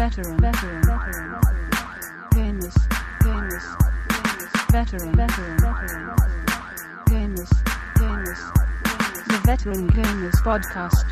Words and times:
veteran, 0.00 0.38
veteran, 0.38 0.82
veteran, 0.82 1.40
gamers, 2.32 2.74
gamers, 3.20 3.66
gamers, 4.08 4.72
veteran, 4.72 5.14
veteran, 5.14 5.58
veteran, 5.60 6.16
gamers, 7.06 7.52
gamers, 7.96 9.26
the 9.26 9.40
Veteran 9.44 9.90
Gamers 9.90 10.32
Podcast. 10.42 11.04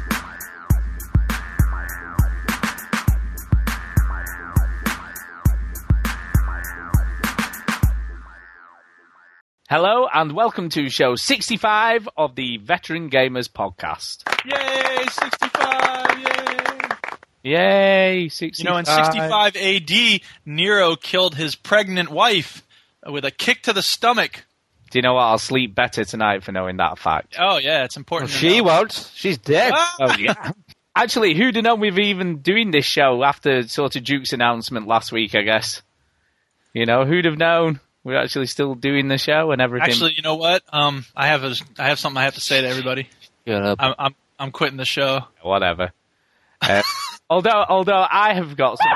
Hello 9.68 10.08
and 10.14 10.32
welcome 10.32 10.70
to 10.70 10.88
show 10.88 11.14
65 11.14 12.08
of 12.16 12.36
the 12.36 12.56
Veteran 12.56 13.10
Gamers 13.10 13.50
podcast. 13.50 14.22
Yay, 14.46 15.04
65, 15.08 16.20
yay. 16.20 16.47
Yay, 17.42 18.28
65. 18.28 18.58
You 18.58 18.70
know, 18.70 18.76
in 18.78 18.84
65 18.84 19.56
AD, 19.56 20.20
Nero 20.44 20.96
killed 20.96 21.34
his 21.36 21.54
pregnant 21.54 22.10
wife 22.10 22.62
with 23.06 23.24
a 23.24 23.30
kick 23.30 23.62
to 23.62 23.72
the 23.72 23.82
stomach. 23.82 24.44
Do 24.90 24.98
you 24.98 25.02
know 25.02 25.14
what? 25.14 25.22
I'll 25.24 25.38
sleep 25.38 25.74
better 25.74 26.04
tonight 26.04 26.42
for 26.42 26.52
knowing 26.52 26.78
that 26.78 26.98
fact. 26.98 27.36
Oh, 27.38 27.58
yeah, 27.58 27.84
it's 27.84 27.96
important. 27.96 28.30
to 28.30 28.36
She 28.36 28.58
know. 28.58 28.64
won't. 28.64 29.10
She's 29.14 29.38
dead. 29.38 29.72
Ah! 29.74 29.96
Oh, 30.00 30.16
yeah. 30.18 30.52
Actually, 30.96 31.34
who'd 31.34 31.54
have 31.54 31.64
known 31.64 31.78
we've 31.80 31.98
even 31.98 32.38
doing 32.38 32.70
this 32.72 32.84
show 32.84 33.22
after 33.22 33.68
sort 33.68 33.94
of 33.96 34.02
Duke's 34.02 34.32
announcement 34.32 34.88
last 34.88 35.12
week, 35.12 35.34
I 35.36 35.42
guess? 35.42 35.82
You 36.72 36.86
know, 36.86 37.04
who'd 37.04 37.24
have 37.24 37.36
known 37.38 37.78
we're 38.02 38.16
actually 38.20 38.46
still 38.46 38.74
doing 38.74 39.06
the 39.08 39.18
show 39.18 39.52
and 39.52 39.60
everything? 39.62 39.90
Actually, 39.90 40.14
you 40.14 40.22
know 40.22 40.34
what? 40.34 40.62
Um, 40.72 41.04
I 41.14 41.28
have 41.28 41.44
a, 41.44 41.54
I 41.78 41.88
have 41.88 41.98
something 42.00 42.18
I 42.18 42.24
have 42.24 42.34
to 42.34 42.40
say 42.40 42.62
to 42.62 42.68
everybody. 42.68 43.08
Shut 43.46 43.62
up. 43.62 43.78
I'm, 43.80 43.94
I'm, 43.98 44.14
I'm 44.40 44.50
quitting 44.50 44.76
the 44.76 44.84
show. 44.84 45.20
whatever. 45.42 45.92
Uh, 46.60 46.82
although, 47.30 47.64
although 47.68 48.06
I 48.10 48.34
have 48.34 48.56
got 48.56 48.78
some, 48.78 48.88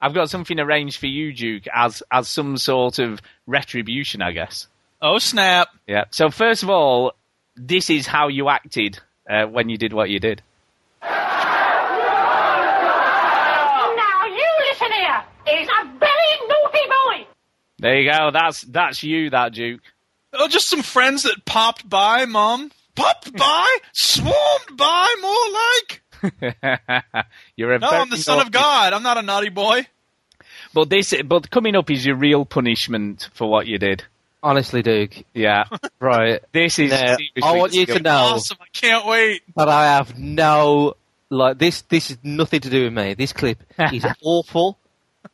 I've 0.00 0.14
got 0.14 0.30
something 0.30 0.58
arranged 0.58 0.98
for 0.98 1.06
you, 1.06 1.32
Duke, 1.32 1.64
as 1.74 2.02
as 2.10 2.28
some 2.28 2.56
sort 2.56 2.98
of 2.98 3.20
retribution, 3.46 4.22
I 4.22 4.32
guess. 4.32 4.66
Oh 5.00 5.18
snap! 5.18 5.68
Yeah. 5.86 6.04
So 6.10 6.30
first 6.30 6.62
of 6.62 6.70
all, 6.70 7.14
this 7.56 7.90
is 7.90 8.06
how 8.06 8.28
you 8.28 8.48
acted 8.48 8.98
uh, 9.28 9.46
when 9.46 9.68
you 9.68 9.76
did 9.76 9.92
what 9.92 10.10
you 10.10 10.20
did. 10.20 10.42
Now 11.02 11.16
you 14.26 14.46
listen 14.70 14.92
here. 14.92 15.24
He's 15.46 15.68
a 15.68 15.84
very 15.98 16.48
naughty 16.48 16.86
boy. 16.86 17.26
There 17.78 18.00
you 18.00 18.10
go. 18.10 18.30
That's 18.32 18.62
that's 18.62 19.02
you, 19.02 19.30
that 19.30 19.52
Duke. 19.52 19.80
Oh, 20.32 20.48
just 20.48 20.68
some 20.68 20.82
friends 20.82 21.22
that 21.22 21.44
popped 21.44 21.88
by, 21.88 22.26
Mom. 22.26 22.70
Popped 22.94 23.32
by, 23.36 23.78
swarmed 23.92 24.76
by, 24.76 25.14
more 25.22 25.50
like. 25.52 26.02
You're 27.56 27.74
a 27.74 27.78
No, 27.78 27.88
I'm 27.88 28.10
the 28.10 28.16
son 28.16 28.40
of 28.40 28.50
God. 28.50 28.92
I'm 28.92 29.02
not 29.02 29.18
a 29.18 29.22
naughty 29.22 29.48
boy. 29.48 29.86
But 30.74 30.90
this, 30.90 31.14
but 31.24 31.50
coming 31.50 31.76
up 31.76 31.90
is 31.90 32.04
your 32.04 32.16
real 32.16 32.44
punishment 32.44 33.28
for 33.34 33.48
what 33.48 33.66
you 33.66 33.78
did. 33.78 34.04
Honestly, 34.42 34.82
Duke. 34.82 35.24
Yeah. 35.34 35.64
Right. 36.00 36.40
This 36.52 36.78
is. 36.78 36.92
Now, 36.92 37.16
I 37.42 37.56
want 37.56 37.74
you 37.74 37.84
to 37.86 37.98
know 37.98 38.34
Awesome! 38.34 38.58
I 38.60 38.66
can't 38.72 39.04
wait. 39.04 39.42
But 39.52 39.68
I 39.68 39.96
have 39.96 40.16
no 40.16 40.94
like 41.28 41.58
this. 41.58 41.82
This 41.82 42.12
is 42.12 42.18
nothing 42.22 42.60
to 42.60 42.70
do 42.70 42.84
with 42.84 42.92
me. 42.92 43.14
This 43.14 43.32
clip 43.32 43.58
is 43.92 44.06
awful. 44.22 44.77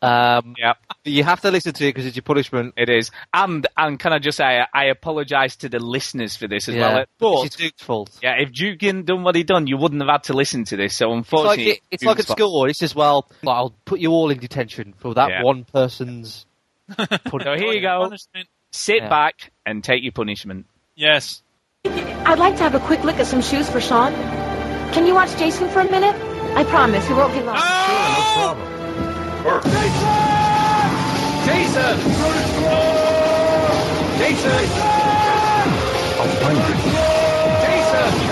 Um, 0.03 0.55
Yeah. 0.59 0.75
you 1.05 1.25
have 1.25 1.41
to 1.43 1.51
listen 1.51 1.73
to 1.75 1.85
it 1.85 1.89
because 1.91 2.07
it's 2.07 2.17
your 2.17 2.23
punishment. 2.23 2.75
It 2.77 2.89
is, 2.89 3.11
and 3.33 3.67
and 3.77 3.99
can 3.99 4.13
I 4.13 4.19
just 4.19 4.37
say 4.39 4.65
I 4.73 4.85
apologise 4.87 5.57
to 5.57 5.69
the 5.69 5.79
listeners 5.79 6.37
for 6.37 6.47
this 6.49 6.69
as 6.69 6.75
yeah, 6.75 6.81
well. 6.95 7.05
But 7.19 7.47
it's 7.47 7.57
Duke's 7.57 7.83
fault. 7.83 8.11
yeah, 8.23 8.35
if 8.39 8.53
Duke 8.53 8.81
hadn't 8.83 9.07
done 9.07 9.23
what 9.23 9.35
he 9.35 9.43
done, 9.45 9.67
you 9.67 9.77
wouldn't 9.77 10.01
have 10.03 10.11
had 10.11 10.25
to 10.25 10.33
listen 10.33 10.65
to 10.65 10.77
this. 10.77 10.95
So 10.97 11.07
It's 11.07 11.11
like, 11.11 11.17
unfortunately, 11.17 11.73
it, 11.73 11.81
it's 11.91 12.03
like 12.05 12.19
at 12.21 12.27
fault. 12.27 12.39
school. 12.39 12.65
It's 12.67 12.79
just 12.79 12.95
well, 12.95 13.29
like, 13.43 13.57
I'll 13.57 13.75
put 13.85 14.01
you 14.01 14.11
all 14.11 14.31
in 14.31 14.39
detention 14.39 14.95
for 14.99 15.15
that 15.15 15.29
Yeah. 15.31 15.43
one 15.43 15.65
person's. 15.65 16.47
So 16.99 17.39
here 17.57 17.73
you 17.73 17.81
go. 17.81 18.01
Punishment. 18.05 18.49
Sit 18.71 18.97
Yeah. 19.03 19.09
back 19.09 19.51
and 19.65 19.83
take 19.83 20.03
your 20.03 20.13
punishment. 20.13 20.67
Yes. 20.97 21.43
I'd 21.87 22.39
like 22.39 22.57
to 22.57 22.63
have 22.63 22.75
a 22.75 22.81
quick 22.81 23.05
look 23.05 23.17
at 23.17 23.27
some 23.27 23.41
shoes 23.43 23.69
for 23.71 23.81
Sean. 23.81 24.13
Can 24.93 25.07
you 25.07 25.15
watch 25.15 25.37
Jason 25.37 25.69
for 25.71 25.81
a 25.81 25.91
minute? 25.91 26.15
I 26.57 26.65
promise, 26.65 27.07
he 27.07 27.15
won't 27.15 27.33
be 27.35 27.41
long. 27.41 27.57
Oh! 27.59 28.81
Jason! 29.45 29.61
Jason! 34.17 34.65
I'll 36.19 36.29
find 36.41 36.59
him. 36.59 37.14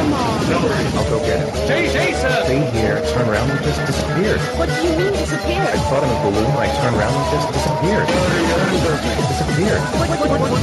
Jason! 0.02 0.50
Come 0.50 0.64
on. 0.64 0.98
I'll 0.98 1.10
go 1.10 1.18
get 1.20 1.38
him. 1.38 1.48
Hey, 1.66 1.86
Jason! 1.92 2.30
Stay 2.44 2.60
here. 2.74 2.98
Turn 3.14 3.28
around 3.28 3.50
and 3.50 3.62
just 3.62 3.80
disappeared. 3.86 4.40
What 4.58 4.68
do 4.68 4.74
you 4.82 4.96
mean 4.98 5.12
disappear? 5.12 5.62
I 5.62 5.72
disappeared? 5.72 5.86
thought 5.90 6.02
him 6.02 6.10
a 6.10 6.18
balloon. 6.26 6.50
I 6.58 6.66
turned 6.82 6.96
around 6.96 7.14
and 7.14 7.26
just 7.30 7.48
disappeared. 7.54 8.06
It 8.10 9.26
disappeared. 9.30 9.82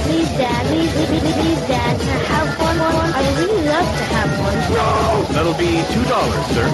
Please, 0.04 0.30
Dad. 0.36 0.66
Please, 0.68 0.92
please, 0.92 1.10
please, 1.10 1.34
please, 1.40 1.62
Dad. 1.68 2.00
Can 2.00 2.10
I 2.10 2.24
have 2.36 2.50
one? 2.60 2.78
one? 2.80 3.12
I 3.16 3.20
would 3.24 3.38
really 3.40 3.64
love 3.68 3.88
to 3.88 4.04
have 4.12 4.32
one. 4.40 4.60
No! 4.76 5.24
That'll 5.34 5.56
be 5.56 5.84
two 5.94 6.04
dollars, 6.10 6.46
sir. 6.52 6.68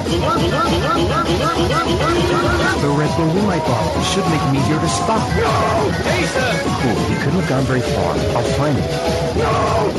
The 2.81 2.91
red 2.91 3.11
balloon 3.17 3.49
I 3.49 3.59
bought 3.59 3.93
should 4.09 4.25
make 4.29 4.41
it 4.41 4.57
easier 4.57 4.79
to 4.79 4.89
spot. 4.89 5.21
No! 5.37 5.53
Jason! 6.01 6.65
Cool. 6.81 6.97
He 7.09 7.15
couldn't 7.21 7.39
have 7.41 7.49
gone 7.49 7.65
very 7.65 7.81
far. 7.81 8.13
I'll 8.33 8.49
find 8.57 8.77
him. 8.77 8.85
No! 9.37 9.93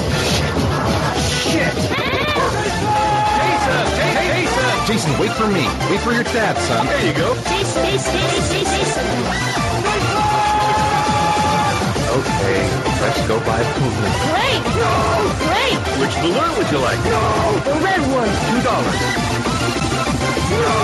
Shit! 1.27 2.16
Jason! 3.66 4.47
Jason! 4.47 4.87
Jason, 4.87 5.12
wait 5.19 5.32
for 5.32 5.49
me. 5.49 5.66
Wait 5.91 6.00
for 6.00 6.12
your 6.12 6.22
dad, 6.25 6.56
son. 6.71 6.87
There 6.87 7.06
you 7.06 7.12
go. 7.12 7.34
Jason, 7.50 7.82
Jason, 7.82 8.15
Jason, 8.15 8.62
Jason. 8.62 10.06
Okay, 12.16 12.62
let's 13.03 13.21
go 13.27 13.37
buy 13.43 13.60
balloon. 13.75 14.12
Great! 14.31 14.62
Great! 15.50 15.81
Which 15.99 16.15
balloon 16.22 16.53
would 16.56 16.71
you 16.71 16.78
like? 16.78 17.03
No! 17.04 17.59
The 17.66 17.75
red 17.82 18.03
one. 18.15 18.31
Two 18.47 18.60
dollars. 18.62 19.00
No! 20.62 20.75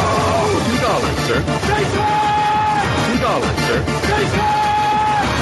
Two 0.67 0.79
dollars, 0.83 1.19
sir. 1.31 1.39
Jason! 1.71 2.03
Two 3.07 3.19
dollars, 3.23 3.59
sir. 3.63 3.79
Jason! 4.11 4.45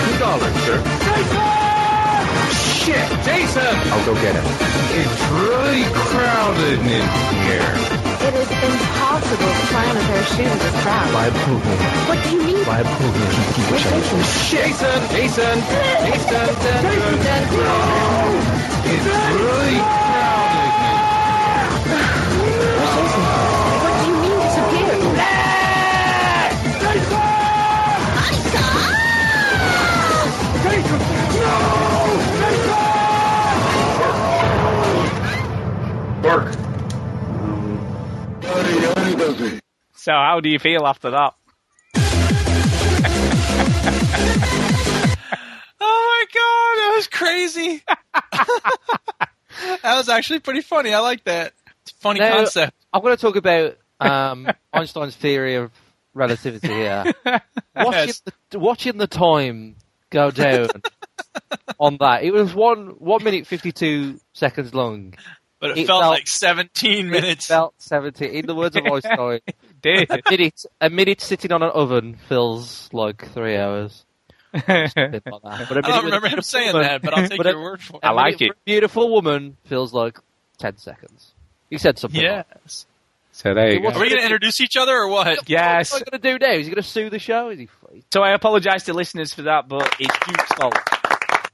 Two 0.04 0.18
dollars, 0.20 0.56
sir. 0.64 0.76
Jason! 1.08 1.69
Shit, 2.80 2.96
Jason! 3.28 3.76
I'll 3.92 4.06
go 4.06 4.14
get 4.24 4.34
him. 4.34 4.44
It's 4.96 5.20
really 5.36 5.84
crowded 6.08 6.80
in 6.80 7.04
here. 7.44 7.72
It 8.24 8.34
is 8.40 8.50
impossible 8.50 9.52
to 9.52 9.66
try 9.68 9.84
on 9.84 9.96
a 9.96 10.00
pair 10.00 10.20
of 10.20 10.28
shoes 10.28 10.48
with 10.48 10.74
crowd. 10.80 11.12
Buy 11.12 11.28
balloon. 11.28 11.60
What 12.08 12.24
do 12.24 12.30
you 12.36 12.42
mean? 12.42 12.64
By 12.64 12.82
Buy 12.82 12.82
balloon. 12.82 13.20
Jason! 14.48 15.00
Jason! 15.12 15.60
Jason! 16.08 16.48
Jason! 16.56 16.80
Jason! 16.88 17.42
No! 17.60 17.76
It's 18.88 19.04
really 19.36 19.76
crowded 19.76 20.70
What 21.90 22.19
Bark. 36.22 36.52
So 39.94 40.12
how 40.12 40.40
do 40.42 40.48
you 40.48 40.58
feel 40.58 40.86
after 40.86 41.10
that? 41.10 41.34
Oh 45.82 46.02
my 46.06 46.24
god, 46.34 46.76
that 46.82 46.92
was 46.96 47.06
crazy. 47.08 47.82
that 49.82 49.96
was 49.96 50.08
actually 50.10 50.40
pretty 50.40 50.60
funny. 50.60 50.92
I 50.92 51.00
like 51.00 51.24
that. 51.24 51.54
It's 51.82 51.92
a 51.92 51.94
funny 51.96 52.20
Now, 52.20 52.36
concept. 52.36 52.74
I'm 52.92 53.00
going 53.02 53.16
to 53.16 53.20
talk 53.20 53.36
about 53.36 53.78
um, 53.98 54.46
Einstein's 54.72 55.16
theory 55.16 55.54
of 55.56 55.70
relativity 56.12 56.68
here. 56.68 57.04
Watching, 57.74 58.06
Yes. 58.08 58.22
the, 58.50 58.58
watching 58.58 58.98
the 58.98 59.06
time 59.06 59.76
go 60.10 60.30
down 60.30 60.68
on 61.78 61.96
that, 62.00 62.22
it 62.22 62.32
was 62.32 62.54
one 62.54 62.88
one 62.98 63.24
minute 63.24 63.46
fifty 63.46 63.72
two 63.72 64.20
seconds 64.34 64.74
long. 64.74 65.14
But 65.60 65.70
it, 65.72 65.78
it 65.78 65.86
felt, 65.86 66.02
felt- 66.02 66.10
like 66.14 66.26
17 66.26 67.06
It 67.06 67.10
minutes. 67.10 67.46
felt 67.46 67.74
17. 67.78 68.30
In 68.30 68.46
the 68.46 68.54
words 68.54 68.76
of 68.76 68.84
Einstein, 68.86 69.40
Did 69.82 70.10
a 70.10 70.20
minute 70.30 70.64
a 70.80 70.90
minute 70.90 71.20
sitting 71.20 71.52
on 71.52 71.62
an 71.62 71.70
oven 71.70 72.16
feels 72.28 72.88
like 72.92 73.26
three 73.32 73.56
hours. 73.56 74.04
Something 74.52 74.72
like. 74.92 75.22
But 75.22 75.32
a 75.32 75.42
I 75.42 75.58
minute 75.58 75.82
don't 75.84 76.04
remember 76.06 76.28
him 76.28 76.42
saying 76.42 76.72
woman- 76.72 76.82
that, 76.88 77.02
but 77.02 77.16
I'll 77.16 77.28
take 77.28 77.38
but 77.38 77.46
a- 77.46 77.50
your 77.50 77.62
word 77.62 77.80
for 77.80 77.96
it. 77.96 78.00
I 78.04 78.10
a 78.10 78.14
like 78.14 78.40
it. 78.42 78.50
a 78.50 78.54
beautiful 78.64 79.10
woman 79.12 79.56
feels 79.64 79.92
like 79.94 80.18
ten 80.58 80.76
seconds. 80.76 81.32
He 81.70 81.78
said 81.78 81.98
something. 81.98 82.20
like 82.22 82.46
Yes. 82.64 82.86
so 83.32 83.54
there 83.54 83.72
you 83.72 83.80
go. 83.80 83.88
Are 83.88 84.00
we 84.00 84.08
going 84.08 84.18
to 84.18 84.24
introduce 84.24 84.60
each 84.60 84.76
other 84.76 84.92
or 84.96 85.08
what? 85.08 85.48
Yes. 85.48 85.92
What's 85.92 86.04
he 86.04 86.10
going 86.10 86.20
to 86.22 86.38
do 86.38 86.44
now? 86.46 86.52
Is 86.52 86.66
he 86.66 86.72
going 86.72 86.82
to 86.82 86.88
sue 86.88 87.08
the 87.10 87.18
show? 87.20 87.50
Is 87.50 87.60
he? 87.60 87.68
So 88.12 88.22
I 88.22 88.32
apologise 88.34 88.82
to 88.84 88.92
listeners 88.92 89.32
for 89.32 89.42
that, 89.42 89.68
but 89.68 89.94
it's 90.00 90.18
Duke's 90.26 90.52
fault. 90.52 90.76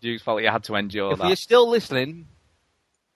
Duke's 0.01 0.23
fault. 0.23 0.43
You 0.43 0.49
had 0.49 0.65
to 0.65 0.75
endure 0.75 1.13
If 1.13 1.19
that. 1.19 1.25
If 1.25 1.29
you're 1.29 1.37
still 1.37 1.69
listening, 1.69 2.27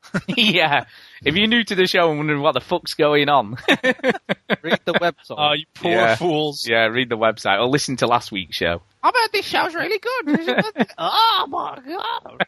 yeah. 0.29 0.85
If 1.23 1.35
you're 1.37 1.47
new 1.47 1.63
to 1.65 1.75
the 1.75 1.87
show 1.87 2.09
and 2.11 2.19
wondering 2.19 2.41
what 2.43 2.53
the 2.53 2.61
fuck's 2.61 2.95
going 2.95 3.29
on, 3.29 3.57
Read 3.69 4.81
the 4.85 4.95
website. 4.95 5.37
Oh, 5.37 5.53
you 5.53 5.65
poor 5.75 5.93
Yeah. 5.93 6.15
fools. 6.17 6.67
yeah, 6.69 6.87
read 6.87 7.09
the 7.09 7.17
website 7.19 7.61
or 7.61 7.67
listen 7.69 7.97
to 7.99 8.07
last 8.07 8.33
week's 8.33 8.57
show. 8.57 8.81
I 9.03 9.11
bet 9.11 9.33
this 9.33 9.47
show's 9.47 9.75
really 9.75 9.99
good. 9.99 10.87
oh 10.99 11.47
my 11.49 11.79
god! 11.87 12.47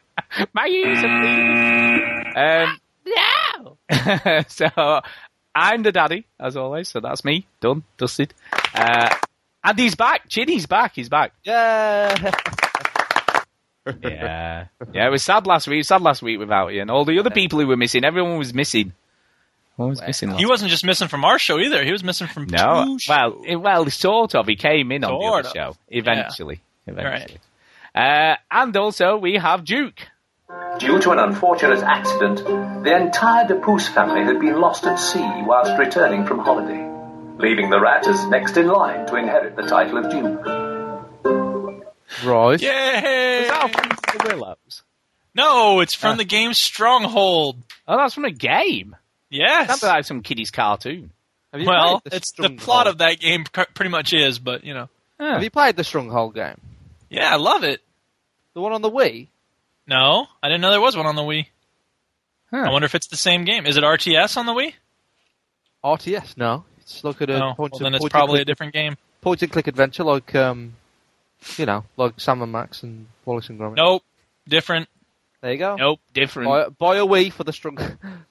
My 0.53 0.67
ears 0.67 1.03
are 1.03 1.19
bleeding. 1.21 2.33
Um, 2.35 2.79
No. 3.05 4.43
so 4.47 5.01
I'm 5.55 5.83
the 5.83 5.91
daddy, 5.91 6.25
as 6.39 6.57
always. 6.57 6.89
So 6.89 6.99
that's 6.99 7.23
me, 7.23 7.45
done, 7.61 7.83
dusted. 7.97 8.33
Uh, 8.73 9.13
and 9.63 9.79
he's 9.79 9.95
back. 9.95 10.27
Chinny's 10.29 10.65
back. 10.65 10.93
He's 10.95 11.09
back. 11.09 11.33
Yeah. 11.43 12.31
Yeah, 13.85 14.67
yeah. 14.93 15.07
It 15.07 15.11
was 15.11 15.23
sad 15.23 15.45
last 15.47 15.67
week. 15.67 15.83
Sad 15.85 16.01
last 16.01 16.21
week 16.21 16.39
without 16.39 16.73
you, 16.73 16.81
and 16.81 16.89
all 16.89 17.05
the 17.05 17.19
other 17.19 17.29
people 17.29 17.59
who 17.59 17.67
were 17.67 17.77
missing. 17.77 18.03
Everyone 18.03 18.37
was 18.37 18.53
missing. 18.53 18.93
Everyone 19.73 19.89
was 19.89 20.01
missing. 20.01 20.29
Last 20.29 20.39
He 20.39 20.45
wasn't 20.45 20.71
just 20.71 20.85
missing 20.85 21.07
from 21.07 21.25
our 21.25 21.39
show 21.39 21.59
either. 21.59 21.83
He 21.83 21.91
was 21.91 22.03
missing 22.03 22.27
from 22.27 22.45
No, 22.45 22.97
two 22.97 23.09
well, 23.09 23.41
it, 23.45 23.55
well, 23.55 23.89
sort 23.89 24.35
of. 24.35 24.47
He 24.47 24.55
came 24.55 24.91
in 24.91 25.03
on 25.03 25.19
the 25.19 25.25
other 25.25 25.47
of. 25.47 25.53
show 25.53 25.75
eventually. 25.89 26.61
Eventually, 26.85 27.39
uh, 27.95 28.35
and 28.51 28.75
also 28.77 29.17
we 29.17 29.35
have 29.35 29.65
Duke. 29.65 30.07
Due 30.79 30.99
to 30.99 31.11
an 31.11 31.19
unfortunate 31.19 31.81
accident, 31.81 32.43
the 32.83 32.95
entire 32.95 33.47
de 33.47 33.55
Puce 33.55 33.87
family 33.87 34.23
had 34.23 34.39
been 34.39 34.59
lost 34.59 34.85
at 34.85 34.97
sea 34.97 35.43
whilst 35.45 35.77
returning 35.79 36.25
from 36.25 36.39
holiday, 36.39 36.89
leaving 37.37 37.69
the 37.69 37.79
rat 37.79 38.07
as 38.07 38.25
next 38.27 38.57
in 38.57 38.67
line 38.67 39.05
to 39.07 39.15
inherit 39.15 39.55
the 39.55 39.63
title 39.63 39.97
of 39.97 40.11
Duke. 40.11 40.72
Right. 42.23 42.61
Yay! 42.61 43.41
Is 43.43 43.49
that 43.49 43.71
from 43.73 43.89
the 44.29 44.35
Willows? 44.35 44.83
No, 45.35 45.79
it's 45.79 45.95
from 45.95 46.13
Ah. 46.13 46.15
the 46.17 46.25
game 46.25 46.53
Stronghold. 46.53 47.57
Oh, 47.87 47.97
that's 47.97 48.13
from 48.13 48.25
a 48.25 48.31
game. 48.31 48.95
Yes. 49.29 49.67
Sounds 49.67 49.83
like 49.83 50.05
some 50.05 50.21
kiddie's 50.21 50.51
cartoon. 50.51 51.11
Have 51.51 51.61
you 51.61 51.67
well, 51.67 52.01
the 52.05 52.15
it's 52.15 52.31
the 52.33 52.49
plot 52.51 52.87
of 52.87 52.99
that 52.99 53.19
game 53.19 53.45
pretty 53.73 53.89
much 53.89 54.13
is, 54.13 54.39
but 54.39 54.63
you 54.63 54.73
know. 54.73 54.89
Huh. 55.19 55.33
Have 55.33 55.43
you 55.43 55.49
played 55.51 55.75
the 55.75 55.83
Stronghold 55.83 56.35
game? 56.35 56.59
Yeah, 57.09 57.31
I 57.31 57.37
love 57.37 57.63
it. 57.63 57.81
The 58.53 58.61
one 58.61 58.73
on 58.73 58.81
the 58.81 58.89
Wii? 58.91 59.27
No, 59.87 60.27
I 60.41 60.47
didn't 60.49 60.61
know 60.61 60.71
there 60.71 60.81
was 60.81 60.95
one 60.95 61.05
on 61.07 61.15
the 61.15 61.21
Wii. 61.23 61.47
Huh. 62.51 62.57
I 62.67 62.71
wonder 62.71 62.85
if 62.85 62.95
it's 62.95 63.07
the 63.07 63.17
same 63.17 63.43
game. 63.45 63.65
Is 63.65 63.77
it 63.77 63.83
RTS 63.83 64.37
on 64.37 64.45
the 64.45 64.53
Wii? 64.53 64.73
RTS? 65.83 66.37
No. 66.37 66.63
It's 66.79 67.03
like 67.03 67.21
at 67.21 67.29
a 67.29 67.39
No. 67.39 67.53
point, 67.53 67.73
Well, 67.73 67.77
and- 67.79 67.85
then 67.85 67.93
it's 67.95 68.03
point 68.03 68.11
probably 68.11 68.35
a 68.37 68.41
and 68.41 68.45
click, 68.45 68.47
different 68.47 68.73
game. 68.73 68.97
point 69.21 69.41
and 69.41 69.51
click 69.51 69.67
adventure 69.67 70.03
like 70.03 70.33
um, 70.35 70.75
you 71.57 71.65
know, 71.65 71.83
like 71.97 72.19
Sam 72.19 72.41
and 72.41 72.51
Max 72.51 72.83
and 72.83 73.07
Wallace 73.25 73.49
and 73.49 73.59
Gromit. 73.59 73.77
Nope. 73.77 74.03
Different. 74.47 74.89
There 75.41 75.51
you 75.51 75.57
go. 75.57 75.75
Nope. 75.75 75.99
Different. 76.13 76.49
Buy, 76.49 76.69
buy 76.69 76.95
a 76.97 77.05
Wii 77.05 77.31
for 77.33 77.43
the 77.43 77.53
strong 77.53 77.77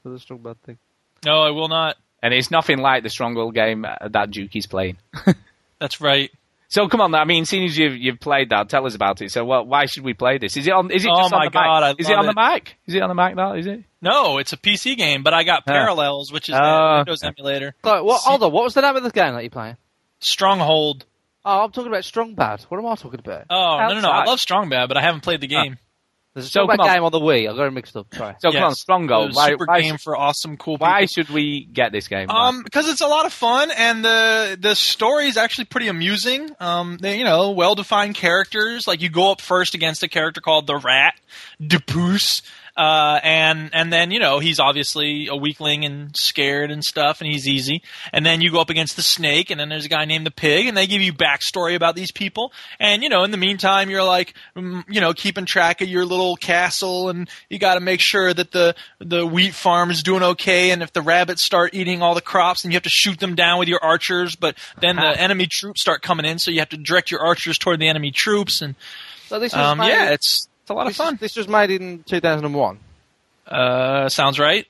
for 0.02 0.08
the 0.08 0.18
strong 0.18 0.38
bad 0.40 0.60
thing. 0.62 0.78
No, 1.24 1.42
I 1.42 1.50
will 1.50 1.68
not. 1.68 1.96
And 2.22 2.32
it's 2.32 2.50
nothing 2.50 2.78
like 2.78 3.02
the 3.02 3.10
Stronghold 3.10 3.52
game 3.54 3.84
uh, 3.84 4.08
that 4.10 4.30
Duke 4.30 4.54
is 4.54 4.66
playing. 4.66 4.96
That's 5.80 6.00
right. 6.00 6.30
So 6.68 6.88
come 6.88 7.00
on, 7.00 7.14
I 7.14 7.24
mean, 7.24 7.44
seeing 7.44 7.64
as 7.64 7.76
you've, 7.76 7.96
you've 7.96 8.20
played 8.20 8.48
that, 8.50 8.68
tell 8.70 8.86
us 8.86 8.94
about 8.94 9.20
it. 9.20 9.30
So 9.30 9.44
what, 9.44 9.66
why 9.66 9.84
should 9.86 10.04
we 10.04 10.14
play 10.14 10.38
this? 10.38 10.56
Is 10.56 10.66
it 10.66 10.72
on? 10.72 10.90
Is 10.90 11.04
it 11.04 11.10
Oh 11.12 11.16
just 11.20 11.32
on 11.34 11.44
the 11.44 11.50
God, 11.50 11.80
Mac? 11.82 11.82
I 11.82 11.94
is 11.98 12.08
it 12.08 12.12
love 12.12 12.18
on 12.20 12.24
the 12.26 12.30
it. 12.30 12.36
Mac? 12.36 12.76
Is 12.86 12.94
it 12.94 13.02
on 13.02 13.08
the 13.08 13.14
Mac? 13.14 13.36
That 13.36 13.58
is 13.58 13.66
it? 13.66 13.82
No, 14.00 14.38
it's 14.38 14.52
a 14.52 14.56
PC 14.56 14.96
game, 14.96 15.22
but 15.22 15.34
I 15.34 15.42
got 15.42 15.66
Parallels, 15.66 16.32
which 16.32 16.48
is 16.48 16.54
the 16.54 16.62
Oh, 16.64 16.96
Windows 16.98 17.22
okay. 17.22 17.34
emulator. 17.36 17.74
So, 17.84 18.04
what? 18.04 18.20
Hold 18.22 18.42
on. 18.44 18.52
What 18.52 18.64
was 18.64 18.74
the 18.74 18.80
name 18.80 18.96
of 18.96 19.02
the 19.02 19.10
game 19.10 19.34
that 19.34 19.42
you're 19.42 19.50
playing? 19.50 19.76
Stronghold. 20.20 21.04
Oh, 21.44 21.64
I'm 21.64 21.72
talking 21.72 21.90
about 21.90 22.04
Strong 22.04 22.34
Bad. 22.34 22.62
What 22.68 22.78
am 22.78 22.86
I 22.86 22.94
talking 22.94 23.20
about? 23.20 23.46
Oh 23.50 23.78
no 23.88 23.94
no 23.94 24.00
no! 24.00 24.10
I 24.10 24.24
love 24.24 24.40
Strong 24.40 24.68
Bad, 24.68 24.88
but 24.88 24.96
I 24.96 25.02
haven't 25.02 25.22
played 25.22 25.40
the 25.40 25.48
game. 25.48 25.76
There's 26.34 26.46
a 26.46 26.48
So, 26.48 26.50
Strong 26.50 26.68
Bad 26.68 26.76
come 26.78 26.86
on. 26.88 26.94
game 26.94 27.04
on 27.04 27.12
the 27.12 27.20
Wii. 27.20 27.50
I 27.52 27.54
got 27.56 27.66
it 27.66 27.72
mixed 27.72 27.94
up. 27.96 28.06
Sorry. 28.14 28.34
So 28.38 28.52
come 28.52 28.62
on, 28.62 28.70
Yes. 28.70 28.80
Stronghold. 28.80 29.32
The 29.32 29.34
Why, 29.36 29.48
super 29.50 29.64
why, 29.66 29.80
game 29.82 29.98
for 29.98 30.16
awesome, 30.16 30.56
cool 30.56 30.76
people. 30.76 30.86
why 30.86 31.04
should 31.06 31.28
we 31.28 31.64
get 31.70 31.92
this 31.92 32.08
game? 32.08 32.30
Um, 32.30 32.62
because 32.62 32.88
it's 32.88 33.02
a 33.02 33.06
lot 33.06 33.26
of 33.26 33.32
fun, 33.34 33.70
and 33.76 34.04
the 34.04 34.56
the 34.58 34.74
story 34.74 35.26
is 35.26 35.36
actually 35.36 35.64
pretty 35.66 35.88
amusing. 35.88 36.48
Um, 36.60 36.96
they, 37.00 37.18
you 37.18 37.24
know, 37.24 37.50
well 37.50 37.74
defined 37.74 38.14
characters. 38.14 38.86
Like 38.86 39.02
you 39.02 39.10
go 39.10 39.32
up 39.32 39.40
first 39.40 39.74
against 39.74 40.02
a 40.04 40.08
character 40.08 40.40
called 40.40 40.66
the 40.66 40.76
Rat, 40.76 41.14
Depuce, 41.60 42.40
uh, 42.76 43.20
and 43.22 43.70
and 43.74 43.92
then 43.92 44.10
you 44.10 44.19
know 44.19 44.38
he's 44.38 44.58
obviously 44.58 45.28
a 45.28 45.36
weakling 45.36 45.84
and 45.84 46.16
scared 46.16 46.70
and 46.70 46.82
stuff, 46.82 47.20
and 47.20 47.30
he's 47.30 47.46
easy. 47.46 47.82
And 48.12 48.24
then 48.24 48.40
you 48.40 48.50
go 48.50 48.60
up 48.60 48.70
against 48.70 48.96
the 48.96 49.02
Snake, 49.02 49.50
and 49.50 49.60
then 49.60 49.69
there's 49.69 49.84
a 49.84 49.90
guy 49.90 50.04
named 50.06 50.24
the 50.24 50.30
Pig, 50.30 50.66
and 50.66 50.76
they 50.76 50.86
give 50.86 51.02
you 51.02 51.12
backstory 51.12 51.74
about 51.74 51.96
these 51.96 52.10
people. 52.10 52.52
And 52.80 53.02
you 53.02 53.08
know, 53.08 53.24
in 53.24 53.30
the 53.30 53.36
meantime, 53.36 53.90
you're 53.90 54.04
like, 54.04 54.34
mm, 54.56 54.84
you 54.88 55.00
know, 55.00 55.12
keeping 55.12 55.44
track 55.44 55.82
of 55.82 55.88
your 55.88 56.06
little 56.06 56.36
castle, 56.36 57.10
and 57.10 57.28
you 57.50 57.58
got 57.58 57.74
to 57.74 57.80
make 57.80 58.00
sure 58.00 58.32
that 58.32 58.52
the 58.52 58.74
the 58.98 59.26
wheat 59.26 59.54
farm 59.54 59.90
is 59.90 60.02
doing 60.02 60.22
okay. 60.22 60.70
And 60.70 60.82
if 60.82 60.92
the 60.92 61.02
rabbits 61.02 61.44
start 61.44 61.74
eating 61.74 62.02
all 62.02 62.14
the 62.14 62.22
crops, 62.22 62.62
then 62.62 62.72
you 62.72 62.76
have 62.76 62.84
to 62.84 62.90
shoot 62.90 63.19
them 63.20 63.34
down 63.34 63.58
with 63.58 63.69
your 63.69 63.84
archers. 63.84 64.34
But 64.34 64.56
then 64.80 64.96
the 64.96 65.20
enemy 65.20 65.46
troops 65.50 65.82
start 65.82 66.00
coming 66.02 66.24
in, 66.24 66.38
so 66.38 66.50
you 66.50 66.60
have 66.60 66.70
to 66.70 66.78
direct 66.78 67.10
your 67.10 67.20
archers 67.20 67.58
toward 67.58 67.80
the 67.80 67.88
enemy 67.88 68.12
troops. 68.12 68.62
And 68.62 68.76
So 69.28 69.58
um, 69.58 69.78
yeah, 69.88 70.10
it's 70.10 70.48
a 70.72 70.74
lot 70.74 70.86
of 70.86 70.90
this, 70.90 70.96
fun. 70.96 71.16
This 71.20 71.36
was 71.36 71.48
made 71.48 71.70
in 71.70 72.02
2001. 72.04 72.78
Uh, 73.46 74.08
sounds 74.08 74.38
right. 74.38 74.66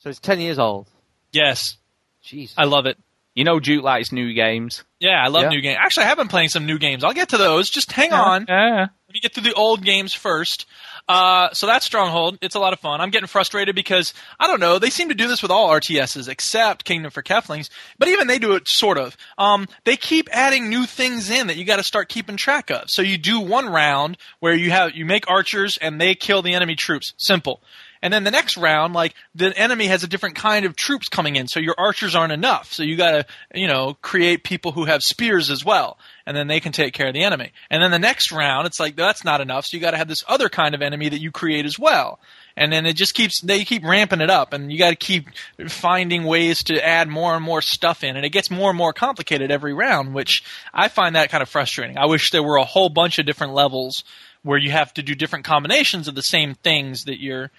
So 0.00 0.10
it's 0.10 0.18
10 0.18 0.40
years 0.40 0.58
old. 0.58 0.86
Yes, 1.32 1.76
Jeez. 2.24 2.52
I 2.56 2.64
love 2.64 2.86
it. 2.86 2.98
You 3.34 3.44
know, 3.44 3.58
Duke 3.60 3.82
likes 3.82 4.12
new 4.12 4.34
games. 4.34 4.84
Yeah, 5.00 5.22
I 5.24 5.28
love 5.28 5.44
Yeah. 5.44 5.48
new 5.50 5.60
games. 5.62 5.78
Actually, 5.80 6.04
I 6.04 6.08
have 6.08 6.18
been 6.18 6.28
playing 6.28 6.50
some 6.50 6.66
new 6.66 6.78
games. 6.78 7.02
I'll 7.02 7.14
get 7.14 7.30
to 7.30 7.38
those. 7.38 7.70
Just 7.70 7.90
hang 7.92 8.12
on. 8.12 8.44
Yeah. 8.48 8.80
Let 9.08 9.14
me 9.14 9.20
get 9.20 9.32
through 9.32 9.44
the 9.44 9.54
old 9.54 9.84
games 9.84 10.12
first. 10.12 10.66
Uh, 11.08 11.52
so 11.52 11.66
that's 11.66 11.84
Stronghold. 11.84 12.38
It's 12.40 12.54
a 12.54 12.60
lot 12.60 12.72
of 12.72 12.80
fun. 12.80 13.00
I'm 13.00 13.10
getting 13.10 13.26
frustrated 13.26 13.74
because 13.74 14.14
I 14.38 14.46
don't 14.46 14.60
know. 14.60 14.78
They 14.78 14.90
seem 14.90 15.08
to 15.08 15.14
do 15.14 15.28
this 15.28 15.42
with 15.42 15.50
all 15.50 15.68
RTSs 15.68 16.28
except 16.28 16.84
Kingdom 16.84 17.10
for 17.10 17.22
Keflings, 17.22 17.70
but 17.98 18.08
even 18.08 18.28
they 18.28 18.38
do 18.38 18.54
it 18.54 18.68
sort 18.68 18.98
of. 18.98 19.16
Um, 19.36 19.66
they 19.84 19.96
keep 19.96 20.28
adding 20.32 20.68
new 20.68 20.86
things 20.86 21.28
in 21.28 21.48
that 21.48 21.56
you 21.56 21.64
got 21.64 21.76
to 21.76 21.84
start 21.84 22.08
keeping 22.08 22.36
track 22.36 22.70
of. 22.70 22.84
So 22.86 23.02
you 23.02 23.18
do 23.18 23.40
one 23.40 23.68
round 23.68 24.16
where 24.40 24.54
you 24.54 24.70
have 24.70 24.94
you 24.94 25.04
make 25.04 25.28
archers 25.28 25.76
and 25.76 26.00
they 26.00 26.14
kill 26.14 26.42
the 26.42 26.54
enemy 26.54 26.76
troops. 26.76 27.14
Simple. 27.18 27.60
And 28.02 28.12
then 28.12 28.24
the 28.24 28.32
next 28.32 28.56
round, 28.56 28.94
like 28.94 29.14
the 29.34 29.56
enemy 29.56 29.86
has 29.86 30.02
a 30.02 30.08
different 30.08 30.34
kind 30.34 30.66
of 30.66 30.74
troops 30.74 31.08
coming 31.08 31.36
in, 31.36 31.46
so 31.46 31.60
your 31.60 31.76
archers 31.78 32.16
aren't 32.16 32.32
enough. 32.32 32.72
So 32.72 32.82
you 32.82 32.96
gotta, 32.96 33.26
you 33.54 33.68
know, 33.68 33.96
create 34.02 34.42
people 34.42 34.72
who 34.72 34.86
have 34.86 35.02
spears 35.02 35.50
as 35.50 35.64
well, 35.64 35.98
and 36.26 36.36
then 36.36 36.46
they 36.46 36.60
can 36.60 36.72
take 36.72 36.94
care 36.94 37.08
of 37.08 37.14
the 37.14 37.24
enemy. 37.24 37.52
And 37.70 37.82
then 37.82 37.90
the 37.90 37.98
next 37.98 38.32
round, 38.32 38.66
it's 38.66 38.80
like 38.80 38.96
that's 38.96 39.24
not 39.24 39.40
enough, 39.40 39.66
so 39.66 39.76
you 39.76 39.80
gotta 39.80 39.96
have 39.96 40.08
this 40.08 40.24
other 40.28 40.48
kind 40.48 40.74
of 40.74 40.82
enemy 40.82 41.08
that 41.08 41.20
you 41.20 41.30
create 41.30 41.66
as 41.66 41.78
well. 41.78 42.18
And 42.56 42.72
then 42.72 42.84
it 42.84 42.96
just 42.96 43.14
keeps 43.14 43.40
they 43.40 43.64
keep 43.64 43.84
ramping 43.84 44.20
it 44.20 44.30
up, 44.30 44.52
and 44.52 44.70
you 44.70 44.78
got 44.78 44.90
to 44.90 44.96
keep 44.96 45.26
finding 45.68 46.24
ways 46.24 46.64
to 46.64 46.86
add 46.86 47.08
more 47.08 47.34
and 47.34 47.44
more 47.44 47.62
stuff 47.62 48.04
in, 48.04 48.16
and 48.16 48.26
it 48.26 48.30
gets 48.30 48.50
more 48.50 48.70
and 48.70 48.76
more 48.76 48.92
complicated 48.92 49.50
every 49.50 49.72
round, 49.72 50.14
which 50.14 50.42
I 50.72 50.88
find 50.88 51.16
that 51.16 51.30
kind 51.30 51.42
of 51.42 51.48
frustrating. 51.48 51.96
I 51.96 52.06
wish 52.06 52.30
there 52.30 52.42
were 52.42 52.56
a 52.56 52.64
whole 52.64 52.90
bunch 52.90 53.18
of 53.18 53.26
different 53.26 53.54
levels 53.54 54.04
where 54.42 54.58
you 54.58 54.70
have 54.70 54.92
to 54.94 55.02
do 55.02 55.14
different 55.14 55.44
combinations 55.44 56.08
of 56.08 56.14
the 56.14 56.22
same 56.22 56.54
things 56.54 57.04
that 57.04 57.20
you're 57.20 57.50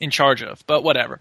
in 0.00 0.10
charge 0.10 0.42
of, 0.42 0.62
but 0.66 0.82
whatever. 0.82 1.20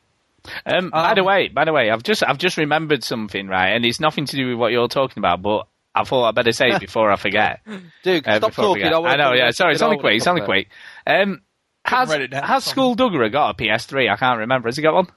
Um, 0.66 0.90
by 0.90 1.14
the 1.14 1.24
way, 1.24 1.50
by 1.50 1.66
the 1.66 1.74
way, 1.74 1.90
I've 1.90 2.04
just 2.04 2.24
I've 2.24 2.38
just 2.38 2.58
remembered 2.58 3.04
something, 3.04 3.48
right? 3.48 3.70
And 3.70 3.86
it's 3.86 4.00
nothing 4.00 4.26
to 4.26 4.36
do 4.36 4.50
with 4.50 4.58
what 4.58 4.72
you're 4.72 4.88
talking 4.88 5.20
about, 5.20 5.42
but 5.42 5.68
I 6.02 6.04
thought 6.04 6.26
I'd 6.30 6.36
better 6.36 6.52
say 6.52 6.70
it 6.70 6.80
before 6.82 7.12
I 7.12 7.16
forget. 7.16 7.62
Dude, 8.04 8.28
Uh, 8.28 8.38
stop 8.38 8.52
before 8.52 8.66
I 8.66 8.68
talking. 8.82 8.94
I, 9.06 9.10
I 9.10 9.16
know, 9.18 9.34
yeah. 9.34 9.52
Sorry, 9.52 9.74
it's 9.74 9.82
get 9.82 9.86
only 9.86 9.98
quick. 9.98 10.16
It's 10.18 10.28
only 10.28 10.42
it. 10.42 10.46
quick. 10.46 10.70
Um, 11.06 11.42
has 11.86 12.10
write 12.10 12.22
it 12.22 12.28
down. 12.32 12.44
got 13.30 13.52
a 13.60 13.64
PS3? 13.64 14.12
I 14.12 14.16
can't 14.18 14.40
remember. 14.40 14.68
Has 14.68 14.76
he 14.78 14.84
got 14.84 14.94
one? 14.94 15.08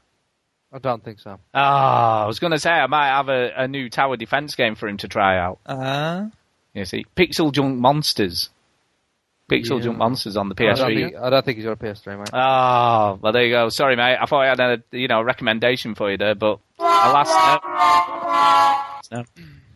I 0.73 0.79
don't 0.79 1.03
think 1.05 1.19
so. 1.19 1.39
Ah, 1.53 2.23
I 2.23 2.27
was 2.27 2.39
going 2.39 2.53
to 2.53 2.59
say 2.61 2.71
I 2.71 2.87
might 2.87 3.09
have 3.09 3.29
a, 3.29 3.51
a 3.57 3.69
new 3.69 3.91
tower 3.91 4.17
defense 4.17 4.55
game 4.55 4.77
for 4.77 4.89
him 4.89 4.99
to 4.99 5.09
try 5.09 5.37
out. 5.37 5.59
Uh, 5.67 6.27
You 6.75 6.85
see, 6.85 7.07
Pixel 7.17 7.51
Junk 7.53 7.79
Monsters. 7.81 8.51
Pixel 9.51 9.79
Yeah. 9.79 9.87
Junk 9.87 9.99
Monsters 9.99 10.37
on 10.37 10.49
the 10.49 10.55
I 10.61 10.75
don't, 10.75 10.77
PS3. 10.93 10.95
think, 11.11 11.17
I 11.17 11.31
don't 11.31 11.45
think 11.45 11.57
he's 11.57 11.65
got 11.67 11.73
a 11.73 11.77
PS3, 11.77 12.19
mate. 12.21 12.31
Oh, 12.33 13.19
well, 13.21 13.33
there 13.33 13.43
you 13.45 13.51
go. 13.51 13.69
Sorry, 13.69 13.97
mate. 13.97 14.17
I 14.21 14.27
thought 14.27 14.43
I 14.45 14.49
had 14.51 14.61
a 14.61 14.97
you 14.97 15.09
know 15.09 15.23
recommendation 15.23 15.97
for 15.97 16.09
you 16.09 16.17
there, 16.19 16.37
but 16.37 16.61
alas, 16.79 17.29
no. 19.11 19.19
no. 19.19 19.25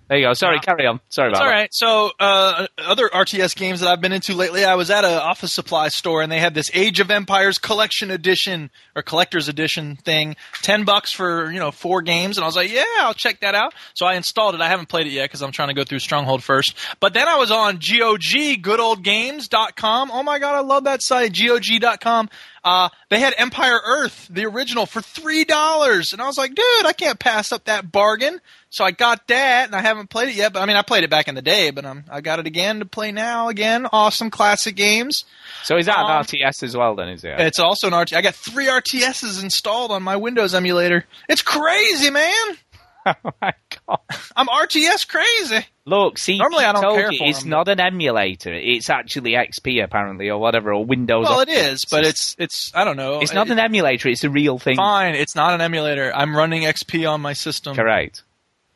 There 0.06 0.18
you 0.18 0.26
go. 0.26 0.34
Sorry, 0.34 0.61
carry 0.61 0.87
on. 0.87 1.00
Sorry 1.08 1.30
It's 1.30 1.38
about 1.38 1.46
all 1.46 1.50
that. 1.50 1.58
right. 1.61 1.68
So, 1.73 2.11
uh, 2.20 2.66
other 2.76 3.08
RTS 3.08 3.56
games 3.56 3.80
that 3.80 3.88
I've 3.88 4.02
been 4.02 4.12
into 4.12 4.34
lately, 4.34 4.62
I 4.64 4.75
was 4.75 4.90
at 4.90 5.02
an 5.02 5.14
office 5.14 5.50
supply 5.52 5.88
store 5.88 6.20
and 6.20 6.30
they 6.30 6.40
had 6.40 6.52
this 6.52 6.70
Age 6.75 7.00
of 7.00 7.11
Empires 7.11 7.56
Collection 7.56 8.11
Edition 8.11 8.70
or 8.94 9.02
Collector's 9.02 9.49
Edition 9.49 9.96
thing, 9.96 10.37
ten 10.61 10.84
bucks 10.84 11.11
for 11.12 11.50
you 11.50 11.58
know 11.58 11.70
four 11.70 12.02
games, 12.02 12.37
and 12.37 12.44
I 12.44 12.46
was 12.46 12.54
like, 12.54 12.70
yeah, 12.70 12.84
I'll 12.99 13.14
check 13.14 13.40
that 13.40 13.54
out. 13.54 13.73
So 13.94 14.04
I 14.04 14.14
installed 14.16 14.54
it. 14.54 14.61
I 14.61 14.68
haven't 14.68 14.90
played 14.90 15.06
it 15.06 15.12
yet 15.12 15.25
because 15.25 15.40
I'm 15.42 15.52
trying 15.52 15.68
to 15.68 15.75
go 15.75 15.84
through 15.84 16.00
Stronghold 16.00 16.42
first. 16.44 16.75
But 17.00 17.14
then 17.14 17.26
I 17.26 17.37
was 17.37 17.50
on 17.50 17.76
GOG, 17.76 18.61
goodoldgames.com. 18.62 20.11
Oh 20.12 20.23
my 20.23 20.38
god, 20.38 20.54
I 20.54 20.61
love 20.61 20.84
that 20.84 21.02
site, 21.02 21.32
GOG.com. 21.34 22.28
Uh, 22.64 22.88
they 23.11 23.21
had 23.21 23.35
Empire 23.37 23.78
Earth, 23.87 24.26
the 24.30 24.47
original, 24.47 24.87
for 24.87 25.02
three 25.02 25.44
dollars, 25.44 26.12
and 26.14 26.23
I 26.23 26.26
was 26.26 26.38
like, 26.38 26.54
dude, 26.54 26.87
I 26.87 26.92
can't 26.94 27.18
pass 27.18 27.52
up 27.52 27.64
that 27.64 27.92
bargain. 27.92 28.40
So 28.71 28.85
I 28.85 28.90
got 28.90 29.28
that, 29.28 29.66
and 29.66 29.76
I 29.76 29.83
haven't 29.83 30.09
played 30.11 30.30
it 30.30 30.35
yet. 30.35 30.52
But 30.52 30.62
I 30.62 30.66
mean, 30.66 30.76
I 30.76 30.83
played 30.83 31.04
it 31.04 31.11
back 31.11 31.28
in 31.28 31.35
the 31.37 31.42
day, 31.42 31.71
but 31.71 31.85
um, 31.85 32.04
I 32.11 32.21
got 32.23 32.38
it 32.40 32.47
again 32.47 32.80
to 32.80 32.87
play 32.87 33.12
now. 33.12 33.49
Again, 33.49 33.87
awesome 33.92 34.30
classic 34.30 34.75
games. 34.75 35.25
So 35.62 35.76
is 35.76 35.87
that 35.87 35.99
Um, 35.99 36.11
an 36.11 36.25
RTS 36.25 36.62
as 36.64 36.76
well? 36.76 36.97
Then 36.97 37.09
is 37.11 37.23
it? 37.23 37.38
It's 37.38 37.59
also 37.61 37.87
an 37.87 37.92
RTS. 37.92 38.16
I 38.16 38.23
got 38.23 38.35
three 38.35 38.66
RTSs 38.66 39.42
installed 39.42 39.92
on 39.92 40.02
my 40.02 40.16
Windows 40.16 40.54
emulator. 40.54 41.04
It's 41.28 41.42
crazy, 41.42 42.11
man. 42.11 42.33
oh 43.25 43.30
my 43.40 43.52
god! 43.87 43.99
I'm 44.37 44.46
RTS 44.46 45.08
crazy. 45.08 45.66
Look, 45.87 46.18
see, 46.18 46.38
Normally 46.38 46.64
I 46.64 46.73
don't 46.73 46.82
told 46.82 46.96
care 46.96 47.12
you, 47.12 47.18
for 47.18 47.25
it's 47.25 47.40
them. 47.40 47.50
not 47.50 47.68
an 47.68 47.80
emulator. 47.80 48.52
It's 48.52 48.88
actually 48.88 49.32
XP 49.32 49.82
apparently, 49.84 50.30
or 50.30 50.38
whatever, 50.38 50.73
or 50.73 50.84
Windows. 50.84 51.26
Well, 51.28 51.40
it 51.40 51.49
Office. 51.50 51.84
but 51.84 52.06
it's 52.06 52.34
it's 52.38 52.73
I 52.75 52.84
don't 52.84 52.96
know. 52.96 53.20
It's 53.20 53.34
not 53.34 53.50
an 53.50 53.58
emulator. 53.58 54.08
It's 54.08 54.25
a 54.25 54.30
real 54.30 54.58
thing. 54.58 54.76
Fine, 54.76 55.14
it's 55.14 55.34
not 55.34 55.52
an 55.54 55.61
emulator. 55.61 56.11
I'm 56.14 56.34
running 56.37 56.62
XP 56.62 57.08
on 57.11 57.20
my 57.20 57.34
system. 57.34 57.76
Correct. 57.76 58.23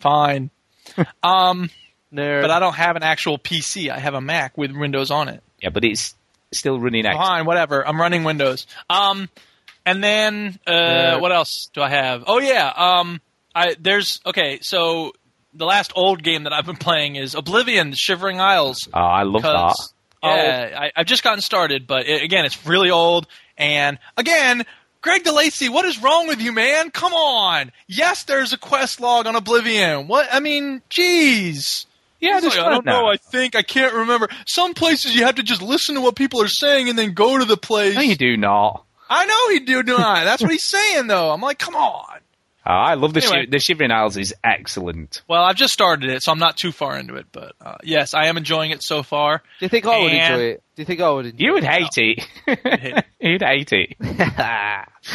Fine. 0.00 0.50
um, 1.22 1.70
Nerd. 2.12 2.42
but 2.42 2.50
I 2.50 2.60
don't 2.60 2.74
have 2.74 2.96
an 2.96 3.02
actual 3.02 3.38
PC. 3.38 3.90
I 3.90 3.98
have 3.98 4.14
a 4.14 4.20
Mac 4.20 4.56
with 4.56 4.72
Windows 4.72 5.10
on 5.10 5.28
it. 5.28 5.42
Yeah, 5.60 5.70
but 5.70 5.84
it's 5.84 6.14
still 6.52 6.78
running 6.78 7.04
XP. 7.04 7.14
Fine, 7.14 7.46
whatever. 7.46 7.86
I'm 7.86 8.00
running 8.00 8.24
Windows. 8.24 8.66
Um, 8.90 9.28
and 9.84 10.04
then 10.04 10.58
uh, 10.66 11.18
what 11.18 11.32
else 11.32 11.70
do 11.72 11.80
I 11.80 11.88
have? 11.88 12.24
Oh 12.26 12.38
yeah. 12.38 12.70
Um, 12.74 13.20
I 13.58 13.76
there's 13.78 14.20
okay. 14.26 14.58
So 14.62 15.12
the 15.54 15.66
last 15.66 15.92
old 15.94 16.22
game 16.22 16.44
that 16.44 16.52
I've 16.52 16.66
been 16.66 16.76
playing 16.76 17.16
is 17.16 17.34
Oblivion: 17.34 17.92
Shivering 17.94 18.40
Isles. 18.40 18.88
Oh, 18.92 19.00
I 19.00 19.22
love 19.24 19.42
that. 19.42 19.52
Because 19.52 19.92
oh. 20.22 20.34
yeah, 20.34 20.78
I, 20.80 20.92
I've 20.96 21.06
just 21.06 21.22
gotten 21.22 21.40
started, 21.40 21.86
but 21.86 22.06
it, 22.06 22.22
again, 22.22 22.44
it's 22.44 22.66
really 22.66 22.90
old. 22.90 23.26
And 23.56 23.98
again, 24.16 24.64
Greg 25.00 25.24
DeLacy, 25.24 25.68
what 25.68 25.84
is 25.84 26.00
wrong 26.02 26.28
with 26.28 26.40
you, 26.40 26.52
man? 26.52 26.90
Come 26.90 27.12
on. 27.12 27.72
Yes, 27.86 28.24
there's 28.24 28.52
a 28.52 28.58
quest 28.58 29.00
log 29.00 29.26
on 29.26 29.36
Oblivion. 29.36 30.08
What? 30.08 30.28
I 30.32 30.40
mean, 30.40 30.82
jeez. 30.90 31.86
Yeah, 32.20 32.40
like, 32.40 32.58
I 32.58 32.70
don't 32.70 32.84
now. 32.84 33.02
know. 33.02 33.06
I 33.06 33.16
think 33.16 33.54
I 33.54 33.62
can't 33.62 33.94
remember. 33.94 34.28
Some 34.46 34.74
places 34.74 35.14
you 35.14 35.24
have 35.24 35.36
to 35.36 35.44
just 35.44 35.62
listen 35.62 35.94
to 35.94 36.00
what 36.00 36.16
people 36.16 36.42
are 36.42 36.48
saying 36.48 36.88
and 36.88 36.98
then 36.98 37.12
go 37.12 37.38
to 37.38 37.44
the 37.44 37.56
place. 37.56 37.94
No, 37.94 38.00
you 38.00 38.16
do 38.16 38.36
not. 38.36 38.84
I 39.08 39.24
know 39.24 39.48
he 39.50 39.60
do 39.60 39.82
not. 39.84 40.24
That's 40.24 40.42
what 40.42 40.50
he's 40.50 40.62
saying, 40.64 41.06
though. 41.06 41.30
I'm 41.30 41.40
like, 41.40 41.58
come 41.58 41.76
on. 41.76 42.17
Oh, 42.70 42.72
I 42.72 42.94
love 42.94 43.14
the 43.14 43.22
Anyway. 43.22 43.44
shi- 43.44 43.50
the 43.50 43.58
Shivering 43.60 43.90
Isles 43.90 44.18
is 44.18 44.34
excellent. 44.44 45.22
Well, 45.26 45.42
I've 45.42 45.56
just 45.56 45.72
started 45.72 46.10
it, 46.10 46.22
so 46.22 46.32
I'm 46.32 46.38
not 46.38 46.58
too 46.58 46.70
far 46.70 46.98
into 46.98 47.14
it. 47.14 47.26
But 47.32 47.52
uh, 47.64 47.76
yes, 47.82 48.12
I 48.12 48.26
am 48.26 48.36
enjoying 48.36 48.72
it 48.72 48.82
so 48.82 49.02
far. 49.02 49.38
Do 49.38 49.64
you 49.64 49.70
think 49.70 49.86
I 49.86 49.98
would 50.02 50.12
And- 50.12 50.34
enjoy 50.34 50.44
it? 50.50 50.62
Do 50.76 50.82
you 50.82 50.86
think 50.86 51.00
I 51.00 51.10
would 51.10 51.26
enjoy 51.26 51.44
You 51.44 51.52
would 51.54 51.64
it? 51.64 51.70
hate 51.70 52.26
it. 52.46 53.04
You'd 53.20 53.42
hate 53.42 53.72
it. 53.72 53.96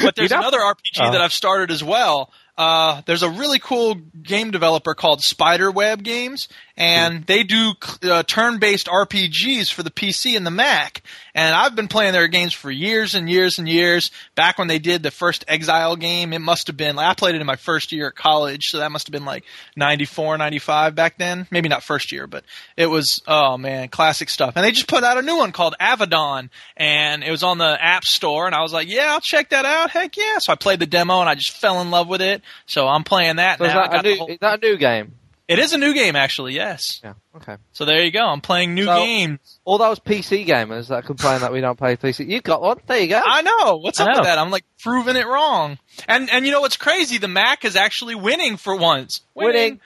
But 0.01 0.15
there's 0.15 0.31
You'd 0.31 0.35
have- 0.35 0.41
another 0.41 0.59
RPG 0.59 0.99
Oh. 1.01 1.11
that 1.11 1.21
I've 1.21 1.31
started 1.33 1.69
as 1.69 1.83
well. 1.83 2.31
Uh, 2.55 3.01
there's 3.07 3.23
a 3.23 3.29
really 3.29 3.57
cool 3.57 3.95
game 3.95 4.51
developer 4.51 4.93
called 4.93 5.21
Spiderweb 5.21 6.03
Games, 6.03 6.47
and 6.77 7.25
they 7.25 7.43
do 7.43 7.73
uh, 8.03 8.21
turn-based 8.23 8.85
RPGs 8.87 9.73
for 9.73 9.81
the 9.81 9.89
PC 9.89 10.37
and 10.37 10.45
the 10.45 10.51
Mac. 10.51 11.01
And 11.33 11.55
I've 11.55 11.75
been 11.75 11.87
playing 11.87 12.13
their 12.13 12.27
games 12.27 12.53
for 12.53 12.69
years 12.69 13.15
and 13.15 13.27
years 13.27 13.57
and 13.57 13.67
years. 13.67 14.11
Back 14.35 14.59
when 14.59 14.67
they 14.67 14.77
did 14.77 15.01
the 15.01 15.09
first 15.09 15.45
Exile 15.47 15.95
game, 15.95 16.31
it 16.31 16.39
must 16.39 16.67
have 16.67 16.77
been. 16.77 16.99
I 16.99 17.15
played 17.15 17.33
it 17.33 17.41
in 17.41 17.47
my 17.47 17.55
first 17.55 17.91
year 17.91 18.07
at 18.07 18.15
college, 18.15 18.65
so 18.65 18.77
that 18.77 18.91
must 18.91 19.07
have 19.07 19.11
been 19.11 19.25
like 19.25 19.45
94, 19.75 20.37
95 20.37 20.93
back 20.93 21.17
then. 21.17 21.47
Maybe 21.49 21.69
not 21.69 21.81
first 21.81 22.11
year, 22.11 22.27
but 22.27 22.43
it 22.77 22.85
was. 22.85 23.21
Oh 23.27 23.57
man, 23.57 23.87
classic 23.89 24.29
stuff. 24.29 24.53
And 24.55 24.63
they 24.63 24.71
just 24.71 24.87
put 24.87 25.03
out 25.03 25.17
a 25.17 25.23
new 25.23 25.37
one 25.37 25.53
called 25.53 25.75
Avadon, 25.81 26.49
and 26.77 27.23
it 27.23 27.31
was 27.31 27.41
on 27.41 27.57
the 27.57 27.83
App 27.83 28.03
Store. 28.03 28.45
And 28.45 28.53
I 28.53 28.61
was 28.61 28.73
like, 28.73 28.87
yeah, 28.87 29.07
I'll 29.09 29.21
check 29.21 29.49
that 29.49 29.65
out. 29.65 29.89
Heck 29.89 30.15
yeah! 30.17 30.37
So 30.37 30.53
I 30.53 30.55
played 30.55 30.79
the 30.79 30.85
demo, 30.85 31.19
and 31.19 31.29
I 31.29 31.33
just 31.33 31.57
fell 31.57 31.81
in 31.81 31.89
love 31.89 32.07
with 32.07 32.21
it. 32.21 32.42
So 32.65 32.87
I'm 32.87 33.03
playing 33.03 33.37
that 33.37 33.57
So 33.59 33.65
now. 33.65 33.81
I 33.83 33.87
that, 33.89 34.05
a 34.05 34.09
new, 34.09 34.17
whole- 34.17 34.27
is 34.27 34.37
that 34.41 34.63
a 34.63 34.67
new 34.67 34.77
game? 34.77 35.13
it 35.45 35.59
is 35.59 35.73
a 35.73 35.77
new 35.77 35.93
game, 35.93 36.15
actually. 36.15 36.53
Yes. 36.53 37.01
Yeah. 37.03 37.13
Okay. 37.35 37.57
So 37.73 37.83
there 37.85 38.01
you 38.03 38.11
go. 38.11 38.21
I'm 38.25 38.39
playing 38.41 38.73
new 38.75 38.85
So- 38.85 38.95
games. 38.97 39.59
All 39.65 39.77
those 39.77 39.99
PC 39.99 40.45
gamers 40.47 40.87
that 40.87 41.05
complain 41.05 41.41
that 41.41 41.51
we 41.51 41.59
don't 41.61 41.77
play 41.77 41.95
PC, 41.97 42.27
you've 42.29 42.43
got 42.43 42.61
one. 42.61 42.77
There 42.87 42.99
you 42.99 43.07
go. 43.07 43.21
I 43.23 43.41
know. 43.41 43.77
What's 43.77 43.99
I 43.99 44.05
up 44.05 44.17
with 44.17 44.25
that? 44.25 44.37
I'm 44.37 44.51
like 44.51 44.63
proving 44.81 45.15
it 45.17 45.27
wrong. 45.27 45.77
And 46.07 46.29
and 46.29 46.45
you 46.45 46.51
know 46.51 46.61
what's 46.61 46.77
crazy? 46.77 47.17
The 47.17 47.27
Mac 47.27 47.65
is 47.65 47.75
actually 47.75 48.15
winning 48.15 48.57
for 48.57 48.75
once. 48.75 49.21
Winning. 49.35 49.79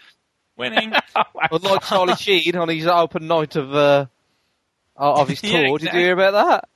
Winning. 0.57 0.93
Unlike 1.51 1.83
Charlie 1.83 2.15
Sheen 2.19 2.55
on 2.55 2.69
his 2.69 2.85
open 2.87 3.27
night 3.27 3.55
of 3.55 3.73
uh, 3.75 4.05
of 4.95 5.27
his 5.29 5.41
tour. 5.41 5.51
Yeah, 5.51 5.77
Did 5.77 5.93
you 5.93 5.99
hear 5.99 6.13
about 6.13 6.31
that? 6.33 6.69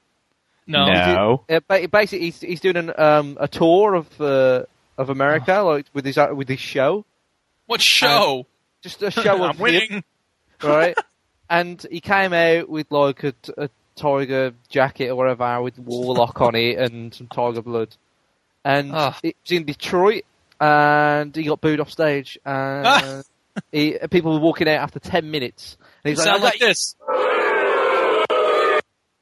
no. 0.68 0.86
No. 0.86 1.46
Uh, 1.50 1.60
ba- 1.68 1.88
basically, 1.88 2.26
he's, 2.28 2.40
he's 2.42 2.60
doing 2.60 2.78
an, 2.78 2.92
um, 2.98 3.38
a 3.40 3.48
tour 3.48 3.96
of 3.96 4.22
uh, 4.22 4.64
of 5.02 5.10
America, 5.10 5.62
like 5.62 5.86
with 5.94 6.06
his 6.06 6.18
uh, 6.18 6.30
with 6.34 6.48
his 6.48 6.60
show, 6.60 7.06
What 7.66 7.82
show? 7.82 8.46
just 8.82 9.02
a 9.04 9.12
show 9.12 9.36
I'm 9.44 9.50
of 9.52 9.60
winning. 9.60 9.90
him, 9.90 10.04
right? 10.64 10.96
and 11.50 11.86
he 11.92 12.00
came 12.02 12.34
out 12.34 12.70
with 12.70 12.88
like 12.92 13.24
a, 13.24 13.34
a 13.58 13.70
tiger 13.96 14.54
jacket 14.70 15.10
or 15.10 15.16
whatever 15.16 15.62
with 15.62 15.78
warlock 15.80 16.40
on 16.42 16.56
it 16.56 16.78
and 16.78 17.14
some 17.14 17.28
tiger 17.28 17.62
blood, 17.62 17.96
and 18.64 18.92
Ugh. 18.94 19.16
it 19.24 19.36
was 19.44 19.52
in 19.52 19.66
Detroit, 19.66 20.24
and 20.60 21.36
he 21.36 21.44
got 21.44 21.62
booed 21.62 21.80
off 21.80 21.92
stage, 21.92 22.38
and 22.46 23.24
he, 23.72 23.98
people 24.10 24.34
were 24.34 24.40
walking 24.40 24.68
out 24.70 24.80
after 24.82 25.00
ten 25.00 25.30
minutes, 25.32 25.78
and 26.04 26.10
he's 26.12 26.20
like, 26.20 26.28
Sound 26.28 26.42
"I 26.42 26.46
like 26.46 26.60
this. 26.60 26.96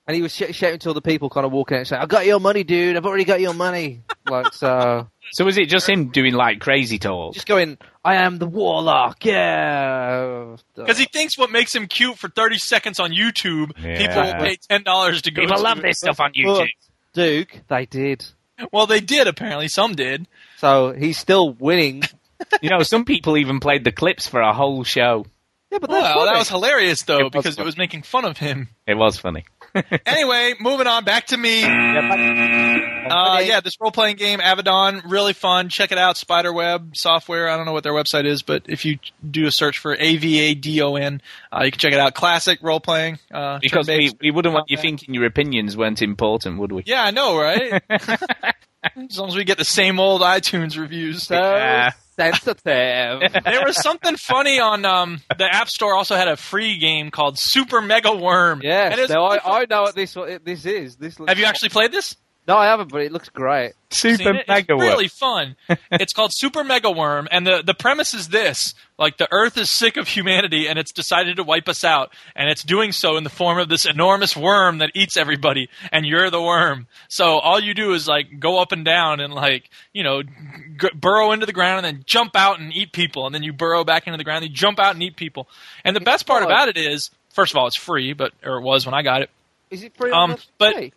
And 0.10 0.16
he 0.16 0.24
was 0.24 0.34
sh- 0.36 0.54
shouting 0.56 0.80
to 0.80 0.88
all 0.90 0.96
the 0.96 1.02
people, 1.04 1.30
kind 1.30 1.46
of 1.46 1.52
walking 1.52 1.76
out, 1.76 1.80
and 1.82 1.88
saying, 1.88 2.02
"I 2.02 2.08
got 2.08 2.26
your 2.26 2.40
money, 2.40 2.64
dude. 2.64 2.98
I've 2.98 3.06
already 3.06 3.26
got 3.26 3.42
your 3.42 3.54
money." 3.54 4.02
like 4.28 4.52
so, 4.56 5.08
So 5.34 5.46
was 5.46 5.56
it 5.60 5.70
just 5.70 5.88
him 5.88 6.08
doing 6.10 6.34
like 6.34 6.60
crazy 6.62 6.98
tours? 6.98 7.36
just 7.36 7.46
going, 7.46 7.78
"I 8.04 8.16
am 8.16 8.40
the 8.40 8.48
warlock." 8.48 9.24
Yeah. 9.24 10.56
Because 10.76 10.98
he 10.98 11.06
thinks 11.06 11.38
what 11.38 11.52
makes 11.52 11.76
him 11.76 11.86
cute 11.86 12.18
for 12.18 12.28
30 12.28 12.58
seconds 12.58 13.00
on 13.00 13.12
YouTube, 13.12 13.72
Yeah. 13.80 13.98
people 14.00 14.24
will 14.24 14.34
pay 14.44 14.58
$10 14.58 15.22
to 15.22 15.32
go 15.32 15.42
People 15.44 15.58
to. 15.58 15.62
love 15.62 15.80
this 15.84 16.00
stuff 16.00 16.20
on 16.20 16.34
YouTube. 16.34 16.70
Duke, 17.14 17.62
they 17.68 17.86
did. 17.86 18.26
Well, 18.72 18.88
they 18.88 19.02
did, 19.02 19.28
apparently. 19.28 19.68
Some 19.68 19.94
did. 19.94 20.28
So 20.58 20.92
he's 20.92 21.20
still 21.20 21.52
winning. 21.54 22.02
You 22.62 22.70
know, 22.70 22.84
some 22.84 23.04
people 23.04 23.36
even 23.36 23.60
played 23.60 23.84
the 23.84 23.92
clips 23.92 24.26
for 24.26 24.40
a 24.40 24.54
whole 24.54 24.86
show. 24.86 25.26
Yeah, 25.74 25.80
but 25.80 25.90
that's 25.90 26.16
Well, 26.16 26.20
funny. 26.26 26.32
that 26.32 26.40
was 26.40 26.48
hilarious, 26.48 27.02
though, 27.04 27.18
It 27.18 27.24
was 27.26 27.32
because 27.34 27.60
it 27.60 27.66
was 27.66 27.76
making 27.78 28.04
fun 28.04 28.24
of 28.24 28.38
him. 28.38 28.70
It 28.88 28.96
was 28.96 29.20
funny. 29.20 29.44
Anyway, 30.06 30.54
moving 30.60 30.88
on, 30.88 31.04
back 31.04 31.28
to 31.28 31.38
me. 31.38 31.64
Uh, 31.64 33.40
yeah, 33.44 33.60
this 33.62 33.80
role 33.80 33.92
playing 33.92 34.16
game, 34.18 34.40
Avadon, 34.40 35.02
really 35.06 35.34
fun. 35.34 35.70
Check 35.70 35.92
it 35.92 35.98
out, 35.98 36.18
Spiderweb 36.18 36.96
software. 36.96 37.50
I 37.50 37.58
don't 37.58 37.66
know 37.66 37.74
what 37.74 37.84
their 37.84 37.94
website 37.94 38.26
is, 38.26 38.42
but 38.42 38.64
if 38.68 38.86
you 38.86 39.00
do 39.30 39.46
a 39.46 39.52
search 39.52 39.78
for 39.78 39.96
A 39.96 40.18
V 40.18 40.40
A 40.40 40.54
D 40.56 40.82
O 40.82 40.96
N, 40.96 41.22
uh, 41.52 41.64
you 41.64 41.72
can 41.72 41.80
check 41.80 41.94
it 41.94 42.00
out. 42.00 42.14
Classic 42.14 42.60
role 42.62 42.80
playing. 42.80 43.20
Uh, 43.32 43.60
Because 43.62 43.88
we, 43.88 44.12
we 44.22 44.32
wouldn't 44.32 44.54
want 44.54 44.70
you 44.70 44.78
thinking 44.78 45.14
your 45.14 45.26
opinions 45.26 45.76
weren't 45.78 46.02
important, 46.02 46.60
would 46.60 46.72
we? 46.72 46.84
Yeah, 46.86 47.04
I 47.04 47.12
know, 47.12 47.38
right? 47.40 47.82
as 47.90 49.20
long 49.20 49.30
as 49.30 49.36
we 49.36 49.44
get 49.44 49.58
the 49.58 49.66
same 49.66 50.00
old 50.00 50.22
iTunes 50.22 50.78
reviews. 50.78 51.24
so 51.24 51.36
Yeah. 51.36 51.92
Sensitive. 52.20 52.64
there 53.44 53.64
was 53.66 53.82
something 53.82 54.16
funny 54.16 54.60
on 54.60 54.86
um, 54.86 55.22
the 55.38 55.46
App 55.46 55.70
Store. 55.70 55.96
Also 55.96 56.16
had 56.16 56.28
a 56.28 56.38
free 56.38 56.78
game 56.78 57.12
called 57.12 57.38
Super 57.40 57.82
Mega 57.82 58.16
Worm. 58.16 58.60
And 58.60 58.64
yes. 58.64 59.00
it's 59.00 59.12
No, 59.12 59.24
I. 59.24 59.40
I 59.62 59.66
know 59.70 59.84
what 59.84 59.96
this 59.96 60.16
what 60.16 60.44
this 60.46 60.66
is. 60.66 60.96
This 60.96 61.18
Have 61.28 61.40
you 61.40 61.46
actually 61.46 61.70
played 61.70 61.92
this? 61.92 62.16
No, 62.48 62.58
I 62.58 62.66
haven't, 62.66 62.92
but 62.92 63.02
it 63.02 63.12
looks 63.12 63.30
great. 63.30 63.74
Super 63.92 64.32
it? 64.34 64.48
mega 64.48 64.74
it's 64.74 64.80
worm. 64.80 64.88
really 64.88 65.08
fun. 65.08 65.56
it's 65.92 66.14
called 66.14 66.34
Super 66.34 66.64
Mega 66.64 66.90
Worm, 66.90 67.28
and 67.32 67.46
the 67.46 67.62
the 67.64 67.76
premise 67.76 68.16
is 68.16 68.30
this: 68.30 68.74
like 68.98 69.18
the 69.18 69.28
Earth 69.32 69.56
is 69.58 69.70
sick 69.70 69.98
of 69.98 70.08
humanity, 70.08 70.68
and 70.68 70.80
it's 70.80 70.92
decided 70.92 71.36
to 71.36 71.44
wipe 71.44 71.70
us 71.70 71.84
out, 71.84 72.12
and 72.36 72.50
it's 72.50 72.64
doing 72.64 72.92
so 72.92 73.18
in 73.18 73.24
the 73.24 73.30
form 73.30 73.60
of 73.60 73.70
this 73.70 73.86
enormous 73.86 74.36
worm 74.36 74.80
that 74.80 74.90
eats 74.96 75.16
everybody, 75.16 75.70
and 75.92 76.08
you're 76.08 76.32
the 76.32 76.42
worm. 76.42 76.88
So 77.08 77.38
all 77.38 77.60
you 77.60 77.76
do 77.76 77.94
is 77.94 78.08
like 78.08 78.40
go 78.40 78.60
up 78.60 78.72
and 78.72 78.84
down 78.84 79.20
and 79.20 79.32
like 79.32 79.70
you 79.94 80.04
know 80.04 80.24
g- 80.24 80.90
burrow 80.96 81.32
into 81.32 81.46
the 81.46 81.54
ground 81.54 81.86
and 81.86 81.98
then 81.98 82.04
jump 82.08 82.36
out 82.36 82.60
and 82.60 82.74
eat 82.76 82.92
people, 82.94 83.28
and 83.28 83.36
then 83.36 83.44
you 83.44 83.54
burrow 83.54 83.84
back 83.84 84.08
into 84.08 84.18
the 84.18 84.24
ground, 84.24 84.44
and 84.44 84.52
you 84.52 84.56
jump 84.58 84.80
out 84.80 84.96
and 84.96 85.04
eat 85.04 85.16
people. 85.16 85.48
And 85.86 85.96
the 85.96 86.02
best 86.02 86.26
part 86.26 86.42
fun. 86.42 86.52
about 86.52 86.68
it 86.68 86.78
is, 86.78 87.12
first 87.30 87.54
of 87.54 87.58
all, 87.58 87.68
it's 87.68 87.78
free, 87.78 88.14
but 88.14 88.34
or 88.44 88.58
it 88.58 88.64
was 88.64 88.88
when 88.88 88.96
I 88.96 89.04
got 89.04 89.22
it. 89.22 89.30
Is 89.70 89.84
it 89.84 89.96
free 89.96 90.10
Um, 90.12 90.36
but 90.58 90.76
PC? 90.76 90.92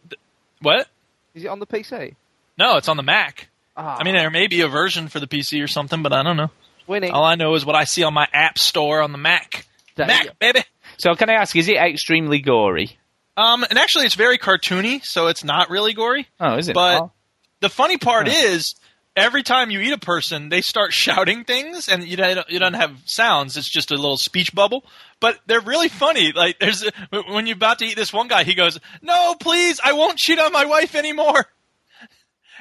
what? 0.62 0.88
Is 1.34 1.44
it 1.44 1.48
on 1.48 1.58
the 1.58 1.66
PC? 1.66 2.14
No, 2.58 2.76
it's 2.76 2.88
on 2.88 2.96
the 2.96 3.02
Mac. 3.02 3.48
Ah, 3.76 3.96
I 3.98 4.04
mean, 4.04 4.14
there 4.14 4.30
may 4.30 4.46
be 4.48 4.60
a 4.60 4.68
version 4.68 5.08
for 5.08 5.18
the 5.20 5.26
PC 5.26 5.62
or 5.62 5.66
something, 5.66 6.02
but 6.02 6.12
I 6.12 6.22
don't 6.22 6.36
know. 6.36 6.50
winning. 6.86 7.12
All 7.12 7.24
I 7.24 7.36
know 7.36 7.54
is 7.54 7.64
what 7.64 7.74
I 7.76 7.84
see 7.84 8.02
on 8.02 8.12
my 8.12 8.28
App 8.32 8.58
Store 8.58 9.00
on 9.00 9.12
the 9.12 9.18
Mac. 9.18 9.66
There 9.96 10.06
Mac, 10.06 10.26
go. 10.26 10.30
baby. 10.38 10.62
So 10.98 11.14
can 11.14 11.30
I 11.30 11.34
ask, 11.34 11.56
is 11.56 11.68
it 11.68 11.76
extremely 11.76 12.40
gory? 12.40 12.98
Um, 13.36 13.64
and 13.64 13.78
actually, 13.78 14.04
it's 14.04 14.14
very 14.14 14.36
cartoony, 14.36 15.02
so 15.04 15.28
it's 15.28 15.42
not 15.42 15.70
really 15.70 15.94
gory. 15.94 16.28
Oh, 16.38 16.56
is 16.56 16.68
it? 16.68 16.74
But 16.74 17.00
Oh. 17.02 17.12
the 17.60 17.70
funny 17.70 17.96
part 17.96 18.28
is, 18.28 18.74
every 19.16 19.42
time 19.42 19.70
you 19.70 19.80
eat 19.80 19.92
a 19.92 19.98
person, 19.98 20.50
they 20.50 20.60
start 20.60 20.92
shouting 20.92 21.44
things, 21.44 21.88
and 21.88 22.04
you 22.04 22.16
don't, 22.18 22.50
you 22.50 22.58
don't 22.58 22.74
have 22.74 22.94
sounds. 23.06 23.56
It's 23.56 23.70
just 23.70 23.90
a 23.90 23.94
little 23.94 24.18
speech 24.18 24.54
bubble. 24.54 24.84
But 25.22 25.38
they're 25.46 25.60
really 25.62 25.88
funny. 25.88 26.32
Like 26.32 26.58
there's 26.58 26.84
when 27.10 27.46
you're 27.46 27.56
about 27.56 27.78
to 27.78 27.86
eat 27.86 27.96
this 27.96 28.12
one 28.12 28.28
guy, 28.28 28.44
he 28.44 28.54
goes, 28.54 28.78
"No, 29.00 29.34
please, 29.40 29.80
I 29.82 29.94
won't 29.94 30.18
cheat 30.18 30.38
on 30.38 30.52
my 30.52 30.66
wife 30.66 30.94
anymore." 30.94 31.46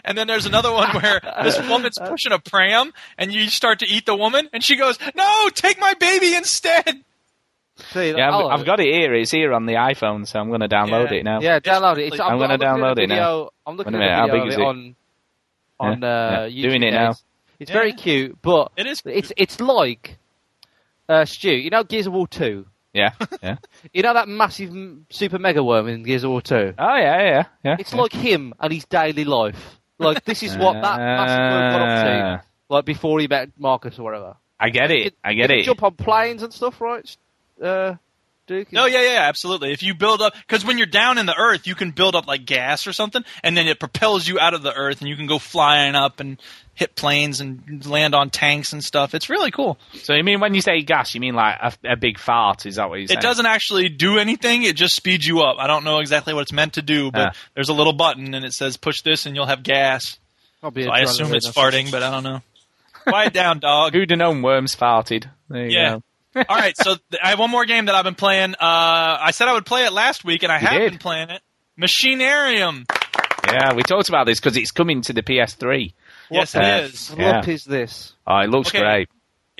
And 0.03 0.17
then 0.17 0.27
there's 0.27 0.45
another 0.45 0.71
one 0.71 0.89
where 1.01 1.19
this 1.43 1.59
woman's 1.69 1.97
pushing 1.99 2.31
a 2.31 2.39
pram, 2.39 2.91
and 3.17 3.31
you 3.33 3.49
start 3.49 3.79
to 3.79 3.87
eat 3.87 4.05
the 4.05 4.15
woman, 4.15 4.47
and 4.53 4.63
she 4.63 4.75
goes, 4.77 4.97
"No, 5.15 5.49
take 5.53 5.79
my 5.79 5.93
baby 5.95 6.35
instead." 6.35 7.03
See, 7.93 8.11
Yeah, 8.11 8.29
I'll- 8.31 8.47
I've, 8.49 8.59
I've 8.59 8.65
got 8.65 8.79
it 8.79 8.93
here. 8.93 9.13
It's 9.15 9.31
here 9.31 9.53
on 9.53 9.65
the 9.65 9.73
iPhone, 9.73 10.27
so 10.27 10.39
I'm 10.39 10.49
going 10.49 10.61
to 10.61 10.67
download 10.69 11.09
Yeah. 11.11 11.17
it 11.17 11.23
now. 11.23 11.41
Yeah, 11.41 11.59
download 11.59 11.97
it. 11.97 12.13
It's, 12.13 12.19
I'm 12.19 12.37
gonna 12.37 12.57
download 12.59 12.99
it 12.99 13.07
now. 13.09 13.49
I'm 13.65 13.75
looking 13.75 13.93
Wait 13.93 14.01
at 14.03 14.07
minute, 14.07 14.13
a 14.13 14.15
how 14.17 14.25
video 14.27 14.43
big 14.43 14.49
is 14.49 14.55
it 14.55 14.61
it? 14.61 14.65
on 14.67 14.95
on 15.79 16.01
Yeah, 16.01 16.07
uh, 16.07 16.45
yeah. 16.45 16.47
YouTube 16.47 16.69
Doing 16.69 16.83
it 16.83 16.91
now. 16.93 17.09
It's, 17.11 17.23
it's 17.59 17.71
very 17.71 17.93
cute, 17.93 18.37
but 18.41 18.71
It 18.77 18.85
is 18.87 19.01
It's 19.05 19.31
it's 19.35 19.59
like 19.59 20.17
uh, 21.11 21.25
Stu. 21.25 21.51
You 21.51 21.69
know 21.69 21.83
Gears 21.83 22.07
of 22.07 22.13
War 22.13 22.27
two. 22.27 22.65
Yeah, 22.93 23.11
yeah. 23.43 23.57
You 23.93 24.03
know 24.03 24.13
that 24.13 24.27
massive 24.27 24.73
super 25.09 25.39
mega 25.39 25.63
worm 25.63 25.87
in 25.87 26.03
Gears 26.03 26.23
of 26.23 26.31
War 26.31 26.41
two. 26.41 26.73
Oh 26.77 26.95
yeah, 26.95 27.21
yeah, 27.21 27.43
yeah. 27.63 27.75
It's 27.79 27.93
yeah. 27.93 28.01
like 28.01 28.13
him 28.13 28.53
and 28.59 28.73
his 28.73 28.85
daily 28.85 29.25
life. 29.25 29.79
Like 29.99 30.25
this 30.25 30.41
is 30.41 30.57
what 30.57 30.73
that 30.73 30.97
massive 30.97 31.37
worm 31.37 31.71
got 31.71 31.81
up 31.81 32.05
to. 32.05 32.23
Ah, 32.23 32.41
Like 32.69 32.85
before 32.85 33.19
he 33.19 33.27
met 33.27 33.49
Marcus 33.57 33.99
or 33.99 34.03
whatever. 34.03 34.35
I 34.59 34.69
get 34.69 34.91
it. 34.91 35.15
I 35.23 35.33
get 35.33 35.51
it. 35.51 35.65
Jump 35.65 35.83
on 35.83 35.95
planes 35.95 36.43
and 36.43 36.53
stuff, 36.53 36.79
right? 36.81 37.17
Uh, 37.61 37.95
Duke. 38.51 38.71
No, 38.71 38.85
yeah, 38.85 39.01
yeah, 39.01 39.19
absolutely. 39.27 39.71
If 39.71 39.81
you 39.81 39.93
build 39.95 40.21
up, 40.21 40.33
because 40.35 40.65
when 40.65 40.77
you're 40.77 40.85
down 40.87 41.17
in 41.17 41.25
the 41.25 41.35
earth, 41.35 41.65
you 41.67 41.75
can 41.75 41.91
build 41.91 42.15
up 42.15 42.27
like 42.27 42.45
gas 42.45 42.85
or 42.85 42.93
something, 42.93 43.23
and 43.43 43.55
then 43.55 43.67
it 43.67 43.79
propels 43.79 44.27
you 44.27 44.39
out 44.39 44.53
of 44.53 44.61
the 44.61 44.73
earth, 44.73 44.99
and 45.01 45.09
you 45.09 45.15
can 45.15 45.25
go 45.27 45.39
flying 45.39 45.95
up 45.95 46.19
and 46.19 46.37
hit 46.73 46.95
planes 46.95 47.39
and 47.41 47.85
land 47.85 48.13
on 48.15 48.29
tanks 48.29 48.73
and 48.73 48.83
stuff. 48.83 49.13
It's 49.13 49.29
really 49.29 49.51
cool. 49.51 49.77
So 49.93 50.13
you 50.13 50.23
mean 50.23 50.39
when 50.39 50.53
you 50.53 50.61
say 50.61 50.81
gas, 50.81 51.13
you 51.15 51.21
mean 51.21 51.35
like 51.35 51.57
a, 51.61 51.91
a 51.93 51.95
big 51.95 52.17
fart? 52.19 52.65
Is 52.65 52.75
that 52.75 52.89
what 52.89 52.99
you're 52.99 53.07
saying? 53.07 53.19
It 53.19 53.21
doesn't 53.21 53.45
actually 53.45 53.89
do 53.89 54.17
anything; 54.17 54.63
it 54.63 54.75
just 54.75 54.95
speeds 54.95 55.25
you 55.25 55.41
up. 55.41 55.57
I 55.59 55.67
don't 55.67 55.83
know 55.83 55.99
exactly 55.99 56.33
what 56.33 56.41
it's 56.41 56.53
meant 56.53 56.73
to 56.73 56.81
do, 56.81 57.11
but 57.11 57.29
Ah. 57.29 57.37
there's 57.55 57.69
a 57.69 57.73
little 57.73 57.93
button, 57.93 58.33
and 58.33 58.43
it 58.45 58.53
says 58.53 58.77
push 58.77 59.01
this, 59.01 59.25
and 59.25 59.35
you'll 59.35 59.45
have 59.47 59.63
gas. 59.63 60.17
I'll 60.63 60.71
be 60.71 60.83
So 60.83 60.89
a 60.89 60.91
I 60.93 60.97
drunk 61.01 61.09
assume 61.11 61.33
it's 61.35 61.49
farting, 61.49 61.89
but 61.91 62.03
I 62.03 62.11
don't 62.11 62.23
know. 62.23 62.41
Quiet 63.03 63.33
down, 63.33 63.59
dog. 63.59 63.93
Who'd 63.93 64.11
have 64.11 64.19
known 64.19 64.41
worms 64.43 64.75
farted? 64.75 65.27
There 65.49 65.65
you 65.67 65.77
Yeah. 65.77 65.89
go. 65.95 66.03
All 66.35 66.43
right, 66.49 66.75
so 66.77 66.95
th- 66.95 67.21
I 67.23 67.29
have 67.31 67.39
one 67.39 67.49
more 67.51 67.65
game 67.65 67.85
that 67.87 67.95
I've 67.95 68.03
been 68.05 68.15
playing. 68.15 68.53
Uh, 68.55 68.57
I 68.61 69.31
said 69.31 69.47
I 69.47 69.53
would 69.53 69.65
play 69.65 69.85
it 69.85 69.91
last 69.93 70.23
week, 70.23 70.43
and 70.43 70.51
I 70.51 70.59
You 70.59 70.67
have 70.67 70.79
did. 70.79 70.89
been 70.91 70.99
playing 70.99 71.29
it. 71.29 71.41
Machinarium. 71.79 72.85
Yeah, 73.47 73.73
we 73.73 73.83
talked 73.83 74.07
about 74.09 74.25
this 74.27 74.39
because 74.39 74.55
it's 74.55 74.71
coming 74.71 75.01
to 75.03 75.13
the 75.13 75.23
PS3. 75.23 75.93
Yes, 76.29 76.55
Uh, 76.55 76.59
it 76.61 76.83
is. 76.85 77.09
What 77.09 77.19
Yeah. 77.19 77.45
is 77.49 77.65
this? 77.65 78.13
Oh, 78.25 78.37
it 78.39 78.49
looks 78.49 78.69
Okay. 78.69 78.79
great. 78.79 79.09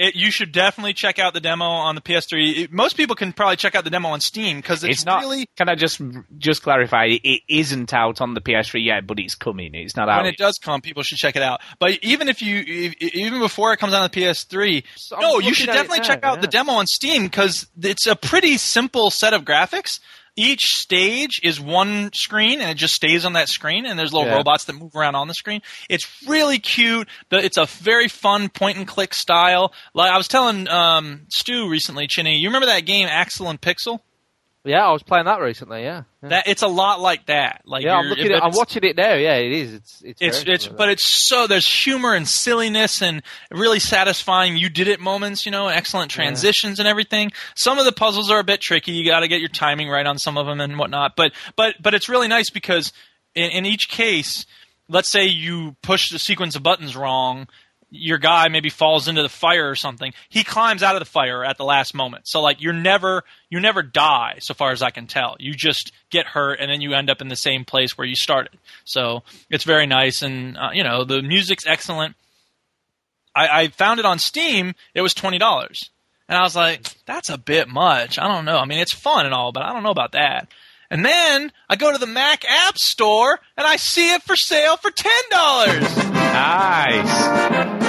It, 0.01 0.15
you 0.15 0.31
should 0.31 0.51
definitely 0.51 0.93
check 0.93 1.19
out 1.19 1.35
the 1.35 1.39
demo 1.39 1.65
on 1.65 1.93
the 1.93 2.01
PS3. 2.01 2.57
It- 2.57 2.71
most 2.73 2.97
people 2.97 3.15
can 3.15 3.33
probably 3.33 3.55
check 3.55 3.75
out 3.75 3.83
the 3.83 3.91
demo 3.91 4.09
on 4.09 4.19
Steam 4.19 4.57
because 4.57 4.83
it's, 4.83 4.97
It's, 4.99 5.05
not. 5.05 5.21
really 5.21 5.45
Can 5.57 5.69
I 5.69 5.75
just 5.75 6.01
just 6.39 6.63
clarify? 6.63 7.05
It 7.23 7.41
isn't 7.47 7.93
out 7.93 8.19
on 8.19 8.33
the 8.33 8.41
PS3 8.41 8.83
yet, 8.83 9.05
but 9.05 9.19
it's 9.19 9.35
coming. 9.35 9.75
It's 9.75 9.95
not 9.95 10.09
out. 10.09 10.23
when 10.23 10.33
it 10.33 10.37
does 10.37 10.57
come, 10.57 10.81
people 10.81 11.03
should 11.03 11.19
check 11.19 11.35
it 11.35 11.43
out. 11.43 11.61
But 11.77 11.99
even 12.01 12.29
if 12.29 12.41
you, 12.41 12.63
if, 12.65 12.95
even 13.13 13.39
before 13.41 13.73
it 13.73 13.77
comes 13.77 13.93
on 13.93 14.01
the 14.01 14.09
PS3, 14.09 14.83
So 14.95 15.19
no, 15.19 15.37
you 15.39 15.53
should 15.53 15.67
definitely 15.67 15.99
now, 15.99 16.03
check 16.05 16.23
out 16.23 16.41
the 16.41 16.47
demo 16.47 16.73
on 16.73 16.87
Steam 16.87 17.25
because 17.25 17.67
it's 17.79 18.07
a 18.07 18.15
pretty 18.15 18.57
simple 18.57 19.11
set 19.11 19.35
of 19.35 19.43
graphics. 19.43 19.99
Each 20.37 20.61
stage 20.61 21.39
is 21.43 21.59
one 21.59 22.09
screen, 22.13 22.61
and 22.61 22.69
it 22.71 22.75
just 22.75 22.93
stays 22.93 23.25
on 23.25 23.33
that 23.33 23.49
screen. 23.49 23.85
And 23.85 23.99
there's 23.99 24.13
little 24.13 24.27
Yeah. 24.29 24.37
robots 24.37 24.63
that 24.65 24.73
move 24.73 24.95
around 24.95 25.15
on 25.15 25.27
the 25.27 25.33
screen. 25.33 25.61
It's 25.89 26.07
really 26.25 26.57
cute. 26.57 27.07
It's 27.31 27.57
a 27.57 27.65
very 27.65 28.07
fun 28.07 28.49
point 28.49 28.77
and 28.77 28.87
click 28.87 29.13
style. 29.13 29.73
Like 29.93 30.11
I 30.11 30.17
was 30.17 30.27
telling 30.29 30.67
um, 30.69 31.27
Stu 31.33 31.67
recently, 31.69 32.07
Chinny, 32.07 32.37
you 32.37 32.47
remember 32.47 32.67
that 32.67 32.85
game 32.85 33.07
Axel 33.09 33.49
and 33.49 33.59
Pixel? 33.59 33.99
Yeah, 34.63 34.85
I 34.85 34.91
was 34.91 35.01
playing 35.01 35.25
that 35.25 35.41
recently. 35.41 35.81
Yeah. 35.81 36.03
Yeah, 36.21 36.29
That 36.29 36.47
it's 36.47 36.61
a 36.61 36.67
lot 36.67 36.99
like 36.99 37.25
that. 37.25 37.61
Like 37.65 37.83
yeah 37.83 37.95
I'm 37.95 38.05
looking 38.05 38.31
at. 38.31 38.43
I'm 38.43 38.51
watching 38.53 38.83
it 38.83 38.95
now. 38.95 39.15
Yeah, 39.15 39.35
it 39.37 39.51
is. 39.51 39.73
It's 39.73 40.01
it's 40.03 40.21
It's 40.21 40.43
it's 40.45 40.67
but 40.67 40.89
it's 40.89 41.27
so 41.27 41.47
there's 41.47 41.65
humor 41.65 42.13
and 42.13 42.27
silliness 42.27 43.01
and 43.01 43.23
really 43.51 43.79
satisfying 43.79 44.57
you 44.57 44.69
did 44.69 44.87
it 44.87 44.99
moments, 44.99 45.45
you 45.47 45.51
know, 45.51 45.67
excellent 45.67 46.11
transitions 46.11 46.77
and 46.79 46.87
everything. 46.87 47.31
Some 47.55 47.79
of 47.79 47.85
the 47.85 47.91
puzzles 47.91 48.29
are 48.29 48.39
a 48.39 48.43
bit 48.43 48.61
tricky. 48.61 48.91
You 48.91 49.03
got 49.09 49.21
to 49.21 49.27
get 49.27 49.39
your 49.39 49.49
timing 49.49 49.89
right 49.89 50.05
on 50.05 50.19
some 50.19 50.37
of 50.37 50.45
them 50.45 50.61
and 50.61 50.77
whatnot. 50.77 51.15
But 51.15 51.31
but 51.55 51.75
but 51.81 51.95
it's 51.95 52.07
really 52.07 52.27
nice 52.27 52.51
because 52.51 52.93
in, 53.33 53.49
in 53.49 53.65
each 53.65 53.89
case, 53.89 54.45
let's 54.87 55.09
say 55.09 55.25
you 55.25 55.75
push 55.81 56.11
the 56.11 56.19
sequence 56.19 56.55
of 56.55 56.61
buttons 56.61 56.95
wrong, 56.95 57.47
your 57.91 58.17
guy 58.17 58.47
maybe 58.47 58.69
falls 58.69 59.09
into 59.09 59.21
the 59.21 59.29
fire 59.29 59.69
or 59.69 59.75
something. 59.75 60.13
He 60.29 60.43
climbs 60.43 60.81
out 60.81 60.95
of 60.95 61.01
the 61.01 61.05
fire 61.05 61.43
at 61.43 61.57
the 61.57 61.65
last 61.65 61.93
moment. 61.93 62.27
So 62.27 62.41
like 62.41 62.61
you're 62.61 62.73
never 62.73 63.23
you 63.49 63.59
never 63.59 63.83
die 63.83 64.37
so 64.39 64.53
far 64.53 64.71
as 64.71 64.81
I 64.81 64.89
can 64.91 65.07
tell. 65.07 65.35
You 65.39 65.53
just 65.53 65.91
get 66.09 66.25
hurt 66.25 66.59
and 66.59 66.71
then 66.71 66.81
you 66.81 66.93
end 66.93 67.09
up 67.09 67.21
in 67.21 67.27
the 67.27 67.35
same 67.35 67.65
place 67.65 67.97
where 67.97 68.07
you 68.07 68.15
started. 68.15 68.57
So 68.85 69.23
it's 69.49 69.65
very 69.65 69.85
nice 69.85 70.21
and 70.21 70.57
uh, 70.57 70.69
you 70.73 70.83
know 70.83 71.03
the 71.03 71.21
music's 71.21 71.67
excellent. 71.67 72.15
I, 73.35 73.61
I 73.61 73.67
found 73.67 73.99
it 73.99 74.05
on 74.05 74.19
Steam. 74.19 74.73
It 74.93 75.01
was 75.01 75.13
twenty 75.13 75.37
dollars, 75.37 75.89
and 76.27 76.37
I 76.37 76.41
was 76.41 76.55
like, 76.55 76.85
"That's 77.05 77.29
a 77.29 77.37
bit 77.37 77.67
much." 77.67 78.17
I 78.19 78.27
don't 78.27 78.45
know. 78.45 78.57
I 78.57 78.65
mean, 78.65 78.79
it's 78.79 78.93
fun 78.93 79.25
and 79.25 79.33
all, 79.33 79.51
but 79.51 79.63
I 79.63 79.73
don't 79.73 79.83
know 79.83 79.91
about 79.91 80.13
that. 80.13 80.47
And 80.89 81.05
then 81.05 81.53
I 81.69 81.77
go 81.77 81.93
to 81.93 81.97
the 81.97 82.05
Mac 82.05 82.43
App 82.43 82.77
Store 82.77 83.39
and 83.55 83.65
I 83.65 83.77
see 83.77 84.13
it 84.13 84.23
for 84.23 84.35
sale 84.35 84.75
for 84.75 84.91
ten 84.91 85.21
dollars. 85.29 85.97
Nice. 86.33 87.80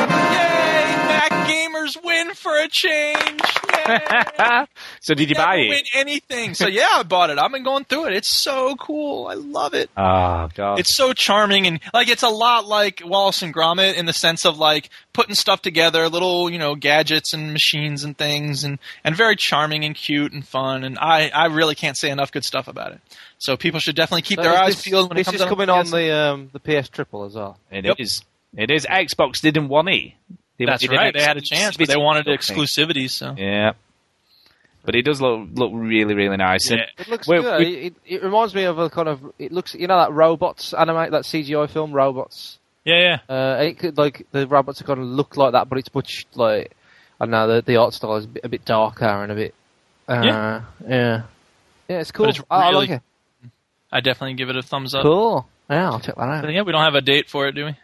Yay! 1.74 1.80
Mac 1.80 1.90
gamers 1.90 2.04
win 2.04 2.34
for 2.34 2.56
a 2.58 2.68
change. 2.68 3.40
Yay! 3.86 4.66
so 5.00 5.14
did 5.14 5.28
you 5.28 5.34
Never 5.34 5.46
buy 5.46 5.56
it? 5.56 5.68
win 5.68 5.82
anything. 5.94 6.54
So 6.54 6.66
yeah, 6.68 6.86
I 6.94 7.02
bought 7.02 7.30
it. 7.30 7.38
I've 7.38 7.50
been 7.52 7.64
going 7.64 7.84
through 7.84 8.06
it. 8.06 8.14
It's 8.14 8.30
so 8.30 8.76
cool. 8.76 9.26
I 9.26 9.34
love 9.34 9.74
it. 9.74 9.90
Oh 9.96 10.48
god. 10.54 10.78
It's 10.78 10.96
so 10.96 11.12
charming 11.12 11.66
and 11.66 11.80
like 11.92 12.08
it's 12.08 12.22
a 12.22 12.28
lot 12.28 12.66
like 12.66 13.02
Wallace 13.04 13.42
and 13.42 13.54
Gromit 13.54 13.94
in 13.94 14.06
the 14.06 14.12
sense 14.12 14.44
of 14.44 14.58
like 14.58 14.90
putting 15.12 15.34
stuff 15.34 15.62
together, 15.62 16.08
little 16.08 16.50
you 16.50 16.58
know 16.58 16.74
gadgets 16.74 17.32
and 17.32 17.52
machines 17.52 18.04
and 18.04 18.16
things, 18.16 18.64
and 18.64 18.78
and 19.04 19.16
very 19.16 19.36
charming 19.36 19.84
and 19.84 19.94
cute 19.94 20.32
and 20.32 20.46
fun. 20.46 20.84
And 20.84 20.98
I 20.98 21.28
I 21.28 21.46
really 21.46 21.74
can't 21.74 21.96
say 21.96 22.10
enough 22.10 22.32
good 22.32 22.44
stuff 22.44 22.68
about 22.68 22.92
it. 22.92 23.00
So 23.38 23.56
people 23.56 23.80
should 23.80 23.96
definitely 23.96 24.22
keep 24.22 24.38
So 24.38 24.42
their 24.42 24.56
eyes 24.56 24.76
this, 24.76 24.84
peeled 24.84 25.08
when 25.10 25.16
this 25.16 25.26
it 25.28 25.30
comes 25.32 25.40
is 25.42 25.48
coming 25.48 25.68
on 25.68 25.78
on 25.80 25.84
PS. 25.86 25.90
the 25.90 26.10
um 26.16 26.50
the 26.52 26.60
PS 26.60 26.88
Triple 26.88 27.24
as 27.24 27.34
well. 27.34 27.58
It 27.70 27.84
Yep. 27.84 27.96
is. 27.98 28.22
It 28.56 28.70
is. 28.70 28.86
Xbox 28.86 29.40
didn't 29.40 29.68
want 29.68 29.88
it. 29.88 30.12
They 30.66 30.70
That's 30.72 30.82
wanted 30.82 30.98
an 30.98 31.04
right. 31.04 31.14
They 31.14 31.22
had 31.22 31.36
a 31.36 31.40
chance, 31.40 31.76
but 31.76 31.88
they 31.88 31.96
wanted 31.96 32.26
exclusivity. 32.26 33.04
exclusivity. 33.06 33.10
So 33.10 33.34
Yeah. 33.36 33.72
But 34.84 34.96
it 34.96 35.02
does 35.02 35.20
look 35.20 35.48
look 35.54 35.70
really 35.74 36.14
really 36.14 36.36
nice. 36.36 36.70
And 36.70 36.80
Yeah. 36.80 36.86
It 36.98 37.08
looks 37.08 37.28
Well, 37.28 37.42
good. 37.42 37.58
we- 37.60 37.74
It, 37.86 37.94
it 38.04 38.22
reminds 38.22 38.54
me 38.54 38.64
of 38.64 38.78
a 38.78 38.90
kind 38.90 39.08
of. 39.08 39.20
It 39.38 39.52
looks. 39.52 39.74
You 39.74 39.86
know 39.86 39.96
that 39.98 40.12
robots 40.12 40.72
animate 40.74 41.12
that 41.12 41.22
CGI 41.24 41.68
film 41.68 41.92
robots. 41.92 42.58
yeah, 42.84 43.18
yeah. 43.28 43.34
Uh, 43.34 43.62
it 43.62 43.78
could 43.78 43.96
like 43.96 44.26
the 44.32 44.46
robots 44.46 44.80
are 44.80 44.84
going 44.84 44.98
to 44.98 45.04
look 45.04 45.36
like 45.36 45.52
that, 45.52 45.68
but 45.68 45.78
it's 45.78 45.94
much 45.94 46.26
like 46.34 46.72
I 47.20 47.26
don't 47.26 47.30
know 47.30 47.46
the 47.46 47.62
the 47.62 47.76
art 47.76 47.94
style 47.94 48.16
is 48.16 48.24
a 48.24 48.28
bit, 48.28 48.44
a 48.44 48.48
bit 48.48 48.64
darker 48.64 49.04
and 49.04 49.30
a 49.30 49.34
bit. 49.36 49.54
Uh, 50.08 50.20
Yeah. 50.24 50.62
yeah, 50.88 51.22
yeah. 51.88 51.98
It's 52.00 52.10
cool. 52.10 52.28
it's 52.28 52.40
I, 52.50 52.68
I 52.68 52.70
like 52.72 52.90
it. 52.90 53.02
I 53.92 54.00
definitely 54.00 54.34
give 54.34 54.48
it 54.50 54.56
a 54.56 54.62
thumbs 54.62 54.94
up. 54.96 55.02
Cool. 55.02 55.46
Yeah, 55.70 55.90
I'll 55.92 56.00
check 56.00 56.16
that 56.16 56.40
But 56.42 56.44
out. 56.48 56.52
yeah, 56.52 56.62
we 56.62 56.72
don't 56.72 56.82
have 56.82 56.96
a 56.96 57.00
date 57.00 57.28
for 57.30 57.46
it, 57.46 57.52
do 57.54 57.66
we? 57.66 57.76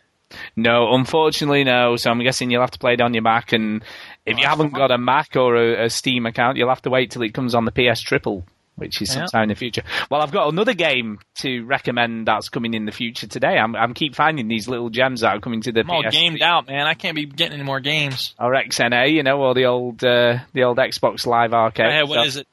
No, 0.57 0.95
unfortunately, 0.95 1.65
no. 1.65 1.97
So 1.97 2.11
I'm 2.11 2.23
guessing 2.23 2.51
you'll 2.51 2.61
have 2.63 2.71
to 2.73 2.79
play 2.79 2.95
it 2.95 3.01
on 3.01 3.15
your 3.15 3.23
Mac, 3.23 3.53
and 3.53 3.83
if 4.27 4.39
you 4.39 4.47
haven't 4.47 4.75
got 4.75 4.91
a 4.91 4.99
Mac 4.99 5.37
or 5.37 5.57
a, 5.57 5.85
a 5.87 5.91
Steam 5.91 6.27
account, 6.27 6.57
you'll 6.57 6.69
have 6.69 6.83
to 6.83 6.91
wait 6.91 7.11
till 7.11 7.23
it 7.23 7.33
comes 7.35 7.55
on 7.55 7.65
the 7.65 7.73
PS 7.73 8.01
Triple, 8.01 8.45
which 8.77 9.01
is 9.01 9.09
Yeah. 9.09 9.21
sometime 9.27 9.45
in 9.45 9.49
the 9.49 9.55
future. 9.55 9.83
Well, 10.11 10.21
I've 10.21 10.31
got 10.33 10.53
another 10.53 10.75
game 10.75 11.19
to 11.41 11.65
recommend 11.65 12.27
that's 12.29 12.49
coming 12.51 12.75
in 12.75 12.85
the 12.85 12.93
future 12.93 13.27
today. 13.27 13.57
I'm, 13.59 13.75
I'm 13.75 13.95
keep 13.95 14.15
finding 14.15 14.49
these 14.49 14.69
little 14.69 14.91
gems 14.91 15.23
that 15.23 15.35
are 15.37 15.41
coming 15.41 15.63
to 15.63 15.73
the 15.73 15.81
I'm 15.81 15.91
all 15.91 16.03
gamed 16.11 16.43
out, 16.43 16.67
man. 16.69 16.87
I 16.87 16.95
can't 16.95 17.15
be 17.17 17.25
getting 17.25 17.55
any 17.55 17.63
more 17.65 17.81
games. 17.81 18.35
or 18.39 18.53
XNA, 18.53 19.13
you 19.13 19.23
know, 19.23 19.41
or 19.41 19.55
the 19.55 19.65
old 19.65 20.05
uh, 20.05 20.39
the 20.53 20.65
old 20.65 20.77
Xbox 20.79 21.27
Live 21.27 21.55
Arcade. 21.55 21.87
Yeah, 21.87 22.03
what 22.03 22.15
So- 22.17 22.23
is 22.25 22.37
it? 22.39 22.47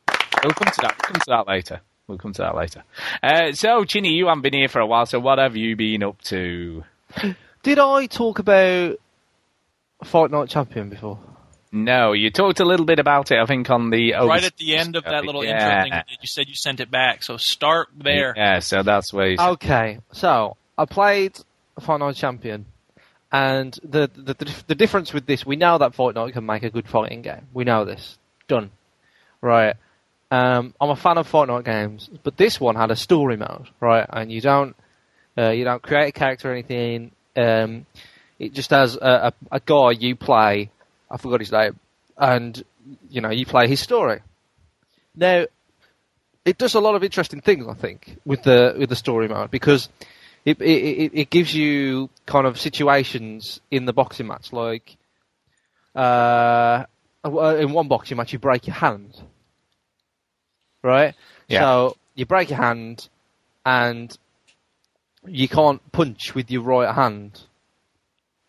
We'll 0.44 0.54
come 0.54 0.72
to 0.72 0.82
that. 0.82 0.96
We'll 1.00 1.08
come 1.14 1.20
to 1.22 1.26
that 1.30 1.48
later. 1.48 1.82
We'll 2.08 2.18
come 2.20 2.34
to 2.34 2.42
that 2.44 2.56
later. 2.56 2.84
Uh, 3.24 3.52
so, 3.54 3.84
Chinny, 3.84 4.10
you 4.14 4.28
haven't 4.28 4.44
been 4.44 4.54
here 4.54 4.68
for 4.68 4.80
a 4.80 4.86
while. 4.86 5.08
So, 5.08 5.20
what 5.20 5.40
have 5.40 5.56
you 5.56 5.76
been 5.76 6.04
up 6.04 6.22
to? 6.26 6.84
Did 7.66 7.80
I 7.80 8.06
talk 8.06 8.38
about 8.38 8.98
Fight 10.04 10.30
Night 10.30 10.50
Champion 10.50 10.88
before? 10.88 11.18
No, 11.72 12.12
you 12.14 12.30
talked 12.30 12.60
a 12.60 12.64
little 12.64 12.86
bit 12.86 13.00
about 13.00 13.32
it. 13.32 13.40
I 13.40 13.46
think 13.48 13.72
on 13.72 13.90
the 13.90 14.14
right 14.14 14.44
at 14.44 14.56
the 14.58 14.76
end 14.78 14.96
of 14.96 15.04
that 15.06 15.26
little 15.26 15.42
intro 15.42 15.58
thing, 15.82 15.92
Yeah. 15.92 16.04
you 16.08 16.18
you 16.22 16.28
said 16.28 16.48
you 16.48 16.54
sent 16.54 16.80
it 16.80 16.92
back. 16.92 17.24
So 17.24 17.38
start 17.38 17.88
there. 17.98 18.36
Yeah, 18.38 18.60
so 18.60 18.84
that's 18.84 19.12
where. 19.12 19.32
You 19.32 19.38
Okay, 19.40 19.98
so 20.12 20.58
I 20.78 20.86
played 20.86 21.40
Fight 21.82 21.98
Night 22.02 22.16
Champion, 22.16 22.68
and 23.32 23.74
the, 23.84 24.12
the 24.14 24.36
the 24.36 24.64
the 24.68 24.76
difference 24.76 25.12
with 25.12 25.26
this, 25.26 25.44
we 25.44 25.56
know 25.56 25.80
that 25.80 25.96
Fight 25.96 26.14
Night 26.14 26.34
can 26.34 26.46
make 26.46 26.62
a 26.62 26.70
good 26.70 26.88
fighting 26.88 27.24
game. 27.24 27.48
We 27.52 27.64
know 27.64 27.84
this. 27.84 28.20
Done. 28.48 28.70
Right. 29.42 29.74
Um, 30.30 30.76
I'm 30.80 30.92
a 30.92 30.96
fan 30.96 31.18
of 31.18 31.26
Fight 31.26 31.48
Night 31.48 31.66
games, 31.66 32.12
but 32.22 32.38
this 32.38 32.62
one 32.62 32.76
had 32.76 32.92
a 32.92 32.96
story 32.96 33.38
mode, 33.38 33.70
right? 33.80 34.06
And 34.08 34.32
you 34.32 34.40
don't 34.40 34.76
uh, 35.36 35.50
you 35.50 35.64
don't 35.64 35.82
create 35.82 36.10
a 36.10 36.12
character 36.12 36.50
or 36.50 36.54
anything. 36.54 37.12
Um, 37.36 37.86
it 38.40 38.54
just 38.54 38.70
has 38.70 38.96
a, 38.96 39.34
a, 39.52 39.56
a 39.56 39.60
guy 39.60 39.92
you 39.92 40.16
play. 40.16 40.70
I 41.10 41.18
forgot 41.18 41.40
his 41.40 41.52
name, 41.52 41.80
and 42.18 42.64
you 43.10 43.22
know 43.22 43.30
you 43.30 43.46
play 43.46 43.68
his 43.68 43.80
story. 43.80 44.22
Now, 45.16 45.46
it 46.44 46.58
does 46.58 46.76
a 46.76 46.80
lot 46.80 46.96
of 46.96 47.04
interesting 47.04 47.42
things, 47.42 47.66
I 47.68 47.74
think, 47.74 48.18
with 48.26 48.44
the 48.44 48.76
with 48.78 48.90
the 48.90 48.96
story 48.96 49.28
mode 49.28 49.52
because 49.52 49.90
it, 50.46 50.62
it 50.62 51.12
it 51.14 51.30
gives 51.30 51.54
you 51.54 52.10
kind 52.26 52.46
of 52.46 52.60
situations 52.60 53.60
in 53.72 53.86
the 53.86 53.94
boxing 53.94 54.28
match, 54.28 54.54
like 54.54 54.96
uh, 55.96 56.86
uh, 57.24 57.56
in 57.60 57.72
one 57.72 57.88
boxing 57.88 58.18
match 58.18 58.34
you 58.34 58.40
break 58.40 58.68
your 58.68 58.76
hand, 58.76 59.20
right? 60.84 61.16
Yeah. 61.48 61.62
So 61.62 61.98
you 62.14 62.26
break 62.26 62.50
your 62.50 62.60
hand, 62.60 63.10
and 63.66 64.16
you 65.28 65.48
can't 65.48 65.82
punch 65.92 66.36
with 66.36 66.52
your 66.52 66.62
right 66.62 66.94
hand 66.94 67.42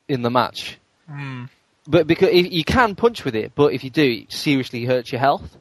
in 0.08 0.22
the 0.22 0.30
match. 0.30 0.78
Hmm. 1.08 1.44
But 1.86 2.06
because 2.06 2.32
you 2.32 2.64
can 2.64 2.96
punch 2.96 3.24
with 3.24 3.36
it, 3.36 3.52
but 3.54 3.72
if 3.72 3.84
you 3.84 3.90
do, 3.90 4.22
it 4.22 4.32
seriously 4.32 4.84
hurts 4.84 5.12
your 5.12 5.20
health. 5.20 5.56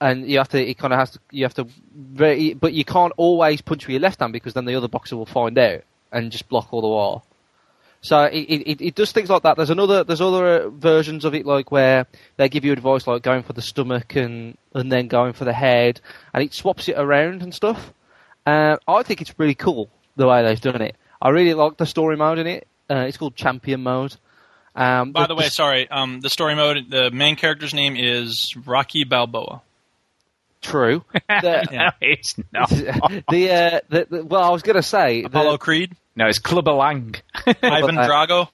And 0.00 0.28
you 0.28 0.38
have 0.38 0.48
to, 0.50 0.60
it 0.62 0.76
kind 0.76 0.92
of 0.92 0.98
has 0.98 1.12
to, 1.12 1.20
you 1.30 1.44
have 1.44 1.54
to, 1.54 1.66
very, 1.94 2.52
but 2.54 2.72
you 2.72 2.84
can't 2.84 3.12
always 3.16 3.62
punch 3.62 3.86
with 3.86 3.92
your 3.92 4.00
left 4.00 4.20
hand 4.20 4.32
because 4.32 4.52
then 4.52 4.64
the 4.64 4.74
other 4.74 4.88
boxer 4.88 5.16
will 5.16 5.24
find 5.24 5.56
out 5.56 5.82
and 6.10 6.32
just 6.32 6.48
block 6.48 6.68
all 6.72 6.80
the 6.80 6.88
while. 6.88 7.24
So 8.00 8.24
it, 8.24 8.36
it, 8.36 8.80
it 8.82 8.94
does 8.96 9.12
things 9.12 9.30
like 9.30 9.44
that. 9.44 9.56
There's 9.56 9.70
another, 9.70 10.04
there's 10.04 10.20
other 10.20 10.68
versions 10.68 11.24
of 11.24 11.34
it 11.34 11.46
like 11.46 11.70
where 11.70 12.06
they 12.36 12.50
give 12.50 12.64
you 12.64 12.72
advice 12.72 13.06
like 13.06 13.22
going 13.22 13.44
for 13.44 13.54
the 13.54 13.62
stomach 13.62 14.14
and 14.14 14.58
and 14.74 14.92
then 14.92 15.06
going 15.08 15.32
for 15.32 15.46
the 15.46 15.54
head, 15.54 16.02
and 16.34 16.42
it 16.42 16.52
swaps 16.52 16.88
it 16.88 16.96
around 16.98 17.42
and 17.42 17.54
stuff. 17.54 17.94
Uh, 18.46 18.76
I 18.86 19.02
think 19.02 19.20
it's 19.20 19.34
really 19.38 19.54
cool 19.54 19.88
the 20.16 20.26
way 20.26 20.42
they've 20.42 20.60
done 20.60 20.82
it. 20.82 20.96
I 21.20 21.30
really 21.30 21.54
like 21.54 21.76
the 21.76 21.86
story 21.86 22.16
mode 22.16 22.38
in 22.38 22.46
it. 22.46 22.66
Uh, 22.90 23.06
it's 23.08 23.16
called 23.16 23.34
Champion 23.34 23.82
Mode. 23.82 24.14
Um, 24.76 25.12
By 25.12 25.26
the 25.26 25.34
way, 25.34 25.48
sorry. 25.48 25.88
Um, 25.88 26.20
the 26.20 26.28
story 26.28 26.54
mode. 26.54 26.90
The 26.90 27.10
main 27.10 27.36
character's 27.36 27.72
name 27.72 27.96
is 27.96 28.54
Rocky 28.66 29.04
Balboa. 29.04 29.62
true. 30.60 31.04
The, 31.28 31.66
no, 31.72 31.90
it's 32.00 32.36
not. 32.52 32.68
the, 33.30 33.50
uh, 33.50 33.80
the, 33.88 34.06
the 34.10 34.24
well, 34.24 34.42
I 34.42 34.50
was 34.50 34.62
going 34.62 34.76
to 34.76 34.82
say 34.82 35.22
the- 35.22 35.28
Apollo 35.28 35.58
Creed. 35.58 35.96
No, 36.16 36.26
it's 36.26 36.38
Clubber 36.38 36.72
Lang. 36.72 37.14
Ivan 37.62 37.98
uh, 37.98 38.08
Drago. 38.08 38.48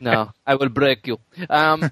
no, 0.00 0.30
I 0.46 0.54
will 0.54 0.68
break 0.70 1.06
you. 1.06 1.18
Um, 1.50 1.90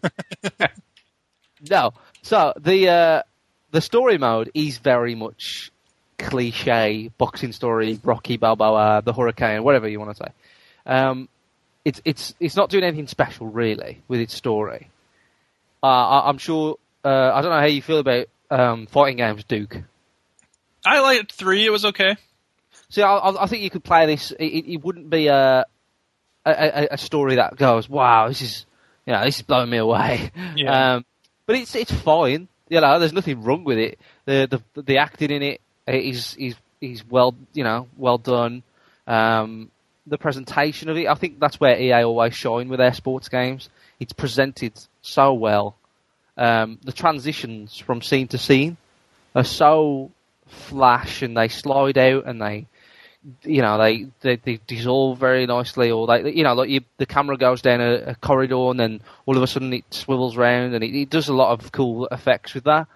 no, 1.69 1.93
so 2.23 2.55
the 2.59 2.89
uh, 2.89 3.23
the 3.71 3.81
story 3.81 4.17
mode 4.19 4.51
is 4.55 4.79
very 4.79 5.15
much 5.15 5.71
cliche 6.21 7.11
boxing 7.19 7.53
story, 7.53 7.99
Rocky 8.03 8.37
Balboa, 8.37 9.03
the 9.05 9.13
Hurricane, 9.13 9.65
whatever 9.65 9.89
you 9.89 9.99
want 9.99 10.17
to 10.17 10.25
say. 10.25 10.33
Um, 10.87 11.29
it's 11.85 12.01
it's 12.05 12.35
it's 12.39 12.57
not 12.57 12.71
doing 12.71 12.85
anything 12.85 13.07
special 13.07 13.47
really 13.47 14.03
with 14.07 14.21
its 14.21 14.35
story. 14.35 14.91
Uh, 15.83 15.87
I, 15.87 16.29
I'm 16.29 16.39
sure. 16.39 16.77
Uh, 17.03 17.33
I 17.35 17.41
don't 17.41 17.51
know 17.51 17.61
how 17.61 17.67
you 17.67 17.81
feel 17.81 17.99
about 17.99 18.27
um, 18.51 18.87
fighting 18.87 19.17
games, 19.17 19.45
Duke. 19.45 19.79
I 20.85 21.01
liked 21.01 21.33
three. 21.33 21.65
It 21.65 21.71
was 21.71 21.87
okay. 21.87 22.17
See, 22.91 23.03
I, 23.03 23.17
I 23.17 23.47
think 23.47 23.63
you 23.63 23.71
could 23.71 23.85
play 23.85 24.07
this. 24.07 24.33
It, 24.33 24.45
it, 24.45 24.85
wouldn't 24.85 25.09
be 25.09 25.29
a, 25.29 25.65
a 26.45 26.51
a 26.51 26.89
a 26.93 26.99
story 26.99 27.37
that 27.37 27.57
goes, 27.57 27.89
"Wow, 27.89 28.29
this 28.29 28.43
is 28.43 28.67
you 29.07 29.15
know 29.15 29.25
this 29.25 29.37
is 29.37 29.43
blowing 29.43 29.71
me 29.71 29.79
away." 29.79 30.31
Yeah. 30.57 30.95
Um, 30.95 31.07
but 31.47 31.57
it's 31.57 31.75
it's 31.75 31.93
fine. 31.93 32.49
You 32.69 32.81
know, 32.81 32.99
there's 32.99 33.13
nothing 33.13 33.43
wrong 33.43 33.65
with 33.65 33.79
it. 33.79 33.99
The 34.27 34.61
the 34.75 34.83
the 34.83 34.99
acting 34.99 35.31
in 35.31 35.43
it 35.43 35.61
is 35.87 36.37
is 36.39 36.55
is 36.81 37.05
well 37.09 37.35
you 37.53 37.65
know 37.65 37.89
well 37.97 38.19
done. 38.19 38.63
Um, 39.07 39.71
the 40.07 40.19
presentation 40.19 40.89
of 40.89 40.97
it, 40.97 41.07
I 41.07 41.15
think 41.15 41.39
that's 41.39 41.61
where 41.61 41.79
EA 41.79 42.05
always 42.05 42.35
shine 42.35 42.69
with 42.69 42.79
their 42.79 42.93
sports 42.95 43.29
games. 43.29 43.69
It's 43.99 44.13
presented 44.13 44.73
so 45.03 45.33
well. 45.35 45.77
Um, 46.37 46.79
the 46.83 46.93
transitions 46.93 47.77
from 47.79 48.03
scene 48.03 48.29
to 48.29 48.39
scene 48.39 48.77
are 49.35 49.45
so 49.45 50.11
flash 50.47 51.23
and 51.23 51.37
they 51.37 51.49
slide 51.49 51.99
out 51.99 52.27
and 52.27 52.41
they 52.41 52.67
you 53.45 53.61
know 53.61 53.79
they 53.79 54.07
they, 54.23 54.37
they 54.37 54.61
dissolve 54.67 55.19
very 55.19 55.47
nicely 55.47 55.91
or 55.91 56.07
they 56.07 56.33
you 56.33 56.43
know 56.43 56.55
like 56.55 56.71
you, 56.71 56.81
the 56.97 57.07
camera 57.07 57.37
goes 57.37 57.61
down 57.61 57.81
a, 57.81 57.95
a 58.07 58.15
corridor 58.17 58.71
and 58.71 58.81
then 58.81 59.01
all 59.27 59.37
of 59.37 59.43
a 59.43 59.47
sudden 59.47 59.73
it 59.73 59.85
swivels 59.91 60.37
round 60.37 60.75
and 60.75 60.83
it, 60.83 60.95
it 60.95 61.11
does 61.11 61.29
a 61.29 61.35
lot 61.35 61.53
of 61.53 61.71
cool 61.71 62.09
effects 62.11 62.55
with 62.55 62.65
that 62.65 62.89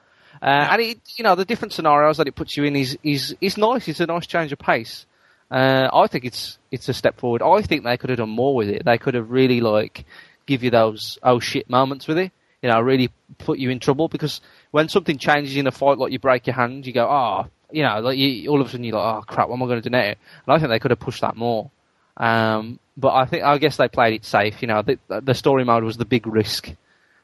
uh, 0.44 0.68
and 0.70 0.83
it 0.83 0.98
you 1.16 1.24
know 1.24 1.35
the 1.35 1.44
different 1.44 1.72
scenarios 1.72 2.18
that 2.18 2.28
it 2.28 2.35
puts 2.35 2.57
you 2.57 2.64
in 2.64 2.76
is 2.76 2.96
is 3.02 3.35
is 3.40 3.57
nice 3.57 3.88
it's 3.88 4.00
a 4.00 4.07
nice 4.07 4.26
change 4.26 4.52
of 4.52 4.59
pace 4.59 5.07
uh, 5.50 5.88
I 5.92 6.07
think 6.07 6.24
it's 6.24 6.59
it's 6.70 6.88
a 6.88 6.94
step 6.94 7.18
forward 7.18 7.42
I 7.42 7.62
think 7.62 7.85
they 7.85 7.96
could 7.96 8.11
have 8.11 8.18
done 8.18 8.30
more 8.30 8.54
with 8.54 8.68
it 8.68 8.85
they 8.85 8.98
could 8.98 9.14
have 9.14 9.30
really 9.30 9.61
like 9.61 10.04
give 10.46 10.62
you 10.62 10.70
those 10.70 11.18
oh 11.22 11.40
shit 11.40 11.68
moments 11.68 12.07
with 12.07 12.18
it 12.18 12.30
you 12.62 12.68
know 12.68 12.80
really 12.80 13.11
put 13.38 13.59
you 13.59 13.70
in 13.70 13.80
trouble 13.80 14.09
because 14.09 14.40
when 14.70 14.88
something 14.88 15.18
changes 15.18 15.57
in 15.57 15.66
a 15.66 15.72
fight 15.72 15.98
like 15.98 16.12
you 16.12 16.18
break 16.18 16.46
your 16.46 16.54
hand 16.54 16.87
you 16.87 16.92
go 16.92 17.09
oh 17.09 17.46
you 17.74 17.83
know, 17.83 18.00
like 18.00 18.16
you, 18.16 18.48
all 18.50 18.61
of 18.61 18.68
a 18.68 18.70
sudden 18.70 18.85
you're 18.85 18.96
like, 18.96 19.16
oh 19.16 19.22
crap, 19.22 19.48
what 19.48 19.57
am 19.57 19.62
I 19.64 19.66
going 19.66 19.83
to 19.83 19.88
do 19.88 19.90
now? 19.90 20.04
And 20.04 20.16
I 20.46 20.59
think 20.59 20.68
they 20.68 20.78
could 20.78 20.92
have 20.92 21.00
pushed 21.00 21.22
that 21.22 21.37
more. 21.37 21.70
Um, 22.16 22.78
but 22.96 23.12
I 23.12 23.26
think, 23.26 23.42
I 23.42 23.59
guess 23.59 23.76
they 23.76 23.88
played 23.88 24.14
it 24.14 24.24
safe. 24.24 24.62
You 24.62 24.68
know, 24.68 24.83
the, 24.83 24.98
the 25.09 25.35
story 25.35 25.64
mode 25.64 25.83
was 25.83 25.96
the 25.96 26.04
big 26.04 26.26
risk, 26.26 26.70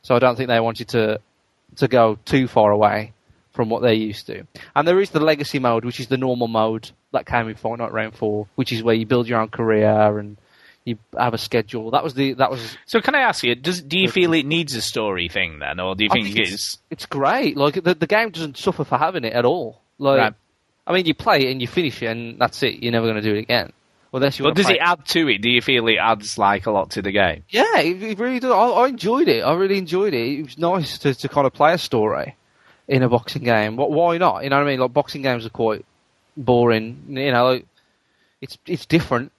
so 0.02 0.16
I 0.16 0.18
don't 0.18 0.34
think 0.34 0.48
they 0.48 0.58
wanted 0.58 0.88
to 0.88 1.20
to 1.76 1.88
go 1.88 2.18
too 2.24 2.46
far 2.48 2.70
away 2.70 3.12
from 3.52 3.68
what 3.68 3.82
they're 3.82 3.92
used 3.92 4.26
to. 4.26 4.46
And 4.74 4.86
there 4.86 5.00
is 5.00 5.10
the 5.10 5.20
legacy 5.20 5.58
mode, 5.58 5.84
which 5.84 6.00
is 6.00 6.06
the 6.06 6.16
normal 6.16 6.48
mode 6.48 6.90
that 7.12 7.26
came 7.26 7.48
in 7.48 7.56
Fight 7.56 7.78
Night 7.78 7.92
Round 7.92 8.14
Four, 8.14 8.46
which 8.54 8.72
is 8.72 8.82
where 8.82 8.94
you 8.94 9.06
build 9.06 9.28
your 9.28 9.40
own 9.40 9.48
career 9.48 10.18
and 10.18 10.36
you 10.84 10.98
have 11.18 11.34
a 11.34 11.38
schedule. 11.38 11.90
That 11.90 12.04
was 12.04 12.14
the 12.14 12.34
that 12.34 12.50
was 12.50 12.76
So 12.86 13.00
can 13.00 13.14
I 13.14 13.20
ask 13.20 13.42
you, 13.44 13.54
does 13.54 13.82
do 13.82 13.98
you 13.98 14.08
uh, 14.08 14.12
feel 14.12 14.32
it 14.32 14.46
needs 14.46 14.74
a 14.74 14.80
story 14.80 15.28
thing 15.28 15.58
then, 15.58 15.80
or 15.80 15.94
do 15.94 16.04
you 16.04 16.10
think, 16.10 16.26
think 16.26 16.38
it's 16.38 16.78
it's 16.90 17.06
great. 17.06 17.56
Like 17.56 17.82
the 17.82 17.94
the 17.94 18.06
game 18.06 18.30
doesn't 18.30 18.56
suffer 18.56 18.84
for 18.84 18.96
having 18.96 19.24
it 19.24 19.32
at 19.32 19.44
all. 19.44 19.80
Like, 19.98 20.18
Right. 20.18 20.34
I 20.86 20.92
mean, 20.94 21.06
you 21.06 21.14
play 21.14 21.46
it 21.46 21.52
and 21.52 21.60
you 21.60 21.68
finish 21.68 22.02
it, 22.02 22.06
and 22.06 22.38
that's 22.38 22.62
it. 22.62 22.82
You're 22.82 22.92
never 22.92 23.06
going 23.06 23.22
to 23.22 23.22
do 23.22 23.34
it 23.34 23.40
again. 23.40 23.72
Unless 24.12 24.38
you 24.38 24.44
But 24.44 24.56
does 24.56 24.66
play 24.66 24.74
it 24.76 24.80
add 24.82 25.04
to 25.06 25.28
it? 25.28 25.38
Do 25.40 25.48
you 25.48 25.60
feel 25.62 25.86
it 25.86 25.96
adds 25.96 26.36
like 26.36 26.66
a 26.66 26.70
lot 26.72 26.90
to 26.92 27.02
the 27.02 27.12
game? 27.12 27.44
Yeah, 27.48 27.78
it, 27.78 28.02
it 28.02 28.18
really 28.18 28.40
does. 28.40 28.50
I, 28.50 28.54
I 28.56 28.88
enjoyed 28.88 29.28
it. 29.28 29.42
I 29.42 29.54
really 29.54 29.78
enjoyed 29.78 30.14
it. 30.14 30.38
It 30.38 30.42
was 30.42 30.58
nice 30.58 30.98
to, 30.98 31.14
to 31.14 31.28
kind 31.28 31.46
of 31.46 31.52
play 31.52 31.72
a 31.74 31.78
story 31.78 32.34
in 32.88 33.04
a 33.04 33.08
boxing 33.08 33.44
game. 33.44 33.76
What? 33.76 33.92
Why 33.92 34.18
not? 34.18 34.42
You 34.42 34.50
know 34.50 34.56
what 34.58 34.66
I 34.66 34.70
mean? 34.70 34.80
Like 34.80 34.92
boxing 34.92 35.22
games 35.22 35.46
are 35.46 35.50
quite 35.50 35.84
boring. 36.36 37.04
You 37.08 37.30
know, 37.30 37.44
like, 37.50 37.66
it's 38.40 38.58
it's 38.66 38.84
different, 38.86 39.30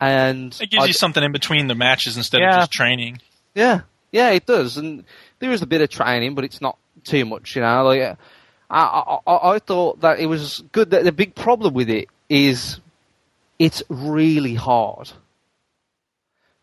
and 0.00 0.56
It 0.60 0.70
gives 0.70 0.84
I- 0.84 0.86
you 0.86 0.92
something 0.92 1.22
in 1.22 1.32
between 1.32 1.66
the 1.66 1.74
matches 1.74 2.16
instead 2.16 2.40
Yeah. 2.40 2.54
of 2.54 2.60
just 2.62 2.72
training. 2.72 3.20
Yeah, 3.54 3.80
yeah, 4.12 4.30
it 4.30 4.46
does, 4.46 4.76
and 4.78 5.04
there 5.40 5.50
is 5.52 5.62
a 5.62 5.66
bit 5.66 5.80
of 5.82 5.90
training, 5.90 6.34
but 6.34 6.44
it's 6.44 6.60
not 6.60 6.78
too 7.04 7.24
much. 7.26 7.56
You 7.56 7.62
know, 7.62 7.84
like 7.84 8.00
I, 8.02 8.16
I, 8.70 9.18
I, 9.26 9.54
I 9.54 9.58
thought 9.58 10.00
that 10.00 10.20
it 10.20 10.26
was 10.26 10.62
good. 10.72 10.90
That 10.90 11.04
the 11.04 11.12
big 11.12 11.34
problem 11.34 11.74
with 11.74 11.90
it 11.90 12.08
is 12.28 12.80
it's 13.58 13.82
really 13.88 14.54
hard. 14.54 15.10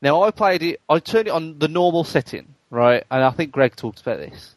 Now 0.01 0.23
I 0.23 0.31
played 0.31 0.63
it. 0.63 0.81
I 0.89 0.99
turned 0.99 1.27
it 1.27 1.31
on 1.31 1.59
the 1.59 1.67
normal 1.67 2.03
setting, 2.03 2.55
right, 2.69 3.03
and 3.09 3.23
I 3.23 3.31
think 3.31 3.51
Greg 3.51 3.75
talked 3.75 4.01
about 4.01 4.17
this. 4.17 4.55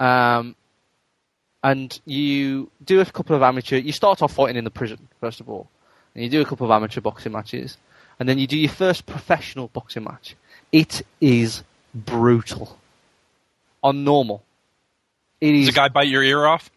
Um, 0.00 0.56
and 1.62 2.00
you 2.04 2.70
do 2.84 3.00
a 3.00 3.04
couple 3.04 3.36
of 3.36 3.42
amateur. 3.42 3.76
You 3.76 3.92
start 3.92 4.22
off 4.22 4.32
fighting 4.32 4.56
in 4.56 4.64
the 4.64 4.70
prison 4.70 5.08
first 5.20 5.40
of 5.40 5.48
all, 5.48 5.68
and 6.14 6.24
you 6.24 6.30
do 6.30 6.40
a 6.40 6.44
couple 6.44 6.66
of 6.66 6.72
amateur 6.72 7.00
boxing 7.00 7.32
matches, 7.32 7.76
and 8.18 8.28
then 8.28 8.38
you 8.38 8.46
do 8.46 8.58
your 8.58 8.70
first 8.70 9.06
professional 9.06 9.68
boxing 9.68 10.04
match. 10.04 10.36
It 10.72 11.02
is 11.20 11.62
brutal. 11.94 12.78
On 13.82 14.04
normal, 14.04 14.42
it 15.40 15.54
is 15.54 15.66
Does 15.66 15.74
a 15.74 15.76
guy 15.76 15.88
bite 15.88 16.08
your 16.08 16.22
ear 16.22 16.44
off? 16.44 16.70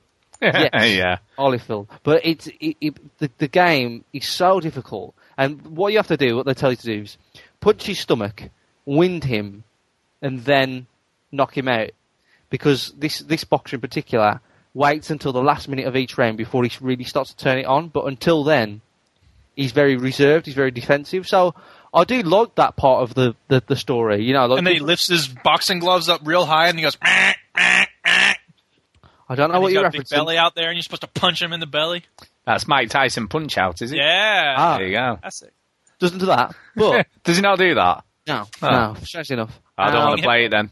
Yes. 0.43 0.69
yeah. 0.95 1.17
Oliphil. 1.37 1.87
But 2.03 2.25
it's 2.25 2.47
it, 2.47 2.77
it, 2.81 3.19
the 3.19 3.29
the 3.37 3.47
game 3.47 4.03
is 4.13 4.27
so 4.27 4.59
difficult, 4.59 5.13
and 5.37 5.61
what 5.61 5.91
you 5.91 5.99
have 5.99 6.07
to 6.07 6.17
do, 6.17 6.35
what 6.35 6.45
they 6.45 6.53
tell 6.53 6.71
you 6.71 6.77
to 6.77 6.85
do, 6.85 7.01
is 7.01 7.17
punch 7.59 7.83
his 7.83 7.99
stomach, 7.99 8.43
wind 8.85 9.23
him, 9.23 9.63
and 10.21 10.43
then 10.45 10.87
knock 11.31 11.57
him 11.57 11.67
out. 11.67 11.91
Because 12.49 12.93
this 12.97 13.19
this 13.19 13.43
boxer 13.43 13.77
in 13.77 13.81
particular 13.81 14.41
waits 14.73 15.09
until 15.09 15.31
the 15.31 15.41
last 15.41 15.67
minute 15.67 15.85
of 15.85 15.95
each 15.95 16.17
round 16.17 16.37
before 16.37 16.63
he 16.63 16.71
really 16.81 17.03
starts 17.03 17.33
to 17.33 17.37
turn 17.37 17.57
it 17.57 17.65
on. 17.65 17.89
But 17.89 18.05
until 18.05 18.43
then, 18.43 18.81
he's 19.55 19.71
very 19.71 19.97
reserved. 19.97 20.45
He's 20.45 20.55
very 20.55 20.71
defensive. 20.71 21.27
So 21.27 21.55
I 21.93 22.03
do 22.05 22.21
like 22.21 22.55
that 22.55 22.75
part 22.75 23.03
of 23.03 23.13
the 23.13 23.35
the, 23.47 23.63
the 23.65 23.75
story. 23.75 24.23
You 24.23 24.33
know, 24.33 24.45
like 24.47 24.59
And 24.59 24.67
then 24.67 24.73
he 24.75 24.79
lifts 24.79 25.07
his 25.07 25.27
boxing 25.27 25.79
gloves 25.79 26.09
up 26.09 26.21
real 26.23 26.45
high 26.45 26.67
and 26.67 26.77
he 26.77 26.83
goes, 26.83 26.97
"Meh, 27.03 27.09
meh, 27.09 27.27
meh." 27.27 27.33
I 29.29 29.35
don't 29.35 29.49
know 29.49 29.55
and 29.55 29.61
what 29.63 29.69
he's 29.69 29.73
you're 29.75 29.83
got 29.83 29.89
a 29.95 29.97
big 29.97 30.01
referencing. 30.05 30.09
belly 30.11 30.37
out 30.37 30.55
there 30.55 30.67
and 30.69 30.75
you're 30.75 30.83
supposed 30.83 31.01
to 31.03 31.07
punch 31.07 31.41
him 31.41 31.53
in 31.53 31.59
the 31.59 31.65
belly. 31.67 32.03
That's 32.45 32.67
Mike 32.67 32.89
Tyson 32.89 33.27
Punch 33.27 33.57
Out, 33.57 33.81
is 33.81 33.91
it? 33.91 33.97
Yeah. 33.97 34.55
Ah. 34.57 34.77
There 34.77 34.87
you 34.87 34.93
go. 34.93 35.19
That's 35.23 35.41
it. 35.41 35.53
Doesn't 35.99 36.19
do 36.19 36.25
that. 36.27 36.55
But 36.75 37.07
Does 37.23 37.37
he 37.37 37.41
not 37.41 37.57
do 37.57 37.75
that? 37.75 38.03
no, 38.27 38.45
Oh. 38.61 38.69
no, 38.69 38.95
strangely 39.03 39.35
enough. 39.35 39.59
I 39.77 39.91
don't 39.91 40.01
Um, 40.01 40.07
want 40.09 40.19
to 40.21 40.25
play 40.25 40.45
it 40.45 40.49
then. 40.51 40.71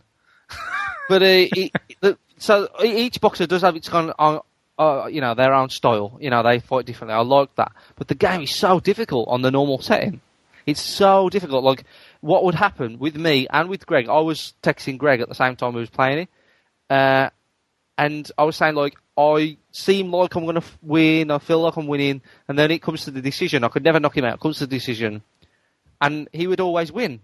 but 1.09 1.21
uh, 1.21 1.25
it, 1.25 1.71
the, 2.01 2.17
so 2.37 2.67
each 2.83 3.21
boxer 3.21 3.45
does 3.47 3.61
have 3.61 3.75
its 3.75 3.87
own, 3.89 4.09
of, 4.19 4.43
uh, 4.77 5.03
uh, 5.03 5.07
you 5.07 5.21
know, 5.21 5.33
their 5.33 5.53
own 5.53 5.69
style. 5.69 6.17
You 6.19 6.29
know, 6.29 6.43
they 6.43 6.59
fight 6.59 6.85
differently. 6.85 7.13
I 7.15 7.19
like 7.21 7.55
that. 7.55 7.71
But 7.95 8.07
the 8.09 8.15
game 8.15 8.41
is 8.41 8.53
so 8.55 8.79
difficult 8.79 9.29
on 9.29 9.41
the 9.41 9.51
normal 9.51 9.79
setting. 9.81 10.21
It's 10.65 10.81
so 10.81 11.29
difficult. 11.29 11.63
Like, 11.63 11.85
what 12.21 12.43
would 12.43 12.55
happen 12.55 12.99
with 12.99 13.15
me 13.15 13.47
and 13.49 13.69
with 13.69 13.85
Greg? 13.85 14.09
I 14.09 14.19
was 14.19 14.53
texting 14.61 14.97
Greg 14.97 15.21
at 15.21 15.29
the 15.29 15.35
same 15.35 15.55
time 15.55 15.73
we 15.73 15.79
was 15.81 15.89
playing 15.89 16.19
it. 16.19 16.29
Uh, 16.89 17.29
and 17.97 18.31
I 18.37 18.43
was 18.43 18.55
saying 18.55 18.75
like 18.75 18.95
I 19.17 19.57
seem 19.71 20.11
like 20.11 20.35
I'm 20.35 20.45
gonna 20.45 20.63
win. 20.81 21.31
I 21.31 21.39
feel 21.39 21.61
like 21.61 21.75
I'm 21.75 21.87
winning, 21.87 22.21
and 22.47 22.57
then 22.57 22.71
it 22.71 22.81
comes 22.81 23.05
to 23.05 23.11
the 23.11 23.21
decision. 23.21 23.63
I 23.63 23.69
could 23.69 23.83
never 23.83 23.99
knock 23.99 24.17
him 24.17 24.25
out. 24.25 24.35
It 24.35 24.39
comes 24.41 24.57
to 24.59 24.67
the 24.67 24.75
decision, 24.75 25.21
and 25.99 26.27
he 26.33 26.47
would 26.47 26.59
always 26.59 26.91
win. 26.91 27.19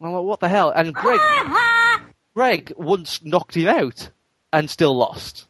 And 0.00 0.08
I'm 0.08 0.12
like, 0.12 0.24
what 0.24 0.40
the 0.40 0.48
hell? 0.48 0.70
And 0.70 0.94
Greg, 0.94 1.20
Greg 2.34 2.72
once 2.76 3.22
knocked 3.24 3.56
him 3.56 3.68
out 3.68 4.10
and 4.52 4.68
still 4.68 4.96
lost. 4.96 5.46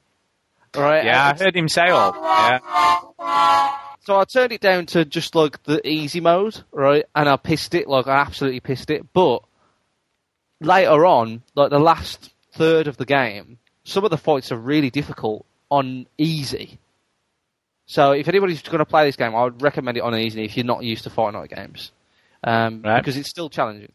Right? 0.76 1.04
Yeah, 1.04 1.32
I 1.34 1.42
heard 1.42 1.56
him 1.56 1.68
say 1.68 1.88
all. 1.88 2.14
Yeah. 2.14 3.78
so 4.00 4.20
I 4.20 4.24
turned 4.24 4.52
it 4.52 4.60
down 4.60 4.86
to 4.86 5.04
just 5.04 5.34
like 5.34 5.62
the 5.64 5.86
easy 5.86 6.20
mode, 6.20 6.62
right? 6.72 7.04
And 7.14 7.28
I 7.28 7.36
pissed 7.36 7.74
it, 7.74 7.88
like 7.88 8.06
I 8.06 8.18
absolutely 8.18 8.60
pissed 8.60 8.90
it. 8.90 9.12
But 9.12 9.42
later 10.60 11.06
on, 11.06 11.42
like 11.54 11.70
the 11.70 11.78
last 11.78 12.30
third 12.52 12.86
of 12.86 12.96
the 12.96 13.06
game, 13.06 13.58
some 13.88 14.04
of 14.04 14.10
the 14.10 14.16
fights 14.18 14.52
are 14.52 14.56
really 14.56 14.90
difficult 14.90 15.44
on 15.70 16.06
easy. 16.18 16.78
So 17.86 18.12
if 18.12 18.28
anybody's 18.28 18.60
going 18.62 18.78
to 18.78 18.84
play 18.84 19.06
this 19.06 19.16
game, 19.16 19.34
I 19.34 19.44
would 19.44 19.62
recommend 19.62 19.96
it 19.96 20.02
on 20.02 20.14
easy 20.14 20.44
if 20.44 20.56
you're 20.56 20.66
not 20.66 20.82
used 20.84 21.04
to 21.04 21.10
Fight 21.10 21.32
Night 21.32 21.50
games, 21.50 21.90
um, 22.44 22.82
Right. 22.82 22.98
because 23.00 23.16
it's 23.16 23.30
still 23.30 23.48
challenging. 23.48 23.92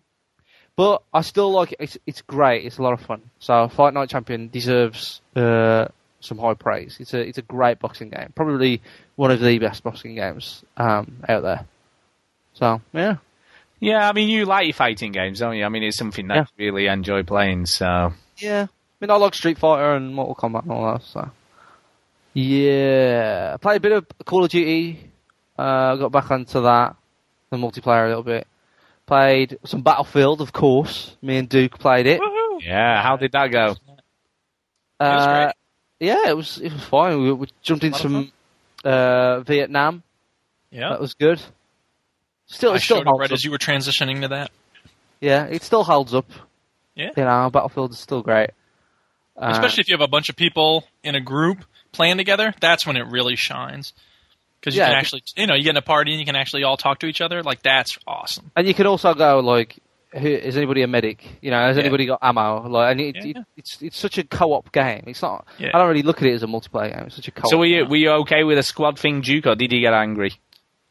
But 0.75 1.03
I 1.13 1.21
still 1.21 1.51
like 1.51 1.73
it. 1.73 1.77
It's, 1.79 1.97
it's 2.07 2.21
great. 2.23 2.65
It's 2.65 2.79
a 2.79 2.81
lot 2.81 2.93
of 2.93 3.01
fun. 3.01 3.21
So 3.39 3.67
Fight 3.69 3.93
Night 3.93 4.09
Champion 4.09 4.47
deserves 4.49 5.21
uh, 5.35 5.85
some 6.19 6.39
high 6.39 6.55
praise. 6.55 6.97
It's 6.99 7.13
a 7.13 7.19
it's 7.21 7.37
a 7.37 7.43
great 7.43 7.77
boxing 7.77 8.09
game. 8.09 8.33
Probably 8.33 8.81
one 9.15 9.29
of 9.29 9.39
the 9.39 9.59
best 9.59 9.83
boxing 9.83 10.15
games 10.15 10.63
um, 10.77 11.17
out 11.29 11.43
there. 11.43 11.65
So 12.55 12.81
yeah, 12.93 13.17
Yeah, 13.79 14.09
I 14.09 14.13
mean, 14.13 14.29
you 14.29 14.45
like 14.45 14.65
your 14.65 14.73
fighting 14.73 15.11
games, 15.11 15.39
don't 15.39 15.55
you? 15.55 15.63
I 15.65 15.69
mean, 15.69 15.83
it's 15.83 15.97
something 15.97 16.27
that 16.29 16.35
Yeah. 16.35 16.45
you 16.57 16.71
really 16.73 16.87
enjoy 16.87 17.21
playing, 17.21 17.67
so. 17.67 18.13
yeah. 18.37 18.65
I 19.03 19.05
mean, 19.05 19.11
I 19.11 19.15
like 19.17 19.33
Street 19.33 19.57
Fighter 19.57 19.95
and 19.95 20.15
Mortal 20.15 20.33
Kombat 20.33 20.63
and 20.63 20.71
all 20.71 20.93
that. 20.93 21.03
So 21.03 21.29
yeah, 22.33 23.51
I 23.53 23.57
played 23.57 23.75
a 23.75 23.79
bit 23.81 23.91
of 23.91 24.05
Call 24.23 24.45
of 24.45 24.49
Duty. 24.49 25.11
Uh, 25.59 25.97
got 25.97 26.11
back 26.13 26.31
onto 26.31 26.61
that, 26.61 26.95
the 27.49 27.57
multiplayer 27.57 28.05
a 28.05 28.07
little 28.07 28.23
bit. 28.23 28.47
Played 29.05 29.59
some 29.65 29.81
Battlefield, 29.81 30.39
of 30.39 30.53
course. 30.53 31.17
Me 31.21 31.35
and 31.37 31.49
Duke 31.49 31.77
played 31.77 32.07
it. 32.07 32.21
Yeah, 32.61 33.03
how 33.03 33.17
did 33.17 33.33
that 33.33 33.47
go? 33.47 33.67
was 33.67 33.77
Uh, 35.01 35.43
great. 35.43 35.53
yeah, 35.99 36.29
it 36.29 36.37
was 36.37 36.59
it 36.59 36.71
was 36.71 36.81
fine. 36.83 37.21
We, 37.21 37.33
we 37.33 37.47
jumped 37.61 37.83
in 37.83 37.93
some 37.93 38.31
uh, 38.85 39.41
Vietnam. 39.41 40.01
Yeah. 40.71 40.89
That 40.91 41.01
was 41.01 41.13
good. 41.13 41.41
Still, 42.45 42.71
I 42.71 42.75
it 42.75 42.79
still 42.79 42.97
showed 42.99 43.07
holds 43.07 43.19
right 43.19 43.31
up. 43.31 43.33
as 43.35 43.43
you 43.43 43.51
were 43.51 43.57
transitioning 43.57 44.21
to 44.21 44.29
that. 44.29 44.51
Yeah, 45.19 45.43
it 45.47 45.61
still 45.61 45.83
holds 45.83 46.13
up. 46.13 46.31
Yeah. 46.95 47.09
You 47.17 47.23
know, 47.25 47.49
Battlefield 47.51 47.91
is 47.91 47.99
still 47.99 48.21
great. 48.21 48.51
Uh, 49.37 49.49
Especially 49.51 49.81
if 49.81 49.89
you 49.89 49.93
have 49.95 50.01
a 50.01 50.07
bunch 50.07 50.29
of 50.29 50.35
people 50.35 50.85
in 51.03 51.15
a 51.15 51.21
group 51.21 51.65
playing 51.91 52.17
together, 52.17 52.53
that's 52.61 52.85
when 52.85 52.97
it 52.97 53.07
really 53.07 53.35
shines. 53.35 53.93
Because 54.59 54.75
you 54.75 54.81
Yeah, 54.81 54.89
can 54.89 54.97
actually, 54.97 55.23
you 55.35 55.47
know, 55.47 55.55
you 55.55 55.63
get 55.63 55.71
in 55.71 55.77
a 55.77 55.81
party 55.81 56.11
and 56.11 56.19
you 56.19 56.25
can 56.25 56.35
actually 56.35 56.63
all 56.63 56.77
talk 56.77 56.99
to 56.99 57.07
each 57.07 57.19
other. 57.21 57.43
Like 57.43 57.63
that's 57.63 57.97
awesome. 58.07 58.51
and 58.55 58.67
you 58.67 58.73
can 58.73 58.85
also 58.87 59.13
go 59.13 59.39
like, 59.39 59.79
who, 60.13 60.27
is 60.27 60.55
anybody 60.55 60.83
a 60.83 60.87
medic? 60.87 61.25
You 61.41 61.49
know, 61.51 61.57
has 61.59 61.75
Yeah. 61.75 61.81
anybody 61.83 62.05
got 62.05 62.19
ammo? 62.21 62.67
Like, 62.69 62.91
and 62.91 63.01
it, 63.01 63.15
Yeah, 63.15 63.31
it, 63.31 63.37
it's 63.57 63.81
it's 63.81 63.97
such 63.97 64.19
a 64.19 64.23
co-op 64.23 64.71
game. 64.71 65.03
It's 65.07 65.21
not. 65.23 65.47
Yeah. 65.57 65.71
I 65.73 65.79
don't 65.79 65.87
really 65.87 66.03
look 66.03 66.21
at 66.21 66.27
it 66.27 66.33
as 66.33 66.43
a 66.43 66.47
multiplayer 66.47 66.95
game. 66.95 67.07
It's 67.07 67.15
such 67.15 67.27
a 67.27 67.31
co-op. 67.31 67.49
So 67.49 67.57
were 67.57 67.65
you, 67.65 67.81
game. 67.81 67.89
were 67.89 67.95
you 67.97 68.09
okay 68.21 68.43
with 68.43 68.57
a 68.59 68.63
squad 68.63 68.99
thing, 68.99 69.21
Duke, 69.21 69.47
or 69.47 69.55
did 69.55 69.71
you 69.73 69.81
get 69.81 69.93
angry? 69.93 70.33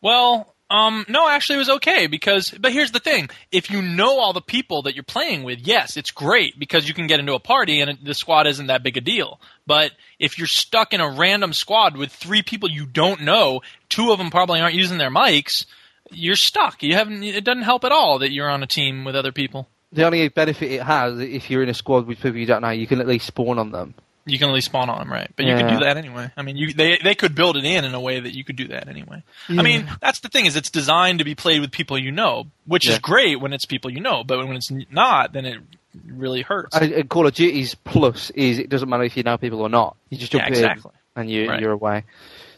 Well, 0.03 0.52
um, 0.73 1.05
no, 1.07 1.29
actually, 1.29 1.57
it 1.57 1.59
was 1.59 1.71
okay 1.71 2.07
because. 2.07 2.49
But 2.49 2.73
here's 2.73 2.93
the 2.93 2.99
thing: 2.99 3.29
if 3.53 3.71
you 3.71 3.83
know 3.83 4.19
all 4.19 4.33
the 4.33 4.41
people 4.41 4.83
that 4.83 4.95
you're 4.95 5.05
playing 5.05 5.43
with, 5.43 5.61
yes, 5.61 5.99
it's 5.99 6.11
great 6.11 6.59
because 6.59 6.89
you 6.89 6.95
can 6.95 7.07
get 7.07 7.21
into 7.21 7.35
a 7.35 7.39
party 7.39 7.81
and 7.83 7.99
the 8.03 8.15
squad 8.15 8.47
isn't 8.47 8.69
that 8.69 8.83
big 8.83 8.97
a 8.97 9.03
deal. 9.03 9.39
But 9.67 9.93
if 10.19 10.39
you're 10.39 10.47
stuck 10.47 10.95
in 10.95 11.01
a 11.01 11.11
random 11.11 11.53
squad 11.53 11.99
with 11.99 12.11
three 12.11 12.43
people 12.43 12.71
you 12.71 12.87
don't 12.87 13.21
know, 13.21 13.61
two 13.91 14.13
of 14.13 14.19
them 14.19 14.31
probably 14.31 14.61
aren't 14.61 14.75
using 14.75 14.97
their 14.97 15.11
mics. 15.11 15.67
You're 16.11 16.37
stuck. 16.37 16.83
You 16.83 16.95
haven't. 16.95 17.23
It 17.23 17.45
doesn't 17.45 17.65
help 17.65 17.85
at 17.85 17.93
all 17.93 18.19
that 18.21 18.33
you're 18.33 18.51
on 18.51 18.63
a 18.63 18.67
team 18.67 19.05
with 19.05 19.15
other 19.15 19.33
people. 19.33 19.69
the 19.93 20.05
only 20.07 20.27
benefit 20.29 20.73
it 20.73 20.83
has 20.83 21.21
if 21.21 21.51
you're 21.51 21.63
in 21.63 21.69
a 21.69 21.75
squad 21.75 22.07
with 22.07 22.17
people 22.19 22.39
you 22.39 22.47
don't 22.47 22.63
know, 22.63 22.71
you 22.71 22.87
can 22.87 23.01
at 23.01 23.07
least 23.07 23.27
spawn 23.27 23.59
on 23.59 23.73
them. 23.73 23.95
You 24.25 24.39
can 24.39 24.49
at 24.49 24.55
least 24.55 24.67
spawn 24.67 24.89
on 24.89 24.99
them, 25.01 25.11
right? 25.11 25.31
But 25.35 25.47
you 25.47 25.53
Yeah. 25.53 25.59
could 25.69 25.79
do 25.81 25.85
that 25.85 25.97
anyway. 25.97 26.31
I 26.37 26.43
mean, 26.43 26.57
you 26.57 26.73
they 26.73 26.99
they 27.03 27.15
could 27.15 27.35
build 27.35 27.57
it 27.57 27.65
in 27.65 27.85
in 27.85 27.93
a 27.95 28.01
way 28.01 28.21
that 28.21 28.35
you 28.35 28.45
could 28.45 28.57
do 28.57 28.69
that 28.69 28.89
anyway. 28.89 29.23
I 29.49 29.63
mean, 29.63 29.87
that's 30.01 30.21
the 30.21 30.29
thing 30.29 30.47
is 30.47 30.55
it's 30.57 30.71
designed 30.71 31.19
to 31.19 31.25
be 31.25 31.35
played 31.35 31.61
with 31.61 31.73
people 31.73 31.99
you 31.99 32.13
know, 32.13 32.47
which 32.67 32.87
Yeah. 32.87 32.93
is 32.95 32.99
great 33.01 33.41
when 33.41 33.53
it's 33.53 33.65
people 33.67 33.91
you 33.91 34.01
know. 34.01 34.23
But 34.25 34.39
when 34.47 34.55
it's 34.57 34.71
not, 34.91 35.33
then 35.33 35.45
it 35.45 35.59
really 36.07 36.43
hurts. 36.43 36.77
And, 36.77 36.93
and 36.93 37.09
Call 37.11 37.27
of 37.27 37.35
Duty's 37.35 37.75
plus 37.75 38.31
is 38.31 38.59
it 38.59 38.69
doesn't 38.69 38.89
matter 38.89 39.03
if 39.05 39.17
you 39.17 39.25
know 39.25 39.37
people 39.39 39.61
or 39.61 39.69
not. 39.69 39.97
You 40.11 40.19
just 40.19 40.31
jump 40.33 40.49
Yeah, 40.51 40.75
in 40.75 40.83
and 41.17 41.31
you, 41.31 41.49
Right. 41.51 41.61
you're 41.61 41.73
away. 41.73 42.05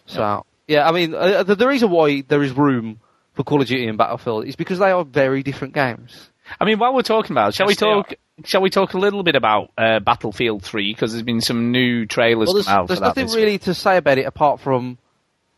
So 0.06 0.44
yeah, 0.68 0.86
I 0.88 0.92
mean 0.92 1.14
uh, 1.14 1.42
the, 1.44 1.54
the 1.54 1.66
reason 1.66 1.90
why 1.90 2.22
there 2.28 2.42
is 2.42 2.52
room 2.52 3.00
for 3.32 3.42
Call 3.42 3.60
of 3.62 3.68
Duty 3.68 3.86
and 3.86 3.96
Battlefield 3.98 4.46
is 4.46 4.54
because 4.54 4.78
they 4.78 4.90
are 4.90 5.04
very 5.04 5.42
different 5.42 5.74
games. 5.74 6.28
I 6.60 6.66
mean, 6.66 6.78
while 6.78 6.92
we're 6.94 7.02
talking 7.02 7.32
about, 7.32 7.48
it, 7.48 7.54
shall 7.54 7.66
Yes, 7.68 7.80
we 7.80 7.86
talk? 7.86 8.12
Shall 8.42 8.62
we 8.62 8.70
talk 8.70 8.94
a 8.94 8.98
little 8.98 9.22
bit 9.22 9.36
about 9.36 9.70
uh, 9.78 10.00
Battlefield 10.00 10.64
Three? 10.64 10.92
Because 10.92 11.12
there's 11.12 11.22
been 11.22 11.40
some 11.40 11.70
new 11.70 12.04
trailers 12.04 12.46
Well, 12.48 12.54
there's, 12.54 12.66
come 12.66 12.78
out 12.78 12.88
there's 12.88 12.98
for 12.98 13.04
nothing 13.04 13.26
this 13.26 13.36
really 13.36 13.58
to 13.58 13.74
say 13.74 13.96
about 13.96 14.18
it 14.18 14.26
apart 14.26 14.60
from 14.60 14.98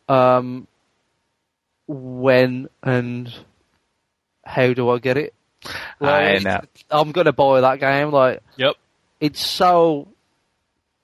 um, 0.09 0.67
when 1.87 2.69
and 2.83 3.33
how 4.45 4.73
do 4.75 4.91
I 4.91 4.99
get 4.99 5.17
it? 5.17 5.35
I 6.01 6.39
know. 6.39 6.61
I'm 6.91 7.13
gonna 7.13 7.33
buy 7.33 7.63
that 7.63 7.81
game. 7.81 8.11
Like 8.11 8.43
Yep. 8.57 8.75
it's 9.21 9.45
so, 9.45 10.09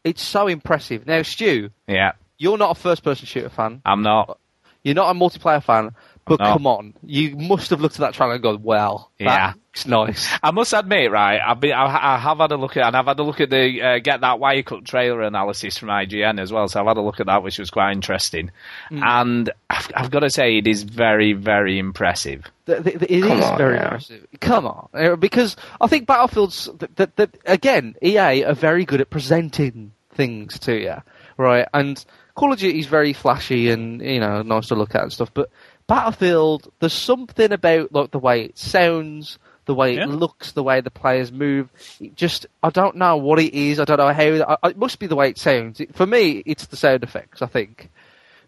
it's 0.04 0.22
so 0.22 0.48
impressive. 0.48 1.06
Now, 1.06 1.22
Stu, 1.22 1.70
Yeah, 1.88 2.12
you're 2.38 2.58
not 2.58 2.76
a 2.76 2.80
first-person 2.80 3.26
shooter 3.26 3.48
fan. 3.48 3.80
I'm 3.84 4.02
not. 4.02 4.38
You're 4.82 4.94
not 4.94 5.14
a 5.14 5.18
multiplayer 5.18 5.62
fan. 5.62 5.94
But 6.24 6.38
No. 6.38 6.52
come 6.52 6.66
on, 6.68 6.94
you 7.04 7.34
must 7.36 7.70
have 7.70 7.80
looked 7.80 7.96
at 7.96 8.00
that 8.00 8.14
trailer 8.14 8.34
and 8.34 8.42
gone, 8.42 8.62
"Well, 8.62 9.10
Yeah. 9.18 9.54
it's 9.74 9.86
nice." 9.86 10.28
I 10.40 10.52
must 10.52 10.72
admit, 10.72 11.10
right? 11.10 11.40
I've 11.44 11.58
been, 11.58 11.72
I, 11.72 12.14
I 12.14 12.18
have 12.18 12.38
had 12.38 12.52
a 12.52 12.56
look 12.56 12.76
at, 12.76 12.86
and 12.86 12.96
I've 12.96 13.06
had 13.06 13.18
a 13.18 13.24
look 13.24 13.40
at 13.40 13.50
the 13.50 13.82
uh, 13.82 13.98
get 13.98 14.20
that 14.20 14.38
wire 14.38 14.62
cut 14.62 14.84
trailer 14.84 15.22
analysis 15.22 15.76
from 15.78 15.88
IGN 15.88 16.38
as 16.40 16.52
well. 16.52 16.68
So 16.68 16.80
I've 16.80 16.86
had 16.86 16.96
a 16.96 17.00
look 17.02 17.18
at 17.18 17.26
that, 17.26 17.42
which 17.42 17.58
was 17.58 17.70
quite 17.70 17.90
interesting. 17.90 18.52
Mm. 18.92 19.02
And 19.02 19.50
I've, 19.68 19.90
I've 19.96 20.10
got 20.12 20.20
to 20.20 20.30
say, 20.30 20.58
it 20.58 20.68
is 20.68 20.84
very, 20.84 21.32
very 21.32 21.80
impressive. 21.80 22.44
Th- 22.66 22.84
th- 22.84 22.98
th- 23.00 23.10
It 23.10 23.24
is 23.24 23.26
Come 23.26 23.42
on 23.42 23.58
very 23.58 23.76
now. 23.78 23.82
impressive. 23.84 24.26
Come 24.40 24.66
on, 24.66 24.88
Uh, 24.94 25.16
because 25.16 25.56
I 25.80 25.88
think 25.88 26.06
Battlefield's 26.06 26.68
that, 26.78 26.94
that, 26.96 27.16
that 27.16 27.36
again, 27.46 27.96
EA 28.00 28.44
are 28.44 28.54
very 28.54 28.84
good 28.84 29.00
at 29.00 29.10
presenting 29.10 29.90
things 30.14 30.60
to 30.60 30.80
you, 30.80 30.94
right? 31.36 31.66
And 31.74 32.04
Call 32.34 32.52
of 32.52 32.58
Duty 32.60 32.78
is 32.78 32.86
very 32.86 33.12
flashy 33.12 33.68
and 33.70 34.00
you 34.00 34.18
know 34.20 34.40
nice 34.42 34.68
to 34.68 34.74
look 34.74 34.94
at 34.94 35.02
and 35.02 35.12
stuff, 35.12 35.30
but 35.34 35.50
Battlefield, 35.86 36.72
there's 36.80 36.92
something 36.92 37.52
about 37.52 37.92
like 37.92 38.10
the 38.10 38.18
way 38.18 38.42
it 38.44 38.58
sounds, 38.58 39.38
the 39.66 39.74
way 39.74 39.96
Yeah. 39.96 40.04
it 40.04 40.08
looks, 40.10 40.52
the 40.52 40.62
way 40.62 40.80
the 40.80 40.90
players 40.90 41.30
move. 41.32 41.68
It 42.00 42.16
just 42.16 42.46
I 42.62 42.70
don't 42.70 42.96
know 42.96 43.16
what 43.16 43.38
it 43.38 43.54
is. 43.54 43.78
I 43.80 43.84
don't 43.84 43.98
know 43.98 44.12
how. 44.12 44.56
I, 44.62 44.68
it 44.68 44.78
must 44.78 44.98
be 44.98 45.06
the 45.06 45.16
way 45.16 45.28
it 45.28 45.38
sounds. 45.38 45.80
It, 45.80 45.94
for 45.94 46.06
me, 46.06 46.42
it's 46.46 46.66
the 46.66 46.76
sound 46.76 47.02
effects. 47.02 47.42
I 47.42 47.46
think 47.46 47.90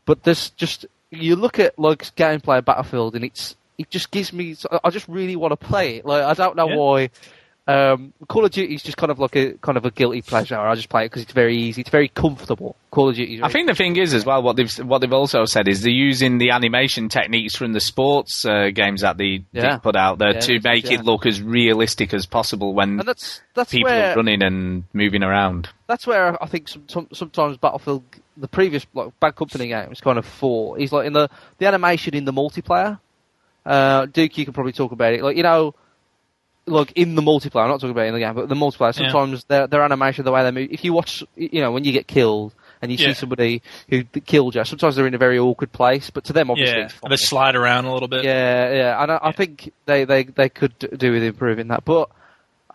but 0.06 0.22
there's 0.22 0.50
just 0.50 0.84
you 1.10 1.36
look 1.36 1.58
at 1.58 1.78
like 1.78 2.02
gameplay 2.16 2.58
of 2.58 2.64
Battlefield 2.64 3.14
and 3.14 3.24
it's 3.24 3.56
it 3.78 3.90
just 3.90 4.10
gives 4.10 4.32
me 4.32 4.54
I 4.82 4.90
just 4.90 5.08
really 5.08 5.36
want 5.36 5.52
to 5.52 5.56
play 5.56 5.96
it. 5.96 6.04
Like 6.06 6.22
I 6.24 6.34
don't 6.34 6.56
know 6.56 6.68
Yeah. 6.68 6.76
why. 6.76 7.10
Um, 7.66 8.12
Call 8.28 8.44
of 8.44 8.50
Duty 8.50 8.74
is 8.74 8.82
just 8.82 8.98
kind 8.98 9.10
of 9.10 9.18
like 9.18 9.34
a 9.36 9.52
kind 9.54 9.78
of 9.78 9.86
a 9.86 9.90
guilty 9.90 10.20
pleasure. 10.20 10.58
I 10.58 10.74
just 10.74 10.90
play 10.90 11.04
it 11.04 11.06
because 11.06 11.22
it's 11.22 11.32
very 11.32 11.56
easy. 11.56 11.80
It's 11.80 11.88
very 11.88 12.08
comfortable. 12.08 12.76
Call 12.90 13.08
of 13.08 13.14
Duty. 13.16 13.42
I 13.42 13.48
think 13.48 13.68
the 13.68 13.74
thing 13.74 13.96
is 13.96 14.12
as 14.12 14.26
well 14.26 14.42
what 14.42 14.56
they've 14.56 14.70
what 14.80 14.98
they've 14.98 15.12
also 15.12 15.46
said 15.46 15.66
is 15.66 15.80
they're 15.80 15.90
using 15.90 16.36
the 16.36 16.50
animation 16.50 17.08
techniques 17.08 17.56
from 17.56 17.72
the 17.72 17.80
sports 17.80 18.44
uh, 18.44 18.68
games 18.74 19.00
that 19.00 19.16
they, 19.16 19.44
Yeah. 19.52 19.78
put 19.78 19.96
out 19.96 20.18
there 20.18 20.34
Yeah, 20.34 20.40
to 20.40 20.60
make 20.62 20.84
yeah. 20.90 20.98
it 20.98 21.04
look 21.04 21.24
as 21.24 21.40
realistic 21.40 22.12
as 22.12 22.26
possible 22.26 22.74
when 22.74 23.00
and 23.00 23.08
that's 23.08 23.40
that's 23.54 23.70
people 23.72 23.90
where 23.90 24.12
are 24.12 24.16
running 24.16 24.42
and 24.42 24.84
moving 24.92 25.22
around. 25.22 25.70
that's 25.86 26.06
where 26.06 26.36
I 26.42 26.46
think 26.46 26.68
some, 26.68 26.84
some, 26.88 27.08
sometimes 27.14 27.56
Battlefield, 27.56 28.02
the 28.36 28.46
previous 28.48 28.84
like 28.92 29.18
Bad 29.20 29.36
Company 29.36 29.68
games, 29.68 30.02
kind 30.02 30.18
of 30.18 30.26
fall. 30.26 30.74
Is 30.74 30.92
like 30.92 31.06
in 31.06 31.14
the 31.14 31.30
the 31.56 31.64
animation 31.66 32.14
in 32.14 32.26
the 32.26 32.32
multiplayer. 32.32 32.98
Uh, 33.64 34.04
Duke, 34.04 34.36
you 34.36 34.44
can 34.44 34.52
probably 34.52 34.72
talk 34.72 34.92
about 34.92 35.14
it. 35.14 35.22
Like 35.22 35.38
you 35.38 35.42
know, 35.42 35.74
like 36.66 36.92
in 36.96 37.14
the 37.14 37.22
multiplayer. 37.22 37.62
I'm 37.64 37.68
not 37.70 37.80
talking 37.80 37.90
about 37.90 38.06
in 38.06 38.14
the 38.14 38.20
game, 38.20 38.34
but 38.34 38.48
the 38.48 38.54
multiplayer. 38.54 38.98
Yeah. 38.98 39.10
Sometimes 39.10 39.44
their 39.44 39.66
their 39.66 39.82
animation, 39.82 40.24
the 40.24 40.32
way 40.32 40.42
they 40.42 40.50
move. 40.50 40.68
If 40.70 40.84
you 40.84 40.92
watch, 40.92 41.22
you 41.36 41.60
know, 41.60 41.72
when 41.72 41.84
you 41.84 41.92
get 41.92 42.06
killed 42.06 42.54
and 42.82 42.90
you 42.92 42.98
Yeah. 42.98 43.08
see 43.08 43.14
somebody 43.14 43.62
who 43.88 44.04
killed 44.04 44.54
you, 44.54 44.64
sometimes 44.64 44.96
they're 44.96 45.06
in 45.06 45.14
a 45.14 45.18
very 45.18 45.38
awkward 45.38 45.72
place. 45.72 46.10
But 46.10 46.24
to 46.24 46.32
them, 46.32 46.50
obviously, 46.50 46.78
Yeah, 46.78 46.84
it's 46.86 46.94
fine. 46.94 47.10
they 47.10 47.16
slide 47.16 47.54
around 47.56 47.84
a 47.86 47.92
little 47.92 48.08
bit. 48.08 48.24
Yeah, 48.24 48.72
yeah, 48.72 49.02
and 49.02 49.12
I, 49.12 49.18
I 49.22 49.32
think 49.32 49.72
they, 49.86 50.04
they, 50.04 50.24
they 50.24 50.48
could 50.48 50.78
do 50.78 51.12
with 51.12 51.22
improving 51.22 51.68
that. 51.68 51.84
But 51.84 52.10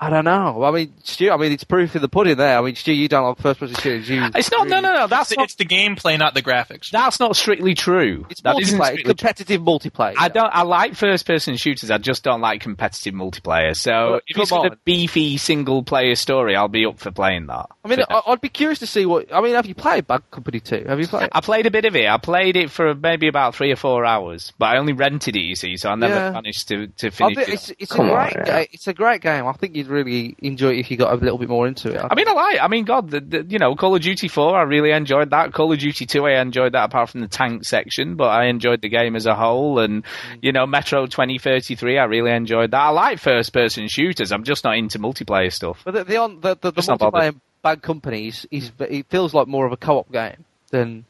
I 0.01 0.09
don't 0.09 0.23
know. 0.23 0.63
I 0.63 0.71
mean, 0.71 0.93
Stu, 1.03 1.29
I 1.29 1.35
mean, 1.35 1.51
it's 1.51 1.65
proof 1.65 1.93
in 1.93 2.01
the 2.01 2.07
pudding 2.07 2.37
there. 2.37 2.57
I 2.57 2.61
mean, 2.61 2.73
Stu, 2.75 2.93
you 2.93 3.09
don't 3.09 3.27
like 3.27 3.37
first-person 3.39 3.75
shooters. 3.75 4.07
You, 4.09 4.29
It's 4.33 4.49
not. 4.49 4.67
No, 4.69 4.79
no, 4.79 4.93
no. 4.93 5.07
That's 5.07 5.31
It's, 5.31 5.37
not. 5.37 5.43
it's 5.43 5.55
the 5.55 5.65
gameplay, 5.65 6.17
not 6.17 6.33
the 6.33 6.41
graphics. 6.41 6.89
That's 6.89 7.19
not 7.19 7.35
strictly 7.35 7.73
true. 7.75 8.25
It's 8.29 8.39
That 8.41 8.57
isn't 8.61 8.79
multiplayer, 8.79 8.85
strictly 8.85 9.03
competitive 9.03 9.61
multiplayer. 9.61 10.13
I 10.17 10.29
don't. 10.29 10.49
I 10.53 10.61
like 10.61 10.95
first-person 10.95 11.57
shooters. 11.57 11.91
I 11.91 11.97
just 11.97 12.23
don't 12.23 12.39
like 12.39 12.61
competitive 12.61 13.13
multiplayer. 13.13 13.75
So 13.75 13.91
Well, 13.91 14.21
if 14.25 14.35
come 14.35 14.41
it's 14.43 14.51
got 14.51 14.65
a 14.71 14.77
beefy 14.85 15.35
single-player 15.37 16.15
story, 16.15 16.55
I'll 16.55 16.69
be 16.69 16.85
up 16.85 16.97
for 16.99 17.11
playing 17.11 17.47
that. 17.47 17.65
I 17.83 17.87
mean, 17.89 17.99
uh, 17.99 18.05
I, 18.25 18.31
I'd 18.31 18.39
be 18.41 18.47
curious 18.47 18.79
to 18.79 18.87
see 18.87 19.05
what. 19.05 19.33
I 19.33 19.41
mean, 19.41 19.55
have 19.55 19.65
you 19.65 19.75
played 19.75 20.07
Bad 20.07 20.23
Company 20.31 20.61
2? 20.61 20.85
Have 20.87 20.99
you 21.01 21.07
played? 21.07 21.27
I 21.33 21.41
played 21.41 21.65
a 21.65 21.71
bit 21.71 21.83
of 21.83 21.97
it. 21.97 22.07
I 22.07 22.15
played 22.17 22.55
it 22.55 22.71
for 22.71 22.95
maybe 22.95 23.27
about 23.27 23.53
three 23.53 23.71
or 23.71 23.75
four 23.75 24.05
hours, 24.05 24.53
but 24.57 24.67
I 24.67 24.77
only 24.77 24.93
rented 24.93 25.35
it. 25.35 25.41
You 25.41 25.55
see, 25.55 25.75
so 25.75 25.89
I 25.89 25.95
never 25.95 26.13
Yeah. 26.15 26.31
managed 26.31 26.69
to 26.69 26.87
to 26.87 27.11
finish 27.11 27.35
think 27.35 27.49
it. 27.49 27.53
it's 27.53 27.69
it's 27.79 27.91
a 27.91 27.95
Come 27.95 28.11
on, 28.11 28.31
great 28.31 28.47
yeah. 28.47 28.63
it's 28.71 28.87
a 28.87 28.93
great 28.93 29.21
game. 29.21 29.45
I 29.45 29.51
think 29.53 29.75
you'd 29.75 29.88
really 29.89 30.35
enjoy 30.39 30.73
it 30.73 30.79
if 30.79 30.91
you 30.91 30.97
got 30.97 31.11
a 31.11 31.15
little 31.15 31.37
bit 31.37 31.49
more 31.49 31.67
into 31.67 31.93
it. 31.93 32.01
I 32.09 32.15
mean, 32.15 32.27
I 32.27 32.33
like. 32.33 32.59
I 32.61 32.67
mean, 32.67 32.85
God, 32.85 33.09
the, 33.09 33.19
the, 33.19 33.43
you 33.49 33.59
know, 33.59 33.75
Call 33.75 33.95
of 33.95 34.01
Duty 34.01 34.27
Four, 34.27 34.55
I 34.57 34.61
really 34.63 34.91
enjoyed 34.91 35.31
that. 35.31 35.51
Call 35.53 35.71
of 35.73 35.79
Duty 35.79 36.05
Two, 36.05 36.25
I 36.25 36.39
enjoyed 36.39 36.73
that 36.73 36.85
apart 36.85 37.09
from 37.09 37.21
the 37.21 37.27
tank 37.27 37.65
section, 37.65 38.15
but 38.15 38.29
I 38.29 38.45
enjoyed 38.45 38.81
the 38.81 38.89
game 38.89 39.15
as 39.15 39.25
a 39.25 39.35
whole. 39.35 39.79
And 39.79 40.03
Mm. 40.03 40.39
you 40.41 40.51
know, 40.51 40.65
Metro 40.65 41.05
twenty 41.07 41.37
thirty 41.39 41.75
three, 41.75 41.97
I 41.97 42.05
really 42.05 42.31
enjoyed 42.31 42.71
that. 42.71 42.79
I 42.81 42.89
like 42.89 43.19
first 43.19 43.51
person 43.53 43.87
shooters. 43.87 44.31
I'm 44.31 44.43
just 44.43 44.63
not 44.63 44.77
into 44.77 44.99
multiplayer 44.99 45.51
stuff. 45.51 45.81
but 45.83 45.93
the 45.93 46.03
the 46.03 46.17
on, 46.17 46.39
the, 46.41 46.55
the, 46.55 46.71
the 46.71 46.71
Just 46.73 46.89
not 46.89 46.99
bothered. 46.99 47.33
multiplayer 47.35 47.39
Bad 47.61 47.81
Companies 47.81 48.45
is 48.51 48.71
it 48.79 49.07
feels 49.09 49.33
like 49.33 49.47
more 49.47 49.65
of 49.65 49.71
a 49.73 49.77
co-op 49.77 50.11
game 50.11 50.45
than 50.71 51.05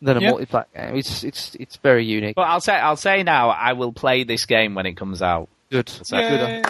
than 0.00 0.16
a 0.18 0.20
Yeah. 0.20 0.32
multiplayer 0.32 0.64
game. 0.74 0.96
It's 0.96 1.24
it's 1.24 1.54
it's 1.56 1.76
very 1.76 2.04
unique. 2.04 2.34
But 2.36 2.48
I'll 2.48 2.60
say, 2.60 2.74
I'll 2.74 2.96
say 2.96 3.22
now, 3.22 3.50
I 3.50 3.72
will 3.74 3.92
play 3.92 4.24
this 4.24 4.46
game 4.46 4.74
when 4.74 4.86
it 4.86 4.94
comes 4.96 5.20
out. 5.22 5.48
Good. 5.70 5.88
So- 5.88 6.16
Good. 6.16 6.64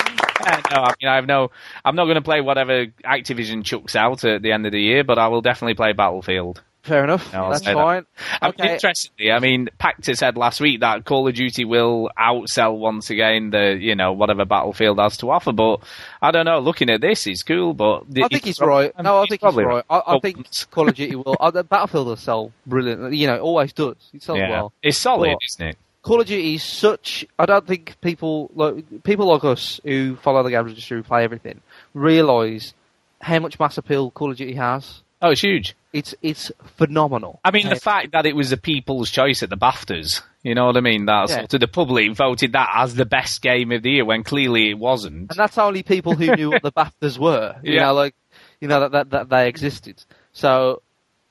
Yeah, 0.44 0.60
no, 0.70 0.76
I 0.82 0.94
mean, 1.00 1.08
I 1.08 1.14
have 1.16 1.26
no. 1.26 1.50
I'm 1.84 1.96
not 1.96 2.04
going 2.04 2.16
to 2.16 2.22
play 2.22 2.40
whatever 2.40 2.86
Activision 3.04 3.64
chucks 3.64 3.96
out 3.96 4.24
at 4.24 4.42
the 4.42 4.52
end 4.52 4.66
of 4.66 4.72
the 4.72 4.80
year, 4.80 5.04
but 5.04 5.18
I 5.18 5.28
will 5.28 5.42
definitely 5.42 5.74
play 5.74 5.92
Battlefield. 5.92 6.62
Fair 6.86 7.02
enough. 7.02 7.32
No, 7.32 7.50
That's 7.50 7.64
say 7.64 7.74
that. 7.74 7.80
fine. 7.82 8.06
I 8.40 8.52
mean, 8.56 8.70
interestingly, 8.70 9.32
I 9.32 9.40
mean, 9.40 9.68
Pachter 9.80 10.16
said 10.16 10.36
last 10.36 10.60
week 10.60 10.80
that 10.80 11.04
Call 11.04 11.26
of 11.26 11.34
Duty 11.34 11.64
will 11.64 12.10
outsell 12.16 12.78
once 12.78 13.10
again 13.10 13.50
the, 13.50 13.76
you 13.78 13.96
know, 13.96 14.12
whatever 14.12 14.44
Battlefield 14.44 15.00
has 15.00 15.16
to 15.16 15.30
offer. 15.30 15.52
But 15.52 15.80
I 16.22 16.30
don't 16.30 16.44
know. 16.44 16.60
Looking 16.60 16.88
at 16.90 17.00
this, 17.00 17.26
it's 17.26 17.42
cool, 17.42 17.74
but 17.74 18.04
I 18.22 18.28
think 18.28 18.44
he's 18.44 18.60
right. 18.60 18.92
No, 19.02 19.16
I 19.16 19.22
think 19.22 19.30
he's 19.30 19.38
probably 19.40 19.64
right. 19.64 19.84
I, 19.90 20.02
I 20.06 20.18
think 20.20 20.46
Call 20.70 20.88
of 20.88 20.94
Duty 20.94 21.16
will. 21.16 21.36
Uh, 21.40 21.50
Battlefield 21.64 22.06
will 22.06 22.16
sell 22.16 22.52
brilliantly. 22.66 23.16
You 23.16 23.26
know, 23.26 23.34
it 23.34 23.40
always 23.40 23.72
does. 23.72 23.96
It 24.14 24.22
sells 24.22 24.38
yeah, 24.38 24.50
well. 24.50 24.72
it's 24.80 24.96
solid, 24.96 25.30
Well, 25.30 25.38
isn't 25.44 25.66
it? 25.66 25.76
Call 26.06 26.20
of 26.20 26.26
Duty 26.28 26.54
is 26.54 26.62
such. 26.62 27.26
I 27.36 27.46
don't 27.46 27.66
think 27.66 27.96
people 28.00 28.48
like 28.54 29.02
people 29.02 29.26
like 29.26 29.42
us 29.42 29.80
who 29.82 30.14
follow 30.14 30.44
the 30.44 30.50
games 30.50 30.70
industry, 30.70 30.98
who 30.98 31.02
play 31.02 31.24
everything, 31.24 31.60
realise 31.94 32.74
how 33.20 33.40
much 33.40 33.58
mass 33.58 33.76
appeal 33.76 34.12
Call 34.12 34.30
of 34.30 34.36
Duty 34.36 34.54
has. 34.54 35.02
Oh, 35.20 35.30
it's 35.30 35.40
huge. 35.40 35.74
It's 35.92 36.14
it's 36.22 36.52
phenomenal. 36.76 37.40
I 37.44 37.50
mean, 37.50 37.68
the 37.68 37.74
fact 37.74 38.12
that 38.12 38.24
it 38.24 38.36
was 38.36 38.52
a 38.52 38.56
people's 38.56 39.10
choice 39.10 39.42
at 39.42 39.50
the 39.50 39.56
BAFTAs, 39.56 40.22
you 40.44 40.54
know 40.54 40.66
what 40.66 40.76
I 40.76 40.80
mean? 40.80 41.06
That's 41.06 41.32
Yeah. 41.32 41.40
of 41.42 41.48
the 41.48 41.66
public 41.66 42.14
voted 42.14 42.52
that 42.52 42.70
as 42.76 42.94
the 42.94 43.06
best 43.06 43.42
game 43.42 43.72
of 43.72 43.82
the 43.82 43.90
year 43.90 44.04
when 44.04 44.22
clearly 44.22 44.70
it 44.70 44.78
wasn't. 44.78 45.30
and 45.30 45.36
that's 45.36 45.58
only 45.58 45.82
people 45.82 46.14
who 46.14 46.36
knew 46.36 46.50
what 46.50 46.62
the 46.62 46.70
BAFTAs 46.76 47.18
were. 47.18 47.56
You 47.64 47.74
Yeah. 47.74 47.86
know, 47.86 47.94
like 47.94 48.14
you 48.60 48.68
know 48.68 48.78
that, 48.80 48.92
that 48.92 49.10
that 49.10 49.28
they 49.30 49.48
existed. 49.48 50.04
So. 50.32 50.82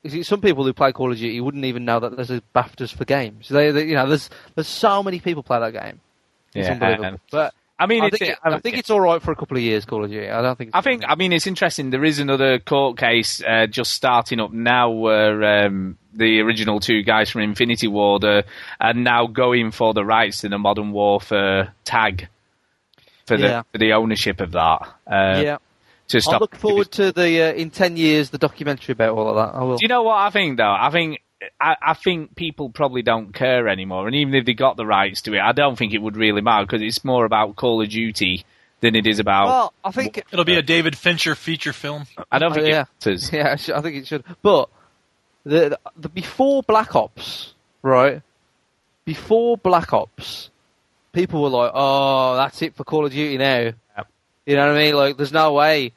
You 0.05 0.09
see, 0.11 0.23
Some 0.23 0.39
people 0.41 0.63
who 0.63 0.71
play 0.73 0.91
Call 0.93 1.11
of 1.11 1.17
Duty 1.17 1.41
wouldn't 1.41 1.65
even 1.65 1.83
know 1.85 1.99
that 1.99 2.15
there's 2.15 2.31
a 2.31 2.41
BAFTAs 2.55 2.93
for 2.95 3.03
games. 3.05 3.49
They, 3.49 3.71
they, 3.71 3.85
you 3.85 3.95
know, 3.95 4.07
there's 4.07 4.29
there's 4.55 4.67
so 4.67 5.03
many 5.03 5.19
people 5.19 5.43
play 5.43 5.59
that 5.59 5.73
game. 5.73 5.99
It's 6.53 6.67
Yeah, 6.67 6.73
unbelievable. 6.73 7.05
and- 7.05 7.19
But 7.31 7.53
I 7.77 7.87
mean, 7.87 8.03
I 8.03 8.07
it's, 8.07 8.17
think, 8.19 8.31
it, 8.31 8.37
I 8.41 8.57
think 8.59 8.77
it's 8.77 8.89
all 8.89 9.01
right 9.01 9.21
for 9.21 9.33
a 9.33 9.35
couple 9.35 9.57
of 9.57 9.63
years. 9.63 9.83
Call 9.83 10.05
of 10.05 10.09
Duty. 10.09 10.29
I 10.29 10.41
don't 10.41 10.57
think. 10.57 10.69
It's 10.69 10.77
I 10.77 10.79
think, 10.81 11.03
I 11.05 11.15
mean, 11.15 11.33
it's 11.33 11.45
interesting. 11.45 11.89
There 11.89 12.05
is 12.05 12.19
another 12.19 12.57
court 12.57 12.97
case 12.97 13.43
uh, 13.45 13.67
just 13.67 13.91
starting 13.91 14.39
up 14.39 14.53
now 14.53 14.91
where 14.91 15.65
um, 15.65 15.97
the 16.13 16.39
original 16.39 16.79
two 16.79 17.03
guys 17.03 17.29
from 17.29 17.41
Infinity 17.41 17.89
Ward 17.89 18.23
are, 18.23 18.43
are 18.79 18.93
now 18.93 19.27
going 19.27 19.71
for 19.71 19.93
the 19.93 20.05
rights 20.05 20.37
to 20.39 20.47
the 20.49 20.57
Modern 20.57 20.93
Warfare 20.93 21.73
tag 21.83 22.29
for 23.25 23.35
the 23.35 23.43
Yeah. 23.47 23.61
for 23.73 23.77
the 23.77 23.91
ownership 23.91 24.39
of 24.39 24.53
that. 24.53 24.79
Uh, 25.05 25.41
yeah. 25.43 25.57
To 26.09 26.21
I 26.27 26.37
look 26.37 26.55
forward 26.55 26.91
to 26.93 27.11
the 27.11 27.41
uh, 27.49 27.53
in 27.53 27.71
ten 27.71 27.97
years 27.97 28.29
the 28.29 28.37
documentary 28.37 28.93
about 28.93 29.17
all 29.17 29.27
of 29.29 29.35
that. 29.35 29.57
I 29.57 29.63
will. 29.63 29.77
Do 29.77 29.83
you 29.83 29.87
know 29.87 30.03
what 30.03 30.17
I 30.17 30.29
think 30.29 30.57
though? 30.57 30.71
I 30.77 30.89
think. 30.91 31.19
I, 31.59 31.75
I 31.81 31.93
think 31.93 32.35
people 32.35 32.69
probably 32.69 33.01
don't 33.03 33.33
care 33.33 33.67
anymore, 33.67 34.07
and 34.07 34.15
even 34.15 34.33
if 34.33 34.45
they 34.45 34.53
got 34.53 34.77
the 34.77 34.85
rights 34.85 35.21
to 35.23 35.33
it, 35.35 35.39
I 35.39 35.51
don't 35.51 35.75
think 35.77 35.93
it 35.93 35.99
would 36.01 36.15
really 36.15 36.41
matter 36.41 36.65
because 36.65 36.81
it's 36.81 37.03
more 37.03 37.25
about 37.25 37.55
Call 37.55 37.81
of 37.81 37.89
Duty 37.89 38.45
than 38.81 38.95
it 38.95 39.05
is 39.05 39.19
about. 39.19 39.47
Well, 39.47 39.73
I 39.83 39.91
think 39.91 40.23
It'll 40.31 40.45
be 40.45 40.55
a 40.55 40.61
David 40.63 40.97
Fincher 40.97 41.35
feature 41.35 41.73
film. 41.73 42.05
I 42.31 42.39
don't 42.39 42.53
think 42.53 42.65
Oh, 42.65 42.69
yeah. 42.69 42.81
it 42.83 42.87
matters. 43.05 43.29
yeah, 43.33 43.51
I 43.51 43.55
should- 43.57 43.75
I 43.75 43.81
think 43.81 43.95
it 43.97 44.07
should. 44.07 44.23
But 44.41 44.69
the, 45.43 45.69
the 45.69 45.79
the 45.97 46.09
before 46.09 46.63
Black 46.63 46.95
Ops, 46.95 47.53
right? 47.83 48.21
Before 49.03 49.57
Black 49.57 49.93
Ops, 49.93 50.49
people 51.13 51.41
were 51.43 51.49
like, 51.49 51.71
"Oh, 51.75 52.35
that's 52.37 52.61
it 52.61 52.75
for 52.75 52.83
Call 52.83 53.05
of 53.05 53.11
Duty 53.11 53.37
now." 53.37 53.71
You 54.45 54.55
know 54.55 54.67
what 54.67 54.77
I 54.77 54.83
mean? 54.83 54.95
Like, 54.95 55.17
there's 55.17 55.31
no 55.31 55.53
way 55.53 55.91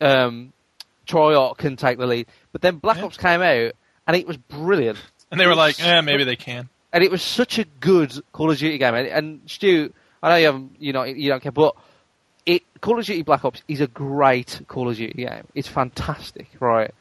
um, 0.00 0.52
Treyarch 1.06 1.58
can 1.58 1.76
take 1.76 1.98
the 1.98 2.06
lead. 2.06 2.26
But 2.52 2.60
then 2.62 2.76
Black 2.76 2.98
Yeah. 2.98 3.04
Ops 3.04 3.16
came 3.16 3.40
out, 3.40 3.72
and 4.06 4.16
it 4.16 4.26
was 4.26 4.36
brilliant. 4.36 4.98
And 5.30 5.40
they 5.40 5.46
were 5.46 5.54
like, 5.54 5.80
eh, 5.84 6.00
maybe 6.00 6.24
they 6.24 6.36
can. 6.36 6.68
and 6.92 7.02
it 7.02 7.10
was 7.10 7.22
such 7.22 7.58
a 7.58 7.64
good 7.64 8.12
Call 8.32 8.50
of 8.50 8.58
Duty 8.58 8.78
game. 8.78 8.94
And, 8.94 9.06
and 9.08 9.40
Stu, 9.46 9.92
I 10.22 10.28
know 10.30 10.36
you 10.36 10.46
haven't, 10.46 10.76
you 10.78 10.92
know, 10.92 11.04
you 11.04 11.30
don't 11.30 11.42
care, 11.42 11.52
but 11.52 11.74
it 12.44 12.62
Call 12.80 12.98
of 12.98 13.06
Duty 13.06 13.22
Black 13.22 13.44
Ops 13.44 13.62
is 13.68 13.80
a 13.80 13.86
great 13.86 14.60
Call 14.68 14.90
of 14.90 14.96
Duty 14.96 15.24
game. 15.24 15.46
It's 15.54 15.68
fantastic, 15.68 16.48
right? 16.60 16.92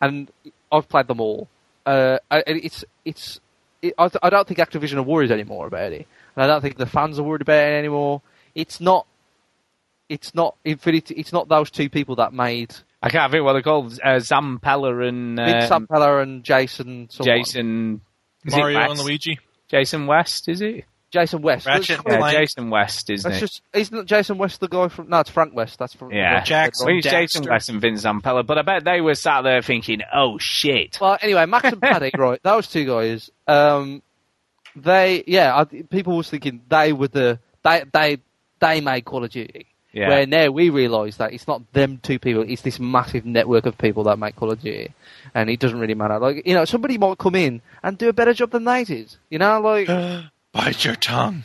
And 0.00 0.30
I've 0.72 0.88
played 0.88 1.06
them 1.06 1.20
all. 1.20 1.48
Uh, 1.86 2.18
and 2.30 2.42
it's 2.46 2.84
it's. 3.04 3.40
It, 3.80 3.94
I, 3.96 4.10
I 4.22 4.30
don't 4.30 4.46
think 4.48 4.58
Activision 4.58 4.96
are 4.96 5.02
worried 5.02 5.30
anymore 5.30 5.66
about 5.68 5.92
it, 5.92 6.06
and 6.34 6.42
I 6.44 6.46
don't 6.48 6.60
think 6.60 6.76
the 6.76 6.86
fans 6.86 7.18
are 7.18 7.22
worried 7.22 7.42
about 7.42 7.62
it 7.68 7.78
anymore. 7.78 8.22
It's 8.54 8.80
not. 8.80 9.06
It's 10.08 10.34
not 10.34 10.56
Infinity. 10.64 11.14
It's 11.14 11.32
not 11.32 11.48
those 11.48 11.70
two 11.70 11.88
people 11.88 12.16
that 12.16 12.32
made 12.32 12.74
I 13.02 13.10
can't 13.10 13.30
think 13.30 13.44
what 13.44 13.52
they're 13.52 13.62
called. 13.62 13.98
Uh, 14.02 14.20
Sam 14.20 14.58
Peller 14.62 15.06
and 15.08 15.36
Vince 15.36 15.70
um, 15.70 15.86
Zampella 15.86 16.22
and 16.22 16.42
Jason. 16.42 17.08
Someone. 17.10 17.38
Jason. 17.38 18.00
Is 18.44 18.54
it 18.54 18.56
Mario 18.56 18.90
and 18.90 19.00
Luigi. 19.00 19.38
Jason 19.68 20.06
West, 20.06 20.48
is 20.48 20.60
it? 20.62 20.84
Jason 21.10 21.40
West. 21.40 21.66
Ratchet 21.66 22.00
Yeah, 22.06 22.30
Jason 22.32 22.70
West, 22.70 23.08
isn't 23.08 23.30
That's 23.30 23.42
it? 23.42 23.46
just 23.46 23.62
isn't 23.72 24.06
Jason 24.06 24.36
West 24.36 24.60
the 24.60 24.68
guy 24.68 24.88
from? 24.88 25.08
No, 25.08 25.20
it's 25.20 25.30
Frank 25.30 25.54
West. 25.54 25.78
That's 25.78 25.94
from 25.94 26.12
Yeah, 26.12 26.42
Jackson 26.42 26.86
Well, 26.86 26.96
it's 26.98 27.06
Jason 27.06 27.46
West 27.48 27.68
and 27.70 27.80
Vince 27.80 28.04
Zampella, 28.04 28.44
but 28.44 28.58
I 28.58 28.62
bet 28.62 28.84
they 28.84 29.00
were 29.00 29.14
sat 29.14 29.42
there 29.42 29.62
thinking, 29.62 30.02
"Oh 30.12 30.36
shit!" 30.38 30.98
Well, 31.00 31.16
anyway, 31.22 31.46
Max 31.46 31.64
and 31.72 31.80
Paddy, 31.80 32.10
right? 32.18 32.42
Those 32.42 32.68
two 32.68 32.84
guys. 32.84 33.30
Um, 33.46 34.02
they, 34.76 35.24
yeah, 35.26 35.56
I, 35.56 35.64
people 35.64 36.16
was 36.16 36.28
thinking 36.28 36.60
they 36.68 36.92
were 36.92 37.08
the 37.08 37.38
they 37.64 37.84
they 37.90 38.18
they 38.58 38.80
made 38.82 39.04
Call 39.06 39.24
of 39.24 39.30
Duty. 39.30 39.66
Yeah. 39.92 40.08
Where 40.08 40.26
now 40.26 40.50
we 40.50 40.68
realise 40.70 41.16
that 41.16 41.32
it's 41.32 41.48
not 41.48 41.62
them 41.72 41.98
two 42.02 42.18
people; 42.18 42.44
it's 42.46 42.62
this 42.62 42.78
massive 42.78 43.24
network 43.24 43.64
of 43.66 43.78
people 43.78 44.04
that 44.04 44.18
make 44.18 44.36
Call 44.36 44.50
of 44.50 44.60
Duty, 44.60 44.92
and 45.34 45.48
it 45.48 45.58
doesn't 45.60 45.78
really 45.80 45.94
matter. 45.94 46.18
Like 46.18 46.46
you 46.46 46.54
know, 46.54 46.64
somebody 46.66 46.98
might 46.98 47.16
come 47.18 47.34
in 47.34 47.62
and 47.82 47.96
do 47.96 48.08
a 48.08 48.12
better 48.12 48.34
job 48.34 48.50
than 48.50 48.64
they 48.64 48.84
did. 48.84 49.14
You 49.30 49.38
know, 49.38 49.60
like 49.60 49.88
Bite 50.52 50.84
your 50.84 50.94
tongue. 50.96 51.44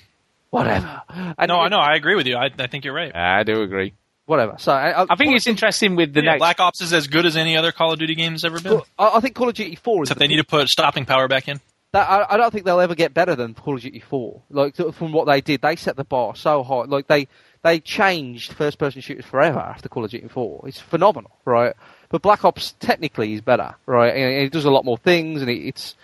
whatever. 0.49 1.01
And 1.37 1.47
No, 1.49 1.59
I 1.59 1.69
know. 1.69 1.79
I 1.79 1.95
agree 1.95 2.15
with 2.15 2.27
you. 2.27 2.35
I, 2.35 2.49
I 2.57 2.67
think 2.67 2.85
you're 2.85 2.93
right. 2.93 3.15
I 3.15 3.43
do 3.43 3.61
agree. 3.61 3.93
Whatever. 4.25 4.55
So 4.57 4.71
I, 4.71 5.03
I 5.09 5.15
think 5.15 5.35
it's 5.35 5.47
interesting 5.47 5.95
with 5.97 6.13
the 6.13 6.21
Yeah, 6.21 6.31
next. 6.31 6.39
Black 6.39 6.59
Ops 6.61 6.81
is 6.81 6.93
as 6.93 7.07
good 7.07 7.25
as 7.25 7.35
any 7.35 7.57
other 7.57 7.71
Call 7.73 7.91
of 7.91 7.99
Duty 7.99 8.15
game 8.15 8.31
has 8.33 8.45
ever 8.45 8.59
been. 8.59 8.81
I, 8.97 9.17
I 9.17 9.19
think 9.19 9.35
Call 9.35 9.49
of 9.49 9.55
Duty 9.55 9.75
Four 9.75 10.03
is 10.03 10.07
Except 10.09 10.19
the 10.19 10.23
they 10.23 10.27
need 10.29 10.37
to 10.37 10.45
put 10.45 10.67
stopping 10.69 11.05
power 11.05 11.27
back 11.27 11.47
in. 11.49 11.59
that 11.91 12.09
I, 12.09 12.33
I 12.33 12.37
don't 12.37 12.51
think 12.51 12.65
they'll 12.65 12.79
ever 12.79 12.95
get 12.95 13.13
better 13.13 13.35
than 13.35 13.53
Call 13.53 13.75
of 13.75 13.81
Duty 13.81 13.99
Four. 13.99 14.41
Like 14.49 14.75
from 14.75 15.11
what 15.11 15.25
they 15.27 15.41
did, 15.41 15.61
they 15.61 15.75
set 15.75 15.95
the 15.97 16.05
bar 16.05 16.35
so 16.37 16.63
high. 16.63 16.83
Like 16.83 17.07
they 17.07 17.27
they 17.63 17.79
changed 17.79 18.53
first 18.53 18.77
person 18.77 19.01
shooters 19.01 19.25
forever 19.25 19.59
after 19.59 19.89
Call 19.89 20.05
of 20.05 20.11
Duty 20.11 20.27
Four. 20.27 20.63
It's 20.67 20.79
phenomenal, 20.79 21.31
right? 21.45 21.73
But 22.09 22.21
Black 22.21 22.45
Ops 22.45 22.75
technically 22.79 23.33
is 23.33 23.41
better, 23.41 23.75
right? 23.85 24.13
And 24.15 24.33
it 24.45 24.51
does 24.51 24.65
a 24.65 24.71
lot 24.71 24.85
more 24.85 24.97
things, 24.97 25.41
and 25.41 25.49
it, 25.49 25.65
it's 25.67 25.95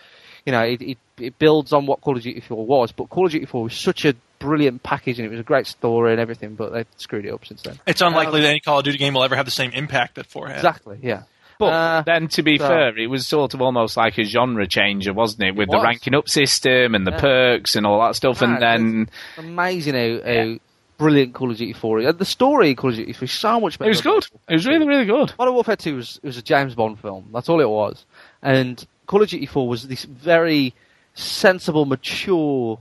you 0.46 0.52
know 0.52 0.62
it, 0.64 0.82
it 0.82 0.98
it 1.20 1.38
builds 1.38 1.74
on 1.74 1.86
what 1.86 2.02
Call 2.02 2.16
of 2.18 2.24
Duty 2.24 2.40
Four 2.42 2.66
was. 2.66 2.92
But 2.92 3.10
Call 3.10 3.26
of 3.26 3.32
Duty 3.32 3.46
Four 3.46 3.64
was 3.64 3.74
such 3.76 4.06
a 4.06 4.16
brilliant 4.40 4.82
package, 4.84 5.20
and 5.20 5.26
it 5.28 5.30
was 5.32 5.40
a 5.40 5.44
great 5.44 5.68
story 5.68 6.12
and 6.14 6.20
everything. 6.22 6.56
But 6.56 6.72
they 6.74 6.86
screwed 6.98 7.26
it 7.26 7.34
up 7.34 7.46
since 7.46 7.62
then. 7.62 7.80
It's 7.86 8.02
unlikely 8.02 8.42
that 8.42 8.48
any 8.50 8.60
Call 8.62 8.80
of 8.80 8.86
Duty 8.86 8.98
game 8.98 9.14
will 9.14 9.24
ever 9.24 9.36
have 9.36 9.46
the 9.46 9.52
same 9.52 9.72
impact 9.72 10.16
that 10.16 10.26
4 10.26 10.48
had. 10.48 10.56
Exactly, 10.56 10.98
yeah. 11.04 11.24
But 11.60 11.74
Uh, 11.74 12.02
then, 12.04 12.30
to 12.30 12.42
be 12.42 12.58
so- 12.58 12.66
fair, 12.70 12.98
it 12.98 13.08
was 13.08 13.28
sort 13.28 13.54
of 13.54 13.62
almost 13.62 13.98
like 13.98 14.18
a 14.18 14.24
genre 14.24 14.66
changer, 14.66 15.12
wasn't 15.12 15.44
it? 15.44 15.56
With 15.56 15.70
the 15.70 15.76
was. 15.76 15.84
ranking 15.84 16.16
up 16.16 16.30
system 16.30 16.96
and 16.96 17.06
the 17.06 17.12
Yeah. 17.12 17.20
perks 17.20 17.76
and 17.76 17.86
all 17.86 18.00
that 18.00 18.16
stuff. 18.16 18.42
and 18.42 18.56
Ah, 18.56 18.60
then 18.60 19.10
amazing 19.38 19.94
how, 19.94 20.22
how 20.26 20.58
brilliant 21.00 21.34
Call 21.34 21.50
of 21.50 21.58
Duty 21.58 21.74
4. 21.74 22.00
And 22.02 22.20
the 22.20 22.26
story 22.26 22.70
in 22.70 22.76
Call 22.76 22.92
of 22.92 22.98
Duty 22.98 23.14
3 23.14 23.26
is 23.26 23.32
so 23.32 23.60
much 23.60 23.80
better. 23.80 23.90
it 23.90 23.94
was 23.94 24.02
good. 24.02 24.28
It 24.48 24.54
was 24.54 24.68
really, 24.68 24.88
really 24.88 25.06
good. 25.06 25.34
Modern 25.40 25.56
Warfare 25.56 25.78
2 25.78 25.96
was, 25.96 26.20
it 26.22 26.28
was 26.28 26.38
a 26.38 26.44
James 26.44 26.76
Bond 26.76 27.00
film. 27.00 27.30
That's 27.34 27.50
all 27.50 27.62
it 27.62 27.70
was. 27.70 28.06
And 28.44 28.86
Call 29.08 29.24
of 29.24 29.30
Duty 29.30 29.48
4 29.48 29.68
was 29.68 29.88
this 29.88 30.04
very 30.04 30.76
sensible, 31.16 31.86
mature 31.86 32.80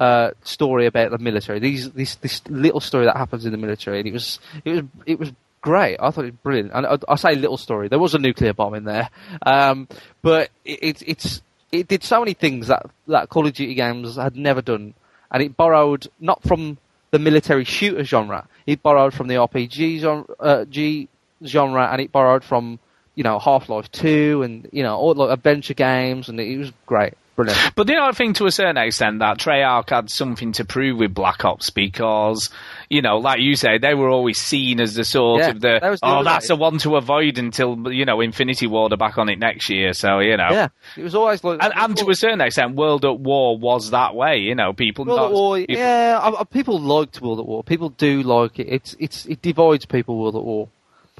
uh, 0.00 0.32
story 0.42 0.86
about 0.86 1.10
the 1.10 1.18
military. 1.18 1.58
These 1.58 1.90
this 1.90 2.16
this 2.16 2.40
little 2.48 2.80
story 2.80 3.04
that 3.04 3.16
happens 3.16 3.44
in 3.44 3.52
the 3.52 3.58
military, 3.58 3.98
and 3.98 4.08
it 4.08 4.12
was 4.12 4.40
it 4.64 4.70
was 4.70 4.82
it 5.06 5.18
was 5.18 5.32
great. 5.60 5.98
I 6.00 6.10
thought 6.10 6.24
it 6.24 6.32
was 6.32 6.40
brilliant. 6.42 6.70
And 6.72 6.86
I, 6.86 6.96
I 7.06 7.16
say 7.16 7.34
little 7.34 7.58
story. 7.58 7.88
There 7.88 7.98
was 7.98 8.14
a 8.14 8.18
nuclear 8.18 8.54
bomb 8.54 8.74
in 8.74 8.84
there, 8.84 9.10
um, 9.44 9.88
but 10.22 10.48
it, 10.64 10.78
it 10.82 11.02
it's 11.06 11.42
it 11.70 11.86
did 11.86 12.02
so 12.02 12.20
many 12.20 12.32
things 12.32 12.68
that 12.68 12.86
that 13.08 13.28
Call 13.28 13.46
of 13.46 13.52
Duty 13.52 13.74
games 13.74 14.16
had 14.16 14.36
never 14.36 14.62
done, 14.62 14.94
and 15.30 15.42
it 15.42 15.56
borrowed 15.56 16.08
not 16.18 16.42
from 16.42 16.78
the 17.10 17.18
military 17.18 17.64
shooter 17.64 18.04
genre. 18.04 18.46
It 18.66 18.82
borrowed 18.82 19.14
from 19.14 19.28
the 19.28 19.34
RPG 19.36 20.00
genre, 20.00 20.24
uh, 20.38 20.64
G 20.64 21.08
genre, 21.44 21.88
and 21.90 22.00
it 22.00 22.12
borrowed 22.12 22.44
from 22.44 22.78
you 23.14 23.24
know 23.24 23.38
Half 23.38 23.68
Life 23.68 23.90
Two 23.92 24.42
and 24.42 24.68
you 24.72 24.82
know 24.82 24.96
all 24.96 25.14
like 25.14 25.30
adventure 25.30 25.74
games, 25.74 26.28
and 26.28 26.40
it 26.40 26.58
was 26.58 26.72
great, 26.86 27.14
brilliant. 27.44 27.74
But 27.74 27.86
the 27.86 27.94
know, 27.94 28.12
thing 28.12 28.32
to 28.34 28.46
a 28.46 28.50
certain 28.50 28.76
extent 28.76 29.18
that 29.20 29.38
Treyarch 29.38 29.90
had 29.90 30.10
something 30.10 30.52
to 30.52 30.64
prove 30.64 30.98
with 30.98 31.14
Black 31.14 31.44
Ops 31.44 31.70
because, 31.70 32.50
you 32.88 33.02
know, 33.02 33.18
like 33.18 33.40
you 33.40 33.56
say, 33.56 33.78
they 33.78 33.94
were 33.94 34.08
always 34.08 34.38
seen 34.38 34.80
as 34.80 34.94
the 34.94 35.04
sort 35.04 35.40
Yeah, 35.40 35.48
of 35.50 35.60
the, 35.60 35.78
that 35.80 35.90
the 35.92 35.98
oh, 36.02 36.22
that's 36.24 36.48
the 36.48 36.56
one 36.56 36.78
to 36.78 36.96
avoid 36.96 37.38
until, 37.38 37.92
you 37.92 38.04
know, 38.04 38.20
Infinity 38.20 38.66
Ward 38.66 38.92
are 38.92 38.96
back 38.96 39.18
on 39.18 39.28
it 39.28 39.38
next 39.38 39.68
year. 39.70 39.92
So, 39.92 40.18
you 40.20 40.36
know. 40.36 40.48
Yeah, 40.50 40.68
it 40.96 41.02
was 41.02 41.14
always 41.14 41.42
like 41.44 41.62
And, 41.62 41.72
and 41.76 41.96
to 41.98 42.10
a 42.10 42.14
certain 42.14 42.40
extent, 42.40 42.76
World 42.76 43.04
at 43.04 43.18
War 43.18 43.58
was 43.58 43.90
that 43.90 44.14
way, 44.14 44.38
you 44.38 44.54
know, 44.54 44.72
people 44.72 45.04
World 45.04 45.18
not- 45.20 45.32
War, 45.32 45.56
people- 45.56 45.76
yeah, 45.76 46.30
people 46.50 46.80
liked 46.80 47.20
World 47.20 47.40
at 47.40 47.46
War. 47.46 47.62
People 47.64 47.90
do 47.90 48.22
like 48.22 48.58
it. 48.58 48.68
It's 48.68 48.96
it's 48.98 49.26
it 49.26 49.42
divides 49.42 49.86
people. 49.86 50.18
World 50.18 50.36
at 50.36 50.42
War, 50.42 50.68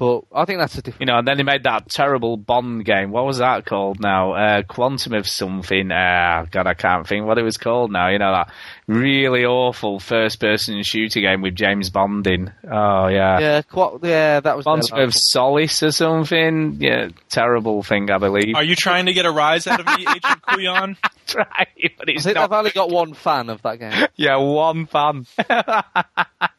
but 0.01 0.23
I 0.33 0.45
think 0.45 0.57
that's 0.57 0.75
a 0.79 0.81
different. 0.81 1.01
You 1.01 1.05
know, 1.13 1.19
and 1.19 1.27
then 1.27 1.37
they 1.37 1.43
made 1.43 1.61
that 1.65 1.87
terrible 1.87 2.35
Bond 2.35 2.83
game. 2.83 3.11
What 3.11 3.23
was 3.23 3.37
that 3.37 3.67
called 3.67 3.99
now? 3.99 4.33
Uh, 4.33 4.63
Quantum 4.63 5.13
of 5.13 5.27
something. 5.27 5.91
Uh, 5.91 6.47
God, 6.49 6.65
I 6.65 6.73
can't 6.73 7.07
think 7.07 7.27
what 7.27 7.37
it 7.37 7.43
was 7.43 7.57
called 7.57 7.91
now. 7.91 8.09
You 8.09 8.17
know, 8.17 8.31
that 8.31 8.51
really 8.87 9.45
awful 9.45 9.99
first 9.99 10.39
person 10.39 10.81
shooter 10.81 11.21
game 11.21 11.43
with 11.43 11.53
James 11.53 11.91
Bond 11.91 12.25
in. 12.25 12.51
Oh, 12.63 13.09
yeah. 13.09 13.39
Yeah, 13.39 13.61
quite, 13.61 13.99
yeah, 14.01 14.39
that 14.39 14.57
was. 14.57 14.63
Quantum 14.63 14.97
of 14.97 15.13
Solace 15.13 15.83
or 15.83 15.91
something. 15.91 16.77
Yeah, 16.79 17.09
terrible 17.29 17.83
thing, 17.83 18.09
I 18.09 18.17
believe. 18.17 18.55
Are 18.55 18.63
you 18.63 18.75
trying 18.75 19.05
to 19.05 19.13
get 19.13 19.27
a 19.27 19.31
rise 19.31 19.67
out 19.67 19.81
of 19.81 19.85
me, 19.85 20.07
Agent 20.09 20.41
Kuyan? 20.49 20.97
That's 21.03 21.35
right, 21.35 21.91
but 21.99 22.09
I 22.09 22.13
it's 22.13 22.23
think 22.23 22.37
not. 22.37 22.49
they've 22.49 22.57
only 22.57 22.71
got 22.71 22.89
one 22.89 23.13
fan 23.13 23.51
of 23.51 23.61
that 23.61 23.77
game. 23.77 24.07
Yeah, 24.15 24.37
one 24.37 24.87
fan. 24.87 25.27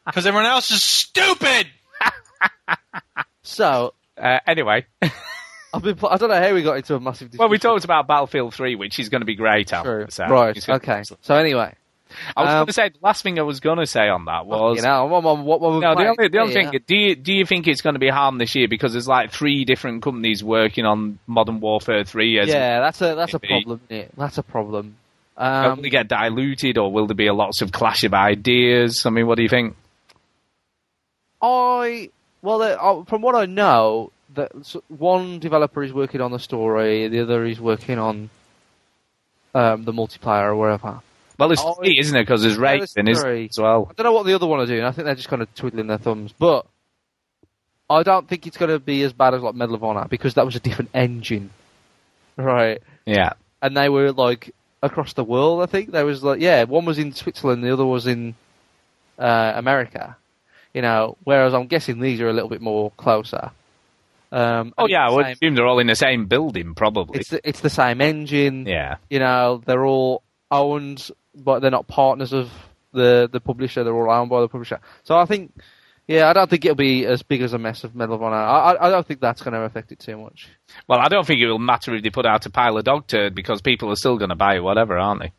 Because 0.05 0.27
everyone 0.27 0.45
else 0.49 0.71
is 0.71 0.81
stupid. 0.81 1.67
So 3.43 3.93
Uh, 4.17 4.39
anyway, 4.47 4.85
I've 5.73 5.81
been. 5.81 5.95
pl- 5.95 6.09
I 6.09 6.17
don't 6.17 6.29
know 6.29 6.39
how 6.41 6.53
we 6.53 6.61
got 6.63 6.77
into 6.77 6.95
a 6.95 6.99
massive. 6.99 7.29
Discussion. 7.31 7.39
well, 7.39 7.49
we 7.49 7.57
talked 7.57 7.83
about 7.83 8.07
Battlefield 8.07 8.53
3, 8.53 8.75
which 8.75 8.99
is 8.99 9.09
going 9.09 9.21
to 9.21 9.25
be 9.25 9.35
great. 9.35 9.73
Al, 9.73 9.83
True. 9.83 10.05
so 10.09 10.27
right. 10.27 10.55
it's 10.55 10.65
gonna 10.65 10.79
be 10.79 10.85
Okay. 10.91 11.03
So 11.21 11.35
anyway, 11.35 11.73
I 12.37 12.41
was 12.43 12.49
Um, 12.49 12.55
going 12.57 12.67
to 12.67 12.73
say, 12.73 12.89
the 12.89 12.99
last 13.01 13.23
thing 13.23 13.39
I 13.39 13.41
was 13.41 13.59
going 13.59 13.79
to 13.79 13.87
say 13.87 14.07
on 14.07 14.25
that 14.25 14.45
was. 14.45 14.77
you 14.77 14.83
know, 14.83 15.05
what, 15.07 15.23
what, 15.23 15.59
what, 15.59 15.79
No, 15.81 15.95
the 15.95 16.07
only, 16.09 16.27
the 16.27 16.37
only 16.39 16.53
thing, 16.53 16.71
do 16.85 16.95
you, 16.95 17.15
do 17.15 17.33
you 17.33 17.43
think 17.45 17.67
it's 17.67 17.81
going 17.81 17.95
to 17.95 17.99
be 17.99 18.09
harm 18.09 18.37
this 18.37 18.53
year? 18.53 18.67
Because 18.67 18.91
there's 18.93 19.07
like 19.07 19.31
three 19.31 19.65
different 19.65 20.03
companies 20.03 20.43
working 20.43 20.85
on 20.85 21.17
Modern 21.25 21.59
Warfare 21.59 22.03
3 22.03 22.39
as 22.39 22.49
Yeah, 22.49 22.79
that's 22.81 23.01
a 23.01 23.15
that's 23.15 23.33
a 23.33 23.39
problem. 23.39 23.81
Isn't 23.89 23.99
it? 24.03 24.11
That's 24.15 24.37
a 24.37 24.43
problem. 24.43 24.95
Will 25.39 25.43
Um, 25.43 25.81
they 25.81 25.89
get 25.89 26.07
diluted 26.07 26.77
or 26.77 26.91
will 26.91 27.07
there 27.07 27.15
be 27.15 27.25
a 27.25 27.33
lots 27.33 27.63
of 27.63 27.71
clash 27.71 28.03
of 28.03 28.13
ideas? 28.13 29.07
I 29.07 29.09
mean, 29.09 29.25
what 29.25 29.37
do 29.37 29.41
you 29.41 29.49
think? 29.49 29.75
I 31.41 32.11
well, 32.43 32.61
uh, 32.61 33.03
from 33.05 33.21
what 33.23 33.33
I 33.33 33.45
know, 33.47 34.11
that 34.35 34.51
one 34.89 35.39
developer 35.39 35.81
is 35.83 35.91
working 35.91 36.21
on 36.21 36.31
the 36.31 36.39
story, 36.39 37.07
the 37.07 37.21
other 37.21 37.43
is 37.45 37.59
working 37.59 37.97
on 37.97 38.29
um, 39.55 39.83
the 39.85 39.91
multiplayer 39.91 40.45
or 40.49 40.55
whatever. 40.55 41.01
Well, 41.39 41.51
it's 41.51 41.61
Oh, 41.63 41.73
three, 41.73 41.97
isn't 41.99 42.15
it? 42.15 42.21
Because 42.21 42.43
there's 42.43 42.57
Raven 42.57 42.83
isn't 43.07 43.23
three. 43.23 43.47
as 43.49 43.57
well. 43.57 43.87
I 43.89 43.93
don't 43.93 44.03
know 44.05 44.13
what 44.13 44.25
the 44.27 44.33
other 44.35 44.45
one 44.45 44.59
are 44.59 44.65
doing. 44.67 44.83
I 44.83 44.91
think 44.91 45.05
they're 45.05 45.15
just 45.15 45.29
kind 45.29 45.41
of 45.41 45.53
twiddling 45.55 45.87
their 45.87 45.97
thumbs. 45.97 46.31
But 46.37 46.67
I 47.89 48.03
don't 48.03 48.27
think 48.27 48.45
it's 48.47 48.57
going 48.57 48.69
to 48.71 48.79
be 48.79 49.01
as 49.03 49.13
bad 49.13 49.33
as 49.33 49.41
like 49.41 49.55
Medal 49.55 49.75
of 49.75 49.83
Honor 49.83 50.05
because 50.09 50.35
that 50.35 50.45
was 50.45 50.55
a 50.55 50.59
different 50.59 50.91
engine, 50.93 51.49
right? 52.37 52.81
Yeah. 53.05 53.33
And 53.61 53.75
they 53.75 53.89
were 53.89 54.11
like 54.11 54.53
across 54.81 55.13
the 55.13 55.23
world. 55.23 55.61
I 55.61 55.65
think 55.65 55.91
there 55.91 56.05
was 56.05 56.23
like 56.23 56.39
yeah, 56.39 56.63
one 56.63 56.85
was 56.85 56.99
in 56.99 57.13
Switzerland, 57.13 57.63
the 57.63 57.73
other 57.73 57.85
was 57.85 58.05
in 58.07 58.35
uh, 59.17 59.53
America. 59.55 60.15
You 60.73 60.81
know, 60.81 61.17
whereas 61.23 61.53
I'm 61.53 61.67
guessing 61.67 61.99
these 61.99 62.19
are 62.21 62.29
a 62.29 62.33
little 62.33 62.49
bit 62.49 62.61
more 62.61 62.91
closer. 62.97 63.51
Um, 64.31 64.73
Oh, 64.77 64.87
yeah, 64.87 65.07
I 65.07 65.11
would 65.11 65.25
same- 65.25 65.33
assume 65.33 65.55
they're 65.55 65.67
all 65.67 65.77
in 65.79 65.87
the 65.87 65.95
same 65.95 66.25
building, 66.25 66.73
probably. 66.73 67.19
it's 67.19 67.29
the, 67.29 67.47
it's 67.47 67.59
the 67.61 67.69
same 67.69 68.01
engine. 68.01 68.65
yeah. 68.65 68.95
You 69.09 69.19
know, 69.19 69.61
they're 69.65 69.85
all 69.85 70.23
owned, 70.49 71.09
but 71.35 71.59
they're 71.59 71.69
not 71.71 71.87
partners 71.87 72.33
of 72.33 72.49
the 72.91 73.29
the 73.31 73.39
publisher. 73.39 73.83
They're 73.83 73.93
all 73.95 74.11
owned 74.11 74.29
by 74.29 74.41
the 74.41 74.47
publisher. 74.47 74.79
So 75.03 75.15
I 75.15 75.25
think, 75.25 75.51
yeah, 76.07 76.27
I 76.29 76.33
don't 76.33 76.49
think 76.49 76.65
it'll 76.65 76.75
be 76.75 77.05
as 77.05 77.21
big 77.21 77.41
as 77.43 77.53
a 77.53 77.59
mess 77.59 77.83
of 77.83 77.95
Medal 77.95 78.15
of 78.15 78.23
Honor. 78.23 78.35
I 78.35 78.71
I, 78.73 78.87
I 78.87 78.89
don't 78.89 79.05
think 79.05 79.19
that's 79.19 79.41
going 79.43 79.53
to 79.53 79.61
affect 79.61 79.91
it 79.91 79.99
too 79.99 80.17
much. 80.17 80.47
Well, 80.87 80.99
I 80.99 81.07
don't 81.07 81.25
think 81.27 81.39
it 81.39 81.47
will 81.47 81.59
matter 81.59 81.93
if 81.95 82.01
they 82.03 82.09
put 82.09 82.25
out 82.25 82.45
a 82.47 82.49
pile 82.49 82.77
of 82.77 82.83
dog 82.83 83.05
turd 83.07 83.35
because 83.35 83.61
people 83.61 83.91
are 83.91 83.95
still 83.95 84.17
going 84.17 84.29
to 84.29 84.35
buy 84.35 84.59
whatever, 84.59 84.97
aren't 84.97 85.21
they? 85.21 85.31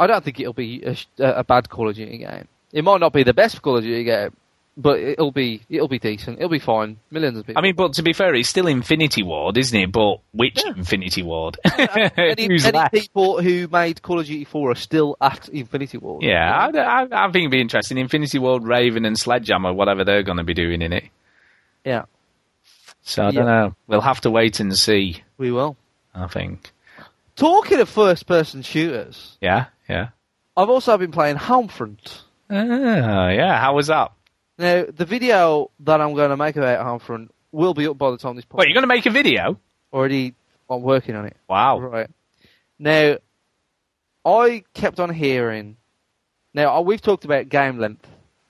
I 0.00 0.06
don't 0.06 0.22
think 0.24 0.40
it'll 0.40 0.52
be 0.52 0.82
a, 0.84 0.96
a 1.18 1.44
bad 1.44 1.68
Call 1.70 1.88
of 1.90 1.96
Duty 1.96 2.18
game. 2.18 2.48
It 2.72 2.82
might 2.84 3.00
not 3.00 3.12
be 3.12 3.22
the 3.22 3.34
best 3.34 3.62
Call 3.62 3.76
of 3.78 3.84
Duty 3.84 4.04
game, 4.04 4.36
but 4.76 4.98
it'll 4.98 5.32
be 5.32 5.62
it'll 5.70 5.88
be 5.88 5.98
decent. 5.98 6.38
It'll 6.38 6.48
be 6.50 6.58
fine. 6.58 6.98
Millions 7.10 7.38
of 7.38 7.46
people. 7.46 7.58
I 7.58 7.62
mean, 7.62 7.74
but 7.74 7.94
to 7.94 8.02
be 8.02 8.12
fair, 8.12 8.34
it's 8.34 8.48
still 8.48 8.66
Infinity 8.66 9.22
Ward, 9.22 9.56
isn't 9.56 9.78
it? 9.78 9.92
But 9.92 10.18
which 10.32 10.62
Infinity 10.66 11.22
Ward? 11.22 11.58
Who's 11.76 12.64
many 12.64 12.72
left? 12.78 12.92
people 12.92 13.40
who 13.40 13.68
made 13.68 14.02
Call 14.02 14.20
of 14.20 14.26
Duty 14.26 14.44
4 14.44 14.70
are 14.70 14.74
still 14.74 15.16
at 15.20 15.48
Infinity 15.48 15.98
Ward. 15.98 16.22
Yeah, 16.22 16.68
I, 16.74 16.78
I, 16.78 17.02
I 17.10 17.24
think 17.30 17.42
it'd 17.44 17.50
be 17.52 17.60
interesting. 17.60 17.98
Infinity 17.98 18.38
Ward, 18.38 18.64
Raven, 18.64 19.04
and 19.04 19.18
Sledgehammer, 19.18 19.72
whatever 19.72 20.04
they're 20.04 20.22
going 20.22 20.38
to 20.38 20.44
be 20.44 20.54
doing 20.54 20.82
in 20.82 20.92
it. 20.92 21.04
Yeah, 21.84 22.06
So 23.02 23.26
I 23.26 23.30
don't 23.30 23.46
know. 23.46 23.74
We'll 23.86 24.00
have 24.00 24.20
to 24.22 24.30
wait 24.30 24.58
and 24.60 24.76
see. 24.76 25.22
we 25.38 25.52
will. 25.52 25.76
I 26.14 26.26
think. 26.26 26.72
Talking 27.36 27.78
of 27.80 27.88
first-person 27.88 28.62
shooters, 28.62 29.36
Yeah, 29.40 29.66
yeah. 29.88 30.08
I've 30.56 30.70
also 30.70 30.96
been 30.98 31.12
playing 31.12 31.36
Homefront. 31.36 32.22
Oh, 32.50 33.28
yeah. 33.28 33.58
How 33.60 33.74
was 33.74 33.88
that? 33.88 34.12
Now, 34.58 34.84
the 34.88 35.04
video 35.04 35.70
that 35.80 36.00
I'm 36.00 36.14
going 36.14 36.30
to 36.30 36.36
make 36.36 36.56
about 36.56 36.84
Homefront 36.84 37.28
will 37.52 37.74
be 37.74 37.86
up 37.86 37.98
by 37.98 38.10
the 38.10 38.16
time 38.18 38.36
this 38.36 38.44
podcast. 38.44 38.58
Wait, 38.58 38.68
you're 38.68 38.74
going 38.74 38.82
to 38.88 38.94
make 38.94 39.06
a 39.06 39.10
video? 39.10 39.58
already 39.92 40.34
I'm 40.68 40.82
working 40.82 41.14
on 41.14 41.24
it. 41.26 41.36
Wow. 41.48 41.78
Right. 41.78 42.10
Now, 42.78 43.16
I 44.24 44.64
kept 44.74 45.00
on 45.00 45.10
hearing. 45.10 45.76
Now, 46.54 46.76
uh, 46.76 46.80
we've 46.82 47.00
talked 47.00 47.24
about 47.24 47.48
game 47.48 47.78
length 47.78 48.06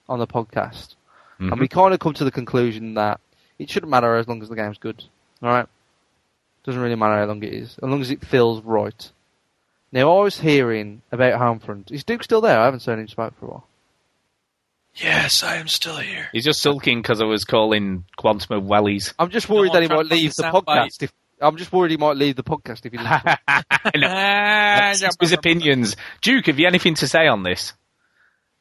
on 0.08 0.18
the 0.18 0.26
podcast, 0.26 0.94
and 1.38 1.52
Mhm. 1.52 1.60
we 1.60 1.68
kind 1.68 1.92
of 1.92 2.00
come 2.00 2.14
to 2.14 2.24
the 2.24 2.30
conclusion 2.30 2.94
that 2.94 3.20
it 3.58 3.68
shouldn't 3.70 3.90
matter 3.90 4.16
as 4.16 4.26
long 4.26 4.42
as 4.42 4.48
the 4.48 4.56
game's 4.56 4.78
good. 4.78 5.04
All 5.42 5.50
right? 5.50 5.66
Doesn't 6.64 6.80
really 6.80 6.94
matter 6.96 7.16
how 7.18 7.26
long 7.26 7.42
it 7.42 7.52
is, 7.52 7.78
as 7.78 7.82
long 7.88 8.00
as 8.00 8.10
it 8.10 8.24
feels 8.24 8.60
right. 8.62 9.12
Now, 9.92 10.16
I 10.18 10.22
was 10.22 10.40
hearing 10.40 11.02
about 11.12 11.38
Homefront. 11.40 11.92
Is 11.92 12.02
Duke 12.04 12.24
still 12.24 12.40
there? 12.40 12.58
I 12.58 12.64
haven't 12.64 12.80
seen 12.80 12.98
him 12.98 13.08
spoke 13.08 13.34
for 13.38 13.46
a 13.46 13.48
while. 13.50 13.68
Yes, 14.96 15.42
I 15.42 15.56
am 15.56 15.68
still 15.68 15.96
here. 15.96 16.28
He's 16.32 16.44
just 16.44 16.62
sulking 16.62 17.02
because 17.02 17.20
I 17.20 17.24
was 17.26 17.44
calling 17.44 18.04
Quantum 18.16 18.56
of 18.56 18.64
Wellies. 18.64 19.12
I'm 19.18 19.30
just 19.30 19.48
worried 19.48 19.68
No, 19.68 19.74
that 19.74 19.82
he 19.82 19.88
might 19.88 20.06
leave 20.06 20.30
the 20.34 20.42
the 20.42 20.50
sound 20.50 20.64
bite. 20.64 20.88
podcast. 20.90 21.02
If 21.02 21.12
I'm 21.40 21.56
just 21.56 21.70
worried 21.72 21.90
he 21.90 21.96
might 21.98 22.16
leave 22.16 22.36
the 22.36 22.42
podcast 22.44 22.86
if 22.86 22.92
he 22.92 22.98
doesn't. 22.98 23.38
I 23.48 23.62
know. 23.96 24.06
Ah, 24.08 24.94
That's 24.98 25.16
his 25.20 25.32
opinions. 25.32 25.96
Duke, 26.22 26.46
have 26.46 26.58
you 26.58 26.66
anything 26.66 26.94
to 26.94 27.08
say 27.08 27.26
on 27.26 27.42
this? 27.42 27.74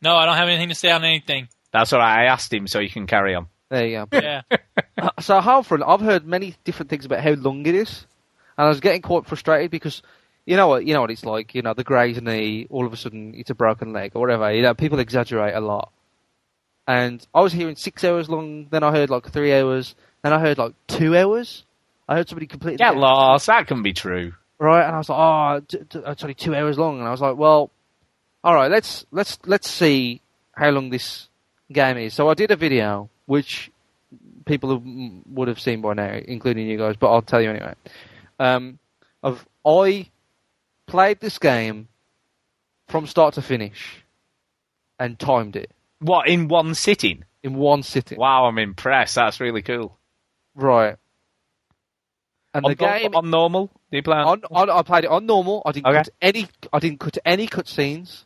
No, 0.02 0.16
I 0.16 0.26
don't 0.26 0.36
have 0.36 0.50
anything 0.50 0.70
to 0.70 0.76
say 0.76 0.92
on 0.92 1.04
anything. 1.06 1.48
That's 1.72 1.94
all 1.94 2.00
right. 2.00 2.24
I 2.24 2.26
asked 2.26 2.52
him 2.52 2.68
so 2.68 2.80
you 2.80 2.90
can 2.90 3.08
carry 3.08 3.34
on. 3.36 3.48
there 3.70 3.86
you 3.88 4.06
go. 4.06 4.08
Yeah. 4.22 4.42
Uh, 4.98 5.10
so 5.20 5.40
Homefront, 5.40 5.84
I've 5.88 6.02
heard 6.02 6.26
many 6.26 6.56
different 6.64 6.90
things 6.90 7.06
about 7.06 7.22
how 7.22 7.32
long 7.34 7.66
it 7.66 7.76
is, 7.76 8.06
and 8.58 8.66
I 8.66 8.70
was 8.70 8.80
getting 8.80 9.02
quite 9.02 9.26
frustrated 9.26 9.72
because 9.72 10.02
you 10.46 10.56
know 10.58 10.68
what 10.68 10.86
you 10.86 10.94
know 10.94 11.02
what 11.02 11.12
it's 11.12 11.26
like. 11.26 11.54
You 11.56 11.62
know, 11.62 11.74
the 11.74 11.84
Grey's 11.84 12.22
knee, 12.22 12.68
all 12.70 12.86
of 12.86 12.94
a 12.94 12.98
sudden 12.98 13.34
it's 13.36 13.50
a 13.50 13.56
broken 13.56 13.92
leg 13.94 14.12
or 14.16 14.22
whatever. 14.22 14.52
You 14.54 14.62
know, 14.62 14.74
people 14.74 15.00
exaggerate 15.00 15.54
a 15.56 15.60
lot. 15.60 15.92
And 16.88 17.26
I 17.34 17.42
was 17.42 17.52
hearing 17.54 17.76
six 17.76 18.04
hours 18.04 18.30
long, 18.30 18.68
then 18.70 18.84
I 18.84 18.92
heard 18.92 19.10
like 19.10 19.32
three 19.32 19.54
hours, 19.54 19.96
then 20.22 20.34
I 20.34 20.40
heard 20.40 20.58
like 20.58 20.74
two 20.88 21.18
hours. 21.18 21.64
I 22.08 22.16
heard 22.16 22.30
somebody 22.30 22.46
completely 22.46 22.78
Get 22.78 22.96
lost. 22.96 23.48
That 23.48 23.68
can 23.68 23.82
be 23.82 23.94
true. 23.94 24.34
right, 24.60 24.86
and 24.86 24.96
I 24.96 24.98
was 25.00 25.10
like, 25.10 25.20
oh, 25.20 25.60
t- 25.68 25.86
t- 25.90 26.00
it's 26.06 26.24
only 26.24 26.36
two 26.36 26.54
hours 26.56 26.78
long, 26.78 27.00
and 27.00 27.08
I 27.08 27.12
was 27.12 27.22
like, 27.22 27.38
well, 27.38 27.72
all 28.44 28.54
right, 28.54 28.70
let's 28.70 29.06
let's 29.12 29.40
let's 29.46 29.70
see 29.70 30.22
how 30.54 30.70
long 30.70 30.92
this 30.92 31.28
game 31.72 31.98
is. 31.98 32.14
So 32.14 32.30
I 32.30 32.36
did 32.36 32.52
a 32.52 32.56
video 32.56 33.10
which 33.26 33.72
people 34.46 34.80
would 35.32 35.48
have 35.48 35.60
seen 35.60 35.82
by 35.82 35.94
now, 35.94 36.14
including 36.28 36.68
you 36.68 36.78
guys, 36.78 36.96
but 36.98 37.12
I'll 37.12 37.24
tell 37.24 37.42
you 37.42 37.50
anyway. 37.50 37.74
Um, 38.40 38.78
of 39.24 39.46
I 39.66 40.10
played 40.86 41.20
this 41.20 41.40
game 41.40 41.88
from 42.88 43.08
start 43.08 43.34
to 43.34 43.42
finish 43.42 44.04
and 45.00 45.18
timed 45.18 45.56
it 45.56 45.72
What, 46.06 46.28
in 46.28 46.48
one 46.48 46.76
sitting? 46.76 47.24
in 47.44 47.54
one 47.56 47.84
sitting. 47.84 48.18
Wow, 48.18 48.46
I'm 48.46 48.58
impressed. 48.58 49.14
That's 49.16 49.40
really 49.40 49.62
cool. 49.62 49.98
Right. 50.56 50.96
And 52.56 52.66
On, 52.66 52.72
the 52.72 52.76
game 52.76 53.14
on 53.16 53.30
normal? 53.30 53.68
Do 53.92 53.98
you 53.98 54.02
play 54.04 54.18
on? 54.18 54.42
on, 54.50 54.70
on 54.70 54.70
I 54.70 54.82
played 54.82 55.04
it 55.04 55.12
on 55.12 55.26
normal. 55.26 55.62
I 55.66 55.72
didn't 55.72 55.88
Okay. 55.88 55.98
cut 55.98 56.10
any. 56.22 56.48
I 56.74 56.80
didn't 56.80 57.00
cut 57.00 57.18
any 57.26 57.48
cutscenes. 57.48 58.24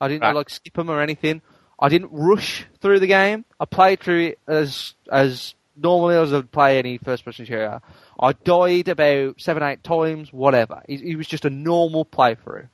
I 0.00 0.08
didn't 0.08 0.22
Right. 0.22 0.34
like 0.34 0.48
skip 0.48 0.72
them 0.74 0.88
or 0.90 1.00
anything. 1.02 1.42
I 1.78 1.88
didn't 1.90 2.10
rush 2.12 2.64
through 2.80 3.00
the 3.00 3.06
game. 3.06 3.44
I 3.60 3.64
played 3.66 4.00
through 4.00 4.20
it 4.28 4.38
as 4.46 4.94
as 5.10 5.54
normally 5.76 6.16
as 6.16 6.32
I'd 6.32 6.50
play 6.50 6.78
any 6.78 6.96
first 6.96 7.24
person 7.24 7.44
shooter. 7.44 7.80
I 8.18 8.32
died 8.32 8.88
about 8.88 9.38
seven, 9.40 9.62
eight 9.62 9.82
times, 9.84 10.32
whatever. 10.32 10.80
It, 10.88 11.02
it 11.02 11.16
was 11.16 11.26
just 11.26 11.44
a 11.44 11.50
normal 11.50 12.06
playthrough 12.06 12.68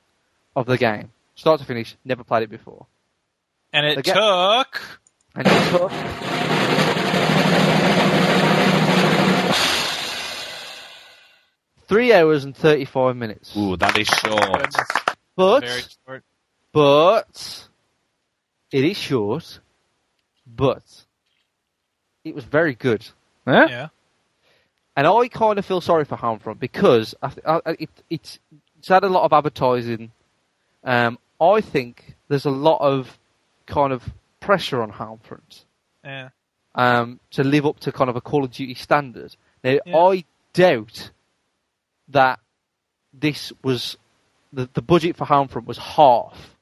of 0.55 0.65
the 0.67 0.77
game, 0.77 1.11
start 1.35 1.59
to 1.59 1.65
finish. 1.65 1.97
Never 2.05 2.23
played 2.23 2.43
it 2.43 2.49
before. 2.49 2.85
And 3.73 3.85
it 3.87 3.97
Again- 3.97 4.15
took. 4.15 4.81
And 5.35 5.47
it 5.47 5.69
took 5.71 5.91
three 11.87 12.13
hours 12.13 12.43
and 12.43 12.55
thirty-five 12.55 13.15
minutes. 13.15 13.55
Ooh, 13.57 13.75
that 13.77 13.97
is 13.97 14.07
short. 14.07 14.75
But 15.35 15.61
Very 15.61 15.81
short. 16.05 16.23
but 16.71 17.67
it 18.71 18.83
is 18.85 18.97
short. 18.97 19.59
But 20.45 20.83
it 22.23 22.35
was 22.35 22.43
very 22.43 22.75
good. 22.75 23.05
Huh? 23.47 23.67
Yeah. 23.69 23.87
And 24.95 25.07
I 25.07 25.27
kind 25.27 25.57
of 25.57 25.65
feel 25.65 25.81
sorry 25.81 26.05
for 26.05 26.15
Homefront 26.15 26.59
because 26.59 27.15
I, 27.21 27.27
th- 27.29 27.45
I, 27.45 27.61
I- 27.65 27.75
it, 27.79 27.89
it's, 28.09 28.39
it's 28.77 28.87
had 28.87 29.03
a 29.03 29.09
lot 29.09 29.23
of 29.23 29.33
advertising. 29.33 30.11
Um, 30.83 31.17
I 31.41 31.61
think 31.61 32.15
there's 32.27 32.45
a 32.45 32.51
lot 32.51 32.79
of 32.81 33.17
kind 33.65 33.93
of 33.93 34.03
pressure 34.39 34.81
on 34.81 34.91
Homefront 34.91 35.63
Yeah. 36.03 36.29
um, 36.75 37.19
to 37.31 37.43
live 37.43 37.65
up 37.65 37.79
to 37.81 37.91
kind 37.91 38.09
of 38.09 38.15
a 38.15 38.21
Call 38.21 38.43
of 38.43 38.51
Duty 38.51 38.73
standard. 38.75 39.35
Now, 39.63 39.77
Yeah. 39.85 39.97
I 39.97 40.25
doubt 40.53 41.11
that 42.09 42.39
this 43.13 43.53
was 43.63 43.97
the, 44.51 44.69
the 44.73 44.81
budget 44.81 45.15
for 45.15 45.25
Homefront 45.25 45.65
was 45.65 45.77
half 45.77 46.55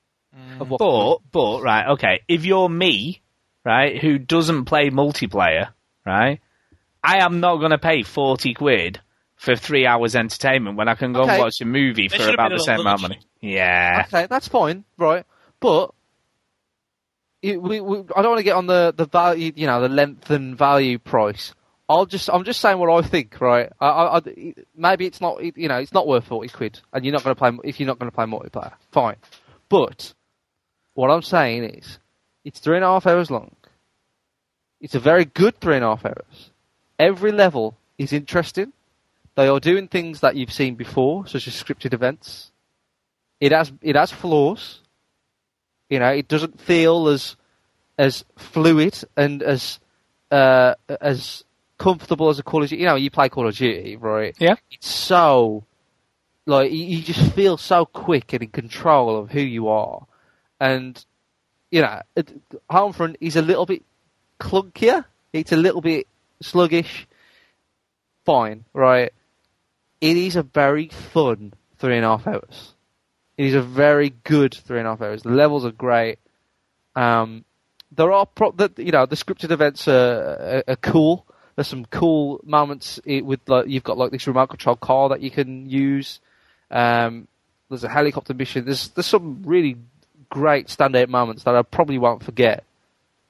of 0.59 0.69
what. 0.69 0.77
But, 0.79 1.17
but, 1.31 1.61
right, 1.61 1.87
okay, 1.93 2.21
if 2.27 2.45
you're 2.45 2.69
me, 2.69 3.21
right, 3.65 3.99
who 4.01 4.17
doesn't 4.17 4.65
play 4.65 4.89
multiplayer, 4.89 5.69
right, 6.05 6.39
I 7.03 7.25
am 7.25 7.39
not 7.39 7.57
going 7.57 7.71
to 7.71 7.77
pay 7.79 8.03
40 8.03 8.53
quid 8.53 8.99
for 9.35 9.55
three 9.55 9.87
hours 9.87 10.15
entertainment 10.15 10.77
when 10.77 10.87
I 10.87 10.93
can 10.95 11.13
go 11.13 11.21
Okay. 11.21 11.31
and 11.33 11.39
watch 11.41 11.59
a 11.61 11.65
movie 11.65 12.07
They 12.07 12.17
for 12.17 12.29
about 12.29 12.51
the 12.51 12.59
same 12.59 12.79
amount 12.81 12.97
of 13.03 13.09
money. 13.09 13.19
Yeah. 13.41 14.03
Okay, 14.07 14.27
that's 14.27 14.47
fine, 14.47 14.83
right? 14.97 15.25
But 15.59 15.91
we, 17.43 17.57
we, 17.57 17.97
I 18.15 18.21
don't 18.21 18.31
want 18.31 18.39
to 18.39 18.43
get 18.43 18.55
on 18.55 18.67
the, 18.67 18.93
the 18.95 19.05
value, 19.05 19.51
you 19.55 19.67
know, 19.67 19.81
the 19.81 19.89
length 19.89 20.29
and 20.29 20.57
value 20.57 20.99
price. 20.99 21.53
I'll 21.89 22.05
just, 22.05 22.29
I'm 22.29 22.43
just 22.43 22.61
saying 22.61 22.77
what 22.77 22.89
I 22.89 23.07
think, 23.07 23.41
right? 23.41 23.69
I, 23.79 23.87
I, 23.87 24.17
I- 24.17 24.53
maybe 24.75 25.05
it's 25.05 25.19
not, 25.19 25.43
you 25.43 25.67
know, 25.67 25.77
it's 25.77 25.93
not 25.93 26.07
worth 26.07 26.25
forty 26.25 26.49
quid, 26.49 26.79
and 26.93 27.03
you're 27.03 27.13
not 27.13 27.23
going 27.23 27.35
to 27.35 27.39
play 27.39 27.51
if 27.63 27.79
you're 27.79 27.87
not 27.87 27.99
going 27.99 28.09
to 28.09 28.15
play 28.15 28.25
multiplayer. 28.25 28.73
Fine, 28.91 29.17
but 29.69 30.13
what 30.93 31.09
I'm 31.11 31.21
saying 31.21 31.63
is, 31.63 31.99
it's 32.45 32.59
three 32.59 32.75
and 32.77 32.85
a 32.85 32.87
half 32.87 33.07
hours 33.07 33.29
long. 33.31 33.55
It's 34.79 34.95
a 34.95 34.99
very 34.99 35.25
good 35.25 35.59
three 35.59 35.75
and 35.75 35.85
a 35.85 35.89
half 35.89 36.05
hours. 36.05 36.51
Every 36.97 37.31
level 37.31 37.77
is 37.97 38.13
interesting. 38.13 38.73
They 39.35 39.47
are 39.47 39.59
doing 39.59 39.87
things 39.87 40.19
that 40.21 40.35
you've 40.35 40.53
seen 40.53 40.75
before, 40.75 41.25
such 41.27 41.47
as 41.47 41.53
scripted 41.55 41.93
events. 41.93 42.51
It 43.39 43.51
has 43.51 43.71
it 43.81 43.95
has 43.95 44.11
flaws. 44.11 44.80
You 45.91 45.99
know, 45.99 46.07
it 46.07 46.29
doesn't 46.29 46.61
feel 46.61 47.09
as 47.09 47.35
as 47.97 48.23
fluid 48.37 48.97
and 49.17 49.43
as 49.43 49.77
uh, 50.31 50.75
as 50.87 51.43
comfortable 51.77 52.29
as 52.29 52.39
a 52.39 52.43
Call 52.43 52.63
of 52.63 52.69
Duty. 52.69 52.81
You 52.81 52.87
know, 52.87 52.95
you 52.95 53.11
play 53.11 53.27
Call 53.27 53.45
of 53.45 53.57
Duty, 53.57 53.97
right? 53.97 54.33
Yeah. 54.39 54.55
It's 54.71 54.87
so 54.87 55.65
like 56.45 56.71
you, 56.71 57.01
just 57.01 57.33
feel 57.33 57.57
so 57.57 57.85
quick 57.85 58.31
and 58.31 58.41
in 58.41 58.49
control 58.51 59.17
of 59.17 59.31
who 59.31 59.41
you 59.41 59.67
are, 59.67 60.07
and 60.61 61.05
you 61.71 61.81
know, 61.81 62.01
Homefront 62.71 63.17
is 63.19 63.35
a 63.35 63.41
little 63.41 63.65
bit 63.65 63.83
clunkier. 64.39 65.03
It's 65.33 65.51
a 65.51 65.57
little 65.57 65.81
bit 65.81 66.07
sluggish. 66.41 67.05
Fine, 68.25 68.63
right? 68.73 69.11
It 69.99 70.15
is 70.15 70.37
a 70.37 70.43
very 70.43 70.87
fun 70.87 71.53
three 71.79 71.97
and 71.97 72.05
a 72.05 72.17
half 72.17 72.27
hours. 72.27 72.75
It 73.41 73.47
is 73.47 73.55
a 73.55 73.61
very 73.63 74.11
good 74.23 74.53
three 74.53 74.77
and 74.77 74.87
a 74.87 74.91
half 74.91 75.01
hours. 75.01 75.23
The 75.23 75.31
levels 75.31 75.65
are 75.65 75.71
great. 75.71 76.19
Um, 76.95 77.43
there 77.91 78.11
are 78.11 78.27
pro- 78.27 78.51
the, 78.51 78.71
you 78.77 78.91
know 78.91 79.07
the 79.07 79.15
scripted 79.15 79.49
events 79.49 79.87
are, 79.87 80.61
are, 80.61 80.63
are 80.67 80.75
cool. 80.75 81.25
There's 81.55 81.67
some 81.67 81.85
cool 81.85 82.39
moments 82.43 82.99
with 83.03 83.39
like 83.47 83.67
you've 83.67 83.83
got 83.83 83.97
like 83.97 84.11
this 84.11 84.27
remote 84.27 84.51
control 84.51 84.75
car 84.75 85.09
that 85.09 85.21
you 85.21 85.31
can 85.31 85.67
use. 85.67 86.19
Um, 86.69 87.27
there's 87.67 87.83
a 87.83 87.89
helicopter 87.89 88.35
mission. 88.35 88.65
There's 88.65 88.89
there's 88.89 89.07
some 89.07 89.41
really 89.43 89.75
great 90.29 90.67
standout 90.67 91.07
moments 91.07 91.41
that 91.45 91.55
I 91.55 91.63
probably 91.63 91.97
won't 91.97 92.21
forget 92.21 92.63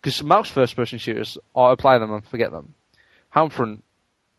because 0.02 0.22
most 0.22 0.52
first 0.52 0.76
person 0.76 1.00
shooters 1.00 1.38
I 1.56 1.76
play 1.76 1.98
them 2.00 2.12
and 2.12 2.26
forget 2.26 2.52
them. 2.52 2.74
Homefront 3.34 3.80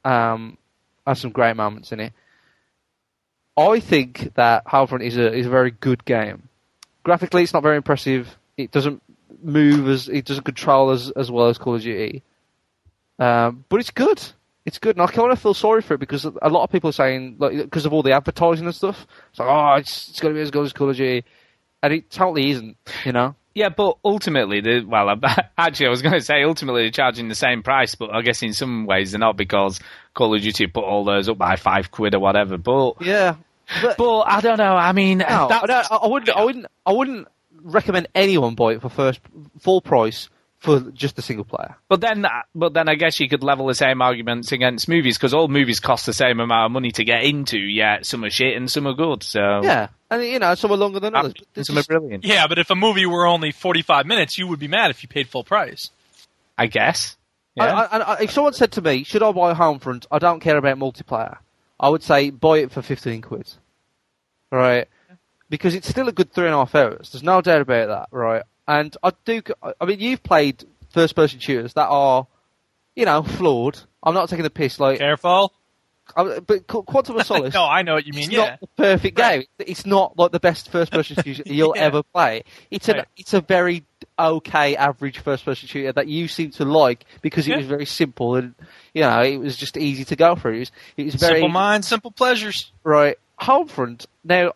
um, 0.04 0.58
has 1.06 1.18
some 1.18 1.30
great 1.30 1.56
moments 1.56 1.92
in 1.92 2.00
it. 2.00 2.12
I 3.56 3.80
think 3.80 4.34
that 4.34 4.66
Homefront 4.66 5.04
is 5.04 5.16
a 5.16 5.32
is 5.32 5.46
a 5.46 5.50
very 5.50 5.70
good 5.70 6.04
game. 6.04 6.48
Graphically, 7.04 7.42
it's 7.42 7.52
not 7.52 7.62
very 7.62 7.76
impressive. 7.76 8.36
It 8.56 8.70
doesn't 8.70 9.02
move 9.42 9.88
as 9.88 10.08
it 10.08 10.24
doesn't 10.24 10.44
control 10.44 10.90
as 10.90 11.10
as 11.10 11.30
well 11.30 11.48
as 11.48 11.58
Call 11.58 11.74
of 11.74 11.82
Duty. 11.82 12.22
Um, 13.18 13.64
but 13.68 13.80
it's 13.80 13.90
good. 13.90 14.22
It's 14.64 14.78
good, 14.78 14.96
and 14.96 15.02
I 15.02 15.10
kind 15.10 15.32
of 15.32 15.40
feel 15.40 15.54
sorry 15.54 15.82
for 15.82 15.94
it 15.94 15.98
because 15.98 16.24
a 16.24 16.48
lot 16.48 16.62
of 16.62 16.70
people 16.70 16.88
are 16.90 16.94
saying 16.94 17.36
like 17.38 17.56
because 17.56 17.84
of 17.84 17.92
all 17.92 18.02
the 18.02 18.12
advertising 18.12 18.64
and 18.64 18.74
stuff. 18.74 19.06
It's 19.30 19.38
like, 19.38 19.48
oh, 19.48 19.74
it's 19.74 20.08
it's 20.08 20.20
going 20.20 20.34
to 20.34 20.38
be 20.38 20.42
as 20.42 20.50
good 20.50 20.64
as 20.64 20.72
Call 20.72 20.90
of 20.90 20.96
Duty, 20.96 21.26
and 21.82 21.92
it 21.92 22.10
totally 22.10 22.50
isn't. 22.50 22.76
You 23.04 23.12
know. 23.12 23.34
Yeah, 23.54 23.68
but 23.68 23.98
ultimately, 24.04 24.60
the, 24.60 24.84
well, 24.86 25.14
actually, 25.58 25.86
I 25.86 25.90
was 25.90 26.02
going 26.02 26.14
to 26.14 26.20
say 26.20 26.42
ultimately 26.42 26.82
they're 26.82 26.90
charging 26.90 27.28
the 27.28 27.34
same 27.34 27.62
price, 27.62 27.94
but 27.94 28.10
I 28.14 28.22
guess 28.22 28.42
in 28.42 28.52
some 28.54 28.86
ways 28.86 29.12
they're 29.12 29.18
not 29.18 29.36
because 29.36 29.80
Call 30.14 30.34
of 30.34 30.42
Duty 30.42 30.66
put 30.66 30.84
all 30.84 31.04
those 31.04 31.28
up 31.28 31.38
by 31.38 31.56
five 31.56 31.90
quid 31.90 32.14
or 32.14 32.20
whatever. 32.20 32.56
But 32.58 33.00
Yeah. 33.00 33.36
But, 33.80 33.96
but 33.96 34.20
I 34.22 34.40
don't 34.40 34.58
know. 34.58 34.74
I 34.74 34.92
mean, 34.92 35.18
no, 35.18 35.26
I, 35.28 35.86
I 35.90 36.06
wouldn't. 36.06 36.36
I 36.36 36.44
wouldn't. 36.44 36.66
I 36.84 36.92
wouldn't 36.92 37.28
recommend 37.62 38.08
anyone 38.14 38.54
buy 38.54 38.72
it 38.72 38.82
for 38.82 38.88
first 38.88 39.20
full 39.60 39.80
price 39.80 40.28
for 40.58 40.80
just 40.92 41.16
the 41.16 41.22
single 41.22 41.44
player. 41.44 41.76
But 41.88 42.00
then, 42.00 42.24
but 42.54 42.72
then 42.72 42.88
I 42.88 42.94
guess 42.94 43.18
you 43.18 43.28
could 43.28 43.42
level 43.42 43.66
the 43.66 43.74
same 43.74 44.00
arguments 44.00 44.52
against 44.52 44.88
movies 44.88 45.18
because 45.18 45.34
all 45.34 45.48
movies 45.48 45.80
cost 45.80 46.06
the 46.06 46.12
same 46.12 46.38
amount 46.38 46.66
of 46.66 46.72
money 46.72 46.92
to 46.92 47.04
get 47.04 47.24
into. 47.24 47.58
Yet 47.58 48.06
some 48.06 48.24
are 48.24 48.30
shit 48.30 48.56
and 48.56 48.70
some 48.70 48.86
are 48.86 48.94
good. 48.94 49.24
So 49.24 49.62
Yeah, 49.62 49.88
and 50.12 50.24
you 50.24 50.38
know 50.38 50.54
some 50.54 50.70
are 50.72 50.76
longer 50.76 51.00
than 51.00 51.14
others. 51.14 51.34
But 51.54 51.66
some 51.66 51.78
are 51.78 51.82
brilliant. 51.84 52.24
Yeah, 52.24 52.46
but 52.46 52.58
if 52.58 52.70
a 52.70 52.74
movie 52.74 53.06
were 53.06 53.26
only 53.26 53.52
45 53.52 54.06
minutes, 54.06 54.38
you 54.38 54.46
would 54.46 54.58
be 54.60 54.68
mad 54.68 54.90
if 54.90 55.02
you 55.02 55.08
paid 55.08 55.28
full 55.28 55.44
price. 55.44 55.90
I 56.58 56.66
guess. 56.66 57.16
I, 57.58 57.66
Yeah. 57.66 57.74
I, 57.74 57.98
I, 57.98 58.20
if 58.22 58.30
someone 58.30 58.52
said 58.52 58.72
to 58.72 58.82
me, 58.82 59.04
"Should 59.04 59.22
I 59.22 59.32
buy 59.32 59.54
Homefront? 59.54 60.06
I 60.10 60.18
don't 60.18 60.40
care 60.40 60.56
about 60.56 60.78
multiplayer," 60.78 61.38
I 61.80 61.88
would 61.88 62.02
say 62.02 62.30
buy 62.30 62.58
it 62.58 62.72
for 62.72 62.82
fifteen 62.82 63.22
quid. 63.22 63.52
Right, 64.50 64.86
because 65.48 65.74
it's 65.74 65.88
still 65.88 66.08
a 66.08 66.12
good 66.12 66.32
three 66.32 66.46
and 66.46 66.54
a 66.54 66.58
half 66.58 66.74
hours. 66.74 67.10
There's 67.10 67.22
no 67.22 67.40
doubt 67.40 67.62
about 67.62 67.88
that. 67.88 68.08
Right, 68.10 68.42
and 68.68 68.96
I 69.02 69.12
do. 69.24 69.42
I 69.80 69.84
mean, 69.84 70.00
you've 70.00 70.22
played 70.22 70.64
first-person 70.90 71.40
shooters 71.40 71.72
that 71.72 71.88
are, 71.88 72.26
you 72.94 73.06
know, 73.06 73.22
flawed. 73.22 73.80
I'm 74.02 74.12
not 74.14 74.28
taking 74.28 74.42
the 74.42 74.50
piss. 74.50 74.78
Like, 74.78 74.98
Careful. 74.98 75.52
I, 76.16 76.40
but 76.40 76.66
Quantum 76.66 77.16
of 77.16 77.26
Solace. 77.26 77.54
no, 77.54 77.64
I 77.64 77.82
know 77.82 77.94
what 77.94 78.06
you 78.06 78.12
mean. 78.12 78.24
It's 78.24 78.32
Yeah. 78.32 78.38
not 78.50 78.60
the 78.60 78.66
perfect 78.76 79.16
game. 79.16 79.44
It's 79.58 79.86
not 79.86 80.18
like 80.18 80.32
the 80.32 80.40
best 80.40 80.70
first-person 80.70 81.16
shooter 81.24 81.42
you'll 81.46 81.74
Yeah. 81.76 81.82
ever 81.82 82.02
play. 82.02 82.42
It's 82.70 82.88
a 82.88 82.94
Right. 82.94 83.04
it's 83.16 83.34
a 83.34 83.40
very 83.40 83.84
okay 84.18 84.76
average 84.76 85.18
first-person 85.20 85.68
shooter 85.68 85.92
that 85.92 86.08
you 86.08 86.28
seem 86.28 86.50
to 86.52 86.64
like 86.64 87.04
because 87.22 87.48
it 87.48 87.56
was 87.56 87.66
very 87.66 87.86
simple 87.86 88.34
and 88.34 88.54
you 88.94 89.02
know 89.02 89.22
it 89.22 89.38
was 89.38 89.56
just 89.56 89.76
easy 89.76 90.04
to 90.06 90.16
go 90.16 90.34
through. 90.36 90.56
It 90.56 90.58
was, 90.60 90.72
it 90.98 91.04
was 91.06 91.14
very 91.16 91.34
Simple 91.34 91.48
minds, 91.48 91.88
simple 91.88 92.10
pleasures. 92.10 92.70
right. 92.84 93.16
Homefront 93.40 94.06
now. 94.24 94.52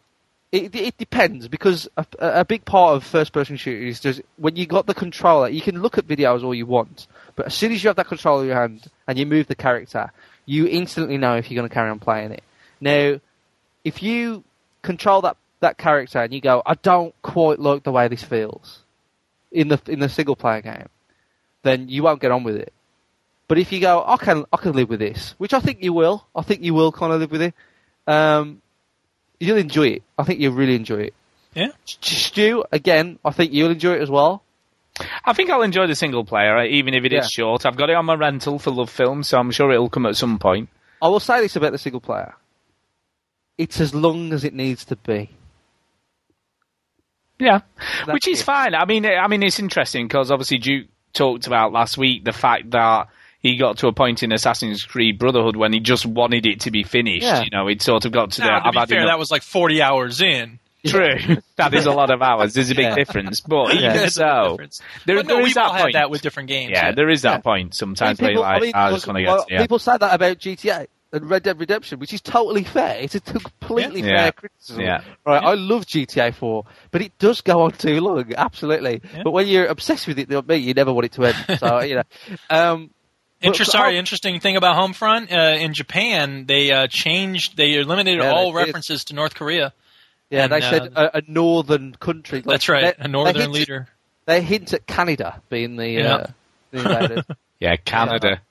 It, 0.52 0.74
it 0.76 0.96
depends 0.96 1.48
because 1.48 1.88
a, 1.96 2.06
a 2.20 2.44
big 2.44 2.64
part 2.64 2.94
of 2.94 3.04
first-person 3.04 3.56
shooters 3.56 3.96
is 3.96 4.00
just 4.00 4.22
when 4.36 4.54
you 4.56 4.64
got 4.64 4.86
the 4.86 4.94
controller, 4.94 5.48
you 5.48 5.60
can 5.60 5.82
look 5.82 5.98
at 5.98 6.06
videos 6.06 6.44
all 6.44 6.54
you 6.54 6.64
want, 6.66 7.08
but 7.34 7.46
as 7.46 7.54
soon 7.54 7.72
as 7.72 7.82
you 7.82 7.88
have 7.88 7.96
that 7.96 8.06
controller 8.06 8.42
in 8.42 8.48
your 8.48 8.56
hand 8.56 8.86
and 9.08 9.18
you 9.18 9.26
move 9.26 9.48
the 9.48 9.56
character, 9.56 10.12
you 10.46 10.66
instantly 10.66 11.18
know 11.18 11.36
if 11.36 11.50
you're 11.50 11.60
going 11.60 11.68
to 11.68 11.74
carry 11.74 11.90
on 11.90 11.98
playing 11.98 12.30
it. 12.30 12.42
Now, 12.80 13.20
if 13.84 14.02
you 14.02 14.44
control 14.82 15.20
that, 15.22 15.36
that 15.60 15.76
character 15.76 16.20
and 16.22 16.32
you 16.32 16.40
go, 16.40 16.62
I 16.64 16.74
don't 16.74 17.14
quite 17.22 17.58
like 17.58 17.82
the 17.82 17.92
way 17.92 18.08
this 18.08 18.22
feels 18.22 18.80
in 19.52 19.68
the 19.68 19.80
in 19.86 19.98
the 19.98 20.08
single 20.08 20.36
player 20.36 20.60
game, 20.60 20.88
then 21.62 21.88
you 21.88 22.02
won't 22.02 22.20
get 22.20 22.30
on 22.30 22.44
with 22.44 22.56
it. 22.56 22.72
But 23.48 23.58
if 23.58 23.72
you 23.72 23.80
go, 23.80 24.04
I 24.06 24.16
can 24.16 24.44
I 24.52 24.56
can 24.56 24.72
live 24.72 24.88
with 24.88 25.00
this, 25.00 25.34
which 25.38 25.54
I 25.54 25.60
think 25.60 25.82
you 25.82 25.92
will. 25.92 26.26
I 26.34 26.42
think 26.42 26.62
you 26.62 26.74
will 26.74 26.92
kind 26.92 27.12
of 27.12 27.20
live 27.20 27.30
with 27.30 27.42
it. 27.42 27.54
Um, 28.06 28.60
you'll 29.38 29.56
enjoy 29.56 29.88
it. 29.88 30.02
I 30.18 30.24
think 30.24 30.40
you'll 30.40 30.54
really 30.54 30.74
enjoy 30.74 31.02
it. 31.02 31.14
Yeah. 31.54 31.68
Stu, 31.84 32.64
again, 32.70 33.18
I 33.24 33.30
think 33.30 33.52
you'll 33.52 33.70
enjoy 33.70 33.94
it 33.94 34.02
as 34.02 34.10
well. 34.10 34.42
I 35.24 35.32
think 35.32 35.50
I'll 35.50 35.62
enjoy 35.62 35.86
the 35.86 35.94
single 35.94 36.24
player, 36.24 36.62
even 36.64 36.94
if 36.94 37.04
it 37.04 37.12
is 37.12 37.24
Yeah. 37.24 37.44
short. 37.44 37.66
I've 37.66 37.76
got 37.76 37.90
it 37.90 37.96
on 37.96 38.06
my 38.06 38.14
rental 38.14 38.58
for 38.58 38.70
LoveFilm, 38.70 39.24
so 39.24 39.38
I'm 39.38 39.50
sure 39.50 39.70
it'll 39.72 39.90
come 39.90 40.06
at 40.06 40.16
some 40.16 40.38
point. 40.38 40.68
I 41.02 41.08
will 41.08 41.20
say 41.20 41.40
this 41.40 41.56
about 41.56 41.72
the 41.72 41.78
single 41.78 42.00
player. 42.00 42.34
It's 43.58 43.80
as 43.80 43.94
long 43.94 44.32
as 44.32 44.44
it 44.44 44.54
needs 44.54 44.84
to 44.86 44.96
be. 44.96 45.30
Yeah, 47.38 47.60
That's 48.06 48.12
which 48.14 48.28
is 48.28 48.40
it. 48.40 48.44
fine. 48.44 48.74
I 48.74 48.86
mean, 48.86 49.04
I 49.04 49.26
mean, 49.28 49.42
it's 49.42 49.58
interesting 49.58 50.06
because 50.08 50.30
obviously 50.30 50.58
Duke 50.58 50.86
talked 51.12 51.46
about 51.46 51.72
last 51.72 51.98
week 51.98 52.24
the 52.24 52.32
fact 52.32 52.70
that 52.70 53.08
he 53.40 53.56
got 53.58 53.78
to 53.78 53.88
a 53.88 53.92
point 53.92 54.22
in 54.22 54.32
Assassin's 54.32 54.84
Creed 54.84 55.18
Brotherhood 55.18 55.54
when 55.56 55.72
he 55.72 55.80
just 55.80 56.06
wanted 56.06 56.46
it 56.46 56.60
to 56.60 56.70
be 56.70 56.82
finished. 56.82 57.22
Yeah. 57.24 57.42
You 57.42 57.50
know, 57.52 57.66
he'd 57.66 57.82
sort 57.82 58.06
of 58.06 58.12
got 58.12 58.30
to 58.32 58.40
the. 58.40 58.46
To 58.46 58.66
I've 58.66 58.72
be 58.72 58.78
had 58.78 58.88
fair, 58.88 58.98
enough- 59.00 59.10
that 59.10 59.18
was 59.18 59.30
like 59.30 59.42
40 59.42 59.82
hours 59.82 60.22
in. 60.22 60.58
True. 61.26 61.36
that 61.56 61.74
is 61.74 61.86
a 61.86 61.92
lot 61.92 62.10
of 62.10 62.22
hours. 62.22 62.54
There's 62.54 62.70
a 62.70 62.74
big 62.74 62.84
Yeah. 62.86 62.94
difference. 62.94 63.40
But 63.40 63.74
even 63.74 63.92
There's 63.92 64.16
a 64.18 64.20
so, 64.20 64.56
there, 65.06 65.16
But 65.16 65.26
no, 65.26 65.34
there 65.36 65.42
we've 65.44 65.54
that 65.54 65.72
had 65.72 65.82
point. 65.82 65.92
that 65.94 66.10
with 66.10 66.22
different 66.22 66.48
games. 66.48 66.70
yeah, 66.72 66.92
there 66.92 67.08
is 67.08 67.22
that 67.22 67.32
Yeah. 67.32 67.38
point 67.38 67.74
sometimes 67.74 68.20
I 68.20 68.22
mean, 68.22 68.26
where 68.26 68.32
you're 68.32 68.40
like, 68.42 68.56
I 68.56 68.60
mean, 68.60 68.72
I 68.74 68.90
just 68.92 69.06
look, 69.06 69.14
want 69.14 69.24
to 69.24 69.30
well, 69.30 69.38
get 69.40 69.48
to 69.48 69.54
yeah. 69.54 69.60
People 69.62 69.78
say 69.78 69.96
that 69.98 70.14
about 70.14 70.38
GTA 70.38 70.86
and 71.12 71.30
Red 71.30 71.42
Dead 71.44 71.58
Redemption, 71.60 71.98
which 72.00 72.12
is 72.12 72.20
totally 72.20 72.64
fair. 72.64 72.98
It's 73.00 73.14
a 73.14 73.20
completely 73.20 74.00
Yeah. 74.00 74.06
fair 74.06 74.24
Yeah. 74.26 74.30
criticism. 74.32 74.80
Yeah. 74.82 75.00
Right, 75.24 75.42
I 75.42 75.54
love 75.54 75.86
GTA 75.86 76.32
4, 76.34 76.64
but 76.90 77.00
it 77.02 77.16
does 77.18 77.40
go 77.40 77.62
on 77.62 77.70
too 77.72 78.00
long, 78.00 78.32
absolutely. 78.36 79.00
Yeah. 79.14 79.22
But 79.22 79.30
when 79.30 79.46
you're 79.46 79.66
obsessed 79.66 80.06
with 80.08 80.18
it, 80.18 80.30
like 80.30 80.46
me, 80.48 80.56
you 80.56 80.74
never 80.74 80.92
want 80.92 81.06
it 81.06 81.12
to 81.12 81.24
end. 81.26 81.58
So, 81.58 81.80
you 81.80 81.94
know. 81.96 82.02
Um, 82.50 82.90
Inter- 83.42 83.64
but 83.64 83.70
sorry, 83.70 83.92
how- 83.94 83.98
interesting 83.98 84.40
thing 84.40 84.56
about 84.56 84.76
Homefront 84.76 85.30
uh, 85.30 85.58
in 85.58 85.74
Japan, 85.74 86.46
they 86.46 86.72
uh, 86.72 86.86
changed, 86.88 87.54
they 87.56 87.74
eliminated 87.74 88.22
Yeah, 88.22 88.32
all 88.32 88.50
they 88.52 88.60
did. 88.60 88.66
references 88.68 89.04
to 89.04 89.14
North 89.14 89.34
Korea. 89.34 89.74
Yeah, 90.30 90.44
and, 90.44 90.52
they 90.52 90.60
said 90.60 90.92
uh, 90.96 91.10
a, 91.14 91.18
a 91.18 91.22
northern 91.28 91.94
country. 91.94 92.42
That's 92.44 92.68
right, 92.68 92.96
they- 92.96 93.04
a 93.04 93.08
northern 93.08 93.34
they 93.34 93.40
hint 93.40 93.52
leader. 93.52 93.88
They 94.26 94.42
hint 94.42 94.72
at 94.72 94.86
Canada 94.86 95.40
being 95.48 95.76
the, 95.76 95.88
Yeah. 95.88 96.14
uh, 96.14 96.26
the 96.72 96.78
invaders. 96.78 97.24
yeah, 97.60 97.76
Canada. 97.76 98.42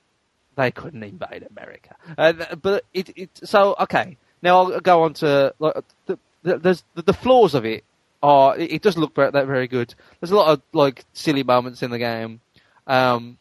they 0.56 0.72
couldn't 0.72 1.04
invade 1.04 1.46
America. 1.50 1.96
Uh, 2.18 2.56
but 2.56 2.86
it, 2.94 3.10
it, 3.18 3.30
so 3.44 3.76
okay. 3.82 4.18
Now 4.42 4.58
I'll 4.58 4.80
go 4.80 5.04
on 5.04 5.14
to 5.16 5.54
like, 5.60 5.74
the, 6.06 6.18
the, 6.44 6.58
there's 6.60 6.84
the, 6.94 7.14
flaws 7.14 7.56
of 7.56 7.66
it 7.66 7.84
are 8.24 8.58
it, 8.58 8.74
it 8.74 8.82
does 8.82 8.98
look 8.98 9.14
very, 9.16 9.32
that 9.32 9.48
very 9.48 9.68
good. 9.68 9.94
There's 10.20 10.32
a 10.32 10.36
lot 10.36 10.48
of 10.48 10.62
like 10.72 11.04
silly 11.14 11.44
moments 11.44 11.84
in 11.84 11.92
the 11.92 11.98
game. 12.00 12.40
Um, 12.88 13.38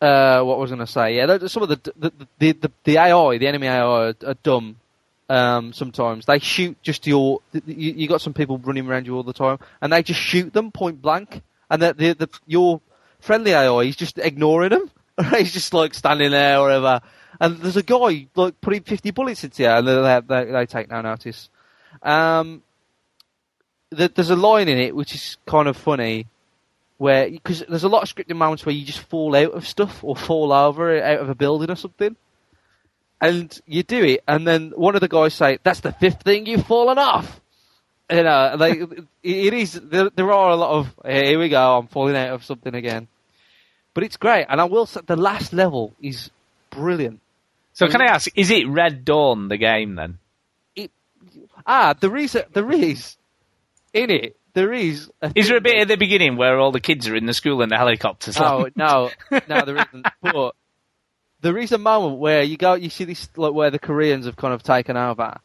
uh, 0.00 0.42
what 0.42 0.58
was 0.58 0.70
I 0.70 0.76
going 0.76 0.86
to 0.86 0.92
say? 0.92 1.16
Yeah, 1.16 1.38
some 1.48 1.64
of 1.64 1.68
the 1.68 1.92
the, 1.96 2.12
the 2.38 2.52
the 2.52 2.70
the 2.84 2.98
AI, 2.98 3.38
the 3.38 3.48
enemy 3.48 3.66
AI, 3.66 3.80
are, 3.80 4.14
are 4.24 4.34
dumb. 4.42 4.76
Um, 5.30 5.74
sometimes 5.74 6.24
they 6.24 6.38
shoot 6.38 6.80
just 6.82 7.06
your. 7.06 7.40
You, 7.52 7.92
you 7.92 8.08
got 8.08 8.22
some 8.22 8.32
people 8.32 8.58
running 8.58 8.88
around 8.88 9.06
you 9.06 9.14
all 9.14 9.22
the 9.22 9.32
time, 9.32 9.58
and 9.80 9.92
they 9.92 10.02
just 10.02 10.20
shoot 10.20 10.52
them 10.52 10.72
point 10.72 11.02
blank, 11.02 11.42
and 11.70 11.82
the 11.82 11.92
the, 11.92 12.12
the 12.14 12.28
your 12.46 12.80
friendly 13.20 13.52
AI 13.52 13.82
is 13.82 13.96
just 13.96 14.18
ignoring 14.18 14.70
them. 14.70 14.90
He's 15.36 15.52
just 15.52 15.74
like 15.74 15.94
standing 15.94 16.30
there 16.30 16.58
or 16.58 16.62
whatever. 16.62 17.00
And 17.40 17.58
there's 17.58 17.76
a 17.76 17.82
guy 17.82 18.26
like 18.34 18.60
putting 18.60 18.82
50 18.82 19.10
bullets 19.12 19.44
into 19.44 19.62
you, 19.62 19.68
and 19.68 19.86
they, 19.86 20.20
they, 20.26 20.50
they 20.50 20.66
take 20.66 20.90
no 20.90 21.00
notice. 21.00 21.48
Um, 22.02 22.62
th- 23.96 24.14
there's 24.14 24.30
a 24.30 24.36
line 24.36 24.68
in 24.68 24.78
it 24.78 24.94
which 24.94 25.14
is 25.14 25.36
kind 25.46 25.68
of 25.68 25.76
funny, 25.76 26.26
where 26.96 27.30
because 27.30 27.64
there's 27.68 27.84
a 27.84 27.88
lot 27.88 28.02
of 28.02 28.14
scripting 28.14 28.36
moments 28.36 28.66
where 28.66 28.74
you 28.74 28.84
just 28.84 29.00
fall 29.00 29.36
out 29.36 29.52
of 29.52 29.66
stuff 29.66 30.02
or 30.02 30.16
fall 30.16 30.52
over 30.52 31.00
out 31.02 31.20
of 31.20 31.28
a 31.28 31.34
building 31.34 31.70
or 31.70 31.76
something, 31.76 32.16
and 33.20 33.60
you 33.66 33.82
do 33.82 34.04
it, 34.04 34.22
and 34.28 34.46
then 34.46 34.72
one 34.74 34.94
of 34.94 35.00
the 35.00 35.08
guys 35.08 35.34
say, 35.34 35.58
"That's 35.62 35.80
the 35.80 35.92
fifth 35.92 36.22
thing 36.22 36.46
you've 36.46 36.66
fallen 36.66 36.98
off." 36.98 37.40
You 38.10 38.22
know, 38.22 38.54
like 38.58 38.78
it, 39.22 39.36
it 39.36 39.54
is. 39.54 39.72
There, 39.72 40.10
there 40.10 40.32
are 40.32 40.50
a 40.50 40.56
lot 40.56 40.70
of 40.70 40.94
"Hey, 41.04 41.28
here 41.28 41.38
we 41.38 41.48
go. 41.48 41.78
I'm 41.78 41.88
falling 41.88 42.16
out 42.16 42.30
of 42.30 42.44
something 42.44 42.74
again, 42.74 43.08
but 43.94 44.04
it's 44.04 44.16
great. 44.16 44.46
And 44.48 44.60
I 44.60 44.64
will 44.64 44.86
say 44.86 45.00
the 45.06 45.16
last 45.16 45.52
level 45.52 45.94
is 46.00 46.30
brilliant. 46.70 47.20
So 47.72 47.86
can 47.86 48.00
I 48.00 48.06
ask, 48.06 48.28
is 48.34 48.50
it 48.50 48.66
Red 48.66 49.04
Dawn 49.04 49.46
the 49.46 49.56
game 49.56 49.94
then? 49.94 50.18
Ah, 51.64 51.94
there 52.00 52.16
is 52.16 52.34
a, 52.34 52.44
there 52.52 52.70
is 52.72 53.16
in 53.92 54.10
it. 54.10 54.36
There 54.54 54.72
is. 54.72 55.10
A 55.22 55.30
Is 55.34 55.48
there 55.48 55.58
a 55.58 55.60
bit 55.60 55.76
at 55.76 55.86
the 55.88 55.96
beginning 55.96 56.36
where 56.36 56.58
all 56.58 56.72
the 56.72 56.80
kids 56.80 57.06
are 57.06 57.14
in 57.14 57.26
the 57.26 57.34
school 57.34 57.62
and 57.62 57.70
the 57.70 57.76
helicopters? 57.76 58.36
Oh 58.40 58.68
no, 58.74 59.10
no, 59.30 59.64
there 59.64 59.76
isn't. 59.88 60.06
But 60.22 60.54
there 61.40 61.58
is 61.58 61.72
a 61.72 61.78
moment 61.78 62.18
where 62.18 62.42
you 62.42 62.56
go, 62.56 62.74
you 62.74 62.90
see 62.90 63.04
this 63.04 63.28
like 63.36 63.52
where 63.52 63.70
the 63.70 63.78
Koreans 63.78 64.26
have 64.26 64.36
kind 64.36 64.52
of 64.54 64.62
taken 64.62 64.96
over, 64.96 65.38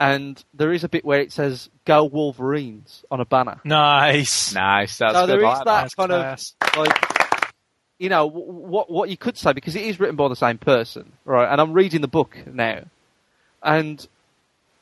and 0.00 0.42
there 0.54 0.72
is 0.72 0.84
a 0.84 0.88
bit 0.88 1.04
where 1.04 1.20
it 1.20 1.32
says 1.32 1.68
"Go 1.84 2.04
Wolverines" 2.04 3.04
on 3.10 3.20
a 3.20 3.24
banner. 3.24 3.60
Nice. 3.64 4.54
Nice. 4.54 4.98
That's 4.98 5.14
so 5.14 5.26
good. 5.26 5.40
there 5.40 5.46
I 5.46 5.52
is 5.52 5.58
like 5.58 5.64
that 5.64 5.82
That's 5.82 5.94
kind 5.94 6.10
class. 6.10 6.54
of 6.60 6.76
like, 6.76 7.52
you 7.98 8.08
know, 8.08 8.26
what 8.26 8.90
what 8.90 9.08
you 9.08 9.16
could 9.16 9.36
say 9.36 9.52
because 9.52 9.74
it 9.76 9.82
is 9.82 9.98
written 9.98 10.16
by 10.16 10.28
the 10.28 10.36
same 10.36 10.58
person, 10.58 11.12
right? 11.24 11.50
And 11.50 11.60
I'm 11.60 11.72
reading 11.72 12.00
the 12.00 12.08
book 12.08 12.36
now, 12.46 12.82
and 13.62 14.06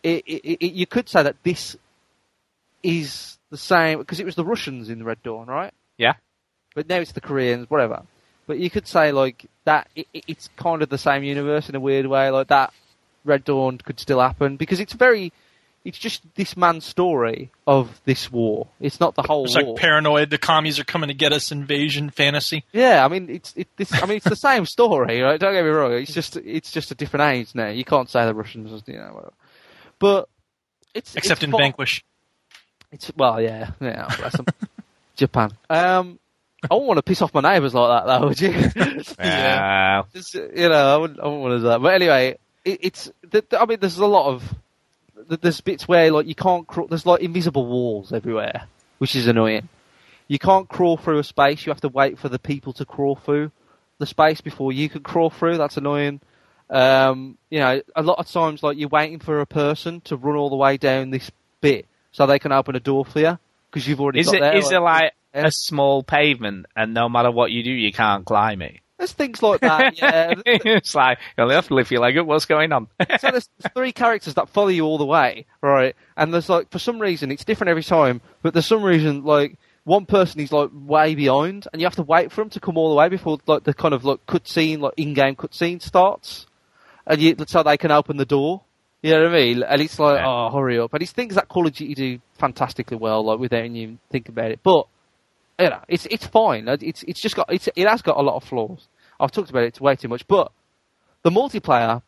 it, 0.03 0.25
it, 0.27 0.65
it, 0.65 0.73
you 0.73 0.87
could 0.87 1.09
say 1.09 1.23
that 1.23 1.37
this 1.43 1.77
is 2.83 3.39
the 3.51 3.57
same 3.57 3.99
because 3.99 4.21
it 4.21 4.27
was 4.27 4.35
the 4.35 4.45
Russians 4.45 4.89
in 4.89 4.99
the 4.99 5.05
Red 5.05 5.23
Dawn, 5.23 5.47
right? 5.47 5.73
Yeah. 5.97 6.15
But 6.75 6.89
now 6.89 6.97
it's 6.97 7.13
the 7.13 7.23
Koreans, 7.23 7.71
whatever. 7.71 8.03
But 8.47 8.59
you 8.59 8.71
could 8.71 8.87
say 8.87 9.13
like 9.13 9.47
that. 9.65 9.89
It, 9.97 10.07
it- 10.15 10.25
it's 10.29 10.49
kind 10.57 10.83
of 10.83 10.89
the 10.89 10.99
same 10.99 11.23
universe 11.25 11.69
in 11.69 11.75
a 11.75 11.81
weird 11.81 12.07
way. 12.07 12.31
Like 12.31 12.49
that, 12.49 12.73
Red 13.25 13.45
Dawn 13.45 13.79
could 13.79 13.99
still 14.01 14.21
happen 14.21 14.57
because 14.57 14.81
it's 14.81 14.93
very. 14.93 15.33
It's 15.85 15.99
just 15.99 16.23
this 16.35 16.57
man's 16.57 16.85
story 16.85 17.53
of 17.65 18.01
this 18.07 18.33
war. 18.33 18.67
It's 18.81 18.99
not 18.99 19.15
the 19.15 19.23
whole 19.23 19.45
It's 19.45 19.55
war. 19.55 19.67
like 19.75 19.77
paranoid. 19.77 20.31
The 20.31 20.39
commies 20.39 20.81
are 20.81 20.85
coming 20.85 21.07
to 21.09 21.15
get 21.15 21.33
us. 21.33 21.53
Invasion 21.53 22.11
fantasy. 22.11 22.65
Yeah, 22.73 23.05
I 23.05 23.09
mean 23.09 23.31
it's 23.31 23.53
it, 23.57 23.69
this. 23.77 23.93
I 23.93 24.05
mean 24.07 24.17
it's 24.17 24.29
the 24.29 24.35
same 24.35 24.67
story, 24.67 25.21
right? 25.21 25.39
Don't 25.39 25.53
get 25.53 25.63
me 25.63 25.71
wrong. 25.71 25.93
It's 25.93 26.13
just 26.13 26.37
it's 26.39 26.73
just 26.73 26.91
a 26.91 26.97
different 26.97 27.33
age 27.33 27.55
now. 27.55 27.69
You 27.69 27.85
can't 27.85 28.11
say 28.11 28.27
the 28.27 28.35
Russians, 28.35 28.83
you 28.87 28.95
know, 28.95 29.11
whatever. 29.13 29.33
But 30.01 30.29
it's 30.93 31.15
Except 31.15 31.39
it's 31.39 31.45
in 31.45 31.53
fun. 31.53 31.61
Vanquish. 31.61 32.05
It's 32.91 33.13
well, 33.17 33.41
yeah, 33.41 33.71
yeah. 33.81 34.09
Bless 34.19 34.33
them. 34.37 34.47
Japan. 35.15 35.53
Um, 35.71 36.19
I 36.71 36.75
wouldn't 36.75 36.87
want 36.89 36.99
to 36.99 37.03
piss 37.03 37.23
off 37.23 37.33
my 37.35 37.41
neighbours 37.41 37.75
like 37.75 38.05
that, 38.05 38.07
though, 38.07 38.27
would 38.29 38.41
you? 38.41 39.05
Yeah. 39.19 40.03
Just, 40.15 40.35
you 40.35 40.69
know, 40.69 40.95
I 40.95 40.97
wouldn't, 40.97 41.21
I 41.21 41.25
wouldn't 41.25 41.43
want 41.43 41.53
to 41.53 41.59
do 41.59 41.63
that. 41.69 41.81
But 41.83 41.95
anyway, 41.95 42.39
it, 42.65 42.79
it's. 42.83 43.11
th- 43.31 43.49
th- 43.49 43.61
I 43.61 43.67
mean, 43.67 43.79
there's 43.81 43.99
a 43.99 44.07
lot 44.07 44.29
of. 44.33 44.55
th- 45.29 45.41
There's 45.41 45.61
bits 45.61 45.87
where 45.89 46.11
like 46.11 46.27
you 46.27 46.35
can't. 46.35 46.67
Crawl, 46.67 46.87
there's 46.89 47.07
like 47.07 47.21
invisible 47.23 47.67
walls 47.67 48.13
everywhere, 48.13 48.65
which 48.99 49.15
is 49.17 49.27
annoying. 49.27 49.69
You 50.29 50.39
can't 50.39 50.69
crawl 50.69 50.97
through 50.97 51.19
a 51.21 51.25
space. 51.25 51.65
You 51.67 51.71
have 51.71 51.81
to 51.83 51.89
wait 51.89 52.19
for 52.19 52.29
the 52.29 52.39
people 52.39 52.73
to 52.75 52.85
crawl 52.85 53.17
through 53.17 53.51
the 53.99 54.07
space 54.07 54.41
before 54.41 54.73
you 54.73 54.89
can 54.89 55.03
crawl 55.03 55.31
through. 55.31 55.57
That's 55.59 55.77
annoying. 55.77 56.21
Um, 56.69 57.39
you 57.49 57.61
know, 57.61 57.81
a 57.95 58.03
lot 58.03 58.19
of 58.19 58.29
times, 58.29 58.63
like 58.63 58.77
you're 58.77 58.89
waiting 58.89 59.21
for 59.21 59.41
a 59.41 59.47
person 59.47 60.01
to 60.03 60.17
run 60.17 60.37
all 60.37 60.51
the 60.51 60.57
way 60.57 60.77
down 60.79 61.11
this 61.11 61.31
bit 61.61 61.87
so 62.11 62.27
they 62.27 62.39
can 62.41 62.51
open 62.53 62.75
a 62.75 62.81
door 62.81 63.05
for 63.05 63.21
you 63.21 63.39
because 63.71 63.87
you've 63.87 64.01
already 64.01 64.21
Is 64.21 64.27
got 64.27 64.35
it 64.37 64.41
there. 64.41 64.57
is 64.57 64.73
it 64.73 64.79
like 64.81 65.03
Yeah. 65.05 65.11
A 65.45 65.51
small 65.51 66.03
pavement 66.03 66.67
and 66.75 66.95
no 66.95 67.09
matter 67.09 67.31
what 67.31 67.51
you 67.51 67.63
do 67.63 67.71
you 67.71 67.93
can't 67.93 68.25
climb 68.25 68.63
it? 68.63 68.77
There's 68.99 69.13
things 69.13 69.43
like 69.43 69.61
that. 69.61 69.95
Yeah. 69.99 70.33
it's 70.47 70.95
like 70.95 71.19
you 71.37 71.43
only 71.43 71.55
have 71.55 71.67
to 71.69 71.75
lift 71.75 71.91
your 71.91 72.01
leg 72.01 72.17
up. 72.17 72.27
What's 72.27 72.47
going 72.47 72.73
on? 72.73 72.89
so 73.19 73.31
there's 73.31 73.49
three 73.75 73.93
characters 73.93 74.35
that 74.35 74.49
follow 74.49 74.69
you 74.69 74.85
all 74.85 74.97
the 74.97 75.05
way, 75.05 75.45
right? 75.61 75.95
And 76.17 76.33
there's 76.33 76.49
like 76.49 76.71
for 76.71 76.79
some 76.79 76.99
reason 76.99 77.31
it's 77.31 77.45
different 77.45 77.69
every 77.69 77.83
time, 77.83 78.23
but 78.43 78.55
there's 78.55 78.67
some 78.67 78.83
reason 78.83 79.25
like 79.25 79.59
one 79.85 80.07
person 80.07 80.41
is 80.41 80.51
like 80.51 80.71
way 80.73 81.15
behind, 81.15 81.69
and 81.73 81.81
you 81.81 81.87
have 81.87 81.95
to 81.97 82.03
wait 82.03 82.33
for 82.33 82.41
them 82.41 82.51
to 82.51 82.59
come 82.61 82.77
all 82.79 82.89
the 82.89 82.97
way 82.97 83.09
before 83.09 83.39
like 83.47 83.65
the 83.65 83.75
kind 83.75 83.93
of 83.95 84.05
like 84.05 84.25
cutscene, 84.27 84.81
like 84.81 84.95
in-game 84.97 85.37
cutscene 85.37 85.81
starts, 85.83 86.47
and 87.07 87.21
you 87.21 87.37
so 87.47 87.63
they 87.63 87.77
can 87.77 87.91
open 87.93 88.17
the 88.17 88.25
door. 88.25 88.63
You 89.03 89.13
know 89.13 89.25
what 89.25 89.33
I 89.35 89.35
mean? 89.37 89.63
And 89.63 89.81
it's 89.83 89.99
like, 89.99 90.19
Yeah. 90.19 90.27
oh, 90.27 90.51
hurry 90.51 90.79
up! 90.81 90.93
And 90.95 91.03
it's 91.03 91.13
things 91.13 91.35
that 91.37 91.49
Call 91.49 91.67
of 91.67 91.75
Duty 91.75 91.95
do 91.95 92.19
fantastically 92.39 92.97
well, 92.97 93.23
like 93.25 93.39
without 93.39 93.69
you 93.71 93.83
even 93.83 93.99
think 94.11 94.29
about 94.29 94.51
it. 94.51 94.61
But 94.65 94.87
you 95.59 95.71
know, 95.71 95.81
it's 95.89 96.07
it's 96.07 96.27
fine. 96.27 96.69
It's 96.69 97.03
it's 97.03 97.21
just 97.21 97.37
got 97.37 97.53
it's 97.53 97.69
it 97.75 97.87
has 97.89 98.03
got 98.03 98.17
a 98.17 98.23
lot 98.23 98.37
of 98.37 98.45
flaws. 98.45 98.89
I've 99.19 99.33
talked 99.33 99.51
about 99.51 99.65
it 99.65 99.81
way 99.81 99.97
too 99.97 100.09
much, 100.09 100.27
but 100.27 100.53
the 101.23 101.31
multiplayer, 101.31 102.03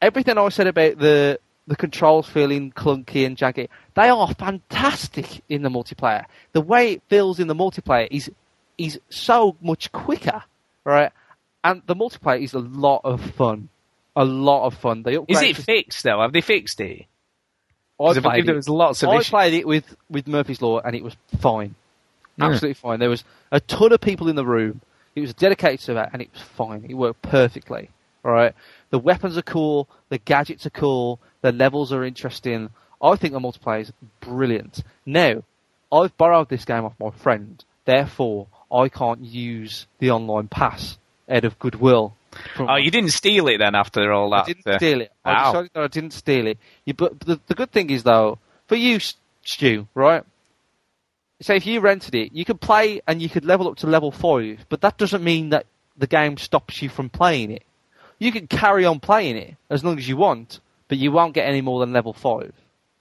everything 0.00 0.38
I 0.38 0.48
said 0.48 0.66
about 0.66 0.98
the 0.98 1.38
the 1.66 1.76
controls 1.76 2.26
feeling 2.28 2.72
clunky 2.72 3.24
and 3.26 3.36
janky, 3.36 3.68
they 3.94 4.08
are 4.08 4.34
fantastic 4.34 5.42
in 5.48 5.62
the 5.62 5.68
multiplayer. 5.68 6.24
The 6.52 6.60
way 6.60 6.92
it 6.92 7.02
feels 7.08 7.38
in 7.38 7.46
the 7.48 7.54
multiplayer 7.54 8.08
is 8.10 8.30
is 8.78 8.98
so 9.10 9.56
much 9.60 9.92
quicker, 9.92 10.42
right? 10.84 11.12
And 11.62 11.82
the 11.86 11.94
multiplayer 11.94 12.42
is 12.42 12.54
a 12.54 12.58
lot 12.58 13.02
of 13.04 13.20
fun, 13.20 13.68
a 14.16 14.24
lot 14.24 14.66
of 14.66 14.74
fun. 14.74 15.02
They 15.02 15.16
Is 15.16 15.42
it 15.42 15.56
fixed 15.56 16.02
though? 16.02 16.20
Have 16.20 16.32
they 16.32 16.40
fixed 16.40 16.80
it? 16.80 17.06
I 18.00 18.14
played 18.14 18.22
believe 18.22 18.46
there 18.46 18.54
it. 18.54 18.56
was 18.56 18.68
lots 18.68 19.02
of 19.02 19.10
I 19.10 19.16
issues. 19.16 19.30
played 19.30 19.54
it 19.54 19.66
with, 19.66 19.96
with 20.10 20.26
Murphy's 20.26 20.60
Law 20.60 20.80
and 20.80 20.96
it 20.96 21.04
was 21.04 21.14
fine. 21.38 21.76
Yeah. 22.42 22.54
Absolutely 22.54 22.74
fine. 22.74 22.98
There 22.98 23.10
was 23.10 23.24
a 23.50 23.60
ton 23.60 23.92
of 23.92 24.00
people 24.00 24.28
in 24.28 24.36
the 24.36 24.46
room. 24.46 24.80
It 25.14 25.20
was 25.20 25.34
dedicated 25.34 25.80
to 25.86 25.94
that 25.94 26.10
and 26.12 26.22
it 26.22 26.30
was 26.32 26.42
fine. 26.42 26.86
It 26.88 26.94
worked 26.94 27.22
perfectly. 27.22 27.90
Right? 28.22 28.54
The 28.90 28.98
weapons 28.98 29.36
are 29.36 29.42
cool, 29.42 29.88
the 30.08 30.18
gadgets 30.18 30.64
are 30.66 30.70
cool, 30.70 31.18
the 31.40 31.50
levels 31.50 31.92
are 31.92 32.04
interesting. 32.04 32.70
I 33.02 33.16
think 33.16 33.32
the 33.32 33.40
multiplayer 33.40 33.80
is 33.80 33.92
brilliant. 34.20 34.82
Now, 35.04 35.42
I've 35.90 36.16
borrowed 36.16 36.48
this 36.48 36.64
game 36.64 36.84
off 36.84 36.94
my 37.00 37.10
friend, 37.10 37.62
therefore 37.84 38.46
I 38.72 38.88
can't 38.88 39.20
use 39.20 39.86
the 39.98 40.12
online 40.12 40.48
pass 40.48 40.98
out 41.28 41.44
of 41.44 41.58
goodwill. 41.58 42.14
Oh, 42.58 42.76
you 42.76 42.90
didn't 42.90 43.10
steal 43.10 43.48
it 43.48 43.58
then 43.58 43.74
after 43.74 44.10
all 44.12 44.30
that? 44.30 44.44
I 44.44 44.46
didn't 44.46 44.66
uh, 44.66 44.78
steal 44.78 45.00
it. 45.02 45.12
I 45.24 45.46
decided 45.46 45.70
that 45.74 45.82
I 45.82 45.88
didn't 45.88 46.12
steal 46.12 46.46
it. 46.46 46.58
You, 46.84 46.94
but 46.94 47.20
the, 47.20 47.40
the 47.46 47.54
good 47.54 47.72
thing 47.72 47.90
is 47.90 48.04
though, 48.04 48.38
for 48.68 48.76
you, 48.76 49.00
Stu, 49.44 49.88
right? 49.94 50.24
So 51.42 51.54
if 51.54 51.66
you 51.66 51.80
rented 51.80 52.14
it, 52.14 52.32
you 52.32 52.44
could 52.44 52.60
play 52.60 53.00
and 53.06 53.20
you 53.20 53.28
could 53.28 53.44
level 53.44 53.68
up 53.68 53.76
to 53.78 53.86
level 53.86 54.12
five, 54.12 54.64
but 54.68 54.80
that 54.80 54.96
doesn't 54.96 55.22
mean 55.22 55.50
that 55.50 55.66
the 55.96 56.06
game 56.06 56.36
stops 56.36 56.80
you 56.80 56.88
from 56.88 57.10
playing 57.10 57.50
it. 57.50 57.64
You 58.18 58.32
can 58.32 58.46
carry 58.46 58.84
on 58.84 59.00
playing 59.00 59.36
it 59.36 59.56
as 59.68 59.84
long 59.84 59.98
as 59.98 60.08
you 60.08 60.16
want, 60.16 60.60
but 60.88 60.98
you 60.98 61.10
won't 61.10 61.34
get 61.34 61.48
any 61.48 61.60
more 61.60 61.80
than 61.80 61.92
level 61.92 62.12
five. 62.12 62.52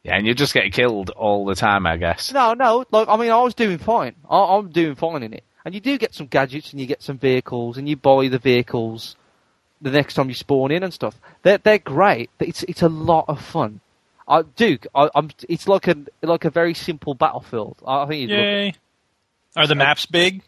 Yeah, 0.04 0.16
and 0.16 0.26
you 0.26 0.34
just 0.34 0.54
get 0.54 0.72
killed 0.74 1.12
all 1.12 1.46
the 1.46 1.54
time, 1.54 1.86
I 1.86 1.98
guess. 1.98 2.34
No, 2.34 2.54
no. 2.56 2.86
Like 2.90 3.08
I 3.08 3.18
mean, 3.18 3.30
I 3.30 3.40
was 3.42 3.54
doing 3.54 3.78
fine. 3.78 4.16
I, 4.30 4.56
I'm 4.56 4.72
doing 4.72 4.96
fine 4.96 5.22
in 5.22 5.34
it, 5.34 5.44
and 5.64 5.76
you 5.76 5.80
do 5.80 5.98
get 6.00 6.16
some 6.16 6.26
gadgets 6.26 6.72
and 6.72 6.82
you 6.82 6.88
get 6.88 7.04
some 7.04 7.20
vehicles, 7.20 7.78
and 7.78 7.88
you 7.88 7.96
buy 7.96 8.28
the 8.28 8.40
vehicles 8.40 9.16
the 9.80 9.92
next 9.92 10.16
time 10.16 10.30
you 10.30 10.36
spawn 10.36 10.72
in 10.72 10.82
and 10.82 10.94
stuff. 10.94 11.16
They're 11.44 11.60
they're 11.60 11.78
great. 11.78 12.32
It's 12.40 12.64
it's 12.64 12.82
a 12.82 12.90
lot 12.90 13.26
of 13.28 13.40
fun. 13.40 13.82
I, 14.32 14.42
Duke, 14.44 14.88
I, 14.96 15.10
I'm. 15.14 15.30
It's 15.50 15.68
like 15.68 15.88
a 15.88 15.96
like 16.22 16.46
a 16.46 16.50
very 16.50 16.74
simple 16.74 17.14
battlefield. 17.14 17.78
I 17.86 18.04
I 18.04 18.08
think 18.08 18.22
you'd 18.22 18.32
love 18.32 18.40
it. 18.40 18.44
Yay! 18.66 18.74
Are 19.58 19.68
the 19.68 19.76
maps 19.76 20.06
big? 20.06 20.42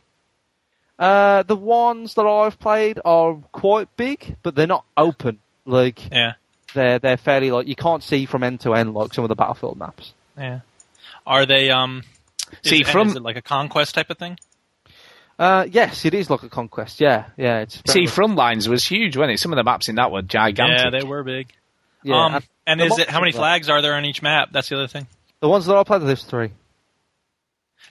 Uh, 0.97 1.43
the 1.43 1.55
ones 1.55 2.13
that 2.13 2.25
I've 2.25 2.59
played 2.59 2.99
are 3.03 3.35
quite 3.51 3.95
big, 3.97 4.37
but 4.43 4.55
they're 4.55 4.67
not 4.67 4.85
open. 4.95 5.39
Like 5.65 6.09
Yeah, 6.11 6.33
they're 6.73 6.99
they're 6.99 7.17
fairly 7.17 7.51
like 7.51 7.67
you 7.67 7.75
can't 7.75 8.03
see 8.03 8.25
from 8.25 8.43
end 8.43 8.61
to 8.61 8.73
end 8.73 8.93
like 8.93 9.13
some 9.13 9.23
of 9.25 9.29
the 9.29 9.35
battlefield 9.35 9.77
maps. 9.77 10.13
yeah. 10.37 10.61
Are 11.25 11.45
they 11.45 11.69
um? 11.71 12.03
See, 12.63 12.81
it- 12.81 12.87
from- 12.87 13.07
is 13.09 13.15
it 13.15 13.21
like 13.23 13.35
a 13.37 13.41
conquest 13.41 13.95
type 13.95 14.09
of 14.09 14.17
thing? 14.17 14.37
Uh, 15.39 15.65
yes, 15.69 16.05
it 16.05 16.13
is 16.13 16.29
like 16.29 16.43
a 16.43 16.49
conquest. 16.49 17.01
Yeah, 17.01 17.25
yeah. 17.37 17.61
It's 17.61 17.81
See, 17.91 18.03
Frontlines 18.03 18.67
was 18.67 18.85
huge, 18.85 19.17
wasn't 19.17 19.33
it? 19.33 19.39
Some 19.39 19.51
of 19.51 19.57
the 19.57 19.63
maps 19.63 19.89
in 19.89 19.95
that 19.95 20.11
were 20.11 20.21
gigantic. 20.21 20.83
Yeah, 20.85 20.89
they 20.99 21.03
were 21.03 21.23
big. 21.23 21.51
yeah, 22.03 22.25
um, 22.35 22.43
and 22.65 22.79
the 22.79 22.85
is 22.85 22.97
it 22.99 23.09
how 23.09 23.19
many 23.19 23.31
flags 23.31 23.69
are 23.69 23.81
there 23.81 23.95
on 23.95 24.05
each 24.05 24.21
map? 24.21 24.49
That's 24.51 24.69
the 24.69 24.75
other 24.75 24.87
thing. 24.87 25.07
The 25.39 25.49
ones 25.49 25.65
that 25.65 25.75
I 25.75 25.83
played, 25.83 26.01
there's 26.01 26.23
three. 26.23 26.51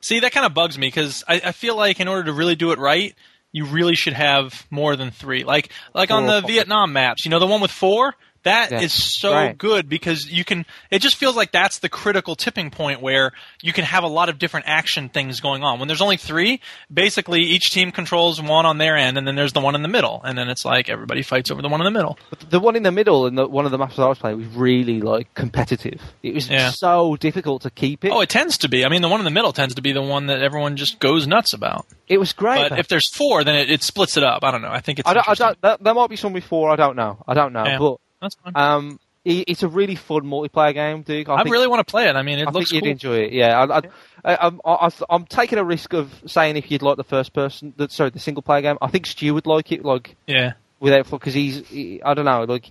See, 0.01 0.21
that 0.21 0.33
kind 0.33 0.47
of 0.47 0.55
bugs 0.55 0.79
me 0.79 0.87
because 0.89 1.23
I, 1.29 1.41
I 1.45 1.53
feel 1.53 1.77
like 1.77 2.01
in 2.01 2.09
order 2.09 2.25
to 2.25 2.33
really 2.33 2.57
do 2.57 2.73
it 2.73 2.79
right, 2.79 3.15
you 3.53 3.67
really 3.67 3.95
should 3.95 4.15
have 4.15 4.67
more 4.71 4.97
than 4.97 5.11
three. 5.11 5.45
Like 5.45 5.71
like 5.95 6.11
on 6.11 6.25
Four 6.25 6.37
or 6.37 6.41
the. 6.41 6.47
Vietnam 6.47 6.93
maps, 6.93 7.25
you 7.25 7.31
know, 7.31 7.39
the 7.39 7.47
one 7.47 7.61
with 7.61 7.71
four. 7.71 8.15
That 8.45 8.73
is 8.73 8.81
Yeah. 8.83 8.89
so 8.89 9.33
Right. 9.33 9.57
good 9.57 9.89
because 9.89 10.31
you 10.31 10.45
can. 10.45 10.67
It 10.91 10.99
just 11.01 11.17
feels 11.17 11.37
like 11.37 11.53
that's 11.53 11.79
the 11.79 11.89
critical 11.89 12.35
tipping 12.35 12.71
point 12.71 13.01
where 13.01 13.33
you 13.63 13.73
can 13.73 13.85
have 13.85 14.03
a 14.03 14.09
lot 14.09 14.29
of 14.29 14.39
different 14.39 14.67
action 14.69 15.09
things 15.09 15.41
going 15.41 15.63
on. 15.63 15.79
When 15.79 15.87
there's 15.89 16.01
only 16.03 16.17
three, 16.17 16.61
basically 16.93 17.43
each 17.43 17.71
team 17.71 17.93
controls 17.93 18.41
one 18.43 18.67
on 18.67 18.79
their 18.79 18.97
end, 18.97 19.17
and 19.19 19.27
then 19.27 19.37
there's 19.37 19.53
the 19.53 19.61
one 19.61 19.75
in 19.75 19.83
the 19.83 19.89
middle, 19.89 20.21
and 20.25 20.37
then 20.37 20.49
it's 20.49 20.65
like 20.65 20.89
everybody 20.89 21.23
fights 21.23 21.51
over 21.51 21.63
the 21.63 21.69
one 21.69 21.81
in 21.81 21.85
the 21.85 21.91
middle. 21.91 22.19
But 22.31 22.51
the 22.51 22.59
one 22.61 22.75
in 22.77 22.83
the 22.83 22.91
middle 22.93 23.27
and 23.27 23.39
the 23.39 23.47
one 23.47 23.65
of 23.65 23.71
the 23.71 23.79
maps 23.79 23.97
that 23.97 24.03
I 24.03 24.09
was 24.09 24.19
playing 24.19 24.39
was 24.39 24.47
really 24.49 25.01
like 25.01 25.33
competitive. 25.35 26.01
It 26.23 26.35
was 26.35 26.49
Yeah. 26.51 26.71
so 26.71 27.17
difficult 27.17 27.63
to 27.63 27.71
keep 27.71 28.05
it. 28.05 28.11
Oh, 28.13 28.21
it 28.21 28.29
tends 28.29 28.59
to 28.59 28.69
be. 28.69 28.85
I 28.85 28.89
mean, 28.89 29.03
the 29.03 29.09
one 29.09 29.21
in 29.21 29.25
the 29.25 29.31
middle 29.31 29.53
tends 29.53 29.75
to 29.77 29.83
be 29.83 29.93
the 29.93 30.03
one 30.03 30.27
that 30.27 30.43
everyone 30.43 30.77
just 30.77 30.99
goes 30.99 31.27
nuts 31.27 31.53
about. 31.53 31.87
it 32.09 32.19
was 32.19 32.33
great. 32.35 32.59
But 32.59 32.69
though. 32.71 32.77
if 32.77 32.89
there's 32.89 33.09
four, 33.15 33.43
then 33.45 33.55
it, 33.57 33.71
it 33.71 33.83
splits 33.83 34.17
it 34.19 34.23
up. 34.25 34.45
I 34.45 34.51
don't 34.51 34.61
know. 34.63 34.71
I 34.71 34.81
think 34.81 34.99
it's. 34.99 35.09
I 35.09 35.15
don't, 35.15 35.29
I 35.29 35.35
don't, 35.35 35.61
there, 35.63 35.77
there 35.81 35.95
might 35.95 36.11
be 36.11 36.17
some 36.17 36.33
before. 36.35 36.71
I 36.71 36.77
don't 36.77 36.95
know. 36.97 37.23
I 37.27 37.33
don't 37.35 37.53
know. 37.55 37.65
Yeah. 37.65 37.79
But 37.79 37.97
That's 38.23 38.37
fine. 38.37 38.53
um, 38.57 39.01
it's 39.25 39.63
a 39.63 39.69
really 39.69 39.95
fun 39.95 40.23
multiplayer 40.23 40.75
game, 40.75 41.03
Duke. 41.03 41.29
I, 41.29 41.35
I, 41.35 41.43
think, 41.43 41.53
really 41.53 41.69
want 41.69 41.87
to 41.87 41.91
play 41.91 42.09
it. 42.09 42.17
I 42.17 42.23
mean, 42.23 42.39
it 42.39 42.49
I 42.49 42.51
looks 42.51 42.71
think 42.71 42.85
you'd 42.85 42.89
cool. 43.01 43.13
enjoy 43.13 43.19
it. 43.25 43.33
Yeah, 43.33 43.61
I, 43.61 43.79
I, 43.79 43.83
I, 44.25 44.47
I'm, 44.47 44.61
I, 44.65 44.91
I'm 45.11 45.27
taking 45.27 45.59
a 45.59 45.65
risk 45.65 45.93
of 45.93 46.11
saying 46.27 46.57
if 46.57 46.71
you'd 46.71 46.83
like 46.83 46.97
the 46.97 47.05
first 47.05 47.33
person, 47.33 47.73
the, 47.77 47.89
sorry, 47.89 48.11
the 48.11 48.19
single 48.19 48.43
player 48.43 48.63
game. 48.63 48.79
I 48.83 48.89
think 48.89 49.07
Stu 49.07 49.35
would 49.35 49.47
like 49.47 49.71
it, 49.71 49.85
like 49.85 50.17
yeah. 50.27 50.55
without 50.81 51.09
because 51.09 51.35
he's, 51.35 51.67
he, 51.69 52.03
I 52.03 52.15
don't 52.15 52.25
know, 52.25 52.45
like 52.45 52.71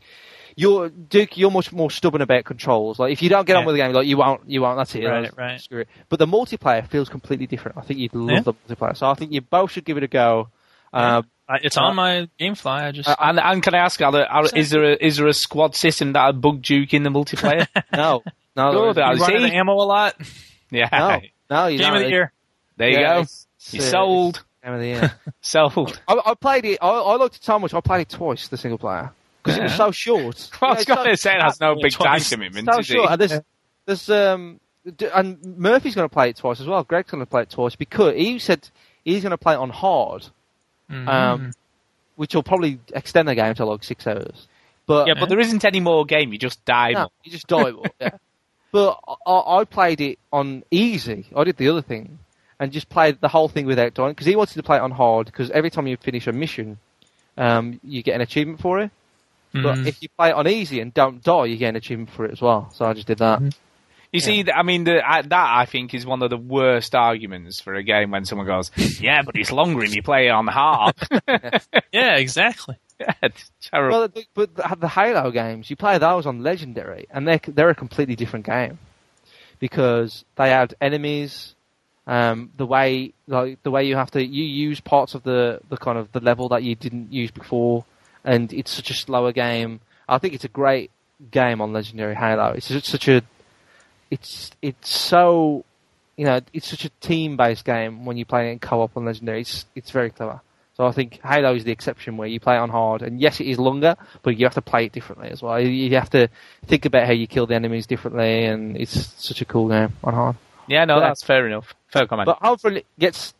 you're 0.56 0.90
Duke. 0.90 1.38
You're 1.38 1.52
much 1.52 1.72
more 1.72 1.90
stubborn 1.90 2.22
about 2.22 2.44
controls. 2.44 3.00
Like 3.00 3.14
if 3.14 3.22
you 3.22 3.30
don't 3.30 3.48
get 3.48 3.56
on 3.56 3.66
with 3.66 3.76
the 3.76 3.82
game, 3.82 3.94
like 3.94 4.08
you 4.08 4.18
won't, 4.18 4.50
you 4.50 4.62
won't. 4.62 4.78
That's 4.78 4.94
it. 4.96 5.06
Right, 5.06 5.22
That's- 5.22 5.38
right. 5.38 5.62
Screw 5.62 5.80
it. 5.82 5.90
But 6.10 6.20
the 6.20 6.28
multiplayer 6.28 6.86
feels 6.86 7.08
completely 7.08 7.48
different. 7.48 7.78
I 7.78 7.82
think 7.82 8.00
you'd 8.00 8.14
love 8.14 8.30
Yeah. 8.30 8.42
the 8.42 8.54
multiplayer. 8.76 8.98
So 8.98 9.08
I 9.08 9.14
think 9.14 9.32
you 9.32 9.42
both 9.42 9.72
should 9.72 9.86
give 9.86 9.98
it 9.98 10.04
a 10.04 10.08
go. 10.08 10.50
Uh, 10.94 11.22
I, 11.24 11.41
it's 11.62 11.78
on 11.78 11.96
my 11.96 12.30
GameFly. 12.40 12.82
I 12.84 12.92
just 12.92 13.10
Uh, 13.10 13.16
and, 13.20 13.40
and 13.40 13.64
can 13.64 13.74
I 13.76 13.80
ask, 13.80 14.02
are 14.02 14.12
there, 14.12 14.32
are, 14.32 14.46
is 14.56 14.70
there 14.70 14.84
a, 14.94 14.96
is 15.00 15.18
there 15.18 15.28
a 15.28 15.34
squad 15.34 15.76
system 15.76 16.14
that 16.14 16.26
would 16.28 16.42
bug 16.42 16.62
Duke 16.62 16.94
in 16.94 17.04
the 17.04 17.10
multiplayer? 17.10 17.68
no, 17.96 18.24
no, 18.56 18.72
Good, 18.72 18.96
there 18.96 19.06
I 19.06 19.12
you 19.14 19.18
see. 19.18 19.24
running 19.34 19.50
the 19.50 19.56
ammo 19.56 19.74
a 19.74 19.84
lot. 19.84 20.16
yeah. 20.72 20.90
no, 20.92 21.20
no. 21.50 21.68
You 21.68 21.78
Game 21.80 21.88
don't. 21.94 21.98
of 21.98 22.04
the 22.04 22.10
year. 22.10 22.32
There 22.78 22.90
you 22.90 23.00
Yeah, 23.00 23.14
go. 23.16 23.20
it's- 23.22 23.48
You 23.72 23.80
uh, 23.82 23.84
sold. 23.84 24.44
Game 24.64 24.74
of 24.74 24.80
the 24.80 24.86
year. 24.88 25.14
Sold. 25.42 26.00
I, 26.08 26.20
I 26.24 26.34
played 26.36 26.66
it. 26.66 26.78
I, 26.82 26.88
I 26.90 27.16
liked 27.16 27.36
it 27.38 27.44
so 27.44 27.58
much. 27.58 27.74
I 27.74 27.82
played 27.82 28.02
it 28.02 28.10
twice, 28.10 28.48
the 28.48 28.58
single 28.58 28.78
player, 28.78 29.12
because 29.44 29.58
it 29.58 29.64
was 29.64 29.76
so 29.76 29.90
short. 29.92 30.50
Well, 30.62 30.70
I 30.70 30.74
Yeah, 30.74 30.78
was 30.78 30.82
it's 30.82 30.86
going 30.96 31.10
to 31.10 31.18
say 31.18 31.36
that's 31.40 31.60
no 31.60 31.76
big 31.82 31.92
time 31.94 32.20
commitment, 32.20 32.70
so 32.72 32.80
is 32.80 32.86
short. 32.86 33.06
it? 33.10 33.12
And 33.14 33.22
there's, 33.22 33.42
there's 33.88 34.10
um, 34.12 34.60
and 35.16 35.44
Murphy's 35.58 35.96
going 35.96 36.08
to 36.08 36.14
play 36.14 36.30
it 36.30 36.36
twice 36.38 36.60
as 36.62 36.68
well. 36.68 36.84
Greg's 36.84 37.10
going 37.10 37.22
to 37.24 37.30
play 37.30 37.42
it 37.42 37.50
twice 37.50 37.76
because 37.76 38.14
he 38.16 38.38
said 38.38 38.70
he's 39.04 39.24
going 39.24 39.32
to 39.32 39.38
play 39.38 39.56
it 39.56 39.58
on 39.58 39.72
hard, 39.72 40.28
Mhm. 40.92 41.08
um, 41.08 41.54
which 42.16 42.36
will 42.36 42.44
probably 42.44 42.80
extend 42.94 43.28
the 43.28 43.36
game 43.36 43.54
to 43.56 43.66
like 43.66 43.84
six 43.84 44.06
hours. 44.06 44.48
But 44.86 45.08
Yeah, 45.08 45.14
but 45.20 45.30
there 45.30 45.40
isn't 45.40 45.64
any 45.66 45.80
more 45.80 46.06
game. 46.06 46.32
You 46.34 46.38
just 46.40 46.64
die. 46.66 46.92
no, 46.94 47.10
you 47.24 47.32
just 47.32 47.48
die. 47.48 47.72
more, 47.72 47.92
yeah. 48.00 48.12
But 48.74 49.00
I, 49.28 49.58
I 49.60 49.64
played 49.66 50.00
it 50.00 50.18
on 50.32 50.64
easy. 50.72 51.26
I 51.36 51.44
did 51.44 51.58
the 51.58 51.68
other 51.70 51.82
thing 51.82 52.20
and 52.60 52.72
just 52.72 52.88
played 52.90 53.20
the 53.20 53.28
whole 53.28 53.50
thing 53.50 53.66
without 53.66 53.94
dying 53.94 54.12
because 54.12 54.28
he 54.28 54.36
wanted 54.36 54.54
to 54.54 54.64
play 54.64 54.78
it 54.78 54.82
on 54.82 54.92
hard 54.92 55.26
because 55.26 55.52
every 55.52 55.70
time 55.70 55.88
you 55.88 55.98
finish 55.98 56.26
a 56.28 56.32
mission, 56.32 56.78
um, 57.38 57.80
you 57.84 58.02
get 58.02 58.16
an 58.16 58.22
achievement 58.22 58.62
for 58.62 58.80
it. 58.80 58.92
But 59.52 59.76
Mhm. 59.80 59.88
if 59.88 60.02
you 60.02 60.08
play 60.18 60.30
it 60.30 60.36
on 60.36 60.48
easy 60.48 60.80
and 60.80 60.94
don't 60.94 61.22
die, 61.22 61.46
you 61.46 61.58
get 61.58 61.70
an 61.70 61.76
achievement 61.76 62.12
for 62.12 62.24
it 62.26 62.32
as 62.32 62.42
well. 62.42 62.70
So 62.74 62.86
I 62.86 62.94
just 62.94 63.08
did 63.08 63.18
that. 63.18 63.42
You 64.12 64.20
see, 64.20 64.44
th- 64.44 64.56
I 64.56 64.64
mean, 64.64 64.84
the, 64.84 65.02
I, 65.10 65.22
that 65.22 65.58
I 65.58 65.66
think 65.66 65.94
is 65.94 66.06
one 66.06 66.22
of 66.22 66.30
the 66.30 66.38
worst 66.38 66.96
arguments 66.96 67.62
for 67.62 67.76
a 67.76 67.84
game 67.84 68.12
when 68.12 68.26
someone 68.26 68.46
goes, 68.46 68.70
"Yeah, 69.00 69.22
but 69.22 69.38
it's 69.38 69.52
longer 69.52 69.84
if 69.84 69.96
you 69.96 70.04
play 70.04 70.28
it 70.28 70.32
on 70.32 70.48
hard." 70.48 70.96
yeah, 71.94 72.18
exactly. 72.18 72.76
yeah, 73.00 73.14
it's 73.24 73.50
terrible. 73.62 74.00
Well, 74.00 74.08
the, 74.10 74.26
but 74.34 74.56
the, 74.56 74.78
the 74.82 74.88
Halo 74.90 75.32
games, 75.32 75.70
you 75.70 75.78
play 75.78 75.98
those 75.98 76.26
on 76.26 76.44
Legendary, 76.44 77.08
and 77.10 77.26
they're 77.26 77.40
they're 77.48 77.70
a 77.70 77.76
completely 77.76 78.18
different 78.18 78.46
game 78.46 78.80
because 79.60 80.26
they 80.36 80.52
add 80.52 80.76
enemies. 80.82 81.56
Um, 82.06 82.52
the 82.58 82.66
way 82.66 83.14
like 83.28 83.64
the 83.64 83.72
way 83.72 83.86
you 83.86 83.96
have 83.96 84.12
to 84.12 84.26
you 84.26 84.44
use 84.44 84.82
parts 84.82 85.16
of 85.16 85.24
the 85.24 85.62
the 85.70 85.78
kind 85.78 85.98
of 85.98 86.12
the 86.12 86.20
level 86.20 86.50
that 86.50 86.64
you 86.64 86.76
didn't 86.76 87.14
use 87.14 87.32
before, 87.32 87.86
and 88.26 88.52
it's 88.52 88.72
such 88.72 88.90
a 88.90 88.94
slower 88.94 89.32
game. 89.32 89.80
I 90.10 90.18
think 90.18 90.34
it's 90.34 90.44
a 90.44 90.50
great 90.50 90.92
game 91.30 91.62
on 91.62 91.72
Legendary 91.72 92.16
Halo. 92.16 92.50
It's 92.50 92.68
just 92.68 92.88
such 92.88 93.08
a 93.08 93.22
it's 94.12 94.52
it's 94.62 94.90
so 94.90 95.66
you 96.18 96.26
know 96.26 96.42
it's 96.54 96.68
such 96.68 96.86
a 96.86 96.90
team 97.00 97.38
based 97.38 97.66
game 97.66 98.06
when 98.06 98.18
you 98.18 98.26
play 98.26 98.50
it 98.50 98.52
in 98.52 98.60
co 98.60 98.82
op 98.82 98.96
on 98.96 99.06
Legendary. 99.06 99.42
It's 99.42 99.66
it's 99.76 99.90
very 99.90 100.12
clever. 100.12 100.42
So 100.74 100.86
I 100.86 100.92
think 100.92 101.20
Halo 101.24 101.54
is 101.54 101.64
the 101.64 101.72
exception 101.72 102.18
where 102.18 102.28
you 102.28 102.40
play 102.40 102.56
it 102.56 102.60
on 102.60 102.70
hard, 102.70 103.02
and 103.02 103.20
yes, 103.20 103.40
it 103.40 103.48
is 103.48 103.60
longer, 103.60 103.96
but 104.24 104.38
you 104.38 104.46
have 104.46 104.54
to 104.56 104.62
play 104.62 104.86
it 104.86 104.92
differently 104.94 105.30
as 105.30 105.42
well. 105.42 105.60
You- 105.60 105.96
have 105.98 106.10
to 106.12 106.30
think 106.66 106.86
about 106.86 107.06
how 107.08 107.12
you 107.14 107.28
kill 107.28 107.46
the 107.46 107.56
enemies 107.56 107.86
differently, 107.88 108.46
and 108.46 108.78
it's 108.78 109.14
such 109.18 109.42
a 109.42 109.46
cool 109.46 109.68
game 109.68 109.94
on 110.04 110.14
hard. 110.14 110.36
yeah, 110.68 110.86
no, 110.86 110.96
but- 110.96 111.02
that's 111.02 111.24
fair 111.24 111.46
enough. 111.46 111.74
Fair 111.88 112.08
comment. 112.08 112.26
But 112.26 112.38
hopefully 112.42 112.78
it 112.78 112.86
gets 112.98 113.34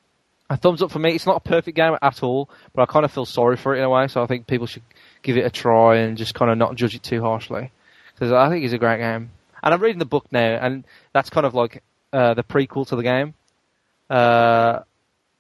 a 0.50 0.58
thumbs 0.58 0.82
up 0.82 0.92
for 0.92 1.00
me. 1.00 1.16
It's 1.16 1.26
not 1.26 1.38
a 1.38 1.40
perfect 1.40 1.76
game 1.78 1.96
at 2.02 2.22
all, 2.22 2.50
but 2.76 2.82
I 2.82 2.86
kind 2.86 3.06
of 3.06 3.12
feel 3.12 3.26
sorry 3.26 3.56
for 3.56 3.74
it 3.74 3.78
in 3.80 3.86
a 3.86 3.90
way. 3.90 4.08
So 4.10 4.22
I 4.22 4.28
think 4.28 4.46
people 4.46 4.68
should 4.68 4.84
give 5.24 5.38
it 5.38 5.46
a 5.46 5.50
try 5.50 5.96
and 5.98 6.18
just 6.18 6.36
kind 6.36 6.52
of 6.52 6.58
not 6.58 6.76
judge 6.76 6.96
it 6.96 7.02
too 7.04 7.22
harshly 7.22 7.72
because 8.14 8.34
I 8.34 8.50
think 8.50 8.66
it's 8.66 8.74
a 8.74 8.78
great 8.78 8.98
game. 9.00 9.32
And 9.64 9.74
I'm 9.74 9.82
reading 9.82 10.00
the 10.00 10.06
book 10.06 10.26
now, 10.32 10.40
and 10.62 10.84
that's 11.14 11.30
kind 11.30 11.46
of 11.46 11.54
like 11.54 11.84
uh, 12.14 12.34
the 12.34 12.44
prequel 12.44 12.88
to 12.88 12.96
the 12.96 13.04
game. 13.04 13.34
Uh, 14.10 14.80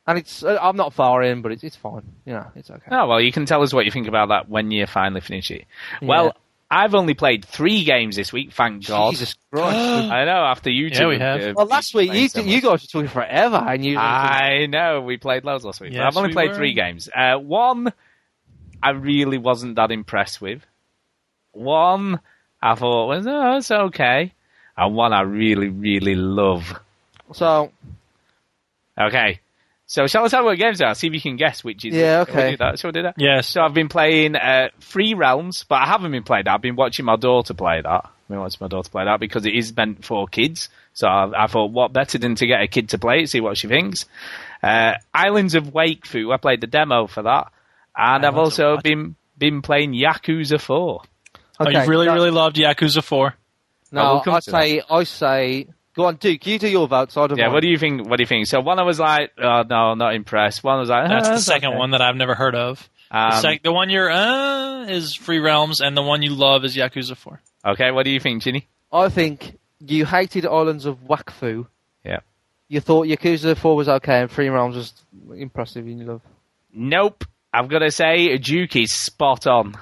and 0.08 0.18
it's 0.18 0.44
uh, 0.44 0.58
I'm 0.62 0.78
not 0.78 0.94
far 0.94 1.22
in, 1.24 1.42
but 1.42 1.52
it's 1.52 1.64
it's 1.64 1.76
fine. 1.76 2.04
You 2.26 2.34
know, 2.34 2.48
it's 2.56 2.70
okay. 2.70 2.88
Oh, 2.92 3.08
well, 3.08 3.22
you 3.22 3.32
can 3.32 3.46
tell 3.46 3.62
us 3.62 3.74
what 3.74 3.86
you 3.86 3.92
think 3.92 4.08
about 4.08 4.30
that 4.30 4.50
when 4.50 4.72
you 4.72 4.86
finally 4.88 5.22
finish 5.22 5.52
it. 5.52 5.66
Well, 6.02 6.26
Yeah. 6.26 6.32
I've 6.74 6.96
only 6.96 7.14
played 7.16 7.44
three 7.44 7.84
games 7.84 8.16
this 8.16 8.32
week, 8.32 8.54
thank 8.54 8.88
God. 8.88 9.12
Jesus 9.12 9.36
Christ. 9.52 9.76
I 9.78 10.24
know, 10.24 10.46
after 10.46 10.70
you 10.70 10.90
two. 10.90 11.02
Yeah, 11.02 11.08
we 11.10 11.20
have. 11.20 11.42
uh, 11.42 11.54
well, 11.58 11.66
last 11.66 11.94
week 11.94 12.14
you 12.14 12.30
so 12.30 12.40
you 12.40 12.62
guys 12.62 12.82
were 12.82 12.88
talking 12.88 13.10
forever, 13.10 13.58
and 13.58 13.84
you. 13.84 13.98
I 13.98 14.68
know, 14.68 15.02
we 15.02 15.18
played 15.18 15.44
loads 15.44 15.66
last 15.66 15.82
week. 15.82 15.92
but 15.92 16.02
I've 16.02 16.16
only 16.16 16.30
we 16.30 16.34
played 16.34 16.52
were. 16.52 16.56
three 16.56 16.74
games. 16.74 17.10
Uh, 17.14 17.36
one, 17.36 17.92
I 18.82 18.92
really 18.92 19.38
wasn't 19.38 19.76
that 19.76 19.92
impressed 19.92 20.40
with. 20.40 20.62
One, 21.52 22.22
I 22.62 22.76
thought 22.76 23.07
was 23.07 23.26
well, 23.26 23.53
oh, 23.53 23.57
it's 23.57 23.72
okay, 23.72 24.34
and 24.78 24.95
one 24.95 25.14
I 25.14 25.22
really 25.22 25.70
really 25.70 26.16
love. 26.16 26.80
So, 27.34 27.72
okay, 28.99 29.39
so 29.91 30.07
shall 30.07 30.24
we 30.24 30.30
talk 30.30 30.39
about 30.39 30.57
games 30.57 30.80
now? 30.80 30.93
See 30.93 31.07
if 31.07 31.14
you 31.14 31.20
can 31.20 31.36
guess 31.36 31.66
which 31.66 31.84
is. 31.84 31.93
Yeah, 31.93 32.22
okay. 32.22 32.32
Shall 32.32 32.45
we 32.45 32.51
do 32.51 32.57
that? 32.57 32.80
Shall 32.80 32.88
we 32.88 32.93
do 32.93 33.01
that? 33.03 33.16
Yes. 33.18 33.49
So 33.49 33.62
I've 33.62 33.74
been 33.74 33.89
playing 33.89 34.38
uh, 34.38 34.70
Free 34.80 35.16
Realms, 35.16 35.66
but 35.68 35.82
I 35.82 35.86
haven't 35.86 36.12
been 36.12 36.24
playing 36.24 36.45
that. 36.45 36.53
I've 36.53 36.62
been 36.62 36.78
watching 36.78 37.03
my 37.03 37.18
daughter 37.18 37.53
play 37.53 37.82
that. 37.82 38.05
I've 38.05 38.28
been 38.30 38.39
watching 38.39 38.59
my 38.62 38.70
daughter 38.70 38.89
play 38.89 39.03
that 39.03 39.20
because 39.20 39.45
it 39.45 39.53
is 39.53 39.76
meant 39.76 40.05
for 40.05 40.30
kids. 40.30 40.70
So 40.93 41.09
I, 41.09 41.43
I 41.43 41.47
thought, 41.47 41.72
what 41.72 41.91
better 41.91 42.18
than 42.18 42.36
to 42.36 42.47
get 42.47 42.62
a 42.62 42.68
kid 42.68 42.88
to 42.91 42.99
play 42.99 43.24
it, 43.24 43.30
see 43.30 43.41
what 43.41 43.57
she 43.57 43.68
thinks. 43.68 44.05
Uh, 44.64 44.93
Islands 45.14 45.55
of 45.55 45.66
Wakfu, 45.66 46.34
I 46.34 46.38
played 46.38 46.62
the 46.62 46.68
demo 46.68 47.07
for 47.07 47.24
that. 47.24 47.51
And 47.93 48.24
I 48.24 48.30
I've 48.30 48.38
also 48.38 48.78
been, 48.78 49.18
been 49.38 49.62
playing 49.62 49.91
Yakuza 49.91 50.57
4 50.57 51.01
okay, 51.68 51.84
you 51.84 51.89
really, 51.89 52.05
no, 52.07 52.14
really 52.14 52.32
loved 52.32 52.55
Yakuza 52.57 53.03
4. 53.03 53.28
Oh, 53.28 53.34
we'll 53.91 54.03
No, 54.26 54.34
I 54.34 54.39
to 54.39 54.41
say 54.51 54.82
I 54.89 55.03
say 55.03 55.68
Go 55.93 56.05
on, 56.05 56.16
Duke. 56.16 56.47
You 56.47 56.57
do 56.57 56.70
your 56.70 56.88
vote. 56.88 57.12
So 57.12 57.24
I 57.24 57.28
don't 57.28 57.38
Yeah, 57.38 57.45
mind. 57.45 57.53
what 57.55 57.64
do 57.64 57.70
you 57.70 57.78
think? 57.78 58.07
What 58.07 58.16
do 58.18 58.24
you 58.24 58.28
think? 58.28 58.47
So 58.47 58.62
one 58.62 58.80
I 58.80 58.84
was 58.84 58.99
like, 58.99 59.32
oh 59.38 59.64
no, 59.70 59.93
not 59.95 60.16
impressed. 60.16 60.64
One 60.64 60.80
was 60.80 60.89
like, 60.89 61.09
That's 61.09 61.28
"Ah, 61.28 61.34
the 61.34 61.39
second 61.41 61.70
okay." 61.72 61.78
one 61.78 61.91
that 61.91 62.01
I've 62.01 62.16
never 62.16 62.34
heard 62.36 62.55
of. 62.55 62.89
The, 63.12 63.18
Um, 63.18 63.41
sec- 63.41 63.64
the 63.64 63.74
one 63.74 63.89
you're 63.89 64.09
uh 64.09 64.86
is 64.86 65.14
Free 65.16 65.39
Realms, 65.39 65.82
and 65.82 65.97
the 65.97 66.01
one 66.01 66.22
you 66.22 66.34
love 66.34 66.64
is 66.64 66.78
Yakuza 66.78 67.18
Four. 67.18 67.41
okay, 67.66 67.91
what 67.91 68.03
do 68.05 68.09
you 68.12 68.20
think, 68.22 68.41
Chinny? 68.43 68.68
I 68.93 69.09
think 69.09 69.57
you 69.86 70.05
hated 70.05 70.45
Islands 70.45 70.86
of 70.86 70.97
Wakfu. 71.07 71.68
Yeah. 72.05 72.20
You 72.70 72.80
thought 72.80 73.07
Yakuza 73.07 73.57
4 73.57 73.76
was 73.76 73.89
okay 73.89 74.22
and 74.22 74.32
Free 74.32 74.47
Realms 74.47 74.76
was 74.78 74.93
impressive 75.38 75.86
in 75.88 75.97
your 75.99 76.07
love. 76.14 76.22
Nope. 76.74 77.26
I've 77.53 77.68
got 77.68 77.80
to 77.80 77.91
say, 77.91 78.38
Duke 78.38 78.76
is 78.78 78.93
spot 78.93 79.45
on. 79.47 79.76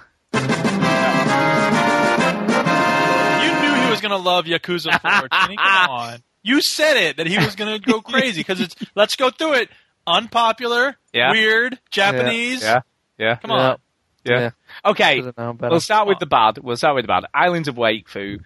You 4.01 4.09
knew 4.09 4.13
he 4.15 4.17
was 4.17 4.23
gonna 4.23 4.23
love 4.23 4.45
Yakuza 4.45 4.99
Four. 5.01 5.27
Kenny, 5.31 5.55
come 5.57 5.89
on. 5.89 6.23
You 6.43 6.61
said 6.61 6.97
it 6.97 7.17
that 7.17 7.27
he 7.27 7.37
was 7.37 7.55
gonna 7.55 7.79
go 7.79 8.01
crazy 8.01 8.41
because 8.41 8.59
it's. 8.61 8.75
Let's 8.95 9.15
go 9.15 9.29
through 9.29 9.53
it. 9.55 9.69
Unpopular, 10.07 10.95
Yeah. 11.13 11.31
weird, 11.31 11.79
Japanese. 11.91 12.63
Yeah, 12.63 12.81
yeah. 13.17 13.35
Come 13.35 13.51
on. 13.51 13.77
Yeah. 14.25 14.39
Yeah. 14.39 14.49
Okay, 14.85 15.17
Should've 15.21 15.59
we'll 15.61 15.79
start 15.79 16.07
with 16.07 16.19
the 16.19 16.25
bad. 16.25 16.57
We'll 16.57 16.75
start 16.77 16.95
with 16.95 17.03
the 17.03 17.07
bad. 17.07 17.25
Islands 17.33 17.67
of 17.67 17.75
Wakfu. 17.75 18.39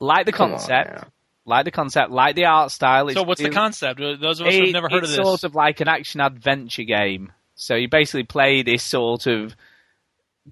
Like 0.00 0.26
the 0.26 0.32
Come 0.32 0.52
on 0.52 0.58
concept. 0.58 0.90
now. 0.92 1.08
like 1.46 1.64
the 1.64 1.70
concept. 1.70 2.10
Like 2.10 2.34
the 2.36 2.44
art 2.46 2.70
style. 2.70 3.06
So 3.08 3.20
It's 3.20 3.26
what's 3.26 3.40
the 3.42 3.50
concept? 3.50 4.00
Those 4.00 4.40
of 4.40 4.46
us 4.48 4.54
who've 4.54 4.72
never 4.72 4.88
heard 4.90 5.04
of 5.04 5.08
this. 5.10 5.18
it's 5.18 5.26
sort 5.26 5.44
of 5.44 5.54
like 5.54 5.80
an 5.80 5.88
action 5.88 6.20
adventure 6.20 6.82
game. 6.84 7.32
So 7.54 7.74
you 7.76 7.88
basically 7.88 8.24
play 8.24 8.62
this 8.62 8.82
sort 8.82 9.26
of 9.26 9.54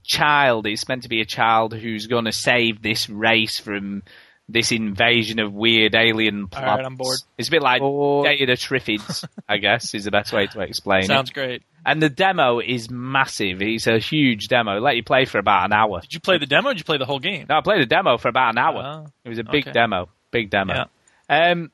child. 0.03 0.67
It's 0.67 0.89
meant 0.89 1.03
to 1.03 1.09
be 1.09 1.21
a 1.21 1.27
child 1.27 1.75
who's 1.75 2.07
going 2.07 2.25
to 2.25 2.33
save 2.33 2.81
this 2.83 3.09
race 3.11 3.59
from 3.59 4.03
this 4.49 4.73
invasion 4.73 5.41
of 5.41 5.53
weird 5.53 5.95
alien 5.95 6.43
All 6.43 6.49
plots. 6.49 6.67
right, 6.67 6.85
I'm 6.85 6.97
bored. 6.97 7.19
It's 7.39 7.49
a 7.49 7.51
bit 7.51 7.63
like 7.63 7.81
Bored. 7.81 8.27
Day 8.27 8.43
of 8.43 8.49
the 8.49 8.55
Triffids, 8.55 9.25
I 9.49 9.57
guess, 9.57 9.95
is 9.95 10.05
the 10.05 10.11
best 10.11 10.33
way 10.33 10.47
to 10.49 10.61
explain 10.61 11.05
it. 11.05 11.07
Sounds 11.07 11.31
it. 11.31 11.35
great. 11.35 11.63
And 11.87 12.03
the 12.03 12.09
demo 12.09 12.61
is 12.61 12.91
massive. 12.91 13.61
It's 13.61 13.87
a 13.87 13.99
huge 13.99 14.49
demo. 14.49 14.81
Let 14.81 14.97
you 14.97 15.03
play 15.03 15.27
for 15.27 15.39
about 15.39 15.67
an 15.67 15.73
hour. 15.73 16.01
Did 16.01 16.15
you 16.15 16.21
play 16.21 16.39
the 16.39 16.47
demo? 16.47 16.71
or 16.71 16.73
Did 16.73 16.81
you 16.81 16.85
play 16.85 16.99
the 16.99 17.05
whole 17.05 17.19
game? 17.19 17.47
No, 17.49 17.59
I 17.59 17.61
played 17.61 17.83
the 17.83 17.87
demo 17.87 18.17
for 18.17 18.29
about 18.29 18.55
an 18.55 18.59
hour. 18.59 19.05
Oh, 19.05 19.07
it 19.25 19.29
was 19.29 19.39
a 19.39 19.45
big 19.45 19.65
okay. 19.65 19.73
demo, 19.73 20.09
big 20.31 20.51
demo. 20.51 20.87
Um, 21.29 21.71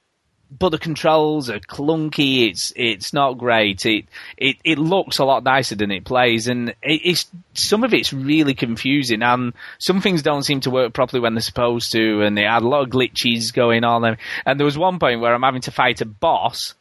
but 0.59 0.71
the 0.71 0.79
controls 0.79 1.49
are 1.49 1.61
clunky. 1.61 2.49
It's 2.49 2.73
it's 2.75 3.13
not 3.13 3.39
great. 3.39 3.87
It 3.87 4.07
it 4.37 4.57
it 4.65 4.79
looks 4.79 5.19
a 5.19 5.25
lot 5.25 5.45
nicer 5.45 5.77
than 5.77 5.91
it 5.91 6.05
plays, 6.05 6.49
and 6.49 6.71
it, 6.83 7.01
it's 7.05 7.27
some 7.55 7.85
of 7.85 7.95
it's 7.95 8.13
really 8.13 8.55
confusing, 8.55 9.23
and 9.23 9.53
some 9.79 10.01
things 10.01 10.23
don't 10.23 10.43
seem 10.43 10.61
to 10.61 10.71
work 10.71 10.93
properly 10.93 11.21
when 11.21 11.35
they're 11.35 11.43
supposed 11.43 11.93
to, 11.93 12.23
and 12.23 12.39
it 12.39 12.47
had 12.47 12.63
a 12.63 12.69
lot 12.69 12.83
of 12.83 12.91
glitches 12.91 13.53
going 13.53 13.85
on. 13.85 14.05
And, 14.05 14.17
and 14.45 14.59
there 14.59 14.65
was 14.65 14.79
one 14.79 14.99
point 14.99 15.21
where 15.21 15.35
I'm 15.35 15.43
having 15.43 15.63
to 15.63 15.71
fight 15.71 16.01
a 16.01 16.07
boss, 16.07 16.75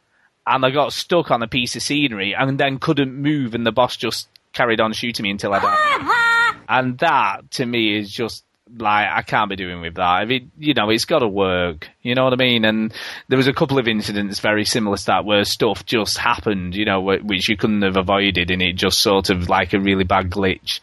and 0.46 0.64
I 0.64 0.70
got 0.70 0.92
stuck 0.92 1.30
on 1.30 1.42
a 1.42 1.48
piece 1.48 1.76
of 1.76 1.82
scenery, 1.82 2.34
and 2.34 2.58
then 2.58 2.78
couldn't 2.78 3.14
move, 3.14 3.54
and 3.54 3.64
the 3.64 3.72
boss 3.72 3.96
just 3.96 4.28
carried 4.52 4.80
on 4.80 4.92
shooting 4.92 5.24
me 5.24 5.30
until 5.30 5.54
I 5.54 5.60
died. 5.60 6.16
And 6.68 6.98
that 6.98 7.50
to 7.52 7.66
me 7.66 7.98
is 7.98 8.12
just 8.12 8.44
like 8.78 9.08
I 9.10 9.22
can't 9.22 9.50
be 9.50 9.56
doing 9.56 9.80
with 9.80 9.94
that. 9.94 10.24
If 10.24 10.30
it, 10.30 10.42
you 10.58 10.74
know, 10.74 10.90
it's 10.90 11.04
got 11.04 11.20
to 11.20 11.28
work. 11.28 11.88
You 12.02 12.14
know 12.14 12.24
what 12.24 12.32
I 12.32 12.36
mean? 12.36 12.64
And 12.64 12.92
there 13.28 13.36
was 13.36 13.46
a 13.48 13.52
couple 13.52 13.78
of 13.78 13.88
incidents 13.88 14.40
very 14.40 14.64
similar 14.64 14.96
to 14.96 15.06
that 15.06 15.24
where 15.24 15.44
stuff 15.44 15.84
just 15.84 16.18
happened, 16.18 16.74
you 16.74 16.84
know, 16.84 17.00
which 17.00 17.48
you 17.48 17.56
couldn't 17.56 17.82
have 17.82 17.96
avoided, 17.96 18.50
and 18.50 18.62
it 18.62 18.74
just 18.74 19.00
sort 19.00 19.30
of 19.30 19.48
like 19.48 19.72
a 19.72 19.80
really 19.80 20.04
bad 20.04 20.30
glitch. 20.30 20.80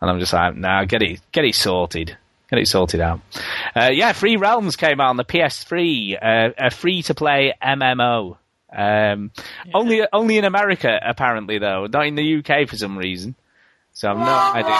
And 0.00 0.10
I'm 0.10 0.20
just 0.20 0.32
like, 0.32 0.56
nah, 0.56 0.84
get 0.84 1.02
it, 1.02 1.20
get 1.32 1.44
it 1.44 1.54
sorted. 1.54 2.16
Get 2.48 2.60
it 2.60 2.68
sorted 2.68 3.00
out. 3.00 3.20
Uh, 3.74 3.90
yeah, 3.92 4.12
Free 4.12 4.36
Realms 4.36 4.76
came 4.76 5.00
out 5.00 5.08
on 5.08 5.16
the 5.16 5.24
PS3, 5.24 6.16
uh, 6.22 6.52
a 6.58 6.70
free 6.70 7.02
to 7.02 7.14
play 7.14 7.54
MMO. 7.62 8.36
Um, 8.72 9.30
Only, 9.72 10.02
only 10.12 10.38
in 10.38 10.44
America 10.44 10.98
apparently 11.02 11.58
though, 11.58 11.86
not 11.86 12.06
in 12.06 12.14
the 12.14 12.38
UK 12.38 12.68
for 12.68 12.76
some 12.76 12.98
reason. 12.98 13.34
So 13.96 14.10
I've 14.10 14.18
no 14.18 14.24
idea 14.24 14.76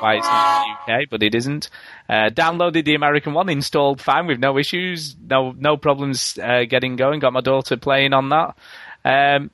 why 0.00 0.16
it's 0.16 0.26
not 0.26 0.66
in 0.66 0.74
the 0.74 1.02
UK, 1.04 1.08
but 1.08 1.22
it 1.22 1.36
isn't. 1.36 1.70
Uh, 2.08 2.30
downloaded 2.30 2.84
the 2.84 2.96
American 2.96 3.32
one, 3.32 3.48
installed 3.48 4.00
fine 4.00 4.26
with 4.26 4.40
no 4.40 4.58
issues, 4.58 5.14
no 5.24 5.54
no 5.56 5.76
problems 5.76 6.36
uh, 6.36 6.64
getting 6.68 6.96
going. 6.96 7.20
Got 7.20 7.32
my 7.32 7.42
daughter 7.42 7.76
playing 7.76 8.12
on 8.12 8.30
that. 8.30 8.56
Um, 9.04 9.52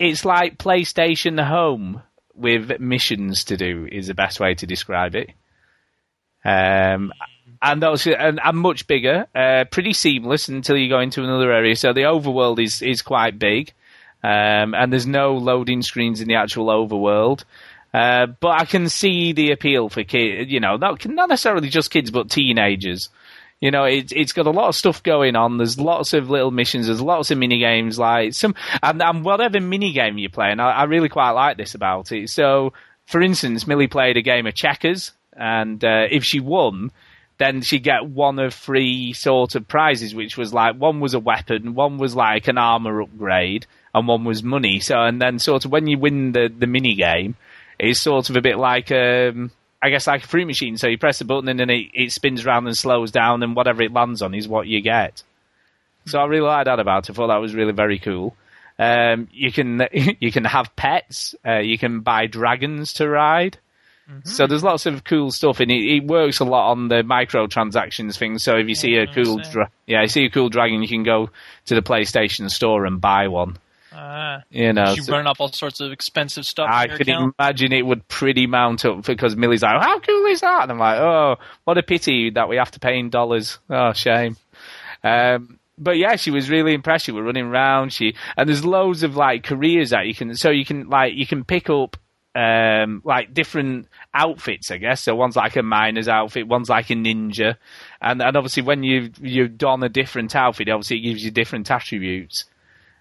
it's 0.00 0.24
like 0.24 0.58
PlayStation 0.58 1.40
Home 1.40 2.02
with 2.34 2.80
missions 2.80 3.44
to 3.44 3.56
do 3.56 3.88
is 3.92 4.08
the 4.08 4.14
best 4.14 4.40
way 4.40 4.54
to 4.54 4.66
describe 4.66 5.14
it. 5.14 5.30
Um, 6.44 7.12
and 7.62 7.84
also, 7.84 8.10
and, 8.10 8.40
and 8.42 8.58
much 8.58 8.88
bigger, 8.88 9.28
uh, 9.36 9.66
pretty 9.70 9.92
seamless 9.92 10.48
until 10.48 10.76
you 10.76 10.88
go 10.88 10.98
into 10.98 11.22
another 11.22 11.52
area. 11.52 11.76
So 11.76 11.92
the 11.92 12.02
overworld 12.02 12.58
is 12.58 12.82
is 12.82 13.02
quite 13.02 13.38
big, 13.38 13.72
um, 14.24 14.74
and 14.74 14.92
there's 14.92 15.06
no 15.06 15.34
loading 15.36 15.82
screens 15.82 16.20
in 16.20 16.26
the 16.26 16.34
actual 16.34 16.66
overworld. 16.66 17.44
Uh, 17.94 18.26
but 18.26 18.60
I 18.60 18.64
can 18.64 18.88
see 18.88 19.32
the 19.32 19.52
appeal 19.52 19.88
for 19.88 20.04
kids, 20.04 20.50
you 20.50 20.60
know, 20.60 20.76
not, 20.76 21.06
not 21.06 21.28
necessarily 21.28 21.68
just 21.68 21.90
kids, 21.90 22.10
but 22.10 22.30
teenagers. 22.30 23.08
You 23.60 23.70
know, 23.70 23.84
it, 23.84 24.12
it's 24.12 24.32
got 24.32 24.46
a 24.46 24.50
lot 24.50 24.68
of 24.68 24.74
stuff 24.74 25.02
going 25.02 25.34
on. 25.34 25.56
There's 25.56 25.80
lots 25.80 26.12
of 26.12 26.28
little 26.28 26.50
missions. 26.50 26.86
There's 26.86 27.00
lots 27.00 27.30
of 27.30 27.38
mini 27.38 27.58
games, 27.58 27.98
like 27.98 28.34
some, 28.34 28.54
and, 28.82 29.02
and 29.02 29.24
whatever 29.24 29.60
mini 29.60 29.92
game 29.92 30.18
you 30.18 30.28
play, 30.28 30.50
and 30.50 30.60
I, 30.60 30.72
I 30.72 30.84
really 30.84 31.08
quite 31.08 31.30
like 31.30 31.56
this 31.56 31.74
about 31.74 32.12
it. 32.12 32.28
So, 32.28 32.74
for 33.06 33.22
instance, 33.22 33.66
Millie 33.66 33.86
played 33.86 34.18
a 34.18 34.22
game 34.22 34.46
of 34.46 34.54
checkers, 34.54 35.12
and 35.32 35.82
uh, 35.82 36.04
if 36.10 36.22
she 36.22 36.38
won, 36.38 36.90
then 37.38 37.62
she'd 37.62 37.82
get 37.82 38.06
one 38.06 38.38
of 38.38 38.52
three 38.52 39.14
sort 39.14 39.54
of 39.54 39.68
prizes, 39.68 40.14
which 40.14 40.36
was 40.36 40.52
like 40.52 40.76
one 40.76 41.00
was 41.00 41.14
a 41.14 41.20
weapon, 41.20 41.74
one 41.74 41.96
was 41.96 42.14
like 42.14 42.48
an 42.48 42.58
armor 42.58 43.00
upgrade, 43.00 43.66
and 43.94 44.06
one 44.06 44.24
was 44.24 44.42
money. 44.42 44.80
So, 44.80 45.00
and 45.00 45.20
then 45.20 45.38
sort 45.38 45.64
of 45.64 45.70
when 45.70 45.86
you 45.86 45.98
win 45.98 46.32
the 46.32 46.52
the 46.54 46.66
mini 46.66 46.94
game, 46.94 47.36
it's 47.78 48.00
sort 48.00 48.30
of 48.30 48.36
a 48.36 48.40
bit 48.40 48.58
like 48.58 48.90
um, 48.92 49.50
I 49.82 49.90
guess 49.90 50.06
like 50.06 50.24
a 50.24 50.26
fruit 50.26 50.46
machine. 50.46 50.76
So 50.76 50.88
you 50.88 50.98
press 50.98 51.18
the 51.18 51.24
button 51.24 51.48
and 51.48 51.60
then 51.60 51.70
it, 51.70 51.90
it 51.94 52.12
spins 52.12 52.44
around 52.44 52.66
and 52.66 52.76
slows 52.76 53.10
down, 53.10 53.42
and 53.42 53.54
whatever 53.54 53.82
it 53.82 53.92
lands 53.92 54.22
on 54.22 54.34
is 54.34 54.48
what 54.48 54.66
you 54.66 54.80
get. 54.80 55.22
So 56.06 56.20
I 56.20 56.26
really 56.26 56.46
liked 56.46 56.66
that 56.66 56.78
about 56.80 57.08
it. 57.08 57.12
I 57.12 57.14
thought 57.14 57.28
that 57.28 57.36
was 57.40 57.54
really 57.54 57.72
very 57.72 57.98
cool. 57.98 58.36
Um, 58.78 59.28
you 59.32 59.50
can 59.52 59.86
you 59.92 60.32
can 60.32 60.44
have 60.44 60.74
pets. 60.76 61.34
Uh, 61.46 61.58
you 61.58 61.78
can 61.78 62.00
buy 62.00 62.26
dragons 62.26 62.94
to 62.94 63.08
ride. 63.08 63.58
So 64.22 64.46
there's 64.46 64.62
lots 64.62 64.86
of 64.86 65.02
cool 65.02 65.32
stuff, 65.32 65.58
and 65.58 65.68
it, 65.68 65.96
it 65.96 66.04
works 66.06 66.38
a 66.38 66.44
lot 66.44 66.70
on 66.70 66.86
the 66.86 67.02
microtransactions 67.02 68.16
thing. 68.16 68.38
So 68.38 68.56
if 68.56 68.68
you 68.68 68.76
see 68.76 68.94
a 68.94 69.06
cool, 69.12 69.38
dra- 69.50 69.70
yeah, 69.86 70.02
you 70.02 70.06
see 70.08 70.24
a 70.26 70.30
cool 70.30 70.48
dragon, 70.48 70.80
you 70.80 70.86
can 70.86 71.02
go 71.02 71.28
to 71.64 71.74
the 71.74 71.82
PlayStation 71.82 72.48
Store 72.48 72.86
and 72.86 73.00
buy 73.00 73.26
one. 73.26 73.56
Ah. 73.98 74.42
You 74.50 74.72
know, 74.72 74.92
you 74.92 75.02
so- 75.02 75.12
burn 75.12 75.26
up 75.26 75.36
all 75.40 75.50
sorts 75.52 75.80
of 75.80 75.90
expensive 75.90 76.44
stuff. 76.44 76.68
I 76.70 76.86
could 76.86 77.08
account? 77.08 77.34
imagine 77.38 77.72
it 77.72 77.86
would 77.86 78.06
pretty 78.08 78.46
mount 78.46 78.84
up 78.84 79.04
because 79.04 79.36
Millie's 79.36 79.62
like, 79.62 79.80
"How 79.80 79.98
cool 80.00 80.26
is 80.26 80.42
that?" 80.42 80.64
And 80.64 80.72
I'm 80.72 80.78
like, 80.78 80.98
"Oh, 80.98 81.36
what 81.64 81.78
a 81.78 81.82
pity 81.82 82.30
that 82.30 82.48
we 82.48 82.56
have 82.56 82.70
to 82.72 82.80
pay 82.80 82.98
in 82.98 83.08
dollars. 83.10 83.58
Oh, 83.70 83.92
shame." 83.92 84.36
Um, 85.02 85.58
but 85.78 85.96
yeah, 85.96 86.16
she 86.16 86.30
was 86.30 86.50
really 86.50 86.74
impressed. 86.74 87.06
She 87.06 87.12
was 87.12 87.24
running 87.24 87.46
around. 87.46 87.92
She 87.92 88.14
and 88.36 88.48
there's 88.48 88.64
loads 88.64 89.02
of 89.02 89.16
like 89.16 89.44
careers 89.44 89.90
that 89.90 90.06
you 90.06 90.14
can. 90.14 90.34
So 90.34 90.50
you 90.50 90.64
can 90.64 90.88
like 90.88 91.14
you 91.14 91.26
can 91.26 91.44
pick 91.44 91.70
up 91.70 91.96
um, 92.34 93.00
like 93.04 93.32
different 93.32 93.88
outfits, 94.12 94.70
I 94.70 94.76
guess. 94.76 95.00
So 95.02 95.14
one's 95.14 95.36
like 95.36 95.56
a 95.56 95.62
miner's 95.62 96.08
outfit, 96.08 96.46
one's 96.46 96.68
like 96.68 96.90
a 96.90 96.94
ninja, 96.94 97.56
and 98.00 98.20
and 98.20 98.36
obviously 98.36 98.62
when 98.62 98.82
you 98.82 99.10
you 99.22 99.48
don 99.48 99.82
a 99.82 99.88
different 99.88 100.36
outfit, 100.36 100.68
obviously 100.68 100.98
it 100.98 101.02
gives 101.02 101.24
you 101.24 101.30
different 101.30 101.70
attributes. 101.70 102.44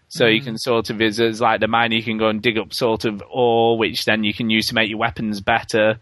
So 0.08 0.28
you 0.28 0.42
can 0.42 0.58
sort 0.58 0.90
of, 0.90 1.02
as, 1.02 1.20
as 1.20 1.42
like 1.42 1.60
the 1.60 1.68
miner, 1.68 1.96
you 1.96 2.04
can 2.04 2.18
go 2.18 2.30
and 2.30 2.42
dig 2.42 2.58
up 2.58 2.74
sort 2.74 3.06
of 3.06 3.24
ore, 3.30 3.78
which 3.78 4.06
then 4.06 4.24
you 4.24 4.34
can 4.34 4.50
use 4.50 4.68
to 4.68 4.76
make 4.76 4.90
your 4.90 5.00
weapons 5.00 5.42
better. 5.42 6.00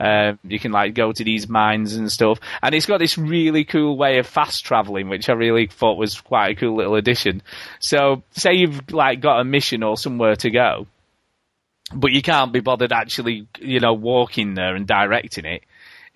Uh, 0.00 0.34
you 0.44 0.60
can 0.60 0.70
like 0.70 0.94
go 0.94 1.10
to 1.10 1.24
these 1.24 1.48
mines 1.48 1.96
and 1.96 2.10
stuff, 2.12 2.38
and 2.62 2.72
it's 2.72 2.86
got 2.86 2.98
this 2.98 3.18
really 3.18 3.64
cool 3.64 3.96
way 3.96 4.18
of 4.18 4.26
fast 4.28 4.64
traveling, 4.64 5.08
which 5.08 5.28
I 5.28 5.32
really 5.32 5.66
thought 5.66 5.98
was 5.98 6.20
quite 6.20 6.52
a 6.52 6.54
cool 6.54 6.76
little 6.76 6.94
addition. 6.94 7.42
So, 7.80 8.22
say 8.30 8.54
you've 8.54 8.92
like 8.92 9.20
got 9.20 9.40
a 9.40 9.44
mission 9.44 9.82
or 9.82 9.96
somewhere 9.96 10.36
to 10.36 10.50
go, 10.50 10.86
but 11.92 12.12
you 12.12 12.22
can't 12.22 12.52
be 12.52 12.60
bothered 12.60 12.92
actually, 12.92 13.48
you 13.58 13.80
know, 13.80 13.92
walking 13.92 14.54
there 14.54 14.76
and 14.76 14.86
directing 14.86 15.46
it. 15.46 15.64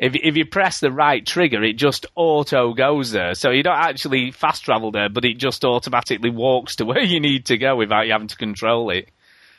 If 0.02 0.16
if 0.16 0.36
you 0.36 0.44
press 0.44 0.80
the 0.80 0.90
right 0.90 1.24
trigger, 1.24 1.62
it 1.62 1.74
just 1.74 2.06
auto 2.16 2.74
goes 2.74 3.12
there. 3.12 3.34
So 3.34 3.50
you 3.50 3.62
don't 3.62 3.78
actually 3.78 4.32
fast 4.32 4.64
travel 4.64 4.90
there, 4.90 5.08
but 5.08 5.24
it 5.24 5.38
just 5.38 5.64
automatically 5.64 6.28
walks 6.28 6.76
to 6.76 6.84
where 6.86 7.02
you 7.02 7.20
need 7.20 7.46
to 7.46 7.56
go 7.56 7.76
without 7.76 8.06
you 8.06 8.12
having 8.12 8.26
to 8.26 8.36
control 8.36 8.90
it. 8.90 9.08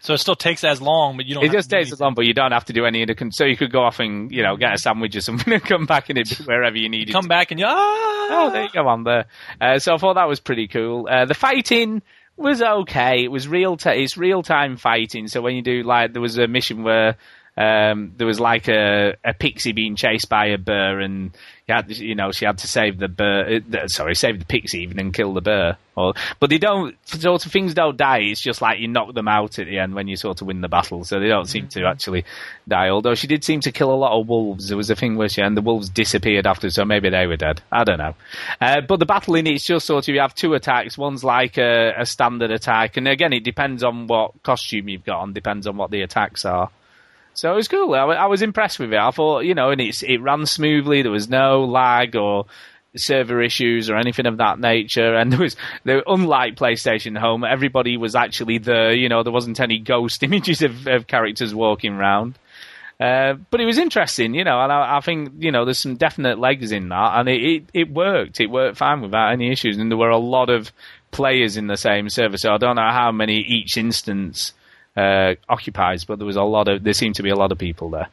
So 0.02 0.14
it 0.14 0.18
still 0.18 0.36
takes 0.36 0.66
as 0.66 0.82
long, 0.82 1.16
but 1.16 1.28
you 1.28 1.36
don't. 1.36 1.46
It 1.46 1.48
have 1.48 1.56
just 1.56 1.70
to 1.70 1.78
do 1.78 1.80
takes 1.80 1.94
as 1.94 2.02
long, 2.02 2.14
but 2.14 2.26
you 2.26 2.34
don't 2.34 2.52
have 2.52 2.66
to 2.66 2.74
do 2.74 2.84
any 2.84 3.04
of 3.04 3.08
the. 3.08 3.16
Con- 3.16 3.32
so 3.32 3.46
you 3.46 3.56
could 3.56 3.72
go 3.72 3.84
off 3.84 4.02
and 4.02 4.34
you 4.34 4.44
know 4.44 4.58
get 4.58 4.74
a 4.74 4.78
sandwich 4.78 5.16
or 5.16 5.22
something 5.22 5.54
and 5.54 5.64
come 5.64 5.86
back 5.86 6.10
and 6.10 6.18
it'd 6.18 6.46
wherever 6.46 6.76
you 6.76 6.90
needed. 6.90 7.14
Come 7.14 7.24
to. 7.24 7.30
back 7.30 7.52
and 7.52 7.60
you. 7.62 7.66
Ah! 7.66 7.72
Oh, 7.72 8.50
there 8.52 8.64
you 8.64 8.70
go 8.74 8.86
on 8.86 9.06
there. 9.06 9.28
Uh, 9.62 9.80
so 9.80 9.94
I 9.94 9.98
thought 9.98 10.16
that 10.16 10.28
was 10.28 10.42
pretty 10.42 10.68
cool. 10.68 11.08
Uh, 11.10 11.24
the 11.24 11.34
fighting 11.34 12.02
was 12.36 12.62
okay. 12.62 13.24
It 13.24 13.32
was 13.32 13.48
real. 13.48 13.78
T- 13.78 13.92
it's 13.92 14.18
real 14.18 14.44
time 14.44 14.76
fighting. 14.76 15.30
So 15.30 15.42
when 15.42 15.56
you 15.56 15.62
do 15.62 15.84
like, 15.84 16.12
there 16.12 16.22
was 16.22 16.38
a 16.38 16.50
mission 16.50 16.84
where 16.84 17.16
Um, 17.56 18.14
there 18.18 18.26
was 18.26 18.40
like 18.40 18.68
a, 18.68 19.16
a 19.24 19.34
pixie 19.34 19.74
being 19.74 19.96
chased 19.96 20.28
by 20.28 20.48
a 20.48 20.58
burr, 20.58 21.00
and 21.00 21.32
you, 21.68 21.76
had, 21.76 21.98
you 21.98 22.16
know 22.16 22.32
she 22.32 22.46
had 22.46 22.58
to 22.60 22.68
save 22.68 22.98
the 22.98 23.08
bear. 23.08 23.62
Uh, 23.72 23.88
sorry, 23.88 24.16
save 24.16 24.40
the 24.40 24.46
pixie 24.46 24.82
even 24.82 25.00
and 25.00 25.14
kill 25.14 25.34
the 25.36 25.42
burr. 25.42 25.78
Or, 25.96 26.16
but 26.40 26.50
they 26.50 26.58
don't 26.58 26.96
sort 27.08 27.46
of 27.46 27.52
things 27.52 27.76
don't 27.76 27.96
die. 27.96 28.22
It's 28.22 28.42
just 28.42 28.64
like 28.64 28.80
you 28.80 28.88
knock 28.88 29.14
them 29.14 29.28
out 29.28 29.60
at 29.60 29.68
the 29.68 29.78
end 29.78 29.94
when 29.94 30.08
you 30.08 30.16
sort 30.16 30.42
of 30.42 30.48
win 30.48 30.62
the 30.62 30.68
battle, 30.68 31.04
so 31.04 31.20
they 31.20 31.28
don't 31.28 31.46
seem 31.46 31.68
to 31.70 31.86
actually 31.86 32.26
die. 32.68 32.90
Although 32.90 33.14
she 33.14 33.28
did 33.28 33.44
seem 33.44 33.60
to 33.62 33.72
kill 33.72 33.94
a 33.94 33.96
lot 33.96 34.20
of 34.20 34.28
wolves. 34.28 34.70
There 34.70 34.78
was 34.78 34.90
a 34.90 34.96
thing 34.96 35.16
where 35.16 35.30
she 35.30 35.42
and 35.42 35.56
the 35.56 35.62
wolves 35.62 35.90
disappeared 35.90 36.48
after, 36.48 36.72
so 36.72 36.86
maybe 36.86 37.12
they 37.12 37.28
were 37.28 37.38
dead. 37.38 37.62
I 37.72 37.84
don't 37.84 38.00
know. 38.00 38.16
Uh, 38.60 38.82
but 38.82 38.98
the 38.98 39.06
battle 39.06 39.36
in 39.36 39.46
it's 39.46 39.64
just 39.64 39.86
sort 39.86 40.08
of 40.08 40.16
you 40.16 40.22
have 40.22 40.34
two 40.34 40.56
attacks. 40.56 40.98
One's 40.98 41.24
like 41.24 41.60
a, 41.60 41.94
a 42.00 42.06
standard 42.08 42.50
attack, 42.50 42.98
and 42.98 43.08
again 43.08 43.32
it 43.32 43.44
depends 43.44 43.84
on 43.84 44.08
what 44.08 44.42
costume 44.42 44.90
you've 44.90 45.06
got 45.06 45.20
on, 45.20 45.34
depends 45.34 45.68
on 45.68 45.78
what 45.78 45.92
the 45.92 46.02
attacks 46.02 46.46
are. 46.46 46.72
So 47.34 47.52
it 47.52 47.56
was 47.56 47.68
cool. 47.68 47.94
I, 47.94 48.04
I 48.04 48.26
was 48.28 48.42
impressed 48.42 48.80
with 48.80 48.94
it. 48.94 49.00
I 49.00 49.12
thought, 49.12 49.40
you 49.42 49.56
know, 49.56 49.72
and 49.72 49.82
it's 49.82 50.04
it 50.04 50.18
ran 50.18 50.46
smoothly. 50.46 51.02
There 51.02 51.12
was 51.12 51.30
no 51.30 51.66
lag 51.66 52.16
or 52.16 52.46
server 52.96 53.42
issues 53.42 53.90
or 53.90 53.98
anything 53.98 54.26
of 54.26 54.38
that 54.38 54.60
nature. 54.60 55.16
And 55.16 55.32
there 55.32 55.40
was, 55.40 55.56
there, 55.84 56.04
unlike 56.06 56.56
PlayStation 56.56 57.18
Home, 57.18 57.44
everybody 57.44 57.98
was 57.98 58.16
actually 58.16 58.60
there. 58.60 58.94
You 58.94 59.10
know, 59.10 59.24
there 59.24 59.34
wasn't 59.34 59.60
any 59.60 59.80
ghost 59.80 60.22
images 60.24 60.62
of, 60.62 60.88
of 60.88 61.08
characters 61.08 61.56
walking 61.56 61.94
around. 61.94 62.38
Uh, 63.00 63.34
but 63.50 63.60
it 63.60 63.66
was 63.66 63.80
interesting, 63.80 64.36
you 64.36 64.44
know, 64.44 64.62
and 64.62 64.72
I, 64.72 64.98
I, 64.98 65.02
think 65.02 65.34
you 65.40 65.52
know 65.52 65.66
there's 65.66 65.80
some 65.80 65.96
definite 65.96 66.38
legs 66.38 66.72
in 66.72 66.90
that, 66.90 67.20
and 67.20 67.28
it, 67.28 67.42
it, 67.42 67.64
it 67.74 67.90
worked. 67.92 68.40
It 68.40 68.52
worked 68.52 68.78
fine 68.78 69.02
without 69.02 69.32
any 69.34 69.52
issues, 69.52 69.78
and 69.78 69.92
there 69.92 69.98
were 69.98 70.12
a 70.12 70.18
lot 70.18 70.50
of 70.50 70.72
players 71.12 71.58
in 71.58 71.68
the 71.68 71.76
same 71.76 72.08
server. 72.08 72.38
So 72.38 72.54
I 72.54 72.58
don't 72.58 72.76
know 72.76 72.92
how 72.92 73.12
many 73.12 73.40
each 73.40 73.78
instance 73.78 74.54
uh, 74.96 75.36
occupies, 75.50 76.06
but 76.06 76.20
there 76.20 76.26
was 76.28 76.36
a 76.36 76.44
lot 76.44 76.68
of 76.68 76.84
there 76.84 76.94
seemed 76.94 77.16
to 77.16 77.24
be 77.24 77.30
a 77.30 77.36
lot 77.36 77.52
of 77.52 77.58
people 77.58 77.90
there. 77.90 78.08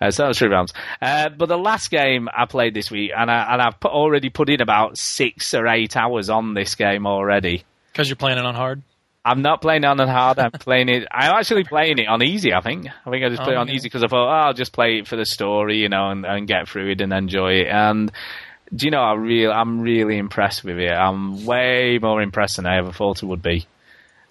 Uh, 0.00 0.10
so 0.10 0.22
that 0.24 0.28
was 0.28 0.38
Free 0.38 0.48
Realms. 0.48 0.72
Uh, 1.00 1.28
but 1.28 1.46
the 1.48 1.58
last 1.58 1.90
game 1.90 2.28
I 2.36 2.46
played 2.46 2.74
this 2.74 2.90
week, 2.90 3.12
and 3.16 3.30
I 3.30 3.52
and 3.52 3.62
I've 3.62 3.78
put, 3.78 3.92
already 3.92 4.28
put 4.30 4.48
in 4.48 4.60
about 4.60 4.98
six 4.98 5.54
or 5.54 5.66
eight 5.68 5.96
hours 5.96 6.30
on 6.30 6.54
this 6.54 6.74
game 6.74 7.06
already. 7.06 7.64
Because 7.92 8.08
you're 8.08 8.16
playing 8.16 8.38
it 8.38 8.44
on 8.44 8.54
hard. 8.54 8.82
I'm 9.24 9.42
not 9.42 9.60
playing 9.60 9.82
it 9.84 9.86
on 9.86 9.98
hard. 9.98 10.38
I'm 10.38 10.52
playing 10.52 10.88
it. 10.88 11.06
I'm 11.10 11.32
actually 11.38 11.64
playing 11.64 11.98
it 11.98 12.08
on 12.08 12.22
easy. 12.22 12.54
I 12.54 12.60
think. 12.60 12.86
I 12.86 13.10
think 13.10 13.24
I 13.24 13.28
just 13.28 13.42
play 13.42 13.52
Oh, 13.54 13.58
it 13.58 13.60
on 13.60 13.68
yeah. 13.68 13.74
easy 13.74 13.86
because 13.88 14.02
I 14.02 14.06
thought, 14.08 14.26
oh, 14.26 14.46
I'll 14.46 14.54
just 14.54 14.72
play 14.72 14.98
it 14.98 15.06
for 15.06 15.16
the 15.16 15.26
story, 15.26 15.78
you 15.78 15.88
know, 15.88 16.10
and, 16.10 16.24
and 16.24 16.48
get 16.48 16.68
through 16.68 16.90
it 16.92 17.00
and 17.00 17.12
enjoy 17.12 17.54
it. 17.60 17.66
And 17.66 18.10
do 18.74 18.86
you 18.86 18.90
know, 18.90 19.02
I 19.02 19.14
real, 19.14 19.52
I'm 19.52 19.80
really 19.80 20.16
impressed 20.16 20.64
with 20.64 20.78
it. 20.78 20.90
I'm 20.92 21.44
way 21.44 21.98
more 22.00 22.22
impressed 22.22 22.56
than 22.56 22.66
I 22.66 22.78
ever 22.78 22.92
thought 22.92 23.22
it 23.22 23.26
would 23.26 23.42
be. 23.42 23.66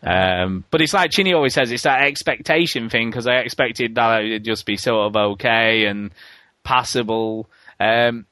Um, 0.03 0.63
but 0.69 0.81
it's 0.81 0.93
like 0.93 1.11
Chinny 1.11 1.33
always 1.33 1.53
says, 1.53 1.71
it's 1.71 1.83
that 1.83 2.03
expectation 2.03 2.89
thing 2.89 3.09
because 3.09 3.27
I 3.27 3.37
expected 3.37 3.95
that 3.95 4.23
it'd 4.23 4.43
just 4.43 4.65
be 4.65 4.77
sort 4.77 5.07
of 5.07 5.15
okay 5.33 5.85
and 5.85 6.11
passable. 6.63 7.49
Um, 7.79 8.25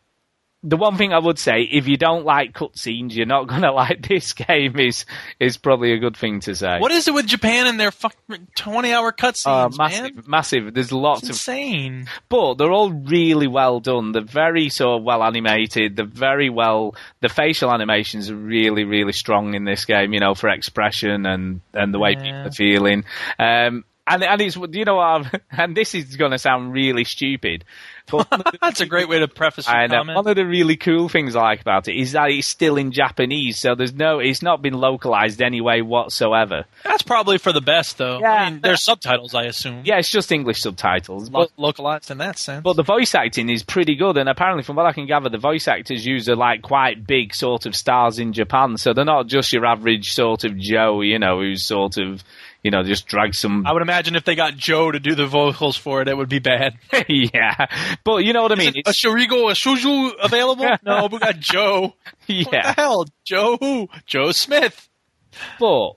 the 0.68 0.78
one 0.78 0.98
thing 0.98 1.14
I 1.14 1.20
would 1.20 1.38
say, 1.40 1.62
if 1.62 1.88
you 1.88 1.96
don't 1.96 2.26
like 2.26 2.54
cutscenes, 2.54 3.14
you're 3.16 3.26
not 3.26 3.48
going 3.48 3.62
to 3.62 3.72
like 3.72 4.08
this 4.08 4.34
game. 4.34 4.78
Is 4.80 5.06
is 5.40 5.58
probably 5.58 5.94
a 5.94 5.98
good 6.00 6.18
thing 6.18 6.40
to 6.42 6.56
say. 6.56 6.80
What 6.80 6.92
is 6.92 7.08
it 7.08 7.14
with 7.14 7.28
Japan 7.28 7.68
and 7.68 7.80
their 7.80 7.92
fucking 7.92 8.48
20 8.58 8.92
hour 8.94 9.10
Uh, 9.10 9.12
cutscenes, 9.12 9.78
massive, 9.78 10.16
man? 10.16 10.24
massive. 10.28 10.74
There's 10.74 10.92
lots 10.92 11.22
It's 11.22 11.30
of 11.30 11.34
insane. 11.36 12.08
but 12.30 12.56
they're 12.56 12.72
all 12.72 12.92
really 12.92 13.48
well 13.48 13.80
done. 13.80 14.12
They're 14.12 14.22
very 14.24 14.70
sort 14.70 15.00
of 15.00 15.04
well 15.04 15.24
animated. 15.24 15.96
They're 15.96 16.06
very 16.06 16.50
well. 16.50 16.96
The 17.22 17.30
facial 17.30 17.72
animations 17.72 18.30
are 18.32 18.36
really, 18.36 18.84
really 18.84 19.14
strong 19.14 19.54
in 19.54 19.64
this 19.66 19.86
game. 19.86 20.14
You 20.14 20.20
know, 20.20 20.34
for 20.36 20.50
expression 20.50 21.26
and 21.26 21.62
and 21.74 21.94
the 21.94 22.00
way 22.00 22.12
Yeah. 22.14 22.24
people 22.24 22.48
are 22.48 22.52
feeling. 22.52 23.04
Um, 23.38 23.84
and 24.08 24.24
and 24.24 24.42
it's 24.42 24.56
you 24.56 24.86
know 24.86 24.96
what, 24.96 25.04
I've- 25.26 25.38
and 25.52 25.76
this 25.76 25.96
is 25.96 26.16
going 26.16 26.32
to 26.32 26.38
sound 26.40 26.74
really 26.74 27.04
stupid. 27.04 27.64
But 28.10 28.30
one 28.32 28.42
of 28.42 28.52
the- 28.52 28.58
That's 28.62 28.82
a 28.82 28.86
great 28.86 29.10
way 29.10 29.20
to 29.20 29.28
preface 29.28 29.68
your 29.68 29.88
know. 29.88 29.98
comment. 29.98 30.16
One 30.16 30.28
of 30.28 30.36
the 30.36 30.46
really 30.46 30.78
cool 30.78 31.10
things 31.10 31.36
I 31.36 31.42
like 31.42 31.62
about 31.62 31.88
it 31.88 31.96
is 32.00 32.12
that 32.12 32.30
it's 32.30 32.46
still 32.48 32.78
in 32.78 32.92
Japanese, 32.92 33.60
so 33.60 33.74
there's 33.74 33.94
no, 33.94 34.20
it's 34.20 34.42
not 34.44 34.62
been 34.62 34.76
localized 34.76 35.42
anyway 35.42 35.82
whatsoever. 35.82 36.66
That's 36.84 37.02
probably 37.02 37.40
for 37.40 37.52
the 37.52 37.62
best, 37.62 37.98
though. 37.98 38.20
Yeah. 38.20 38.32
I 38.32 38.50
mean, 38.52 38.62
there's 38.62 38.84
subtitles, 38.84 39.34
I 39.34 39.44
assume. 39.46 39.82
Yeah, 39.86 39.98
it's 39.98 40.12
just 40.12 40.32
English 40.32 40.62
subtitles. 40.62 41.32
Lo- 41.32 41.48
localized 41.58 42.12
in 42.12 42.20
that 42.20 42.38
sense. 42.38 42.64
But 42.64 42.76
the 42.76 42.84
voice 42.84 43.16
acting 43.16 43.50
is 43.50 43.64
pretty 43.64 43.96
good, 43.96 44.18
and 44.18 44.30
apparently, 44.30 44.64
from 44.64 44.76
what 44.76 44.86
I 44.86 44.92
can 44.94 45.08
gather, 45.08 45.30
the 45.30 45.38
voice 45.40 45.68
actors 45.68 46.06
use 46.06 46.30
are 46.30 46.36
like 46.36 46.62
quite 46.62 47.08
big 47.08 47.34
sort 47.34 47.66
of 47.66 47.76
stars 47.76 48.20
in 48.20 48.34
Japan, 48.34 48.78
so 48.78 48.94
they're 48.94 49.04
not 49.04 49.26
just 49.28 49.52
your 49.52 49.66
average 49.66 50.12
sort 50.14 50.44
of 50.44 50.56
Joe, 50.58 51.02
you 51.02 51.18
know, 51.18 51.40
who's 51.40 51.66
sort 51.66 51.98
of, 51.98 52.24
you 52.66 52.72
know, 52.72 52.82
just 52.82 53.06
drag 53.06 53.36
some. 53.36 53.64
I 53.68 53.74
would 53.74 53.84
imagine 53.84 54.16
if 54.16 54.24
they 54.26 54.34
got 54.34 54.58
Joe 54.58 54.90
to 54.92 55.00
do 55.00 55.14
the 55.14 55.28
vocals 55.28 55.78
for 55.78 56.02
it, 56.02 56.08
it 56.08 56.18
would 56.18 56.30
be 56.30 56.40
bad. 56.40 56.74
yeah, 57.08 57.68
but 58.04 58.26
you 58.26 58.34
know 58.34 58.42
what 58.42 58.52
I 58.52 58.56
mean? 58.56 58.70
Is 58.70 58.76
it 58.78 58.88
a 58.88 58.92
Shurigo, 58.92 59.52
a 59.52 59.54
Shuju 59.54 60.14
available? 60.20 60.68
no, 60.84 61.08
we 61.12 61.20
got 61.20 61.40
Joe. 61.40 61.94
It's- 62.28 62.46
What 62.48 62.52
the 62.52 62.58
yeah, 62.58 62.74
hell? 62.76 63.06
Joe 63.24 63.58
who? 63.60 63.88
Joe 64.08 64.32
Smith. 64.32 64.90
but 65.60 65.92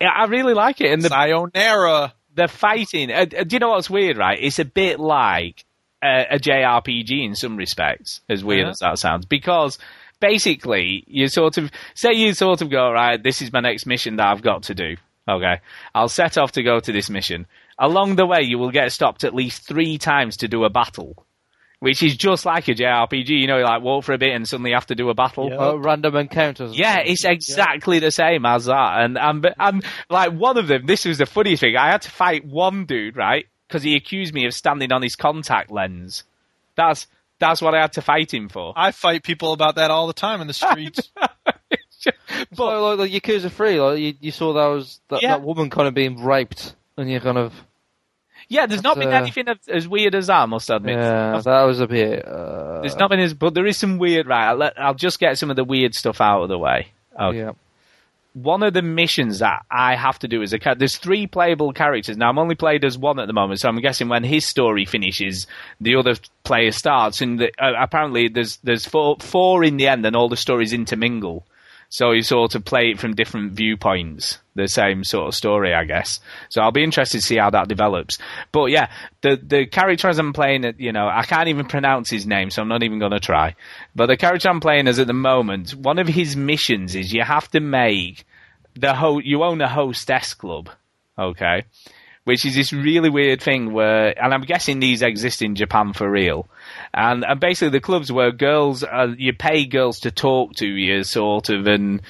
yeah, 0.00 0.10
I 0.10 0.24
really 0.24 0.52
like 0.54 0.80
it, 0.80 0.90
and 0.90 1.00
the 1.00 1.10
Sayonara. 1.10 2.12
the 2.34 2.48
fighting. 2.48 3.12
Uh, 3.12 3.26
uh, 3.38 3.44
do 3.44 3.54
you 3.54 3.60
know 3.60 3.68
what's 3.70 3.88
weird? 3.88 4.16
Right, 4.18 4.38
it's 4.42 4.58
a 4.58 4.64
bit 4.64 4.98
like 4.98 5.64
a, 6.02 6.26
a 6.32 6.38
JRPG 6.40 7.24
in 7.24 7.36
some 7.36 7.56
respects, 7.56 8.20
as 8.28 8.42
weird 8.42 8.62
Uh-huh. 8.64 8.70
as 8.72 8.78
that 8.80 8.98
sounds, 8.98 9.26
because 9.26 9.78
basically 10.18 11.04
you 11.06 11.28
sort 11.28 11.56
of 11.58 11.70
say 11.94 12.12
you 12.14 12.32
sort 12.34 12.62
of 12.62 12.70
go 12.70 12.90
right. 12.90 13.22
This 13.22 13.42
is 13.42 13.52
my 13.52 13.60
next 13.60 13.86
mission 13.86 14.16
that 14.16 14.26
I've 14.26 14.42
got 14.42 14.64
to 14.64 14.74
do. 14.74 14.96
Okay, 15.28 15.60
I'll 15.94 16.08
set 16.08 16.38
off 16.38 16.52
to 16.52 16.62
go 16.62 16.80
to 16.80 16.92
this 16.92 17.10
mission. 17.10 17.46
Along 17.78 18.16
the 18.16 18.26
way, 18.26 18.42
you 18.42 18.58
will 18.58 18.70
get 18.70 18.92
stopped 18.92 19.24
at 19.24 19.34
least 19.34 19.66
three 19.66 19.98
times 19.98 20.38
to 20.38 20.48
do 20.48 20.64
a 20.64 20.70
battle. 20.70 21.24
Which 21.78 22.02
is 22.02 22.14
just 22.14 22.44
like 22.44 22.68
a 22.68 22.74
JRPG, 22.74 23.30
you 23.30 23.46
know, 23.46 23.56
you 23.56 23.64
like 23.64 23.80
walk 23.80 24.04
for 24.04 24.12
a 24.12 24.18
bit 24.18 24.34
and 24.34 24.46
suddenly 24.46 24.72
have 24.72 24.86
to 24.88 24.94
do 24.94 25.08
a 25.08 25.14
battle. 25.14 25.48
Yeah. 25.48 25.56
Uh, 25.56 25.74
random 25.76 26.14
encounters. 26.14 26.78
Yeah, 26.78 26.98
it's 26.98 27.24
exactly 27.24 28.00
the 28.00 28.10
same 28.10 28.44
as 28.44 28.66
that. 28.66 29.00
And 29.00 29.16
I'm, 29.16 29.42
I'm 29.58 29.80
like 30.10 30.32
one 30.32 30.58
of 30.58 30.66
them. 30.68 30.84
This 30.84 31.06
was 31.06 31.16
the 31.16 31.24
funny 31.24 31.56
thing. 31.56 31.76
I 31.78 31.90
had 31.90 32.02
to 32.02 32.10
fight 32.10 32.44
one 32.44 32.84
dude, 32.84 33.16
right? 33.16 33.46
Because 33.66 33.82
he 33.82 33.96
accused 33.96 34.34
me 34.34 34.44
of 34.44 34.52
standing 34.52 34.92
on 34.92 35.00
his 35.00 35.16
contact 35.16 35.70
lens. 35.70 36.24
That's 36.76 37.06
that's 37.38 37.62
what 37.62 37.74
I 37.74 37.80
had 37.80 37.94
to 37.94 38.02
fight 38.02 38.32
him 38.32 38.50
for. 38.50 38.74
I 38.76 38.92
fight 38.92 39.22
people 39.22 39.54
about 39.54 39.76
that 39.76 39.90
all 39.90 40.06
the 40.06 40.12
time 40.12 40.42
in 40.42 40.46
the 40.46 40.52
streets. 40.52 41.08
So, 42.54 42.64
like, 42.96 42.98
like 42.98 43.10
Yakuza 43.22 43.50
3, 43.50 43.80
like, 43.80 43.98
you, 43.98 44.14
you 44.20 44.30
saw 44.30 44.52
that 44.54 44.66
was 44.66 45.00
that, 45.08 45.22
Yeah. 45.22 45.30
that 45.36 45.42
woman 45.42 45.70
kind 45.70 45.86
of 45.88 45.94
being 45.94 46.22
raped, 46.22 46.74
and 46.96 47.10
you 47.10 47.20
kind 47.20 47.38
of 47.38 47.52
Yeah, 48.48 48.66
there's 48.66 48.82
not 48.82 48.96
been 48.98 49.08
uh, 49.12 49.16
anything 49.18 49.48
as, 49.48 49.58
as 49.68 49.86
weird 49.88 50.14
as 50.14 50.26
that. 50.28 50.38
I 50.42 50.46
must 50.46 50.70
admit. 50.70 50.96
yeah, 50.96 51.40
that 51.44 51.62
was 51.62 51.80
a 51.80 51.86
bit. 51.86 52.24
Uh, 52.26 52.80
There's 52.80 52.96
not 52.96 53.10
been 53.10 53.20
as, 53.20 53.34
but 53.34 53.54
there 53.54 53.66
is 53.66 53.76
some 53.76 53.98
weird. 53.98 54.26
Right, 54.26 54.48
I'll, 54.48 54.56
let, 54.56 54.80
I'll 54.80 54.94
just 54.94 55.18
get 55.20 55.38
some 55.38 55.50
of 55.50 55.56
the 55.56 55.64
weird 55.64 55.94
stuff 55.94 56.20
out 56.20 56.42
of 56.42 56.48
the 56.48 56.58
way. 56.58 56.88
Okay. 57.18 57.38
yeah. 57.38 57.52
one 58.32 58.62
of 58.62 58.72
the 58.72 58.82
missions 58.82 59.40
that 59.40 59.64
I 59.70 59.94
have 59.96 60.18
to 60.20 60.28
do 60.28 60.40
is 60.42 60.52
a 60.52 60.58
cat. 60.58 60.78
There's 60.78 60.96
three 60.96 61.26
playable 61.26 61.72
characters. 61.72 62.16
Now 62.16 62.30
I'm 62.30 62.38
only 62.38 62.54
played 62.54 62.84
as 62.84 62.96
one 62.96 63.18
at 63.20 63.26
the 63.26 63.32
moment, 63.32 63.60
so 63.60 63.68
I'm 63.68 63.80
guessing 63.80 64.08
when 64.08 64.24
his 64.24 64.46
story 64.46 64.84
finishes, 64.84 65.46
the 65.80 65.96
other 65.96 66.14
player 66.44 66.70
starts. 66.72 67.20
And 67.20 67.38
the, 67.40 67.48
uh, 67.58 67.72
apparently 67.78 68.28
there's 68.28 68.56
there's 68.64 68.86
four 68.86 69.16
four 69.20 69.62
in 69.64 69.76
the 69.76 69.88
end, 69.88 70.06
and 70.06 70.16
all 70.16 70.28
the 70.28 70.36
stories 70.36 70.72
intermingle. 70.72 71.44
So 71.92 72.12
you 72.12 72.22
sort 72.22 72.54
of 72.54 72.64
play 72.64 72.92
it 72.92 73.00
from 73.00 73.16
different 73.16 73.52
viewpoints, 73.52 74.38
the 74.54 74.68
same 74.68 75.02
sort 75.02 75.26
of 75.26 75.34
story, 75.34 75.74
I 75.74 75.84
guess. 75.84 76.20
So 76.48 76.62
I'll 76.62 76.70
be 76.70 76.84
interested 76.84 77.18
to 77.18 77.26
see 77.26 77.36
how 77.36 77.50
that 77.50 77.66
develops. 77.66 78.16
But 78.52 78.66
yeah, 78.66 78.90
the 79.22 79.36
the 79.36 79.66
character 79.66 80.08
as 80.08 80.20
I'm 80.20 80.32
playing, 80.32 80.74
you 80.78 80.92
know, 80.92 81.08
I 81.08 81.24
can't 81.24 81.48
even 81.48 81.66
pronounce 81.66 82.08
his 82.08 82.28
name, 82.28 82.50
so 82.50 82.62
I'm 82.62 82.68
not 82.68 82.84
even 82.84 83.00
going 83.00 83.10
to 83.10 83.18
try. 83.18 83.56
But 83.96 84.06
the 84.06 84.16
character 84.16 84.48
I'm 84.48 84.60
playing 84.60 84.86
as 84.86 85.00
at 85.00 85.08
the 85.08 85.12
moment, 85.12 85.74
one 85.74 85.98
of 85.98 86.06
his 86.06 86.36
missions 86.36 86.94
is 86.94 87.12
you 87.12 87.24
have 87.24 87.50
to 87.50 87.60
make 87.60 88.24
the 88.76 88.94
ho- 88.94 89.18
you 89.18 89.42
own 89.42 89.60
a 89.60 89.68
hostess 89.68 90.34
club, 90.34 90.70
okay? 91.18 91.64
Which 92.22 92.44
is 92.44 92.54
this 92.54 92.72
really 92.72 93.10
weird 93.10 93.42
thing 93.42 93.72
where, 93.72 94.16
and 94.22 94.32
I'm 94.32 94.42
guessing 94.42 94.78
these 94.78 95.02
exist 95.02 95.42
in 95.42 95.56
Japan 95.56 95.92
for 95.92 96.08
real. 96.08 96.48
And, 96.92 97.24
and 97.24 97.38
basically 97.38 97.70
the 97.70 97.80
clubs 97.80 98.10
where 98.10 98.32
girls, 98.32 98.82
uh, 98.82 99.08
you 99.16 99.32
pay 99.32 99.64
girls 99.64 100.00
to 100.00 100.10
talk 100.10 100.54
to 100.56 100.66
you, 100.66 101.04
sort 101.04 101.48
of, 101.48 101.66
and 101.66 102.02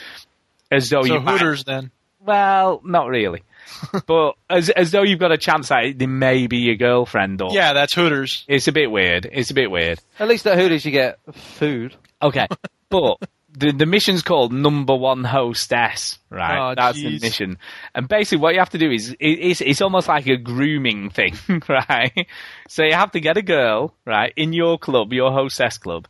as 0.70 0.88
though 0.88 1.02
so 1.02 1.14
you 1.14 1.20
might- 1.20 1.32
Hooters 1.40 1.64
then. 1.64 1.90
well, 2.20 2.80
not 2.84 3.08
really. 3.08 3.42
but 4.06 4.34
as 4.48 4.68
as 4.70 4.90
though 4.90 5.02
you've 5.02 5.20
got 5.20 5.30
a 5.32 5.38
chance 5.38 5.68
that 5.68 5.96
they 5.96 6.06
may 6.06 6.46
be 6.48 6.56
your 6.58 6.74
girlfriend 6.74 7.40
or 7.40 7.50
Yeah, 7.52 7.72
that's 7.72 7.94
Hooters. 7.94 8.44
it's 8.48 8.66
a 8.68 8.72
bit 8.72 8.90
weird. 8.90 9.28
It's 9.30 9.50
a 9.50 9.54
bit 9.54 9.70
weird. 9.70 10.00
At 10.18 10.28
least 10.28 10.46
at 10.46 10.58
Hooters 10.58 10.84
you 10.84 10.90
get 10.90 11.18
food. 11.32 11.94
Okay, 12.20 12.46
but 12.90 13.16
the 13.52 13.72
the 13.72 13.86
mission's 13.86 14.22
called 14.22 14.52
Number 14.52 14.94
One 14.94 15.24
Hostess, 15.24 16.18
right? 16.30 16.70
Oh, 16.70 16.74
That's 16.74 16.96
the 16.96 17.18
mission. 17.18 17.58
And 17.94 18.08
basically, 18.08 18.42
what 18.42 18.54
you 18.54 18.60
have 18.60 18.70
to 18.70 18.78
do 18.78 18.90
is 18.90 19.10
it, 19.10 19.16
it's 19.20 19.60
it's 19.60 19.80
almost 19.80 20.08
like 20.08 20.26
a 20.26 20.36
grooming 20.36 21.10
thing, 21.10 21.34
right? 21.68 22.26
So 22.68 22.82
you 22.84 22.94
have 22.94 23.12
to 23.12 23.20
get 23.20 23.36
a 23.36 23.42
girl, 23.42 23.94
right, 24.04 24.32
in 24.36 24.52
your 24.52 24.78
club, 24.78 25.12
your 25.12 25.32
hostess 25.32 25.78
club, 25.78 26.06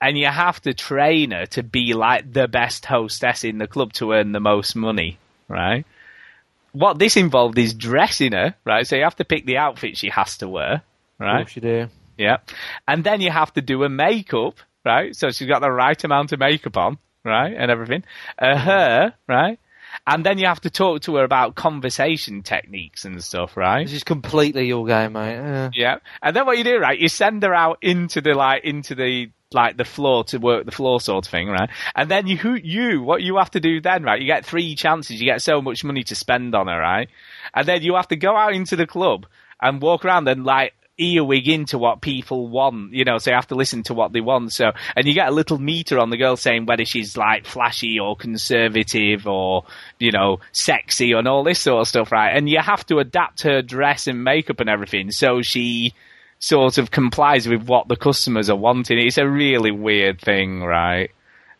and 0.00 0.18
you 0.18 0.26
have 0.26 0.60
to 0.62 0.74
train 0.74 1.30
her 1.32 1.46
to 1.46 1.62
be 1.62 1.94
like 1.94 2.32
the 2.32 2.48
best 2.48 2.84
hostess 2.86 3.44
in 3.44 3.58
the 3.58 3.66
club 3.66 3.92
to 3.94 4.12
earn 4.12 4.32
the 4.32 4.40
most 4.40 4.76
money, 4.76 5.18
right? 5.48 5.84
what 6.74 6.98
this 6.98 7.16
involved 7.16 7.56
is 7.56 7.72
dressing 7.72 8.32
her, 8.32 8.54
right? 8.64 8.86
So 8.86 8.96
you 8.96 9.04
have 9.04 9.16
to 9.16 9.24
pick 9.24 9.46
the 9.46 9.58
outfit 9.58 9.96
she 9.96 10.10
has 10.10 10.36
to 10.38 10.48
wear, 10.48 10.82
right? 11.18 11.40
Of 11.40 11.46
course 11.46 11.56
you 11.56 11.62
do. 11.62 11.88
Yeah. 12.18 12.38
And 12.86 13.04
then 13.04 13.20
you 13.20 13.30
have 13.30 13.52
to 13.54 13.62
do 13.62 13.84
a 13.84 13.88
makeup, 13.88 14.56
right? 14.84 15.14
So 15.14 15.30
she's 15.30 15.48
got 15.48 15.60
the 15.60 15.70
right 15.70 16.02
amount 16.04 16.32
of 16.32 16.38
makeup 16.38 16.76
on, 16.76 16.98
right? 17.24 17.54
And 17.56 17.70
everything. 17.70 18.04
Uh, 18.38 18.56
her, 18.58 19.14
right? 19.28 19.58
And 20.06 20.24
then 20.26 20.38
you 20.38 20.46
have 20.46 20.60
to 20.62 20.70
talk 20.70 21.02
to 21.02 21.16
her 21.16 21.24
about 21.24 21.54
conversation 21.54 22.42
techniques 22.42 23.04
and 23.04 23.22
stuff, 23.22 23.56
right? 23.56 23.86
This 23.86 23.94
is 23.94 24.04
completely 24.04 24.66
your 24.66 24.86
game, 24.86 25.12
mate. 25.12 25.36
Yeah. 25.36 25.70
Yeah. 25.72 25.96
And 26.22 26.34
then 26.34 26.46
what 26.46 26.58
you 26.58 26.64
do, 26.64 26.78
right? 26.78 26.98
You 26.98 27.08
send 27.08 27.42
her 27.42 27.54
out 27.54 27.78
into 27.80 28.20
the 28.20 28.34
like 28.34 28.64
into 28.64 28.94
the 28.94 29.30
like 29.52 29.76
the 29.76 29.84
floor 29.84 30.24
to 30.24 30.38
work 30.38 30.66
the 30.66 30.72
floor 30.72 31.00
sort 31.00 31.26
of 31.26 31.30
thing, 31.30 31.48
right? 31.48 31.70
And 31.94 32.10
then 32.10 32.26
you 32.26 32.36
who 32.36 32.54
you 32.54 33.02
what 33.02 33.22
you 33.22 33.36
have 33.36 33.52
to 33.52 33.60
do 33.60 33.80
then, 33.80 34.02
right? 34.02 34.20
You 34.20 34.26
get 34.26 34.44
three 34.44 34.74
chances. 34.74 35.20
You 35.20 35.26
get 35.30 35.42
so 35.42 35.62
much 35.62 35.84
money 35.84 36.02
to 36.04 36.14
spend 36.14 36.54
on 36.54 36.66
her, 36.66 36.78
right? 36.78 37.08
And 37.54 37.66
then 37.66 37.82
you 37.82 37.94
have 37.94 38.08
to 38.08 38.16
go 38.16 38.36
out 38.36 38.52
into 38.52 38.76
the 38.76 38.86
club 38.86 39.26
and 39.62 39.80
walk 39.80 40.04
around 40.04 40.28
and 40.28 40.44
like 40.44 40.74
earwig 40.98 41.48
into 41.48 41.78
what 41.78 42.00
people 42.00 42.48
want, 42.48 42.92
you 42.92 43.04
know, 43.04 43.18
so 43.18 43.30
you 43.30 43.34
have 43.34 43.48
to 43.48 43.54
listen 43.54 43.82
to 43.84 43.94
what 43.94 44.12
they 44.12 44.20
want. 44.20 44.52
So, 44.52 44.72
and 44.96 45.06
you 45.06 45.14
get 45.14 45.28
a 45.28 45.32
little 45.32 45.58
meter 45.58 45.98
on 45.98 46.10
the 46.10 46.16
girl 46.16 46.36
saying 46.36 46.66
whether 46.66 46.84
she's 46.84 47.16
like 47.16 47.46
flashy 47.46 47.98
or 47.98 48.16
conservative 48.16 49.26
or, 49.26 49.64
you 49.98 50.12
know, 50.12 50.38
sexy 50.52 51.12
and 51.12 51.26
all 51.26 51.42
this 51.44 51.60
sort 51.60 51.80
of 51.80 51.88
stuff, 51.88 52.12
right? 52.12 52.30
And 52.36 52.48
you 52.48 52.60
have 52.60 52.86
to 52.86 52.98
adapt 52.98 53.42
her 53.42 53.62
dress 53.62 54.06
and 54.06 54.22
makeup 54.22 54.60
and 54.60 54.70
everything 54.70 55.10
so 55.10 55.42
she 55.42 55.94
sort 56.38 56.78
of 56.78 56.90
complies 56.90 57.48
with 57.48 57.62
what 57.66 57.88
the 57.88 57.96
customers 57.96 58.50
are 58.50 58.56
wanting. 58.56 58.98
It's 58.98 59.18
a 59.18 59.28
really 59.28 59.70
weird 59.70 60.20
thing, 60.20 60.62
right? 60.62 61.10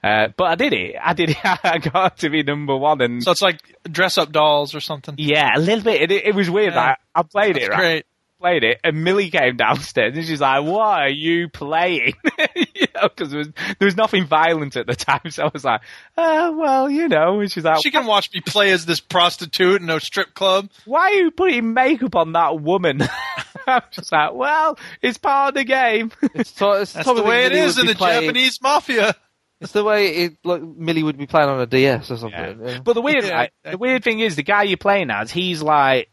Uh, 0.02 0.28
but 0.36 0.44
I 0.44 0.54
did 0.56 0.74
it. 0.74 0.96
I 1.02 1.14
did 1.14 1.30
it. 1.30 1.38
I 1.44 1.78
got 1.78 2.18
to 2.18 2.28
be 2.28 2.42
number 2.42 2.76
one, 2.76 3.00
and 3.00 3.22
So 3.22 3.30
it's 3.30 3.40
like 3.40 3.60
dress 3.90 4.18
up 4.18 4.30
dolls 4.32 4.74
or 4.74 4.80
something. 4.80 5.14
yeah, 5.16 5.56
a 5.56 5.58
little 5.58 5.82
bit. 5.82 6.10
It, 6.10 6.26
it 6.26 6.34
was 6.34 6.50
weird. 6.50 6.74
Yeah. 6.74 6.88
Like, 6.88 6.98
I 7.14 7.22
played 7.22 7.56
it, 7.56 7.70
right? 7.70 7.78
great. 7.78 8.06
Played 8.44 8.64
it, 8.64 8.80
and 8.84 9.02
Millie 9.04 9.30
came 9.30 9.56
downstairs, 9.56 10.14
and 10.14 10.26
she's 10.26 10.40
like, 10.42 10.62
"What 10.64 10.82
are 11.00 11.08
you 11.08 11.48
playing?" 11.48 12.12
you 12.54 12.86
know, 12.94 13.08
because 13.08 13.30
there 13.30 13.38
was 13.38 13.48
there 13.78 13.86
was 13.86 13.96
nothing 13.96 14.26
violent 14.26 14.76
at 14.76 14.86
the 14.86 14.94
time, 14.94 15.30
so 15.30 15.44
I 15.44 15.50
was 15.50 15.64
like, 15.64 15.80
"Oh, 16.18 16.52
well, 16.54 16.90
you 16.90 17.08
know." 17.08 17.40
And 17.40 17.50
she's 17.50 17.64
like, 17.64 17.78
She 17.82 17.90
can 17.90 18.04
watch 18.04 18.28
me 18.34 18.42
play 18.42 18.70
as 18.72 18.84
this 18.84 19.00
prostitute 19.00 19.80
in 19.80 19.88
a 19.88 19.98
strip 19.98 20.34
club. 20.34 20.68
"Why 20.84 21.04
are 21.04 21.12
you 21.14 21.30
putting 21.30 21.72
makeup 21.72 22.14
on 22.16 22.32
that 22.32 22.60
woman?" 22.60 23.00
I'm 23.66 23.80
just 23.90 24.12
like, 24.12 24.34
"Well, 24.34 24.78
it's 25.00 25.16
part 25.16 25.48
of 25.48 25.54
the 25.54 25.64
game." 25.64 26.12
It's, 26.34 26.50
so, 26.50 26.72
it's 26.72 26.92
That's 26.92 27.06
the 27.06 27.22
way 27.22 27.46
it 27.46 27.52
Millie 27.52 27.64
is 27.64 27.76
would 27.76 27.84
in 27.84 27.86
the 27.86 27.94
playing- 27.94 28.24
Japanese 28.24 28.60
mafia. 28.60 29.14
It's 29.62 29.72
the 29.72 29.84
way 29.84 30.08
it 30.16 30.36
like 30.44 30.60
Millie 30.62 31.02
would 31.02 31.16
be 31.16 31.26
playing 31.26 31.48
on 31.48 31.60
a 31.60 31.66
DS 31.66 32.10
or 32.10 32.18
something. 32.18 32.38
Yeah. 32.60 32.72
yeah. 32.72 32.78
But 32.84 32.92
the 32.92 33.00
weird, 33.00 33.24
Yeah, 33.24 33.34
right, 33.34 33.50
the 33.70 33.78
weird 33.78 34.04
thing 34.04 34.20
is, 34.20 34.36
the 34.36 34.42
guy 34.42 34.64
you're 34.64 34.76
playing 34.76 35.10
as, 35.10 35.30
he's 35.30 35.62
like, 35.62 35.96
th- 35.96 36.08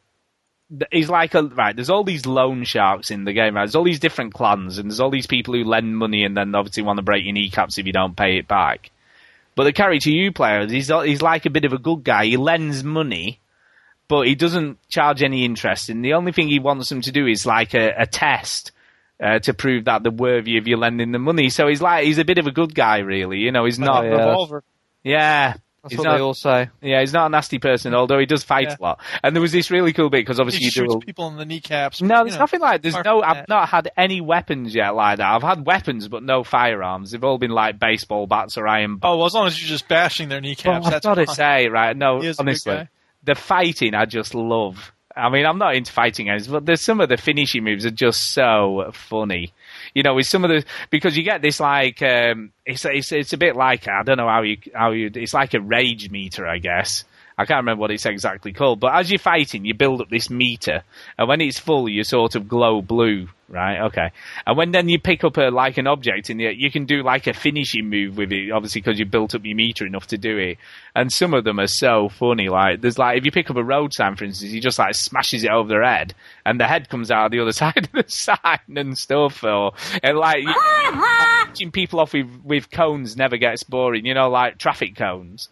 he's 0.91 1.09
like 1.09 1.33
a 1.35 1.43
right. 1.43 1.75
There's 1.75 1.89
all 1.89 2.03
these 2.03 2.25
loan 2.25 2.63
sharks 2.63 3.11
in 3.11 3.25
the 3.25 3.33
game. 3.33 3.55
Right? 3.55 3.63
There's 3.63 3.75
all 3.75 3.83
these 3.83 3.99
different 3.99 4.33
clans, 4.33 4.77
and 4.77 4.89
there's 4.89 4.99
all 4.99 5.11
these 5.11 5.27
people 5.27 5.53
who 5.53 5.63
lend 5.63 5.97
money 5.97 6.23
and 6.23 6.35
then 6.35 6.55
obviously 6.55 6.83
want 6.83 6.97
to 6.97 7.03
break 7.03 7.23
your 7.25 7.33
kneecaps 7.33 7.77
if 7.77 7.85
you 7.85 7.93
don't 7.93 8.15
pay 8.15 8.37
it 8.37 8.47
back. 8.47 8.91
But 9.55 9.65
the 9.65 9.73
character 9.73 10.09
you 10.09 10.31
play, 10.31 10.65
he's 10.67 10.87
he's 10.87 11.21
like 11.21 11.45
a 11.45 11.49
bit 11.49 11.65
of 11.65 11.73
a 11.73 11.77
good 11.77 12.03
guy. 12.03 12.25
He 12.25 12.37
lends 12.37 12.83
money, 12.83 13.39
but 14.07 14.27
he 14.27 14.35
doesn't 14.35 14.77
charge 14.89 15.21
any 15.23 15.43
interest. 15.45 15.89
And 15.89 16.03
the 16.03 16.13
only 16.13 16.31
thing 16.31 16.47
he 16.47 16.59
wants 16.59 16.89
them 16.89 17.01
to 17.01 17.11
do 17.11 17.27
is 17.27 17.45
like 17.45 17.73
a, 17.73 17.93
a 17.97 18.05
test. 18.05 18.71
Uh, 19.23 19.37
to 19.37 19.53
prove 19.53 19.85
that 19.85 20.01
they're 20.01 20.11
worthy 20.11 20.57
of 20.57 20.67
you 20.67 20.75
lending 20.75 21.11
the 21.11 21.19
money, 21.19 21.47
so 21.51 21.67
he's 21.67 21.79
like 21.79 22.05
he's 22.05 22.17
a 22.17 22.25
bit 22.25 22.39
of 22.39 22.47
a 22.47 22.51
good 22.51 22.73
guy, 22.73 22.97
really. 22.97 23.37
You 23.37 23.51
know, 23.51 23.65
he's 23.65 23.77
not. 23.77 24.03
yeah. 24.03 24.09
Revolver. 24.09 24.63
Yeah, 25.03 25.53
That's 25.83 25.93
he's 25.93 25.97
what 25.99 26.03
not- 26.05 26.15
they 26.17 26.21
all 26.21 26.33
say. 26.35 26.69
yeah, 26.81 26.99
he's 26.99 27.11
not 27.13 27.25
a 27.25 27.29
nasty 27.29 27.57
person, 27.57 27.95
although 27.95 28.19
he 28.19 28.27
does 28.27 28.43
fight 28.43 28.67
Yeah. 28.69 28.75
a 28.79 28.81
lot. 28.83 28.99
And 29.23 29.35
there 29.35 29.41
was 29.41 29.51
this 29.51 29.71
really 29.71 29.93
cool 29.93 30.09
bit 30.11 30.19
because 30.19 30.37
He 30.37 30.41
obviously 30.41 30.65
you 30.65 30.71
shoots 30.71 30.93
do. 30.93 30.99
A, 30.99 31.01
people 31.01 31.27
in 31.29 31.37
the 31.37 31.45
kneecaps. 31.45 32.01
no, 32.03 32.17
you 32.19 32.23
there's 32.25 32.35
know. 32.35 32.39
nothing 32.41 32.59
like. 32.59 32.81
There's 32.83 32.95
no. 33.03 33.21
I've 33.23 33.35
that. 33.37 33.49
not 33.49 33.67
had 33.69 33.91
any 33.97 34.21
weapons 34.21 34.75
yet 34.75 34.91
like 34.95 35.17
that. 35.17 35.27
I've 35.33 35.41
had 35.41 35.65
weapons, 35.65 36.07
but 36.07 36.21
no 36.21 36.43
firearms. 36.43 37.11
They've 37.11 37.23
all 37.23 37.39
been 37.39 37.49
like 37.51 37.79
baseball 37.79 38.27
bats 38.27 38.57
or 38.59 38.67
iron. 38.67 38.99
Oh, 39.01 39.17
well, 39.17 39.25
as 39.25 39.33
long 39.33 39.47
as 39.47 39.59
you're 39.59 39.69
just 39.69 39.87
bashing 39.87 40.29
their 40.29 40.39
kneecaps, 40.41 40.65
But 40.65 40.85
I've 40.85 40.91
that's 40.91 41.05
got 41.05 41.15
to 41.15 41.25
fine. 41.25 41.35
say, 41.35 41.67
right? 41.69 41.97
No, 41.97 42.21
He 42.21 42.27
is 42.27 42.35
a 42.35 42.43
good 42.43 42.49
honestly, 42.49 42.87
the 43.23 43.35
fighting 43.35 43.95
I 43.95 44.05
just 44.05 44.35
love. 44.35 44.91
I 45.15 45.29
mean, 45.29 45.45
I'm 45.45 45.57
not 45.57 45.75
into 45.75 45.91
fighting 45.91 46.27
games, 46.27 46.47
but 46.47 46.65
there's 46.65 46.79
some 46.81 47.01
of 47.01 47.09
the 47.09 47.17
finishing 47.17 47.63
moves 47.65 47.85
are 47.85 47.91
just 47.91 48.31
so 48.33 48.91
funny. 48.93 49.51
You 49.93 50.03
know, 50.03 50.15
with 50.15 50.27
some 50.27 50.43
of 50.43 50.49
the 50.49 50.65
because 50.89 51.17
you 51.17 51.23
get 51.23 51.41
this 51.41 51.59
like 51.59 52.01
um, 52.01 52.51
it's 52.65 52.85
it's 52.85 53.11
it's 53.11 53.33
a 53.33 53.37
bit 53.37 53.55
like 53.55 53.87
I 53.87 54.03
don't 54.03 54.17
know 54.17 54.27
how 54.27 54.41
you 54.41 54.57
how 54.73 54.91
you 54.91 55.11
it's 55.13 55.33
like 55.33 55.53
a 55.53 55.61
rage 55.61 56.09
meter, 56.09 56.47
I 56.47 56.57
guess. 56.59 57.03
I 57.41 57.45
can't 57.45 57.57
remember 57.57 57.81
what 57.81 57.89
it's 57.89 58.05
exactly 58.05 58.53
called, 58.53 58.79
but 58.79 58.93
as 58.93 59.09
you're 59.09 59.17
fighting, 59.17 59.65
you 59.65 59.73
build 59.73 59.99
up 59.99 60.11
this 60.11 60.29
meter, 60.29 60.83
and 61.17 61.27
when 61.27 61.41
it's 61.41 61.57
full, 61.57 61.89
you 61.89 62.03
sort 62.03 62.35
of 62.35 62.47
glow 62.47 62.83
blue, 62.83 63.29
right? 63.49 63.81
Okay, 63.87 64.11
and 64.45 64.55
when 64.55 64.71
then 64.71 64.87
you 64.89 64.99
pick 64.99 65.23
up 65.23 65.37
a 65.37 65.49
like 65.49 65.79
an 65.79 65.87
object, 65.87 66.29
and 66.29 66.39
you, 66.39 66.49
you 66.49 66.69
can 66.69 66.85
do 66.85 67.01
like 67.01 67.25
a 67.25 67.33
finishing 67.33 67.89
move 67.89 68.15
with 68.15 68.31
it, 68.31 68.51
obviously 68.51 68.81
because 68.81 68.99
you 68.99 69.05
built 69.05 69.33
up 69.33 69.43
your 69.43 69.55
meter 69.55 69.87
enough 69.87 70.05
to 70.07 70.19
do 70.19 70.37
it. 70.37 70.59
And 70.93 71.11
some 71.11 71.33
of 71.33 71.43
them 71.43 71.59
are 71.59 71.65
so 71.65 72.09
funny. 72.09 72.47
Like 72.47 72.81
there's 72.81 72.99
like 72.99 73.17
if 73.17 73.25
you 73.25 73.31
pick 73.31 73.49
up 73.49 73.55
a 73.55 73.63
road 73.63 73.91
sign, 73.91 74.15
for 74.17 74.25
instance, 74.25 74.51
he 74.51 74.59
just 74.59 74.77
like 74.77 74.93
smashes 74.93 75.43
it 75.43 75.49
over 75.49 75.67
their 75.67 75.83
head, 75.83 76.13
and 76.45 76.59
the 76.59 76.67
head 76.67 76.89
comes 76.89 77.09
out 77.09 77.31
the 77.31 77.39
other 77.39 77.51
side 77.53 77.89
of 77.91 77.91
the 77.91 78.03
sign 78.07 78.77
and 78.77 78.95
stuff. 78.95 79.43
Or 79.43 79.71
and 80.03 80.15
like 80.15 80.45
catching 80.45 81.71
people 81.71 81.99
off 81.99 82.13
with 82.13 82.29
with 82.43 82.69
cones 82.69 83.17
never 83.17 83.37
gets 83.37 83.63
boring. 83.63 84.05
You 84.05 84.13
know, 84.13 84.29
like 84.29 84.59
traffic 84.59 84.95
cones. 84.95 85.49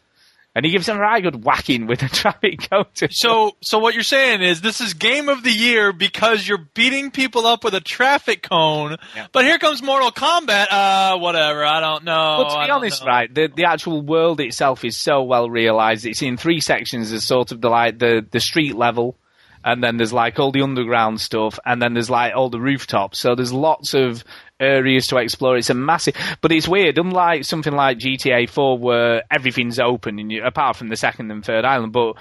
And 0.60 0.66
he 0.66 0.74
gives 0.74 0.88
them 0.88 0.98
a 0.98 1.00
right 1.00 1.24
good 1.24 1.46
whacking 1.46 1.88
with 1.88 2.04
a 2.04 2.10
traffic 2.10 2.70
cone. 2.70 2.84
So, 3.12 3.56
so 3.62 3.80
what 3.80 3.94
you're 3.94 4.04
saying 4.04 4.42
is 4.42 4.60
this 4.60 4.82
is 4.82 4.94
game 4.94 5.30
of 5.30 5.42
the 5.42 5.52
year 5.52 5.94
because 5.94 6.46
you're 6.46 6.68
beating 6.74 7.12
people 7.12 7.48
up 7.48 7.64
with 7.64 7.74
a 7.76 7.80
traffic 7.80 8.42
cone. 8.44 8.98
Yeah. 9.16 9.28
But 9.32 9.46
here 9.46 9.58
comes 9.58 9.82
Mortal 9.82 10.12
Kombat. 10.12 10.68
Uh, 10.70 11.18
whatever. 11.18 11.64
I 11.64 11.80
don't 11.80 12.04
know. 12.04 12.44
But 12.44 12.50
to 12.56 12.66
be 12.66 12.72
honest, 12.72 13.02
know. 13.02 13.08
right, 13.08 13.34
the 13.34 13.48
the 13.48 13.64
actual 13.64 14.02
world 14.02 14.42
itself 14.42 14.84
is 14.84 14.98
so 14.98 15.24
well 15.24 15.50
realized. 15.50 16.06
It's 16.06 16.22
in 16.22 16.36
three 16.36 16.60
sections. 16.60 17.12
There's 17.12 17.24
sort 17.24 17.54
of 17.54 17.62
the 17.62 17.70
like 17.70 17.98
the 17.98 18.28
the 18.30 18.42
street 18.42 18.76
level, 18.76 19.16
and 19.64 19.82
then 19.82 19.96
there's 19.96 20.12
like 20.12 20.40
all 20.40 20.52
the 20.52 20.62
underground 20.62 21.22
stuff, 21.22 21.58
and 21.66 21.82
then 21.82 21.94
there's 21.94 22.10
like 22.10 22.36
all 22.36 22.50
the 22.50 22.60
rooftops. 22.60 23.18
So 23.18 23.34
there's 23.34 23.54
lots 23.54 23.94
of 23.94 24.26
areas 24.60 25.08
to 25.08 25.18
explore. 25.18 25.58
It's 25.58 25.70
a 25.70 25.74
massive, 25.74 26.16
but 26.42 26.52
it's 26.52 26.68
weird. 26.68 26.98
Unlike 26.98 27.46
something 27.46 27.74
like 27.74 27.98
GTA 27.98 28.50
4, 28.50 28.78
where 28.78 29.24
everything's 29.32 29.80
open, 29.80 30.20
and 30.20 30.32
you, 30.32 30.44
apart 30.44 30.76
from 30.76 30.90
the 30.90 30.98
second 30.98 31.32
and 31.32 31.44
third 31.44 31.66
island, 31.66 31.94
but 31.94 32.16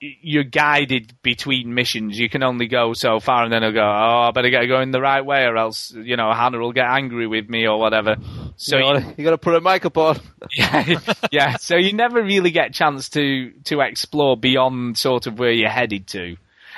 you're 0.00 0.44
guided 0.44 1.14
between 1.22 1.74
missions. 1.74 2.18
You 2.18 2.28
can 2.28 2.42
only 2.42 2.66
go 2.66 2.92
so 2.92 3.20
far, 3.20 3.44
and 3.44 3.52
then 3.52 3.64
I'll 3.64 3.72
go, 3.72 3.80
oh, 3.80 4.28
I 4.28 4.30
better 4.32 4.50
get 4.50 4.66
going 4.66 4.90
the 4.90 5.00
right 5.00 5.24
way, 5.24 5.44
or 5.44 5.56
else, 5.56 5.92
you 5.92 6.16
know, 6.16 6.32
Hannah 6.32 6.58
will 6.58 6.72
get 6.72 6.86
angry 6.86 7.26
with 7.26 7.48
me 7.48 7.66
or 7.66 7.78
whatever. 7.78 8.16
So 8.56 8.76
you, 8.76 8.82
gotta, 8.82 9.14
you 9.16 9.24
gotta 9.24 9.38
put 9.38 9.54
a 9.54 9.60
makeup 9.60 9.96
on. 9.96 10.20
yeah, 10.52 11.00
yeah. 11.32 11.56
So 11.56 11.76
you 11.76 11.92
never 11.92 12.22
really 12.22 12.50
get 12.50 12.70
a 12.70 12.72
chance 12.72 13.08
to 13.10 13.52
to 13.64 13.80
explore 13.80 14.36
beyond 14.36 14.98
sort 14.98 15.26
of 15.26 15.38
where 15.38 15.52
you're 15.52 15.70
headed 15.70 16.06
to. 16.08 16.36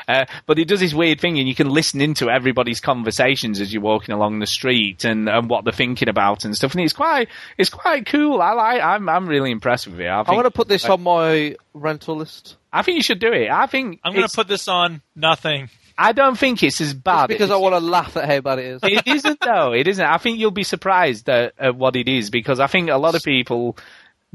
Uh, 0.09 0.25
but 0.47 0.57
he 0.57 0.65
does 0.65 0.81
this 0.81 0.95
weird 0.95 1.21
thing, 1.21 1.39
and 1.39 1.49
you 1.49 1.55
can 1.55 1.69
listen 1.69 2.01
into 2.01 2.31
everybody's 2.31 2.81
conversations 2.81 3.61
as 3.61 3.73
you're 3.73 3.83
walking 3.83 4.15
along 4.15 4.39
the 4.39 4.47
street 4.47 5.05
and, 5.05 5.29
and 5.29 5.51
what 5.51 5.65
they're 5.65 5.73
thinking 5.73 6.09
about 6.09 6.45
and 6.45 6.55
stuff. 6.55 6.73
And 6.73 6.81
it's 6.83 6.93
quite 6.93 7.29
it's 7.59 7.71
quite 7.71 8.07
cool. 8.07 8.41
I 8.41 8.53
like. 8.53 8.83
I'm 8.83 9.09
I'm 9.09 9.29
really 9.29 9.51
impressed 9.51 9.89
with 9.89 10.01
it. 10.01 10.07
I 10.07 10.21
I'm 10.21 10.25
gonna 10.25 10.51
put 10.51 10.69
this 10.69 10.85
on 10.85 11.03
my 11.03 11.57
rental 11.75 12.17
list. 12.17 12.57
I 12.73 12.83
think 12.83 12.97
you 12.97 13.03
should 13.03 13.21
do 13.21 13.33
it. 13.33 13.51
I 13.51 13.67
think 13.67 14.01
I'm 14.05 14.13
going 14.13 14.29
to 14.29 14.35
put 14.35 14.49
this 14.49 14.69
on 14.69 15.01
nothing. 15.15 15.71
I 15.97 16.13
don't 16.13 16.39
think 16.39 16.63
it's 16.63 16.81
as 16.83 16.93
bad 16.93 17.29
Just 17.29 17.39
because 17.39 17.51
I 17.51 17.57
want 17.57 17.75
to 17.75 17.81
laugh 17.81 18.17
at 18.19 18.29
how 18.29 18.41
bad 18.43 18.59
it 18.59 18.67
is. 18.67 18.81
it 18.83 19.07
isn't 19.07 19.41
though. 19.41 19.73
It 19.73 19.89
isn't. 19.89 20.05
I 20.05 20.19
think 20.19 20.39
you'll 20.39 20.51
be 20.51 20.63
surprised 20.63 21.27
at, 21.31 21.55
at 21.59 21.75
what 21.75 21.97
it 21.97 22.07
is 22.07 22.29
because 22.29 22.61
I 22.61 22.67
think 22.67 22.91
a 22.91 22.99
lot 22.99 23.15
of 23.15 23.23
people 23.23 23.79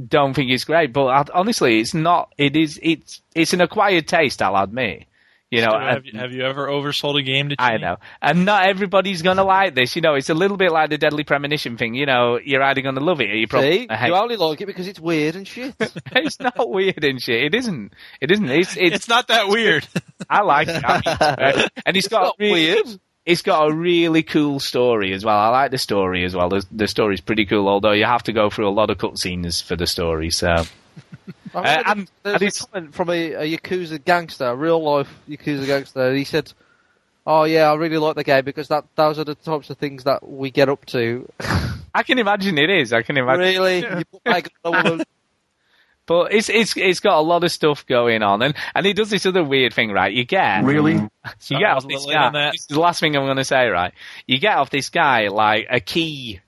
don't 0.07 0.33
think 0.33 0.49
it's 0.49 0.63
great. 0.63 0.91
But 0.91 1.05
I, 1.07 1.25
honestly, 1.35 1.79
it's 1.79 1.93
not. 1.93 2.33
It 2.37 2.55
is. 2.55 2.79
It's 2.81 3.21
it's 3.35 3.53
an 3.53 3.61
acquired 3.61 4.07
taste. 4.07 4.41
I'll 4.41 4.55
admit. 4.61 5.05
You 5.51 5.59
know, 5.59 5.77
have, 5.77 6.05
you, 6.05 6.17
have 6.17 6.31
you 6.31 6.43
ever 6.43 6.67
oversold 6.67 7.19
a 7.19 7.23
game 7.23 7.49
to 7.49 7.55
I 7.59 7.75
know, 7.75 7.97
and 8.21 8.45
not 8.45 8.67
everybody's 8.67 9.21
gonna 9.21 9.43
like 9.43 9.75
this. 9.75 9.97
You 9.97 10.01
know, 10.01 10.15
it's 10.15 10.29
a 10.29 10.33
little 10.33 10.55
bit 10.55 10.71
like 10.71 10.89
the 10.89 10.97
Deadly 10.97 11.25
Premonition 11.25 11.75
thing. 11.75 11.93
You 11.93 12.05
know, 12.05 12.39
you're 12.41 12.63
either 12.63 12.79
gonna 12.79 13.01
love 13.01 13.19
it 13.19 13.29
or 13.29 13.35
you're 13.35 13.49
probably 13.49 13.79
See, 13.79 13.87
hate 13.93 14.07
you 14.07 14.15
only 14.15 14.37
like 14.37 14.61
it 14.61 14.65
because 14.65 14.87
it's 14.87 14.99
weird 14.99 15.35
and 15.35 15.45
shit. 15.45 15.75
It's 16.15 16.39
not 16.39 16.69
weird 16.69 17.03
and 17.03 17.21
shit. 17.21 17.43
It 17.43 17.55
isn't. 17.55 17.93
It 18.21 18.31
isn't. 18.31 18.49
It's 18.49 18.77
it's. 18.77 18.95
It's 18.95 19.07
not 19.09 19.27
that 19.27 19.49
weird. 19.49 19.85
I 20.29 20.41
like 20.43 20.69
it. 20.69 20.81
I 20.85 21.01
think 21.01 21.19
it's 21.19 21.21
uh, 21.21 21.67
and 21.85 21.97
it's 21.97 22.07
got 22.07 22.21
not 22.21 22.35
a 22.39 22.43
really, 22.43 22.51
weird. 22.53 22.99
It's 23.25 23.41
got 23.41 23.69
a 23.69 23.73
really 23.73 24.23
cool 24.23 24.61
story 24.61 25.11
as 25.13 25.25
well. 25.25 25.37
I 25.37 25.49
like 25.49 25.71
the 25.71 25.77
story 25.77 26.23
as 26.23 26.33
well. 26.33 26.47
The, 26.47 26.65
the 26.71 26.87
story's 26.87 27.21
pretty 27.21 27.45
cool, 27.45 27.67
although 27.67 27.91
you 27.91 28.05
have 28.05 28.23
to 28.23 28.33
go 28.33 28.49
through 28.49 28.69
a 28.69 28.71
lot 28.71 28.89
of 28.89 28.97
cutscenes 28.97 29.61
for 29.61 29.75
the 29.75 29.85
story. 29.85 30.29
So 30.29 30.47
I 30.47 30.65
Uh, 31.53 31.83
and- 31.85 32.09
there's 32.23 32.33
and 32.35 32.41
a 32.41 32.45
it's- 32.45 32.65
comment 32.65 32.93
from 32.95 33.09
a, 33.09 33.33
a 33.33 33.57
Yakuza 33.57 34.03
gangster, 34.03 34.45
a 34.45 34.55
real 34.55 34.81
life 34.81 35.09
Yakuza 35.29 35.65
gangster. 35.65 36.13
He 36.13 36.23
said, 36.23 36.51
"Oh 37.25 37.43
yeah, 37.43 37.71
I 37.71 37.75
really 37.75 37.97
like 37.97 38.15
the 38.15 38.23
game 38.23 38.45
because 38.45 38.67
that 38.69 38.85
those 38.95 39.19
are 39.19 39.23
the 39.23 39.35
types 39.35 39.69
of 39.69 39.77
things 39.77 40.03
that 40.05 40.27
we 40.27 40.51
get 40.51 40.69
up 40.69 40.85
to." 40.87 41.27
I 41.93 42.03
can 42.03 42.19
imagine 42.19 42.57
it 42.57 42.69
is. 42.69 42.93
I 42.93 43.01
can 43.01 43.17
imagine. 43.17 43.39
really, 43.41 43.79
you 43.99 44.05
put 44.05 44.21
makeup 44.25 44.51
on 44.63 44.75
a 44.75 44.89
woman. 44.91 45.05
But 46.07 46.33
it's 46.33 46.49
it's 46.49 46.75
it's 46.75 46.99
got 46.99 47.19
a 47.19 47.21
lot 47.21 47.43
of 47.43 47.51
stuff 47.51 47.85
going 47.85 48.23
on, 48.23 48.41
and 48.41 48.55
and 48.73 48.85
he 48.85 48.93
does 48.93 49.09
this 49.09 49.25
other 49.25 49.43
weird 49.43 49.73
thing, 49.73 49.91
right? 49.91 50.11
You 50.11 50.25
get 50.25 50.63
Really? 50.63 50.93
you 50.95 51.09
Sorry, 51.39 51.61
get 51.61 51.71
off 51.71 51.87
this 51.87 52.05
little 52.05 52.09
late 52.09 52.17
on 52.17 52.33
guy. 52.33 52.51
This 52.51 52.61
is 52.61 52.67
the 52.67 52.79
last 52.79 52.99
thing 52.99 53.15
I'm 53.15 53.25
going 53.25 53.37
to 53.37 53.45
say, 53.45 53.67
right? 53.67 53.93
You 54.25 54.39
get 54.39 54.57
off 54.57 54.69
this 54.71 54.89
guy 54.89 55.27
like 55.27 55.67
a 55.69 55.79
key. 55.79 56.39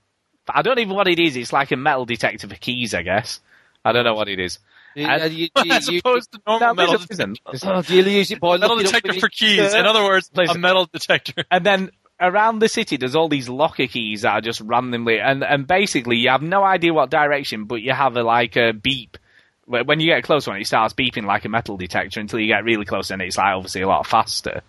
I 0.49 0.63
don't 0.63 0.79
even 0.79 0.89
know 0.89 0.95
what 0.95 1.07
it 1.07 1.19
is. 1.19 1.37
It's 1.37 1.53
like 1.53 1.71
a 1.71 1.77
metal 1.77 2.05
detector 2.05 2.47
for 2.47 2.55
keys, 2.55 2.93
I 2.93 3.03
guess. 3.03 3.39
I 3.85 3.91
don't 3.91 4.03
know 4.05 4.15
what 4.15 4.27
it 4.27 4.39
is. 4.39 4.59
Uh, 4.95 5.25
you- 5.25 5.49
you- 5.63 5.71
As 5.71 5.87
you- 5.87 5.99
opposed 5.99 6.31
to 6.33 6.39
normal 6.45 6.59
metal, 6.75 6.93
listen. 7.09 7.35
Oh, 7.63 7.81
do 7.81 7.95
you 7.95 8.03
use 8.03 8.31
it 8.31 8.39
by 8.39 8.57
metal 8.57 8.77
detector 8.77 9.13
for 9.19 9.29
keys. 9.29 9.73
In 9.73 9.85
other 9.85 10.03
words, 10.03 10.29
a 10.37 10.57
metal 10.59 10.87
detector. 10.91 11.43
And 11.51 11.65
then 11.65 11.91
around 12.19 12.59
the 12.59 12.69
city, 12.69 12.97
there's 12.97 13.15
all 13.15 13.27
these 13.29 13.49
locker 13.49 13.87
keys 13.87 14.21
that 14.21 14.33
are 14.33 14.41
just 14.41 14.61
randomly, 14.61 15.19
and 15.19 15.43
and 15.43 15.65
basically 15.67 16.17
you 16.17 16.29
have 16.29 16.41
no 16.41 16.63
idea 16.63 16.93
what 16.93 17.09
direction, 17.09 17.65
but 17.65 17.81
you 17.81 17.91
have 17.93 18.15
a 18.17 18.23
like 18.23 18.55
a 18.55 18.71
beep. 18.73 19.17
When 19.65 19.99
you 20.01 20.07
get 20.13 20.23
close 20.23 20.43
to 20.43 20.49
one, 20.51 20.59
it 20.61 20.67
starts 20.67 20.93
beeping 20.93 21.25
like 21.25 21.45
a 21.45 21.49
metal 21.49 21.77
detector 21.77 22.19
until 22.19 22.39
you 22.39 22.47
get 22.47 22.63
really 22.65 22.85
close, 22.85 23.11
and 23.11 23.21
it's 23.21 23.37
like 23.37 23.55
obviously 23.55 23.81
a 23.81 23.87
lot 23.87 24.05
faster. 24.05 24.61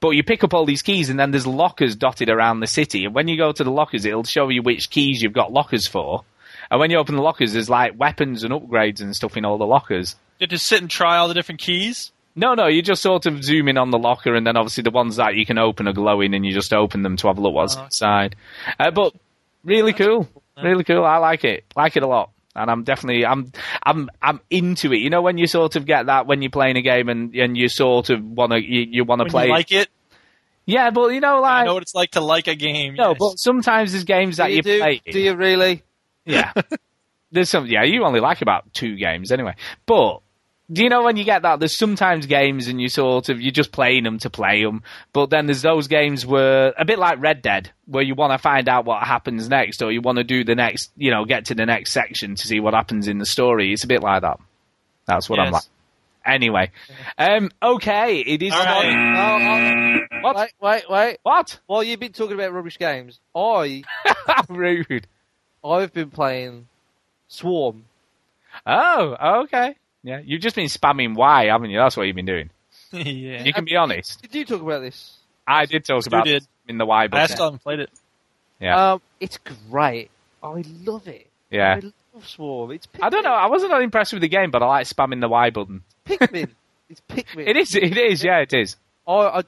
But 0.00 0.10
you 0.10 0.22
pick 0.22 0.44
up 0.44 0.54
all 0.54 0.64
these 0.64 0.82
keys, 0.82 1.10
and 1.10 1.18
then 1.18 1.30
there's 1.30 1.46
lockers 1.46 1.96
dotted 1.96 2.30
around 2.30 2.60
the 2.60 2.66
city. 2.68 3.04
And 3.04 3.14
when 3.14 3.28
you 3.28 3.36
go 3.36 3.52
to 3.52 3.64
the 3.64 3.70
lockers, 3.70 4.04
it'll 4.04 4.24
show 4.24 4.48
you 4.48 4.62
which 4.62 4.90
keys 4.90 5.20
you've 5.22 5.32
got 5.32 5.52
lockers 5.52 5.86
for. 5.88 6.24
And 6.70 6.78
when 6.80 6.90
you 6.90 6.98
open 6.98 7.16
the 7.16 7.22
lockers, 7.22 7.52
there's 7.54 7.70
like 7.70 7.98
weapons 7.98 8.44
and 8.44 8.52
upgrades 8.52 9.00
and 9.00 9.14
stuff 9.16 9.36
in 9.36 9.44
all 9.44 9.58
the 9.58 9.66
lockers. 9.66 10.16
You 10.38 10.44
have 10.44 10.50
to 10.50 10.58
sit 10.58 10.80
and 10.80 10.90
try 10.90 11.16
all 11.16 11.28
the 11.28 11.34
different 11.34 11.60
keys. 11.60 12.12
No, 12.36 12.54
no, 12.54 12.66
you 12.68 12.82
just 12.82 13.02
sort 13.02 13.26
of 13.26 13.42
zoom 13.42 13.66
in 13.68 13.76
on 13.78 13.90
the 13.90 13.98
locker, 13.98 14.34
and 14.34 14.46
then 14.46 14.56
obviously 14.56 14.82
the 14.84 14.90
ones 14.92 15.16
that 15.16 15.34
you 15.34 15.44
can 15.44 15.58
open 15.58 15.88
are 15.88 15.92
glowing, 15.92 16.34
and 16.34 16.46
you 16.46 16.52
just 16.52 16.72
open 16.72 17.02
them 17.02 17.16
to 17.16 17.26
have 17.26 17.38
a 17.38 17.40
look 17.40 17.52
what's 17.54 17.74
Oh, 17.74 17.80
okay. 17.80 17.84
inside. 17.86 18.36
Uh, 18.78 18.90
but 18.92 19.12
really 19.64 19.92
cool, 19.92 20.28
really 20.62 20.84
cool. 20.84 21.04
I 21.04 21.16
like 21.16 21.42
it, 21.44 21.64
like 21.74 21.96
it 21.96 22.04
a 22.04 22.06
lot, 22.06 22.30
and 22.54 22.70
I'm 22.70 22.84
definitely 22.84 23.26
I'm 23.26 23.50
I'm 23.82 24.08
I'm 24.22 24.40
into 24.50 24.92
it. 24.92 24.98
You 24.98 25.10
know, 25.10 25.20
when 25.22 25.36
you 25.36 25.48
sort 25.48 25.74
of 25.74 25.84
get 25.84 26.06
that 26.06 26.26
when 26.28 26.40
you're 26.40 26.50
playing 26.52 26.76
a 26.76 26.82
game 26.82 27.08
and 27.08 27.34
and 27.34 27.56
you 27.56 27.68
sort 27.68 28.08
of 28.10 28.22
want 28.22 28.52
to 28.52 28.62
you, 28.62 28.82
you 28.88 29.04
want 29.04 29.20
to 29.22 29.26
play, 29.28 29.46
you 29.46 29.50
like 29.50 29.72
it, 29.72 29.88
yeah, 30.64 30.90
but 30.90 31.08
you 31.08 31.20
know, 31.20 31.40
like 31.40 31.50
I 31.50 31.56
like 31.60 31.66
know 31.66 31.74
what 31.74 31.82
it's 31.82 31.94
like 31.94 32.10
to 32.12 32.20
like 32.20 32.46
a 32.46 32.54
game. 32.54 32.94
no, 32.94 33.08
yes. 33.10 33.16
but 33.18 33.38
sometimes 33.40 33.90
there's 33.90 34.04
games 34.04 34.36
that 34.36 34.46
Do 34.46 34.50
you 34.52 34.56
you 34.58 34.62
do, 34.62 34.78
play. 34.78 35.02
do 35.10 35.18
you 35.18 35.34
really? 35.34 35.82
Yeah. 36.28 36.52
there's 37.32 37.48
some, 37.50 37.66
yeah, 37.66 37.82
you 37.84 38.04
only 38.04 38.20
like 38.20 38.42
about 38.42 38.72
two 38.74 38.96
games 38.96 39.32
anyway. 39.32 39.54
But, 39.86 40.20
do 40.70 40.82
you 40.82 40.90
know 40.90 41.02
when 41.02 41.16
you 41.16 41.24
get 41.24 41.42
that? 41.42 41.58
There's 41.60 41.76
sometimes 41.76 42.26
games 42.26 42.68
and 42.68 42.80
you 42.80 42.88
sort 42.90 43.30
of, 43.30 43.40
you're 43.40 43.50
just 43.52 43.72
playing 43.72 44.04
them 44.04 44.18
to 44.18 44.28
play 44.30 44.62
them. 44.62 44.82
But 45.14 45.30
then 45.30 45.46
there's 45.46 45.62
those 45.62 45.88
games 45.88 46.26
where, 46.26 46.74
a 46.76 46.84
bit 46.84 46.98
like 46.98 47.20
Red 47.22 47.40
Dead, 47.40 47.70
where 47.86 48.02
you 48.02 48.14
want 48.14 48.32
to 48.32 48.38
find 48.38 48.68
out 48.68 48.84
what 48.84 49.02
happens 49.02 49.48
next 49.48 49.80
or 49.82 49.90
you 49.90 50.02
want 50.02 50.18
to 50.18 50.24
do 50.24 50.44
the 50.44 50.54
next, 50.54 50.90
you 50.96 51.10
know, 51.10 51.24
get 51.24 51.46
to 51.46 51.54
the 51.54 51.64
next 51.64 51.92
section 51.92 52.34
to 52.34 52.46
see 52.46 52.60
what 52.60 52.74
happens 52.74 53.08
in 53.08 53.16
the 53.18 53.26
story. 53.26 53.72
It's 53.72 53.84
a 53.84 53.88
bit 53.88 54.02
like 54.02 54.22
that. 54.22 54.38
That's 55.06 55.30
what 55.30 55.40
I'm 55.40 55.52
like. 55.52 55.62
Anyway. 56.26 56.70
Um, 57.16 57.50
okay, 57.62 58.20
it 58.20 58.42
is 58.42 58.52
All 58.52 58.62
right. 58.62 58.82
time. 58.82 59.16
Oh, 59.16 60.04
oh, 60.12 60.20
What? 60.20 60.36
Wait, 60.36 60.50
wait, 60.60 60.90
wait. 60.90 61.18
What? 61.22 61.58
While 61.66 61.82
you've 61.82 62.00
been 62.00 62.12
talking 62.12 62.34
about 62.34 62.52
rubbish 62.52 62.78
games, 62.78 63.18
I 63.34 63.84
Rude. 64.50 65.06
I've 65.64 65.92
been 65.92 66.10
playing 66.10 66.68
Swarm. 67.28 67.84
Oh, 68.66 69.42
okay. 69.44 69.74
Yeah, 70.02 70.20
you've 70.24 70.40
just 70.40 70.56
been 70.56 70.66
spamming 70.66 71.14
Y, 71.14 71.46
haven't 71.46 71.70
you? 71.70 71.78
That's 71.78 71.96
what 71.96 72.06
you've 72.06 72.16
been 72.16 72.26
doing. 72.26 72.50
yeah. 72.92 73.42
You 73.42 73.52
can 73.52 73.64
be 73.64 73.76
honest. 73.76 74.22
Did 74.22 74.34
you 74.34 74.44
talk 74.44 74.62
about 74.62 74.80
this? 74.80 75.16
I 75.46 75.66
did 75.66 75.84
talk 75.84 76.02
Stu 76.02 76.08
about 76.08 76.24
did. 76.24 76.42
it 76.42 76.48
in 76.68 76.78
the 76.78 76.86
Y 76.86 77.08
book. 77.08 77.20
I 77.20 77.26
still 77.26 77.46
haven't 77.46 77.62
played 77.62 77.80
it. 77.80 77.90
Yeah. 78.60 78.92
Um, 78.92 79.02
it's 79.20 79.38
great. 79.70 80.10
I 80.42 80.64
love 80.84 81.08
it. 81.08 81.26
yeah. 81.50 81.76
I 81.76 81.80
love 82.14 82.26
Swarm. 82.26 82.70
It's 82.72 82.86
Pikmin. 82.86 83.04
I 83.04 83.08
don't 83.10 83.24
know. 83.24 83.32
I 83.32 83.46
wasn't 83.46 83.72
that 83.72 83.82
impressed 83.82 84.12
with 84.12 84.22
the 84.22 84.28
game, 84.28 84.50
but 84.50 84.62
I 84.62 84.66
like 84.66 84.86
spamming 84.86 85.20
the 85.20 85.28
Y 85.28 85.50
button. 85.50 85.82
Pikmin. 86.06 86.50
it's 86.88 87.02
Pikmin. 87.08 87.46
It 87.46 87.56
is. 87.56 87.74
It 87.74 87.96
is. 87.96 88.24
Yeah, 88.24 88.38
it 88.38 88.52
is. 88.52 88.76
I, 89.06 89.42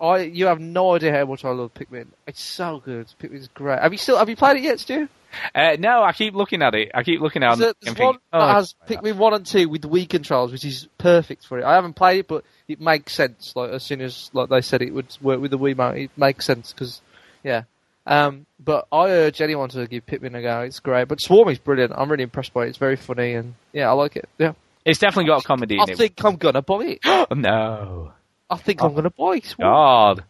I, 0.00 0.04
I, 0.04 0.18
you 0.20 0.46
have 0.46 0.60
no 0.60 0.94
idea 0.94 1.12
how 1.12 1.24
much 1.24 1.44
I 1.44 1.50
love 1.50 1.72
Pikmin. 1.74 2.06
It's 2.26 2.40
so 2.42 2.80
good. 2.84 3.06
Pikmin's 3.20 3.48
great. 3.48 3.80
Have 3.80 3.92
you 3.92 3.98
still 3.98 4.18
have 4.18 4.28
you 4.28 4.36
played 4.36 4.56
it 4.58 4.62
yet, 4.62 4.80
Stu? 4.80 5.08
Uh, 5.54 5.76
no, 5.78 6.02
I 6.02 6.12
keep 6.12 6.34
looking 6.34 6.62
at 6.62 6.74
it. 6.74 6.90
I 6.94 7.02
keep 7.02 7.20
looking 7.20 7.42
at 7.42 7.54
it. 7.54 7.58
There's, 7.58 7.68
and 7.68 7.76
there's 7.82 7.96
thinking, 7.96 8.06
one 8.06 8.18
oh, 8.32 8.38
that 8.46 8.54
has 8.54 8.74
Pikmin 8.88 9.16
one 9.16 9.34
and 9.34 9.46
two 9.46 9.68
with 9.68 9.82
the 9.82 9.88
Wii 9.88 10.08
controls, 10.08 10.52
which 10.52 10.64
is 10.64 10.88
perfect 10.98 11.44
for 11.44 11.58
it. 11.58 11.64
I 11.64 11.74
haven't 11.74 11.94
played 11.94 12.20
it, 12.20 12.28
but 12.28 12.44
it 12.68 12.80
makes 12.80 13.14
sense. 13.14 13.52
Like 13.54 13.70
as 13.70 13.82
soon 13.82 14.00
as 14.00 14.30
like 14.32 14.48
they 14.48 14.60
said 14.60 14.82
it 14.82 14.92
would 14.92 15.16
work 15.20 15.40
with 15.40 15.50
the 15.50 15.58
Wiimote, 15.58 16.04
it 16.04 16.10
makes 16.16 16.44
sense 16.44 16.72
because 16.72 17.00
yeah. 17.42 17.62
Um, 18.06 18.46
but 18.58 18.86
I 18.90 19.10
urge 19.10 19.40
anyone 19.40 19.68
to 19.70 19.86
give 19.86 20.06
Pikmin 20.06 20.36
a 20.36 20.42
go. 20.42 20.60
It's 20.62 20.80
great. 20.80 21.06
But 21.06 21.20
Swarm 21.20 21.48
is 21.48 21.58
brilliant. 21.58 21.92
I'm 21.94 22.10
really 22.10 22.24
impressed 22.24 22.52
by 22.52 22.64
it. 22.64 22.70
It's 22.70 22.78
very 22.78 22.96
funny 22.96 23.34
and 23.34 23.54
yeah, 23.72 23.88
I 23.88 23.92
like 23.92 24.16
it. 24.16 24.28
Yeah. 24.38 24.52
It's 24.84 24.98
definitely 24.98 25.26
got 25.26 25.44
comedy 25.44 25.74
in 25.74 25.80
I 25.80 25.84
it. 25.88 25.98
think 25.98 26.24
I'm 26.24 26.36
gonna 26.36 26.62
buy 26.62 26.84
it. 26.84 27.00
Oh, 27.04 27.26
no. 27.34 28.12
I 28.48 28.56
think 28.56 28.82
I'm 28.82 28.94
gonna 28.94 29.10
buy 29.10 29.40
Swarm. 29.40 29.70
God. 29.70 30.24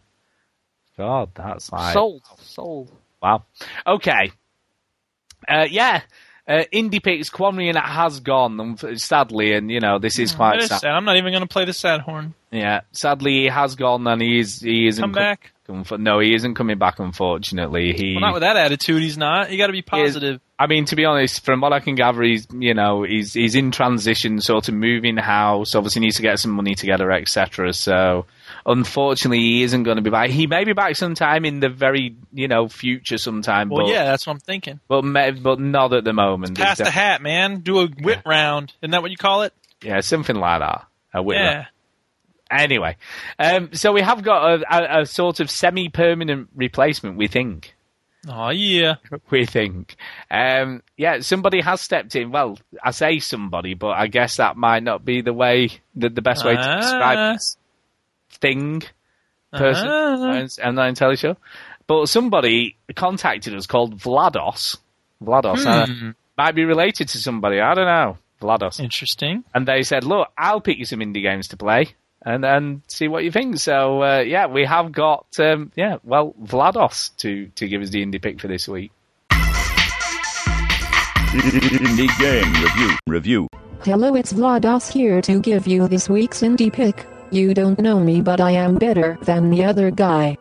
God, 0.97 1.29
that's 1.33 1.71
like 1.71 1.93
Sold. 1.93 2.21
Sold. 2.41 2.91
wow. 3.21 3.45
Okay. 3.87 4.31
Uh, 5.47 5.67
yeah. 5.69 6.01
Uh, 6.47 6.63
Indie 6.73 7.01
Picks 7.01 7.29
it 7.31 7.75
has 7.77 8.19
gone, 8.19 8.75
sadly, 8.97 9.53
and 9.53 9.69
you 9.71 9.79
know 9.79 9.99
this 9.99 10.17
is 10.17 10.33
quite 10.33 10.57
is 10.59 10.67
sad. 10.69 10.81
sad. 10.81 10.91
I'm 10.91 11.05
not 11.05 11.15
even 11.17 11.31
going 11.31 11.43
to 11.43 11.47
play 11.47 11.65
the 11.65 11.73
sad 11.73 12.01
horn. 12.01 12.33
Yeah, 12.51 12.81
sadly 12.91 13.43
he 13.43 13.45
has 13.45 13.75
gone, 13.75 14.05
and 14.07 14.21
he 14.21 14.39
is 14.39 14.59
he 14.59 14.87
isn't 14.87 15.01
Come 15.01 15.13
co- 15.13 15.19
back. 15.19 15.51
no, 15.99 16.19
he 16.19 16.33
isn't 16.33 16.55
coming 16.55 16.77
back. 16.79 16.99
Unfortunately, 16.99 17.93
he. 17.93 18.13
Well, 18.15 18.21
not 18.21 18.33
with 18.33 18.41
that 18.41 18.57
attitude. 18.57 19.01
He's 19.03 19.17
not. 19.17 19.51
You 19.51 19.57
got 19.57 19.67
to 19.67 19.71
be 19.73 19.79
is- 19.79 19.85
positive. 19.85 20.41
I 20.59 20.67
mean, 20.67 20.85
to 20.85 20.95
be 20.95 21.05
honest, 21.05 21.45
from 21.45 21.61
what 21.61 21.73
I 21.73 21.79
can 21.79 21.95
gather, 21.95 22.21
he's 22.23 22.47
you 22.51 22.73
know 22.73 23.03
he's 23.03 23.33
he's 23.33 23.55
in 23.55 23.71
transition, 23.71 24.41
sort 24.41 24.67
of 24.67 24.73
moving 24.73 25.17
house. 25.17 25.75
Obviously, 25.75 26.01
needs 26.01 26.17
to 26.17 26.21
get 26.23 26.39
some 26.39 26.51
money 26.51 26.75
together, 26.75 27.11
etc. 27.11 27.71
So, 27.73 28.25
unfortunately, 28.65 29.39
he 29.39 29.63
isn't 29.63 29.83
going 29.83 29.97
to 29.97 30.01
be 30.01 30.09
back. 30.09 30.29
He 30.29 30.47
may 30.47 30.63
be 30.63 30.73
back 30.73 30.95
sometime 30.95 31.45
in 31.45 31.59
the 31.59 31.69
very 31.69 32.15
you 32.33 32.47
know 32.47 32.67
future, 32.67 33.17
sometime. 33.17 33.69
Well, 33.69 33.85
but, 33.85 33.91
yeah, 33.91 34.05
that's 34.05 34.27
what 34.27 34.33
I'm 34.33 34.39
thinking. 34.39 34.79
but 34.87 35.01
but 35.41 35.59
not 35.59 35.93
at 35.93 36.03
the 36.03 36.13
moment. 36.13 36.57
Pass 36.57 36.77
the 36.77 36.91
hat, 36.91 37.21
man. 37.21 37.59
Do 37.61 37.81
a 37.81 37.89
wit 38.01 38.21
round. 38.25 38.73
Isn't 38.81 38.91
that 38.91 39.01
what 39.01 39.11
you 39.11 39.17
call 39.17 39.43
it? 39.43 39.53
yeah, 39.83 39.99
something 40.01 40.35
like 40.35 40.59
that. 40.59 40.85
A 41.13 41.21
whip 41.21 41.37
Yeah. 41.37 41.65
Anyway, 42.49 42.97
um, 43.39 43.69
so 43.73 43.93
we 43.93 44.01
have 44.01 44.23
got 44.23 44.59
a, 44.59 44.97
a, 44.97 45.01
a 45.01 45.05
sort 45.05 45.39
of 45.39 45.49
semi-permanent 45.49 46.49
replacement. 46.53 47.15
We 47.15 47.27
think. 47.27 47.73
Oh 48.27 48.49
yeah. 48.49 48.95
we 49.29 49.45
think. 49.45 49.95
Um, 50.29 50.83
yeah, 50.97 51.21
somebody 51.21 51.61
has 51.61 51.79
stepped 51.79 52.13
in. 52.15 52.31
Well, 52.31 52.59
I 52.83 52.91
say 52.91 53.19
somebody, 53.19 53.73
but 53.73 53.91
I 53.91 54.07
guess 54.07 54.35
that 54.35 54.57
might 54.57 54.83
not 54.83 55.05
be 55.05 55.21
the 55.21 55.31
way, 55.31 55.69
the, 55.95 56.09
the 56.09 56.21
best 56.21 56.43
way 56.43 56.55
to 56.55 56.77
describe 56.81 57.35
this 57.35 57.57
thing, 58.39 58.83
person. 59.53 59.87
I'm- 59.87 60.47
I'm 60.63 60.75
not 60.75 60.89
entirely. 60.89 61.17
But 61.87 62.07
somebody 62.07 62.77
contacted 62.95 63.53
us 63.55 63.65
called 63.67 63.97
Vlados. 63.97 64.77
Vlados. 65.23 65.65
uh, 65.65 65.85
Hmm. 65.87 66.09
might 66.37 66.55
be 66.55 66.63
related 66.65 67.09
to 67.09 67.17
somebody. 67.19 67.59
I 67.59 67.73
don't 67.73 67.85
know. 67.85 68.17
Vlados. 68.41 68.79
Interesting. 68.79 69.43
And 69.53 69.67
they 69.67 69.83
said, 69.83 70.03
look, 70.03 70.29
I'll 70.37 70.61
pick 70.61 70.77
you 70.79 70.85
some 70.85 70.99
indie 70.99 71.21
games 71.21 71.49
to 71.49 71.57
play. 71.57 71.95
And 72.23 72.45
and 72.45 72.81
see 72.87 73.07
what 73.07 73.23
you 73.23 73.31
think. 73.31 73.57
So 73.57 74.03
uh, 74.03 74.19
yeah, 74.19 74.45
we 74.45 74.63
have 74.65 74.91
got 74.91 75.25
um, 75.39 75.71
yeah, 75.75 75.97
well, 76.03 76.33
Vlados 76.41 77.15
to 77.17 77.47
to 77.55 77.67
give 77.67 77.81
us 77.81 77.89
the 77.89 78.05
indie 78.05 78.21
pick 78.21 78.39
for 78.39 78.47
this 78.47 78.67
week. 78.67 78.91
Indie 81.33 82.09
Game 82.19 82.53
Review. 82.63 82.97
Review. 83.07 83.47
Hello, 83.83 84.13
it's 84.15 84.33
Vlados 84.33 84.91
here 84.91 85.21
to 85.23 85.39
give 85.39 85.65
you 85.65 85.87
this 85.87 86.07
week's 86.09 86.41
indie 86.41 86.71
pick. 86.71 87.07
You 87.31 87.53
don't 87.53 87.79
know 87.79 87.99
me, 88.01 88.19
but 88.21 88.41
I 88.41 88.51
am 88.51 88.75
better 88.75 89.17
than 89.21 89.49
the 89.49 89.63
other 89.63 89.89
guy. 89.89 90.37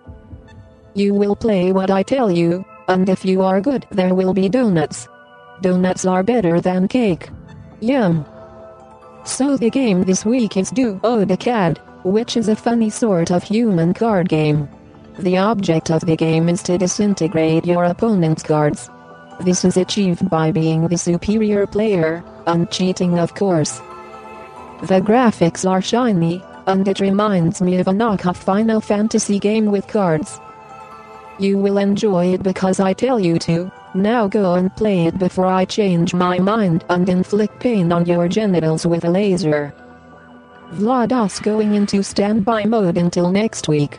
You 0.94 1.14
will 1.14 1.36
play 1.36 1.70
what 1.70 1.88
I 1.88 2.02
tell 2.02 2.32
you, 2.32 2.64
and 2.88 3.08
if 3.08 3.24
you 3.24 3.42
are 3.42 3.60
good, 3.60 3.86
there 3.92 4.12
will 4.12 4.34
be 4.34 4.48
donuts. 4.48 5.06
Donuts 5.60 6.04
are 6.04 6.24
better 6.24 6.60
than 6.60 6.88
cake. 6.88 7.28
Yum. 7.80 8.26
So 9.24 9.56
the 9.56 9.70
game 9.70 10.02
this 10.02 10.24
week 10.24 10.56
is 10.56 10.72
Duodecad, 10.72 11.78
which 12.02 12.36
is 12.36 12.48
a 12.48 12.56
funny 12.56 12.90
sort 12.90 13.30
of 13.30 13.44
human 13.44 13.94
card 13.94 14.28
game. 14.28 14.68
The 15.20 15.38
object 15.38 15.92
of 15.92 16.04
the 16.04 16.16
game 16.16 16.48
is 16.48 16.62
to 16.64 16.76
disintegrate 16.76 17.66
your 17.66 17.84
opponent's 17.84 18.42
cards. 18.42 18.90
This 19.40 19.64
is 19.64 19.76
achieved 19.76 20.28
by 20.28 20.50
being 20.50 20.88
the 20.88 20.98
superior 20.98 21.68
player, 21.68 22.24
and 22.48 22.68
cheating 22.70 23.18
of 23.20 23.34
course. 23.34 23.78
The 24.82 25.00
graphics 25.00 25.68
are 25.68 25.82
shiny, 25.82 26.42
and 26.70 26.86
it 26.86 27.00
reminds 27.00 27.60
me 27.60 27.78
of 27.78 27.88
a 27.88 27.92
knockoff 27.92 28.36
Final 28.36 28.80
Fantasy 28.80 29.40
game 29.40 29.66
with 29.66 29.88
cards. 29.88 30.38
You 31.40 31.58
will 31.58 31.78
enjoy 31.78 32.34
it 32.34 32.44
because 32.44 32.78
I 32.78 32.92
tell 32.92 33.18
you 33.18 33.40
to. 33.40 33.72
Now 33.92 34.28
go 34.28 34.54
and 34.54 34.74
play 34.76 35.06
it 35.06 35.18
before 35.18 35.46
I 35.46 35.64
change 35.64 36.14
my 36.14 36.38
mind 36.38 36.84
and 36.88 37.08
inflict 37.08 37.58
pain 37.58 37.90
on 37.90 38.06
your 38.06 38.28
genitals 38.28 38.86
with 38.86 39.04
a 39.04 39.10
laser. 39.10 39.74
Vlados 40.74 41.42
going 41.42 41.74
into 41.74 42.04
standby 42.04 42.66
mode 42.66 42.96
until 42.96 43.32
next 43.32 43.66
week. 43.66 43.98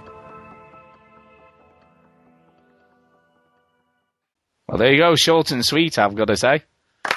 Well, 4.69 4.77
there 4.77 4.93
you 4.93 4.97
go, 4.97 5.15
short 5.17 5.51
and 5.51 5.65
sweet. 5.65 5.99
I've 5.99 6.15
got 6.15 6.29
to 6.29 6.37
say. 6.37 6.63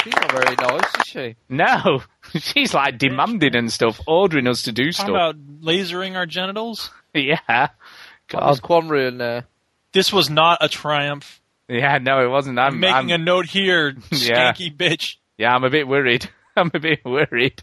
She's 0.02 0.14
not 0.14 0.32
very 0.32 0.56
nice, 0.56 0.94
is 0.98 1.06
she? 1.06 1.36
No, 1.48 2.02
she's 2.40 2.74
like 2.74 2.98
demanding 2.98 3.54
and 3.56 3.72
stuff, 3.72 4.00
ordering 4.06 4.46
us 4.46 4.62
to 4.62 4.72
do 4.72 4.84
Talking 4.92 4.92
stuff. 4.92 5.08
about 5.08 5.36
lasering 5.62 6.16
our 6.16 6.26
genitals. 6.26 6.90
yeah. 7.14 7.38
There's 7.48 8.60
God. 8.60 8.62
Quanry 8.62 9.08
in 9.08 9.18
there. 9.18 9.44
This 9.92 10.12
was 10.12 10.28
not 10.30 10.58
a 10.60 10.68
triumph. 10.68 11.40
Yeah, 11.68 11.98
no, 11.98 12.24
it 12.24 12.28
wasn't. 12.28 12.58
I'm, 12.58 12.74
I'm 12.74 12.80
making 12.80 12.94
I'm- 12.94 13.10
a 13.10 13.18
note 13.18 13.46
here, 13.46 13.90
Yeah. 14.10 14.52
skanky 14.52 14.74
bitch. 14.74 15.16
Yeah, 15.38 15.54
I'm 15.54 15.64
a 15.64 15.70
bit 15.70 15.86
worried. 15.88 16.28
I'm 16.56 16.70
a 16.72 16.78
bit 16.78 17.04
worried. 17.04 17.62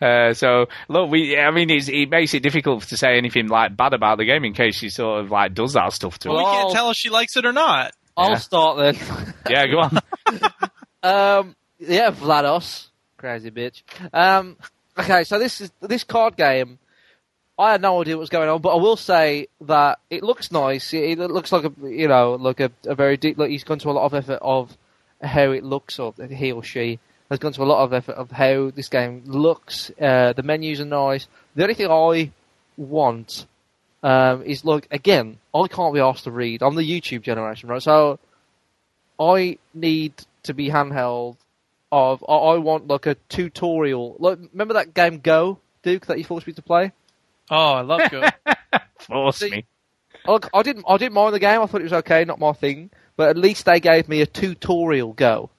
Uh, 0.00 0.34
so 0.34 0.66
look, 0.88 1.10
we. 1.10 1.38
I 1.38 1.50
mean, 1.50 1.70
it's, 1.70 1.88
it 1.88 2.10
makes 2.10 2.34
it 2.34 2.42
difficult 2.42 2.82
to 2.88 2.96
say 2.96 3.16
anything 3.16 3.48
like 3.48 3.76
bad 3.76 3.94
about 3.94 4.18
the 4.18 4.24
game 4.26 4.44
in 4.44 4.52
case 4.52 4.76
she 4.76 4.90
sort 4.90 5.24
of 5.24 5.30
like 5.30 5.54
does 5.54 5.72
that 5.72 5.92
stuff 5.94 6.18
to 6.20 6.28
Well, 6.28 6.38
we 6.38 6.44
can't 6.44 6.72
tell 6.72 6.90
if 6.90 6.96
she 6.98 7.08
likes 7.08 7.36
it 7.36 7.46
or 7.46 7.52
not. 7.52 7.92
I'll 8.16 8.30
Yeah. 8.30 8.36
start 8.36 8.78
then. 8.78 9.34
Yeah, 9.48 9.66
go 9.66 9.78
on. 9.80 10.00
Um, 11.02 11.56
yeah, 11.78 12.10
Vlados, 12.10 12.88
crazy 13.26 13.50
bitch. 13.50 13.82
Um, 14.12 14.56
okay, 14.96 15.24
so 15.24 15.38
this 15.40 15.60
is 15.60 15.72
this 15.80 16.04
card 16.04 16.36
game. 16.36 16.78
I 17.58 17.72
had 17.72 17.82
no 17.82 18.00
idea 18.00 18.16
what 18.16 18.20
was 18.20 18.28
going 18.28 18.48
on, 18.48 18.60
but 18.60 18.74
I 18.76 18.80
will 18.80 18.96
say 18.96 19.48
that 19.62 19.98
it 20.10 20.22
looks 20.22 20.52
nice. 20.52 20.92
It, 20.94 21.18
it 21.18 21.30
looks 21.30 21.50
like 21.50 21.64
a 21.64 21.72
you 21.88 22.06
know 22.06 22.34
like 22.34 22.60
a, 22.60 22.70
a 22.84 22.94
very 22.94 23.16
deep. 23.16 23.36
Like 23.36 23.50
he's 23.50 23.64
gone 23.64 23.80
to 23.80 23.90
a 23.90 23.92
lot 23.92 24.04
of 24.04 24.14
effort 24.14 24.38
of 24.42 24.76
how 25.20 25.50
it 25.50 25.64
looks, 25.64 25.98
or 25.98 26.14
he 26.30 26.52
or 26.52 26.62
she 26.62 27.00
has 27.28 27.40
gone 27.40 27.52
to 27.54 27.62
a 27.62 27.64
lot 27.64 27.82
of 27.82 27.92
effort 27.92 28.12
of 28.12 28.30
how 28.30 28.70
this 28.70 28.88
game 28.88 29.22
looks. 29.26 29.90
Uh, 30.00 30.32
the 30.32 30.44
menus 30.44 30.80
are 30.80 30.84
nice. 30.84 31.26
The 31.56 31.62
only 31.62 31.74
thing 31.74 31.90
I 31.90 32.30
want 32.76 33.46
um, 34.04 34.42
is 34.42 34.64
look 34.64 34.86
again. 34.92 35.38
I 35.52 35.66
can't 35.66 35.94
be 35.94 36.00
asked 36.00 36.24
to 36.24 36.30
read. 36.30 36.62
I'm 36.62 36.76
the 36.76 36.88
YouTube 36.88 37.22
generation, 37.22 37.70
right? 37.70 37.82
So 37.82 38.20
I 39.18 39.58
need 39.74 40.12
to 40.44 40.54
be 40.54 40.68
handheld. 40.68 41.36
Of 41.92 42.24
I, 42.28 42.32
I 42.34 42.56
want 42.58 42.88
like 42.88 43.06
a 43.06 43.14
tutorial. 43.28 44.16
Like 44.18 44.38
remember 44.52 44.74
that 44.74 44.92
game 44.94 45.18
Go 45.20 45.58
Duke 45.82 46.06
that 46.06 46.18
you 46.18 46.24
forced 46.24 46.46
me 46.46 46.52
to 46.54 46.62
play? 46.62 46.92
Oh, 47.50 47.72
I 47.74 47.80
love 47.82 48.10
Go. 48.10 48.24
Force 48.98 49.36
See- 49.38 49.50
me. 49.50 49.64
Look, 50.26 50.50
I 50.52 50.62
didn't. 50.62 50.84
I 50.88 50.96
didn't 50.96 51.12
mind 51.14 51.34
the 51.34 51.38
game. 51.38 51.60
I 51.62 51.66
thought 51.66 51.80
it 51.80 51.84
was 51.84 51.92
okay, 51.92 52.24
not 52.24 52.40
my 52.40 52.52
thing. 52.52 52.90
But 53.16 53.28
at 53.30 53.36
least 53.36 53.64
they 53.64 53.78
gave 53.78 54.08
me 54.08 54.20
a 54.20 54.26
tutorial 54.26 55.12
Go. 55.12 55.50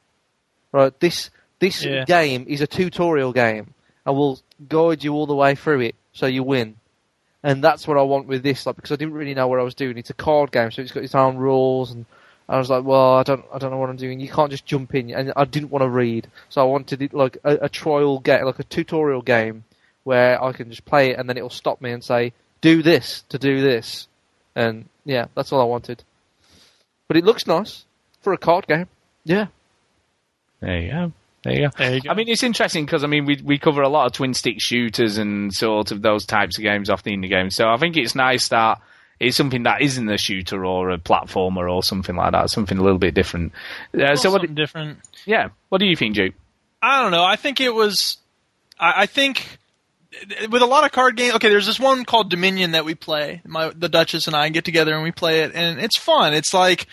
Right, 0.74 0.98
this 0.99 1.30
this 1.60 1.84
Yeah. 1.86 2.04
game 2.04 2.45
is 2.49 2.60
a 2.60 2.68
tutorial 2.68 3.32
game, 3.32 3.74
and 4.06 4.16
will 4.18 4.40
guide 4.68 5.04
you 5.06 5.14
all 5.14 5.26
the 5.26 5.34
way 5.36 5.56
through 5.56 5.80
it, 5.82 5.95
so 6.12 6.26
you 6.26 6.44
win. 6.44 6.76
And 7.41 7.64
that's 7.64 7.88
what 7.88 7.98
I 7.98 8.02
want 8.02 8.28
with 8.28 8.44
this, 8.44 8.66
like 8.66 8.76
because 8.76 8.91
I 8.91 8.98
didn't 8.98 9.14
really 9.14 9.34
know 9.34 9.48
what 9.48 9.60
I 9.60 9.64
was 9.64 9.74
doing. 9.76 9.98
It's 9.98 10.10
a 10.10 10.14
card 10.14 10.52
game, 10.52 10.70
so 10.72 10.82
it's 10.82 10.91
got 10.91 11.04
its 11.04 11.16
own 11.16 11.38
rules, 11.38 11.91
and 11.91 12.06
I 12.49 12.57
was 12.57 12.69
like, 12.69 12.84
well, 12.86 13.15
I 13.15 13.24
don't, 13.24 13.44
I 13.53 13.57
don't 13.57 13.72
know 13.72 13.78
what 13.78 13.90
I'm 13.90 13.98
doing. 13.98 14.19
You 14.19 14.30
can't 14.30 14.52
just 14.52 14.65
jump 14.65 14.95
in, 14.95 15.11
and 15.11 15.34
I 15.36 15.45
didn't 15.45 15.69
want 15.69 15.84
to 15.84 15.90
read, 15.90 16.28
so 16.49 16.61
I 16.61 16.65
wanted 16.65 17.02
it 17.02 17.14
like 17.14 17.38
a, 17.44 17.57
a 17.64 17.69
trial 17.69 18.19
game, 18.19 18.45
like 18.45 18.60
a 18.60 18.64
tutorial 18.64 19.22
game, 19.22 19.65
where 20.03 20.41
I 20.41 20.53
can 20.53 20.69
just 20.69 20.86
play 20.86 21.11
it, 21.11 21.19
and 21.19 21.28
then 21.28 21.38
it'll 21.38 21.49
stop 21.49 21.82
me 21.82 21.91
and 21.91 22.03
say, 22.03 22.32
do 22.61 22.82
this 22.82 23.24
to 23.30 23.38
do 23.38 23.61
this, 23.61 24.07
and 24.56 24.86
yeah, 25.03 25.26
that's 25.36 25.52
all 25.52 25.61
I 25.61 25.65
wanted. 25.65 26.03
But 27.07 27.18
it 27.18 27.26
looks 27.26 27.48
nice 27.48 27.86
for 28.22 28.34
a 28.34 28.38
card 28.38 28.68
game. 28.68 28.88
Yeah. 29.24 29.48
There 30.60 30.82
you 30.82 30.91
go. 30.91 31.14
There 31.44 31.53
you 31.53 31.61
go. 31.68 31.69
There 31.78 31.95
you 31.95 32.02
go. 32.02 32.10
I 32.10 32.14
mean, 32.14 32.28
it's 32.28 32.44
interesting 32.44 32.86
because 32.86 33.03
I 33.03 33.07
mean 33.07 33.26
we 33.26 33.41
we 33.44 33.57
cover 33.57 33.82
a 33.82 33.90
lot 33.90 34.06
of 34.07 34.11
twin 34.14 34.34
stick 34.34 34.60
shooters 34.60 35.18
and 35.18 35.53
sort 35.53 35.91
of 35.91 36.02
those 36.02 36.26
types 36.26 36.57
of 36.57 36.64
games 36.64 36.90
off 36.90 37.03
the 37.03 37.15
indie 37.15 37.30
games. 37.30 37.56
So 37.56 37.68
I 37.68 37.78
think 37.78 37.95
it's 37.95 38.15
nice 38.15 38.49
that 38.49 38.82
it's 39.19 39.38
something 39.38 39.64
that 39.64 39.81
isn't 39.81 40.10
a 40.10 40.18
shooter 40.18 40.65
or 40.65 40.91
a 40.91 40.98
platformer 40.98 41.72
or 41.72 41.84
something 41.84 42.15
like 42.15 42.31
that. 42.31 42.49
Something 42.49 42.77
a 42.77 42.84
little 42.84 42.99
bit 42.99 43.14
different. 43.14 43.53
Uh, 43.94 44.15
so 44.15 44.31
what? 44.31 44.41
something 44.41 44.56
different. 44.56 44.99
Yeah. 45.26 45.49
What 45.69 45.80
do 45.80 45.85
you 45.85 45.95
think, 45.95 46.15
Duke? 46.15 46.35
I 46.81 47.02
don't 47.02 47.11
know. 47.11 47.23
I 47.23 47.35
think 47.35 47.60
it 47.60 47.73
was. 47.73 48.18
I, 48.80 49.03
I 49.03 49.06
think 49.07 49.57
with 50.49 50.61
a 50.61 50.68
lot 50.68 50.85
of 50.85 50.91
card 50.91 51.18
games. 51.18 51.35
Okay, 51.35 51.49
there's 51.49 51.65
this 51.65 51.80
one 51.80 52.06
called 52.06 52.30
Dominion 52.30 52.72
that 52.72 52.85
we 52.85 52.95
play. 52.95 53.41
My 53.45 53.72
the 53.76 53.89
Duchess 53.89 54.27
and 54.27 54.35
I 54.35 54.49
get 54.49 54.65
together 54.65 54.94
and 54.94 55.03
we 55.03 55.11
play 55.11 55.41
it, 55.41 55.52
and 55.53 55.80
it's 55.80 55.98
fun. 55.98 56.34
It's 56.34 56.53
like 56.53 56.88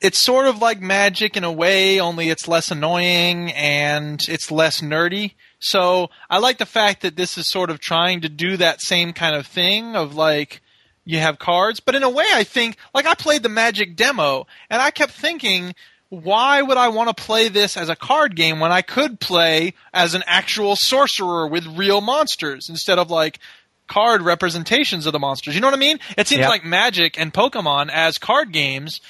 it's 0.00 0.20
sort 0.20 0.46
of 0.46 0.60
like 0.60 0.80
Magic 0.80 1.36
in 1.36 1.44
a 1.44 1.52
way, 1.52 2.00
only 2.00 2.28
it's 2.28 2.48
less 2.48 2.70
annoying 2.70 3.52
and 3.52 4.20
it's 4.28 4.50
less 4.50 4.80
nerdy. 4.80 5.34
So 5.58 6.10
I 6.28 6.38
like 6.38 6.58
the 6.58 6.66
fact 6.66 7.02
that 7.02 7.16
this 7.16 7.38
is 7.38 7.48
sort 7.48 7.70
of 7.70 7.80
trying 7.80 8.20
to 8.20 8.28
do 8.28 8.56
that 8.58 8.82
same 8.82 9.12
kind 9.12 9.34
of 9.34 9.46
thing 9.46 9.96
of 9.96 10.14
like 10.14 10.60
you 11.06 11.18
have 11.20 11.38
cards, 11.38 11.80
but 11.80 11.94
in 11.94 12.02
a 12.02 12.10
way 12.10 12.26
I 12.34 12.44
think 12.44 12.76
like 12.92 13.06
I 13.06 13.14
played 13.14 13.42
the 13.42 13.48
Magic 13.48 13.96
demo 13.96 14.46
and 14.68 14.82
I 14.82 14.90
kept 14.90 15.12
thinking 15.12 15.74
why 16.08 16.60
would 16.62 16.76
I 16.76 16.88
want 16.88 17.16
to 17.16 17.24
play 17.24 17.48
this 17.48 17.76
as 17.76 17.88
a 17.88 17.96
card 17.96 18.36
game 18.36 18.60
when 18.60 18.70
I 18.72 18.82
could 18.82 19.18
play 19.18 19.74
as 19.94 20.14
an 20.14 20.22
actual 20.26 20.76
sorcerer 20.76 21.46
with 21.48 21.66
real 21.66 22.00
monsters 22.00 22.68
instead 22.68 22.98
of 22.98 23.10
like 23.10 23.38
card 23.88 24.22
representations 24.22 25.06
of 25.06 25.12
the 25.12 25.18
monsters? 25.18 25.54
You 25.54 25.60
know 25.60 25.66
what 25.68 25.74
I 25.74 25.78
mean? 25.78 25.98
It 26.16 26.28
seems 26.28 26.40
Yeah. 26.40 26.48
like 26.48 26.64
Magic 26.64 27.18
and 27.18 27.32
Pokemon 27.32 27.90
as 27.90 28.18
card 28.18 28.52
games 28.52 29.00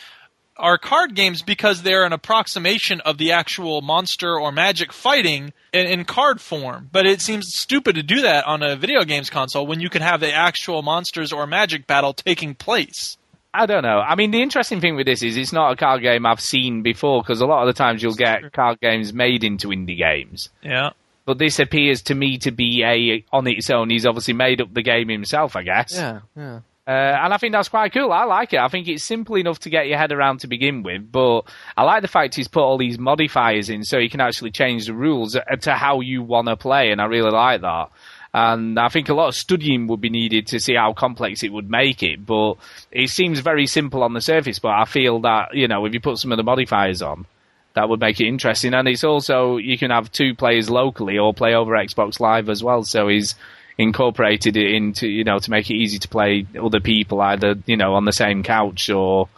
are 0.59 0.79
card 0.79 1.15
games 1.15 1.43
because 1.43 1.83
they're 1.83 2.05
an 2.05 2.13
approximation 2.13 3.01
of 3.03 3.19
the 3.19 3.33
actual 3.33 3.83
monster 3.83 4.39
or 4.39 4.53
magic 4.53 4.93
fighting 4.93 5.53
in, 5.73 5.87
in 5.87 6.05
card 6.05 6.41
form. 6.41 6.89
But 6.93 7.07
it 7.07 7.21
seems 7.21 7.55
stupid 7.55 7.97
to 7.97 8.03
do 8.03 8.23
that 8.23 8.47
on 8.47 8.63
a 8.63 8.77
video 8.77 9.05
games 9.05 9.31
console 9.31 9.67
when 9.67 9.81
you 9.81 9.91
could 9.91 10.03
have 10.03 10.21
the 10.21 10.33
actual 10.33 10.83
monsters 10.83 11.33
or 11.33 11.47
magic 11.47 11.87
battle 11.87 12.13
taking 12.15 12.55
place. 12.55 13.17
I 13.53 13.65
don't 13.65 13.83
know. 13.83 14.01
I 14.01 14.17
mean, 14.17 14.33
the 14.33 14.43
interesting 14.43 14.81
thing 14.81 14.97
with 14.97 15.07
this 15.07 15.23
is 15.23 15.37
it's 15.37 15.53
not 15.53 15.73
a 15.73 15.77
card 15.77 16.03
game 16.03 16.27
I've 16.27 16.41
seen 16.41 16.83
before 16.83 17.23
because 17.23 17.41
a 17.41 17.47
lot 17.47 17.67
of 17.67 17.75
the 17.75 17.79
times 17.79 18.03
you'll 18.03 18.15
get 18.15 18.53
card 18.53 18.81
games 18.81 19.15
made 19.15 19.45
into 19.45 19.69
indie 19.69 19.97
games. 19.97 20.51
Yeah. 20.63 20.91
But 21.25 21.39
this 21.39 21.59
appears 21.59 22.03
to 22.03 22.15
me 22.15 22.39
to 22.39 22.51
be 22.51 22.85
a 22.85 23.25
on 23.33 23.47
its 23.47 23.71
own. 23.71 23.91
He's 23.91 24.07
obviously 24.07 24.35
made 24.35 24.61
up 24.61 24.73
the 24.73 24.83
game 24.83 25.09
himself, 25.09 25.57
I 25.57 25.63
guess. 25.63 25.95
Yeah. 25.95 26.21
Yeah. 26.37 26.61
Uh, 26.87 26.91
and 26.91 27.35
I 27.35 27.39
think 27.39 27.53
that's 27.53 27.69
quite 27.69 27.93
cool. 27.93 28.13
I 28.13 28.25
like 28.25 28.53
it. 28.53 28.61
I 28.61 28.69
think 28.69 28.87
it's 28.87 29.03
simple 29.03 29.37
enough 29.37 29.59
to 29.61 29.71
get 29.71 29.89
your 29.89 29.99
head 29.99 30.13
around 30.13 30.41
to 30.41 30.47
begin 30.47 30.85
with, 30.85 31.11
but 31.11 31.43
I 31.77 31.83
like 31.83 32.03
the 32.03 32.09
fact 32.09 32.37
he's 32.37 32.47
put 32.47 32.63
all 32.63 32.79
these 32.79 32.97
modifiers 32.97 33.69
in 33.69 33.83
so 33.83 33.99
you 33.99 34.09
can 34.09 34.21
actually 34.21 34.53
change 34.53 34.87
the 34.87 34.95
rules 34.95 35.37
to 35.63 35.75
how 35.75 36.01
you 36.01 36.23
want 36.23 36.47
to 36.47 36.57
play, 36.57 36.93
and 36.93 37.01
I 37.01 37.07
really 37.07 37.33
like 37.33 37.63
that. 37.63 37.91
And 38.33 38.79
I 38.79 38.89
think 38.89 39.09
a 39.09 39.15
lot 39.15 39.29
of 39.29 39.35
studying 39.35 39.89
would 39.89 40.01
be 40.01 40.11
needed 40.11 40.47
to 40.49 40.61
see 40.61 40.75
how 40.75 40.93
complex 40.93 41.43
it 41.43 41.53
would 41.53 41.69
make 41.69 42.05
it, 42.05 42.25
but 42.25 42.55
it 42.93 43.11
seems 43.11 43.41
very 43.41 43.67
simple 43.67 44.05
on 44.05 44.13
the 44.13 44.21
surface, 44.21 44.61
but 44.61 44.73
I 44.73 44.85
feel 44.85 45.21
that, 45.23 45.55
you 45.55 45.67
know, 45.67 45.87
if 45.87 45.95
you 45.95 46.01
put 46.01 46.19
some 46.19 46.31
of 46.31 46.37
the 46.37 46.45
modifiers 46.45 47.03
on, 47.03 47.27
that 47.75 47.89
would 47.89 47.99
make 47.99 48.21
it 48.21 48.29
interesting. 48.29 48.75
And 48.75 48.87
it's 48.87 49.05
also, 49.05 49.57
you 49.57 49.77
can 49.77 49.91
have 49.91 50.13
two 50.13 50.35
players 50.35 50.71
locally 50.71 51.19
or 51.19 51.35
play 51.35 51.55
over 51.55 51.73
Xbox 51.73 52.21
Live 52.21 52.49
as 52.49 52.63
well, 52.63 52.85
so 52.85 53.09
he's 53.09 53.35
incorporated 53.79 54.57
it 54.57 54.73
into 54.75 55.07
you 55.07 55.23
know 55.25 55.39
to 55.39 55.51
make 55.51 55.71
it 55.71 55.75
easy 55.75 55.99
to 55.99 56.09
play 56.09 56.47
other 56.63 56.81
people 56.81 57.21
either 57.21 57.55
you 57.67 57.77
know 57.77 57.95
on 57.95 58.05
the 58.05 58.13
same 58.13 58.43
couch 58.43 58.89
or 58.89 59.29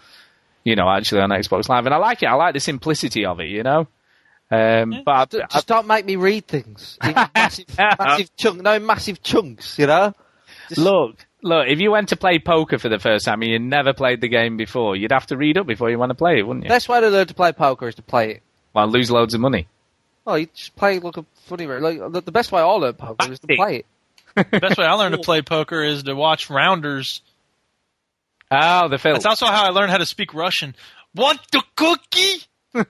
you 0.64 0.76
know 0.76 0.88
actually 0.88 1.20
on 1.20 1.30
Xbox 1.30 1.68
Live 1.68 1.86
and 1.86 1.94
I 1.94 1.98
like 1.98 2.22
it 2.22 2.26
I 2.26 2.34
like 2.34 2.54
the 2.54 2.60
simplicity 2.60 3.24
of 3.24 3.40
it 3.40 3.48
you 3.48 3.62
know 3.62 3.88
um, 4.50 5.02
but 5.04 5.28
D- 5.30 5.42
Just 5.50 5.66
don't 5.66 5.86
make 5.86 6.06
me 6.06 6.16
read 6.16 6.46
things 6.46 6.96
in 7.04 7.12
massive, 7.34 7.66
massive 7.76 8.34
chunk, 8.36 8.62
no 8.62 8.78
massive 8.78 9.22
chunks. 9.22 9.78
You 9.78 9.86
know. 9.88 10.14
Just- 10.70 10.80
look 10.80 11.16
look 11.42 11.66
if 11.68 11.80
you 11.80 11.90
went 11.90 12.08
to 12.10 12.16
play 12.16 12.38
poker 12.38 12.78
for 12.78 12.88
the 12.88 12.98
first 12.98 13.24
time 13.26 13.42
and 13.42 13.50
you 13.50 13.58
never 13.58 13.92
played 13.92 14.20
the 14.20 14.28
game 14.28 14.56
before 14.56 14.96
you'd 14.96 15.12
have 15.12 15.26
to 15.26 15.36
read 15.36 15.58
up 15.58 15.66
before 15.66 15.90
you 15.90 15.98
want 15.98 16.10
to 16.10 16.14
play 16.14 16.38
it 16.38 16.46
wouldn't 16.46 16.64
you 16.64 16.68
Best 16.68 16.88
way 16.88 17.00
to 17.00 17.08
learn 17.10 17.26
to 17.26 17.34
play 17.34 17.52
poker 17.52 17.86
is 17.88 17.94
to 17.96 18.02
play 18.02 18.30
it. 18.32 18.42
well 18.74 18.88
lose 18.88 19.10
loads 19.10 19.34
of 19.34 19.40
money 19.40 19.68
Oh, 20.26 20.34
you 20.34 20.46
just 20.54 20.76
play 20.76 20.98
like 20.98 21.16
a 21.16 21.24
funny. 21.46 21.66
Like 21.66 22.12
the, 22.12 22.20
the 22.20 22.32
best 22.32 22.52
way 22.52 22.60
I 22.60 22.64
learn 22.66 22.92
poker 22.94 23.32
is 23.32 23.38
to 23.40 23.46
play 23.46 23.76
it. 23.76 23.86
The 24.50 24.60
best 24.60 24.78
way 24.78 24.84
I 24.84 24.92
learned 24.94 25.14
to 25.14 25.20
play 25.20 25.42
poker 25.42 25.82
is 25.82 26.02
to 26.04 26.14
watch 26.14 26.48
Rounders. 26.50 27.22
oh 28.50 28.88
the 28.88 28.98
film 28.98 29.14
That's 29.14 29.26
also 29.26 29.46
how 29.46 29.64
I 29.66 29.68
learned 29.70 29.90
how 29.90 29.98
to 29.98 30.06
speak 30.06 30.34
Russian. 30.34 30.74
Want 31.14 31.40
the 31.52 31.62
cookie? 31.76 32.42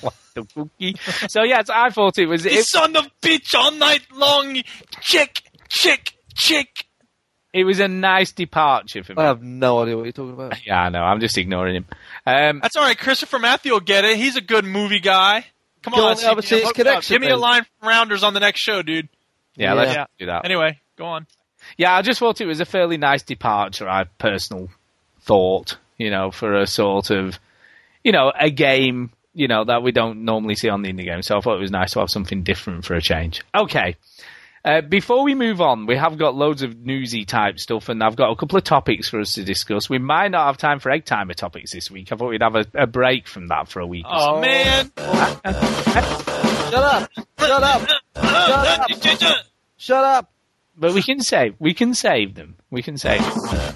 What 0.00 0.14
the 0.34 0.44
cookie? 0.54 0.96
so 1.28 1.42
yeah 1.42 1.62
so 1.64 1.72
I 1.74 1.90
thought 1.90 2.18
it 2.18 2.26
was 2.26 2.44
The 2.44 2.52
it, 2.54 2.64
son 2.64 2.96
of 2.96 3.08
bitch 3.20 3.54
all 3.54 3.72
night 3.72 4.02
long. 4.14 4.62
Chick, 5.00 5.42
chick, 5.68 6.14
chick. 6.34 6.86
it 7.52 7.64
was 7.64 7.80
a 7.80 7.88
nice 7.88 8.32
departure 8.32 9.02
for 9.02 9.14
me 9.14 9.22
I 9.22 9.26
have 9.26 9.42
no 9.42 9.80
idea 9.82 9.96
what 9.96 10.04
you're 10.04 10.12
talking 10.12 10.32
about. 10.34 10.54
yeah 10.66 10.80
I 10.82 10.88
know 10.90 11.00
I'm 11.00 11.20
just 11.20 11.36
ignoring 11.36 11.74
him 11.76 11.86
um, 12.26 12.60
That's 12.62 12.76
all 12.76 12.84
right. 12.84 12.96
Christopher 12.98 13.38
Matthew 13.38 13.72
will 13.72 13.80
get 13.80 14.04
it. 14.04 14.16
He's 14.16 14.36
a 14.36 14.40
good 14.42 14.64
movie 14.64 15.00
guy. 15.00 15.46
Come 15.82 15.94
on, 15.94 16.00
on 16.00 16.16
the 16.16 16.30
other 16.30 16.42
CBS, 16.42 16.46
six 16.46 16.72
connection, 16.72 17.14
Give 17.14 17.20
me 17.22 17.30
a 17.30 17.36
line 17.36 17.64
from 17.80 17.88
Rounders 17.88 18.22
on 18.22 18.34
the 18.34 18.40
next 18.40 18.60
show, 18.60 18.82
dude. 18.82 19.08
Yeah, 19.58 19.74
let's 19.74 19.92
Yeah. 19.94 20.06
do 20.18 20.26
that 20.26 20.44
Anyway, 20.46 20.78
go 20.96 21.04
on. 21.06 21.26
Yeah, 21.76 21.94
I 21.94 22.02
just 22.02 22.18
thought 22.20 22.40
it 22.40 22.46
was 22.46 22.60
a 22.60 22.64
fairly 22.64 22.96
nice 22.96 23.22
departure. 23.22 23.88
I 23.88 24.04
personal 24.04 24.68
thought, 25.22 25.76
you 25.98 26.10
know, 26.10 26.30
for 26.30 26.54
a 26.54 26.66
sort 26.66 27.10
of, 27.10 27.38
you 28.04 28.12
know, 28.12 28.32
a 28.38 28.48
game, 28.50 29.10
you 29.34 29.48
know, 29.48 29.64
that 29.64 29.82
we 29.82 29.92
don't 29.92 30.24
normally 30.24 30.54
see 30.54 30.68
on 30.68 30.82
the 30.82 30.92
indie 30.92 31.04
game. 31.04 31.20
So 31.22 31.36
I 31.36 31.40
thought 31.40 31.56
it 31.56 31.60
was 31.60 31.70
nice 31.72 31.92
to 31.92 32.00
have 32.00 32.10
something 32.10 32.42
different 32.44 32.84
for 32.84 32.94
a 32.94 33.02
change. 33.02 33.42
Okay. 33.54 33.96
Uh, 34.64 34.80
before 34.80 35.22
we 35.24 35.34
move 35.34 35.60
on, 35.60 35.86
we 35.86 35.96
have 35.96 36.18
got 36.18 36.34
loads 36.34 36.62
of 36.62 36.76
newsy 36.76 37.24
type 37.24 37.58
stuff, 37.58 37.88
and 37.88 38.02
I've 38.02 38.16
got 38.16 38.30
a 38.30 38.36
couple 38.36 38.58
of 38.58 38.64
topics 38.64 39.08
for 39.08 39.20
us 39.20 39.32
to 39.34 39.44
discuss. 39.44 39.88
We 39.88 39.98
might 39.98 40.30
not 40.32 40.46
have 40.46 40.58
time 40.58 40.78
for 40.80 40.90
egg 40.90 41.04
timer 41.04 41.34
topics 41.34 41.72
this 41.72 41.90
week. 41.90 42.10
I 42.12 42.16
thought 42.16 42.28
we'd 42.30 42.42
have 42.42 42.56
a, 42.56 42.66
a 42.74 42.86
break 42.86 43.28
from 43.28 43.48
that 43.48 43.68
for 43.68 43.80
a 43.80 43.86
week. 43.86 44.04
or 44.06 44.18
so. 44.18 44.34
Oh, 44.36 44.40
man. 44.40 44.90
Shut 44.98 46.74
up! 46.74 47.10
Shut 47.38 47.62
up! 47.62 47.88
Shut 48.16 49.22
up! 49.22 49.36
Shut 49.78 50.04
up! 50.04 50.32
But 50.76 50.92
we 50.92 51.02
can 51.02 51.20
save. 51.20 51.54
We 51.58 51.72
can 51.72 51.94
save 51.94 52.34
them. 52.34 52.56
We 52.70 52.82
can 52.82 52.98
save. 52.98 53.20
Them. 53.20 53.74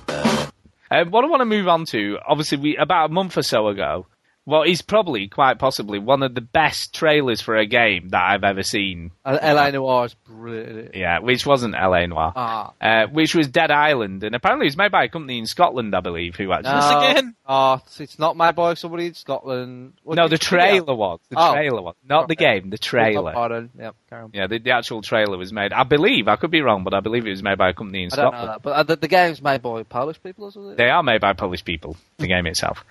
Uh, 0.90 1.04
what 1.06 1.24
I 1.24 1.28
want 1.28 1.40
to 1.40 1.46
move 1.46 1.68
on 1.68 1.86
to, 1.86 2.18
obviously, 2.26 2.58
we 2.58 2.76
about 2.76 3.10
a 3.10 3.12
month 3.12 3.38
or 3.38 3.42
so 3.42 3.68
ago. 3.68 4.06
Well, 4.44 4.64
he's 4.64 4.82
probably 4.82 5.28
quite 5.28 5.60
possibly 5.60 6.00
one 6.00 6.24
of 6.24 6.34
the 6.34 6.40
best 6.40 6.92
trailers 6.92 7.40
for 7.40 7.54
a 7.56 7.64
game 7.64 8.08
that 8.08 8.22
I've 8.22 8.42
ever 8.42 8.64
seen. 8.64 9.12
Uh, 9.24 9.38
LA 9.40 9.70
Noire 9.70 10.06
is 10.06 10.14
brilliant. 10.14 10.96
Yeah, 10.96 11.20
which 11.20 11.46
wasn't 11.46 11.74
LA 11.74 12.06
Noire, 12.06 12.32
Ah. 12.34 12.72
uh, 12.80 13.06
which 13.06 13.36
was 13.36 13.46
Dead 13.46 13.70
Island, 13.70 14.24
and 14.24 14.34
apparently 14.34 14.66
it 14.66 14.70
was 14.70 14.76
made 14.76 14.90
by 14.90 15.04
a 15.04 15.08
company 15.08 15.38
in 15.38 15.46
Scotland, 15.46 15.94
I 15.94 16.00
believe, 16.00 16.34
who 16.34 16.52
actually. 16.52 16.72
No. 16.72 17.10
again? 17.10 17.34
Oh, 17.46 17.74
it's- 17.74 18.00
it's 18.00 18.18
not 18.18 18.36
made 18.36 18.56
by 18.56 18.74
somebody 18.74 19.06
in 19.06 19.14
Scotland. 19.14 19.92
What 20.02 20.16
no, 20.16 20.26
the 20.26 20.32
you- 20.32 20.38
yeah. 20.42 20.48
trailer 20.48 20.94
was. 20.94 21.20
The 21.30 21.36
Oh. 21.38 21.52
trailer 21.52 21.82
was. 21.82 21.94
Not 22.08 22.26
the 22.26 22.34
game, 22.34 22.70
the 22.70 22.78
trailer. 22.78 23.32
Pardon. 23.32 23.70
Yep, 23.78 23.94
carry 24.10 24.22
on. 24.24 24.30
Yeah, 24.34 24.48
the, 24.48 24.58
the 24.58 24.72
actual 24.72 25.02
trailer 25.02 25.38
was 25.38 25.52
made. 25.52 25.72
I 25.72 25.84
believe, 25.84 26.26
I 26.26 26.34
could 26.34 26.50
be 26.50 26.62
wrong, 26.62 26.82
but 26.82 26.94
I 26.94 27.00
believe 27.00 27.26
it 27.26 27.30
was 27.30 27.44
made 27.44 27.58
by 27.58 27.68
a 27.68 27.74
company 27.74 28.02
in 28.02 28.10
I 28.12 28.16
don't 28.16 28.24
know 28.24 28.30
Scotland. 28.30 28.48
that, 28.54 28.62
but 28.62 28.70
uh, 28.72 28.82
the, 28.82 28.96
the 28.96 29.08
game's 29.08 29.40
made 29.40 29.62
by 29.62 29.84
Polish 29.84 30.20
people, 30.20 30.48
isn't 30.48 30.72
it? 30.72 30.76
They 30.78 30.88
are 30.90 31.04
made 31.04 31.20
by 31.20 31.32
Polish 31.32 31.64
people, 31.64 31.96
the 32.18 32.26
game 32.26 32.46
itself. 32.46 32.84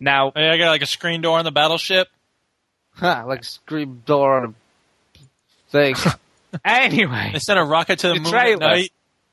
Now, 0.00 0.32
I 0.34 0.56
got 0.58 0.68
like 0.68 0.82
a 0.82 0.86
screen 0.86 1.20
door 1.22 1.38
on 1.38 1.44
the 1.44 1.50
battleship. 1.52 2.08
Ha, 2.94 3.24
like 3.26 3.44
screen 3.44 4.02
door 4.06 4.38
on 4.42 4.54
a 5.16 5.20
thing. 5.70 5.94
anyway, 6.64 7.30
They 7.32 7.38
sent 7.38 7.58
a 7.58 7.64
rocket 7.64 8.00
to 8.00 8.08
the, 8.08 8.14
the 8.14 8.20
moon 8.20 8.30
trailer, 8.32 8.64
at 8.64 8.70
night. 8.70 8.92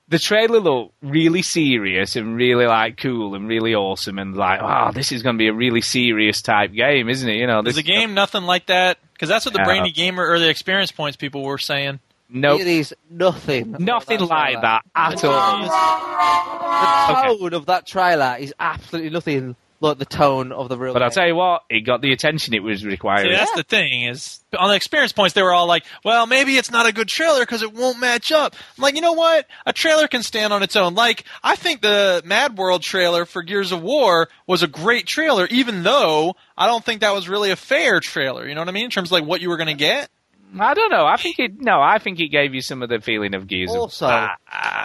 the 0.10 0.20
trailer 0.20 0.60
looked 0.60 0.94
really 1.02 1.42
serious 1.42 2.16
and 2.16 2.36
really 2.36 2.66
like 2.66 2.98
cool 2.98 3.36
and 3.36 3.48
really 3.48 3.74
awesome 3.76 4.20
and 4.20 4.36
like, 4.36 4.62
wow, 4.62 4.92
this 4.92 5.12
is 5.12 5.24
going 5.24 5.36
to 5.36 5.40
be 5.40 5.48
a 5.48 5.54
really 5.54 5.82
serious 5.82 6.42
type 6.42 6.74
game, 6.74 7.10
isn't 7.10 7.30
it? 7.30 7.36
You 7.36 7.48
know, 7.48 7.60
Is 7.60 7.66
this 7.66 7.76
the 7.76 7.84
game 7.84 8.14
nothing 8.14 8.44
like 8.44 8.66
that? 8.68 8.98
Because 9.14 9.30
that's 9.30 9.46
what 9.46 9.54
the 9.54 9.60
Yeah. 9.62 9.66
brainy 9.66 9.92
gamer 9.92 10.28
or 10.28 10.40
the 10.40 10.50
experience 10.50 10.92
points 10.92 11.16
people 11.16 11.44
were 11.44 11.58
saying. 11.58 12.00
Nope. 12.28 12.60
It 12.62 12.68
is 12.68 12.94
nothing. 13.10 13.76
Nothing 13.80 14.18
That's 14.18 14.30
like 14.32 14.62
that 14.62 14.82
at 14.96 15.24
all. 15.24 15.62
The 15.62 17.38
tone 17.38 17.54
of 17.54 17.68
that 17.68 17.86
trailer 17.86 18.36
is 18.40 18.54
absolutely 18.60 19.12
nothing 19.12 19.56
like 19.86 19.98
the 20.00 20.06
tone 20.06 20.52
of 20.52 20.70
the 20.70 20.78
real. 20.78 20.94
But 20.94 21.02
I'll 21.04 21.10
tell 21.12 21.28
you 21.28 21.36
what, 21.36 21.64
it 21.70 21.82
got 21.82 22.02
the 22.02 22.12
attention 22.12 22.54
it 22.54 22.64
was 22.64 22.86
requiring. 22.86 23.30
See, 23.32 23.36
that's 23.36 23.52
the 23.54 23.64
thing 23.64 24.04
is 24.04 24.40
on 24.58 24.70
the 24.70 24.76
experience 24.76 25.12
points 25.12 25.34
they 25.34 25.42
were 25.44 25.54
all 25.54 25.68
like, 25.68 25.86
"Well, 26.04 26.28
maybe 26.28 26.58
it's 26.58 26.72
not 26.72 26.86
a 26.86 26.92
good 26.94 27.08
trailer 27.08 27.42
because 27.42 27.62
it 27.62 27.74
won't 27.74 28.00
match 28.00 28.32
up." 28.32 28.56
I'm 28.78 28.82
like, 28.82 28.96
you 28.96 29.02
know 29.02 29.14
what? 29.14 29.48
A 29.66 29.74
trailer 29.74 30.08
can 30.08 30.24
stand 30.24 30.52
on 30.54 30.64
its 30.64 30.76
own. 30.76 30.96
Like, 30.96 31.24
I 31.44 31.56
think 31.56 31.82
the 31.82 32.22
Mad 32.26 32.58
World 32.58 32.82
trailer 32.82 33.26
for 33.26 33.42
Gears 33.44 33.72
of 33.72 33.82
War 33.82 34.28
was 34.48 34.64
a 34.64 34.68
great 34.68 35.08
trailer, 35.08 35.48
even 35.52 35.84
though 35.84 36.36
I 36.58 36.68
don't 36.68 36.84
think 36.84 37.02
that 37.02 37.14
was 37.14 37.28
really 37.30 37.52
a 37.52 37.56
fair 37.56 38.00
trailer. 38.00 38.48
You 38.48 38.56
know 38.56 38.62
what 38.62 38.70
I 38.70 38.74
mean? 38.74 38.86
In 38.86 38.92
terms 38.92 39.10
of 39.10 39.14
like 39.14 39.26
what 39.26 39.42
you 39.42 39.50
were 39.50 39.58
going 39.58 39.68
to 39.68 39.74
get. 39.74 40.10
I 40.58 40.74
don't 40.74 40.90
know. 40.92 41.06
I 41.06 41.18
think 41.18 41.38
it. 41.40 41.60
No, 41.60 41.82
I 41.82 41.98
think 42.00 42.20
it 42.22 42.30
gave 42.30 42.54
you 42.54 42.62
some 42.62 42.82
of 42.82 42.88
the 42.88 43.00
feeling 43.02 43.34
of 43.36 43.46
Gears. 43.48 43.72
of- 43.72 43.78
Also, 43.78 44.06
Ah, 44.08 44.36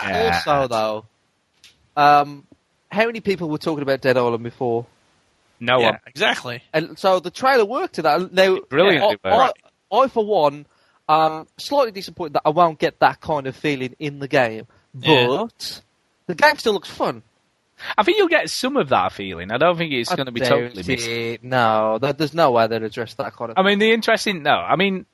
yeah. 0.09 0.43
also 0.47 0.67
though, 0.67 1.05
um, 1.97 2.45
how 2.91 3.07
many 3.07 3.21
people 3.21 3.49
were 3.49 3.59
talking 3.59 3.83
about 3.83 4.01
Dead 4.01 4.17
Island 4.17 4.43
before? 4.43 4.87
no 5.61 5.79
yeah, 5.81 5.91
one. 5.91 5.99
exactly. 6.07 6.63
And 6.73 6.99
so 6.99 7.21
the 7.21 7.31
trailer 7.31 7.65
worked 7.65 7.97
to 7.97 8.03
that. 8.03 8.33
Now, 8.33 8.59
Brilliantly 8.69 9.19
I, 9.25 9.29
I, 9.29 9.37
worked. 9.47 9.63
I, 9.93 10.09
for 10.09 10.25
one, 10.25 10.67
um, 11.09 11.47
slightly 11.59 11.93
disappointed 11.93 12.33
that 12.35 12.43
I 12.47 12.51
won't 12.51 12.79
get 12.79 12.99
that 13.01 13.21
kind 13.21 13.47
of 13.47 13.55
feeling 13.55 13.95
in 13.99 14.21
the 14.21 14.29
game, 14.29 14.67
but 14.95 15.09
Yeah. 15.09 15.47
the 16.27 16.35
game 16.35 16.57
still 16.57 16.73
looks 16.73 16.89
fun. 16.89 17.23
I 17.97 18.03
think 18.03 18.19
you'll 18.19 18.29
get 18.29 18.51
some 18.51 18.77
of 18.77 18.91
that 18.91 19.13
feeling. 19.13 19.51
I 19.51 19.59
don't 19.59 19.77
think 19.77 19.93
it's 19.93 20.11
I 20.13 20.17
going 20.17 20.27
to 20.27 20.33
be 20.33 20.41
totally 20.41 20.83
missed. 20.87 21.43
No, 21.43 21.99
there's 21.99 22.35
no 22.35 22.51
way 22.51 22.67
they'd 22.67 22.83
address 22.83 23.15
that 23.15 23.35
kind 23.35 23.51
of. 23.51 23.59
I 23.59 23.63
mean, 23.63 23.79
the 23.79 23.93
interesting. 23.93 24.43
No, 24.43 24.53
I 24.53 24.77
mean, 24.77 25.07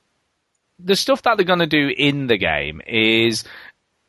the 0.79 0.95
stuff 0.95 1.21
that 1.23 1.37
they're 1.37 1.45
going 1.45 1.59
to 1.59 1.65
do 1.67 1.89
in 1.95 2.27
the 2.27 2.37
game 2.37 2.81
is 2.85 3.43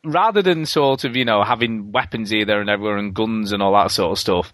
rather 0.04 0.42
than 0.42 0.66
sort 0.66 1.04
of 1.04 1.16
you 1.16 1.24
know 1.24 1.42
having 1.42 1.92
weapons 1.92 2.30
here, 2.30 2.44
there, 2.44 2.60
and 2.60 2.70
everywhere, 2.70 2.96
and 2.96 3.14
guns 3.14 3.52
and 3.52 3.62
all 3.62 3.72
that 3.74 3.90
sort 3.90 4.12
of 4.12 4.18
stuff. 4.18 4.52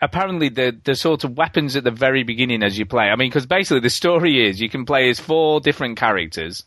Apparently, 0.00 0.48
the 0.48 0.78
the 0.84 0.94
sort 0.94 1.24
of 1.24 1.36
weapons 1.36 1.76
at 1.76 1.84
the 1.84 1.90
very 1.90 2.22
beginning 2.22 2.62
as 2.62 2.78
you 2.78 2.86
play. 2.86 3.04
I 3.04 3.16
mean, 3.16 3.30
because 3.30 3.46
basically 3.46 3.80
the 3.80 3.90
story 3.90 4.46
is 4.46 4.60
you 4.60 4.68
can 4.68 4.84
play 4.84 5.08
as 5.10 5.20
four 5.20 5.60
different 5.60 5.98
characters. 5.98 6.64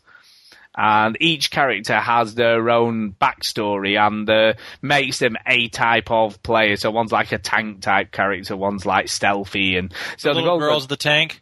And 0.74 1.18
each 1.20 1.50
character 1.50 2.00
has 2.00 2.34
their 2.34 2.70
own 2.70 3.12
backstory 3.20 4.00
and 4.00 4.28
uh, 4.28 4.54
makes 4.80 5.18
them 5.18 5.36
a 5.46 5.68
type 5.68 6.10
of 6.10 6.42
player. 6.42 6.76
So 6.76 6.90
one's 6.90 7.12
like 7.12 7.30
a 7.32 7.36
tank 7.36 7.82
type 7.82 8.10
character, 8.10 8.56
one's 8.56 8.86
like 8.86 9.08
stealthy, 9.08 9.76
and 9.76 9.92
so 10.16 10.30
the 10.30 10.36
little 10.36 10.52
all 10.52 10.58
girl's 10.58 10.86
the 10.86 10.96
tank. 10.96 11.41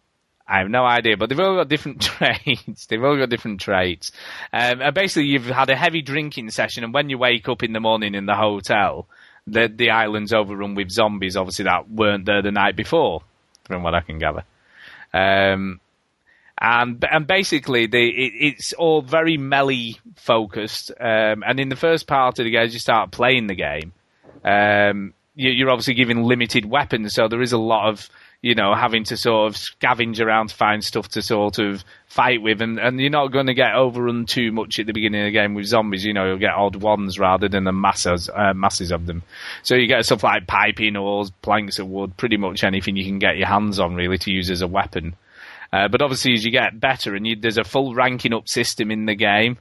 I 0.51 0.59
have 0.59 0.69
no 0.69 0.85
idea, 0.85 1.17
but 1.17 1.29
they've 1.29 1.39
all 1.39 1.55
got 1.55 1.69
different 1.69 2.01
traits. 2.03 2.87
they've 2.87 3.03
all 3.03 3.17
got 3.17 3.31
different 3.31 3.61
traits. 3.61 4.11
Um, 4.53 4.83
and 4.83 4.95
basically, 4.95 5.29
you've 5.29 5.47
had 5.47 5.71
a 5.71 5.77
heavy 5.77 6.03
drinking 6.03 6.51
session, 6.51 6.83
and 6.83 6.93
when 6.93 7.09
you 7.09 7.19
wake 7.19 7.49
up 7.49 7.63
in 7.63 7.73
the 7.73 7.79
morning 7.81 8.17
in 8.17 8.27
the 8.27 8.35
hotel, 8.35 9.07
the 9.47 9.73
the 9.73 9.91
island's 9.91 10.33
overrun 10.33 10.75
with 10.75 10.91
zombies. 10.91 11.37
Obviously, 11.37 11.67
that 11.67 11.89
weren't 11.89 12.27
there 12.27 12.43
the 12.43 12.51
night 12.51 12.75
before, 12.75 13.23
from 13.65 13.85
what 13.85 13.95
I 13.95 14.01
can 14.01 14.19
gather. 14.19 14.43
Um, 15.15 15.81
and 16.59 17.05
and 17.09 17.27
basically, 17.29 17.85
it, 17.85 17.93
it's 17.95 18.73
all 18.73 19.03
very 19.03 19.37
melee 19.37 19.95
focused. 20.17 20.91
Um, 20.99 21.45
and 21.47 21.61
in 21.61 21.69
the 21.69 21.77
first 21.77 22.09
part 22.09 22.41
of 22.41 22.45
the 22.45 22.51
game, 22.51 22.63
as 22.63 22.75
you 22.75 22.81
start 22.81 23.13
playing 23.13 23.47
the 23.47 23.55
game, 23.55 23.93
um, 24.45 25.15
you, 25.37 25.51
you're 25.51 25.71
obviously 25.71 25.95
given 25.95 26.25
limited 26.25 26.65
weapons, 26.65 27.15
so 27.15 27.29
there 27.29 27.41
is 27.41 27.53
a 27.53 27.59
lot 27.59 27.89
of 27.89 28.11
you 28.43 28.55
know 28.55 28.75
having 28.75 29.05
to 29.05 29.17
sort 29.17 29.49
of 29.49 29.57
scavenge 29.57 30.21
around 30.21 30.49
to 30.49 30.55
find 30.55 30.83
stuff 30.83 31.09
to 31.09 31.23
sort 31.23 31.59
of 31.59 31.85
fight 32.07 32.43
with, 32.43 32.61
and, 32.61 32.79
and 32.79 33.01
you're 33.01 33.11
not 33.11 33.29
going 33.29 33.47
to 33.47 33.55
get 33.55 33.75
overrun 33.75 34.27
too 34.27 34.51
much 34.51 34.79
at 34.79 34.87
the 34.87 34.93
beginning 34.93 35.23
of 35.23 35.27
the 35.27 35.33
game 35.33 35.55
with 35.55 35.67
zombies. 35.67 36.05
You 36.05 36.15
know, 36.15 36.27
you'll 36.27 36.39
get 36.39 36.55
odd 36.55 36.77
ones 36.77 37.19
rather 37.19 37.49
than 37.49 37.65
the 37.65 37.73
masses 37.73 38.31
uh, 38.35 38.55
masses 38.55 38.91
of 38.91 39.07
them. 39.07 39.23
So 39.63 39.75
you 39.75 39.87
get 39.87 40.05
stuff 40.05 40.25
like 40.25 40.47
piping 40.47 40.97
oars, 40.97 41.31
planks 41.43 41.79
of 41.79 41.89
wood, 41.89 42.17
pretty 42.17 42.37
much 42.37 42.65
anything 42.65 42.97
you 42.97 43.05
can 43.05 43.19
get 43.19 43.37
your 43.37 43.49
hands 43.49 43.79
on 43.79 43.95
really 43.95 44.19
to 44.19 44.31
use 44.31 44.51
as 44.51 44.63
a 44.63 44.69
weapon. 44.69 45.15
Uh, 45.73 45.89
but 45.89 46.03
obviously, 46.03 46.33
as 46.33 46.45
you 46.45 46.51
get 46.51 46.81
better, 46.81 47.15
and 47.15 47.27
you, 47.27 47.37
there's 47.37 47.59
a 47.59 47.65
full 47.65 47.95
ranking 47.95 48.35
up 48.35 48.49
system 48.49 48.91
in 48.91 49.07
the 49.07 49.15
game, 49.15 49.59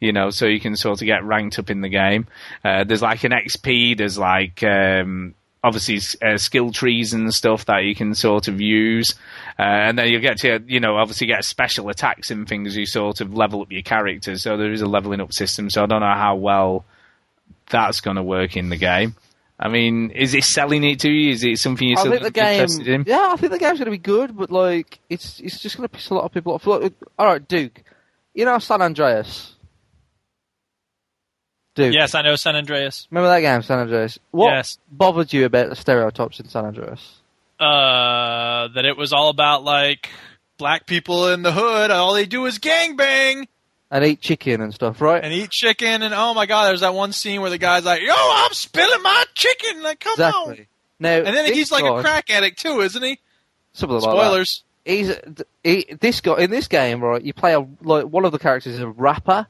you 0.00 0.12
know, 0.12 0.30
so 0.30 0.46
you 0.46 0.60
can 0.60 0.76
sort 0.76 1.00
of 1.00 1.06
get 1.06 1.24
ranked 1.24 1.58
up 1.58 1.70
in 1.70 1.80
the 1.80 1.88
game. 1.88 2.26
Uh, 2.62 2.84
there's 2.84 3.02
like 3.02 3.24
an 3.24 3.32
XP, 3.32 3.96
there's 3.96 4.18
like 4.18 4.62
um, 4.62 5.34
obviously 5.66 5.98
uh, 6.26 6.36
skill 6.38 6.70
trees 6.70 7.12
and 7.12 7.34
stuff 7.34 7.66
that 7.66 7.84
you 7.84 7.94
can 7.94 8.14
sort 8.14 8.46
of 8.46 8.60
use, 8.60 9.14
uh, 9.58 9.62
and 9.62 9.98
then 9.98 10.08
you 10.08 10.20
get 10.20 10.38
to 10.38 10.62
you 10.66 10.78
know 10.78 10.96
obviously 10.96 11.26
get 11.26 11.44
special 11.44 11.88
attacks 11.88 12.30
and 12.30 12.48
things. 12.48 12.76
You 12.76 12.86
sort 12.86 13.20
of 13.20 13.34
level 13.34 13.62
up 13.62 13.72
your 13.72 13.82
characters, 13.82 14.42
so 14.42 14.56
there 14.56 14.72
is 14.72 14.82
a 14.82 14.86
leveling 14.86 15.20
up 15.20 15.32
system. 15.32 15.68
So 15.68 15.82
I 15.82 15.86
don't 15.86 16.00
know 16.00 16.14
how 16.14 16.36
well 16.36 16.84
that's 17.68 18.00
going 18.00 18.16
to 18.16 18.22
work 18.22 18.56
in 18.56 18.68
the 18.68 18.76
game. 18.76 19.16
I 19.58 19.68
mean, 19.68 20.10
is 20.10 20.34
it 20.34 20.44
selling 20.44 20.84
it 20.84 21.00
to 21.00 21.10
you? 21.10 21.32
Is 21.32 21.42
it 21.42 21.58
something 21.58 21.88
you're 21.88 21.98
I 21.98 22.02
think 22.02 22.22
the 22.22 22.30
game. 22.30 22.60
interested 22.60 22.88
in? 22.88 23.04
Yeah, 23.06 23.30
I 23.32 23.36
think 23.36 23.52
the 23.52 23.58
game's 23.58 23.78
going 23.78 23.86
to 23.86 23.90
be 23.90 23.98
good, 23.98 24.36
but 24.36 24.50
like, 24.50 25.00
it's 25.08 25.40
it's 25.40 25.58
just 25.58 25.76
going 25.76 25.88
to 25.88 25.94
piss 25.94 26.10
a 26.10 26.14
lot 26.14 26.24
of 26.24 26.32
people 26.32 26.52
off. 26.52 26.66
Look, 26.66 26.92
all 27.18 27.26
right, 27.26 27.46
Duke. 27.46 27.82
You 28.34 28.44
know 28.44 28.58
San 28.58 28.82
Andreas. 28.82 29.55
Duke. 31.76 31.94
Yes, 31.94 32.14
I 32.16 32.22
know 32.22 32.34
San 32.36 32.56
Andreas. 32.56 33.06
Remember 33.10 33.28
that 33.28 33.40
game, 33.40 33.62
San 33.62 33.78
Andreas? 33.78 34.18
What 34.32 34.50
Yes. 34.52 34.78
bothered 34.90 35.32
you 35.32 35.44
about 35.44 35.68
the 35.68 35.76
stereotypes 35.76 36.40
in 36.40 36.48
San 36.48 36.64
Andreas? 36.64 37.20
Uh, 37.60 38.68
that 38.74 38.84
it 38.84 38.96
was 38.96 39.12
all 39.12 39.28
about 39.28 39.62
like 39.64 40.08
black 40.58 40.86
people 40.86 41.28
in 41.28 41.42
the 41.42 41.52
hood. 41.52 41.90
All 41.90 42.14
they 42.14 42.26
do 42.26 42.44
is 42.46 42.58
gangbang 42.58 43.46
And 43.90 44.04
eat 44.04 44.20
chicken 44.20 44.60
and 44.60 44.74
stuff, 44.74 45.00
right? 45.00 45.22
and 45.22 45.32
eat 45.32 45.50
chicken. 45.50 46.02
And 46.02 46.12
oh 46.14 46.34
my 46.34 46.46
god, 46.46 46.66
there's 46.68 46.80
that 46.80 46.94
one 46.94 47.12
scene 47.12 47.40
where 47.40 47.50
the 47.50 47.58
guy's 47.58 47.84
like, 47.84 48.02
"Yo, 48.02 48.12
I'm 48.14 48.52
spilling 48.52 49.02
my 49.02 49.24
chicken!" 49.34 49.82
Like, 49.82 50.00
come 50.00 50.12
on. 50.12 50.28
exactly. 50.52 50.68
Now, 50.98 51.10
And 51.18 51.26
then 51.36 51.52
he's 51.52 51.70
like 51.70 51.84
guy- 51.84 51.98
a 51.98 52.02
crack 52.02 52.30
addict 52.30 52.60
too, 52.60 52.80
isn't 52.80 53.02
he? 53.02 53.18
Something 53.74 53.98
like 53.98 54.04
that. 54.04 54.10
Spoilers. 54.10 54.64
he's 54.84 55.14
he, 55.62 55.86
this 56.00 56.20
guy 56.20 56.38
in 56.38 56.50
this 56.50 56.68
game, 56.68 57.02
right? 57.02 57.22
You 57.22 57.32
play 57.34 57.54
a 57.54 57.60
like 57.82 58.04
one 58.06 58.24
of 58.24 58.32
the 58.32 58.38
characters 58.38 58.74
is 58.74 58.80
a 58.80 58.88
rapper, 58.88 59.46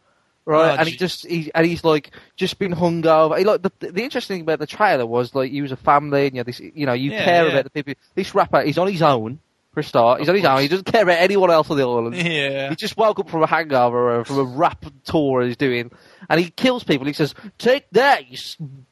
right? 0.46 0.72
Oh, 0.72 0.76
and 0.80 0.88
he 0.88 0.96
just 0.96 1.26
he 1.26 1.50
and 1.54 1.66
he's 1.66 1.84
like 1.84 2.10
just 2.36 2.58
been 2.58 2.72
hungover. 2.72 3.36
He, 3.38 3.44
like 3.44 3.60
the 3.62 3.70
the 3.80 4.02
interesting 4.02 4.36
thing 4.36 4.42
about 4.42 4.58
the 4.60 4.66
trailer 4.66 5.04
was 5.04 5.34
like 5.34 5.52
you 5.52 5.62
was 5.62 5.72
a 5.72 5.76
family 5.76 6.26
and 6.26 6.34
you 6.34 6.38
had 6.40 6.46
this, 6.46 6.60
you 6.60 6.86
know, 6.86 6.94
you 6.94 7.10
Yeah, 7.10 7.24
care 7.24 7.44
yeah. 7.46 7.52
about 7.52 7.64
the 7.64 7.70
people. 7.70 7.94
This 8.14 8.34
rapper, 8.34 8.62
he's 8.62 8.78
on 8.78 8.90
his 8.90 9.02
own 9.02 9.40
for 9.74 9.80
a 9.80 9.84
start. 9.84 10.20
He's 10.20 10.28
on 10.30 10.34
his 10.36 10.44
own. 10.46 10.60
He 10.62 10.68
doesn't 10.68 10.84
care 10.90 11.02
about 11.02 11.18
anyone 11.18 11.50
else 11.50 11.68
on 11.70 11.76
the 11.76 11.82
island. 11.86 12.14
Yeah. 12.26 12.70
He 12.70 12.76
just 12.76 12.96
woke 12.96 13.18
up 13.18 13.28
from 13.28 13.42
a 13.42 13.46
hangover 13.46 14.18
or 14.20 14.24
from 14.24 14.38
a 14.38 14.44
rap 14.44 14.84
tour 15.04 15.42
he's 15.42 15.56
doing, 15.58 15.90
and 16.30 16.40
he 16.40 16.48
kills 16.50 16.82
people. 16.84 17.06
He 17.06 17.12
says, 17.12 17.34
"Take 17.58 17.90
that, 17.90 18.30
you 18.30 18.38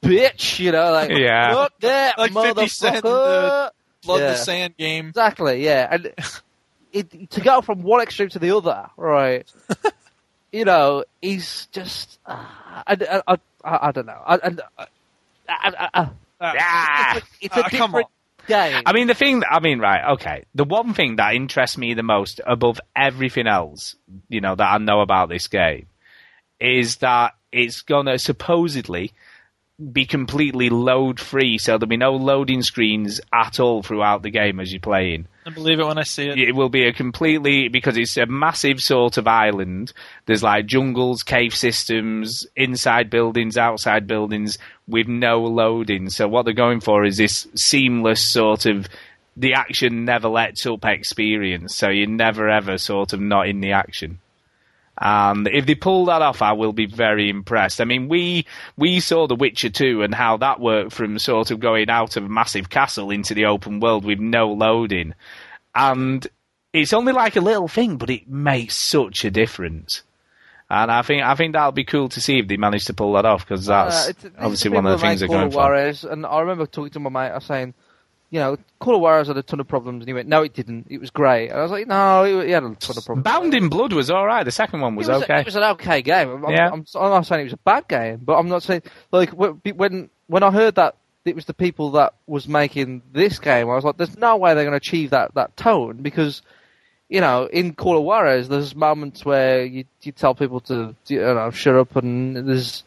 bitch!" 0.03 0.59
You 0.59 0.73
know, 0.73 0.93
like 0.93 1.11
Yeah. 1.17 1.55
"Fuck 1.55 1.73
that, 1.81 2.19
Like 2.19 2.33
50 2.33 2.69
Cent 2.69 3.03
the 3.03 3.09
motherfucker." 3.09 3.71
Blood 4.05 4.21
Yeah. 4.21 4.27
the 4.33 4.37
Sand 4.37 4.77
game. 4.77 5.09
Exactly, 5.09 5.65
yeah. 5.65 5.89
And 5.91 6.13
it, 6.93 7.31
to 7.31 7.41
go 7.41 7.63
from 7.63 7.83
one 7.83 8.03
extreme 8.03 8.29
to 8.31 8.39
the 8.39 8.55
other, 8.55 8.91
right? 8.99 9.51
You 10.55 10.65
know, 10.65 11.05
he's 11.21 11.67
just. 11.73 12.21
Uh, 12.25 12.45
I, 12.87 13.23
I, 13.27 13.39
I, 13.65 13.89
I 13.89 13.93
don't 13.93 14.07
know. 14.07 14.23
I, 14.25 16.19
Ah, 16.41 17.17
it's 17.17 17.25
a, 17.25 17.29
it's 17.41 17.57
a 17.57 17.71
different 17.71 18.09
game. 18.47 18.83
I 18.87 18.93
mean, 18.93 19.07
the 19.07 19.15
thing, 19.15 19.43
I 19.49 19.61
mean, 19.61 19.79
right, 19.81 20.13
okay. 20.13 20.45
The 20.55 20.65
one 20.65 20.95
thing 20.95 21.17
that 21.17 21.35
interests 21.35 21.77
me 21.79 21.95
the 21.95 22.03
most 22.03 22.41
above 22.47 22.81
everything 22.95 23.47
else, 23.47 23.97
you 24.29 24.41
know, 24.41 24.55
that 24.55 24.73
I 24.73 24.79
know 24.79 25.01
about 25.01 25.29
this 25.29 25.49
game 25.49 25.87
is 26.61 26.97
that 26.97 27.35
it's 27.51 27.83
gonna 27.83 28.19
supposedly 28.19 29.13
be 29.93 30.07
completely 30.07 30.71
load 30.71 31.19
free, 31.19 31.59
so 31.59 31.73
there'll 31.73 31.89
be 31.89 31.97
no 31.97 32.13
loading 32.13 32.63
screens 32.63 33.21
at 33.33 33.59
all 33.59 33.83
throughout 33.83 34.23
the 34.23 34.31
game 34.31 34.61
as 34.61 34.73
you're 34.73 34.81
playing. 34.81 35.27
I 35.47 35.51
believe 35.51 35.79
it 35.79 35.87
when 35.87 35.99
I 35.99 36.05
see 36.05 36.29
it. 36.29 36.39
It 36.39 36.55
will 36.55 36.71
be 36.71 36.87
a 36.87 36.93
completely 36.93 37.69
because 37.69 37.97
it's 37.97 38.17
a 38.17 38.27
massive 38.27 38.81
sort 38.81 39.19
of 39.19 39.29
island. 39.29 39.93
There's 40.27 40.43
like 40.43 40.67
jungles, 40.67 41.23
cave 41.23 41.55
systems, 41.55 42.47
inside 42.57 43.11
buildings, 43.11 43.59
outside 43.59 44.07
buildings 44.07 44.57
with 44.89 45.07
no 45.07 45.43
loading. 45.43 46.09
So 46.09 46.29
what 46.29 46.45
they're 46.45 46.55
going 46.55 46.81
for 46.81 47.05
is 47.05 47.19
this 47.19 47.47
seamless 47.55 48.31
sort 48.31 48.65
of 48.65 48.89
the 49.37 49.55
action 49.55 50.05
never 50.05 50.29
lets 50.29 50.65
up 50.65 50.85
experience. 50.85 51.75
So 51.75 51.89
you're 51.89 52.09
never 52.09 52.49
ever 52.49 52.79
sort 52.79 53.13
of 53.13 53.21
not 53.21 53.49
in 53.49 53.61
the 53.61 53.73
action. 53.73 54.21
And 55.01 55.49
if 55.49 55.67
they 55.67 55.75
pull 55.75 56.05
that 56.07 56.23
off, 56.23 56.41
I 56.41 56.53
will 56.53 56.73
be 56.73 56.87
very 56.87 57.29
impressed. 57.29 57.81
I 57.81 57.85
mean, 57.85 58.09
we 58.09 58.47
we 58.77 59.01
saw 59.01 59.27
The 59.27 59.35
Witcher 59.35 59.71
2 59.71 60.03
and 60.03 60.15
how 60.15 60.37
that 60.37 60.61
worked 60.61 60.93
from 60.93 61.19
sort 61.19 61.51
of 61.51 61.59
going 61.61 61.91
out 61.91 62.17
of 62.17 62.25
a 62.25 62.29
massive 62.29 62.71
castle 62.71 63.11
into 63.11 63.35
the 63.35 63.47
open 63.47 63.81
world 63.81 64.05
with 64.05 64.21
no 64.21 64.53
loading. 64.53 65.15
And 65.75 66.27
it's 66.73 66.93
only 66.93 67.13
like 67.13 67.37
a 67.37 67.41
little 67.41 67.69
thing, 67.69 67.97
but 67.97 68.11
it 68.11 68.29
makes 68.29 68.77
such 68.77 69.25
a 69.25 69.31
difference. 69.31 70.03
And 70.71 70.91
I 70.91 71.03
think 71.03 71.23
I 71.23 71.35
think 71.35 71.53
that'll 71.55 71.73
be 71.73 71.85
cool 71.85 72.09
to 72.11 72.21
see 72.21 72.39
if 72.39 72.49
they 72.49 72.57
manage 72.57 72.87
to 72.87 72.95
pull 72.95 73.13
that 73.15 73.25
off 73.27 73.47
because 73.47 73.67
that's 73.67 74.07
Uh, 74.07 74.11
it's- 74.11 74.25
it's 74.25 74.35
obviously 74.39 74.71
one 74.71 74.87
of 74.87 74.93
the 74.93 74.99
things 75.09 75.21
they're 75.21 75.29
going 75.29 75.51
for. 75.51 76.11
And 76.13 76.25
I 76.27 76.41
remember 76.41 76.67
talking 76.67 76.91
to 76.93 77.01
my 77.01 77.11
mate, 77.11 77.31
I 77.33 77.35
was 77.35 77.45
saying, 77.45 77.75
you 78.35 78.41
know, 78.41 78.57
Call 78.81 78.97
of 78.97 79.01
Juarez 79.01 79.29
had 79.29 79.37
a 79.37 79.45
ton 79.45 79.61
of 79.61 79.69
problems, 79.69 80.01
and 80.01 80.09
he 80.09 80.13
went, 80.13 80.27
no, 80.27 80.43
it 80.43 80.53
didn't. 80.53 80.89
It 80.91 80.99
was 80.99 81.11
great. 81.11 81.51
And 81.51 81.59
I 81.61 81.63
was 81.63 81.71
like, 81.71 81.87
no, 81.87 82.25
it, 82.25 82.47
he 82.47 82.51
had 82.51 82.65
a 82.65 82.75
ton 82.75 82.99
of 82.99 83.05
problems. 83.05 83.23
Bound 83.23 83.55
in 83.55 83.69
Blood 83.69 83.93
was 83.93 84.11
all 84.11 84.27
right. 84.27 84.43
The 84.43 84.51
second 84.51 84.81
one 84.81 84.97
was, 84.97 85.07
was, 85.07 85.23
okay. 85.23 85.39
It 85.39 85.47
was 85.47 85.55
an 85.55 85.63
okay 85.63 86.03
game. 86.03 86.45
I'm, 86.45 86.53
Yeah. 86.53 86.69
I'm, 86.73 86.85
I'm 86.97 87.11
not 87.11 87.27
saying 87.27 87.43
it 87.43 87.45
was 87.45 87.53
a 87.53 87.59
bad 87.59 87.87
game, 87.87 88.23
but 88.25 88.37
I'm 88.37 88.49
not 88.49 88.65
saying 88.65 88.83
like 89.13 89.31
when 89.31 90.11
when 90.27 90.43
I 90.43 90.51
heard 90.51 90.75
that 90.75 90.97
it 91.25 91.37
was 91.37 91.45
the 91.45 91.55
people 91.55 91.93
that 91.93 92.15
was 92.27 92.49
making 92.49 93.03
this 93.13 93.39
game, 93.39 93.71
I 93.71 93.77
was 93.77 93.85
like, 93.85 93.99
there's 93.99 94.19
no 94.19 94.37
way 94.37 94.53
they're 94.55 94.65
going 94.65 94.73
to 94.73 94.79
achieve 94.79 95.11
that 95.11 95.33
that 95.37 95.57
tone 95.57 95.99
because 95.99 96.43
you 97.09 97.21
know 97.21 97.45
in 97.47 97.73
Call 97.73 97.99
of 97.99 98.03
Juarez 98.03 98.49
there's 98.49 98.75
moments 98.75 99.25
where 99.25 99.65
you 99.65 99.85
you 100.03 100.11
tell 100.11 100.35
people 100.35 100.59
to 100.63 100.97
you 101.07 101.21
know 101.21 101.53
shut 101.53 101.77
up 101.77 101.95
and 101.95 102.49
there's. 102.49 102.83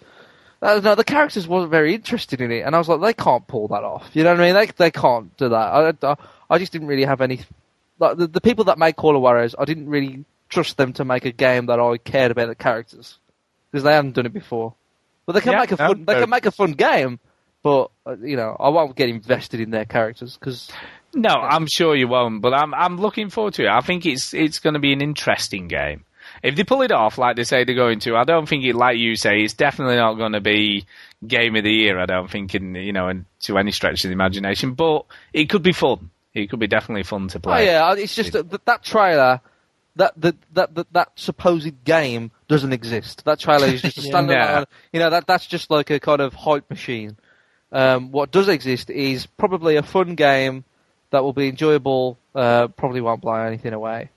Don't 0.61 0.97
the 0.97 1.03
characters 1.03 1.47
wasn't 1.47 1.71
very 1.71 1.93
interested 1.93 2.41
in 2.41 2.51
it, 2.51 2.61
and 2.61 2.73
I 2.75 2.79
was 2.79 2.87
like, 2.89 3.01
they 3.01 3.13
can't 3.13 3.45
pull 3.47 3.67
that 3.69 3.83
off. 3.83 4.09
You 4.13 4.23
know 4.23 4.31
what 4.31 4.41
I 4.41 4.45
mean? 4.45 4.53
They 4.55 4.65
they 4.77 4.91
can't 4.91 5.35
do 5.37 5.49
that. 5.49 5.55
I, 6.03 6.07
I, 6.11 6.15
I 6.49 6.57
just 6.57 6.71
didn't 6.71 6.87
really 6.87 7.05
have 7.05 7.21
any. 7.21 7.41
Like 7.99 8.17
the, 8.17 8.27
the 8.27 8.41
people 8.41 8.65
that 8.65 8.77
make 8.77 8.95
Call 8.95 9.15
of 9.15 9.21
Juarez, 9.21 9.55
I 9.57 9.65
didn't 9.65 9.89
really 9.89 10.25
trust 10.49 10.77
them 10.77 10.93
to 10.93 11.05
make 11.05 11.25
a 11.25 11.31
game 11.31 11.65
that 11.67 11.79
I 11.79 11.97
cared 11.97 12.31
about 12.31 12.47
the 12.47 12.55
characters 12.55 13.17
because 13.71 13.83
they 13.83 13.93
hadn't 13.93 14.13
done 14.13 14.25
it 14.25 14.33
before. 14.33 14.73
But 15.25 15.33
they 15.33 15.41
can 15.41 15.51
Yeah, 15.51 15.59
make 15.59 15.71
a 15.71 15.77
no, 15.77 15.87
fun. 15.89 16.05
They 16.05 16.15
can 16.15 16.29
make 16.29 16.45
a 16.45 16.51
fun 16.51 16.71
game, 16.73 17.19
but 17.63 17.91
uh, 18.05 18.15
you 18.21 18.35
know, 18.37 18.55
I 18.59 18.69
won't 18.69 18.95
get 18.95 19.09
invested 19.09 19.59
in 19.59 19.71
their 19.71 19.85
characters 19.85 20.37
because 20.37 20.71
No, 21.13 21.29
I'm 21.29 21.67
sure 21.67 21.95
you 21.95 22.07
won't, 22.07 22.41
but 22.41 22.53
I'm 22.53 22.73
I'm 22.73 22.97
looking 22.97 23.29
forward 23.29 23.53
to 23.55 23.65
it. 23.65 23.69
I 23.69 23.81
think 23.81 24.05
it's 24.05 24.33
it's 24.33 24.59
going 24.59 24.73
to 24.75 24.79
be 24.79 24.93
an 24.93 25.01
interesting 25.01 25.67
game. 25.67 26.03
If 26.43 26.55
they 26.55 26.63
pull 26.63 26.81
it 26.81 26.91
off 26.91 27.17
like 27.17 27.35
they 27.35 27.43
say 27.43 27.63
they're 27.63 27.75
going 27.75 27.99
to, 28.01 28.15
I 28.15 28.23
don't 28.23 28.47
think 28.47 28.63
it, 28.65 28.75
like 28.75 28.97
you 28.97 29.15
say, 29.15 29.41
it's 29.41 29.53
definitely 29.53 29.95
not 29.95 30.13
going 30.15 30.33
to 30.33 30.41
be 30.41 30.85
game 31.25 31.55
of 31.55 31.63
the 31.63 31.71
year. 31.71 31.99
I 31.99 32.05
don't 32.05 32.29
think, 32.29 32.53
in 32.55 32.75
you 32.75 32.93
know, 32.93 33.07
in, 33.09 33.25
to 33.41 33.57
any 33.57 33.71
stretch 33.71 34.03
of 34.03 34.09
the 34.09 34.13
imagination, 34.13 34.73
but 34.73 35.05
it 35.33 35.49
could 35.49 35.63
be 35.63 35.73
fun. 35.73 36.09
It 36.33 36.49
could 36.49 36.59
be 36.59 36.67
definitely 36.67 37.03
fun 37.03 37.27
to 37.29 37.39
play. 37.39 37.69
oh 37.69 37.71
yeah, 37.71 38.01
it's 38.01 38.13
just 38.15 38.33
that, 38.33 38.49
that, 38.51 38.65
that 38.65 38.83
trailer. 38.83 39.41
That, 39.95 40.13
that 40.21 40.35
that 40.53 40.75
that 40.75 40.93
that 40.93 41.11
supposed 41.15 41.83
game 41.83 42.29
doesn't 42.47 42.71
exist. 42.71 43.25
That 43.25 43.39
trailer 43.39 43.65
is 43.65 43.81
just 43.81 43.97
a 43.97 44.01
Yeah. 44.03 44.11
standalone. 44.13 44.29
Yeah. 44.29 44.63
You 44.93 44.99
know 44.99 45.09
that 45.09 45.25
that's 45.25 45.47
just 45.47 45.71
like 45.71 45.89
a 45.89 45.99
kind 45.99 46.21
of 46.21 46.35
hype 46.35 46.69
machine. 46.69 47.17
Um, 47.71 48.11
what 48.11 48.29
does 48.29 48.47
exist 48.47 48.91
is 48.91 49.25
probably 49.25 49.75
a 49.75 49.81
fun 49.81 50.13
game 50.13 50.65
that 51.09 51.23
will 51.23 51.33
be 51.33 51.47
enjoyable. 51.49 52.19
Uh, 52.35 52.67
probably 52.67 53.01
won't 53.01 53.21
blow 53.21 53.33
anything 53.33 53.73
away. 53.73 54.11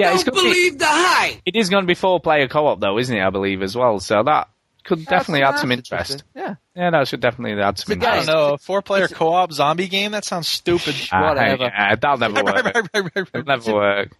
Yeah. 0.00 0.14
It's 0.14 0.24
gonna 0.24 0.40
be, 0.42 0.70
the 0.70 0.84
hype. 0.86 1.36
it 1.46 1.56
is 1.56 1.68
going 1.70 1.82
to 1.84 1.86
be 1.86 1.94
four 1.94 2.20
player 2.20 2.48
co 2.48 2.66
op 2.66 2.80
though, 2.80 2.98
isn't 2.98 3.16
it? 3.16 3.22
I 3.22 3.30
believe 3.30 3.62
as 3.62 3.76
well. 3.76 4.00
So 4.00 4.22
that 4.22 4.48
could 4.84 5.04
definitely 5.04 5.42
add 5.44 5.58
some 5.58 5.70
interest. 5.72 6.24
Yeah. 6.34 6.54
Yeah, 6.74 6.90
that 6.90 7.06
should 7.08 7.20
definitely 7.20 7.60
add 7.62 7.78
some 7.78 7.92
It's 7.92 8.02
a 8.04 8.08
I 8.08 8.10
game. 8.10 8.18
interest. 8.20 8.26
don't 8.28 8.36
know. 8.48 8.54
A 8.54 8.58
four 8.58 8.80
player 8.82 9.08
co 9.08 9.28
op 9.32 9.52
zombie 9.52 9.88
game? 9.88 10.12
That 10.12 10.24
sounds 10.24 10.48
stupid. 10.48 10.94
Ah, 11.12 11.28
Whatever. 11.28 11.64
yeah, 11.64 11.94
that'll 11.96 12.16
never 12.18 12.42
work. 12.44 12.76
It'll 12.94 13.44
never 13.44 13.72
work. 13.74 14.16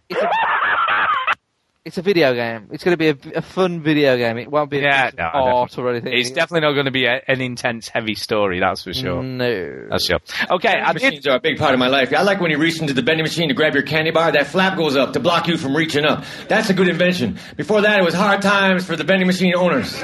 It's 1.83 1.97
a, 1.97 2.03
video 2.03 2.33
game. 2.35 2.67
It's 2.71 2.83
going 2.83 2.95
to 2.95 2.97
be 2.97 3.07
a, 3.09 3.37
a 3.39 3.41
fun 3.41 3.81
video 3.81 4.15
game. 4.15 4.37
It 4.37 4.51
won't 4.51 4.69
be 4.69 4.77
a 4.77 4.83
Yeah, 4.83 5.05
piece 5.05 5.13
of 5.13 5.17
no, 5.17 5.25
art 5.33 5.77
or 5.79 5.89
anything. 5.89 6.13
It's 6.13 6.29
definitely 6.29 6.67
not 6.67 6.73
going 6.73 6.85
to 6.85 6.91
be 6.91 7.05
a, 7.05 7.19
an 7.27 7.41
intense, 7.41 7.87
heavy 7.87 8.13
story. 8.13 8.59
That's 8.59 8.83
for 8.83 8.93
sure. 8.93 9.23
no. 9.23 9.87
That's 9.89 10.05
sure. 10.05 10.19
Okay, 10.51 10.69
I 10.69 10.93
did. 10.93 11.01
Machines 11.01 11.25
are 11.27 11.37
a 11.37 11.39
big 11.39 11.57
part 11.57 11.73
of 11.73 11.79
my 11.79 11.87
life. 11.87 12.13
I 12.13 12.21
like 12.21 12.39
when 12.39 12.51
you 12.51 12.59
reach 12.59 12.79
into 12.79 12.93
the 12.93 13.01
vending 13.01 13.23
machine 13.23 13.47
to 13.47 13.55
grab 13.55 13.73
your 13.73 13.81
candy 13.81 14.11
bar, 14.11 14.31
that 14.31 14.45
flap 14.45 14.77
goes 14.77 14.95
up 14.95 15.13
to 15.13 15.19
block 15.19 15.47
you 15.47 15.57
from 15.57 15.75
reaching 15.75 16.05
up. 16.05 16.23
That's 16.47 16.69
a 16.69 16.75
good 16.75 16.87
invention. 16.87 17.39
Before 17.57 17.81
that, 17.81 17.99
it 17.99 18.03
was 18.03 18.13
hard 18.13 18.43
times 18.43 18.85
for 18.85 18.95
the 18.95 19.03
vending 19.03 19.25
machine 19.25 19.55
owners. 19.55 19.99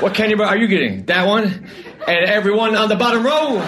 What 0.00 0.14
candy 0.14 0.36
bar 0.36 0.46
are 0.46 0.56
you 0.56 0.68
getting? 0.68 1.06
That 1.06 1.26
one? 1.26 1.68
And 2.06 2.24
everyone 2.30 2.76
on 2.76 2.88
the 2.88 2.94
bottom 2.94 3.26
row? 3.26 3.58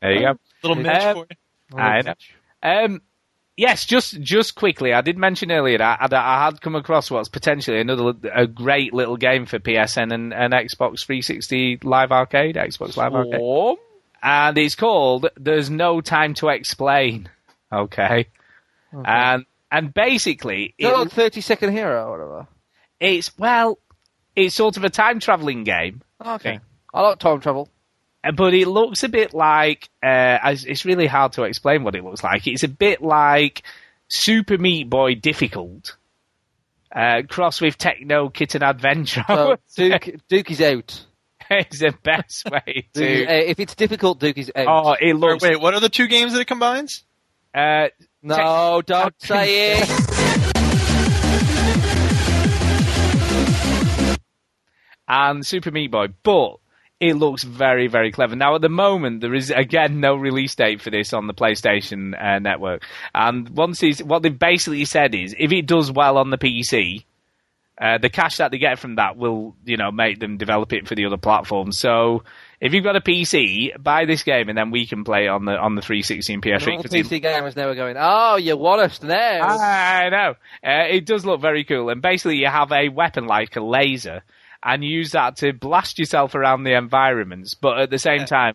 There 0.00 0.12
you 0.12 0.20
go. 0.20 0.34
Little 0.62 0.76
Mitch 0.80 0.92
Um, 1.02 1.14
for 1.16 1.26
you. 1.28 1.78
I 1.78 2.00
know. 2.02 2.14
Um, 2.62 3.02
yes, 3.60 3.84
just 3.84 4.18
just 4.20 4.54
quickly, 4.54 4.94
I 4.94 5.02
did 5.02 5.18
mention 5.18 5.52
earlier 5.52 5.78
that, 5.78 5.98
that 6.10 6.24
I 6.24 6.44
had 6.46 6.60
come 6.62 6.74
across 6.74 7.10
what's 7.10 7.28
potentially 7.28 7.78
another 7.78 8.14
a 8.32 8.46
great 8.46 8.94
little 8.94 9.18
game 9.18 9.44
for 9.44 9.58
PSN 9.58 10.12
and, 10.12 10.32
and 10.32 10.52
Xbox 10.54 11.04
360 11.04 11.80
Live 11.82 12.10
Arcade, 12.10 12.56
Xbox 12.56 12.96
Live 12.96 13.14
Arcade, 13.14 13.78
and 14.22 14.58
it's 14.58 14.74
called 14.74 15.28
"There's 15.36 15.68
No 15.68 16.00
Time 16.00 16.34
to 16.34 16.48
Explain." 16.48 17.28
Okay, 17.70 18.28
and 18.92 19.44
and 19.70 19.92
basically, 19.92 20.74
that 20.78 20.96
like 20.96 21.10
30 21.10 21.40
Second 21.42 21.72
Hero 21.72 22.06
or 22.06 22.10
whatever? 22.12 22.48
it's 22.98 23.36
well, 23.38 23.78
it's 24.34 24.54
sort 24.54 24.78
of 24.78 24.84
a 24.84 24.90
time 24.90 25.20
traveling 25.20 25.64
game. 25.64 26.02
Okay. 26.24 26.60
I 26.92 27.00
like 27.02 27.18
time 27.18 27.40
travel. 27.40 27.68
Uh, 28.22 28.32
but 28.32 28.52
it 28.54 28.68
looks 28.68 29.02
a 29.02 29.08
bit 29.08 29.32
like 29.32 29.88
uh, 30.02 30.38
it's 30.44 30.64
it's 30.64 30.84
really 30.84 31.06
hard 31.06 31.32
to 31.32 31.44
explain 31.44 31.82
what 31.84 31.94
it 31.94 32.04
looks 32.04 32.22
like. 32.22 32.46
It's 32.46 32.62
a 32.64 32.68
bit 32.68 33.00
like 33.02 33.62
Super 34.08 34.58
Meat 34.58 34.90
Boy 34.90 35.14
difficult, 35.14 35.96
uh, 36.94 37.22
cross 37.28 37.60
with 37.60 37.78
Techno 37.78 38.28
Kitten 38.28 38.62
Adventure. 38.62 39.24
So 39.28 39.56
Duke, 39.76 40.10
Duke 40.28 40.50
is 40.50 40.60
out. 40.60 41.06
it's 41.48 41.78
the 41.80 41.94
best 42.02 42.44
way 42.50 42.88
to. 42.94 43.24
uh, 43.26 43.32
if 43.32 43.58
it's 43.58 43.74
difficult, 43.74 44.20
Duke 44.20 44.36
is 44.38 44.52
out. 44.54 44.66
Oh, 44.68 44.96
it 45.00 45.14
looks. 45.14 45.42
wait, 45.42 45.58
what 45.60 45.72
are 45.74 45.80
the 45.80 45.88
two 45.88 46.06
games 46.06 46.34
that 46.34 46.40
it 46.40 46.46
combines? 46.46 47.04
Uh, 47.54 47.88
no, 48.22 48.82
don't 48.84 49.14
say 49.22 49.78
it. 49.80 49.88
and 55.08 55.44
Super 55.44 55.70
Meat 55.72 55.90
Boy, 55.90 56.06
but 56.22 56.59
it 57.00 57.14
looks 57.14 57.42
very, 57.42 57.88
very 57.88 58.12
clever. 58.12 58.36
Now, 58.36 58.54
at 58.54 58.60
the 58.60 58.68
moment, 58.68 59.22
there 59.22 59.34
is 59.34 59.50
again 59.50 60.00
no 60.00 60.14
release 60.14 60.54
date 60.54 60.82
for 60.82 60.90
this 60.90 61.12
on 61.14 61.26
the 61.26 61.34
PlayStation 61.34 62.12
uh, 62.22 62.38
network. 62.38 62.82
And 63.14 63.48
once 63.48 63.80
what 64.02 64.22
they've 64.22 64.38
basically 64.38 64.84
said 64.84 65.14
is, 65.14 65.34
if 65.38 65.50
it 65.50 65.66
does 65.66 65.90
well 65.90 66.18
on 66.18 66.28
the 66.28 66.36
PC, 66.38 67.04
uh, 67.80 67.96
the 67.96 68.10
cash 68.10 68.36
that 68.36 68.50
they 68.50 68.58
get 68.58 68.78
from 68.78 68.96
that 68.96 69.16
will, 69.16 69.56
you 69.64 69.78
know, 69.78 69.90
make 69.90 70.18
them 70.18 70.36
develop 70.36 70.74
it 70.74 70.86
for 70.86 70.94
the 70.94 71.06
other 71.06 71.16
platforms. 71.16 71.78
So, 71.78 72.22
if 72.60 72.74
you've 72.74 72.84
got 72.84 72.96
a 72.96 73.00
PC, 73.00 73.82
buy 73.82 74.04
this 74.04 74.22
game, 74.22 74.50
and 74.50 74.58
then 74.58 74.70
we 74.70 74.84
can 74.86 75.02
play 75.02 75.28
on 75.28 75.46
the 75.46 75.52
on 75.56 75.76
the 75.76 75.80
360 75.80 76.34
and 76.34 76.42
PS3. 76.42 76.76
All 76.76 76.82
'cause 76.82 76.92
it- 76.92 77.06
PC 77.06 77.22
gamers 77.22 77.56
never 77.56 77.74
going, 77.74 77.96
oh, 77.98 78.36
you 78.36 78.58
want 78.58 78.82
us 78.82 79.02
now. 79.02 79.40
I 79.48 80.10
know. 80.10 80.34
Uh, 80.62 80.84
it 80.90 81.06
does 81.06 81.24
look 81.24 81.40
very 81.40 81.64
cool. 81.64 81.88
And 81.88 82.02
basically, 82.02 82.36
you 82.36 82.48
have 82.48 82.70
a 82.70 82.90
weapon 82.90 83.24
like 83.26 83.56
a 83.56 83.62
laser, 83.62 84.22
and 84.62 84.84
use 84.84 85.12
that 85.12 85.36
to 85.36 85.52
blast 85.52 85.98
yourself 85.98 86.34
around 86.34 86.64
the 86.64 86.76
environments, 86.76 87.54
but 87.54 87.78
at 87.78 87.90
the 87.90 87.98
same 87.98 88.26
time, 88.26 88.54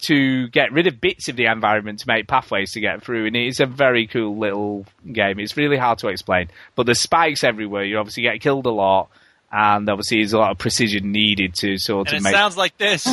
to 0.00 0.48
get 0.48 0.72
rid 0.72 0.86
of 0.86 1.00
bits 1.00 1.28
of 1.28 1.36
the 1.36 1.46
environment 1.46 1.98
to 2.00 2.06
make 2.06 2.28
pathways 2.28 2.72
to 2.72 2.80
get 2.80 3.02
through. 3.02 3.26
And 3.26 3.36
it's 3.36 3.58
a 3.60 3.66
very 3.66 4.06
cool 4.06 4.38
little 4.38 4.86
game. 5.10 5.40
It's 5.40 5.56
really 5.56 5.76
hard 5.76 5.98
to 5.98 6.08
explain. 6.08 6.48
But 6.76 6.86
there's 6.86 7.00
spikes 7.00 7.42
everywhere. 7.42 7.84
You 7.84 7.98
obviously 7.98 8.22
get 8.22 8.40
killed 8.40 8.66
a 8.66 8.70
lot. 8.70 9.08
And 9.50 9.88
obviously, 9.88 10.18
there's 10.18 10.34
a 10.34 10.38
lot 10.38 10.50
of 10.50 10.58
precision 10.58 11.10
needed 11.10 11.54
to 11.56 11.78
sort 11.78 12.08
And 12.08 12.18
of 12.18 12.20
it 12.20 12.24
make. 12.24 12.34
sounds 12.34 12.56
like 12.56 12.76
this. 12.76 13.06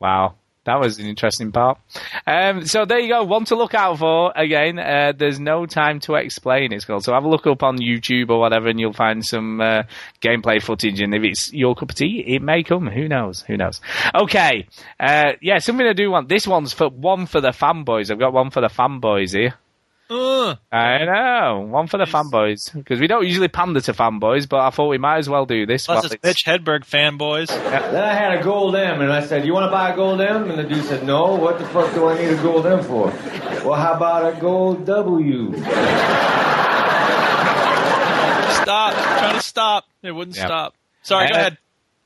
Wow. 0.00 0.34
That 0.68 0.80
was 0.80 0.98
an 0.98 1.06
interesting 1.06 1.50
part. 1.50 1.78
Um, 2.26 2.66
so 2.66 2.84
there 2.84 2.98
you 2.98 3.08
go. 3.08 3.24
One 3.24 3.46
to 3.46 3.56
look 3.56 3.72
out 3.72 3.98
for. 3.98 4.32
Again, 4.36 4.78
uh, 4.78 5.14
there's 5.16 5.40
no 5.40 5.64
time 5.64 5.98
to 6.00 6.14
explain. 6.16 6.74
It's 6.74 6.84
called. 6.84 7.04
So 7.04 7.14
have 7.14 7.24
a 7.24 7.28
look 7.28 7.46
up 7.46 7.62
on 7.62 7.78
YouTube 7.78 8.28
or 8.28 8.38
whatever, 8.38 8.68
and 8.68 8.78
you'll 8.78 8.92
find 8.92 9.24
some 9.24 9.62
uh, 9.62 9.84
gameplay 10.20 10.62
footage. 10.62 11.00
And 11.00 11.14
if 11.14 11.22
it's 11.24 11.52
your 11.54 11.74
cup 11.74 11.90
of 11.90 11.96
tea, 11.96 12.22
it 12.26 12.42
may 12.42 12.62
come. 12.62 12.86
Who 12.86 13.08
knows? 13.08 13.40
Who 13.46 13.56
knows? 13.56 13.80
Okay. 14.14 14.66
Uh, 15.00 15.32
yeah, 15.40 15.56
something 15.58 15.86
I 15.86 15.94
do 15.94 16.10
want. 16.10 16.28
This 16.28 16.46
one's 16.46 16.74
for 16.74 16.90
one 16.90 17.24
for 17.24 17.40
the 17.40 17.50
fanboys. 17.50 18.10
I've 18.10 18.18
got 18.18 18.34
one 18.34 18.50
for 18.50 18.60
the 18.60 18.68
fanboys 18.68 19.34
here. 19.34 19.54
Uh, 20.10 20.54
I 20.72 21.04
know. 21.04 21.66
One 21.68 21.86
for 21.86 21.98
the 21.98 22.04
fanboys. 22.04 22.72
Because 22.72 22.98
we 22.98 23.06
don't 23.06 23.26
usually 23.26 23.48
pander 23.48 23.80
to 23.82 23.92
fanboys, 23.92 24.48
but 24.48 24.60
I 24.60 24.70
thought 24.70 24.88
we 24.88 24.96
might 24.98 25.18
as 25.18 25.28
well 25.28 25.44
do 25.44 25.66
this. 25.66 25.84
plus 25.86 25.96
while 25.96 26.04
it's 26.06 26.14
it's- 26.14 26.28
Mitch 26.28 26.44
Hedberg 26.46 26.86
fanboys. 26.86 27.48
Then 27.48 28.02
I 28.02 28.14
had 28.14 28.38
a 28.38 28.42
gold 28.42 28.74
M, 28.74 29.02
and 29.02 29.12
I 29.12 29.20
said, 29.26 29.44
"You 29.44 29.52
want 29.52 29.66
to 29.66 29.70
buy 29.70 29.90
a 29.92 29.96
gold 29.96 30.20
M?" 30.20 30.50
And 30.50 30.58
the 30.58 30.64
dude 30.64 30.84
said, 30.84 31.04
"No. 31.04 31.34
What 31.34 31.58
the 31.58 31.66
fuck 31.66 31.92
do 31.94 32.08
I 32.08 32.16
need 32.18 32.30
a 32.30 32.42
gold 32.42 32.66
M 32.66 32.82
for?" 32.82 33.06
Well, 33.66 33.74
how 33.74 33.94
about 33.94 34.34
a 34.36 34.40
gold 34.40 34.86
W? 34.86 35.52
Stop. 38.62 38.92
trying 38.94 39.34
to 39.36 39.42
stop. 39.42 39.84
It 40.02 40.12
wouldn't 40.12 40.36
Yeah. 40.36 40.46
stop. 40.46 40.74
Sorry, 41.02 41.28
go 41.28 41.34
Uh, 41.34 41.38
ahead. 41.38 41.58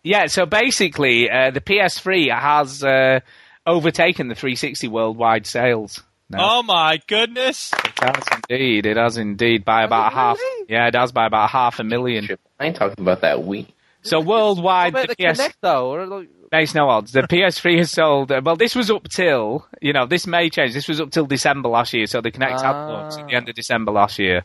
Yeah, 0.05 0.27
so 0.27 0.47
basically, 0.47 1.31
uh, 1.31 1.51
the 1.51 1.61
PS3 1.61 2.29
has 2.29 2.83
uh, 2.85 3.21
overtaken 3.67 4.29
the 4.29 4.35
360 4.35 4.89
worldwide 4.89 5.47
sales. 5.47 6.03
Now. 6.33 6.59
Oh 6.59 6.63
my 6.63 7.01
goodness. 7.07 7.73
It 7.85 7.93
has 8.01 8.25
indeed. 8.51 8.87
It 8.87 8.97
has 8.97 9.17
indeed 9.17 9.65
by 9.65 9.85
about 9.85 10.13
half. 10.13 10.39
Yeah, 10.69 10.89
it 10.89 10.95
has 10.95 11.13
by 11.13 11.27
about 11.27 11.51
half 11.51 11.79
a 11.79 11.85
million. 11.85 12.29
I 12.59 12.67
ain't 12.67 12.77
talking 12.77 13.01
about 13.03 13.21
that 13.21 13.39
Wii. 13.39 13.67
So 14.03 14.21
worldwide, 14.21 14.95
What 14.95 15.05
about 15.05 15.17
the 15.17 15.25
the 15.25 15.33
PS 15.33 15.41
Kinect 15.41 15.55
though? 15.61 15.91
Or 15.93 16.27
makes 16.53 16.75
no 16.75 16.89
odds. 16.89 17.13
The 17.13 17.23
PS3 17.23 17.79
has 17.79 17.91
sold. 17.91 18.31
Uh, 18.31 18.43
well, 18.45 18.57
this 18.57 18.75
was 18.75 18.91
up 18.91 19.09
till 19.09 19.67
you 19.81 19.93
know 19.93 20.07
this 20.07 20.27
may 20.27 20.51
change. 20.51 20.75
This 20.75 20.87
was 20.87 21.01
up 21.01 21.11
till 21.11 21.27
December 21.27 21.69
last 21.69 21.93
year. 21.95 22.07
So 22.07 22.21
the 22.21 22.31
Kinect 22.31 22.61
had 22.61 22.73
launched 22.73 23.19
at 23.19 23.27
the 23.27 23.35
end 23.35 23.49
of 23.49 23.55
December 23.55 23.91
last 23.91 24.19
year. 24.19 24.45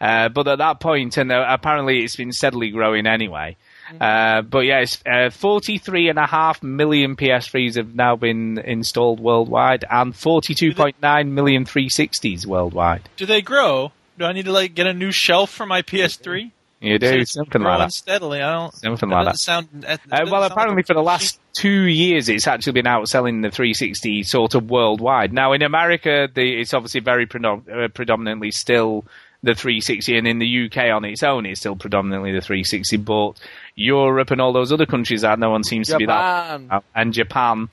Uh, 0.00 0.28
but 0.28 0.46
at 0.46 0.58
that 0.58 0.80
point, 0.80 1.16
and 1.16 1.32
uh, 1.32 1.44
apparently 1.48 2.04
it's 2.04 2.16
been 2.16 2.32
steadily 2.32 2.70
growing 2.70 3.06
anyway. 3.06 3.56
Uh, 4.00 4.42
but 4.42 4.60
yeah, 4.60 4.80
it's, 4.80 5.02
uh, 5.06 5.30
43 5.30 6.08
and 6.08 6.18
a 6.18 6.26
half 6.26 6.62
million 6.62 7.16
PS3s 7.16 7.76
have 7.76 7.94
now 7.94 8.16
been 8.16 8.58
installed 8.58 9.20
worldwide 9.20 9.84
and 9.90 10.12
42.9 10.12 11.28
million 11.28 11.64
360s 11.64 12.46
worldwide. 12.46 13.08
Do 13.16 13.26
they 13.26 13.42
grow? 13.42 13.92
Do 14.18 14.24
I 14.24 14.32
need 14.32 14.46
to 14.46 14.52
like 14.52 14.74
get 14.74 14.86
a 14.86 14.94
new 14.94 15.12
shelf 15.12 15.50
for 15.50 15.66
my 15.66 15.82
PS3? 15.82 16.50
You 16.80 16.98
do 16.98 17.06
It's 17.06 17.32
something 17.32 17.62
like 17.62 17.78
that. 17.78 17.92
steadily. 17.92 18.42
I 18.42 18.52
don't. 18.52 18.74
Something 18.74 19.08
that 19.08 19.14
like 19.16 19.24
doesn't 19.26 19.38
Sound, 19.38 19.68
that 19.82 20.00
Uh, 20.12 20.26
well, 20.30 20.42
apparently 20.42 20.76
like 20.76 20.86
for 20.86 20.94
the 20.94 21.02
last 21.02 21.40
two 21.58 21.84
years, 21.86 22.28
it's 22.28 22.46
actually 22.46 22.74
been 22.74 22.84
outselling 22.84 23.42
the 23.42 23.50
360 23.50 24.22
sort 24.24 24.54
of 24.54 24.68
worldwide. 24.70 25.32
Now, 25.32 25.54
in 25.54 25.62
America, 25.62 26.28
the, 26.32 26.60
it's 26.60 26.74
obviously 26.74 27.00
very 27.00 27.26
predom- 27.26 27.66
uh, 27.68 27.88
predominantly 27.88 28.50
still 28.50 29.06
the 29.46 29.54
360, 29.54 30.18
and 30.18 30.28
in 30.28 30.38
the 30.38 30.66
UK 30.66 30.90
on 30.94 31.04
its 31.06 31.22
own, 31.22 31.46
it's 31.46 31.60
still 31.60 31.76
predominantly 31.76 32.32
the 32.32 32.40
360. 32.42 32.98
But 32.98 33.32
Europe 33.74 34.30
and 34.30 34.40
all 34.40 34.52
those 34.52 34.72
other 34.72 34.86
countries 34.86 35.22
that 35.22 35.38
no 35.38 35.48
one 35.50 35.64
seems 35.64 35.88
to 35.88 35.96
be 35.96 36.04
that, 36.06 36.60
and 36.94 37.12
Japan, 37.14 37.68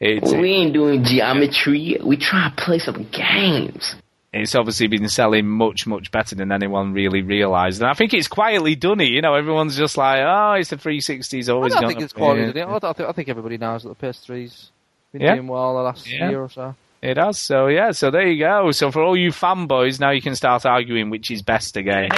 it's 0.00 0.32
we 0.32 0.50
ain't 0.52 0.72
doing 0.72 1.04
geometry. 1.04 1.98
We 2.02 2.16
try 2.16 2.48
to 2.50 2.62
play 2.62 2.78
some 2.78 3.04
games. 3.10 3.94
it's 4.32 4.54
obviously 4.54 4.86
been 4.86 5.08
selling 5.08 5.46
much, 5.48 5.86
much 5.86 6.10
better 6.10 6.34
than 6.34 6.52
anyone 6.52 6.92
really 6.92 7.22
realised. 7.22 7.80
And 7.80 7.90
I 7.90 7.94
think 7.94 8.12
it's 8.12 8.28
quietly 8.28 8.74
done 8.76 9.00
it. 9.00 9.08
You 9.08 9.22
know, 9.22 9.34
everyone's 9.34 9.76
just 9.76 9.96
like, 9.96 10.20
oh, 10.22 10.52
it's 10.58 10.68
the 10.70 10.76
360's 10.76 11.48
I 11.48 11.52
always 11.54 11.72
don't 11.72 11.82
gonna 11.82 11.92
think 11.94 12.02
it's 12.02 12.12
be- 12.12 12.18
quality. 12.18 12.52
does 12.52 12.56
it? 12.56 12.84
I, 12.84 12.92
think, 12.92 13.08
I 13.08 13.12
think 13.12 13.28
everybody 13.30 13.56
knows 13.56 13.84
that 13.84 13.98
the 13.98 14.06
PS3's 14.06 14.70
been 15.12 15.22
Yeah. 15.22 15.34
doing 15.36 15.48
well 15.48 15.74
the 15.76 15.82
last 15.82 16.06
Yeah. 16.10 16.28
year 16.28 16.42
or 16.42 16.50
so. 16.50 16.74
It 17.02 17.16
has. 17.18 17.38
So 17.38 17.66
yeah. 17.68 17.92
So 17.92 18.10
there 18.10 18.26
you 18.26 18.38
go. 18.42 18.70
So 18.72 18.90
for 18.90 19.02
all 19.02 19.16
you 19.16 19.30
fanboys, 19.30 20.00
now 20.00 20.10
you 20.10 20.22
can 20.22 20.34
start 20.34 20.64
arguing 20.66 21.10
which 21.10 21.30
is 21.30 21.42
best 21.42 21.76
again. 21.76 22.08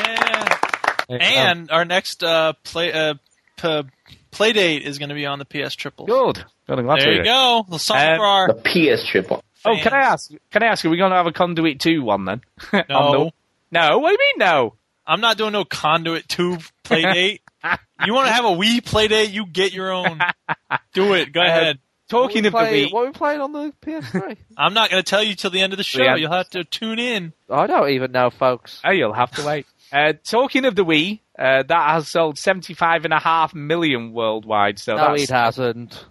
And 1.10 1.70
our 1.70 1.84
next 1.84 2.22
uh, 2.22 2.52
play 2.64 2.92
uh, 2.92 3.14
p- 3.56 3.82
play 4.30 4.52
date 4.52 4.82
is 4.84 4.98
going 4.98 5.09
to 5.09 5.14
be 5.14 5.26
on 5.26 5.38
the 5.38 5.44
PS 5.46 5.74
Triple. 5.74 6.06
Good. 6.06 6.44
Good. 6.66 6.78
I'm 6.78 6.84
glad 6.84 6.96
to 6.96 7.02
There 7.02 7.12
hear 7.12 7.22
you 7.24 7.30
it. 7.30 7.32
go. 7.32 7.64
The 7.70 7.78
song 7.78 7.96
Um, 7.98 8.16
for 8.18 8.26
our 8.26 8.46
The 8.48 8.55
PS 8.96 9.06
triple. 9.09 9.42
Oh, 9.64 9.76
can 9.80 9.92
I 9.94 10.00
ask? 10.00 10.30
Can 10.50 10.62
I 10.62 10.66
ask? 10.66 10.84
Are 10.84 10.90
we 10.90 10.98
going 10.98 11.10
to 11.10 11.16
have 11.16 11.26
a 11.26 11.32
Conduit 11.32 11.80
Two 11.80 12.02
one 12.02 12.24
then? 12.26 12.40
On 12.72 12.84
No. 12.88 13.12
the- 13.24 13.30
no. 13.70 13.98
What 13.98 14.09
do 14.09 14.12
you 14.12 14.18
mean 14.18 14.46
no? 14.46 14.74
I'm 15.06 15.20
not 15.22 15.38
doing 15.38 15.52
no 15.52 15.64
Conduit 15.64 16.28
2 16.28 16.59
play 16.84 17.00
date. 17.02 17.40
you 18.05 18.12
want 18.12 18.26
to 18.28 18.32
have 18.32 18.44
a 18.44 18.48
Wii 18.48 18.84
play 18.84 19.09
date? 19.09 19.30
You 19.30 19.46
get 19.46 19.72
your 19.72 19.90
own. 19.90 20.20
Do 20.92 21.14
it. 21.14 21.32
Go 21.32 21.40
Uh, 21.40 21.44
ahead. 21.46 21.78
Talking 22.09 22.47
of 22.47 22.52
Play- 22.52 22.85
the 22.85 22.89
Wii, 22.89 22.93
what 22.93 23.02
are 23.02 23.06
we 23.06 23.12
playing 23.12 23.40
on 23.40 23.52
the 23.52 23.72
PS3? 23.82 24.36
I'm 24.56 24.74
not 24.74 24.90
going 24.90 25.02
to 25.02 25.09
tell 25.09 25.22
you 25.22 25.35
till 25.35 25.51
the 25.51 25.60
end 25.60 25.72
of 25.72 25.76
the 25.76 25.82
show. 25.82 26.14
You'll 26.14 26.32
have 26.32 26.48
to 26.51 26.64
tune 26.64 26.98
in. 26.98 27.32
I 27.51 27.66
don't 27.66 27.90
even 27.90 28.12
know, 28.12 28.30
folks. 28.30 28.80
oh, 28.85 28.90
you'll 28.90 29.12
have 29.12 29.30
to 29.32 29.44
wait. 29.47 29.66
Uh, 29.90 30.12
talking 30.22 30.66
of 30.66 30.74
the 30.76 30.85
Wii, 30.85 31.20
uh, 31.39 31.62
that 31.66 31.90
has 31.93 32.09
sold 32.09 32.36
seventy-five 32.36 33.06
and 33.06 33.14
a 33.14 33.18
half 33.18 33.55
million 33.55 34.12
worldwide. 34.12 34.78
So 34.78 34.94
no, 34.97 35.12
that's 35.16 35.22
it 35.22 35.30
hasn't. 35.30 36.05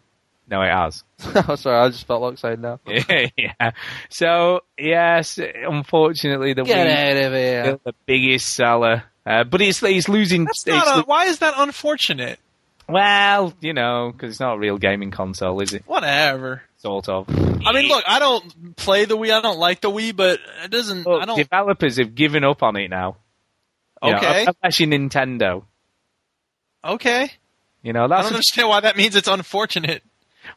no, 0.50 0.64
it 0.64 0.72
has. 0.72 1.04
Oh, 1.48 1.54
Sorry, 1.54 1.78
I 1.78 1.90
just 1.90 2.08
felt 2.08 2.24
like 2.24 2.40
saying 2.40 2.62
no. 2.62 2.80
yeah. 2.88 3.72
So 4.10 4.62
yes, 4.80 5.38
unfortunately, 5.38 6.54
the 6.54 6.64
Get 6.64 6.88
Wii 6.88 6.92
out 7.20 7.26
of 7.28 7.34
here. 7.34 7.80
the 7.84 7.94
biggest 8.08 8.52
seller. 8.52 9.04
Uh, 9.28 9.44
but 9.44 9.62
it's 9.62 9.84
it's 9.84 10.10
losing. 10.10 10.46
That's 10.46 10.66
it's 10.66 10.76
not 10.76 10.88
lo- 10.88 11.02
a, 11.02 11.06
why 11.06 11.26
is 11.26 11.38
that 11.40 11.54
unfortunate? 11.58 12.40
Well, 12.88 13.54
you 13.62 13.74
know, 13.74 14.12
because 14.12 14.32
it's 14.32 14.40
not 14.40 14.56
a 14.56 14.60
real 14.60 14.78
gaming 14.78 15.12
console, 15.12 15.60
is 15.62 15.74
it? 15.74 15.84
Whatever. 15.86 16.62
Sort 16.78 17.10
of. 17.10 17.28
I 17.30 17.72
mean, 17.74 17.88
look, 17.88 18.04
I 18.08 18.20
don't 18.20 18.76
play 18.76 19.06
the 19.06 19.18
Wii. 19.18 19.32
I 19.32 19.42
don't 19.42 19.58
like 19.58 19.82
the 19.82 19.90
Wii, 19.90 20.16
but 20.16 20.40
it 20.64 20.72
doesn't. 20.72 21.06
Look, 21.06 21.22
I 21.22 21.26
don't. 21.26 21.36
developers 21.38 21.98
have 21.98 22.14
given 22.16 22.44
up 22.44 22.62
on 22.64 22.76
it 22.78 22.90
now. 22.90 23.18
You 24.04 24.12
know, 24.12 24.18
Okay. 24.18 24.46
especially 24.48 24.86
Nintendo. 24.88 25.64
Okay. 26.86 27.32
You 27.82 27.94
know, 27.94 28.06
I 28.06 28.08
don't 28.08 28.26
understand 28.28 28.70
why 28.70 28.80
that 28.82 28.96
means 28.96 29.16
it's 29.16 29.28
unfortunate 29.28 30.04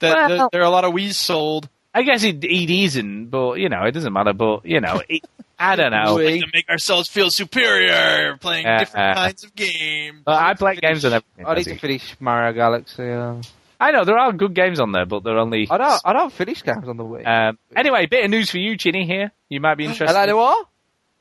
that, 0.01 0.15
Well- 0.15 0.39
that 0.39 0.48
there 0.52 0.61
are 0.61 0.65
a 0.66 0.70
lot 0.70 0.85
of 0.85 0.93
Wii's 0.93 1.16
sold. 1.16 1.69
I 1.93 2.03
guess 2.03 2.23
it, 2.23 2.45
it 2.45 2.71
isn't, 2.85 3.27
but 3.31 3.55
you 3.59 3.69
know, 3.69 3.83
it 3.83 3.93
doesn't 3.93 4.12
matter. 4.12 4.33
But 4.33 4.65
you 4.65 4.81
know, 4.81 5.03
it, 5.09 5.25
I 5.59 5.77
don't 5.77 5.91
know. 5.91 6.15
We 6.17 6.33
like 6.33 6.41
to 6.43 6.47
make 6.53 6.69
ourselves 6.69 7.09
feel 7.09 7.31
superior 7.31 8.37
playing 8.41 8.67
Uh, 8.67 8.79
different 8.79 9.11
uh, 9.11 9.15
kinds 9.15 9.45
of 9.45 9.55
games. 9.55 10.23
But 10.25 10.37
I 10.43 10.55
play 10.55 10.77
games 10.77 11.05
on 11.05 11.12
everything. 11.15 11.47
I 11.47 11.55
need 11.55 11.65
to 11.65 11.79
finish 11.79 12.17
Mario 12.21 12.53
Galaxy. 12.53 13.11
Uh, 13.11 13.43
I 13.81 13.93
know 13.93 14.05
there 14.05 14.19
are 14.19 14.33
good 14.33 14.55
games 14.55 14.79
on 14.79 14.93
there, 14.93 15.07
but 15.07 15.25
they're 15.25 15.39
only. 15.39 15.67
I 15.71 15.79
don't. 15.79 16.01
I 16.05 16.12
don't 16.12 16.33
finish 16.33 16.62
games 16.62 16.87
on 16.87 16.97
the 16.97 17.05
Wii. 17.05 17.27
Um, 17.27 17.59
anyway, 17.75 18.07
bit 18.07 18.25
of 18.25 18.31
news 18.31 18.51
for 18.51 18.59
you, 18.59 18.77
Chinny. 18.77 19.07
Here, 19.07 19.33
you 19.49 19.61
might 19.61 19.77
be 19.77 19.87
interested. 19.87 20.15
Hello, 20.17 20.37
what? 20.37 20.67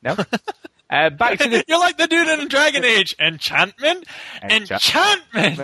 No. 0.03 0.15
Uh, 0.91 1.09
back 1.09 1.37
to 1.39 1.47
the 1.49 1.63
You're 1.67 1.79
like 1.79 1.97
the 1.97 2.07
dude 2.07 2.27
in 2.27 2.47
Dragon 2.47 2.83
Age. 2.83 3.15
Enchantment? 3.19 4.05
Enchantment! 4.43 5.61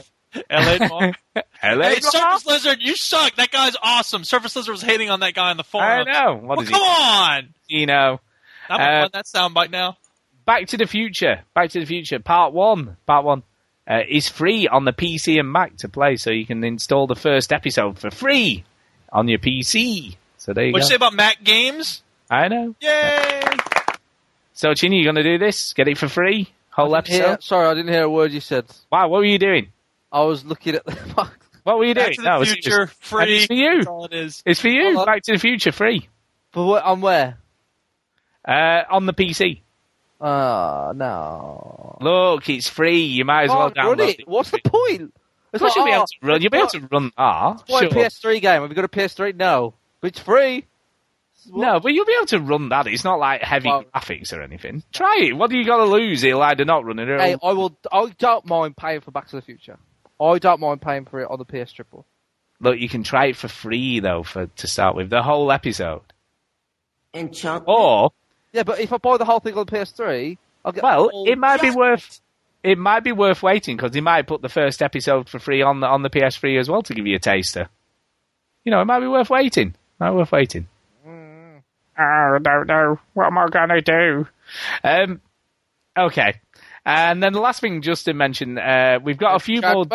LA 0.49 0.78
Talk. 0.88 1.16
Hello. 1.62 1.84
Hey, 1.84 1.99
Surface 1.99 2.45
Lizard, 2.45 2.78
you 2.82 2.95
suck. 2.95 3.36
That 3.36 3.52
guy's 3.52 3.76
awesome. 3.82 4.24
Surface 4.24 4.56
Lizard 4.56 4.72
was 4.74 4.82
hating 4.82 5.10
on 5.10 5.20
that 5.22 5.34
guy 5.34 5.49
on 5.49 5.57
the 5.57 5.64
forum. 5.64 6.06
I 6.07 6.12
know. 6.12 6.36
What 6.36 6.57
well, 6.57 6.66
come 6.68 6.80
he? 6.82 6.88
on. 6.88 7.53
You 7.68 7.86
know. 7.86 8.20
I'm 8.70 8.82
Uh, 8.82 9.03
on 9.06 9.10
that 9.14 9.26
soundbite 9.26 9.72
now. 9.72 9.98
Back 10.45 10.68
to 10.68 10.78
the 10.78 10.86
Future. 10.86 11.41
Back 11.53 11.70
to 11.72 11.80
the 11.80 11.86
Future. 11.86 12.20
Part 12.20 12.53
one. 12.53 12.98
Part 13.06 13.26
one 13.26 13.44
uh, 13.90 13.99
is 14.07 14.28
free 14.30 14.68
on 14.68 14.86
the 14.86 14.94
PC 14.94 15.40
and 15.40 15.52
Mac 15.52 15.78
to 15.78 15.90
play, 15.90 16.16
so 16.18 16.32
you 16.32 16.45
can 16.45 16.64
install 16.64 17.07
the 17.07 17.16
first 17.16 17.52
episode 17.53 17.98
for 17.99 18.12
free 18.12 18.64
on 19.12 19.28
your 19.28 19.40
PC. 19.40 20.16
So 20.38 20.53
there 20.53 20.66
you 20.66 20.72
What'd 20.74 20.84
go. 20.84 20.86
you 20.86 20.90
say 20.90 20.95
about 20.95 21.14
Mac 21.14 21.44
Games? 21.44 22.03
I 22.30 22.48
know. 22.48 22.76
Yay! 22.82 23.41
So 24.53 24.74
Chinny, 24.74 24.98
you 24.98 25.06
gonna 25.06 25.24
do 25.24 25.38
this? 25.38 25.74
Get 25.74 25.88
it 25.88 25.98
for 25.98 26.07
free? 26.07 26.49
Whole 26.72 26.95
episode? 26.95 27.18
Yeah, 27.18 27.38
sorry, 27.40 27.68
I 27.68 27.74
didn't 27.74 27.91
hear 27.94 28.03
a 28.03 28.10
word 28.10 28.32
you 28.32 28.40
said. 28.41 28.66
Wow, 28.91 29.07
what 29.10 29.20
were 29.20 29.26
you 29.26 29.40
doing? 29.40 29.72
I 30.11 30.22
was 30.22 30.45
looking 30.45 30.76
at 30.76 30.86
the. 30.86 31.30
What 31.64 31.80
were 31.80 31.86
you 31.86 31.95
doing? 31.95 32.06
Back 32.06 32.15
doing? 32.15 32.15
to 32.18 32.22
the 32.22 32.30
no, 32.30 32.41
it's 32.44 32.52
Future, 32.52 32.86
just- 32.86 33.03
free. 33.03 33.38
It's 33.38 33.45
for 33.48 33.53
you. 33.53 33.76
That's 33.77 33.88
all 33.88 34.06
it 34.06 34.14
is. 34.14 34.44
It's 34.45 34.60
for 34.61 34.68
you. 34.69 34.91
Hello? 34.91 35.06
Back 35.06 35.23
to 35.23 35.32
the 35.32 35.40
Future, 35.40 35.72
free 35.72 36.07
but 36.52 36.64
what, 36.64 36.84
on 36.84 37.02
where? 37.02 37.40
uh, 38.48 38.84
on 38.91 39.07
the 39.07 39.14
PC. 39.14 39.61
Uh, 40.22 40.94
no. 40.95 41.98
Look, 42.02 42.48
it's 42.49 42.69
free. 42.69 43.02
You 43.06 43.26
might 43.26 43.45
as 43.45 43.49
well 43.49 43.72
Can't 43.72 43.88
run 43.88 43.98
download 43.98 44.19
it. 44.19 44.27
What's 44.27 44.52
the 44.52 44.60
point? 44.64 45.11
Of 45.53 45.60
course, 45.60 45.76
you'll 45.76 45.86
be 45.86 45.91
able 45.91 46.06
to 46.06 46.15
run. 46.22 46.41
You'll 46.41 46.52
be 46.52 46.57
able 46.60 46.68
to 46.69 46.88
run 46.91 47.11
that. 47.18 47.64
Why 47.68 47.80
Sure. 47.80 47.88
a 47.88 47.91
PS3 47.91 48.41
game? 48.41 48.61
Have 48.61 48.69
you 48.69 48.76
got 48.76 48.86
a 48.86 48.88
PS3? 48.88 49.36
No. 49.36 49.73
But 50.02 50.07
it's 50.10 50.19
free. 50.19 50.65
No, 51.48 51.80
but 51.80 51.94
you'll 51.94 52.06
be 52.06 52.14
able 52.18 52.27
to 52.27 52.40
run 52.40 52.69
that. 52.69 52.88
It's 52.88 53.03
not 53.03 53.19
like 53.19 53.41
heavy 53.41 53.69
Well- 53.69 53.86
graphics 53.95 54.34
or 54.34 54.41
anything. 54.41 54.84
Try 54.94 55.18
it. 55.30 55.34
What 55.38 55.49
do 55.49 55.57
you 55.57 55.65
got 55.65 55.77
to 55.77 55.86
lose? 55.86 56.23
It'll 56.23 56.41
either 56.41 56.65
not 56.65 56.86
run 56.86 56.99
it 56.99 57.07
Hey, 57.19 57.36
I 57.41 57.53
will. 57.53 57.76
I 57.91 58.07
don't 58.19 58.45
mind 58.45 58.77
paying 58.77 59.02
for 59.02 59.10
Back 59.11 59.30
to 59.30 59.36
the 59.36 59.41
Future. 59.41 59.77
I 60.20 60.40
don't 60.40 60.60
mind 60.60 60.82
paying 60.82 61.06
for 61.06 61.20
it 61.22 61.30
on 61.30 61.40
the 61.40 61.46
PS 61.46 61.72
Triple. 61.72 62.06
look. 62.60 62.78
You 62.80 62.90
can 62.90 63.04
try 63.04 63.28
it 63.28 63.36
for 63.36 63.48
free 63.48 64.00
though, 64.00 64.24
for 64.24 64.48
to 64.48 64.68
start 64.68 64.96
with 64.96 65.10
the 65.10 65.22
whole 65.24 65.52
episode. 65.52 66.02
Enchantment. 67.14 67.66
Or 67.68 68.12
Yeah, 68.54 68.64
but 68.64 68.80
if 68.80 68.92
I 68.92 68.98
buy 68.98 69.18
the 69.18 69.26
whole 69.26 69.40
thing 69.40 69.58
on 69.58 69.66
the 69.66 69.72
PS3, 69.72 70.38
I'll 70.64 70.72
get. 70.72 70.84
well, 70.84 71.10
it 71.26 71.38
might 71.38 71.62
be 71.62 71.72
worth. 71.72 72.22
It 72.64 72.78
might 72.78 73.04
be 73.04 73.12
worth 73.12 73.44
waiting 73.44 73.78
because 73.78 73.92
they 73.92 74.02
might 74.02 74.26
put 74.28 74.42
the 74.42 74.50
first 74.50 74.82
episode 74.82 75.30
for 75.30 75.38
free 75.40 75.62
on 75.62 75.80
the 75.82 75.88
on 75.88 76.02
the 76.02 76.10
PS3 76.10 76.60
as 76.60 76.68
well 76.70 76.82
to 76.84 76.94
give 76.94 77.06
you 77.06 77.16
a 77.16 77.20
taster. 77.20 77.70
you 78.64 78.72
know, 78.72 78.82
it 78.82 78.86
might 78.86 79.02
be 79.02 79.08
worth 79.08 79.30
waiting. 79.30 79.76
Might 80.00 80.10
be 80.10 80.16
worth 80.16 80.32
waiting. 80.32 80.68
Mm. 81.08 81.62
Oh, 81.98 82.02
I 82.36 82.40
don't 82.42 82.68
know. 82.68 83.00
What 83.14 83.28
am 83.28 83.38
I 83.38 83.48
gonna 83.50 83.82
do? 83.82 84.28
Um, 84.84 85.22
okay. 85.98 86.42
And 86.86 87.22
then 87.24 87.34
the 87.34 87.40
last 87.40 87.62
thing 87.62 87.82
just 87.82 88.06
to 88.06 88.14
mention, 88.14 88.57
uh, 88.57 88.99
we've 89.03 89.18
got 89.18 89.36
a 89.36 89.40
few 89.40 89.62
more. 89.62 89.86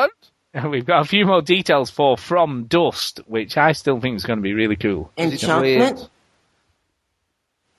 We've 0.68 0.84
got 0.84 1.02
a 1.02 1.04
few 1.04 1.26
more 1.26 1.42
details 1.42 1.90
for 1.90 2.16
From 2.18 2.64
Dust, 2.64 3.20
which 3.28 3.56
I 3.56 3.70
still 3.70 4.00
think 4.00 4.16
is 4.16 4.24
going 4.24 4.40
to 4.40 4.42
be 4.42 4.52
really 4.52 4.74
cool. 4.74 5.12
Enchantment? 5.16 6.08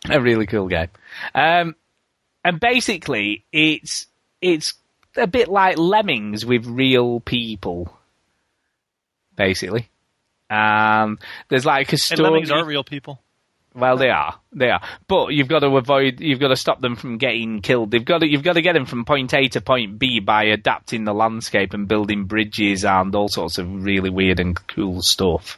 A 0.09 0.21
really 0.21 0.45
cool 0.45 0.69
game. 0.69 0.87
Um, 1.35 1.75
and 2.45 2.61
basically, 2.61 3.43
it's 3.51 4.07
it's 4.41 4.75
a 5.17 5.27
bit 5.27 5.49
like 5.49 5.77
Lemmings 5.77 6.45
with 6.45 6.65
real 6.65 7.19
people. 7.19 7.93
Basically, 9.35 9.89
um, 10.49 11.19
there's 11.49 11.65
like 11.65 11.89
a 11.89 11.91
And 11.91 11.99
story. 11.99 12.29
lemmings 12.29 12.51
are 12.51 12.63
real 12.63 12.85
people. 12.85 13.19
Well, 13.73 13.95
they 13.95 14.09
are, 14.09 14.35
they 14.51 14.69
are, 14.69 14.81
but 15.07 15.27
you've 15.27 15.47
got 15.47 15.59
to 15.59 15.77
avoid, 15.77 16.19
you've 16.19 16.41
got 16.41 16.49
to 16.49 16.57
stop 16.57 16.81
them 16.81 16.97
from 16.97 17.17
getting 17.17 17.61
killed. 17.61 17.91
They've 17.91 18.03
got 18.03 18.17
to, 18.17 18.27
you've 18.27 18.43
got 18.43 18.53
to 18.53 18.61
get 18.61 18.73
them 18.73 18.85
from 18.85 19.05
point 19.05 19.33
A 19.33 19.47
to 19.49 19.61
point 19.61 19.97
B 19.97 20.19
by 20.19 20.43
adapting 20.43 21.05
the 21.05 21.13
landscape 21.13 21.73
and 21.73 21.87
building 21.87 22.25
bridges 22.25 22.83
and 22.83 23.15
all 23.15 23.29
sorts 23.29 23.57
of 23.57 23.85
really 23.85 24.09
weird 24.09 24.41
and 24.41 24.59
cool 24.67 25.01
stuff. 25.01 25.57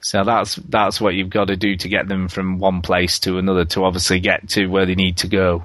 So 0.00 0.22
that's 0.22 0.54
that's 0.54 1.00
what 1.00 1.14
you've 1.14 1.30
got 1.30 1.48
to 1.48 1.56
do 1.56 1.76
to 1.76 1.88
get 1.88 2.06
them 2.06 2.28
from 2.28 2.60
one 2.60 2.80
place 2.80 3.18
to 3.20 3.38
another 3.38 3.64
to 3.64 3.84
obviously 3.84 4.20
get 4.20 4.48
to 4.50 4.68
where 4.68 4.86
they 4.86 4.94
need 4.94 5.16
to 5.18 5.28
go. 5.28 5.64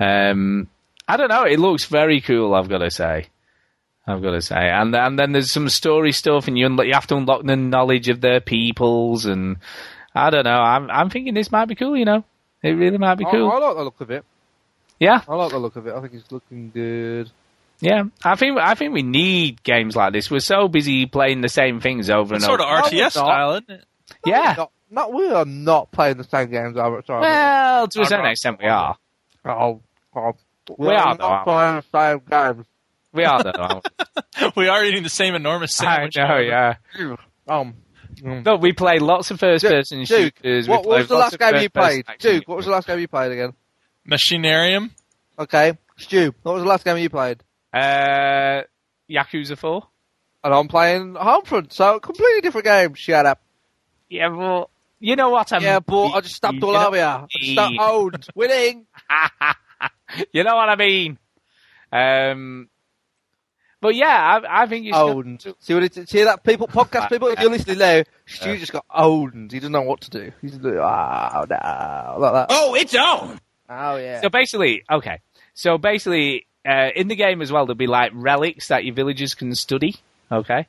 Um, 0.00 0.66
I 1.06 1.16
don't 1.16 1.28
know. 1.28 1.44
It 1.44 1.60
looks 1.60 1.84
very 1.84 2.20
cool. 2.20 2.52
I've 2.52 2.68
got 2.68 2.78
to 2.78 2.90
say. 2.90 3.28
I've 4.06 4.22
got 4.22 4.32
to 4.32 4.42
say, 4.42 4.56
and 4.56 4.94
and 4.96 5.18
then 5.18 5.32
there's 5.32 5.52
some 5.52 5.68
story 5.68 6.10
stuff, 6.10 6.48
and 6.48 6.58
you 6.58 6.66
unlock, 6.66 6.86
you 6.86 6.94
have 6.94 7.06
to 7.08 7.16
unlock 7.16 7.44
the 7.44 7.54
knowledge 7.54 8.08
of 8.08 8.20
their 8.20 8.40
peoples, 8.40 9.26
and 9.26 9.58
I 10.14 10.30
don't 10.30 10.44
know. 10.44 10.50
I'm 10.50 10.90
I'm 10.90 11.10
thinking 11.10 11.34
this 11.34 11.52
might 11.52 11.66
be 11.66 11.74
cool. 11.74 11.96
You 11.96 12.04
know, 12.04 12.24
it 12.62 12.70
really 12.70 12.98
might 12.98 13.16
be 13.16 13.24
cool. 13.24 13.50
I 13.50 13.58
like 13.58 13.76
the 13.76 13.84
look 13.84 14.00
of 14.00 14.10
it. 14.10 14.24
Yeah, 14.98 15.22
I 15.28 15.34
like 15.34 15.50
the 15.50 15.58
look 15.58 15.76
of 15.76 15.86
it. 15.86 15.94
I 15.94 16.00
think 16.00 16.14
it's 16.14 16.30
looking 16.30 16.70
good. 16.70 17.30
yeah. 17.80 18.04
I 18.22 18.34
think 18.36 18.58
I 18.58 18.74
think 18.74 18.92
we 18.92 19.02
need 19.02 19.62
games 19.62 19.96
like 19.96 20.12
this. 20.12 20.30
We're 20.30 20.40
so 20.40 20.68
busy 20.68 21.06
playing 21.06 21.40
the 21.40 21.48
same 21.48 21.80
things 21.80 22.10
over 22.10 22.34
and 22.34 22.42
sort 22.42 22.60
over. 22.60 22.70
of 22.70 22.84
RTS 22.84 23.00
not. 23.00 23.12
style, 23.12 23.50
isn't 23.52 23.70
it? 23.70 23.84
yeah. 24.26 24.54
Not, 24.56 24.72
not 24.90 25.12
we 25.12 25.28
are 25.30 25.44
not 25.44 25.90
playing 25.92 26.18
the 26.18 26.24
same 26.24 26.50
games 26.50 26.76
over 26.76 27.02
sorry. 27.06 27.22
Well, 27.22 27.88
to 27.88 28.00
a 28.02 28.04
certain 28.04 28.26
extent, 28.26 28.58
we 28.60 28.68
are. 28.68 28.96
Oh, 29.44 29.80
oh. 30.14 30.34
We 30.78 30.88
are, 30.88 31.16
not 31.16 31.20
aren't 31.20 31.44
playing 31.44 31.76
the 31.76 32.18
same 32.18 32.22
games. 32.28 32.66
We 33.12 33.24
are 33.24 33.42
though. 33.42 33.80
we? 34.56 34.62
we 34.64 34.68
are 34.68 34.84
eating 34.84 35.02
the 35.02 35.08
same 35.08 35.34
enormous 35.34 35.80
I 35.80 35.84
sandwich. 35.84 36.16
know. 36.16 36.38
Yeah. 36.38 36.74
Um. 37.48 37.74
No, 38.22 38.56
we 38.56 38.72
play 38.72 38.98
lots 38.98 39.30
of 39.30 39.40
first-person 39.40 40.04
Duke, 40.04 40.08
shooters. 40.08 40.68
we 40.68 40.72
what, 40.72 40.86
what 40.86 40.98
was 40.98 41.08
the 41.08 41.16
last 41.16 41.38
game 41.38 41.56
you 41.56 41.70
played? 41.70 42.04
action 42.08 42.32
Duke, 42.32 42.48
what 42.48 42.56
was 42.56 42.66
the 42.66 42.72
last 42.72 42.86
game 42.86 42.98
you 42.98 43.08
played 43.08 43.32
again? 43.32 43.52
Machinarium. 44.08 44.90
Okay, 45.38 45.78
Stu, 45.96 46.34
what 46.42 46.54
was 46.54 46.62
the 46.62 46.68
last 46.68 46.84
game 46.84 46.98
you 46.98 47.10
played? 47.10 47.42
Uh, 47.72 48.62
Yakuza 49.10 49.56
Four. 49.56 49.86
And 50.42 50.54
I'm 50.54 50.68
playing 50.68 51.14
Homefront, 51.14 51.72
so 51.72 52.00
completely 52.00 52.40
different 52.40 52.64
game. 52.64 52.94
Shut 52.94 53.26
up. 53.26 53.42
Yeah, 54.08 54.28
well, 54.28 54.70
you 54.98 55.14
know 55.16 55.30
what 55.30 55.52
I'm. 55.52 55.62
yeah, 55.62 55.80
but 55.80 56.08
I 56.08 56.20
just 56.22 56.36
stabbed 56.36 56.64
all 56.64 56.76
over 56.76 56.96
you. 56.96 57.02
I 57.02 57.26
just 57.30 57.52
stabbed 57.52 57.76
owned. 57.78 58.26
Winning. 58.34 58.86
you 60.32 60.44
know 60.44 60.56
what 60.56 60.68
I 60.68 60.76
mean. 60.76 61.18
Um, 61.92 62.69
but 63.80 63.94
yeah, 63.94 64.06
I, 64.44 64.62
I 64.62 64.66
think 64.66 64.84
you 64.84 64.92
should. 64.92 65.00
Owned. 65.00 65.54
See 65.58 65.74
what 65.74 65.82
it, 65.84 66.08
see 66.08 66.24
that 66.24 66.44
people 66.44 66.68
podcast 66.68 67.08
people. 67.08 67.28
If 67.28 67.40
you're 67.40 67.50
listening 67.50 67.78
now, 67.78 68.02
Stu 68.26 68.56
just 68.58 68.72
got 68.72 68.84
owned. 68.94 69.52
He 69.52 69.58
doesn't 69.58 69.72
know 69.72 69.82
what 69.82 70.02
to 70.02 70.10
do. 70.10 70.32
He's 70.42 70.54
like, 70.56 70.74
oh 70.74 71.46
no, 71.48 72.16
like 72.18 72.32
that. 72.32 72.46
Oh, 72.50 72.74
it's 72.74 72.94
on! 72.94 73.40
Oh 73.68 73.96
yeah. 73.96 74.20
So 74.20 74.28
basically, 74.28 74.84
okay. 74.90 75.20
So 75.54 75.78
basically, 75.78 76.46
uh, 76.68 76.88
in 76.94 77.08
the 77.08 77.16
game 77.16 77.40
as 77.40 77.50
well, 77.50 77.64
there'll 77.64 77.76
be 77.76 77.86
like 77.86 78.12
relics 78.14 78.68
that 78.68 78.84
your 78.84 78.94
villagers 78.94 79.34
can 79.34 79.54
study. 79.54 79.96
Okay, 80.30 80.66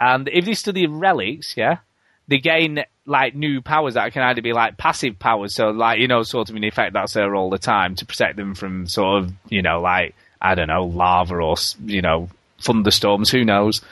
and 0.00 0.28
if 0.28 0.44
they 0.44 0.54
study 0.54 0.86
relics, 0.86 1.56
yeah, 1.56 1.78
they 2.26 2.38
gain 2.38 2.84
like 3.06 3.34
new 3.34 3.62
powers 3.62 3.94
that 3.94 4.12
can 4.12 4.22
either 4.22 4.42
be 4.42 4.52
like 4.52 4.76
passive 4.76 5.18
powers, 5.18 5.54
so 5.54 5.70
like 5.70 6.00
you 6.00 6.08
know, 6.08 6.22
sort 6.22 6.50
of 6.50 6.56
an 6.56 6.64
effect 6.64 6.92
that's 6.92 7.12
there 7.14 7.34
all 7.34 7.50
the 7.50 7.58
time 7.58 7.94
to 7.96 8.06
protect 8.06 8.36
them 8.36 8.54
from 8.54 8.86
sort 8.86 9.22
of 9.22 9.32
you 9.48 9.62
know, 9.62 9.80
like 9.80 10.14
I 10.40 10.54
don't 10.54 10.68
know, 10.68 10.84
lava 10.84 11.36
or 11.36 11.56
you 11.84 12.02
know, 12.02 12.28
thunderstorms. 12.60 13.30
Who 13.30 13.44
knows? 13.44 13.82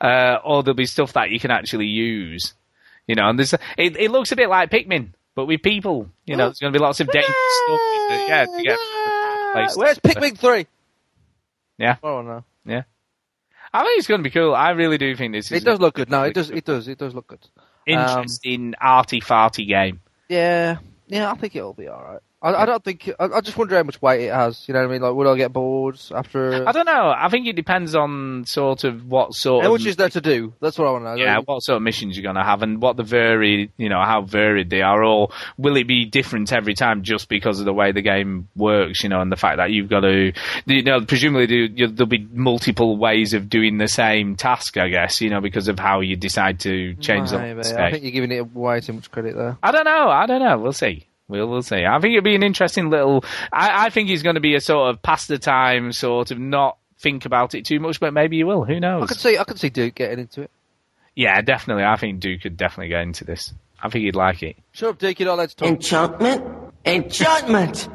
Uh, 0.00 0.38
or 0.44 0.62
there'll 0.62 0.74
be 0.74 0.86
stuff 0.86 1.12
that 1.14 1.30
you 1.30 1.40
can 1.40 1.50
actually 1.50 1.86
use. 1.86 2.54
You 3.06 3.14
know, 3.14 3.28
and 3.28 3.38
there's 3.38 3.52
it, 3.52 3.96
it 3.96 4.10
looks 4.10 4.32
a 4.32 4.36
bit 4.36 4.48
like 4.48 4.70
Pikmin, 4.70 5.10
but 5.34 5.46
with 5.46 5.62
people. 5.62 6.10
You 6.24 6.36
know, 6.36 6.46
there's 6.46 6.58
going 6.58 6.72
to 6.72 6.78
be 6.78 6.82
lots 6.82 7.00
of 7.00 7.06
dangerous 7.06 7.34
stuff. 7.64 7.80
Yeah, 8.28 8.44
to 8.46 8.62
get 8.62 8.78
from 8.78 9.52
place 9.52 9.74
to 9.74 9.78
Where's. 9.78 9.98
Pikmin 9.98 10.38
three? 10.38 10.66
Yeah. 11.78 11.96
Oh 12.02 12.22
no. 12.22 12.44
Yeah. 12.64 12.82
I 13.72 13.82
think 13.82 13.98
it's 13.98 14.06
going 14.06 14.20
to 14.20 14.24
be 14.24 14.30
cool. 14.30 14.54
I 14.54 14.70
really 14.70 14.96
do 14.96 15.14
think 15.16 15.34
this 15.34 15.52
is 15.52 15.62
It 15.62 15.64
does 15.64 15.78
look 15.80 15.94
good. 15.94 16.10
No, 16.10 16.22
it 16.22 16.34
does. 16.34 16.50
It 16.50 16.64
does. 16.64 16.88
It 16.88 16.98
does 16.98 17.14
look 17.14 17.26
good. 17.26 17.46
Um, 17.88 17.98
interesting, 17.98 18.74
arty 18.80 19.20
farty 19.20 19.68
game. 19.68 20.00
Yeah, 20.28 20.78
yeah. 21.06 21.30
I 21.30 21.34
think 21.36 21.54
it'll 21.54 21.74
be 21.74 21.88
all 21.88 22.02
right. 22.02 22.20
I, 22.42 22.52
I 22.54 22.66
don't 22.66 22.84
think. 22.84 23.10
I, 23.18 23.24
I 23.24 23.40
just 23.40 23.56
wonder 23.56 23.76
how 23.76 23.82
much 23.82 24.00
weight 24.02 24.24
it 24.26 24.32
has. 24.32 24.68
You 24.68 24.74
know 24.74 24.80
what 24.80 24.88
I 24.90 24.92
mean? 24.92 25.02
Like, 25.02 25.14
would 25.14 25.26
I 25.26 25.36
get 25.36 25.52
bored 25.54 25.98
after? 26.14 26.68
I 26.68 26.72
don't 26.72 26.84
know. 26.84 27.12
I 27.16 27.28
think 27.30 27.46
it 27.46 27.56
depends 27.56 27.94
on 27.94 28.44
sort 28.46 28.84
of 28.84 29.06
what 29.10 29.34
sort 29.34 29.64
How 29.64 29.74
of 29.74 29.80
much 29.80 29.86
is 29.88 29.96
there 29.96 30.10
to 30.10 30.20
do? 30.20 30.52
That's 30.60 30.78
what 30.78 30.86
I 30.86 30.90
want 30.90 31.04
to 31.06 31.08
know. 31.10 31.14
yeah, 31.16 31.38
what 31.44 31.60
sort 31.62 31.76
of 31.76 31.82
missions 31.82 32.14
you're 32.16 32.22
going 32.22 32.36
to 32.36 32.44
have, 32.44 32.62
and 32.62 32.80
what 32.82 32.96
the 32.98 33.02
varied, 33.04 33.72
you 33.78 33.88
know, 33.88 34.02
how 34.02 34.20
varied 34.22 34.68
they 34.68 34.82
are, 34.82 35.02
or 35.02 35.30
will 35.56 35.76
it 35.78 35.86
be 35.88 36.04
different 36.04 36.52
every 36.52 36.74
time 36.74 37.02
just 37.02 37.28
because 37.30 37.58
of 37.58 37.64
the 37.64 37.72
way 37.72 37.92
the 37.92 38.02
game 38.02 38.48
works, 38.54 39.02
you 39.02 39.08
know, 39.08 39.22
and 39.22 39.32
the 39.32 39.36
fact 39.36 39.56
that 39.56 39.70
you've 39.70 39.88
got 39.88 40.00
to, 40.00 40.32
you 40.66 40.82
know, 40.82 41.00
presumably 41.00 41.46
do- 41.46 41.72
you- 41.74 41.86
there'll 41.88 42.06
be 42.06 42.28
multiple 42.32 42.98
ways 42.98 43.32
of 43.32 43.48
doing 43.48 43.78
the 43.78 43.88
same 43.88 44.36
task, 44.36 44.76
I 44.76 44.88
guess, 44.88 45.22
you 45.22 45.30
know, 45.30 45.40
because 45.40 45.68
of 45.68 45.78
how 45.78 46.00
you 46.00 46.16
decide 46.16 46.60
to 46.60 46.94
change 46.96 47.30
the 47.30 47.38
Maybe. 47.38 47.60
I 47.60 47.90
think 47.90 48.02
you're 48.04 48.12
giving 48.12 48.32
it 48.32 48.54
way 48.54 48.80
too 48.80 48.92
much 48.92 49.10
credit 49.10 49.36
there. 49.36 49.56
I 49.62 49.72
don't 49.72 49.84
know. 49.84 50.08
I 50.10 50.26
don't 50.26 50.40
know. 50.42 50.58
We'll 50.58 50.72
see. 50.74 51.05
We'll, 51.28 51.48
we'll 51.48 51.62
see. 51.62 51.84
I 51.84 51.98
think 52.00 52.12
it'll 52.12 52.24
be 52.24 52.34
an 52.36 52.42
interesting 52.42 52.90
little. 52.90 53.24
I, 53.52 53.86
I 53.86 53.90
think 53.90 54.08
he's 54.08 54.22
going 54.22 54.36
to 54.36 54.40
be 54.40 54.54
a 54.54 54.60
sort 54.60 54.90
of 54.90 55.02
pass 55.02 55.26
the 55.26 55.38
time, 55.38 55.92
sort 55.92 56.30
of 56.30 56.38
not 56.38 56.78
think 56.98 57.24
about 57.24 57.54
it 57.54 57.64
too 57.64 57.80
much, 57.80 57.98
but 58.00 58.14
maybe 58.14 58.36
you 58.36 58.46
will. 58.46 58.64
Who 58.64 58.78
knows? 58.78 59.04
I 59.04 59.06
could 59.06 59.18
see. 59.18 59.38
I 59.38 59.44
could 59.44 59.58
see 59.58 59.70
Duke 59.70 59.94
getting 59.96 60.20
into 60.20 60.42
it. 60.42 60.50
Yeah, 61.14 61.40
definitely. 61.40 61.84
I 61.84 61.96
think 61.96 62.20
Duke 62.20 62.42
could 62.42 62.56
definitely 62.56 62.88
get 62.88 63.02
into 63.02 63.24
this. 63.24 63.52
I 63.82 63.88
think 63.88 64.04
he'd 64.04 64.14
like 64.14 64.42
it. 64.42 64.56
Shut 64.72 64.90
up, 64.90 64.98
Duke. 64.98 65.18
You're 65.18 65.28
not 65.28 65.34
allowed 65.34 65.48
to 65.50 65.56
talk. 65.56 65.68
Enchantment? 65.68 66.44
Enchantment! 66.84 67.88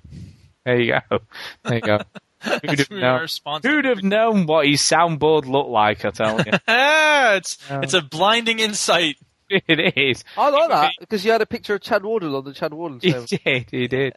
There 0.65 0.79
you 0.79 0.93
go. 1.09 1.19
There 1.63 1.75
you 1.75 1.81
go. 1.81 1.99
Who'd 2.43 2.79
have, 2.79 2.89
known, 2.89 3.27
who'd 3.61 3.85
have 3.85 4.03
known 4.03 4.47
what 4.47 4.65
his 4.65 4.81
soundboard 4.81 5.45
looked 5.45 5.69
like? 5.69 6.03
I 6.05 6.09
tell 6.09 6.41
you, 6.41 6.51
Ah, 6.67 7.35
it's 7.35 7.59
it's 7.69 7.93
a 7.93 8.01
blinding 8.01 8.57
insight. 8.57 9.17
it 9.67 9.97
is. 9.97 10.23
I 10.37 10.49
like 10.49 10.69
that 10.69 10.91
because 10.99 11.25
you 11.25 11.31
had 11.31 11.41
a 11.41 11.45
picture 11.45 11.75
of 11.75 11.81
Chad 11.81 12.03
Wardle 12.03 12.35
on 12.35 12.43
the 12.45 12.53
Chad 12.53 12.73
Wardle. 12.73 12.99
He 13.01 13.11
did. 13.11 13.69
He 13.69 13.87
did. 13.87 14.13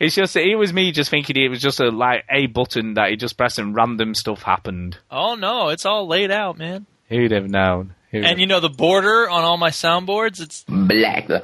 It's 0.00 0.14
just 0.14 0.36
it 0.36 0.56
was 0.56 0.72
me 0.72 0.90
just 0.92 1.10
thinking 1.10 1.36
it 1.36 1.48
was 1.48 1.60
just 1.60 1.80
a 1.80 1.90
like 1.90 2.24
a 2.30 2.46
button 2.46 2.94
that 2.94 3.10
he 3.10 3.16
just 3.16 3.36
pressed 3.36 3.58
and 3.58 3.74
random 3.74 4.14
stuff 4.14 4.42
happened. 4.42 4.98
Oh 5.10 5.34
no, 5.34 5.68
it's 5.68 5.86
all 5.86 6.06
laid 6.06 6.30
out, 6.30 6.58
man. 6.58 6.86
Who'd 7.08 7.30
have 7.30 7.48
known? 7.48 7.94
Who'd 8.10 8.24
And 8.24 8.40
you 8.40 8.46
know 8.46 8.60
the 8.60 8.68
border 8.68 9.28
on 9.28 9.44
all 9.44 9.56
my 9.56 9.70
soundboards, 9.70 10.40
it's 10.40 10.64
Black. 10.68 11.28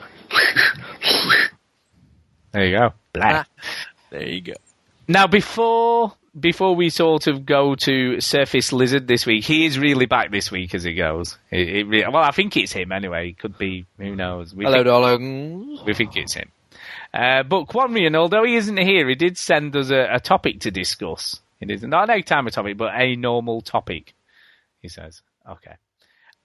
There 2.53 2.67
you 2.67 2.77
go. 2.77 2.93
Black. 3.15 3.49
there 4.11 4.29
you 4.29 4.43
go. 4.43 4.53
Now, 5.09 5.27
before 5.27 6.13
before 6.39 6.75
we 6.75 6.89
sort 6.91 7.27
of 7.27 7.45
go 7.45 7.75
to 7.75 8.21
Surface 8.21 8.73
Lizard 8.73 9.07
this 9.07 9.27
week, 9.27 9.45
he 9.45 9.67
is 9.67 9.79
really 9.79 10.07
back 10.07 10.31
this 10.31 10.51
week 10.51 10.75
as 10.75 10.85
it 10.85 10.95
goes. 10.95 11.37
It, 11.51 11.93
it 11.93 12.13
well, 12.13 12.23
I 12.23 12.31
think 12.31 12.57
it's 12.57 12.73
him 12.73 12.93
anyway. 12.93 13.31
It 13.31 13.39
could 13.39 13.59
be. 13.59 13.87
Who 13.99 14.17
knows? 14.17 14.55
We 14.55 14.65
Hello, 14.65 14.79
think, 14.79 14.87
darling. 14.87 15.79
we 15.85 15.95
think 15.95 16.17
it's 16.17 16.35
him. 16.35 16.51
Uh, 17.13 17.43
but 17.43 17.67
Quanrian, 17.67 18.17
although 18.17 18.45
he 18.45 18.57
isn't 18.57 18.79
here, 18.79 19.07
he 19.09 19.15
did 19.15 19.37
send 19.37 19.77
us 19.77 19.91
a, 19.91 20.15
a 20.15 20.21
topic 20.21 20.61
to 20.61 20.71
discuss. 20.71 21.41
It 21.61 21.71
is 21.71 21.83
not 21.83 22.05
an 22.05 22.11
egg 22.17 22.25
timer 22.25 22.51
topic, 22.51 22.77
but 22.79 22.93
a 22.95 23.15
normal 23.15 23.61
topic. 23.61 24.15
He 24.81 24.89
says, 24.89 25.21
"Okay," 25.49 25.75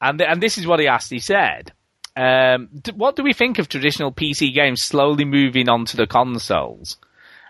and 0.01 0.21
and 0.21 0.43
this 0.43 0.57
is 0.57 0.67
what 0.67 0.79
he 0.81 0.87
asked. 0.87 1.09
He 1.09 1.19
said, 1.19 1.71
um, 2.15 2.67
d- 2.81 2.91
"What 2.91 3.15
do 3.15 3.23
we 3.23 3.33
think 3.33 3.57
of 3.57 3.69
traditional 3.69 4.11
PC 4.11 4.53
games 4.53 4.83
slowly 4.83 5.23
moving 5.25 5.69
onto 5.69 5.95
the 5.97 6.05
consoles?" 6.05 6.97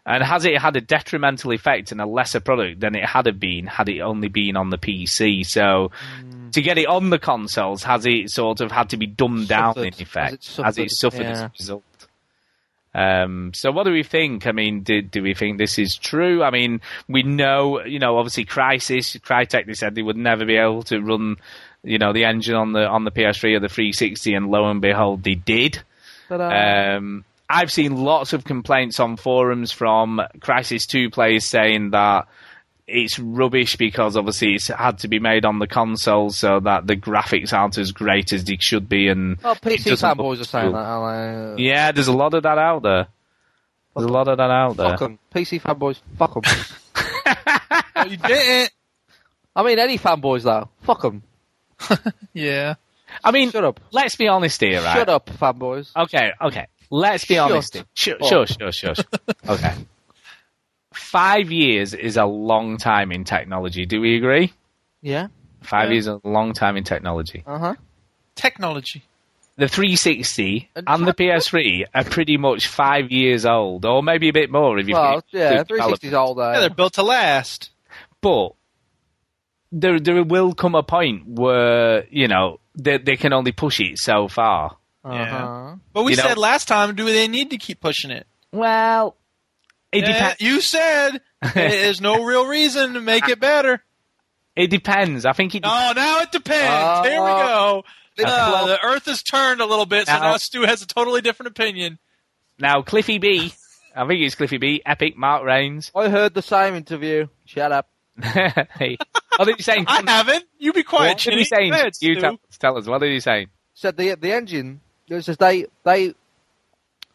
And 0.07 0.23
has 0.23 0.45
it 0.45 0.57
had 0.57 0.77
a 0.77 0.81
detrimental 0.81 1.51
effect 1.51 1.91
in 1.91 1.99
a 1.99 2.05
lesser 2.07 2.39
product 2.39 2.79
than 2.79 2.95
it 2.95 3.05
had 3.05 3.25
have 3.25 3.41
been 3.41 3.67
had 3.67 3.89
it 3.89 3.99
only 3.99 4.29
been 4.29 4.55
on 4.55 4.69
the 4.69 4.77
PC? 4.77 5.45
So 5.45 5.91
to 6.53 6.61
get 6.61 6.77
it 6.77 6.87
on 6.87 7.09
the 7.09 7.19
consoles, 7.19 7.83
has 7.83 8.05
it 8.05 8.29
sort 8.29 8.61
of 8.61 8.71
had 8.71 8.89
to 8.91 8.97
be 8.97 9.05
dumbed 9.05 9.49
down 9.49 9.77
in 9.77 9.93
effect? 9.99 10.47
Has 10.47 10.59
it 10.59 10.63
Has 10.63 10.77
it 10.77 10.91
suffered? 10.91 11.17
suffered 11.17 11.25
as 11.27 11.41
a 11.41 11.51
result? 11.59 11.83
Um, 12.95 13.51
so 13.53 13.71
what 13.71 13.83
do 13.83 13.91
we 13.91 14.03
think? 14.03 14.47
I 14.47 14.53
mean, 14.53 14.81
do, 14.81 15.01
do 15.01 15.21
we 15.21 15.33
think 15.33 15.57
this 15.57 15.77
is 15.77 15.97
true? 15.97 16.41
I 16.41 16.51
mean, 16.51 16.81
we 17.07 17.21
know, 17.21 17.83
you 17.83 17.99
know, 17.99 18.17
obviously 18.17 18.45
Crysis, 18.45 19.19
Crytek, 19.19 19.67
they 19.67 19.73
said 19.73 19.93
they 19.93 20.01
would 20.01 20.17
never 20.17 20.45
be 20.45 20.55
able 20.55 20.83
to 20.83 20.99
run, 21.01 21.35
you 21.83 21.99
know, 21.99 22.13
the 22.13 22.25
engine 22.25 22.55
on 22.55 22.71
the 22.71 22.87
on 22.87 23.03
the 23.03 23.11
PS3 23.11 23.57
or 23.57 23.59
the 23.59 23.69
360, 23.69 24.33
and 24.33 24.49
lo 24.49 24.65
and 24.69 24.81
behold, 24.81 25.23
they 25.23 25.35
did. 25.35 25.83
Ta-da. 26.29 26.95
Um, 26.97 27.23
I've 27.49 27.71
seen 27.71 27.95
lots 27.95 28.33
of 28.33 28.43
complaints 28.43 28.99
on 28.99 29.15
forums 29.17 29.71
from 29.71 30.21
Crysis 30.39 30.85
2 30.87 31.09
players 31.09 31.45
saying 31.45 31.91
that 31.91 32.27
it's 32.87 33.19
rubbish 33.19 33.75
because 33.75 34.15
obviously 34.17 34.55
it's 34.55 34.67
had 34.67 34.99
to 34.99 35.07
be 35.07 35.19
made 35.19 35.43
on 35.45 35.59
the 35.59 35.67
console 35.67 36.29
so 36.29 36.59
that 36.61 36.87
the 36.87 36.95
graphics 36.95 37.51
aren't 37.53 37.77
as 37.77 37.91
great 37.91 38.31
as 38.33 38.43
they 38.45 38.57
should 38.59 38.87
be 38.89 39.07
and 39.09 39.37
Oh, 39.43 39.55
PC 39.55 39.91
fanboys 39.93 40.17
look 40.37 40.41
are 40.41 40.43
saying 40.45 40.71
that, 40.71 40.77
aren't 40.77 41.57
they? 41.57 41.63
Uh, 41.63 41.67
yeah, 41.67 41.91
there's 41.91 42.07
a 42.07 42.13
lot 42.13 42.33
of 42.33 42.43
that 42.43 42.57
out 42.57 42.83
there. 42.83 43.07
There's 43.95 44.05
a 44.09 44.11
lot 44.13 44.27
of 44.27 44.37
that 44.37 44.49
out 44.51 44.77
there. 44.77 44.89
Fuck 44.97 45.01
'em. 45.01 45.19
PC 45.33 45.61
fanboys, 45.61 45.99
fuck 46.17 46.35
'em. 46.37 46.43
No, 47.95 48.03
you 48.05 48.17
didn't. 48.17 48.71
I 49.55 49.63
mean, 49.63 49.79
any 49.79 49.97
fanboys 49.97 50.43
though, 50.43 50.69
Fuck 50.83 51.01
them. 51.01 51.23
Yeah. 52.33 52.75
I 53.23 53.31
mean, 53.31 53.51
Shut 53.51 53.63
up. 53.63 53.79
let's 53.91 54.15
be 54.15 54.27
honest 54.27 54.61
here, 54.61 54.81
right? 54.81 54.97
Shut 54.97 55.09
up, 55.09 55.25
fanboys. 55.27 55.89
Okay, 55.95 56.31
okay. 56.41 56.67
Let's 56.89 57.25
be 57.25 57.35
Shut 57.35 57.51
honest. 57.51 57.73
here. 57.75 57.85
Sure, 57.93 58.15
up. 58.15 58.27
sure, 58.29 58.47
sure, 58.47 58.71
sure. 58.71 58.95
sure. 58.95 59.05
okay. 59.49 59.73
Five 60.93 61.51
years 61.51 61.93
is 61.93 62.17
a 62.17 62.25
long 62.25 62.77
time 62.77 63.11
in 63.11 63.23
technology. 63.23 63.85
Do 63.85 64.01
we 64.01 64.17
agree? 64.17 64.53
Yeah. 65.01 65.27
Five 65.61 65.89
Yeah. 65.89 65.93
years 65.93 66.07
is 66.07 66.19
a 66.23 66.27
long 66.27 66.53
time 66.53 66.77
in 66.77 66.83
technology. 66.83 67.43
Uh 67.45 67.57
huh. 67.59 67.75
Technology. 68.35 69.03
The 69.57 69.67
360 69.67 70.69
and 70.75 71.07
the 71.07 71.13
PS3 71.15 71.85
are 71.93 72.03
pretty 72.03 72.37
much 72.37 72.67
five 72.67 73.11
years 73.11 73.43
old, 73.43 73.85
or 73.85 74.03
maybe 74.03 74.29
a 74.29 74.33
bit 74.33 74.51
more 74.51 74.77
if 74.77 74.87
you. 74.87 74.93
Well, 74.93 75.23
yeah, 75.31 75.61
if 75.61 75.69
you 75.69 75.77
360's 75.77 76.13
old. 76.13 76.37
Yeah, 76.37 76.59
they're 76.59 76.69
built 76.69 76.93
to 76.93 77.03
last. 77.03 77.71
But 78.21 78.49
there, 79.71 79.99
there 79.99 80.23
will 80.23 80.53
come 80.53 80.75
a 80.75 80.83
point 80.83 81.27
where 81.27 82.05
you 82.11 82.27
know 82.27 82.59
they, 82.75 82.99
they 82.99 83.17
can 83.17 83.33
only 83.33 83.51
push 83.51 83.79
it 83.79 83.97
so 83.97 84.27
far. 84.27 84.77
Uh-huh. 85.11 85.75
But 85.93 86.03
we 86.03 86.11
You 86.11 86.17
know- 86.17 86.23
said 86.23 86.37
last 86.37 86.67
time, 86.67 86.95
do 86.95 87.05
they 87.05 87.27
need 87.27 87.49
to 87.51 87.57
keep 87.57 87.79
pushing 87.79 88.11
it? 88.11 88.27
Well, 88.51 89.15
it 89.91 90.03
Eh, 90.03 90.07
depends. 90.07 90.41
You 90.41 90.61
said 90.61 91.21
there's 91.53 92.01
no 92.01 92.23
real 92.23 92.45
reason 92.47 92.93
to 92.93 93.01
make 93.01 93.27
it 93.27 93.39
better. 93.39 93.83
It 94.55 94.67
depends. 94.69 95.25
I 95.25 95.33
think 95.33 95.53
it. 95.55 95.61
Oh, 95.65 95.93
now 95.95 96.19
it 96.21 96.31
depends. 96.31 97.07
Here 97.07 97.21
we 97.21 97.27
go. 97.29 97.83
Uh, 98.23 98.65
the 98.65 98.79
Earth 98.83 99.05
has 99.05 99.21
turned 99.21 99.61
a 99.61 99.65
little 99.65 99.85
bit, 99.85 100.07
so 100.07 100.13
Now- 100.13 100.19
now 100.31 100.37
Stu 100.37 100.61
has 100.63 100.81
a 100.81 100.87
totally 100.87 101.21
different 101.21 101.49
opinion. 101.51 101.99
Now, 102.59 102.81
Cliffy 102.81 103.19
B, 103.19 103.53
I 103.95 104.07
think 104.07 104.21
it's 104.23 104.33
Cliffy 104.33 104.57
B, 104.57 104.81
Epic, 104.83 105.15
Mark 105.15 105.43
Reigns. 105.43 105.91
I 105.95 106.09
heard 106.09 106.33
the 106.33 106.41
same 106.41 106.73
interview. 106.73 107.27
Shut 107.45 107.71
up. 107.71 107.87
hey. 108.23 108.97
What 109.35 109.45
did 109.45 109.57
he 109.57 109.61
say? 109.63 109.75
I 109.87 110.01
haven't. 110.07 110.45
You 110.57 110.73
be 110.73 110.81
quiet, 110.81 111.09
What 111.09 111.17
did 111.19 111.33
he 111.37 111.45
Chinny. 111.45 111.69
say? 111.69 111.69
Ahead, 111.69 111.93
You 112.01 112.19
tell, 112.19 112.39
tell 112.57 112.77
us. 112.79 112.87
What 112.87 113.01
did 113.01 113.11
he 113.11 113.19
say? 113.19 113.45
Said 113.75 113.95
the 113.95 114.15
the 114.15 114.31
engine. 114.33 114.81
It 115.09 115.23
says 115.23 115.37
they 115.37 115.65
they 115.83 116.13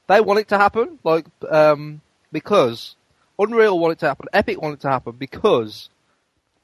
they 0.08 0.20
want 0.20 0.40
it 0.40 0.48
to 0.48 0.58
happen, 0.58 0.98
like 1.04 1.26
um 1.50 2.00
because 2.30 2.96
Unreal 3.38 3.78
want 3.78 3.92
it 3.92 3.98
to 4.00 4.06
happen, 4.06 4.26
Epic 4.32 4.60
want 4.60 4.74
it 4.74 4.80
to 4.80 4.88
happen 4.90 5.12
because 5.12 5.90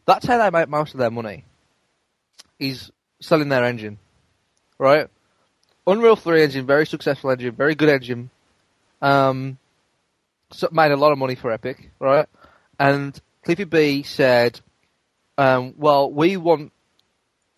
that's 0.06 0.26
how 0.26 0.38
they 0.38 0.50
make 0.56 0.68
most 0.68 0.94
of 0.94 1.00
their 1.00 1.10
money. 1.10 1.44
Is 2.58 2.90
selling 3.20 3.48
their 3.48 3.64
engine, 3.64 3.98
right? 4.78 5.08
Unreal 5.86 6.16
Three 6.16 6.42
engine, 6.42 6.66
very 6.66 6.86
successful 6.86 7.30
engine, 7.30 7.54
very 7.54 7.74
good 7.74 7.88
engine. 7.88 8.30
Um, 9.00 9.58
so 10.50 10.68
made 10.72 10.92
a 10.92 10.96
lot 10.96 11.12
of 11.12 11.18
money 11.18 11.34
for 11.34 11.52
Epic, 11.52 11.90
right? 12.00 12.26
And 12.78 13.18
Cliffy 13.44 13.64
B 13.64 14.02
said, 14.02 14.60
um, 15.36 15.74
"Well, 15.76 16.10
we 16.10 16.36
want 16.36 16.72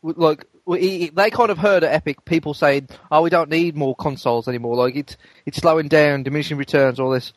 like 0.03 0.47
we, 0.71 1.11
they 1.11 1.31
kind 1.31 1.51
of 1.51 1.59
heard 1.59 1.83
at 1.83 1.93
Epic 1.93 2.25
people 2.25 2.55
saying, 2.55 2.89
"Oh, 3.11 3.23
we 3.23 3.31
don't 3.31 3.51
need 3.51 3.77
more 3.77 3.97
consoles 3.97 4.47
anymore. 4.47 4.77
Like 4.77 4.95
it's 4.95 5.17
it's 5.45 5.59
slowing 5.59 5.89
down, 5.89 6.23
diminishing 6.23 6.57
returns, 6.57 7.01
all 7.01 7.11
this." 7.11 7.33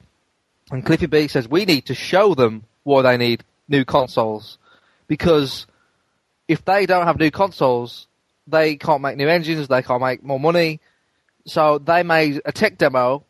And 0.71 0.85
Cliffy 0.85 1.07
B 1.07 1.27
says, 1.27 1.47
"We 1.47 1.65
need 1.65 1.87
to 1.87 1.95
show 1.95 2.35
them 2.35 2.65
why 2.83 3.01
they 3.01 3.17
need 3.17 3.43
new 3.67 3.85
consoles, 3.85 4.59
because 5.07 5.65
if 6.47 6.63
they 6.63 6.85
don't 6.85 7.07
have 7.07 7.17
new 7.17 7.31
consoles, 7.31 8.07
they 8.45 8.75
can't 8.75 9.01
make 9.01 9.17
new 9.17 9.27
engines, 9.27 9.67
they 9.67 9.81
can't 9.81 10.01
make 10.01 10.23
more 10.23 10.39
money. 10.39 10.79
So 11.45 11.79
they 11.79 12.03
made 12.03 12.41
a 12.45 12.51
tech 12.51 12.77
demo, 12.77 13.25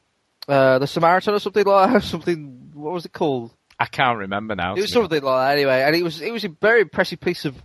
uh, 0.48 0.80
the 0.80 0.88
Samaritan 0.88 1.34
or 1.34 1.40
something 1.40 1.64
like 1.66 1.94
that. 1.94 2.04
Something 2.04 2.72
what 2.74 2.94
was 2.94 3.06
it 3.06 3.14
called? 3.14 3.52
I 3.80 3.86
can't 3.86 4.18
remember 4.18 4.56
now. 4.56 4.76
It 4.76 4.82
was 4.82 4.92
something 4.92 5.22
like 5.22 5.48
that 5.48 5.58
anyway, 5.58 5.82
and 5.82 5.96
it 5.96 6.04
was 6.04 6.22
it 6.22 6.32
was 6.32 6.44
a 6.44 6.50
very 6.50 6.82
impressive 6.82 7.20
piece 7.20 7.46
of 7.46 7.56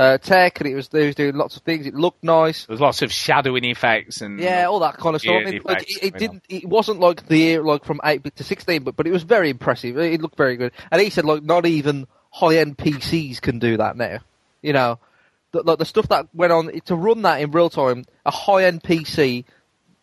uh, 0.00 0.16
tech, 0.16 0.60
and 0.60 0.66
it 0.66 0.74
was 0.74 0.88
they 0.88 1.04
was 1.04 1.14
doing 1.14 1.34
lots 1.34 1.58
of 1.58 1.62
things. 1.62 1.86
It 1.86 1.94
looked 1.94 2.24
nice. 2.24 2.64
There's 2.64 2.80
lots 2.80 3.02
of 3.02 3.12
shadowing 3.12 3.66
effects 3.66 4.22
and 4.22 4.40
Yeah, 4.40 4.64
all 4.64 4.78
that 4.80 4.96
kind 4.96 5.14
of 5.14 5.20
stuff. 5.20 5.42
I 5.46 5.50
mean, 5.50 5.60
like, 5.62 5.82
it, 5.82 6.02
it 6.02 6.18
didn't. 6.18 6.42
It 6.48 6.64
wasn't 6.64 7.00
like 7.00 7.28
the 7.28 7.58
like 7.58 7.84
from 7.84 8.00
eight 8.02 8.22
bit 8.22 8.34
to 8.36 8.44
sixteen, 8.44 8.82
but 8.82 8.96
but 8.96 9.06
it 9.06 9.10
was 9.10 9.24
very 9.24 9.50
impressive. 9.50 9.98
It, 9.98 10.14
it 10.14 10.22
looked 10.22 10.38
very 10.38 10.56
good. 10.56 10.72
And 10.90 11.02
he 11.02 11.10
said 11.10 11.26
like 11.26 11.42
not 11.42 11.66
even 11.66 12.06
high 12.30 12.56
end 12.56 12.78
PCs 12.78 13.42
can 13.42 13.58
do 13.58 13.76
that 13.76 13.94
now. 13.98 14.20
You 14.62 14.72
know, 14.72 14.98
the, 15.52 15.64
like 15.64 15.78
the 15.78 15.84
stuff 15.84 16.08
that 16.08 16.28
went 16.32 16.52
on 16.52 16.80
to 16.86 16.96
run 16.96 17.20
that 17.22 17.42
in 17.42 17.50
real 17.50 17.68
time. 17.68 18.06
A 18.24 18.30
high 18.30 18.64
end 18.64 18.82
PC 18.82 19.44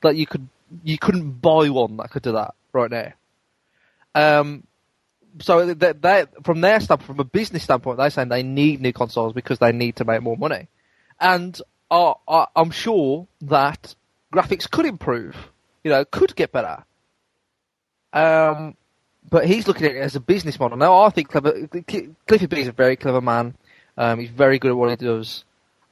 that 0.04 0.16
you 0.16 0.28
could 0.28 0.48
you 0.84 1.00
couldn't 1.00 1.42
buy 1.42 1.70
one 1.70 1.98
that 1.98 2.12
could 2.12 2.22
do 2.22 2.34
that 2.34 2.54
right 2.72 2.92
now. 2.92 3.14
Um. 4.14 4.67
So 5.40 5.74
that 5.74 6.02
they, 6.02 6.26
from 6.44 6.62
their 6.62 6.80
standpoint, 6.80 7.08
from 7.08 7.20
a 7.20 7.24
business 7.24 7.64
standpoint, 7.64 7.98
they're 7.98 8.10
saying 8.10 8.30
they 8.30 8.44
need 8.44 8.82
new 8.82 8.94
consoles 8.94 9.34
because 9.34 9.60
they 9.60 9.72
need 9.72 9.98
to 9.98 10.06
make 10.06 10.22
more 10.22 10.38
money, 10.38 10.68
and 11.20 11.60
uh, 11.92 12.14
I'm 12.56 12.72
sure 12.72 13.28
that 13.42 13.96
graphics 14.34 14.70
could 14.70 14.86
improve. 14.86 15.36
You 15.84 15.92
know, 15.92 16.06
could 16.06 16.36
get 16.36 16.52
better. 16.52 16.84
Um, 18.14 18.76
but 19.30 19.46
he's 19.46 19.68
looking 19.68 19.86
at 19.88 19.96
it 19.96 20.00
as 20.00 20.16
a 20.16 20.20
business 20.20 20.60
model. 20.60 20.78
Now, 20.78 21.02
I 21.02 21.10
think 21.10 21.30
clever, 21.30 21.68
Cliffy 22.28 22.46
B 22.46 22.62
is 22.62 22.68
a 22.68 22.72
very 22.72 22.96
clever 22.96 23.22
man. 23.22 23.56
Um, 23.98 24.20
he's 24.20 24.30
very 24.30 24.60
good 24.60 24.72
at 24.72 24.78
what 24.78 24.90
he 24.90 24.96
does. 24.96 25.44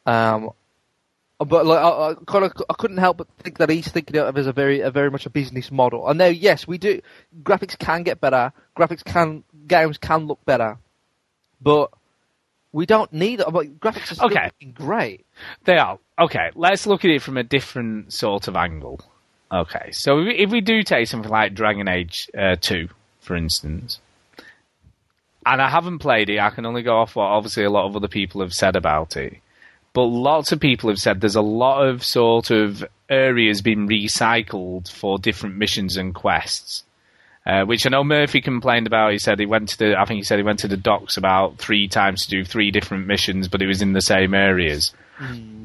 Um, 0.05 0.51
but 1.39 1.65
like, 1.65 1.79
I, 1.79 1.89
I 1.89 2.11
I 2.11 2.73
couldn't 2.77 2.97
help 2.97 3.17
but 3.17 3.27
think 3.43 3.57
that 3.57 3.69
he's 3.69 3.87
thinking 3.87 4.17
of 4.17 4.35
it 4.35 4.39
as 4.39 4.47
a 4.47 4.53
very, 4.53 4.79
a 4.81 4.91
very 4.91 5.11
much 5.11 5.25
a 5.25 5.29
business 5.29 5.71
model. 5.71 6.07
And 6.07 6.17
now, 6.17 6.27
yes, 6.27 6.67
we 6.67 6.77
do. 6.77 7.01
Graphics 7.43 7.77
can 7.77 8.03
get 8.03 8.21
better. 8.21 8.53
Graphics 8.77 9.03
can, 9.03 9.43
games 9.67 9.97
can 9.97 10.27
look 10.27 10.43
better, 10.45 10.77
but 11.61 11.91
we 12.71 12.85
don't 12.85 13.11
need. 13.11 13.37
But 13.39 13.79
graphics 13.79 14.11
are 14.11 14.15
still 14.15 14.27
Okay. 14.27 14.49
great. 14.73 15.25
They 15.65 15.77
are. 15.77 15.99
Okay, 16.19 16.51
let's 16.55 16.87
look 16.87 17.03
at 17.03 17.11
it 17.11 17.21
from 17.21 17.37
a 17.37 17.43
different 17.43 18.13
sort 18.13 18.47
of 18.47 18.55
angle. 18.55 19.01
Okay, 19.51 19.91
so 19.91 20.19
if 20.19 20.25
we, 20.27 20.35
if 20.35 20.49
we 20.51 20.61
do 20.61 20.81
take 20.83 21.07
something 21.07 21.29
like 21.29 21.53
Dragon 21.53 21.87
Age 21.87 22.29
uh, 22.37 22.55
2, 22.59 22.87
for 23.19 23.35
instance, 23.35 23.99
and 25.45 25.61
I 25.61 25.69
haven't 25.69 25.99
played 25.99 26.29
it, 26.29 26.39
I 26.39 26.49
can 26.49 26.65
only 26.65 26.81
go 26.81 26.97
off 26.97 27.15
what 27.15 27.25
obviously 27.25 27.63
a 27.63 27.69
lot 27.69 27.85
of 27.85 27.95
other 27.95 28.07
people 28.07 28.41
have 28.41 28.53
said 28.53 28.75
about 28.75 29.15
it. 29.17 29.37
But 29.95 30.07
lots 30.07 30.51
of 30.51 30.59
people 30.59 30.89
have 30.89 30.99
said 30.99 31.21
there's 31.21 31.37
a 31.37 31.41
lot 31.41 31.87
of 31.87 32.03
sort 32.03 32.51
of 32.51 32.83
areas 33.09 33.61
being 33.61 33.87
recycled 33.87 34.91
for 34.91 35.17
different 35.17 35.55
missions 35.55 35.95
and 35.95 36.13
quests. 36.13 36.83
Uh, 37.45 37.63
which 37.63 37.85
I 37.85 37.91
know 37.91 38.03
Murphy 38.03 38.41
complained 38.41 38.87
about. 38.87 39.13
He 39.13 39.19
said 39.19 39.39
he 39.39 39.45
went 39.45 39.69
to 39.69 39.77
the, 39.77 39.95
I 39.97 40.03
think 40.03 40.17
he 40.17 40.23
said 40.23 40.37
he 40.37 40.43
went 40.43 40.59
to 40.59 40.67
the 40.67 40.75
docks 40.75 41.15
about 41.15 41.59
three 41.59 41.87
times 41.87 42.25
to 42.25 42.29
do 42.29 42.43
three 42.43 42.71
different 42.71 43.07
missions, 43.07 43.47
but 43.47 43.61
it 43.61 43.67
was 43.67 43.81
in 43.81 43.93
the 43.93 44.01
same 44.01 44.33
areas. 44.33 44.91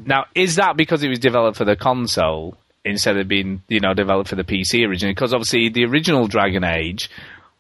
Now, 0.04 0.26
is 0.34 0.56
that 0.56 0.76
because 0.76 1.02
it 1.02 1.08
was 1.08 1.18
developed 1.18 1.56
for 1.56 1.64
the 1.64 1.76
console 1.76 2.56
instead 2.84 3.16
of 3.16 3.26
being, 3.26 3.62
you 3.66 3.80
know, 3.80 3.94
developed 3.94 4.28
for 4.28 4.36
the 4.36 4.44
PC 4.44 4.86
originally? 4.86 5.14
Because 5.14 5.32
obviously 5.34 5.70
the 5.70 5.86
original 5.86 6.28
Dragon 6.28 6.62
Age 6.62 7.10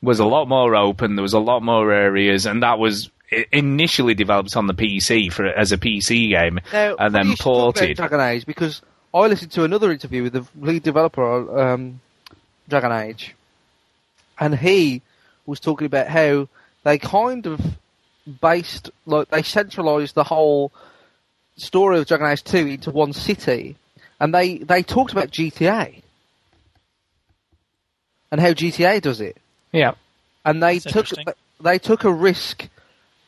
was 0.02 0.20
a 0.20 0.26
lot 0.26 0.46
more 0.46 0.76
open. 0.76 1.16
There 1.16 1.22
was 1.22 1.32
a 1.32 1.40
lot 1.40 1.62
more 1.62 1.90
areas, 1.90 2.46
and 2.46 2.62
that 2.62 2.78
was 2.78 3.10
initially 3.52 4.14
developed 4.14 4.56
on 4.56 4.66
the 4.66 4.74
PC 4.74 5.32
for 5.32 5.46
as 5.46 5.72
a 5.72 5.78
PC 5.78 6.30
game, 6.30 6.60
Now, 6.72 6.96
and 6.98 7.14
then 7.14 7.26
you 7.28 7.36
should 7.36 7.44
ported. 7.44 7.96
Dragon 7.96 8.20
Age 8.20 8.46
because 8.46 8.82
I 9.14 9.26
listened 9.26 9.52
to 9.52 9.64
another 9.64 9.90
interview 9.90 10.22
with 10.22 10.32
the 10.32 10.46
lead 10.58 10.82
developer 10.82 11.22
of 11.22 11.58
um, 11.58 12.00
Dragon 12.68 12.92
Age, 12.92 13.34
and 14.38 14.56
he 14.56 15.02
was 15.46 15.60
talking 15.60 15.86
about 15.86 16.08
how 16.08 16.48
they 16.84 16.98
kind 16.98 17.46
of 17.46 17.60
based 18.40 18.90
like 19.06 19.28
they 19.28 19.42
centralized 19.42 20.14
the 20.14 20.24
whole 20.24 20.72
story 21.56 21.98
of 21.98 22.06
Dragon 22.06 22.26
Age 22.28 22.44
Two 22.44 22.66
into 22.66 22.90
one 22.90 23.12
city, 23.12 23.76
and 24.18 24.34
they 24.34 24.58
they 24.58 24.82
talked 24.82 25.12
about 25.12 25.30
GTA 25.30 26.02
and 28.32 28.40
how 28.40 28.50
GTA 28.52 29.00
does 29.00 29.20
it 29.20 29.36
Yeah. 29.72 29.92
and 30.44 30.62
they 30.62 30.78
That's 30.78 30.92
took 30.92 31.36
they 31.60 31.78
took 31.78 32.04
a 32.04 32.12
risk. 32.12 32.68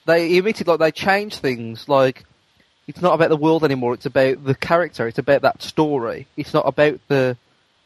They 0.07 0.37
admitted 0.39 0.67
like 0.67 0.81
they 0.81 0.91
changed 0.93 1.37
things. 1.41 1.89
Like 1.89 2.25
it's 2.87 3.01
not 3.01 3.15
about 3.15 3.29
the 3.31 3.37
world 3.37 3.65
anymore. 3.65 3.95
It's 3.95 4.07
about 4.07 4.45
the 4.45 4.55
character. 4.55 5.07
It's 5.07 5.19
about 5.19 5.43
that 5.43 5.63
story. 5.63 6.27
It's 6.37 6.53
not 6.55 6.67
about 6.67 7.01
the 7.09 7.37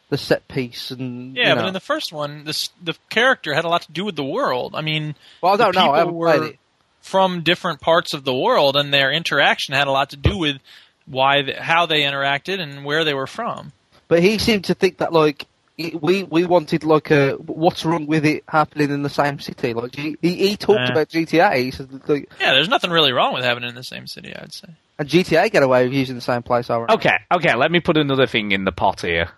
the 0.09 0.17
set 0.19 0.47
piece 0.47 0.91
and 0.93 1.37
Yeah, 1.37 1.51
you 1.51 1.55
but 1.57 1.67
in 1.67 1.75
the 1.75 1.81
first 1.81 2.13
one, 2.13 2.45
this 2.45 2.71
the 2.83 2.95
character 3.11 3.55
had 3.55 3.65
a 3.65 3.69
lot 3.69 3.83
to 3.83 3.93
do 3.93 4.05
with 4.05 4.17
the 4.17 4.25
world. 4.25 4.75
I 4.77 4.81
mean, 4.81 5.15
Well, 5.43 5.55
I 5.55 5.57
the 5.57 5.65
don't 5.65 5.75
know. 5.75 5.91
I 5.93 6.05
were 6.05 6.45
it. 6.47 6.59
from 7.01 7.43
different 7.43 7.81
parts 7.81 8.15
of 8.15 8.25
the 8.25 8.35
world, 8.35 8.77
and 8.77 8.95
their 8.95 9.11
interaction 9.13 9.75
had 9.75 9.89
a 9.89 9.91
lot 9.91 10.11
to 10.11 10.17
do 10.17 10.39
with 10.39 10.59
why, 11.07 11.43
the, 11.43 11.55
how 11.61 11.87
they 11.87 12.03
interacted, 12.03 12.61
and 12.61 12.85
where 12.85 13.05
they 13.05 13.15
were 13.15 13.27
from. 13.27 13.73
But 14.09 14.23
he 14.23 14.39
seemed 14.39 14.65
to 14.67 14.75
think 14.75 14.99
that 14.99 15.13
like 15.13 15.47
we 15.79 16.23
we 16.23 16.45
wanted 16.47 16.85
like 16.85 17.11
a 17.11 17.33
what's 17.35 17.85
wrong 17.85 18.07
with 18.07 18.25
it 18.25 18.45
happening 18.49 18.91
in 18.91 19.03
the 19.03 19.11
same 19.11 19.39
city. 19.39 19.75
Like 19.75 19.95
he 19.95 20.17
he, 20.23 20.35
he 20.49 20.57
talked 20.57 20.81
Eh. 20.89 20.93
about 20.93 21.09
GTA. 21.09 21.57
He 21.57 21.71
said 21.71 21.91
like, 22.09 22.31
Yeah, 22.41 22.53
there's 22.53 22.69
nothing 22.69 22.91
really 22.91 23.13
wrong 23.13 23.35
with 23.35 23.45
having 23.45 23.63
it 23.65 23.69
in 23.69 23.75
the 23.75 23.83
same 23.85 24.07
city. 24.07 24.35
I'd 24.35 24.53
say. 24.53 24.69
and 24.99 25.09
GTA 25.09 25.51
get 25.51 25.63
away 25.63 25.85
with 25.85 25.93
using 25.93 26.15
the 26.15 26.21
same 26.23 26.43
place 26.43 26.71
over. 26.71 26.91
Okay, 26.93 27.17
okay, 27.35 27.55
let 27.55 27.71
me 27.71 27.81
put 27.81 27.97
another 27.97 28.27
thing 28.27 28.53
in 28.53 28.65
the 28.65 28.73
pot 28.73 29.03
here. 29.03 29.29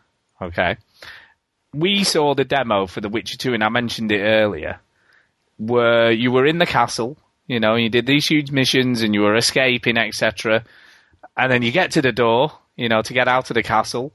Okay. 0.41 0.77
We 1.75 2.03
saw 2.05 2.35
the 2.35 2.45
demo 2.45 2.87
for 2.87 3.01
The 3.03 3.09
Witcher 3.11 3.37
2, 3.37 3.53
and 3.55 3.63
I 3.63 3.69
mentioned 3.69 4.11
it 4.11 4.23
earlier, 4.23 4.81
where 5.59 6.11
you 6.11 6.31
were 6.33 6.47
in 6.47 6.59
the 6.59 6.65
castle, 6.67 7.19
you 7.47 7.61
know, 7.61 7.75
you 7.75 7.91
did 7.91 8.07
these 8.07 8.27
huge 8.27 8.51
missions 8.51 9.03
and 9.03 9.13
you 9.13 9.21
were 9.23 9.37
escaping, 9.37 9.99
etc. 9.99 10.65
And 11.37 11.53
then 11.53 11.63
you 11.63 11.71
get 11.73 11.91
to 11.93 12.03
the 12.03 12.13
door, 12.13 12.53
you 12.77 12.89
know, 12.89 13.03
to 13.03 13.13
get 13.13 13.29
out 13.29 13.51
of 13.51 13.55
the 13.55 13.63
castle. 13.63 14.13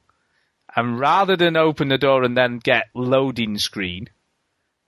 And 0.76 1.00
rather 1.00 1.36
than 1.36 1.56
open 1.56 1.90
the 1.90 1.98
door 1.98 2.24
and 2.24 2.36
then 2.36 2.58
get 2.58 2.86
loading 2.94 3.58
screen, 3.58 4.10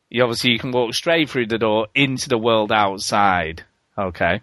you 0.09 0.23
obviously 0.23 0.51
you 0.51 0.59
can 0.59 0.71
walk 0.71 0.93
straight 0.93 1.29
through 1.29 1.47
the 1.47 1.57
door 1.57 1.87
into 1.93 2.29
the 2.29 2.37
world 2.37 2.71
outside. 2.71 3.63
Okay. 3.97 4.41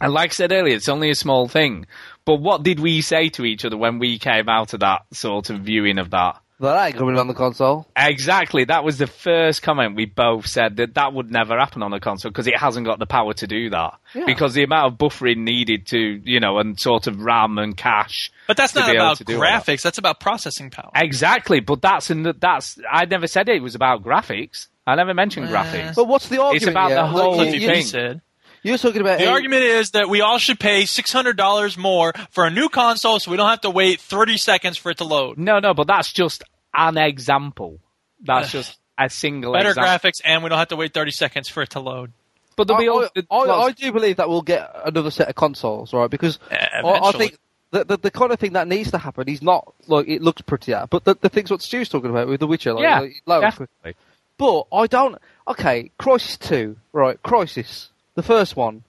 And 0.00 0.12
like 0.12 0.30
I 0.30 0.34
said 0.34 0.52
earlier, 0.52 0.76
it's 0.76 0.88
only 0.88 1.10
a 1.10 1.14
small 1.14 1.48
thing. 1.48 1.86
But 2.24 2.36
what 2.36 2.62
did 2.62 2.80
we 2.80 3.00
say 3.00 3.28
to 3.30 3.44
each 3.44 3.64
other 3.64 3.76
when 3.76 3.98
we 3.98 4.18
came 4.18 4.48
out 4.48 4.74
of 4.74 4.80
that 4.80 5.06
sort 5.12 5.50
of 5.50 5.60
viewing 5.60 5.98
of 5.98 6.10
that? 6.10 6.40
That 6.58 6.86
ain't 6.86 6.96
coming 6.96 7.18
on 7.18 7.26
the 7.28 7.34
console. 7.34 7.86
Exactly. 7.94 8.64
That 8.64 8.82
was 8.82 8.96
the 8.96 9.06
first 9.06 9.60
comment 9.62 9.94
we 9.94 10.06
both 10.06 10.46
said 10.46 10.76
that 10.76 10.94
that 10.94 11.12
would 11.12 11.30
never 11.30 11.58
happen 11.58 11.82
on 11.82 11.92
a 11.92 12.00
console 12.00 12.30
because 12.30 12.46
it 12.46 12.56
hasn't 12.58 12.86
got 12.86 12.98
the 12.98 13.04
power 13.04 13.34
to 13.34 13.46
do 13.46 13.68
that. 13.70 13.94
Yeah. 14.14 14.24
Because 14.24 14.54
the 14.54 14.62
amount 14.62 14.92
of 14.92 14.98
buffering 14.98 15.38
needed 15.38 15.86
to, 15.88 15.98
you 15.98 16.40
know, 16.40 16.58
and 16.58 16.80
sort 16.80 17.06
of 17.08 17.20
RAM 17.20 17.58
and 17.58 17.76
cache. 17.76 18.32
But 18.46 18.56
that's 18.56 18.74
not 18.74 18.88
about 18.94 19.18
to 19.18 19.24
do 19.24 19.34
all 19.34 19.40
that. 19.42 19.64
graphics. 19.66 19.82
That's 19.82 19.98
about 19.98 20.18
processing 20.18 20.70
power. 20.70 20.90
Exactly. 20.94 21.60
But 21.60 21.82
that's 21.82 22.10
in 22.10 22.22
the, 22.22 22.32
that's 22.32 22.78
I 22.90 23.04
never 23.04 23.26
said 23.26 23.48
it 23.50 23.62
was 23.62 23.74
about 23.74 24.02
graphics. 24.02 24.68
I 24.86 24.94
never 24.94 25.12
mentioned 25.14 25.48
graphics. 25.48 25.94
But 25.96 26.06
what's 26.08 26.28
the 26.28 26.40
argument? 26.40 26.62
It's 26.62 26.70
about 26.70 26.88
here? 26.88 26.96
the 26.96 27.02
Like, 27.02 27.10
whole 27.12 27.44
you- 27.44 27.52
you 27.60 27.68
thing. 27.68 27.84
said. 27.84 28.22
You're 28.66 28.78
talking 28.78 29.00
about 29.00 29.18
The 29.18 29.26
hey, 29.26 29.30
argument 29.30 29.62
is 29.62 29.92
that 29.92 30.08
we 30.08 30.20
all 30.22 30.38
should 30.38 30.58
pay 30.58 30.86
six 30.86 31.12
hundred 31.12 31.36
dollars 31.36 31.78
more 31.78 32.12
for 32.30 32.44
a 32.44 32.50
new 32.50 32.68
console, 32.68 33.20
so 33.20 33.30
we 33.30 33.36
don't 33.36 33.48
have 33.48 33.60
to 33.60 33.70
wait 33.70 34.00
thirty 34.00 34.36
seconds 34.36 34.76
for 34.76 34.90
it 34.90 34.98
to 34.98 35.04
load. 35.04 35.38
No, 35.38 35.60
no, 35.60 35.72
but 35.72 35.86
that's 35.86 36.12
just 36.12 36.42
an 36.74 36.98
example. 36.98 37.78
That's 38.24 38.50
just 38.50 38.76
a 38.98 39.08
single 39.08 39.52
Better 39.52 39.68
example. 39.70 40.10
graphics, 40.10 40.20
and 40.24 40.42
we 40.42 40.48
don't 40.48 40.58
have 40.58 40.68
to 40.68 40.76
wait 40.76 40.92
thirty 40.92 41.12
seconds 41.12 41.48
for 41.48 41.62
it 41.62 41.70
to 41.70 41.80
load. 41.80 42.12
But 42.56 42.70
I, 42.70 42.78
there'll 42.78 43.08
be 43.14 43.22
I, 43.30 43.36
I, 43.36 43.62
I 43.66 43.70
do 43.72 43.92
believe 43.92 44.16
that 44.16 44.28
we'll 44.28 44.42
get 44.42 44.68
another 44.84 45.10
set 45.10 45.28
of 45.28 45.36
consoles, 45.36 45.92
right? 45.92 46.10
Because 46.10 46.38
I, 46.50 46.80
I 46.82 47.12
think 47.12 47.36
the, 47.70 47.84
the 47.84 47.98
the 47.98 48.10
kind 48.10 48.32
of 48.32 48.40
thing 48.40 48.54
that 48.54 48.66
needs 48.66 48.90
to 48.90 48.98
happen 48.98 49.28
is 49.28 49.42
not 49.42 49.74
like 49.86 50.08
it 50.08 50.22
looks 50.22 50.42
prettier, 50.42 50.86
but 50.90 51.04
the, 51.04 51.14
the 51.20 51.28
things 51.28 51.50
what 51.50 51.62
Stu's 51.62 51.88
talking 51.88 52.10
about 52.10 52.26
with 52.28 52.40
The 52.40 52.46
Witcher, 52.46 52.72
like, 52.72 52.82
Yeah, 52.82 53.00
like, 53.00 53.10
it 53.10 53.16
loads 53.26 53.56
quick. 53.56 53.68
definitely. 53.84 53.94
But 54.38 54.62
I 54.72 54.86
don't. 54.86 55.18
Okay, 55.48 55.90
Crysis 56.00 56.38
Two, 56.38 56.76
right? 56.92 57.22
Crysis, 57.22 57.88
the 58.16 58.22
first 58.22 58.56
one. 58.56 58.82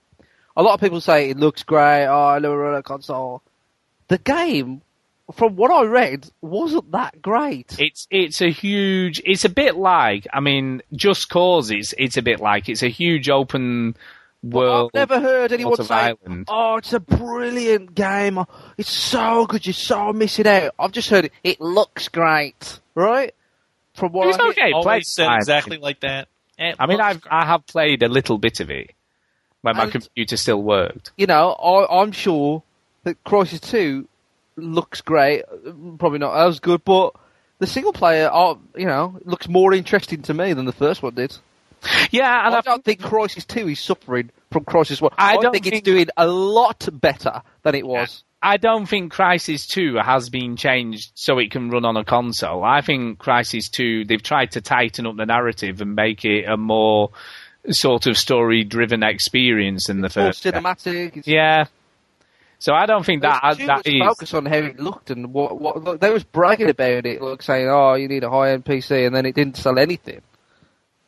A 0.55 0.63
lot 0.63 0.73
of 0.73 0.79
people 0.81 0.99
say 0.99 1.29
it 1.29 1.37
looks 1.37 1.61
great. 1.61 2.07
Oh, 2.07 2.29
I 2.29 2.39
never 2.39 2.57
run 2.57 2.73
a 2.73 2.81
console. 2.81 3.43
The 4.07 4.17
game, 4.17 4.81
from 5.35 5.55
what 5.55 5.69
I 5.69 5.83
read, 5.83 6.27
wasn't 6.41 6.91
that 6.93 7.21
great. 7.21 7.75
It's 7.77 8.07
it's 8.09 8.41
a 8.41 8.49
huge. 8.49 9.21
It's 9.23 9.45
a 9.45 9.49
bit 9.49 9.75
like. 9.75 10.25
I 10.33 10.39
mean, 10.39 10.81
Just 10.93 11.29
Cause. 11.29 11.69
It's 11.69 11.93
it's 11.99 12.17
a 12.17 12.23
bit 12.23 12.39
like. 12.39 12.69
It's 12.69 12.81
a 12.81 12.87
huge 12.89 13.29
open 13.29 13.95
world. 14.41 14.91
I've 14.95 15.09
never 15.09 15.19
heard 15.19 15.51
anyone 15.51 15.75
say, 15.83 15.93
island. 15.93 16.47
"Oh, 16.47 16.77
it's 16.77 16.93
a 16.93 16.99
brilliant 16.99 17.93
game. 17.93 18.43
It's 18.77 18.89
so 18.89 19.45
good. 19.45 19.65
You're 19.65 19.73
so 19.73 20.11
missing 20.11 20.47
out." 20.47 20.73
I've 20.79 20.91
just 20.93 21.09
heard 21.09 21.25
it. 21.25 21.33
It 21.43 21.61
looks 21.61 22.07
great, 22.07 22.79
right? 22.95 23.35
From 23.93 24.11
what 24.11 24.29
It's 24.29 24.39
I 24.39 24.47
okay. 24.49 24.71
Always 24.71 24.85
Play 24.85 25.01
said 25.01 25.35
exactly 25.35 25.77
like 25.77 25.99
that. 25.99 26.29
It 26.57 26.77
I 26.79 26.87
mean, 26.87 27.01
I've 27.01 27.21
I 27.29 27.45
have 27.45 27.67
played 27.67 28.01
a 28.01 28.07
little 28.07 28.37
bit 28.39 28.59
of 28.59 28.71
it 28.71 28.91
when 29.61 29.75
my 29.75 29.84
And- 29.84 29.91
computer 29.91 30.38
still 30.38 30.61
worked. 30.61 31.11
you 31.17 31.27
know, 31.27 31.51
I, 31.51 32.01
I'm 32.01 32.11
sure 32.11 32.63
that 33.03 33.23
Crysis 33.23 33.61
Two 33.61 34.07
looks 34.55 35.01
great. 35.01 35.43
Probably 35.97 36.19
not 36.19 36.35
as 36.47 36.59
good, 36.59 36.84
but 36.84 37.13
the 37.59 37.67
single 37.67 37.93
player, 37.93 38.29
uh, 38.31 38.55
you 38.75 38.85
know, 38.85 39.19
looks 39.25 39.47
more 39.47 39.73
interesting 39.73 40.21
to 40.23 40.34
me 40.34 40.53
than 40.53 40.65
the 40.65 40.73
first 40.73 41.01
one 41.03 41.13
did. 41.15 41.35
Yeah, 42.11 42.45
and 42.47 42.55
I 42.55 42.61
don't 42.61 42.84
think 42.84 43.01
Crysis 43.01 43.45
Two 43.45 43.67
is 43.67 43.79
suffering 43.79 44.31
from 44.51 44.65
Crysis 44.65 44.99
One. 45.01 45.11
I 45.17 45.34
I, 45.35 45.38
don't 45.38 45.51
think, 45.53 45.65
think- 45.65 45.75
it's 45.75 45.85
doing 45.85 46.07
a 46.17 46.27
lot 46.27 46.88
better 46.91 47.41
than 47.63 47.75
it 47.75 47.85
was. 47.85 48.23
I 48.41 48.57
don't 48.57 48.85
think 48.85 49.11
Crysis 49.11 49.67
2 49.67 49.95
has 49.97 50.29
been 50.29 50.57
changed 50.57 51.11
so 51.15 51.39
it 51.39 51.49
can 51.49 51.71
run 51.71 51.85
on 51.85 51.97
a 51.97 52.05
console. 52.05 52.63
I 52.63 52.81
think 52.81 53.17
Crysis 53.17 53.69
2, 53.71 54.05
they've 54.05 54.21
tried 54.21 54.51
to 54.51 54.61
tighten 54.61 55.07
up 55.07 55.17
the 55.17 55.25
narrative 55.25 55.81
and 55.81 55.95
make 55.95 56.23
it 56.23 56.45
a 56.45 56.55
more 56.55 57.09
sort 57.72 58.07
of 58.07 58.18
story 58.18 58.64
driven 58.64 59.03
experience 59.03 59.89
in 59.89 59.98
the 59.98 60.03
More 60.03 60.10
first. 60.31 60.44
cinematic. 60.44 61.18
It's, 61.18 61.27
Yeah. 61.27 61.65
So 62.60 62.73
I 62.73 62.88
don't 62.88 63.06
think 63.06 63.22
that 63.22 63.39
There's 63.44 63.57
too 63.57 63.65
that 63.68 63.76
much 63.77 63.88
is. 63.88 63.99
focus 64.02 64.34
on 64.34 64.45
how 64.48 64.56
it 64.57 64.80
looked 64.80 65.11
and 65.11 65.31
what, 65.31 65.61
what 65.61 65.84
look, 65.84 65.99
they 66.02 66.10
was 66.10 66.23
bragging 66.23 66.69
about 66.69 67.06
it, 67.06 67.22
like 67.22 67.44
saying, 67.44 67.68
"Oh, 67.69 67.94
you 67.94 68.07
need 68.07 68.23
a 68.23 68.31
high 68.31 68.52
end 68.52 68.65
PC," 68.65 69.06
and 69.06 69.15
then 69.15 69.27
it 69.27 69.35
didn't 69.35 69.57
sell 69.57 69.77
anything. 69.77 70.22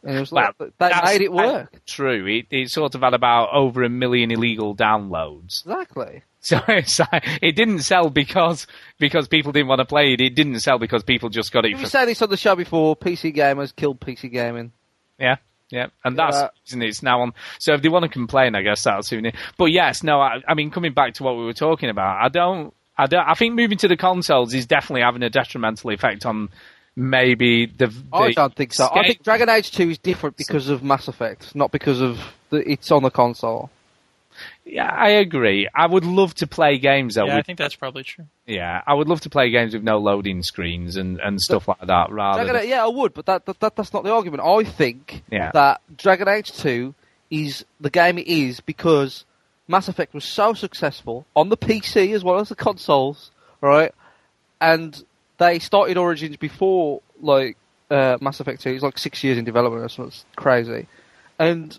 And 0.03 0.15
it 0.15 0.19
was 0.19 0.31
Well, 0.31 0.51
like, 0.59 0.71
that 0.77 1.03
made 1.05 1.21
it 1.21 1.31
work. 1.33 1.73
True. 1.87 2.25
It, 2.27 2.45
it 2.51 2.69
sort 2.69 2.93
of 2.95 3.01
had 3.01 3.13
about 3.15 3.49
over 3.51 3.83
a 3.83 3.89
million 3.89 4.29
illegal 4.31 4.75
downloads. 4.75 5.61
Exactly. 5.65 6.21
So 6.41 6.57
it's 6.69 6.97
like, 7.01 7.27
it 7.41 7.57
didn't 7.57 7.79
sell 7.79 8.09
because 8.09 8.65
because 8.97 9.27
people 9.27 9.51
didn't 9.51 9.67
want 9.67 9.79
to 9.79 9.85
play 9.85 10.13
it. 10.13 10.21
It 10.21 10.35
didn't 10.35 10.57
sell 10.61 10.79
because 10.79 11.03
people 11.03 11.27
just 11.27 11.51
got 11.51 11.65
it 11.65 11.75
We 11.75 11.81
for 11.81 11.89
said 11.89 12.05
this 12.05 12.21
on 12.21 12.29
the 12.29 12.37
show 12.37 12.55
before. 12.55 12.95
PC 12.95 13.35
gamers 13.35 13.75
killed 13.75 13.99
PC 13.99 14.31
gaming. 14.31 14.71
Yeah, 15.19 15.35
yeah, 15.69 15.87
and 16.03 16.17
that's 16.17 16.35
Yeah. 16.37 16.49
isn't 16.67 16.81
it? 16.81 16.87
It's 16.87 17.03
now 17.03 17.21
on. 17.21 17.33
So 17.59 17.73
if 17.73 17.81
they 17.81 17.89
want 17.89 18.03
to 18.03 18.09
complain, 18.09 18.55
I 18.55 18.61
guess 18.61 18.83
that's 18.83 19.07
soon. 19.07 19.31
But 19.57 19.65
yes, 19.65 20.03
no, 20.03 20.19
I, 20.19 20.41
I 20.47 20.53
mean, 20.53 20.71
coming 20.71 20.93
back 20.93 21.13
to 21.15 21.23
what 21.23 21.37
we 21.37 21.45
were 21.45 21.53
talking 21.53 21.89
about, 21.89 22.23
I 22.23 22.29
don't, 22.29 22.73
I 22.97 23.05
don't, 23.05 23.27
I 23.27 23.33
think 23.33 23.55
moving 23.55 23.77
to 23.79 23.87
the 23.87 23.97
consoles 23.97 24.53
is 24.53 24.65
definitely 24.65 25.01
having 25.01 25.23
a 25.23 25.29
detrimental 25.29 25.91
effect 25.91 26.25
on 26.25 26.49
maybe 26.95 27.65
the. 27.67 27.87
the 27.87 28.03
I 28.11 28.31
don't 28.31 28.55
think 28.55 28.73
so. 28.73 28.89
I 28.91 29.07
think 29.07 29.23
Dragon 29.23 29.49
Age 29.49 29.71
Two 29.71 29.89
is 29.89 29.97
different 29.97 30.37
because 30.37 30.69
of 30.69 30.83
Mass 30.83 31.07
Effect, 31.07 31.55
not 31.55 31.71
because 31.71 32.01
of 32.01 32.19
the, 32.49 32.57
it's 32.69 32.91
on 32.91 33.03
the 33.03 33.11
console. 33.11 33.69
Yeah, 34.71 34.85
I 34.91 35.09
agree. 35.09 35.67
I 35.73 35.87
would 35.87 36.05
love 36.05 36.35
to 36.35 36.47
play 36.47 36.77
games 36.77 37.15
though. 37.15 37.25
yeah, 37.25 37.37
I 37.37 37.41
think 37.41 37.57
that's 37.57 37.75
probably 37.75 38.03
true. 38.03 38.25
yeah, 38.45 38.81
I 38.85 38.93
would 38.93 39.07
love 39.07 39.21
to 39.21 39.29
play 39.29 39.49
games 39.49 39.73
with 39.73 39.83
no 39.83 39.97
loading 39.97 40.43
screens 40.43 40.95
and, 40.95 41.19
and 41.19 41.41
stuff 41.41 41.67
like 41.67 41.81
that. 41.87 42.11
Rather, 42.11 42.43
Dragon 42.43 42.61
than, 42.61 42.69
yeah, 42.69 42.83
I 42.83 42.87
would, 42.87 43.13
but 43.13 43.25
that, 43.25 43.45
that, 43.47 43.59
that 43.61 43.75
that's 43.75 43.93
not 43.93 44.03
the 44.03 44.13
argument. 44.13 44.43
I 44.43 44.63
think 44.63 45.23
Yeah. 45.31 45.51
that 45.53 45.81
Dragon 45.97 46.27
Age 46.27 46.51
Two 46.51 46.93
is 47.31 47.65
the 47.79 47.89
game 47.89 48.17
it 48.19 48.27
is 48.27 48.59
because 48.59 49.25
Mass 49.67 49.87
Effect 49.87 50.13
was 50.13 50.25
so 50.25 50.53
successful 50.53 51.25
on 51.35 51.49
the 51.49 51.57
PC 51.57 52.13
as 52.13 52.23
well 52.23 52.39
as 52.39 52.49
the 52.49 52.55
consoles, 52.55 53.31
right? 53.61 53.93
And 54.61 55.01
they 55.39 55.59
started 55.59 55.97
Origins 55.97 56.37
before 56.37 57.01
like 57.21 57.57
uh, 57.89 58.17
Mass 58.21 58.39
Effect 58.39 58.61
Two. 58.61 58.71
It's 58.71 58.83
like 58.83 58.97
six 58.99 59.23
years 59.23 59.37
in 59.37 59.45
development 59.45 59.83
or 59.83 59.89
something 59.89 60.09
it's 60.09 60.25
crazy, 60.35 60.87
and 61.39 61.77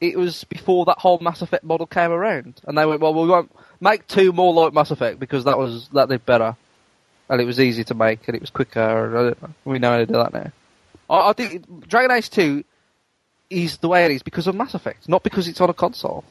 it 0.00 0.16
was 0.16 0.44
before 0.44 0.84
that 0.86 0.98
whole 0.98 1.18
Mass 1.20 1.42
Effect 1.42 1.64
model 1.64 1.86
came 1.86 2.10
around. 2.10 2.60
And 2.66 2.76
they 2.76 2.86
went, 2.86 3.00
well, 3.00 3.14
we 3.14 3.28
won't 3.28 3.50
make 3.80 4.06
two 4.06 4.32
more 4.32 4.52
like 4.52 4.72
Mass 4.72 4.90
Effect 4.90 5.18
because 5.18 5.44
that 5.44 5.58
was 5.58 5.88
that 5.90 6.08
did 6.08 6.26
better 6.26 6.56
and 7.28 7.40
it 7.40 7.44
was 7.44 7.60
easy 7.60 7.84
to 7.84 7.94
make, 7.94 8.26
and 8.26 8.34
it 8.34 8.40
was 8.40 8.50
quicker. 8.50 8.80
And 8.80 9.16
I 9.18 9.22
don't 9.22 9.42
know. 9.42 9.54
We 9.64 9.78
know 9.78 9.90
how 9.92 9.96
to 9.98 10.06
do 10.06 10.12
that 10.14 10.32
now. 10.32 10.52
I, 11.10 11.30
I 11.30 11.32
think 11.32 11.88
Dragon 11.88 12.10
Age 12.10 12.30
Two 12.30 12.64
is 13.50 13.78
the 13.78 13.88
way 13.88 14.04
it 14.04 14.10
is 14.10 14.22
because 14.22 14.46
of 14.46 14.54
Mass 14.54 14.74
Effect, 14.74 15.08
not 15.08 15.22
because 15.22 15.48
it's 15.48 15.60
on 15.60 15.70
a 15.70 15.74
console. 15.74 16.24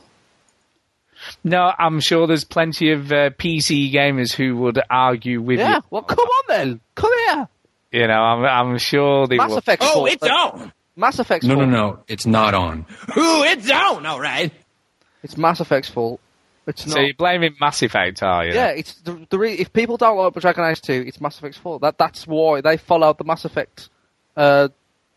no, 1.44 1.72
I'm 1.78 2.00
sure 2.00 2.28
there's 2.28 2.44
plenty 2.44 2.92
of 2.92 3.12
uh, 3.12 3.30
PC 3.32 3.92
gamers 3.92 4.34
who 4.34 4.58
would 4.58 4.82
argue 4.90 5.42
with 5.42 5.60
yeah, 5.60 5.78
you. 5.78 5.82
well, 5.90 6.04
come 6.04 6.20
on 6.28 6.44
then, 6.48 6.82
come 6.96 7.12
here. 7.28 7.48
You 7.92 8.08
know, 8.08 8.14
I'm, 8.14 8.44
I'm 8.44 8.78
sure 8.78 9.28
they 9.28 9.38
Mass 9.38 9.50
will. 9.50 9.58
Effect. 9.58 9.82
Oh, 9.86 10.06
it's 10.06 10.24
on. 10.24 10.74
Mass 10.96 11.20
Effect's 11.20 11.46
No, 11.48 11.56
no, 11.56 11.62
fault. 11.62 11.98
no. 11.98 12.04
It's 12.08 12.26
not 12.26 12.54
on. 12.54 12.86
Ooh, 13.18 13.44
it's 13.44 13.70
on. 13.70 14.06
All 14.06 14.20
right. 14.20 14.52
It's 15.24 15.38
Mass 15.38 15.60
Effect's 15.60 15.90
fault. 15.90 16.20
It's 16.68 16.86
not. 16.88 16.94
So 16.94 17.00
you're 17.02 17.14
blaming 17.14 17.56
Mass 17.60 17.82
Effect, 17.84 18.24
are 18.24 18.46
you? 18.46 18.54
yeah, 18.54 18.68
it's 18.70 18.94
the, 19.02 19.26
the 19.30 19.38
re- 19.38 19.54
if 19.54 19.72
people 19.74 19.98
don't 19.98 20.18
like 20.18 20.34
Dragon 20.36 20.64
Age 20.66 20.82
Two, 20.82 21.04
it's 21.06 21.22
Mass 21.22 21.38
Effect's 21.38 21.58
fault. 21.60 21.82
That 21.82 21.98
that's 21.98 22.26
why 22.26 22.62
they 22.62 22.78
followed 22.78 23.18
the 23.18 23.24
Mass 23.24 23.46
Effect 23.46 23.90
uh, 24.36 24.70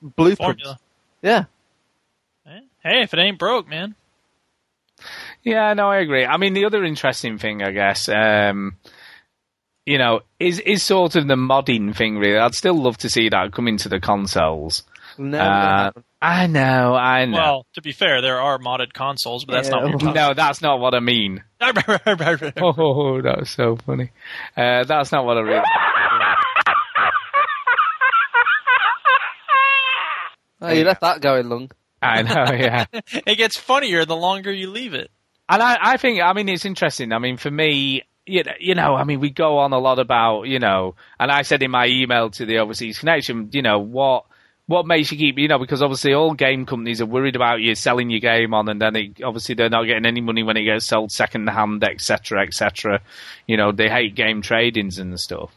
blueprint. 0.02 0.38
Formula. 0.60 0.78
Yeah. 1.22 1.44
Hey, 2.82 3.02
if 3.02 3.12
it 3.12 3.18
ain't 3.18 3.38
broke, 3.38 3.68
man. 3.68 3.94
Yeah, 5.42 5.74
no, 5.74 5.88
I 5.90 5.98
agree. 5.98 6.24
I 6.26 6.36
mean, 6.38 6.54
the 6.54 6.64
other 6.64 6.84
interesting 6.84 7.38
thing, 7.38 7.62
I 7.62 7.70
guess, 7.72 8.08
um, 8.08 8.76
you 9.86 9.98
know, 9.98 10.20
is 10.40 10.58
is 10.60 10.82
sort 10.82 11.16
of 11.16 11.26
the 11.28 11.34
modding 11.34 11.94
thing. 11.94 12.18
Really, 12.18 12.38
I'd 12.38 12.54
still 12.54 12.74
love 12.74 12.98
to 12.98 13.10
see 13.10 13.28
that 13.28 13.52
come 13.52 13.68
into 13.68 13.88
the 13.88 14.00
consoles. 14.00 14.82
No, 15.18 15.38
Uh, 15.38 15.90
I 16.22 16.46
know, 16.46 16.94
I 16.94 17.24
know. 17.24 17.36
Well, 17.36 17.66
to 17.74 17.82
be 17.82 17.92
fair, 17.92 18.20
there 18.22 18.40
are 18.40 18.58
modded 18.58 18.92
consoles, 18.92 19.44
but 19.44 19.52
that's 19.54 19.68
not 19.68 19.82
what 19.82 19.92
we're 19.92 19.98
talking 19.98 20.14
no, 20.14 20.34
that's 20.34 20.62
not 20.62 20.80
what 20.80 20.94
I 20.94 21.00
mean. 21.00 21.42
about. 21.60 22.42
Oh, 22.62 23.20
that's 23.22 23.50
so 23.50 23.76
funny. 23.76 24.10
Uh, 24.56 24.84
that's 24.84 25.12
not 25.12 25.24
what 25.24 25.38
I 25.38 25.42
mean. 25.42 25.62
Oh, 30.60 30.72
you 30.72 30.84
left 30.84 31.02
that 31.02 31.20
going 31.20 31.48
long. 31.48 31.70
I 32.02 32.22
know, 32.22 32.52
yeah. 32.52 32.84
it 32.92 33.36
gets 33.36 33.56
funnier 33.56 34.04
the 34.04 34.16
longer 34.16 34.52
you 34.52 34.70
leave 34.70 34.92
it. 34.94 35.10
And 35.48 35.62
I, 35.62 35.78
I 35.80 35.96
think, 35.98 36.20
I 36.20 36.32
mean, 36.32 36.48
it's 36.48 36.64
interesting. 36.64 37.12
I 37.12 37.18
mean, 37.18 37.36
for 37.36 37.50
me, 37.50 38.02
you 38.26 38.42
know, 38.42 38.52
you 38.58 38.74
know, 38.74 38.94
I 38.96 39.04
mean, 39.04 39.20
we 39.20 39.30
go 39.30 39.58
on 39.58 39.72
a 39.72 39.78
lot 39.78 39.98
about, 39.98 40.42
you 40.42 40.58
know, 40.58 40.96
and 41.18 41.30
I 41.30 41.42
said 41.42 41.62
in 41.62 41.70
my 41.70 41.86
email 41.86 42.30
to 42.30 42.44
the 42.44 42.58
Overseas 42.58 42.98
Connection, 42.98 43.50
you 43.52 43.62
know, 43.62 43.78
what 43.78 44.24
what 44.68 44.86
makes 44.86 45.10
you 45.10 45.18
keep, 45.18 45.38
you 45.38 45.48
know, 45.48 45.58
because 45.58 45.82
obviously 45.82 46.12
all 46.14 46.34
game 46.34 46.64
companies 46.66 47.00
are 47.00 47.06
worried 47.06 47.34
about 47.34 47.60
you 47.60 47.74
selling 47.74 48.10
your 48.10 48.20
game 48.20 48.54
on, 48.54 48.68
and 48.68 48.80
then 48.80 48.94
it, 48.94 49.22
obviously 49.24 49.54
they're 49.56 49.68
not 49.70 49.84
getting 49.84 50.06
any 50.06 50.20
money 50.20 50.42
when 50.44 50.56
it 50.56 50.62
gets 50.64 50.86
sold 50.86 51.10
second 51.10 51.48
hand, 51.48 51.82
etc., 51.82 52.42
etc. 52.46 53.00
You 53.46 53.56
know, 53.56 53.72
they 53.72 53.88
hate 53.88 54.14
game 54.14 54.42
tradings 54.42 55.00
and 55.00 55.18
stuff. 55.18 55.50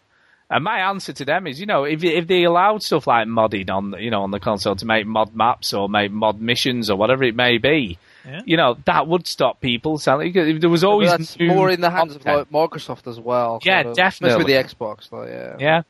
And 0.49 0.63
my 0.63 0.79
answer 0.89 1.13
to 1.13 1.23
them 1.25 1.45
is, 1.47 1.59
you 1.59 1.65
know, 1.65 1.83
if 1.85 2.03
if 2.03 2.27
they 2.27 2.43
allowed 2.43 2.83
stuff 2.83 3.05
like 3.07 3.27
modding 3.27 3.69
on, 3.69 3.95
you 4.01 4.09
know, 4.11 4.23
on 4.23 4.31
the 4.31 4.39
console 4.39 4.75
to 4.77 4.85
make 4.85 5.05
mod 5.05 5.35
maps 5.35 5.73
or 5.73 5.87
make 5.87 6.11
mod 6.11 6.41
missions 6.41 6.89
or 6.89 6.97
whatever 6.97 7.23
it 7.23 7.35
may 7.35 7.57
be, 7.57 7.97
Yeah. 8.25 8.41
you 8.45 8.57
know, 8.57 8.75
that 8.85 9.07
would 9.07 9.27
stop 9.27 9.61
people 9.61 9.97
selling. 9.97 10.33
There 10.33 10.69
was 10.69 10.83
always 10.83 11.09
that's 11.09 11.37
new 11.39 11.47
more 11.47 11.69
in 11.69 11.79
the 11.81 11.89
hands 11.89 12.15
of 12.15 12.25
like 12.25 12.49
Microsoft 12.49 13.07
as 13.07 13.19
well. 13.19 13.59
Yeah, 13.63 13.83
sort 13.83 13.91
of, 13.91 13.95
definitely. 13.97 14.29
Especially 14.43 14.57
with 14.65 14.69
the 14.69 14.75
Xbox, 14.85 15.11
like, 15.11 15.29
yeah. 15.29 15.55
Yeah. 15.59 15.81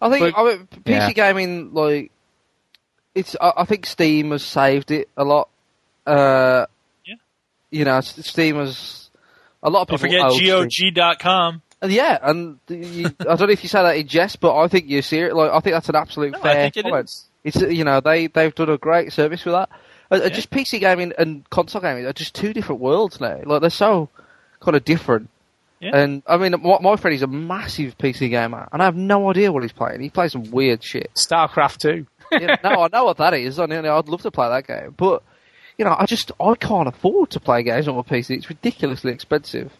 I 0.00 0.10
think 0.10 0.34
But- 0.34 0.40
I 0.42 0.44
mean, 0.44 0.68
PC 0.84 0.90
yeah. 0.90 1.12
gaming, 1.12 1.72
like, 1.72 2.12
it's. 3.16 3.34
I, 3.40 3.52
I 3.58 3.64
think 3.64 3.86
Steam 3.86 4.30
has 4.30 4.44
saved 4.44 4.90
it 4.92 5.08
a 5.16 5.24
lot. 5.24 5.48
Uh, 6.06 6.66
Yeah. 7.04 7.14
You 7.70 7.84
know, 7.84 8.00
Steam 8.00 8.56
has. 8.56 9.10
A 9.62 9.70
lot 9.70 9.82
of 9.82 9.88
Don't 9.88 9.98
people. 10.10 10.30
forget 10.30 10.48
owe 10.54 10.68
Steam. 10.68 10.92
GOG.com. 10.94 11.62
And 11.82 11.92
yeah, 11.92 12.18
and 12.22 12.58
you, 12.68 13.06
I 13.20 13.24
don't 13.36 13.40
know 13.42 13.48
if 13.50 13.62
you 13.62 13.68
say 13.68 13.82
that 13.82 13.96
in 13.96 14.06
jest, 14.06 14.40
but 14.40 14.56
I 14.56 14.68
think 14.68 14.88
you 14.88 15.02
see 15.02 15.18
it. 15.18 15.34
Like, 15.34 15.50
I 15.50 15.60
think 15.60 15.74
that's 15.74 15.88
an 15.88 15.96
absolute 15.96 16.32
No, 16.32 16.38
I 16.38 16.42
fair 16.42 16.54
think 16.70 16.76
it 16.78 16.82
comment. 16.84 17.04
is. 17.08 17.24
It's 17.44 17.60
you 17.60 17.84
know 17.84 18.00
they 18.00 18.28
they've 18.28 18.54
done 18.54 18.70
a 18.70 18.78
great 18.78 19.12
service 19.12 19.44
with 19.44 19.54
that. 19.54 19.68
Uh, 20.10 20.14
uh, 20.24 20.28
Just 20.28 20.50
PC 20.50 20.78
gaming 20.80 21.12
and 21.18 21.48
console 21.50 21.82
gaming 21.82 22.06
are 22.06 22.12
just 22.12 22.34
two 22.34 22.52
different 22.52 22.80
worlds 22.80 23.20
now. 23.20 23.40
Like 23.44 23.60
they're 23.60 23.70
so 23.70 24.08
kind 24.60 24.76
of 24.76 24.84
different. 24.84 25.28
Yeah. 25.80 25.90
And 25.96 26.22
I 26.26 26.38
mean, 26.38 26.54
my, 26.62 26.78
my 26.80 26.96
friend 26.96 27.14
is 27.14 27.22
a 27.22 27.26
massive 27.26 27.98
PC 27.98 28.30
gamer, 28.30 28.68
and 28.72 28.80
I 28.80 28.84
have 28.86 28.96
no 28.96 29.28
idea 29.30 29.52
what 29.52 29.62
he's 29.62 29.72
playing. 29.72 30.00
He 30.00 30.08
plays 30.10 30.32
some 30.32 30.50
weird 30.50 30.82
shit. 30.82 31.10
StarCraft 31.14 31.78
two. 31.78 32.06
yeah, 32.40 32.56
no, 32.64 32.82
I 32.82 32.88
know 32.92 33.04
what 33.04 33.16
that 33.18 33.34
is. 33.34 33.58
I 33.58 33.66
mean, 33.66 33.84
I'd 33.84 34.08
love 34.08 34.22
to 34.22 34.30
play 34.30 34.48
that 34.48 34.66
game, 34.66 34.94
but 34.96 35.22
you 35.78 35.84
know, 35.84 35.94
I 35.98 36.06
just 36.06 36.32
I 36.40 36.54
can't 36.54 36.88
afford 36.88 37.30
to 37.30 37.40
play 37.40 37.62
games 37.62 37.86
on 37.88 37.96
my 37.96 38.02
PC. 38.02 38.36
It's 38.36 38.48
ridiculously 38.48 39.12
expensive. 39.12 39.72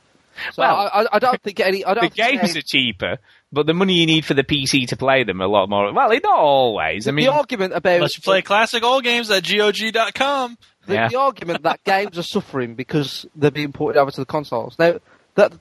So 0.53 0.61
Well, 0.63 0.77
I, 0.77 1.03
I, 1.03 1.07
I 1.13 1.19
don't 1.19 1.41
think 1.43 1.61
any. 1.61 1.83
I 1.85 1.95
don't 1.95 2.03
The 2.05 2.11
think 2.11 2.15
games 2.41 2.51
any- 2.51 2.59
are 2.59 2.63
cheaper, 2.63 3.17
but 3.53 3.67
the 3.67 3.73
money 3.73 3.95
you 3.95 4.05
need 4.07 4.27
for 4.27 4.35
the 4.35 4.45
PC 4.45 4.87
to 4.89 4.97
play 4.97 5.25
them 5.25 5.41
a 5.41 5.47
lot 5.47 5.69
more. 5.71 5.91
Well, 5.93 6.09
not 6.11 6.25
always. 6.27 7.09
I 7.09 7.13
mean, 7.13 7.25
the 7.27 7.33
argument 7.33 7.73
about 7.75 7.95
Unless 7.97 8.19
you 8.19 8.23
play 8.23 8.43
classic 8.43 8.83
old 8.83 9.03
games 9.05 9.31
at 9.31 9.45
GOG.com. 9.45 10.59
the, 10.87 10.95
Yeah. 10.95 11.09
the 11.09 11.17
argument 11.19 11.63
that 11.63 11.83
games 11.85 12.19
are 12.19 12.23
suffering 12.23 12.75
because 12.75 13.25
they're 13.35 13.51
being 13.51 13.73
ported 13.73 13.99
over 13.99 14.11
to 14.11 14.21
the 14.21 14.27
consoles. 14.27 14.77
Now, 14.79 14.99
that 15.37 15.53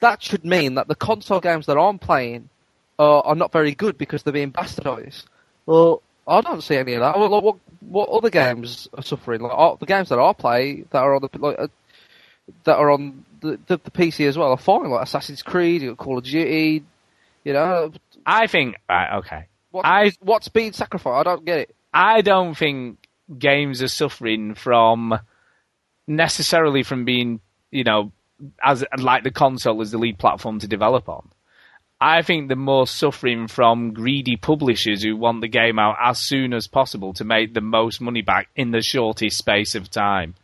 that 0.00 0.22
should 0.22 0.44
mean 0.44 0.74
that 0.74 0.88
the 0.88 0.94
console 0.94 1.40
games 1.40 1.64
that 1.66 1.78
I'm 1.78 1.98
playing 1.98 2.50
are, 2.98 3.22
are 3.24 3.34
not 3.34 3.50
very 3.52 3.74
good 3.74 3.96
because 3.96 4.22
they're 4.22 4.32
being 4.32 4.52
bastardized. 4.52 5.24
Well, 5.66 6.02
I 6.28 6.40
don't 6.42 6.62
see 6.62 6.76
any 6.76 6.94
of 6.94 7.00
that. 7.00 7.18
Like, 7.18 7.42
what 7.42 7.56
what 7.80 8.08
other 8.10 8.30
games 8.30 8.88
are 8.96 9.02
suffering? 9.02 9.40
Like 9.40 9.78
the 9.78 9.86
games 9.86 10.10
that 10.10 10.18
I 10.18 10.32
play 10.34 10.84
that 10.90 10.98
are 10.98 11.14
on 11.14 11.22
the 11.22 11.38
like, 11.38 11.58
uh, 11.58 11.68
that 12.64 12.76
are 12.76 12.90
on 12.90 13.24
the, 13.40 13.58
the, 13.66 13.78
the 13.78 13.90
PC 13.90 14.26
as 14.28 14.36
well 14.36 14.50
are 14.50 14.58
fine. 14.58 14.90
Like 14.90 15.04
Assassin's 15.04 15.42
Creed, 15.42 15.82
you 15.82 15.90
got 15.90 15.98
Call 15.98 16.18
of 16.18 16.24
Duty. 16.24 16.84
You 17.44 17.52
know, 17.52 17.92
I 18.26 18.46
think 18.46 18.76
right, 18.88 19.18
okay. 19.18 19.46
what, 19.70 19.86
I 19.86 20.12
what's 20.20 20.48
being 20.48 20.72
sacrificed? 20.72 21.26
I 21.26 21.30
don't 21.30 21.44
get 21.44 21.58
it. 21.60 21.74
I 21.94 22.20
don't 22.20 22.54
think 22.54 22.98
games 23.38 23.82
are 23.82 23.88
suffering 23.88 24.54
from 24.54 25.18
necessarily 26.06 26.82
from 26.82 27.04
being, 27.04 27.40
you 27.70 27.84
know, 27.84 28.12
as 28.62 28.84
like 28.98 29.24
the 29.24 29.30
console 29.30 29.80
as 29.80 29.90
the 29.90 29.98
lead 29.98 30.18
platform 30.18 30.58
to 30.60 30.68
develop 30.68 31.08
on. 31.08 31.30
I 32.00 32.22
think 32.22 32.46
they're 32.46 32.56
more 32.56 32.86
suffering 32.86 33.48
from 33.48 33.92
greedy 33.92 34.36
publishers 34.36 35.02
who 35.02 35.16
want 35.16 35.40
the 35.40 35.48
game 35.48 35.78
out 35.78 35.96
as 36.00 36.20
soon 36.20 36.54
as 36.54 36.68
possible 36.68 37.12
to 37.14 37.24
make 37.24 37.54
the 37.54 37.60
most 37.60 38.00
money 38.00 38.22
back 38.22 38.48
in 38.54 38.70
the 38.70 38.82
shortest 38.82 39.36
space 39.36 39.74
of 39.74 39.90
time. 39.90 40.34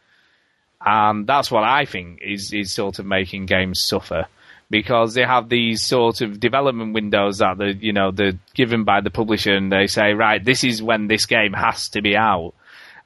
And 0.85 1.27
that's 1.27 1.51
what 1.51 1.63
I 1.63 1.85
think 1.85 2.21
is, 2.23 2.53
is 2.53 2.73
sort 2.73 2.99
of 2.99 3.07
making 3.07 3.47
games 3.47 3.81
suffer. 3.81 4.27
Because 4.69 5.15
they 5.15 5.23
have 5.23 5.49
these 5.49 5.83
sort 5.83 6.23
of 6.23 6.41
development 6.41 6.95
windows 6.95 7.39
that 7.39 7.59
the 7.59 7.75
you 7.75 7.93
know 7.93 8.11
they're 8.11 8.39
given 8.55 8.83
by 8.83 9.03
the 9.03 9.11
publisher 9.11 9.55
and 9.55 9.71
they 9.71 9.87
say, 9.87 10.15
right, 10.15 10.43
this 10.43 10.65
is 10.65 10.83
when 10.83 11.07
this 11.07 11.27
game 11.27 11.53
has 11.53 11.91
to 11.91 12.03
be 12.03 12.17
out. 12.17 12.55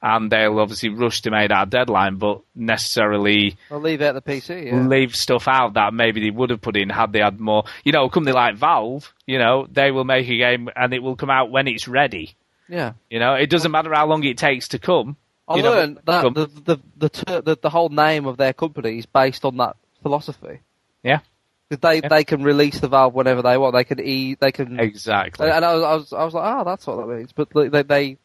And 0.01 0.31
they'll 0.31 0.59
obviously 0.59 0.89
rush 0.89 1.21
to 1.23 1.31
make 1.31 1.49
that 1.49 1.69
deadline, 1.69 2.15
but 2.15 2.39
necessarily 2.55 3.57
I'll 3.69 3.81
leave 3.81 4.01
out 4.01 4.13
the 4.15 4.21
PC. 4.21 4.67
Yeah. 4.67 4.87
leave 4.87 5.15
stuff 5.15 5.47
out 5.47 5.73
that 5.73 5.93
maybe 5.93 6.21
they 6.21 6.29
would 6.29 6.49
have 6.51 6.61
put 6.61 6.77
in 6.77 6.89
had 6.89 7.11
they 7.11 7.19
had 7.19 7.39
more. 7.39 7.65
You 7.83 7.91
know, 7.91 8.05
a 8.05 8.09
company 8.09 8.33
like 8.33 8.55
Valve, 8.55 9.13
you 9.27 9.37
know, 9.37 9.67
they 9.71 9.91
will 9.91 10.05
make 10.05 10.27
a 10.29 10.37
game 10.37 10.69
and 10.75 10.93
it 10.93 11.03
will 11.03 11.15
come 11.17 11.29
out 11.29 11.51
when 11.51 11.67
it's 11.67 11.87
ready. 11.87 12.35
yeah. 12.69 12.93
You 13.09 13.19
know, 13.19 13.33
it 13.33 13.49
doesn't 13.49 13.71
matter 13.71 13.93
how 13.93 14.07
long 14.07 14.23
it 14.23 14.37
takes 14.37 14.69
to 14.69 14.79
come. 14.79 15.17
I 15.47 15.55
you 15.57 15.63
know, 15.63 15.71
learned 15.71 15.99
that 16.05 16.21
come- 16.23 16.33
the 16.33 16.45
the 16.45 16.77
the, 16.97 17.09
ter- 17.09 17.41
the 17.41 17.57
the 17.61 17.69
whole 17.69 17.89
name 17.89 18.25
of 18.25 18.37
their 18.37 18.53
company 18.53 18.99
is 18.99 19.05
based 19.05 19.43
on 19.43 19.57
that 19.57 19.75
philosophy. 20.01 20.59
Yeah. 21.03 21.19
they 21.69 21.99
they 22.01 22.23
can 22.23 22.43
release 22.43 22.79
the 22.79 22.87
valve 22.87 23.13
whenever 23.13 23.41
they 23.41 23.57
want. 23.57 23.73
They 23.75 23.83
can 23.83 23.99
e 23.99 24.35
they 24.39 24.51
can 24.53 24.79
exactly. 24.79 25.49
And 25.49 25.65
I 25.65 25.73
was 25.73 25.83
I 25.83 25.93
was, 25.95 26.13
I 26.13 26.23
was 26.23 26.33
like, 26.35 26.53
oh, 26.55 26.63
that's 26.63 26.87
what 26.87 26.97
that 27.05 27.13
means. 27.13 27.31
But 27.33 27.49
they 27.53 27.83
they 27.83 28.17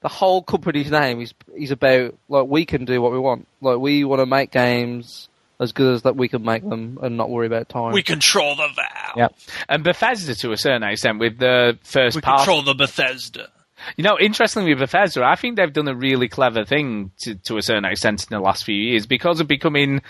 the 0.00 0.08
whole 0.08 0.42
company's 0.42 0.90
name 0.90 1.20
is 1.20 1.34
is 1.56 1.70
about 1.70 2.14
like 2.28 2.46
we 2.46 2.64
can 2.64 2.84
do 2.84 3.00
what 3.02 3.12
we 3.12 3.18
want. 3.18 3.46
Like 3.60 3.78
we 3.78 4.04
want 4.04 4.20
to 4.20 4.26
make 4.26 4.50
games 4.50 5.28
as 5.60 5.72
good 5.72 5.94
as 5.94 6.02
that 6.02 6.14
we 6.16 6.28
can 6.28 6.44
make 6.44 6.68
them 6.68 6.98
and 7.02 7.16
not 7.16 7.30
worry 7.30 7.46
about 7.48 7.68
time. 7.68 7.92
We 7.92 8.02
control 8.04 8.54
the 8.54 8.68
valve. 8.74 9.16
Yeah, 9.16 9.28
and 9.68 9.82
Bethesda 9.82 10.34
to 10.36 10.52
a 10.52 10.56
certain 10.56 10.84
extent 10.84 11.18
with 11.18 11.38
the 11.38 11.78
first 11.82 12.16
We 12.16 12.22
part. 12.22 12.38
control 12.40 12.62
the 12.62 12.74
Bethesda. 12.74 13.48
You 13.96 14.04
know, 14.04 14.18
interestingly 14.18 14.70
with 14.74 14.80
Bethesda, 14.80 15.24
I 15.24 15.36
think 15.36 15.56
they've 15.56 15.72
done 15.72 15.88
a 15.88 15.94
really 15.94 16.28
clever 16.28 16.64
thing 16.64 17.12
to, 17.20 17.34
to 17.36 17.58
a 17.58 17.62
certain 17.62 17.84
extent 17.84 18.22
in 18.28 18.36
the 18.36 18.40
last 18.40 18.64
few 18.64 18.74
years 18.74 19.06
because 19.06 19.40
of 19.40 19.46
becoming 19.46 20.02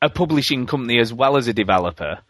a 0.00 0.08
publishing 0.08 0.66
company 0.66 1.00
as 1.00 1.12
well 1.12 1.36
as 1.36 1.48
a 1.48 1.52
developer. 1.52 2.20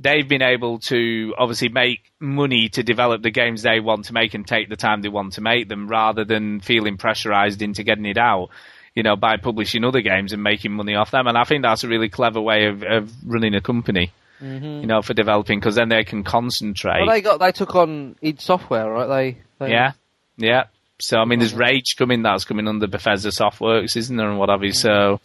They've 0.00 0.26
been 0.28 0.42
able 0.42 0.78
to 0.80 1.34
obviously 1.36 1.70
make 1.70 2.12
money 2.20 2.68
to 2.70 2.82
develop 2.84 3.22
the 3.22 3.30
games 3.30 3.62
they 3.62 3.80
want 3.80 4.04
to 4.06 4.12
make 4.12 4.34
and 4.34 4.46
take 4.46 4.68
the 4.68 4.76
time 4.76 5.02
they 5.02 5.08
want 5.08 5.32
to 5.34 5.40
make 5.40 5.68
them 5.68 5.88
rather 5.88 6.24
than 6.24 6.60
feeling 6.60 6.96
pressurized 6.96 7.62
into 7.62 7.82
getting 7.82 8.06
it 8.06 8.16
out, 8.18 8.50
you 8.94 9.02
know, 9.02 9.16
by 9.16 9.36
publishing 9.38 9.84
other 9.84 10.00
games 10.00 10.32
and 10.32 10.42
making 10.42 10.72
money 10.72 10.94
off 10.94 11.10
them. 11.10 11.26
And 11.26 11.36
I 11.36 11.42
think 11.44 11.62
that's 11.62 11.82
a 11.82 11.88
really 11.88 12.08
clever 12.08 12.40
way 12.40 12.66
of, 12.66 12.84
of 12.84 13.12
running 13.26 13.54
a 13.54 13.60
company, 13.60 14.12
Mhm. 14.40 14.82
you 14.82 14.86
know, 14.86 15.02
for 15.02 15.14
developing 15.14 15.58
because 15.58 15.74
then 15.74 15.88
they 15.88 16.04
can 16.04 16.22
concentrate. 16.22 17.00
Well, 17.04 17.06
they 17.14 17.20
got 17.20 17.40
they 17.40 17.50
took 17.50 17.74
on 17.74 18.14
id 18.22 18.40
Software, 18.40 18.88
right? 18.88 19.08
They, 19.08 19.38
they 19.66 19.72
Yeah, 19.72 19.92
yeah. 20.36 20.64
So 21.00 21.18
I 21.18 21.24
mean, 21.24 21.38
there's 21.38 21.54
Rage 21.54 21.94
coming 21.96 22.22
that's 22.22 22.44
coming 22.44 22.66
under 22.66 22.88
Bethesda 22.88 23.28
Softworks, 23.28 23.96
isn't 23.96 24.16
there, 24.16 24.28
and 24.28 24.38
what 24.38 24.48
have 24.48 24.64
you? 24.64 24.72
So 24.72 25.20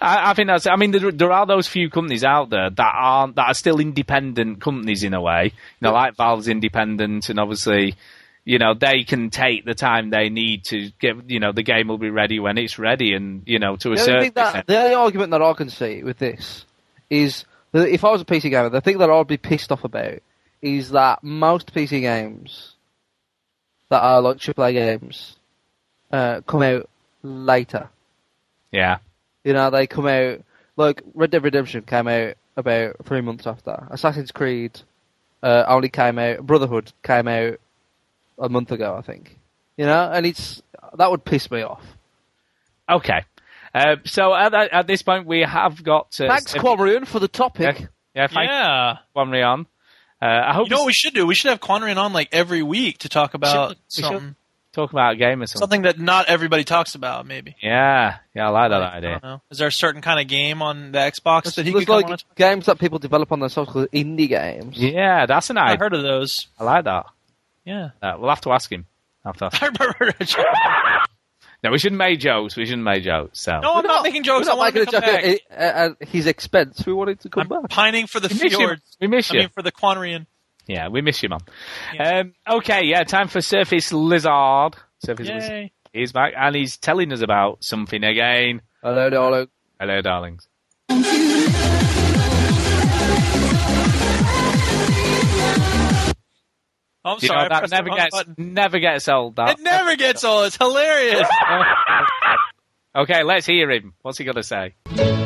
I, 0.00 0.30
I 0.30 0.34
think 0.34 0.48
that's. 0.48 0.66
I 0.66 0.76
mean, 0.76 0.90
there, 0.90 1.12
there 1.12 1.32
are 1.32 1.44
those 1.46 1.68
few 1.68 1.90
companies 1.90 2.24
out 2.24 2.48
there 2.48 2.70
that 2.70 2.92
aren't 2.96 3.36
that 3.36 3.48
are 3.48 3.54
still 3.54 3.78
independent 3.78 4.60
companies 4.62 5.04
in 5.04 5.12
a 5.12 5.20
way. 5.20 5.44
You 5.44 5.52
know, 5.82 5.92
like 5.92 6.16
Valve's 6.16 6.48
independent, 6.48 7.28
and 7.28 7.38
obviously, 7.38 7.94
you 8.46 8.58
know, 8.58 8.72
they 8.72 9.04
can 9.04 9.28
take 9.28 9.66
the 9.66 9.74
time 9.74 10.08
they 10.08 10.30
need 10.30 10.64
to 10.66 10.90
get. 10.98 11.28
You 11.30 11.40
know, 11.40 11.52
the 11.52 11.62
game 11.62 11.88
will 11.88 11.98
be 11.98 12.08
ready 12.10 12.40
when 12.40 12.56
it's 12.56 12.78
ready, 12.78 13.12
and 13.12 13.42
you 13.44 13.58
know, 13.58 13.76
to 13.76 13.92
a 13.92 13.96
The 13.96 13.98
certain 13.98 14.20
thing 14.22 14.32
that, 14.36 14.46
extent. 14.46 14.66
the 14.66 14.78
only 14.78 14.94
argument 14.94 15.30
that 15.32 15.42
I 15.42 15.52
can 15.52 15.68
see 15.68 16.02
with 16.02 16.18
this 16.18 16.64
is 17.10 17.44
that 17.72 17.88
if 17.88 18.02
I 18.02 18.10
was 18.10 18.22
a 18.22 18.24
PC 18.24 18.48
gamer, 18.48 18.70
the 18.70 18.80
thing 18.80 18.96
that 18.96 19.10
I'd 19.10 19.26
be 19.26 19.36
pissed 19.36 19.70
off 19.72 19.84
about 19.84 20.22
is 20.62 20.92
that 20.92 21.22
most 21.22 21.74
PC 21.74 22.00
games 22.00 22.76
that 23.90 24.00
are 24.02 24.20
like 24.20 24.36
AAA 24.38 24.72
games 24.72 25.36
uh, 26.12 26.40
come 26.46 26.62
out 26.62 26.88
later. 27.22 27.88
Yeah, 28.70 28.98
You 29.44 29.54
know, 29.54 29.70
they 29.70 29.86
come 29.86 30.06
out 30.06 30.42
like 30.76 31.02
Red 31.14 31.30
Dead 31.30 31.42
Redemption 31.42 31.82
came 31.82 32.06
out 32.06 32.34
about 32.56 32.96
three 33.04 33.22
months 33.22 33.46
after. 33.46 33.86
Assassin's 33.90 34.30
Creed 34.30 34.78
uh, 35.42 35.64
only 35.66 35.88
came 35.88 36.18
out. 36.18 36.46
Brotherhood 36.46 36.92
came 37.02 37.28
out 37.28 37.58
a 38.38 38.48
month 38.48 38.72
ago, 38.72 38.94
I 38.96 39.00
think. 39.02 39.38
You 39.76 39.86
know, 39.86 40.10
and 40.12 40.26
it's 40.26 40.62
that 40.96 41.10
would 41.10 41.24
piss 41.24 41.50
me 41.50 41.62
off. 41.62 41.82
Okay. 42.90 43.24
Uh, 43.74 43.96
so 44.04 44.34
at, 44.34 44.52
at 44.54 44.86
this 44.86 45.02
point, 45.02 45.26
we 45.26 45.40
have 45.40 45.82
got. 45.82 46.18
Uh, 46.20 46.28
Thanks, 46.28 46.50
Steph- 46.50 46.62
Quamrian, 46.62 47.06
for 47.06 47.20
the 47.20 47.28
topic. 47.28 47.80
Yeah, 47.80 47.86
yeah 48.14 48.26
thanks, 48.26 48.50
Yeah. 48.50 48.96
Quamrian. 49.14 49.66
Uh, 50.20 50.26
I 50.26 50.52
hope 50.54 50.66
You 50.68 50.70
know 50.70 50.78
what 50.82 50.86
we 50.86 50.92
should 50.92 51.14
do? 51.14 51.26
We 51.26 51.34
should 51.34 51.50
have 51.50 51.60
Quanrian 51.60 51.96
on 51.96 52.12
like 52.12 52.28
every 52.32 52.62
week 52.62 52.98
to 52.98 53.08
talk 53.08 53.34
about 53.34 53.70
we 53.70 53.74
should 53.94 54.04
something, 54.04 54.34
talk 54.72 54.90
about 54.92 55.12
a 55.12 55.16
game 55.16 55.40
or 55.42 55.46
something. 55.46 55.60
something 55.60 55.82
that 55.82 55.98
not 56.00 56.28
everybody 56.28 56.64
talks 56.64 56.94
about. 56.96 57.24
Maybe. 57.26 57.54
Yeah, 57.62 58.16
yeah, 58.34 58.46
I 58.46 58.50
like 58.50 58.70
that 58.70 58.82
I 58.82 58.96
idea. 58.96 59.10
don't 59.12 59.22
know. 59.22 59.42
Is 59.50 59.58
there 59.58 59.68
a 59.68 59.72
certain 59.72 60.02
kind 60.02 60.18
of 60.20 60.26
game 60.26 60.60
on 60.60 60.90
the 60.92 60.98
Xbox 60.98 61.54
that 61.54 61.64
he 61.66 61.72
could 61.72 61.86
come 61.86 61.96
like 62.02 62.06
on? 62.10 62.18
games 62.34 62.66
that 62.66 62.78
people 62.80 62.98
develop 62.98 63.30
on 63.30 63.38
themselves 63.40 63.70
called 63.70 63.88
indie 63.92 64.28
games. 64.28 64.76
Yeah, 64.76 65.26
that's 65.26 65.50
an 65.50 65.56
idea. 65.58 65.68
I 65.68 65.72
idea. 65.74 65.78
heard 65.84 65.94
of 65.94 66.02
those. 66.02 66.34
I 66.58 66.64
like 66.64 66.84
that. 66.84 67.06
Yeah. 67.64 67.90
Uh, 68.02 68.14
we'll 68.18 68.30
have 68.30 68.40
to 68.42 68.50
ask 68.52 68.72
him. 68.72 68.86
Have 69.24 69.36
to 69.38 69.44
ask 69.46 69.62
I 69.62 69.66
him. 69.66 69.74
remember. 69.78 70.14
No, 71.64 71.70
we 71.72 71.78
shouldn't 71.78 71.98
make 71.98 72.20
jokes. 72.20 72.56
We 72.56 72.64
shouldn't 72.66 72.84
make 72.84 73.02
jokes. 73.02 73.40
So. 73.40 73.58
No, 73.60 73.74
I'm 73.74 73.84
not 73.86 74.04
making 74.04 74.22
jokes. 74.22 74.46
We're 74.46 74.52
I 74.52 74.56
not 74.56 74.74
making 74.74 74.86
to 74.86 74.88
a 74.96 75.00
come 75.00 75.10
joke 75.10 75.22
back. 75.22 75.24
at, 75.24 75.58
at, 75.58 75.98
at 76.00 76.08
his 76.08 76.26
expense. 76.28 76.86
We 76.86 76.92
wanted 76.92 77.20
to 77.20 77.28
come 77.28 77.48
back. 77.48 77.68
Pining 77.68 78.06
for 78.06 78.20
the 78.20 78.28
We 78.28 78.48
miss 78.48 78.80
We 79.00 79.06
miss 79.08 79.30
I 79.30 79.34
you. 79.34 79.40
mean, 79.40 79.48
for 79.48 79.62
the 79.62 79.72
Quanrian. 79.72 80.26
Yeah, 80.68 80.88
we 80.88 81.00
miss 81.00 81.22
you, 81.22 81.30
man. 81.30 81.40
Um, 81.98 82.34
okay, 82.58 82.84
yeah, 82.84 83.02
time 83.02 83.28
for 83.28 83.40
Surface 83.40 83.92
Lizard. 83.92 84.76
Surface 85.04 85.28
Yay. 85.28 85.34
Lizard. 85.34 85.70
He's 85.92 86.12
back 86.12 86.34
and 86.36 86.54
he's 86.54 86.76
telling 86.76 87.12
us 87.12 87.22
about 87.22 87.64
something 87.64 88.04
again. 88.04 88.60
Hello, 88.82 89.08
darling. 89.10 89.48
Hello, 89.80 90.00
darlings. 90.02 90.46
I'm 97.08 97.18
You 97.20 97.28
sorry. 97.28 97.42
know, 97.44 97.48
that 97.48 97.58
pressed 97.58 97.72
never 97.72 97.88
wrong 97.88 97.96
gets 97.98 98.16
button. 98.16 98.34
never 98.54 98.78
gets 98.78 99.08
old. 99.08 99.36
That. 99.36 99.58
It 99.58 99.62
never 99.62 99.96
gets 99.96 100.24
old. 100.24 100.46
It's 100.46 100.56
hilarious. 100.56 101.28
okay, 102.96 103.22
let's 103.22 103.46
hear 103.46 103.70
him. 103.70 103.94
What's 104.02 104.18
he 104.18 104.24
got 104.24 104.34
to 104.36 104.42
say? 104.42 104.74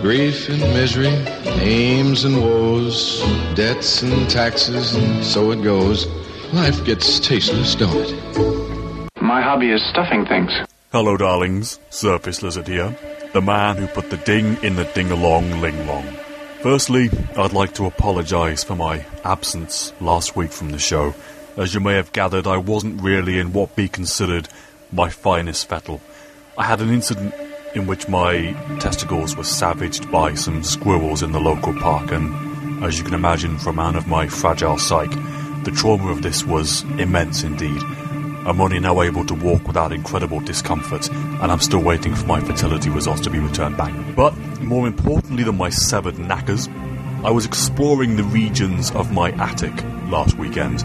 Grief 0.01 0.49
and 0.49 0.61
misery, 0.61 1.11
names 1.59 2.25
and 2.25 2.41
woes, 2.43 3.21
debts 3.55 4.03
and 4.03 4.29
taxes, 4.29 4.95
and 4.95 5.25
so 5.25 5.51
it 5.53 5.63
goes. 5.63 6.07
Life 6.53 6.85
gets 6.85 7.19
tasteless, 7.21 7.75
don't 7.75 7.97
it? 7.97 9.13
My 9.23 9.41
hobby 9.41 9.71
is 9.71 9.81
stuffing 9.91 10.27
things. 10.27 10.51
Hello, 10.91 11.17
darlings. 11.17 11.79
Surface 11.91 12.43
Lizard 12.43 12.67
here. 12.69 12.97
The 13.33 13.41
man 13.41 13.77
who 13.79 13.87
put 13.87 14.11
the 14.11 14.19
ding 14.19 14.59
in 14.63 14.77
the 14.77 14.85
ding-along 14.85 15.61
ling-long. 15.63 16.05
Firstly, 16.61 17.09
I'd 17.37 17.55
like 17.55 17.73
to 17.75 17.87
apologise 17.87 18.63
for 18.63 18.77
my 18.77 19.05
absence 19.25 19.93
last 20.01 20.37
week 20.37 20.53
from 20.53 20.71
the 20.71 20.79
show. 20.79 21.15
As 21.55 21.75
you 21.75 21.81
may 21.81 21.95
have 21.95 22.13
gathered, 22.13 22.47
I 22.47 22.57
wasn't 22.57 23.03
really 23.03 23.39
in 23.39 23.53
what 23.53 23.77
be 23.77 23.87
considered 23.87 24.49
my 24.91 25.11
finest 25.11 25.69
fettle. 25.69 26.01
I 26.57 26.65
had 26.65 26.81
an 26.81 26.89
incident 26.89 27.35
in 27.75 27.87
which 27.87 28.09
my 28.09 28.53
testicles 28.81 29.37
were 29.37 29.45
savaged 29.45 30.11
by 30.11 30.33
some 30.33 30.65
squirrels 30.65 31.23
in 31.23 31.33
the 31.33 31.41
local 31.41 31.75
park, 31.75 32.11
and 32.11 32.83
as 32.83 32.99
you 32.99 33.05
can 33.05 33.13
imagine, 33.13 33.59
for 33.59 33.69
a 33.69 33.75
man 33.75 33.97
of 33.97 34.07
my 34.07 34.29
fragile 34.29 34.79
psyche, 34.79 35.15
the 35.65 35.71
trauma 35.77 36.11
of 36.11 36.23
this 36.23 36.43
was 36.43 36.85
immense 36.99 37.43
indeed. 37.43 37.83
I'm 38.47 38.61
only 38.61 38.81
now 38.81 39.03
able 39.03 39.27
to 39.27 39.35
walk 39.35 39.67
without 39.67 39.93
incredible 39.93 40.41
discomfort, 40.41 41.11
and 41.11 41.53
I'm 41.53 41.61
still 41.61 41.83
waiting 41.83 42.15
for 42.15 42.27
my 42.27 42.41
fertility 42.41 42.89
results 42.89 43.21
to 43.23 43.31
be 43.31 43.39
returned 43.39 43.77
back. 43.77 43.93
But 44.17 44.35
more 44.63 44.87
importantly 44.87 45.45
than 45.45 45.59
my 45.59 45.69
severed 45.69 46.19
knackers, 46.19 46.67
I 47.25 47.31
was 47.31 47.45
exploring 47.45 48.17
the 48.17 48.25
regions 48.25 48.91
of 48.93 49.13
my 49.13 49.33
attic 49.33 49.75
last 50.11 50.37
weekend, 50.39 50.83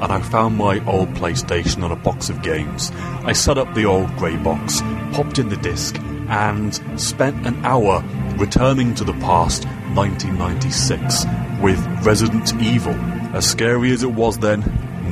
and 0.00 0.12
I 0.12 0.20
found 0.20 0.56
my 0.56 0.84
old 0.86 1.08
PlayStation 1.14 1.82
on 1.82 1.92
a 1.92 1.96
box 1.96 2.30
of 2.30 2.42
games. 2.42 2.92
I 3.24 3.32
set 3.32 3.58
up 3.58 3.74
the 3.74 3.84
old 3.84 4.14
grey 4.16 4.36
box, 4.36 4.80
popped 5.12 5.38
in 5.38 5.48
the 5.48 5.56
disc, 5.56 5.98
and 6.28 6.74
spent 7.00 7.46
an 7.46 7.64
hour 7.64 8.04
returning 8.36 8.94
to 8.94 9.04
the 9.04 9.14
past 9.14 9.64
1996 9.94 11.24
with 11.60 11.78
Resident 12.04 12.54
Evil. 12.62 12.94
As 13.34 13.48
scary 13.48 13.92
as 13.92 14.02
it 14.02 14.12
was 14.12 14.38
then, 14.38 14.60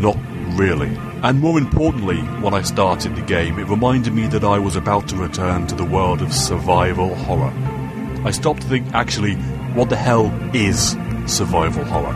not 0.00 0.16
really. 0.58 0.96
And 1.22 1.40
more 1.40 1.58
importantly, 1.58 2.18
when 2.40 2.54
I 2.54 2.62
started 2.62 3.16
the 3.16 3.22
game, 3.22 3.58
it 3.58 3.64
reminded 3.64 4.12
me 4.12 4.26
that 4.28 4.44
I 4.44 4.58
was 4.58 4.76
about 4.76 5.08
to 5.08 5.16
return 5.16 5.66
to 5.66 5.74
the 5.74 5.84
world 5.84 6.22
of 6.22 6.32
survival 6.32 7.14
horror. 7.14 7.52
I 8.24 8.30
stopped 8.30 8.62
to 8.62 8.68
think, 8.68 8.86
actually, 8.94 9.34
what 9.74 9.90
the 9.90 9.96
hell 9.96 10.32
is 10.54 10.96
survival 11.26 11.84
horror? 11.84 12.12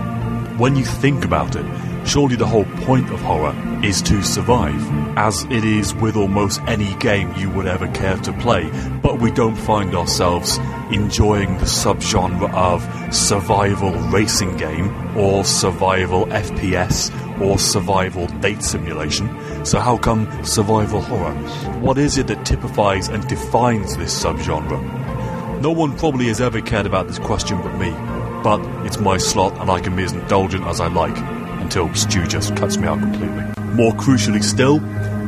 When 0.59 0.77
you 0.77 0.85
think 0.85 1.25
about 1.25 1.57
it, 1.57 1.65
surely 2.11 2.35
the 2.35 2.45
whole 2.45 2.65
point 2.83 3.09
of 3.13 3.21
horror 3.21 3.55
is 3.85 4.03
to 4.03 4.21
survive, 4.21 4.83
as 5.17 5.45
it 5.45 5.65
is 5.65 5.95
with 5.95 6.17
almost 6.17 6.61
any 6.63 6.93
game 6.97 7.33
you 7.37 7.49
would 7.49 7.67
ever 7.67 7.87
care 7.93 8.17
to 8.17 8.33
play, 8.33 8.69
but 9.01 9.21
we 9.21 9.31
don't 9.31 9.55
find 9.55 9.95
ourselves 9.95 10.59
enjoying 10.91 11.57
the 11.59 11.67
subgenre 11.67 12.53
of 12.53 13.15
survival 13.15 13.93
racing 14.11 14.57
game, 14.57 14.91
or 15.17 15.45
survival 15.45 16.27
FPS, 16.27 17.13
or 17.41 17.61
survival 17.61 18.27
date 18.41 18.65
simulation. 18.65 19.29
So 19.65 19.79
how 19.79 19.97
come 19.97 20.27
survival 20.45 21.03
horror? 21.03 21.35
What 21.79 21.97
is 21.97 22.19
it 22.19 22.27
that 22.27 22.45
typifies 22.45 23.07
and 23.07 23.25
defines 23.29 23.97
this 23.97 24.21
subgenre? 24.21 25.61
No 25.61 25.71
one 25.71 25.97
probably 25.97 26.27
has 26.27 26.41
ever 26.41 26.61
cared 26.61 26.87
about 26.87 27.07
this 27.07 27.21
question 27.21 27.63
but 27.63 27.79
me, 27.79 27.93
but 28.43 28.61
it's 28.85 28.99
my 28.99 29.17
slot 29.17 29.57
and 29.61 29.71
I 29.71 29.79
can 29.79 29.95
be 29.95 30.03
as 30.03 30.13
indulgent 30.13 30.65
as 30.65 30.81
I 30.81 30.89
like 30.89 31.40
until 31.71 31.95
Stu 31.95 32.27
just 32.27 32.57
cuts 32.57 32.77
me 32.79 32.89
out 32.89 32.99
completely. 32.99 33.45
More 33.75 33.93
crucially 33.93 34.43
still, 34.43 34.81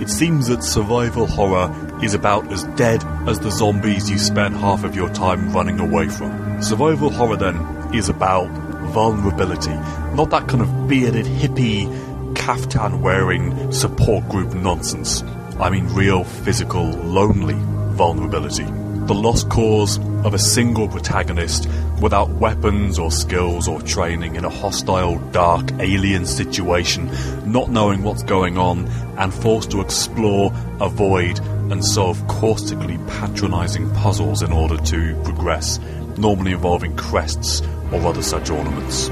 it 0.02 0.10
seems 0.10 0.48
that 0.48 0.64
survival 0.64 1.24
horror 1.24 1.70
is 2.02 2.14
about 2.14 2.51
as 2.52 2.64
dead 2.74 3.05
as 3.28 3.39
the 3.39 3.51
zombies 3.52 4.10
you 4.10 4.19
spend 4.19 4.56
half 4.56 4.82
of 4.82 4.97
your 4.97 5.09
time 5.10 5.52
running 5.52 5.78
away 5.78 6.09
from. 6.09 6.60
Survival 6.60 7.10
horror 7.10 7.36
then 7.36 7.55
is 7.94 8.09
about 8.09 8.48
vulnerability, 8.93 9.70
not 10.16 10.31
that 10.31 10.48
kind 10.48 10.62
of 10.62 10.89
bearded 10.89 11.27
hippie 11.27 11.86
caftan 12.35 13.02
wearing 13.02 13.70
support 13.70 14.28
group 14.28 14.52
nonsense. 14.52 15.23
I 15.60 15.70
mean 15.70 15.86
real 15.94 16.24
physical 16.24 16.90
lonely 16.90 17.55
vulnerability. 17.94 18.64
The 18.64 19.14
lost 19.14 19.48
cause 19.48 19.98
of 20.24 20.35
a 20.35 20.40
single 20.40 20.89
protagonist 20.89 21.69
without 22.03 22.29
weapons 22.31 22.99
or 22.99 23.12
skills 23.12 23.69
or 23.69 23.81
training 23.81 24.35
in 24.35 24.45
a 24.45 24.51
hostile, 24.51 25.19
dark, 25.31 25.70
alien 25.79 26.27
situation, 26.27 27.09
not 27.51 27.70
knowing 27.70 28.03
what's 28.03 28.24
going 28.24 28.59
on, 28.59 28.87
and 29.19 29.33
forced 29.33 29.70
to 29.70 29.81
explore, 29.81 30.53
avoid, 30.81 31.39
and 31.70 31.85
solve 31.85 32.27
caustically 32.27 32.99
patronizing 33.07 33.89
puzzles 33.95 34.43
in 34.43 34.51
order 34.53 34.77
to 34.79 35.15
progress, 35.23 35.79
normally 36.19 36.51
involving 36.51 36.95
crests 36.97 37.62
or 37.93 38.05
other 38.05 38.23
such 38.23 38.51
ornaments. 38.51 39.09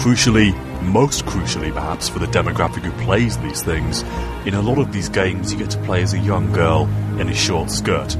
Crucially, 0.00 0.52
most 0.82 1.26
crucially 1.26 1.72
perhaps 1.72 2.08
for 2.08 2.18
the 2.18 2.26
demographic 2.26 2.82
who 2.82 3.04
plays 3.04 3.36
these 3.38 3.62
things, 3.62 4.02
in 4.46 4.54
a 4.54 4.62
lot 4.62 4.78
of 4.78 4.92
these 4.92 5.10
games 5.10 5.52
you 5.52 5.58
get 5.58 5.70
to 5.70 5.78
play 5.82 6.02
as 6.02 6.14
a 6.14 6.18
young 6.18 6.50
girl 6.52 6.88
in 7.20 7.28
a 7.28 7.34
short 7.34 7.70
skirt. 7.70 8.16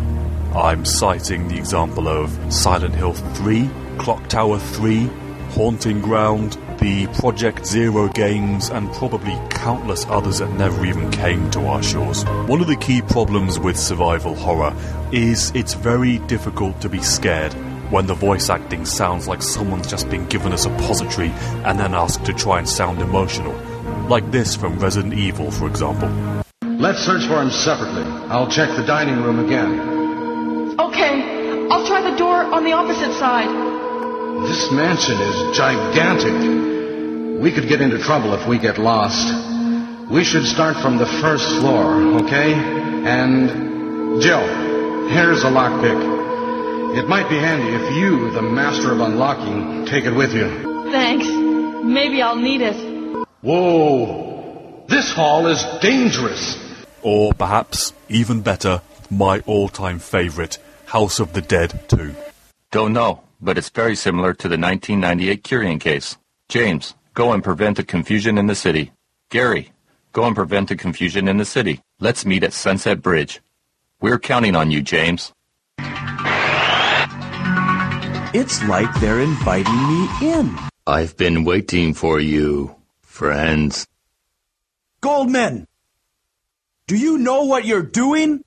I'm 0.54 0.84
citing 0.84 1.48
the 1.48 1.56
example 1.56 2.08
of 2.08 2.30
Silent 2.52 2.94
Hill 2.94 3.14
3, 3.14 3.70
Clock 3.96 4.28
Tower 4.28 4.58
3, 4.58 5.06
Haunting 5.52 6.02
Ground, 6.02 6.58
the 6.78 7.06
Project 7.18 7.64
Zero 7.64 8.08
games, 8.08 8.68
and 8.68 8.92
probably 8.92 9.34
countless 9.48 10.04
others 10.06 10.40
that 10.40 10.52
never 10.52 10.84
even 10.84 11.10
came 11.10 11.50
to 11.52 11.60
our 11.66 11.82
shores. 11.82 12.24
One 12.48 12.60
of 12.60 12.66
the 12.66 12.76
key 12.76 13.00
problems 13.00 13.58
with 13.58 13.78
survival 13.78 14.34
horror 14.34 14.76
is 15.10 15.50
it's 15.54 15.72
very 15.72 16.18
difficult 16.18 16.82
to 16.82 16.90
be 16.90 17.00
scared 17.00 17.54
when 17.90 18.06
the 18.06 18.14
voice 18.14 18.50
acting 18.50 18.84
sounds 18.84 19.26
like 19.26 19.40
someone's 19.40 19.86
just 19.86 20.10
been 20.10 20.26
given 20.26 20.52
a 20.52 20.58
suppository 20.58 21.30
and 21.64 21.80
then 21.80 21.94
asked 21.94 22.26
to 22.26 22.34
try 22.34 22.58
and 22.58 22.68
sound 22.68 23.00
emotional. 23.00 23.54
Like 24.06 24.30
this 24.30 24.54
from 24.54 24.78
Resident 24.78 25.14
Evil, 25.14 25.50
for 25.50 25.66
example. 25.66 26.10
Let's 26.62 26.98
search 26.98 27.26
for 27.26 27.40
him 27.40 27.50
separately. 27.50 28.04
I'll 28.28 28.50
check 28.50 28.68
the 28.76 28.84
dining 28.84 29.22
room 29.22 29.46
again. 29.46 30.01
Okay, 30.92 31.68
I'll 31.70 31.86
try 31.86 32.02
the 32.02 32.18
door 32.18 32.44
on 32.52 32.64
the 32.64 32.72
opposite 32.72 33.14
side. 33.18 33.48
This 34.46 34.70
mansion 34.70 35.18
is 35.18 35.56
gigantic. 35.56 37.40
We 37.40 37.50
could 37.50 37.66
get 37.66 37.80
into 37.80 37.98
trouble 37.98 38.34
if 38.34 38.46
we 38.46 38.58
get 38.58 38.76
lost. 38.76 39.32
We 40.10 40.22
should 40.22 40.44
start 40.44 40.76
from 40.76 40.98
the 40.98 41.06
first 41.06 41.48
floor, 41.60 41.94
okay? 42.20 42.52
And 42.52 44.20
Jill, 44.20 44.46
here's 45.08 45.44
a 45.44 45.50
lockpick. 45.50 46.98
It 46.98 47.08
might 47.08 47.30
be 47.30 47.38
handy 47.38 47.72
if 47.72 47.96
you, 47.96 48.30
the 48.32 48.42
master 48.42 48.92
of 48.92 49.00
unlocking, 49.00 49.86
take 49.86 50.04
it 50.04 50.12
with 50.12 50.34
you. 50.34 50.92
Thanks. 50.92 51.26
Maybe 51.26 52.20
I'll 52.20 52.36
need 52.36 52.60
it. 52.60 52.76
Whoa! 53.40 54.84
This 54.88 55.10
hall 55.10 55.46
is 55.46 55.64
dangerous. 55.80 56.58
Or 57.00 57.32
perhaps, 57.32 57.94
even 58.10 58.42
better, 58.42 58.82
my 59.10 59.40
all 59.46 59.70
time 59.70 59.98
favourite, 59.98 60.58
House 60.92 61.20
of 61.20 61.32
the 61.32 61.40
Dead 61.40 61.88
2. 61.88 62.14
Don't 62.70 62.92
know, 62.92 63.22
but 63.40 63.56
it's 63.56 63.70
very 63.70 63.96
similar 63.96 64.34
to 64.34 64.46
the 64.46 64.58
1998 64.58 65.42
Curien 65.42 65.80
case. 65.80 66.18
James, 66.50 66.92
go 67.14 67.32
and 67.32 67.42
prevent 67.42 67.78
the 67.78 67.82
confusion 67.82 68.36
in 68.36 68.46
the 68.46 68.54
city. 68.54 68.92
Gary, 69.30 69.72
go 70.12 70.24
and 70.24 70.36
prevent 70.36 70.68
the 70.68 70.76
confusion 70.76 71.28
in 71.28 71.38
the 71.38 71.46
city. 71.46 71.80
Let's 71.98 72.26
meet 72.26 72.44
at 72.44 72.52
Sunset 72.52 73.00
Bridge. 73.00 73.40
We're 74.02 74.18
counting 74.18 74.54
on 74.54 74.70
you, 74.70 74.82
James. 74.82 75.32
It's 78.34 78.62
like 78.64 78.92
they're 79.00 79.20
inviting 79.20 79.88
me 79.88 80.08
in. 80.20 80.58
I've 80.86 81.16
been 81.16 81.44
waiting 81.44 81.94
for 81.94 82.20
you, 82.20 82.76
friends. 83.00 83.86
Goldman! 85.00 85.66
Do 86.86 86.98
you 86.98 87.16
know 87.16 87.44
what 87.44 87.64
you're 87.64 87.82
doing? 87.82 88.44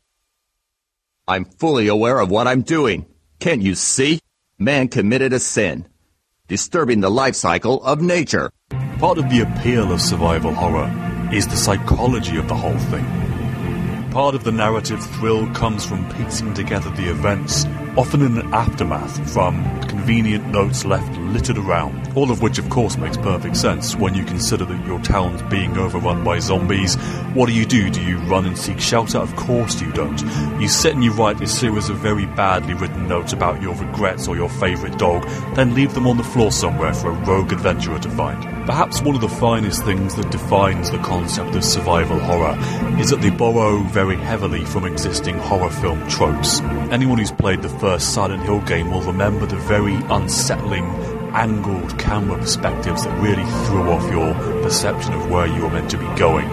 I'm 1.27 1.45
fully 1.45 1.87
aware 1.87 2.19
of 2.19 2.29
what 2.29 2.47
I'm 2.47 2.61
doing. 2.61 3.07
Can't 3.39 3.63
you 3.63 3.73
see? 3.73 4.19
Man 4.59 4.87
committed 4.87 5.33
a 5.33 5.39
sin, 5.39 5.87
disturbing 6.47 7.01
the 7.01 7.09
life 7.09 7.33
cycle 7.33 7.83
of 7.83 7.99
nature. 7.99 8.51
Part 8.99 9.17
of 9.17 9.29
the 9.31 9.39
appeal 9.41 9.91
of 9.91 10.01
survival 10.01 10.53
horror 10.53 10.91
is 11.33 11.47
the 11.47 11.57
psychology 11.57 12.37
of 12.37 12.47
the 12.47 12.55
whole 12.55 12.77
thing. 12.77 13.05
Part 14.11 14.35
of 14.35 14.43
the 14.43 14.51
narrative 14.51 15.03
thrill 15.15 15.51
comes 15.53 15.83
from 15.83 16.07
piecing 16.13 16.53
together 16.53 16.91
the 16.91 17.09
events, 17.09 17.65
often 17.97 18.21
in 18.21 18.37
an 18.37 18.53
aftermath 18.53 19.31
from 19.31 19.63
convenient 19.83 20.45
notes 20.47 20.85
left 20.85 21.17
littered 21.17 21.57
around. 21.57 22.11
All 22.15 22.31
of 22.31 22.41
which, 22.41 22.57
of 22.57 22.69
course, 22.69 22.97
makes 22.97 23.17
perfect 23.17 23.57
sense 23.57 23.95
when 23.95 24.13
you 24.13 24.23
consider 24.23 24.65
that 24.65 24.85
your 24.85 24.99
town's 24.99 25.41
being 25.43 25.77
overrun 25.77 26.23
by 26.23 26.39
zombies. 26.39 26.95
What 27.33 27.47
do 27.47 27.53
you 27.53 27.65
do? 27.65 27.89
Do 27.89 28.01
you 28.01 28.17
run 28.19 28.45
and 28.45 28.57
seek 28.57 28.79
shelter? 28.79 29.17
Of 29.17 29.35
course 29.35 29.81
you 29.81 29.91
don't. 29.91 30.21
You 30.61 30.67
sit 30.67 30.93
and 30.93 31.03
you 31.03 31.11
write 31.11 31.41
a 31.41 31.47
series 31.47 31.89
of 31.89 31.97
very 31.97 32.25
badly 32.25 32.73
written 32.73 33.07
notes 33.07 33.33
about 33.33 33.61
your 33.61 33.75
regrets 33.75 34.27
or 34.27 34.35
your 34.35 34.49
favourite 34.49 34.97
dog, 34.97 35.27
then 35.55 35.73
leave 35.73 35.93
them 35.93 36.07
on 36.07 36.17
the 36.17 36.23
floor 36.23 36.51
somewhere 36.51 36.93
for 36.93 37.09
a 37.09 37.25
rogue 37.25 37.51
adventurer 37.51 37.99
to 37.99 38.09
find. 38.09 38.43
Perhaps 38.65 39.01
one 39.01 39.13
of 39.13 39.21
the 39.21 39.29
finest 39.29 39.83
things 39.85 40.15
that 40.15 40.31
defines 40.31 40.89
the 40.89 40.97
concept 40.99 41.55
of 41.55 41.63
survival 41.63 42.19
horror 42.19 42.57
is 42.99 43.11
that 43.11 43.21
they 43.21 43.29
borrow 43.29 43.79
very 43.83 44.15
heavily 44.15 44.65
from 44.65 44.85
existing 44.85 45.37
horror 45.37 45.69
film 45.69 46.07
tropes. 46.09 46.61
Anyone 46.91 47.19
who's 47.19 47.31
played 47.31 47.61
the 47.61 47.69
first 47.85 48.15
Silent 48.15 48.41
Hill 48.41 48.61
game 48.61 48.89
will 48.89 49.03
remember 49.03 49.45
the 49.45 49.57
very 49.57 49.93
unsettling 50.09 50.85
angled 51.35 51.99
camera 51.99 52.35
perspectives 52.35 53.03
that 53.03 53.21
really 53.21 53.45
threw 53.67 53.91
off 53.91 54.11
your 54.11 54.33
perception 54.63 55.13
of 55.13 55.29
where 55.29 55.45
you 55.45 55.61
were 55.61 55.69
meant 55.69 55.91
to 55.91 55.97
be 55.99 56.07
going. 56.17 56.47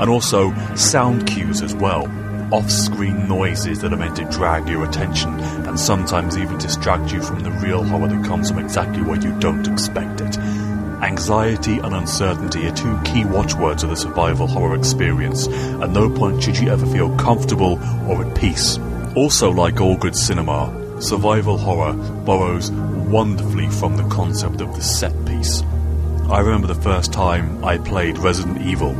And 0.00 0.08
also 0.08 0.54
sound 0.76 1.26
cues 1.26 1.60
as 1.60 1.74
well. 1.74 2.06
Off 2.54 2.70
screen 2.70 3.28
noises 3.28 3.80
that 3.80 3.92
are 3.92 3.98
meant 3.98 4.16
to 4.16 4.24
drag 4.30 4.66
your 4.66 4.82
attention 4.82 5.38
and 5.38 5.78
sometimes 5.78 6.38
even 6.38 6.56
distract 6.56 7.12
you 7.12 7.20
from 7.20 7.40
the 7.40 7.50
real 7.50 7.82
horror 7.82 8.08
that 8.08 8.24
comes 8.24 8.48
from 8.48 8.58
exactly 8.58 9.02
where 9.02 9.20
you 9.20 9.38
don't 9.40 9.68
expect 9.68 10.22
it. 10.22 10.38
Anxiety 10.38 11.80
and 11.80 11.94
uncertainty 11.94 12.66
are 12.66 12.74
two 12.74 12.98
key 13.04 13.26
watchwords 13.26 13.82
of 13.82 13.90
the 13.90 13.96
survival 13.96 14.46
horror 14.46 14.74
experience. 14.74 15.48
At 15.48 15.90
no 15.90 16.08
point 16.08 16.42
should 16.42 16.56
you 16.56 16.70
ever 16.70 16.86
feel 16.86 17.14
comfortable 17.18 17.78
or 18.08 18.24
at 18.24 18.34
peace. 18.34 18.78
Also, 19.18 19.50
like 19.50 19.80
all 19.80 19.96
good 19.96 20.14
cinema, 20.14 21.02
survival 21.02 21.58
horror 21.58 21.92
borrows 22.24 22.70
wonderfully 22.70 23.68
from 23.68 23.96
the 23.96 24.08
concept 24.08 24.60
of 24.60 24.76
the 24.76 24.80
set 24.80 25.12
piece. 25.26 25.60
I 26.30 26.38
remember 26.38 26.68
the 26.68 26.80
first 26.80 27.12
time 27.12 27.64
I 27.64 27.78
played 27.78 28.16
Resident 28.18 28.62
Evil. 28.62 28.96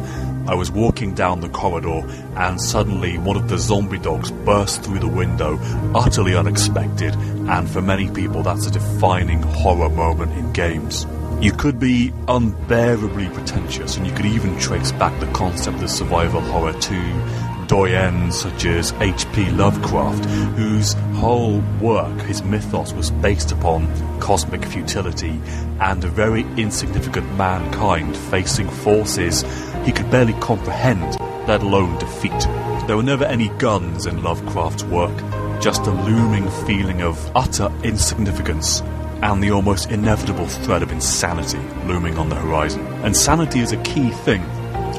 I 0.49 0.57
was 0.57 0.73
walking 0.73 1.15
down 1.15 1.41
the 1.41 1.49
corridor 1.49 2.03
and 2.35 2.61
suddenly 2.61 3.17
one 3.17 3.37
of 3.37 3.49
the 3.49 3.59
zombie 3.59 4.01
dogs 4.01 4.33
burst 4.33 4.83
through 4.83 4.99
the 4.99 5.07
window, 5.07 5.57
utterly 5.95 6.35
unexpected, 6.35 7.15
and 7.15 7.71
for 7.71 7.81
many 7.81 8.11
people 8.11 8.43
that's 8.43 8.67
a 8.67 8.73
defining 8.73 9.41
horror 9.43 9.89
moment 9.89 10.33
in 10.33 10.53
games. 10.53 11.07
You 11.41 11.53
could 11.53 11.79
be 11.79 12.13
unbearably 12.27 13.29
pretentious, 13.29 13.97
and 13.97 14.05
you 14.05 14.13
could 14.13 14.27
even 14.27 14.59
trace 14.59 14.91
back 14.91 15.19
the 15.21 15.31
concept 15.31 15.81
of 15.81 15.89
survival 15.89 16.41
horror 16.41 16.73
to 16.73 17.48
doyens 17.69 18.33
such 18.33 18.65
as 18.65 18.93
H.P. 18.95 19.51
Lovecraft, 19.51 20.25
whose 20.57 20.95
whole 21.15 21.61
work, 21.81 22.21
his 22.23 22.43
mythos, 22.43 22.93
was 22.93 23.11
based 23.11 23.53
upon 23.53 23.87
cosmic 24.21 24.65
futility 24.65 25.41
and 25.81 26.03
a 26.03 26.09
very 26.09 26.43
insignificant 26.57 27.33
mankind 27.37 28.17
facing 28.17 28.69
forces 28.69 29.45
he 29.85 29.93
could 29.93 30.11
barely 30.11 30.33
comprehend, 30.41 31.21
let 31.47 31.63
alone 31.63 31.97
defeat. 31.99 32.41
There 32.87 32.97
were 32.97 33.03
never 33.03 33.25
any 33.25 33.49
guns 33.59 34.07
in 34.07 34.23
Lovecraft's 34.23 34.85
work, 34.85 35.17
just 35.61 35.87
a 35.87 35.91
looming 35.91 36.49
feeling 36.67 37.03
of 37.03 37.31
utter 37.37 37.71
insignificance 37.85 38.81
and 39.23 39.43
the 39.43 39.51
almost 39.51 39.91
inevitable 39.91 40.47
threat 40.47 40.83
of 40.83 40.93
insanity 40.93 41.59
looming 41.87 42.19
on 42.19 42.29
the 42.29 42.37
horizon. 42.37 42.87
And 43.05 43.17
sanity 43.17 43.61
is 43.61 43.73
a 43.73 43.83
key 43.83 44.11
thing. 44.11 44.43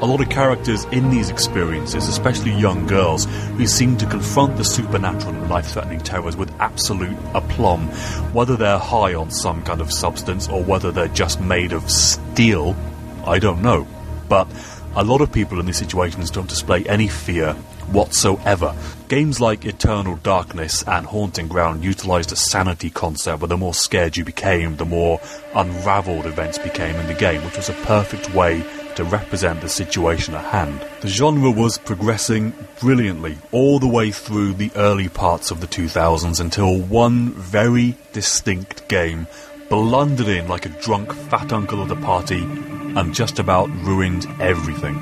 A 0.01 0.05
lot 0.05 0.21
of 0.21 0.29
characters 0.29 0.85
in 0.85 1.09
these 1.09 1.29
experiences, 1.29 2.07
especially 2.07 2.53
young 2.53 2.87
girls, 2.87 3.25
who 3.57 3.67
seem 3.67 3.97
to 3.97 4.05
confront 4.05 4.55
the 4.55 4.63
supernatural 4.63 5.35
and 5.35 5.49
life 5.49 5.67
threatening 5.67 5.99
terrors 5.99 6.37
with 6.37 6.49
absolute 6.61 7.17
aplomb, 7.33 7.89
whether 8.31 8.55
they're 8.55 8.79
high 8.79 9.13
on 9.13 9.29
some 9.29 9.61
kind 9.61 9.81
of 9.81 9.91
substance 9.91 10.47
or 10.47 10.63
whether 10.63 10.93
they're 10.93 11.09
just 11.09 11.41
made 11.41 11.73
of 11.73 11.91
steel, 11.91 12.77
I 13.25 13.39
don't 13.39 13.61
know. 13.61 13.85
But 14.29 14.47
a 14.95 15.03
lot 15.03 15.19
of 15.19 15.33
people 15.33 15.59
in 15.59 15.65
these 15.65 15.77
situations 15.77 16.31
don't 16.31 16.47
display 16.47 16.85
any 16.85 17.09
fear 17.09 17.53
whatsoever. 17.91 18.73
Games 19.09 19.41
like 19.41 19.65
Eternal 19.65 20.15
Darkness 20.17 20.81
and 20.87 21.05
Haunting 21.07 21.49
Ground 21.49 21.83
utilized 21.83 22.31
a 22.31 22.37
sanity 22.37 22.89
concept 22.89 23.41
where 23.41 23.49
the 23.49 23.57
more 23.57 23.73
scared 23.73 24.15
you 24.15 24.23
became, 24.23 24.77
the 24.77 24.85
more 24.85 25.19
unraveled 25.53 26.25
events 26.25 26.57
became 26.57 26.95
in 26.95 27.07
the 27.07 27.13
game, 27.15 27.43
which 27.43 27.57
was 27.57 27.67
a 27.67 27.73
perfect 27.73 28.33
way 28.33 28.63
to 28.99 29.05
represent 29.05 29.61
the 29.61 29.69
situation 29.69 30.35
at 30.35 30.43
hand. 30.43 30.85
The 30.99 31.07
genre 31.07 31.49
was 31.49 31.77
progressing 31.77 32.53
brilliantly 32.81 33.37
all 33.53 33.79
the 33.79 33.87
way 33.87 34.11
through 34.11 34.55
the 34.55 34.71
early 34.75 35.07
parts 35.07 35.51
of 35.51 35.61
the 35.61 35.67
2000s 35.67 36.41
until 36.41 36.77
one 36.77 37.31
very 37.31 37.95
distinct 38.11 38.89
game 38.89 39.25
blundered 39.69 40.27
in 40.27 40.49
like 40.49 40.65
a 40.65 40.81
drunk 40.81 41.13
fat 41.13 41.53
uncle 41.53 41.81
of 41.81 41.87
the 41.87 41.95
party 41.95 42.41
and 42.41 43.13
just 43.13 43.39
about 43.39 43.69
ruined 43.69 44.25
everything. 44.41 44.97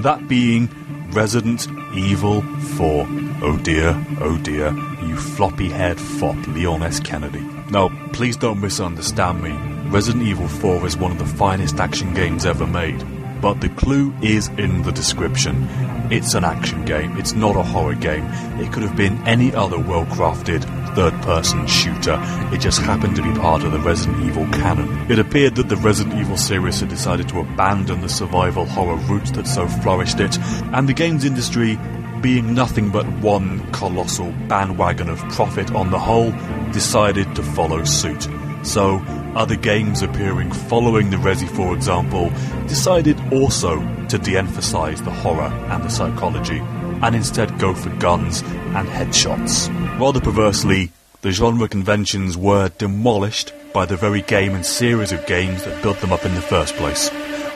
That 0.00 0.26
being 0.26 0.70
Resident 1.10 1.68
Evil 1.94 2.40
4. 2.40 3.06
Oh 3.42 3.60
dear, 3.62 4.06
oh 4.22 4.38
dear, 4.38 4.72
you 5.06 5.18
floppy 5.18 5.68
haired 5.68 6.00
fop 6.00 6.46
Leon 6.46 6.82
S. 6.82 6.98
Kennedy. 6.98 7.42
Now, 7.70 7.90
please 8.14 8.38
don't 8.38 8.62
misunderstand 8.62 9.42
me. 9.42 9.52
Resident 9.90 10.24
Evil 10.24 10.48
4 10.48 10.86
is 10.86 10.96
one 10.96 11.12
of 11.12 11.18
the 11.18 11.26
finest 11.26 11.78
action 11.78 12.14
games 12.14 12.46
ever 12.46 12.66
made. 12.66 13.04
But 13.40 13.60
the 13.60 13.68
clue 13.68 14.14
is 14.22 14.48
in 14.58 14.82
the 14.82 14.92
description. 14.92 15.68
It's 16.10 16.34
an 16.34 16.44
action 16.44 16.84
game, 16.84 17.16
it's 17.18 17.34
not 17.34 17.56
a 17.56 17.62
horror 17.62 17.94
game. 17.94 18.24
It 18.60 18.72
could 18.72 18.82
have 18.82 18.96
been 18.96 19.26
any 19.26 19.54
other 19.54 19.78
well 19.78 20.06
crafted 20.06 20.64
third 20.94 21.22
person 21.22 21.66
shooter. 21.68 22.18
It 22.52 22.60
just 22.60 22.80
happened 22.80 23.14
to 23.16 23.22
be 23.22 23.32
part 23.38 23.62
of 23.62 23.70
the 23.70 23.78
Resident 23.78 24.24
Evil 24.24 24.46
canon. 24.48 25.08
It 25.08 25.20
appeared 25.20 25.54
that 25.54 25.68
the 25.68 25.76
Resident 25.76 26.18
Evil 26.18 26.36
series 26.36 26.80
had 26.80 26.88
decided 26.88 27.28
to 27.28 27.38
abandon 27.38 28.00
the 28.00 28.08
survival 28.08 28.66
horror 28.66 28.96
roots 28.96 29.30
that 29.32 29.46
so 29.46 29.68
flourished 29.68 30.18
it, 30.18 30.36
and 30.72 30.88
the 30.88 30.94
games 30.94 31.24
industry, 31.24 31.78
being 32.20 32.52
nothing 32.52 32.90
but 32.90 33.06
one 33.20 33.70
colossal 33.70 34.32
bandwagon 34.48 35.08
of 35.08 35.18
profit 35.28 35.72
on 35.72 35.90
the 35.92 35.98
whole, 35.98 36.32
decided 36.72 37.32
to 37.36 37.42
follow 37.42 37.84
suit. 37.84 38.26
So, 38.68 38.98
other 39.34 39.56
games 39.56 40.02
appearing 40.02 40.52
following 40.52 41.08
the 41.08 41.16
Resi 41.16 41.48
4 41.48 41.74
example 41.74 42.28
decided 42.68 43.18
also 43.32 43.80
to 44.08 44.18
de 44.18 44.36
emphasize 44.36 45.00
the 45.00 45.10
horror 45.10 45.50
and 45.70 45.82
the 45.82 45.88
psychology, 45.88 46.58
and 46.58 47.16
instead 47.16 47.58
go 47.58 47.72
for 47.74 47.88
guns 47.96 48.42
and 48.42 48.86
headshots. 48.86 49.70
Rather 49.98 50.20
perversely, 50.20 50.92
the 51.22 51.30
genre 51.30 51.66
conventions 51.66 52.36
were 52.36 52.68
demolished 52.76 53.54
by 53.72 53.86
the 53.86 53.96
very 53.96 54.20
game 54.20 54.54
and 54.54 54.66
series 54.66 55.12
of 55.12 55.24
games 55.24 55.64
that 55.64 55.82
built 55.82 55.98
them 56.00 56.12
up 56.12 56.26
in 56.26 56.34
the 56.34 56.42
first 56.42 56.74
place. 56.76 57.08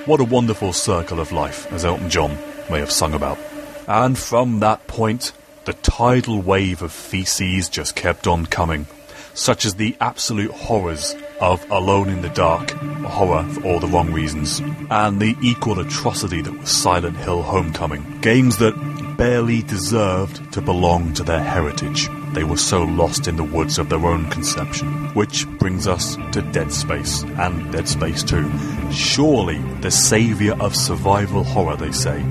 What 0.06 0.20
a 0.20 0.24
wonderful 0.24 0.72
circle 0.72 1.20
of 1.20 1.30
life, 1.30 1.70
as 1.72 1.84
Elton 1.84 2.09
John 2.09 2.39
may 2.70 2.78
have 2.78 2.90
sung 2.90 3.12
about. 3.12 3.39
And 3.86 4.18
from 4.18 4.60
that 4.60 4.86
point, 4.86 5.32
the 5.66 5.74
tidal 5.74 6.40
wave 6.40 6.80
of 6.80 6.90
feces 6.90 7.68
just 7.68 7.97
kept 7.97 8.26
on 8.26 8.47
coming, 8.47 8.86
such 9.34 9.64
as 9.64 9.74
the 9.74 9.96
absolute 10.00 10.50
horrors 10.50 11.14
of 11.40 11.68
Alone 11.70 12.09
in 12.09 12.22
the 12.22 12.28
Dark, 12.30 12.72
a 12.72 13.09
horror 13.09 13.44
for 13.44 13.64
all 13.66 13.80
the 13.80 13.88
wrong 13.88 14.12
reasons, 14.12 14.60
and 14.90 15.20
the 15.20 15.36
equal 15.42 15.80
atrocity 15.80 16.42
that 16.42 16.56
was 16.56 16.70
Silent 16.70 17.16
Hill 17.16 17.42
Homecoming. 17.42 18.20
Games 18.20 18.59
that 18.59 18.74
barely 19.16 19.62
deserved 19.62 20.52
to 20.52 20.60
belong 20.60 21.14
to 21.14 21.22
their 21.22 21.42
heritage. 21.42 22.09
They 22.32 22.44
were 22.44 22.56
so 22.56 22.82
lost 22.82 23.28
in 23.28 23.36
the 23.36 23.44
woods 23.44 23.78
of 23.78 23.88
their 23.88 24.04
own 24.06 24.28
conception. 24.30 24.88
Which 25.14 25.46
brings 25.59 25.86
us 25.86 26.16
to 26.32 26.42
Dead 26.42 26.72
Space 26.72 27.22
and 27.22 27.70
Dead 27.72 27.88
Space 27.88 28.22
2. 28.22 28.90
Surely 28.90 29.59
the 29.80 29.90
saviour 29.90 30.56
of 30.60 30.74
survival 30.74 31.44
horror, 31.44 31.76
they 31.76 31.92
say. 31.92 32.24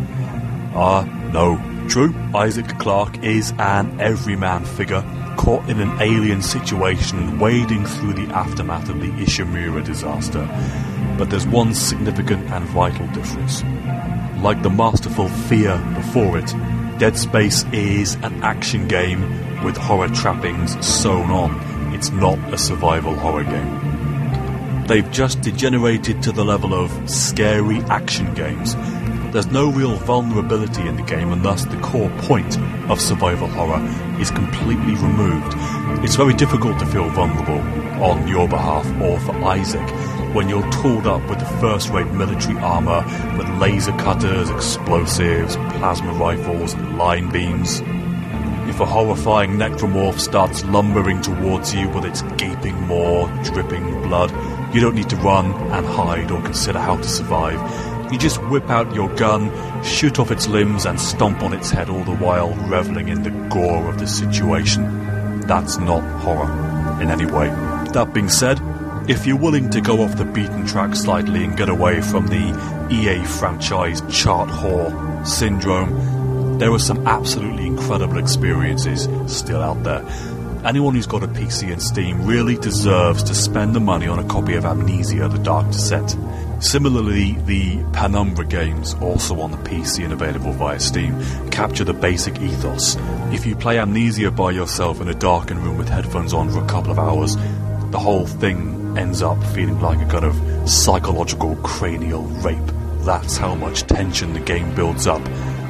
Ah, 0.73 1.03
no. 1.31 1.70
True, 1.91 2.15
Isaac 2.33 2.79
Clarke 2.79 3.21
is 3.21 3.51
an 3.59 3.99
everyman 3.99 4.63
figure 4.63 5.03
caught 5.35 5.67
in 5.67 5.81
an 5.81 6.01
alien 6.01 6.41
situation 6.41 7.19
and 7.19 7.41
wading 7.41 7.85
through 7.85 8.13
the 8.13 8.33
aftermath 8.33 8.87
of 8.87 9.01
the 9.01 9.09
Ishimura 9.09 9.83
disaster. 9.83 10.47
But 11.17 11.29
there's 11.29 11.45
one 11.45 11.73
significant 11.73 12.49
and 12.49 12.63
vital 12.67 13.05
difference. 13.07 13.61
Like 14.41 14.63
the 14.63 14.69
masterful 14.69 15.27
Fear 15.27 15.79
before 15.95 16.37
it, 16.37 16.55
Dead 16.97 17.17
Space 17.17 17.65
is 17.73 18.15
an 18.23 18.41
action 18.41 18.87
game 18.87 19.63
with 19.65 19.75
horror 19.75 20.07
trappings 20.07 20.79
sewn 20.85 21.29
on. 21.29 21.93
It's 21.93 22.09
not 22.09 22.37
a 22.53 22.57
survival 22.57 23.15
horror 23.15 23.43
game. 23.43 24.87
They've 24.87 25.11
just 25.11 25.41
degenerated 25.41 26.23
to 26.23 26.31
the 26.31 26.45
level 26.45 26.73
of 26.73 27.09
scary 27.09 27.79
action 27.89 28.33
games. 28.33 28.77
There's 29.31 29.47
no 29.47 29.71
real 29.71 29.95
vulnerability 29.95 30.85
in 30.85 30.97
the 30.97 31.03
game, 31.03 31.31
and 31.31 31.41
thus 31.41 31.63
the 31.63 31.79
core 31.79 32.09
point 32.23 32.57
of 32.89 32.99
survival 32.99 33.47
horror 33.47 33.79
is 34.19 34.29
completely 34.29 34.95
removed. 34.95 35.55
It's 36.03 36.15
very 36.15 36.33
difficult 36.33 36.77
to 36.79 36.85
feel 36.85 37.07
vulnerable 37.11 37.59
on 38.03 38.27
your 38.27 38.49
behalf 38.49 38.85
or 39.01 39.17
for 39.21 39.33
Isaac 39.45 39.89
when 40.35 40.49
you're 40.49 40.69
tooled 40.71 41.07
up 41.07 41.21
with 41.29 41.39
the 41.39 41.45
first 41.61 41.89
rate 41.91 42.11
military 42.11 42.57
armour 42.57 43.05
with 43.37 43.47
laser 43.57 43.93
cutters, 43.93 44.49
explosives, 44.49 45.55
plasma 45.55 46.11
rifles, 46.13 46.73
and 46.73 46.97
line 46.97 47.31
beams. 47.31 47.81
If 48.69 48.81
a 48.81 48.85
horrifying 48.85 49.51
necromorph 49.51 50.19
starts 50.19 50.65
lumbering 50.65 51.21
towards 51.21 51.73
you 51.73 51.87
with 51.89 52.03
its 52.03 52.21
gaping 52.37 52.79
maw 52.85 53.27
dripping 53.43 54.01
blood, 54.03 54.31
you 54.73 54.81
don't 54.81 54.95
need 54.95 55.09
to 55.09 55.17
run 55.17 55.53
and 55.71 55.85
hide 55.85 56.31
or 56.31 56.41
consider 56.41 56.79
how 56.79 56.97
to 56.97 57.07
survive. 57.07 57.59
You 58.11 58.17
just 58.17 58.43
whip 58.49 58.69
out 58.69 58.93
your 58.93 59.13
gun, 59.15 59.49
shoot 59.83 60.19
off 60.19 60.31
its 60.31 60.47
limbs, 60.47 60.85
and 60.85 60.99
stomp 60.99 61.41
on 61.41 61.53
its 61.53 61.71
head 61.71 61.89
all 61.89 62.03
the 62.03 62.15
while 62.15 62.53
reveling 62.67 63.07
in 63.07 63.23
the 63.23 63.31
gore 63.49 63.87
of 63.87 63.99
the 63.99 64.07
situation. 64.07 65.41
That's 65.47 65.77
not 65.77 66.01
horror 66.19 67.01
in 67.01 67.09
any 67.09 67.25
way. 67.25 67.47
That 67.93 68.11
being 68.13 68.29
said, 68.29 68.59
if 69.09 69.25
you're 69.25 69.37
willing 69.37 69.69
to 69.71 69.81
go 69.81 70.03
off 70.03 70.17
the 70.17 70.25
beaten 70.25 70.65
track 70.67 70.95
slightly 70.95 71.43
and 71.43 71.57
get 71.57 71.69
away 71.69 72.01
from 72.01 72.27
the 72.27 72.87
EA 72.91 73.23
franchise 73.25 74.01
chart 74.09 74.49
whore 74.49 75.25
syndrome, 75.25 76.57
there 76.59 76.71
are 76.71 76.79
some 76.79 77.07
absolutely 77.07 77.65
incredible 77.65 78.17
experiences 78.17 79.07
still 79.25 79.61
out 79.61 79.83
there. 79.83 80.05
Anyone 80.63 80.93
who's 80.93 81.07
got 81.07 81.23
a 81.23 81.27
PC 81.27 81.71
and 81.71 81.81
Steam 81.81 82.25
really 82.27 82.55
deserves 82.55 83.23
to 83.23 83.33
spend 83.33 83.73
the 83.73 83.79
money 83.79 84.07
on 84.07 84.19
a 84.19 84.23
copy 84.25 84.53
of 84.53 84.65
Amnesia 84.65 85.27
The 85.27 85.39
Dark 85.39 85.71
Descent. 85.71 86.15
Similarly, 86.61 87.33
the 87.47 87.83
Penumbra 87.91 88.45
games, 88.45 88.93
also 89.01 89.41
on 89.41 89.49
the 89.49 89.57
PC 89.57 90.03
and 90.03 90.13
available 90.13 90.53
via 90.53 90.79
Steam, 90.79 91.19
capture 91.49 91.83
the 91.83 91.93
basic 91.93 92.39
ethos. 92.39 92.97
If 93.33 93.47
you 93.47 93.55
play 93.55 93.79
Amnesia 93.79 94.29
by 94.29 94.51
yourself 94.51 95.01
in 95.01 95.07
a 95.07 95.15
darkened 95.15 95.63
room 95.63 95.79
with 95.79 95.89
headphones 95.89 96.35
on 96.35 96.51
for 96.51 96.63
a 96.63 96.67
couple 96.67 96.91
of 96.91 96.99
hours, 96.99 97.35
the 97.89 97.97
whole 97.97 98.27
thing 98.27 98.95
ends 98.95 99.23
up 99.23 99.43
feeling 99.55 99.81
like 99.81 99.99
a 100.01 100.09
kind 100.11 100.23
of 100.23 100.69
psychological 100.69 101.55
cranial 101.57 102.21
rape. 102.21 102.59
That's 102.99 103.37
how 103.37 103.55
much 103.55 103.81
tension 103.87 104.33
the 104.33 104.39
game 104.39 104.75
builds 104.75 105.07
up. 105.07 105.21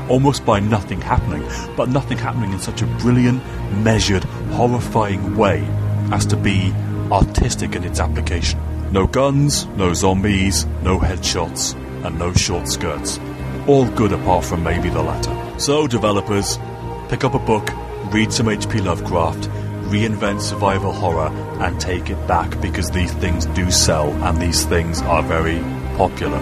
Almost 0.09 0.45
by 0.45 0.59
nothing 0.59 0.99
happening, 0.99 1.49
but 1.77 1.87
nothing 1.87 2.17
happening 2.17 2.51
in 2.51 2.59
such 2.59 2.81
a 2.81 2.85
brilliant, 2.85 3.41
measured, 3.77 4.25
horrifying 4.51 5.37
way 5.37 5.65
as 6.11 6.25
to 6.25 6.35
be 6.35 6.73
artistic 7.09 7.75
in 7.75 7.85
its 7.85 8.01
application. 8.01 8.59
No 8.91 9.07
guns, 9.07 9.65
no 9.77 9.93
zombies, 9.93 10.65
no 10.83 10.99
headshots, 10.99 11.75
and 12.05 12.19
no 12.19 12.33
short 12.33 12.67
skirts. 12.67 13.21
All 13.65 13.87
good 13.91 14.11
apart 14.11 14.43
from 14.43 14.63
maybe 14.63 14.89
the 14.89 15.01
latter. 15.01 15.33
So, 15.57 15.87
developers, 15.87 16.59
pick 17.07 17.23
up 17.23 17.33
a 17.33 17.39
book, 17.39 17.69
read 18.11 18.33
some 18.33 18.49
H.P. 18.49 18.81
Lovecraft, 18.81 19.49
reinvent 19.83 20.41
survival 20.41 20.91
horror, 20.91 21.29
and 21.61 21.79
take 21.79 22.09
it 22.09 22.27
back 22.27 22.59
because 22.59 22.91
these 22.91 23.13
things 23.13 23.45
do 23.45 23.71
sell 23.71 24.09
and 24.25 24.41
these 24.41 24.65
things 24.65 25.01
are 25.03 25.23
very 25.23 25.59
popular. 25.95 26.39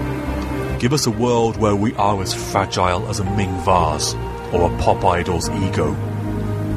Give 0.80 0.93
us 0.93 1.05
a 1.05 1.11
world 1.11 1.57
where 1.57 1.76
we 1.76 1.93
are 1.97 2.19
as 2.19 2.34
fragile 2.34 3.07
as 3.09 3.19
a 3.19 3.26
Ming 3.35 3.55
vase 3.59 4.15
or 4.51 4.73
a 4.73 4.77
pop 4.80 5.05
idol's 5.05 5.49
ego. 5.51 5.95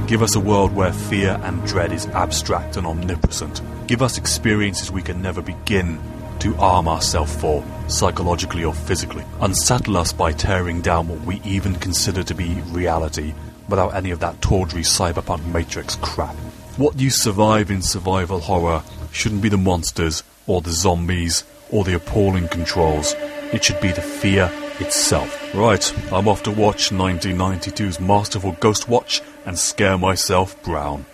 Give 0.07 0.23
us 0.23 0.35
a 0.35 0.41
world 0.41 0.75
where 0.75 0.93
fear 0.93 1.41
and 1.43 1.65
dread 1.67 1.93
is 1.93 2.07
abstract 2.09 2.77
and 2.77 2.87
omnipresent. 2.87 3.63
Give 3.87 4.03
us 4.03 4.19
experiences 4.19 4.91
we 4.91 5.01
can 5.01 5.23
never 5.23 5.41
begin 5.41 6.01
to 6.41 6.57
arm 6.57 6.89
ourselves 6.89 7.35
for, 7.37 7.65
psychologically 7.87 8.65
or 8.65 8.75
physically. 8.75 9.25
Unsettle 9.41 9.97
us 9.97 10.13
by 10.13 10.33
tearing 10.33 10.81
down 10.81 11.09
what 11.09 11.21
we 11.21 11.41
even 11.45 11.77
consider 11.77 12.23
to 12.25 12.35
be 12.35 12.61
reality 12.73 13.33
without 13.69 13.95
any 13.95 14.11
of 14.11 14.21
that 14.21 14.43
tawdry 14.43 14.83
cyberpunk 14.83 15.47
matrix 15.47 15.95
crap. 15.97 16.35
What 16.77 16.99
you 16.99 17.09
survive 17.09 17.71
in 17.71 17.81
survival 17.81 18.41
horror 18.41 18.83
shouldn't 19.13 19.43
be 19.43 19.49
the 19.49 19.57
monsters 19.57 20.25
or 20.47 20.61
the 20.61 20.73
zombies 20.73 21.45
or 21.71 21.85
the 21.85 21.95
appalling 21.95 22.49
controls. 22.49 23.15
It 23.53 23.63
should 23.65 23.81
be 23.81 23.93
the 23.93 24.03
fear 24.03 24.51
itself. 24.81 25.55
Right, 25.55 26.13
I'm 26.13 26.29
off 26.29 26.43
to 26.43 26.51
watch 26.51 26.91
1992's 26.91 28.01
masterful 28.01 28.53
Ghost 28.53 28.89
Watch 28.89 29.23
and 29.45 29.59
scare 29.59 29.99
myself 29.99 30.61
brown. 30.63 31.05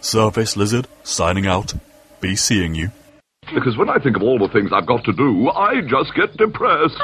Surface 0.00 0.56
Lizard, 0.56 0.88
signing 1.04 1.46
out. 1.46 1.74
Be 2.20 2.36
seeing 2.36 2.74
you. 2.74 2.90
Because 3.54 3.76
when 3.76 3.90
I 3.90 3.98
think 3.98 4.16
of 4.16 4.22
all 4.22 4.38
the 4.38 4.48
things 4.48 4.70
I've 4.72 4.86
got 4.86 5.04
to 5.04 5.12
do, 5.12 5.48
I 5.50 5.80
just 5.82 6.14
get 6.14 6.36
depressed. 6.36 6.96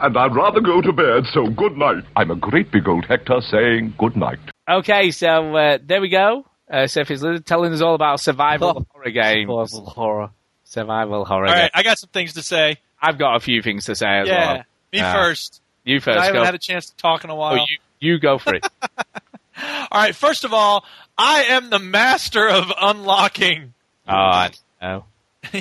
And 0.00 0.16
I'd 0.16 0.34
rather 0.34 0.60
go 0.60 0.80
to 0.80 0.92
bed, 0.92 1.24
so 1.32 1.46
good 1.48 1.76
night. 1.76 2.04
I'm 2.14 2.30
a 2.30 2.36
great 2.36 2.70
big 2.70 2.88
old 2.88 3.04
Hector 3.04 3.40
saying 3.40 3.94
good 3.98 4.16
night. 4.16 4.38
Okay, 4.68 5.10
so 5.10 5.54
uh, 5.54 5.78
there 5.84 6.00
we 6.00 6.08
go. 6.08 6.46
Uh, 6.70 6.86
Surface 6.86 7.20
Lizard 7.20 7.46
telling 7.46 7.72
us 7.72 7.80
all 7.80 7.94
about 7.94 8.20
survival 8.20 8.86
horror 8.92 9.10
games. 9.10 9.48
Survival 9.48 9.90
horror. 9.90 10.30
Survival 10.64 11.24
horror 11.24 11.46
All 11.46 11.52
right, 11.52 11.60
games. 11.62 11.70
I 11.74 11.82
got 11.82 11.98
some 11.98 12.10
things 12.10 12.34
to 12.34 12.42
say. 12.42 12.76
I've 13.00 13.18
got 13.18 13.36
a 13.36 13.40
few 13.40 13.60
things 13.62 13.84
to 13.86 13.94
say 13.94 14.06
as 14.20 14.28
yeah, 14.28 14.52
well. 14.54 14.62
me 14.92 15.00
Uh, 15.00 15.12
first. 15.12 15.60
You 15.84 16.00
first. 16.00 16.18
I 16.18 16.26
haven't 16.26 16.40
go. 16.40 16.44
had 16.44 16.54
a 16.54 16.58
chance 16.58 16.86
to 16.90 16.96
talk 16.96 17.22
in 17.24 17.30
a 17.30 17.34
while. 17.36 17.54
Oh, 17.60 17.64
you, 18.00 18.12
you 18.14 18.18
go 18.18 18.38
for 18.38 18.54
it. 18.54 18.66
All 19.62 20.00
right, 20.00 20.14
first 20.14 20.44
of 20.44 20.52
all, 20.52 20.84
I 21.18 21.44
am 21.44 21.70
the 21.70 21.78
master 21.78 22.48
of 22.48 22.72
unlocking. 22.80 23.74
oh, 24.08 24.12
I 24.12 24.50
know. 24.82 25.04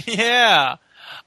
yeah. 0.06 0.76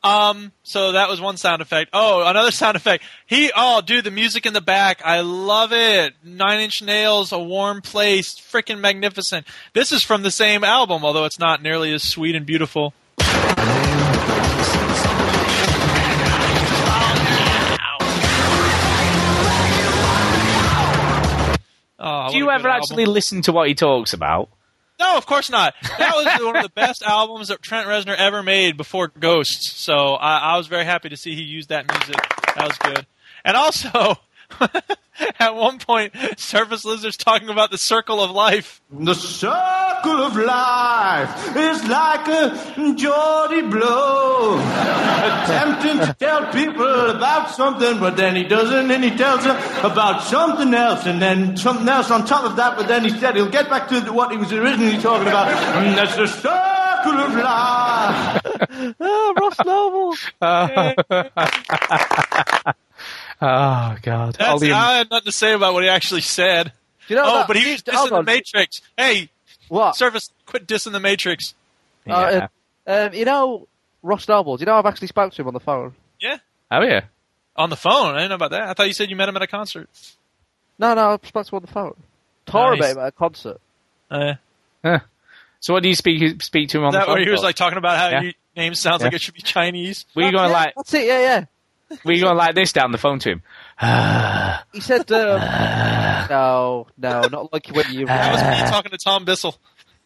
Um, 0.03 0.53
so 0.62 0.93
that 0.93 1.09
was 1.09 1.20
one 1.20 1.36
sound 1.36 1.61
effect. 1.62 1.90
Oh, 1.93 2.24
another 2.27 2.51
sound 2.51 2.77
effect. 2.77 3.03
He, 3.27 3.51
oh, 3.57 3.81
dude, 3.81 4.05
the 4.05 4.11
music 4.11 4.47
in 4.47 4.53
the 4.53 4.61
back. 4.61 5.01
I 5.05 5.20
love 5.20 5.73
it. 5.73 6.15
Nine 6.23 6.61
Inch 6.61 6.82
Nails, 6.82 7.32
A 7.32 7.39
Warm 7.39 7.81
Place, 7.82 8.35
freaking 8.35 8.78
magnificent. 8.81 9.47
This 9.73 9.90
is 9.90 10.05
from 10.05 10.23
the 10.23 10.31
same 10.31 10.62
album, 10.62 11.05
although 11.05 11.24
it's 11.24 11.39
not 11.39 11.62
nearly 11.62 11.93
as 11.93 12.03
sweet 12.03 12.36
and 12.36 12.47
beautiful. 12.47 12.95
Oh, 21.99 22.31
Do 22.31 22.37
you 22.39 22.51
ever 22.51 22.69
actually 22.69 23.03
album. 23.05 23.15
listen 23.15 23.43
to 23.43 23.53
what 23.53 23.69
he 23.69 23.75
talks 23.75 24.12
about? 24.12 24.49
No, 25.01 25.16
of 25.16 25.27
course 25.27 25.49
not. 25.51 25.75
That 25.99 26.12
was 26.16 26.45
one 26.45 26.57
of 26.57 26.62
the 26.65 26.69
best 26.70 27.03
albums 27.03 27.49
that 27.49 27.62
Trent 27.62 27.87
Reznor 27.87 28.16
ever 28.16 28.43
made 28.43 28.77
before 28.77 29.09
Ghosts. 29.09 29.73
So 29.81 30.15
I, 30.15 30.39
I 30.55 30.57
was 30.57 30.66
very 30.66 30.85
happy 30.85 31.09
to 31.09 31.16
see 31.16 31.35
he 31.37 31.43
used 31.43 31.69
that 31.69 31.87
music. 31.91 32.16
That 32.57 32.66
was 32.66 32.79
good. 32.79 33.07
And 33.45 33.57
also, 33.57 34.16
at 35.39 35.55
one 35.55 35.78
point, 35.78 36.15
Surface 36.36 36.85
Lizard's 36.85 37.16
talking 37.16 37.49
about 37.49 37.70
the 37.70 37.78
circle 37.78 38.23
of 38.23 38.31
life. 38.31 38.81
The 38.90 39.15
circle 39.15 40.23
of 40.23 40.36
life 40.36 41.57
is 41.57 41.85
like 41.89 42.28
a 42.28 42.95
Geordie 42.95 43.62
blow. 43.62 44.59
Attempting 44.59 45.99
to 46.07 46.16
tell 46.19 46.53
people 46.53 47.11
about 47.11 47.51
something, 47.51 47.99
but 47.99 48.16
then 48.16 48.36
he 48.36 48.45
doesn't, 48.45 48.90
and 48.90 49.05
he 49.05 49.11
tells 49.16 49.45
them 49.45 49.57
about 49.85 50.23
something 50.23 50.73
else, 50.74 51.07
and 51.07 51.20
then 51.20 51.57
something 51.57 51.89
else 51.89 52.11
on 52.11 52.24
top 52.27 52.45
of 52.45 52.57
that, 52.57 52.77
but 52.77 52.89
then 52.89 53.05
he 53.05 53.11
said 53.11 53.36
he'll 53.36 53.51
get 53.51 53.69
back 53.69 53.89
to 53.89 54.01
what 54.12 54.31
he 54.31 54.36
was 54.36 54.53
originally 54.53 55.01
talking 55.01 55.28
about, 55.28 55.49
and 55.49 55.97
that's 55.97 56.16
the 56.16 56.27
circle 56.27 57.19
of 57.20 57.35
life. 57.35 58.43
oh, 59.01 59.35
Ross 59.40 59.59
Noble. 59.65 60.15
Oh 63.40 63.97
God! 64.02 64.35
That's, 64.35 64.62
I 64.62 64.97
had 64.98 65.10
nothing 65.10 65.27
to 65.27 65.32
say 65.32 65.52
about 65.52 65.73
what 65.74 65.82
he 65.85 65.89
actually 65.89 66.23
said. 66.23 66.73
You 67.09 67.16
know 67.16 67.23
oh, 67.24 67.35
that- 67.39 67.47
but 67.48 67.56
he 67.56 67.73
was 67.73 67.82
hold 67.89 68.10
dissing 68.10 68.16
the. 68.16 68.23
Matrix. 68.24 68.82
Hey, 68.97 69.31
what? 69.69 69.97
Surface, 69.97 70.31
quit 70.47 70.66
dissing 70.66 70.93
the 70.93 71.01
Matrix. 71.01 71.55
Uh, 72.09 72.48
um, 72.86 73.15
you 73.15 73.24
know, 73.24 73.69
Ross 74.02 74.27
Noble. 74.28 74.56
Do 74.56 74.62
you 74.62 74.66
know 74.66 74.74
I've 74.74 74.86
actually 74.86 75.09
spoke 75.09 75.32
to 75.35 75.43
him 75.43 75.48
on 75.48 75.55
the 75.55 75.60
phone? 75.60 75.94
Yeah, 76.20 76.39
Oh 76.70 76.82
yeah. 76.82 77.02
on 77.55 77.70
the 77.70 77.77
phone. 77.77 78.15
I 78.15 78.19
didn't 78.19 78.31
know 78.31 78.35
about 78.36 78.51
that. 78.52 78.62
I 78.69 78.73
thought 78.74 78.86
you 78.89 78.93
said 78.93 79.09
you 79.10 79.16
met 79.16 79.28
him 79.28 79.36
at 79.36 79.43
a 79.43 79.47
concert. 79.47 79.89
No, 80.78 80.94
no, 80.94 81.10
I 81.23 81.27
spoke 81.27 81.47
to 81.47 81.51
him 81.51 81.56
on 81.56 81.62
the 81.62 81.73
phone. 81.73 81.94
Told 82.47 82.78
Nice. 82.78 82.78
about 82.78 82.90
him 82.90 82.98
at 83.05 83.09
a 83.09 83.12
concert. 83.12 83.60
Uh, 84.10 84.32
Huh. 84.85 85.01
So 85.60 85.74
what 85.74 85.82
do 85.82 85.89
you 85.89 85.97
speak 85.97 86.40
speak 86.43 86.69
to 86.70 86.78
him 86.78 86.85
on 86.85 86.89
is 86.90 86.93
that 86.94 87.01
the 87.01 87.06
phone? 87.06 87.15
where 87.16 87.24
he 87.24 87.31
was 87.31 87.43
like 87.43 87.56
talking 87.56 87.78
about 87.78 87.98
how 87.98 88.09
Yeah. 88.10 88.20
your 88.23 88.32
name 88.56 88.74
sounds 88.74 89.02
like 89.02 89.12
it 89.12 89.20
should 89.20 89.35
be 89.35 89.43
Chinese? 89.43 90.06
Were 90.15 90.23
you 90.23 90.31
going 90.32 90.47
Yeah, 90.51 90.56
like? 90.56 90.74
That's 90.77 90.94
it. 90.94 91.06
Yeah, 91.06 91.20
yeah. 91.20 91.44
Were 92.05 92.12
you 92.12 92.23
going 92.23 92.36
like 92.36 92.55
this 92.55 92.73
down 92.73 92.93
the 92.93 92.98
phone 92.98 93.19
to 93.20 93.31
him? 93.31 93.43
He 94.73 94.81
said, 94.81 95.10
um, 95.12 95.40
"No, 96.31 96.86
no, 96.97 97.23
not 97.23 97.52
like 97.52 97.69
when 97.69 97.93
you." 97.93 98.06
That 98.06 98.32
was 98.32 98.43
me 98.43 98.70
talking 98.70 98.90
to 98.90 98.98
Tom 98.98 99.24
Bissell. 99.24 99.56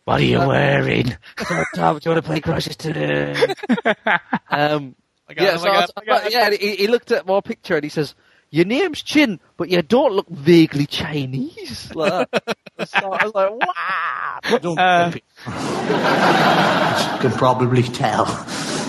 What 0.05 0.21
are 0.21 0.25
you 0.25 0.39
wearing? 0.39 1.17
Tom, 1.75 1.99
do 1.99 2.11
you 2.11 2.11
want 2.11 2.23
to 2.23 2.23
play 2.23 2.41
Crysis 2.41 2.77
today? 2.77 3.33
um, 4.51 4.97
got 5.35 5.45
yeah, 5.45 5.57
so 5.57 5.69
I 5.69 5.75
I 5.75 5.81
got 5.81 5.91
I 5.97 6.05
got 6.05 6.33
yeah. 6.33 6.51
He, 6.51 6.77
he 6.77 6.87
looked 6.87 7.13
at 7.13 7.27
my 7.27 7.41
picture 7.41 7.77
and 7.77 7.85
he 7.85 7.91
says, 7.91 8.15
"Your 8.51 8.65
name's 8.65 9.03
Chin, 9.03 9.41
but 9.57 9.69
you 9.69 9.83
don't 9.83 10.13
look 10.13 10.29
vaguely 10.29 10.87
Chinese." 10.87 11.91
Like 11.95 12.29
so 12.87 13.13
I 13.13 13.25
was 13.25 13.35
like, 13.35 13.51
"Wow!" 13.51 14.59
Don't 14.61 14.79
Uh, 14.79 15.13
you 15.15 15.23
can 17.21 17.33
probably 17.39 17.83
tell. 17.83 18.27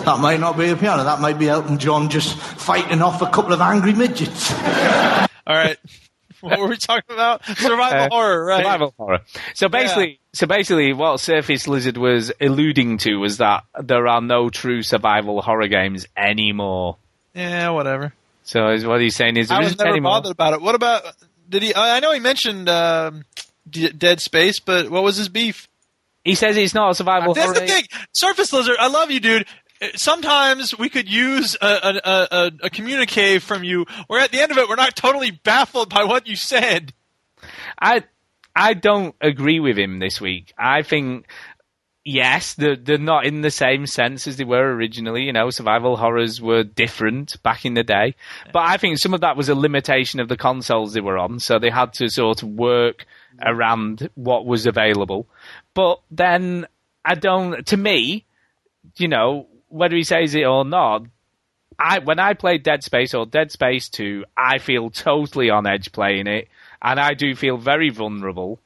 That 0.06 0.20
might 0.20 0.40
not 0.40 0.58
be 0.58 0.70
a 0.70 0.76
piano. 0.76 1.04
That 1.04 1.20
might 1.22 1.40
be 1.40 1.48
Elton 1.50 1.78
John 1.78 2.10
just 2.10 2.38
fighting 2.38 3.02
off 3.02 3.22
a 3.22 3.28
couple 3.30 3.54
of 3.54 3.62
angry 3.62 3.94
midgets. 3.94 4.52
All 5.48 5.56
right. 5.56 5.78
What 6.42 6.60
were 6.60 6.68
we 6.68 6.76
talking 6.76 7.14
about? 7.14 7.46
Survival 7.46 8.00
Uh, 8.02 8.10
horror, 8.12 8.46
right? 8.46 8.58
Survival 8.58 8.94
horror. 8.98 9.20
So 9.54 9.70
basically, 9.70 10.20
so 10.34 10.46
basically, 10.46 10.92
what 10.92 11.22
Surface 11.22 11.70
Lizard 11.70 11.96
was 11.96 12.34
alluding 12.42 12.98
to 13.00 13.16
was 13.16 13.38
that 13.38 13.64
there 13.82 14.08
are 14.10 14.20
no 14.20 14.50
true 14.50 14.84
survival 14.84 15.42
horror 15.42 15.70
games 15.70 16.06
anymore. 16.18 16.98
Yeah, 17.34 17.70
whatever. 17.70 18.14
So 18.44 18.72
is 18.72 18.86
what 18.86 19.00
he's 19.00 19.16
saying 19.16 19.38
is 19.38 19.48
there 19.48 19.58
I 19.58 19.62
was 19.62 19.68
isn't 19.68 19.80
never 19.80 19.92
anymore. 19.92 20.12
bothered 20.14 20.34
about 20.34 20.54
it. 20.54 20.62
What 20.62 20.76
about 20.76 21.04
did 21.48 21.64
he? 21.64 21.74
I 21.74 21.96
I 21.96 22.00
know 22.02 22.12
he 22.12 22.20
mentioned 22.20 22.68
um, 22.68 23.24
D- 23.70 23.90
Dead 23.92 24.20
Space, 24.20 24.60
but 24.60 24.90
what 24.90 25.02
was 25.02 25.16
his 25.16 25.30
beef? 25.30 25.70
He 26.26 26.36
says 26.36 26.56
it's 26.58 26.74
not 26.74 26.92
a 26.92 26.96
survival 26.96 27.34
That's 27.34 27.46
horror. 27.48 27.60
the 27.60 27.68
thing. 27.68 27.84
Surface 28.12 28.52
Lizard, 28.54 28.76
I 28.80 28.88
love 28.88 29.12
you, 29.12 29.20
dude. 29.22 29.46
Sometimes 29.96 30.78
we 30.78 30.90
could 30.90 31.10
use 31.10 31.56
a, 31.62 31.66
a, 31.66 32.02
a, 32.04 32.28
a, 32.32 32.52
a 32.64 32.70
communique 32.70 33.40
from 33.40 33.64
you, 33.64 33.86
where 34.08 34.20
at 34.20 34.32
the 34.32 34.42
end 34.42 34.52
of 34.52 34.58
it, 34.58 34.70
we're 34.70 34.76
not 34.76 34.96
totally 34.96 35.32
baffled 35.32 35.90
by 35.90 36.04
what 36.04 36.28
you 36.28 36.36
said. 36.36 36.94
I 37.82 38.04
I 38.56 38.74
don't 38.74 39.16
agree 39.22 39.60
with 39.60 39.78
him 39.78 40.00
this 40.00 40.22
week. 40.22 40.54
I 40.58 40.84
think 40.84 41.28
yes, 42.06 42.54
they're 42.54 42.76
they're 42.76 42.98
not 42.98 43.26
in 43.26 43.42
the 43.42 43.52
same 43.52 43.88
sense 43.88 44.28
as 44.28 44.38
they 44.38 44.44
were 44.44 44.74
originally. 44.74 45.24
You 45.24 45.34
know, 45.34 45.50
survival 45.50 45.98
horrors 45.98 46.42
were 46.42 46.64
different 46.64 47.42
back 47.44 47.66
in 47.66 47.74
the 47.74 47.84
day, 47.84 48.16
but 48.52 48.64
I 48.64 48.78
think 48.78 48.98
some 48.98 49.14
of 49.14 49.22
that 49.22 49.38
was 49.38 49.50
a 49.50 49.56
limitation 49.56 50.20
of 50.20 50.30
the 50.30 50.38
consoles 50.38 50.94
they 50.94 51.02
were 51.02 51.18
on, 51.18 51.40
so 51.40 51.60
they 51.60 51.70
had 51.70 51.94
to 51.94 52.10
sort 52.10 52.44
of 52.44 52.50
work 52.50 53.06
around 53.42 54.10
what 54.16 54.46
was 54.46 54.66
available. 54.66 55.28
But 55.74 56.00
then 56.12 56.68
I 57.04 57.16
don't. 57.16 57.66
To 57.68 57.78
me, 57.78 58.26
you 58.98 59.08
know, 59.08 59.48
whether 59.74 59.96
he 59.96 60.04
says 60.04 60.36
it 60.36 60.46
or 60.46 60.64
not, 60.64 61.04
I 61.80 62.00
when 62.00 62.20
I 62.20 62.34
played 62.34 62.64
Dead 62.64 62.84
Space 62.84 63.14
or 63.14 63.26
Dead 63.26 63.52
Space 63.52 63.90
2, 63.90 64.26
I 64.38 64.60
feel 64.60 64.90
totally 64.92 65.50
on 65.50 65.66
edge 65.66 65.92
playing 65.92 66.28
it, 66.28 66.48
and 66.82 67.00
I 67.00 67.16
do 67.16 67.36
feel 67.36 67.58
very 67.58 67.90
vulnerable, 67.90 68.60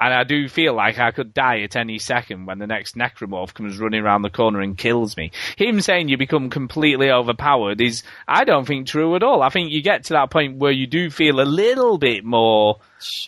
and 0.00 0.14
I 0.14 0.24
do 0.24 0.48
feel 0.48 0.74
like 0.74 0.98
I 0.98 1.10
could 1.10 1.34
die 1.34 1.60
at 1.60 1.76
any 1.76 1.98
second 1.98 2.46
when 2.46 2.58
the 2.58 2.66
next 2.66 2.96
necromorph 2.96 3.52
comes 3.52 3.78
running 3.78 4.00
around 4.00 4.22
the 4.22 4.30
corner 4.30 4.62
and 4.62 4.78
kills 4.78 5.16
me. 5.18 5.30
Him 5.58 5.82
saying 5.82 6.08
you 6.08 6.16
become 6.16 6.48
completely 6.48 7.10
overpowered 7.10 7.82
is, 7.82 8.02
I 8.26 8.44
don't 8.44 8.66
think 8.66 8.86
true 8.86 9.14
at 9.14 9.22
all. 9.22 9.42
I 9.42 9.50
think 9.50 9.70
you 9.70 9.82
get 9.82 10.04
to 10.04 10.14
that 10.14 10.30
point 10.30 10.56
where 10.56 10.72
you 10.72 10.86
do 10.86 11.10
feel 11.10 11.38
a 11.40 11.44
little 11.44 11.98
bit 11.98 12.24
more 12.24 12.78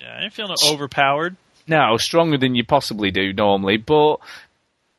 I 0.03 0.25
ain't 0.25 0.33
feeling 0.33 0.57
overpowered. 0.67 1.37
no, 1.67 1.99
stronger 1.99 2.39
than 2.39 2.55
you 2.55 2.65
possibly 2.65 3.11
do 3.11 3.35
normally, 3.35 3.77
but 3.77 4.17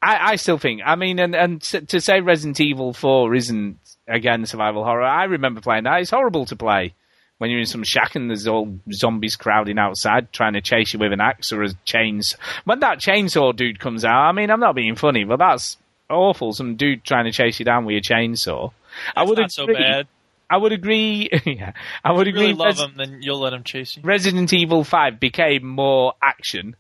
I, 0.02 0.32
I 0.32 0.36
still 0.38 0.58
think. 0.58 0.82
I 0.86 0.96
mean, 0.96 1.20
and 1.20 1.36
and 1.36 1.62
to 1.62 2.00
say 2.02 2.22
Resident 2.22 2.60
Evil 2.62 2.94
Four 2.94 3.36
isn't 3.36 3.78
again 4.08 4.46
survival 4.46 4.84
horror. 4.84 5.04
I 5.04 5.26
remember 5.26 5.62
playing 5.62 5.84
that. 5.84 6.00
It's 6.02 6.10
horrible 6.12 6.46
to 6.46 6.56
play 6.56 6.94
when 7.38 7.50
you're 7.50 7.60
in 7.60 7.66
some 7.66 7.84
shack 7.84 8.16
and 8.16 8.30
there's 8.30 8.48
all 8.48 8.80
zombies 8.92 9.36
crowding 9.36 9.78
outside 9.78 10.32
trying 10.34 10.54
to 10.54 10.62
chase 10.62 10.94
you 10.94 11.00
with 11.00 11.14
an 11.14 11.22
axe 11.22 11.52
or 11.54 11.64
a 11.64 11.70
chainsaw. 11.86 12.36
When 12.66 12.80
that 12.82 13.00
chainsaw 13.00 13.56
dude 13.56 13.80
comes 13.80 14.04
out, 14.04 14.28
I 14.28 14.32
mean, 14.34 14.50
I'm 14.52 14.60
not 14.60 14.76
being 14.76 14.96
funny, 14.96 15.24
but 15.24 15.38
that's 15.40 15.78
awful. 16.10 16.52
Some 16.54 16.76
dude 16.76 17.04
trying 17.04 17.26
to 17.26 17.32
chase 17.32 17.58
you 17.60 17.66
down 17.66 17.86
with 17.86 17.96
a 17.98 18.02
chainsaw. 18.02 18.72
I 19.16 19.24
would 19.24 19.38
not 19.38 19.52
so 19.52 19.64
agree- 19.64 19.76
bad. 19.76 20.08
I 20.52 20.58
would 20.58 20.72
agree. 20.72 21.30
yeah, 21.46 21.74
I 22.04 22.12
would 22.12 22.28
If 22.28 22.34
you 22.34 22.38
agree. 22.40 22.48
really 22.48 22.54
love 22.58 22.68
Res- 22.78 22.82
him, 22.82 22.94
then 22.98 23.20
you'll 23.22 23.40
let 23.40 23.54
him 23.54 23.64
chase 23.64 23.96
you. 23.96 24.02
Resident 24.04 24.52
Evil 24.52 24.84
5 24.84 25.20
became 25.20 25.64
more 25.68 26.14
action, 26.24 26.76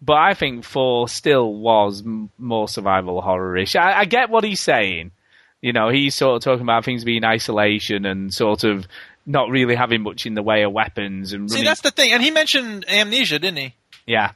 but 0.00 0.14
I 0.14 0.34
think 0.34 0.64
4 0.64 1.08
still 1.08 1.52
was 1.54 2.02
m- 2.02 2.30
more 2.38 2.68
survival 2.68 3.20
horror-ish. 3.22 3.76
I, 3.76 4.00
I 4.00 4.04
get 4.04 4.30
what 4.30 4.44
he's 4.44 4.60
saying. 4.60 5.12
You 5.62 5.72
know, 5.72 5.88
he's 5.88 6.14
sort 6.14 6.36
of 6.36 6.42
talking 6.42 6.62
about 6.62 6.84
things 6.84 7.02
being 7.04 7.24
isolation 7.24 8.04
and 8.06 8.32
sort 8.32 8.62
of 8.64 8.86
not 9.24 9.50
really 9.50 9.74
having 9.74 10.02
much 10.02 10.26
in 10.26 10.34
the 10.34 10.42
way 10.42 10.62
of 10.62 10.72
weapons 10.72 11.32
and 11.32 11.50
See, 11.50 11.56
running. 11.56 11.64
that's 11.66 11.80
the 11.80 11.90
thing. 11.90 12.12
And 12.12 12.22
he 12.22 12.30
mentioned 12.30 12.84
Amnesia, 12.88 13.38
didn't 13.38 13.58
he? 13.58 13.74
yeah. 14.06 14.32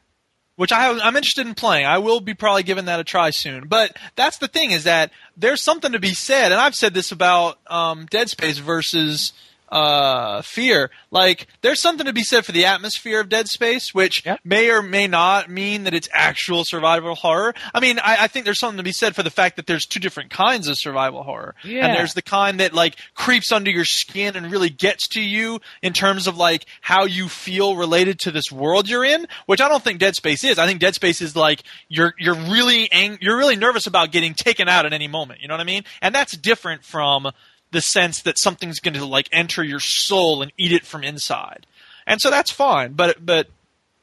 which 0.56 0.72
I 0.72 0.80
have, 0.80 0.98
I'm 1.02 1.14
interested 1.16 1.46
in 1.46 1.54
playing. 1.54 1.86
I 1.86 1.98
will 1.98 2.20
be 2.20 2.34
probably 2.34 2.64
giving 2.64 2.86
that 2.86 2.98
a 3.00 3.04
try 3.04 3.30
soon. 3.30 3.68
But 3.68 3.96
that's 4.16 4.38
the 4.38 4.48
thing 4.48 4.72
is 4.72 4.84
that 4.84 5.10
there's 5.36 5.62
something 5.62 5.92
to 5.92 5.98
be 6.00 6.12
said, 6.14 6.52
and 6.52 6.60
I've 6.60 6.74
said 6.74 6.92
this 6.94 7.12
about 7.12 7.58
um, 7.68 8.06
Dead 8.10 8.28
Space 8.28 8.58
versus 8.58 9.32
uh, 9.70 10.42
Fear. 10.42 10.90
Like, 11.10 11.46
there's 11.62 11.80
something 11.80 12.06
to 12.06 12.12
be 12.12 12.22
said 12.22 12.44
for 12.44 12.52
the 12.52 12.64
atmosphere 12.64 13.20
of 13.20 13.28
Dead 13.28 13.48
Space, 13.48 13.94
which 13.94 14.24
may 14.44 14.70
or 14.70 14.82
may 14.82 15.06
not 15.06 15.48
mean 15.50 15.84
that 15.84 15.94
it's 15.94 16.08
actual 16.12 16.64
survival 16.64 17.14
horror. 17.14 17.54
I 17.74 17.80
mean, 17.80 17.98
I, 17.98 18.24
I 18.24 18.26
think 18.28 18.44
there's 18.44 18.58
something 18.58 18.76
to 18.78 18.82
be 18.82 18.92
said 18.92 19.14
for 19.14 19.22
the 19.22 19.30
fact 19.30 19.56
that 19.56 19.66
there's 19.66 19.86
two 19.86 20.00
different 20.00 20.30
kinds 20.30 20.68
of 20.68 20.76
survival 20.78 21.22
horror, 21.22 21.54
Yeah. 21.64 21.86
and 21.86 21.96
there's 21.96 22.14
the 22.14 22.22
kind 22.22 22.60
that 22.60 22.72
like 22.74 22.96
creeps 23.14 23.52
under 23.52 23.70
your 23.70 23.84
skin 23.84 24.36
and 24.36 24.50
really 24.50 24.70
gets 24.70 25.08
to 25.08 25.20
you 25.20 25.60
in 25.82 25.92
terms 25.92 26.26
of 26.26 26.36
like 26.36 26.66
how 26.80 27.04
you 27.04 27.28
feel 27.28 27.76
related 27.76 28.18
to 28.20 28.30
this 28.30 28.50
world 28.52 28.88
you're 28.88 29.04
in, 29.04 29.26
which 29.46 29.60
I 29.60 29.68
don't 29.68 29.82
think 29.82 29.98
Dead 30.00 30.14
Space 30.16 30.44
is. 30.44 30.58
I 30.58 30.66
think 30.66 30.80
Dead 30.80 30.94
Space 30.94 31.20
is 31.20 31.36
like 31.36 31.62
you're 31.88 32.14
you're 32.18 32.34
really 32.34 32.90
ang- 32.92 33.18
you're 33.20 33.36
really 33.36 33.56
nervous 33.56 33.86
about 33.86 34.10
getting 34.12 34.34
taken 34.34 34.68
out 34.68 34.86
at 34.86 34.92
any 34.92 35.08
moment. 35.08 35.40
You 35.40 35.48
know 35.48 35.54
what 35.54 35.60
I 35.60 35.64
mean? 35.64 35.84
And 36.02 36.14
that's 36.14 36.36
different 36.36 36.84
from 36.84 37.30
the 37.72 37.80
sense 37.80 38.22
that 38.22 38.38
something's 38.38 38.80
going 38.80 38.94
to 38.94 39.04
like 39.04 39.28
enter 39.32 39.62
your 39.62 39.80
soul 39.80 40.42
and 40.42 40.52
eat 40.56 40.72
it 40.72 40.84
from 40.84 41.04
inside. 41.04 41.66
And 42.06 42.20
so 42.20 42.30
that's 42.30 42.50
fine, 42.50 42.92
but 42.94 43.24
but 43.24 43.48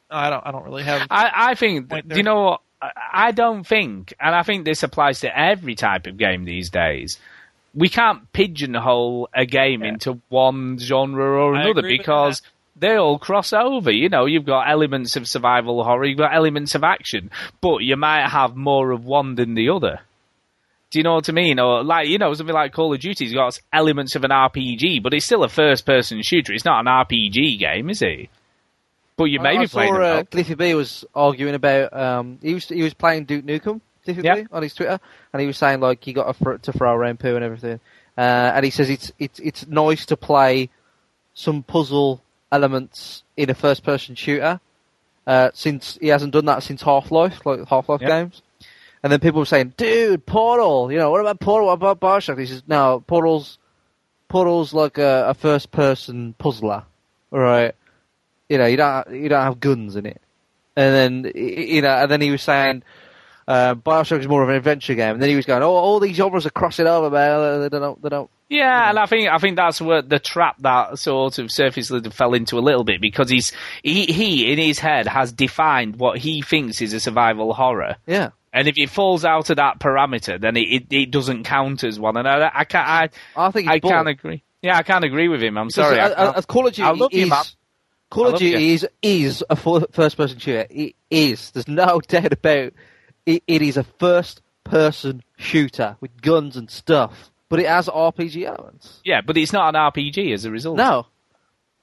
I 0.09 0.29
don't 0.29 0.45
I 0.45 0.51
don't 0.51 0.63
really 0.63 0.83
have 0.83 1.07
I, 1.09 1.31
I 1.35 1.55
think, 1.55 1.91
you 2.15 2.23
know 2.23 2.41
what? 2.43 2.61
I- 2.81 3.31
don't 3.31 3.65
think, 3.65 4.13
and 4.19 4.35
I 4.35 4.43
think 4.43 4.63
this 4.63 4.83
applies 4.83 5.21
to 5.21 5.39
every 5.39 5.75
type 5.75 6.05
of 6.07 6.17
game 6.17 6.45
these 6.45 6.69
days. 6.69 7.19
We 7.73 7.89
can't 7.89 8.31
pigeonhole 8.33 9.29
a 9.33 9.45
game 9.45 9.83
into 9.83 10.21
one 10.29 10.77
genre 10.77 11.25
or 11.43 11.55
I 11.55 11.63
another 11.63 11.81
because 11.81 12.41
they 12.75 12.95
all 12.95 13.19
cross 13.19 13.51
over. 13.53 13.91
You 13.91 14.09
know, 14.09 14.25
you've 14.25 14.45
got 14.45 14.69
elements 14.69 15.15
of 15.15 15.27
survival 15.27 15.83
horror, 15.83 16.05
you've 16.05 16.17
got 16.17 16.35
elements 16.35 16.75
of 16.75 16.83
action, 16.83 17.31
but 17.61 17.79
you 17.79 17.97
might 17.97 18.29
have 18.29 18.55
more 18.55 18.91
of 18.91 19.05
one 19.05 19.35
than 19.35 19.55
the 19.55 19.69
other. 19.69 20.01
Do 20.89 20.99
you 20.99 21.03
know 21.03 21.15
what 21.15 21.27
I 21.27 21.33
mean? 21.33 21.59
Or 21.59 21.83
like, 21.83 22.07
you 22.07 22.17
know, 22.17 22.33
something 22.33 22.53
like 22.55 22.71
Call 22.73 22.93
of 22.93 22.99
Duty's 23.01 23.33
got 23.33 23.59
elements 23.73 24.15
of 24.15 24.23
an 24.23 24.31
RPG, 24.31 25.03
but 25.03 25.13
it's 25.13 25.25
still 25.25 25.43
a 25.43 25.49
first-person 25.49 26.21
shooter. 26.21 26.53
It's 26.53 26.63
not 26.63 26.79
an 26.79 26.85
RPG 26.85 27.59
game, 27.59 27.89
is 27.89 28.01
it? 28.01 28.29
But 29.17 29.25
you 29.25 29.39
may 29.41 29.49
I, 29.49 29.57
be 29.57 29.63
I 29.63 29.65
saw 29.65 29.73
playing. 29.79 29.95
uh. 29.95 30.23
Cliffy 30.31 30.53
B 30.53 30.73
was 30.75 31.03
arguing 31.13 31.55
about 31.55 31.91
um, 31.91 32.39
he 32.41 32.53
was 32.53 32.69
he 32.69 32.83
was 32.83 32.93
playing 32.93 33.25
Duke 33.25 33.43
Nukem 33.45 33.81
Cliffy 34.05 34.21
Yeah. 34.23 34.35
B 34.35 34.45
on 34.51 34.61
his 34.63 34.73
Twitter, 34.75 34.99
and 35.33 35.41
he 35.41 35.47
was 35.47 35.57
saying 35.57 35.79
like 35.81 36.03
he 36.03 36.13
got 36.13 36.29
a 36.29 36.33
fr- 36.33 36.53
to 36.57 36.71
throw 36.71 36.93
around 36.93 37.19
poo 37.19 37.35
and 37.35 37.43
everything, 37.43 37.79
uh, 38.17 38.21
and 38.55 38.63
he 38.63 38.69
says 38.71 38.89
it's 38.89 39.11
it's 39.19 39.39
it's 39.39 39.67
nice 39.67 40.05
to 40.05 40.15
play 40.15 40.69
some 41.33 41.63
puzzle 41.63 42.21
elements 42.51 43.23
in 43.35 43.49
a 43.49 43.53
first 43.55 43.83
person 43.83 44.13
shooter, 44.15 44.59
uh, 45.25 45.49
since 45.53 45.97
he 45.99 46.07
hasn't 46.09 46.31
done 46.31 46.45
that 46.45 46.63
since 46.63 46.81
Half 46.83 47.11
Life, 47.11 47.43
like 47.45 47.67
Half 47.67 47.89
Life 47.89 48.01
Yeah. 48.01 48.07
games. 48.23 48.41
And 49.03 49.11
then 49.11 49.19
people 49.19 49.39
were 49.39 49.45
saying, 49.45 49.73
"Dude, 49.77 50.25
Portal, 50.25 50.91
you 50.91 50.97
know, 50.97 51.11
what 51.11 51.21
about 51.21 51.39
Portal? 51.39 51.67
What 51.67 51.73
about 51.73 51.99
Bioshock?" 51.99 52.39
He 52.39 52.45
says, 52.45 52.63
"No, 52.67 53.03
Portal's 53.05 53.57
Portal's 54.27 54.73
like 54.73 54.97
a, 54.97 55.29
a 55.29 55.33
first 55.33 55.71
person 55.71 56.33
puzzler, 56.37 56.83
right? 57.31 57.73
You 58.49 58.57
know, 58.57 58.65
you 58.65 58.77
don't 58.77 59.09
you 59.11 59.29
don't 59.29 59.43
have 59.43 59.59
guns 59.59 59.95
in 59.95 60.05
it." 60.05 60.21
And 60.75 61.25
then 61.25 61.31
you 61.35 61.81
know, 61.81 61.93
and 61.93 62.11
then 62.11 62.21
he 62.21 62.31
was 62.31 62.43
saying. 62.43 62.83
Uh, 63.49 63.75
Bioshock 63.75 64.19
is 64.19 64.27
more 64.27 64.43
of 64.43 64.49
an 64.49 64.55
adventure 64.55 64.93
game, 64.93 65.13
and 65.13 65.21
then 65.21 65.29
he 65.29 65.37
was 65.37 65.45
going, 65.45 65.63
"Oh, 65.63 65.69
all 65.69 66.01
these 66.01 66.17
genres 66.17 66.45
are 66.45 66.49
crossing 66.49 66.85
over, 66.85 67.09
man. 67.09 67.61
They 67.61 67.69
don't, 67.69 68.01
they 68.01 68.09
don't." 68.09 68.29
Yeah, 68.49 68.89
and 68.89 68.97
I 68.97 69.05
think 69.05 69.29
I 69.29 69.37
think 69.39 69.57
that's 69.57 69.81
where 69.81 70.01
the 70.01 70.19
trap 70.19 70.55
that 70.59 70.99
sort 70.99 71.37
of 71.37 71.51
Surface 71.51 71.91
Lizard 71.91 72.13
fell 72.13 72.33
into 72.33 72.57
a 72.57 72.61
little 72.61 72.85
bit 72.85 73.01
because 73.01 73.29
he's 73.29 73.51
he 73.83 74.05
he 74.05 74.51
in 74.51 74.57
his 74.57 74.79
head 74.79 75.05
has 75.07 75.33
defined 75.33 75.97
what 75.97 76.17
he 76.17 76.41
thinks 76.41 76.81
is 76.81 76.93
a 76.93 76.99
survival 76.99 77.53
horror. 77.53 77.97
Yeah. 78.05 78.29
And 78.53 78.67
if 78.67 78.75
it 78.77 78.89
falls 78.89 79.25
out 79.25 79.49
of 79.49 79.57
that 79.57 79.79
parameter, 79.79 80.39
then 80.39 80.57
it, 80.57 80.61
it, 80.61 80.85
it 80.89 81.11
doesn't 81.11 81.43
count 81.43 81.83
as 81.83 81.99
one. 81.99 82.17
And 82.17 82.27
I, 82.27 82.51
I 82.53 82.63
can't 82.63 82.87
I, 82.87 83.09
I 83.35 83.51
think 83.51 83.67
I 83.67 83.79
can't 83.79 84.07
agree. 84.07 84.43
Yeah, 84.61 84.77
I 84.77 84.83
can't 84.83 85.03
agree 85.03 85.27
with 85.27 85.41
him. 85.43 85.57
I'm 85.57 85.69
sorry. 85.69 85.99
I 85.99 86.07
uh, 86.07 86.41
Call 86.41 86.67
of 86.67 86.73
Duty 86.73 86.87
I 86.87 86.91
love 86.91 87.13
you, 87.13 87.23
is 87.23 87.29
man. 87.29 87.43
Call 88.09 88.27
of 88.27 88.39
Duty 88.39 88.73
is 88.73 88.87
is 89.01 89.43
a 89.49 89.55
first 89.55 90.17
person 90.17 90.39
shooter. 90.39 90.65
It 90.69 90.95
is. 91.09 91.51
There's 91.51 91.67
no 91.67 91.99
doubt 92.07 92.33
about 92.33 92.73
it. 93.25 93.43
It 93.45 93.61
is 93.61 93.77
a 93.77 93.83
first 93.83 94.41
person 94.63 95.23
shooter 95.37 95.97
with 95.99 96.21
guns 96.21 96.57
and 96.57 96.69
stuff, 96.69 97.31
but 97.49 97.59
it 97.59 97.67
has 97.67 97.87
RPG 97.87 98.43
elements. 98.45 99.01
Yeah, 99.03 99.21
but 99.21 99.37
it's 99.37 99.53
not 99.53 99.75
an 99.75 99.91
RPG 99.91 100.33
as 100.33 100.45
a 100.45 100.51
result. 100.51 100.77
No, 100.77 101.07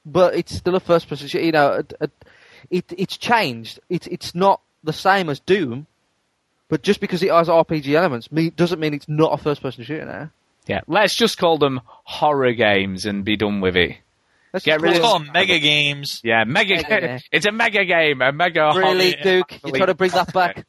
but 0.04 0.34
it's 0.34 0.54
still 0.54 0.74
a 0.74 0.80
first 0.80 1.08
person 1.08 1.28
shooter. 1.28 1.44
You 1.44 1.52
know, 1.52 1.72
it, 1.74 1.92
it 2.70 2.92
it's 2.96 3.16
changed. 3.16 3.80
It's 3.88 4.06
it's 4.06 4.34
not 4.34 4.60
the 4.82 4.92
same 4.92 5.28
as 5.28 5.40
Doom, 5.40 5.86
but 6.74 6.82
just 6.82 6.98
because 6.98 7.22
it 7.22 7.30
has 7.30 7.46
RPG 7.46 7.94
elements 7.94 8.32
me, 8.32 8.50
doesn't 8.50 8.80
mean 8.80 8.94
it's 8.94 9.08
not 9.08 9.32
a 9.32 9.36
first 9.40 9.62
person 9.62 9.84
shooter 9.84 10.04
now. 10.04 10.28
Yeah, 10.66 10.80
let's 10.88 11.14
just 11.14 11.38
call 11.38 11.56
them 11.56 11.80
horror 11.86 12.52
games 12.52 13.06
and 13.06 13.24
be 13.24 13.36
done 13.36 13.60
with 13.60 13.76
it. 13.76 13.96
Let's 14.52 14.66
Get 14.66 14.80
rid 14.80 14.96
of 14.96 15.02
call 15.02 15.20
them 15.20 15.30
mega 15.32 15.60
games. 15.60 16.20
Yeah, 16.24 16.42
mega. 16.42 16.74
Mega 16.82 17.00
game. 17.06 17.20
It's 17.30 17.46
a 17.46 17.52
mega 17.52 17.84
game, 17.84 18.20
a 18.22 18.32
mega. 18.32 18.72
Really, 18.74 19.12
horror- 19.12 19.22
Duke? 19.22 19.60
You 19.64 19.70
trying 19.70 19.86
to 19.86 19.94
bring 19.94 20.10
that 20.10 20.32
back? 20.34 20.66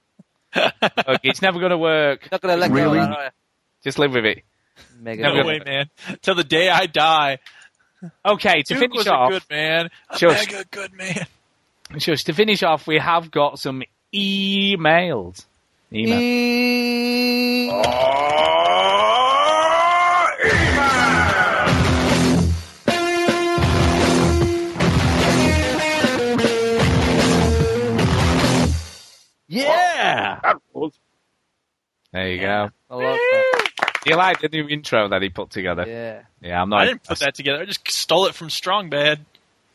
Look, 0.55 1.21
it's 1.23 1.41
never 1.41 1.57
going 1.57 1.71
to 1.71 1.77
work. 1.79 2.29
Not 2.31 2.39
going 2.41 2.53
to 2.53 2.61
let 2.61 2.67
go. 2.69 2.75
Really? 2.75 2.99
of 2.99 3.09
that, 3.09 3.17
are 3.17 3.23
you? 3.23 3.29
Just 3.83 3.97
live 3.97 4.13
with 4.13 4.25
it. 4.25 4.43
Mega. 4.99 5.23
No 5.23 5.43
way, 5.43 5.59
man. 5.65 5.89
Till 6.21 6.35
the 6.35 6.43
day 6.43 6.69
I 6.69 6.85
die. 6.85 7.39
Okay, 8.23 8.61
to 8.61 8.73
Duke 8.75 8.79
finish 8.79 8.97
was 8.97 9.07
off, 9.07 9.29
a 9.29 9.33
good 9.33 9.43
man. 9.49 9.89
A 10.11 10.17
Shush. 10.19 10.51
mega 10.51 10.65
good 10.69 10.93
man. 10.93 11.25
Shush, 11.97 12.25
to 12.25 12.33
finish 12.33 12.61
off, 12.61 12.85
we 12.85 12.99
have 12.99 13.31
got 13.31 13.57
some 13.57 13.81
emails. 14.13 15.45
Email. 15.93 16.19
Yeah. 29.47 30.39
There 32.11 32.29
you 32.29 32.39
go. 32.41 32.69
I 32.89 32.95
love 32.95 33.17
that. 33.17 33.71
You 34.05 34.15
like 34.15 34.39
the 34.41 34.49
new 34.49 34.67
intro 34.67 35.07
that 35.09 35.21
he 35.21 35.29
put 35.29 35.49
together? 35.49 35.85
Yeah. 35.87 36.21
Yeah, 36.41 36.61
I'm 36.61 36.69
not. 36.69 36.81
I 36.81 36.85
didn't 36.85 37.03
put 37.03 37.19
that 37.19 37.35
together. 37.35 37.61
I 37.61 37.65
just 37.65 37.87
stole 37.91 38.27
it 38.27 38.35
from 38.35 38.49
Strong 38.49 38.89
Bad. 38.89 39.25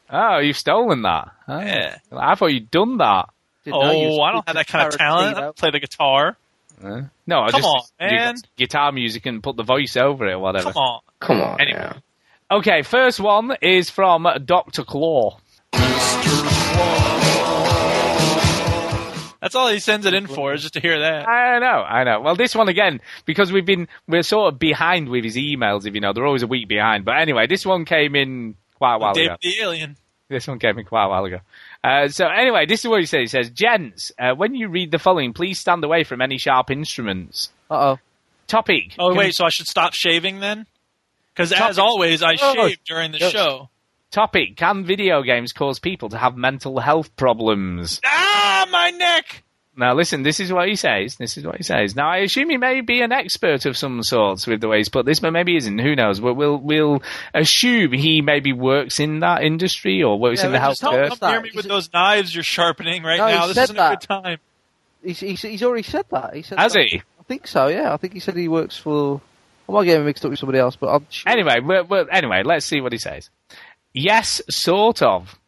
Oh, 0.09 0.39
you've 0.39 0.57
stolen 0.57 1.03
that. 1.03 1.33
Oh. 1.49 1.61
Yeah. 1.61 1.99
I 2.13 2.35
thought 2.35 2.53
you'd 2.53 2.71
done 2.71 2.99
that. 2.99 3.29
Oh, 3.67 4.21
I 4.23 4.33
don't 4.33 4.47
have 4.47 4.57
that 4.57 4.67
kind 4.67 4.89
of 4.89 4.97
talent. 4.99 5.37
I 5.37 5.51
play 5.53 5.71
the 5.71 5.81
guitar. 5.81 6.37
Uh, 6.83 7.03
no, 7.27 7.41
I 7.43 7.51
Come 7.51 7.61
just 7.61 7.69
on, 7.69 7.83
man. 8.01 8.35
got 8.37 8.45
guitar 8.57 8.91
music 8.93 9.27
and 9.27 9.43
put 9.43 9.57
the 9.57 9.63
voice 9.65 9.97
over 9.97 10.27
it 10.27 10.33
or 10.33 10.39
whatever. 10.39 10.73
Come 10.73 10.83
on. 10.83 11.01
Come 11.21 11.41
on. 11.43 11.61
Anyway. 11.61 11.79
now. 11.79 11.97
Okay, 12.59 12.83
first 12.83 13.21
one 13.21 13.55
is 13.61 13.91
from 13.91 14.27
Dr. 14.45 14.83
Claw. 14.85 15.37
That's 19.43 19.55
all 19.55 19.69
he 19.69 19.79
sends 19.79 20.05
it 20.05 20.13
in 20.13 20.27
for, 20.27 20.53
is 20.53 20.61
just 20.63 20.75
to 20.75 20.81
hear 20.81 20.99
that. 20.99 21.27
I 21.27 21.59
know, 21.61 21.67
I 21.83 22.05
know. 22.05 22.21
Well, 22.21 22.37
this 22.37 22.55
one 22.55 22.69
again, 22.69 23.01
because 23.25 23.51
we've 23.51 23.65
been, 23.65 23.89
we're 24.07 24.23
sort 24.23 24.53
of 24.53 24.59
behind 24.59 25.09
with 25.09 25.25
his 25.25 25.37
emails, 25.37 25.87
if 25.87 25.95
you 25.95 26.01
know. 26.03 26.13
They're 26.13 26.27
always 26.27 26.43
a 26.43 26.47
week 26.47 26.69
behind. 26.69 27.07
But 27.07 27.17
anyway, 27.19 27.47
this 27.47 27.65
one 27.65 27.87
came 27.87 28.15
in 28.15 28.57
quite 28.75 28.97
a 28.97 28.99
while 28.99 29.15
Dave 29.15 29.27
ago. 29.29 29.37
the 29.41 29.61
Alien. 29.63 29.97
This 30.31 30.47
one 30.47 30.61
came 30.61 30.79
in 30.79 30.85
quite 30.85 31.07
a 31.07 31.09
while 31.09 31.25
ago. 31.25 31.41
Uh, 31.83 32.07
so 32.09 32.27
anyway, 32.29 32.65
this 32.65 32.85
is 32.85 32.89
what 32.89 33.01
he 33.01 33.07
says. 33.07 33.21
He 33.21 33.27
says, 33.27 33.51
Gents, 33.51 34.13
uh, 34.17 34.33
when 34.35 34.55
you 34.55 34.69
read 34.69 34.93
the 34.93 34.99
following, 35.01 35.33
please 35.33 35.59
stand 35.59 35.83
away 35.83 36.05
from 36.05 36.23
any 36.23 36.39
sharp 36.39 36.71
instruments. 36.71 37.51
Uh 37.69 37.75
oh. 37.95 37.99
Topic. 38.47 38.95
Oh, 38.99 39.09
Can- 39.09 39.19
wait, 39.19 39.35
so 39.35 39.45
I 39.45 39.51
should 39.51 39.67
stop 39.67 39.93
shaving 39.93 40.39
then? 40.39 40.67
Because 41.35 41.53
as 41.53 41.79
always, 41.81 42.23
I 42.23 42.37
Oh, 42.41 42.55
shave 42.55 42.79
during 42.85 43.11
the 43.13 43.19
yes. 43.19 43.33
show. 43.33 43.69
Topic. 44.13 44.57
Can 44.57 44.85
video 44.85 45.23
games 45.23 45.53
cause 45.53 45.79
people 45.81 46.09
to 46.11 46.19
have 46.19 46.37
mental 46.37 46.79
health 46.79 47.15
problems? 47.17 48.01
Ah, 48.05 48.67
my 48.71 48.91
neck! 48.91 49.43
Now 49.77 49.95
listen, 49.95 50.23
this 50.25 50.41
is 50.41 50.53
what 50.53 50.69
he 50.69 50.75
says. 50.77 51.17
This 51.17 51.37
is 51.37 51.45
what 51.45 51.57
he 51.57 51.63
says. 51.63 51.95
Now 51.95 52.11
I 52.11 52.19
assume 52.19 52.51
he 52.51 52.57
may 52.57 52.81
be 52.81 53.03
an 53.03 53.13
expert 53.13 53.65
of 53.67 53.77
some 53.77 54.03
sorts 54.03 54.47
with 54.47 54.61
the 54.61 54.69
way 54.69 54.79
he's 54.79 54.89
put 54.89 55.07
this, 55.07 55.21
but 55.21 55.31
maybe 55.31 55.53
he 55.53 55.59
isn't. 55.59 55.79
Who 55.79 55.95
knows? 55.95 56.21
But 56.21 56.35
we'll 56.35 56.57
we'll 56.59 57.03
assume 57.33 57.93
he 57.93 58.21
maybe 58.21 58.53
works 58.53 58.99
in 59.01 59.21
that 59.21 59.43
industry 59.43 60.03
or 60.03 60.19
works 60.19 60.41
Yeah, 60.41 60.47
in 60.47 60.53
the 60.53 60.59
but 60.59 60.69
just. 60.71 60.81
Don't 60.83 61.09
that. 61.11 61.21
come 61.21 61.33
near 61.33 61.41
me 61.43 61.51
with 61.55 61.67
those 61.67 61.91
knives 61.93 62.35
you're 62.35 62.43
sharpening 62.45 63.03
right 63.05 63.19
No, 63.19 63.29
now. 63.29 63.47
This 63.47 63.59
isn't 63.59 63.79
a 63.79 63.91
good 63.91 64.01
time. 64.01 64.39
He's, 65.03 65.21
he's, 65.21 65.41
he's 65.41 65.63
already 65.63 65.83
said 65.85 66.05
that. 66.11 66.35
He 66.35 66.43
said 66.43 66.59
Has 66.59 66.75
that. 66.75 66.83
he? 66.87 66.99
I 67.19 67.23
think 67.23 67.47
so. 67.47 67.69
Yeah, 67.69 67.95
I 67.95 67.97
think 67.97 68.13
he 68.13 68.21
said 68.21 68.37
he 68.37 68.49
works 68.49 68.77
for. 68.77 69.21
I 69.69 69.73
might 69.73 69.85
get 69.85 69.99
him 69.99 70.05
mixed 70.05 70.25
up 70.25 70.31
with 70.31 70.41
somebody 70.41 70.59
else, 70.59 70.77
but 70.77 70.89
I'm 70.89 71.07
sure. 71.09 71.31
Anyway, 71.33 71.61
well, 71.61 71.85
well, 71.85 72.07
anyway, 72.11 72.43
let's 72.45 72.67
see 72.67 72.81
what 72.81 72.93
he 72.93 72.99
says. 72.99 73.31
Yes, 73.95 74.43
sort 74.51 75.01
of. 75.01 75.39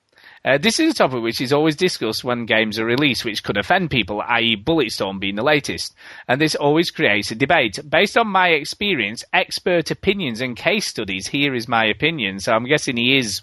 Uh, 0.44 0.59
this 0.59 0.81
is 0.81 0.93
a 0.93 0.94
topic 0.94 1.23
which 1.23 1.40
is 1.40 1.52
always 1.52 1.77
discussed 1.77 2.24
when 2.24 2.47
games 2.47 2.78
are 2.78 2.85
released, 2.85 3.24
which 3.24 3.44
could 3.44 3.56
offend 3.56 3.90
people, 3.90 4.20
i.e., 4.23 4.56
Bulletstorm 4.56 5.20
being 5.20 5.36
the 5.36 5.43
latest. 5.43 5.94
And 6.27 6.40
this 6.40 6.56
always 6.56 6.90
creates 6.90 7.31
a 7.31 7.36
debate. 7.36 7.78
Based 7.89 8.16
on 8.16 8.27
my 8.27 8.48
experience, 8.48 9.24
expert 9.32 9.93
opinions, 9.93 10.40
and 10.40 10.56
case 10.56 10.89
studies, 10.89 11.28
here 11.28 11.55
is 11.55 11.69
my 11.69 11.85
opinion. 11.85 12.40
So 12.40 12.52
I'm 12.52 12.66
guessing 12.66 12.97
he 12.97 13.16
is 13.19 13.43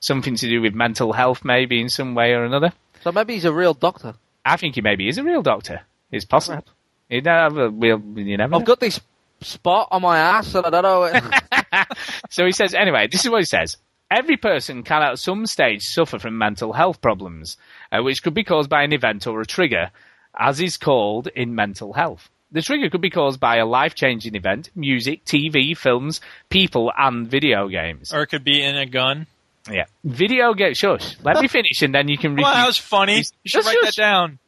something 0.00 0.34
to 0.34 0.48
do 0.48 0.60
with 0.60 0.74
mental 0.74 1.12
health, 1.12 1.44
maybe 1.44 1.80
in 1.80 1.88
some 1.88 2.16
way 2.16 2.32
or 2.32 2.44
another. 2.44 2.72
So 3.02 3.12
maybe 3.12 3.34
he's 3.34 3.44
a 3.44 3.52
real 3.52 3.74
doctor. 3.74 4.14
I 4.44 4.56
think 4.56 4.74
he 4.74 4.80
maybe 4.80 5.08
is 5.08 5.18
a 5.18 5.24
real 5.24 5.42
doctor. 5.42 5.82
It's 6.10 6.24
possible. 6.24 6.64
You 7.08 7.20
never, 7.22 7.70
we'll, 7.70 8.00
you 8.16 8.36
never 8.36 8.56
I've 8.56 8.60
know. 8.62 8.66
got 8.66 8.80
this 8.80 9.00
spot 9.40 9.88
on 9.92 10.02
my 10.02 10.18
ass, 10.18 10.54
and 10.54 10.66
I 10.66 10.70
don't 10.70 10.82
know. 10.82 11.84
So 12.30 12.44
he 12.46 12.52
says, 12.52 12.74
anyway, 12.74 13.08
this 13.10 13.24
is 13.24 13.30
what 13.30 13.40
he 13.40 13.44
says. 13.44 13.76
Every 14.10 14.36
person 14.36 14.82
can 14.82 15.02
at 15.02 15.20
some 15.20 15.46
stage 15.46 15.82
suffer 15.84 16.18
from 16.18 16.36
mental 16.36 16.72
health 16.72 17.00
problems, 17.00 17.56
uh, 17.92 18.02
which 18.02 18.22
could 18.22 18.34
be 18.34 18.42
caused 18.42 18.68
by 18.68 18.82
an 18.82 18.92
event 18.92 19.26
or 19.26 19.40
a 19.40 19.46
trigger, 19.46 19.90
as 20.36 20.60
is 20.60 20.76
called 20.76 21.28
in 21.28 21.54
mental 21.54 21.92
health. 21.92 22.28
The 22.50 22.62
trigger 22.62 22.90
could 22.90 23.00
be 23.00 23.10
caused 23.10 23.38
by 23.38 23.58
a 23.58 23.66
life 23.66 23.94
changing 23.94 24.34
event, 24.34 24.70
music, 24.74 25.24
TV, 25.24 25.76
films, 25.76 26.20
people, 26.48 26.90
and 26.98 27.28
video 27.28 27.68
games. 27.68 28.12
Or 28.12 28.22
it 28.22 28.26
could 28.26 28.42
be 28.42 28.60
in 28.60 28.76
a 28.76 28.86
gun. 28.86 29.28
Yeah. 29.70 29.84
Video 30.02 30.54
games, 30.54 30.78
shush. 30.78 31.16
Let 31.22 31.40
me 31.40 31.46
finish 31.58 31.80
and 31.82 31.94
then 31.94 32.08
you 32.08 32.18
can 32.18 32.34
read. 32.34 32.42
Well, 32.42 32.52
that 32.52 32.66
was 32.66 32.78
funny. 32.78 33.18
You 33.18 33.22
should 33.46 33.64
Shush, 33.64 33.66
write 33.66 33.78
that 33.84 33.94
down. 33.94 34.40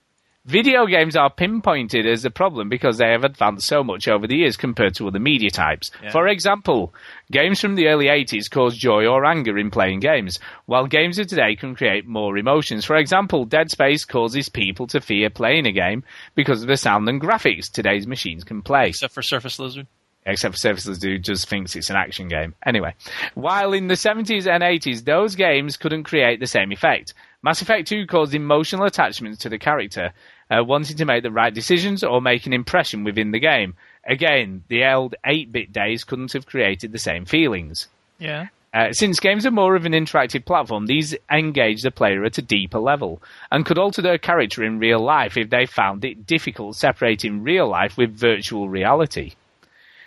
Video 0.44 0.86
games 0.86 1.14
are 1.14 1.30
pinpointed 1.30 2.04
as 2.04 2.24
a 2.24 2.30
problem 2.30 2.68
because 2.68 2.98
they 2.98 3.10
have 3.12 3.22
advanced 3.22 3.64
so 3.64 3.84
much 3.84 4.08
over 4.08 4.26
the 4.26 4.34
years 4.34 4.56
compared 4.56 4.92
to 4.96 5.06
other 5.06 5.20
media 5.20 5.50
types. 5.50 5.92
Yeah. 6.02 6.10
For 6.10 6.26
example, 6.26 6.92
games 7.30 7.60
from 7.60 7.76
the 7.76 7.86
early 7.86 8.06
80s 8.06 8.50
cause 8.50 8.76
joy 8.76 9.06
or 9.06 9.24
anger 9.24 9.56
in 9.56 9.70
playing 9.70 10.00
games, 10.00 10.40
while 10.66 10.88
games 10.88 11.20
of 11.20 11.28
today 11.28 11.54
can 11.54 11.76
create 11.76 12.08
more 12.08 12.36
emotions. 12.36 12.84
For 12.84 12.96
example, 12.96 13.44
Dead 13.44 13.70
Space 13.70 14.04
causes 14.04 14.48
people 14.48 14.88
to 14.88 15.00
fear 15.00 15.30
playing 15.30 15.66
a 15.68 15.72
game 15.72 16.02
because 16.34 16.60
of 16.62 16.66
the 16.66 16.76
sound 16.76 17.08
and 17.08 17.20
graphics 17.20 17.70
today's 17.70 18.08
machines 18.08 18.42
can 18.42 18.62
play 18.62 18.88
Except 18.88 19.14
for 19.14 19.22
Surface 19.22 19.60
Lizard. 19.60 19.86
except 20.26 20.54
for 20.54 20.58
Surface 20.58 21.00
who 21.00 21.18
just 21.18 21.48
thinks 21.48 21.76
it's 21.76 21.88
an 21.90 21.94
action 21.94 22.26
game. 22.26 22.56
Anyway, 22.66 22.96
while 23.34 23.72
in 23.72 23.86
the 23.86 23.94
70s 23.94 24.48
and 24.48 24.64
80s, 24.64 25.04
those 25.04 25.36
games 25.36 25.76
couldn't 25.76 26.02
create 26.02 26.40
the 26.40 26.48
same 26.48 26.72
effect. 26.72 27.14
Mass 27.44 27.60
Effect 27.60 27.88
2 27.88 28.06
caused 28.06 28.34
emotional 28.34 28.84
attachments 28.84 29.38
to 29.38 29.48
the 29.48 29.58
character, 29.58 30.12
uh, 30.48 30.62
wanting 30.62 30.96
to 30.96 31.04
make 31.04 31.24
the 31.24 31.30
right 31.32 31.52
decisions 31.52 32.04
or 32.04 32.20
make 32.20 32.46
an 32.46 32.52
impression 32.52 33.02
within 33.02 33.32
the 33.32 33.40
game. 33.40 33.74
Again, 34.06 34.62
the 34.68 34.84
old 34.84 35.16
8-bit 35.26 35.72
days 35.72 36.04
couldn't 36.04 36.32
have 36.34 36.46
created 36.46 36.92
the 36.92 36.98
same 36.98 37.24
feelings. 37.24 37.88
Yeah. 38.18 38.46
Uh, 38.74 38.92
since 38.92 39.20
games 39.20 39.44
are 39.44 39.50
more 39.50 39.74
of 39.74 39.84
an 39.84 39.92
interactive 39.92 40.44
platform, 40.44 40.86
these 40.86 41.14
engage 41.30 41.82
the 41.82 41.90
player 41.90 42.24
at 42.24 42.38
a 42.38 42.42
deeper 42.42 42.78
level 42.78 43.20
and 43.50 43.66
could 43.66 43.76
alter 43.76 44.00
their 44.00 44.18
character 44.18 44.64
in 44.64 44.78
real 44.78 45.00
life 45.00 45.36
if 45.36 45.50
they 45.50 45.66
found 45.66 46.04
it 46.04 46.26
difficult 46.26 46.76
separating 46.76 47.42
real 47.42 47.68
life 47.68 47.98
with 47.98 48.16
virtual 48.16 48.68
reality. 48.68 49.34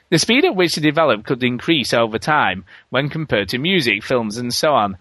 The 0.09 0.19
speed 0.19 0.45
at 0.45 0.55
which 0.55 0.75
they 0.75 0.81
develop 0.81 1.25
could 1.25 1.43
increase 1.43 1.93
over 1.93 2.17
time 2.17 2.63
when 2.89 3.09
compared 3.09 3.49
to 3.49 3.57
music, 3.57 4.03
films, 4.03 4.37
and 4.37 4.53
so 4.53 4.73
on. 4.73 4.97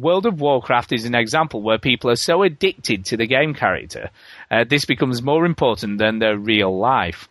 World 0.00 0.26
of 0.26 0.40
Warcraft 0.40 0.92
is 0.92 1.04
an 1.04 1.14
example 1.14 1.62
where 1.62 1.78
people 1.78 2.10
are 2.10 2.16
so 2.16 2.42
addicted 2.42 3.04
to 3.06 3.16
the 3.16 3.26
game 3.26 3.54
character, 3.54 4.10
uh, 4.50 4.64
this 4.68 4.84
becomes 4.84 5.22
more 5.22 5.44
important 5.44 5.98
than 5.98 6.18
their 6.18 6.38
real 6.38 6.76
life. 6.76 7.28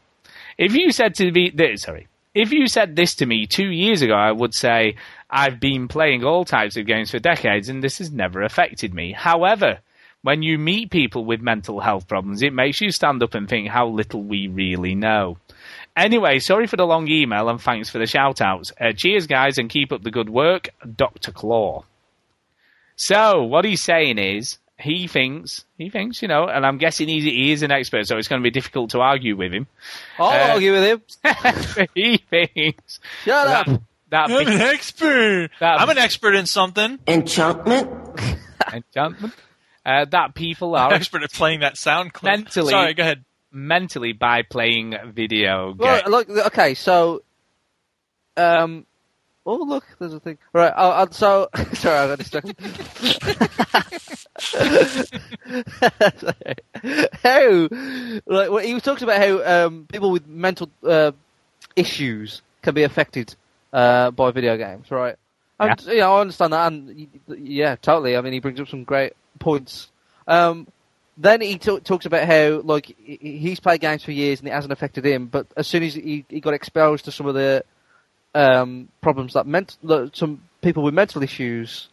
If 0.57 0.75
you 0.75 0.91
said 0.91 1.15
to 1.15 1.31
me, 1.31 1.51
th- 1.51 1.79
sorry, 1.79 2.07
if 2.33 2.51
you 2.51 2.67
said 2.67 2.95
this 2.95 3.15
to 3.15 3.25
me 3.25 3.45
two 3.45 3.69
years 3.69 4.01
ago, 4.01 4.13
I 4.13 4.31
would 4.31 4.53
say 4.53 4.95
I've 5.29 5.59
been 5.59 5.87
playing 5.87 6.23
all 6.23 6.45
types 6.45 6.77
of 6.77 6.85
games 6.85 7.11
for 7.11 7.19
decades 7.19 7.69
and 7.69 7.83
this 7.83 7.97
has 7.97 8.11
never 8.11 8.43
affected 8.43 8.93
me. 8.93 9.11
However, 9.11 9.79
when 10.21 10.41
you 10.41 10.57
meet 10.57 10.91
people 10.91 11.25
with 11.25 11.41
mental 11.41 11.79
health 11.79 12.07
problems, 12.07 12.41
it 12.43 12.53
makes 12.53 12.81
you 12.81 12.91
stand 12.91 13.23
up 13.23 13.33
and 13.33 13.47
think 13.47 13.69
how 13.69 13.87
little 13.87 14.21
we 14.21 14.47
really 14.47 14.93
know. 14.93 15.37
Anyway, 15.95 16.39
sorry 16.39 16.67
for 16.67 16.75
the 16.75 16.85
long 16.85 17.07
email 17.07 17.49
and 17.49 17.59
thanks 17.61 17.89
for 17.89 17.97
the 17.97 18.05
shout 18.05 18.41
outs. 18.41 18.71
Uh, 18.79 18.91
cheers, 18.95 19.25
guys, 19.25 19.57
and 19.57 19.69
keep 19.69 19.91
up 19.91 20.03
the 20.03 20.11
good 20.11 20.29
work, 20.29 20.69
Dr. 20.95 21.31
Claw. 21.31 21.85
So, 22.98 23.43
what 23.43 23.64
he's 23.64 23.82
saying 23.82 24.17
is, 24.17 24.58
he 24.80 25.08
thinks, 25.08 25.66
he 25.77 25.90
thinks, 25.90 26.22
you 26.22 26.27
know, 26.27 26.48
and 26.48 26.66
I'm 26.66 26.77
guessing 26.77 27.08
he's, 27.08 27.24
he 27.24 27.51
is 27.51 27.61
an 27.64 27.72
expert, 27.72 28.06
so 28.08 28.17
it's 28.17 28.27
going 28.27 28.42
to 28.42 28.43
be 28.43 28.51
difficult 28.51 28.90
to 28.92 29.00
argue 29.01 29.35
with 29.35 29.53
him. 29.53 29.67
I'll 30.19 30.27
Uh, 30.50 30.53
argue 30.53 30.72
with 30.74 30.84
him. 30.84 31.88
he 31.95 32.17
thinks. 32.17 33.00
Shut 33.24 33.48
that, 33.48 33.67
up. 33.67 33.82
That 34.09 34.30
I'm 34.32 34.48
an 34.48 34.61
expert. 34.61 35.50
That- 35.59 35.80
I'm 35.80 35.90
an 35.90 35.98
expert 35.98 36.35
in 36.35 36.45
something. 36.48 37.00
Enchantment? 37.08 37.90
enchantment. 38.74 39.34
Uh, 39.85 40.06
that 40.06 40.34
people 40.35 40.76
I'm 40.76 40.92
are 40.92 40.93
expert 40.95 41.24
at 41.24 41.32
playing 41.32 41.61
that 41.61 41.77
sound 41.77 42.14
clip. 42.14 42.32
mentally 42.38 42.72
Sorry, 42.72 42.93
go 42.93 43.03
ahead. 43.03 43.24
mentally 43.51 44.14
by 44.14 44.42
playing 44.42 44.95
video 45.14 45.74
Well, 45.77 45.98
games. 46.01 46.09
look, 46.09 46.30
okay, 46.48 46.74
so, 46.74 47.22
um, 48.35 48.85
oh 49.48 49.64
look, 49.64 49.85
there's 49.98 50.14
a 50.14 50.19
thing. 50.19 50.38
Right, 50.53 50.74
oh, 50.76 50.92
uh, 50.92 51.08
so 51.11 51.50
sorry, 51.74 51.98
I 51.98 52.08
got 52.08 52.19
distracted. 52.19 52.56
how, 57.24 57.67
like, 58.26 58.51
well, 58.51 58.58
he 58.58 58.74
was 58.74 58.84
talking 58.84 59.03
about 59.03 59.22
how 59.22 59.66
um, 59.66 59.88
people 59.92 60.11
with 60.11 60.27
mental 60.27 60.69
uh, 60.84 61.11
issues 61.76 62.42
can 62.61 62.74
be 62.74 62.84
affected 62.84 63.35
uh, 63.74 64.11
by 64.11 64.32
video 64.32 64.58
games, 64.58 64.92
right? 64.92 65.16
And, 65.59 65.82
yeah, 65.88 66.08
I 66.08 66.22
understand 66.22 66.53
that, 66.53 66.72
and 66.72 67.08
yeah, 67.27 67.76
totally. 67.77 68.16
I 68.16 68.22
mean, 68.22 68.34
he 68.34 68.40
brings 68.40 68.59
up 68.59 68.67
some 68.67 68.84
great 68.84 69.14
points. 69.40 69.90
Um, 70.27 70.67
then 71.17 71.42
he 71.42 71.58
t- 71.58 71.80
talks 71.80 72.06
about 72.06 72.27
how 72.27 72.61
like 72.64 72.95
he's 72.98 73.59
played 73.59 73.82
games 73.82 74.03
for 74.03 74.11
years 74.11 74.40
and 74.40 74.48
it 74.48 74.51
hasn't 74.51 74.72
affected 74.72 75.03
him, 75.03 75.26
but 75.26 75.48
as 75.58 75.66
soon 75.66 75.82
as 75.82 75.95
he, 75.95 76.26
he 76.30 76.40
got 76.40 76.53
exposed 76.53 77.06
to 77.06 77.11
some 77.11 77.26
of 77.26 77.34
the 77.34 77.64
um, 78.38 78.88
problems 79.01 79.33
that 79.33 79.48
ment- 79.48 79.77
that 79.83 80.16
some 80.16 80.43
people 80.61 80.83
with 80.83 80.93
mental 80.93 81.24
issues 81.24 81.90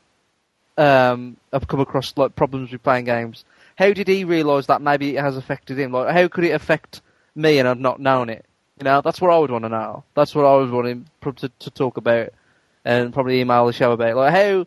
um, 0.76 1.38
have 1.52 1.66
come 1.66 1.80
across, 1.80 2.12
like 2.18 2.36
problems 2.36 2.70
with 2.70 2.82
playing 2.82 3.06
games. 3.06 3.44
How 3.76 3.92
did 3.92 4.08
he 4.08 4.24
realise 4.24 4.66
that 4.66 4.82
maybe 4.82 5.16
it 5.16 5.20
has 5.20 5.38
affected 5.38 5.78
him? 5.78 5.92
Like, 5.92 6.14
how 6.14 6.28
could 6.28 6.44
it 6.44 6.50
affect 6.50 7.00
me 7.34 7.58
and 7.58 7.66
I've 7.66 7.80
not 7.80 7.98
known 7.98 8.28
it? 8.28 8.44
You 8.78 8.84
know, 8.84 9.00
that's 9.00 9.20
what 9.20 9.30
I 9.30 9.38
would 9.38 9.50
want 9.50 9.64
to 9.64 9.70
know. 9.70 10.04
That's 10.14 10.34
what 10.34 10.44
I 10.44 10.56
would 10.56 10.70
want 10.70 11.06
to, 11.22 11.48
to 11.60 11.70
talk 11.70 11.96
about 11.96 12.30
and 12.84 13.14
probably 13.14 13.40
email 13.40 13.66
the 13.66 13.72
show 13.72 13.92
about. 13.92 14.14
Like 14.14 14.34
how. 14.34 14.66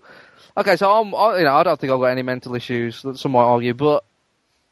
Okay, 0.58 0.78
so 0.78 0.92
I'm, 0.92 1.14
I, 1.14 1.38
you 1.38 1.44
know, 1.44 1.56
I 1.56 1.62
don't 1.62 1.80
think 1.80 1.94
I've 1.94 2.00
got 2.00 2.06
any 2.06 2.24
mental 2.24 2.56
issues. 2.56 3.04
That 3.04 3.20
some 3.20 3.34
might 3.34 3.42
argue, 3.42 3.76
but 3.76 4.04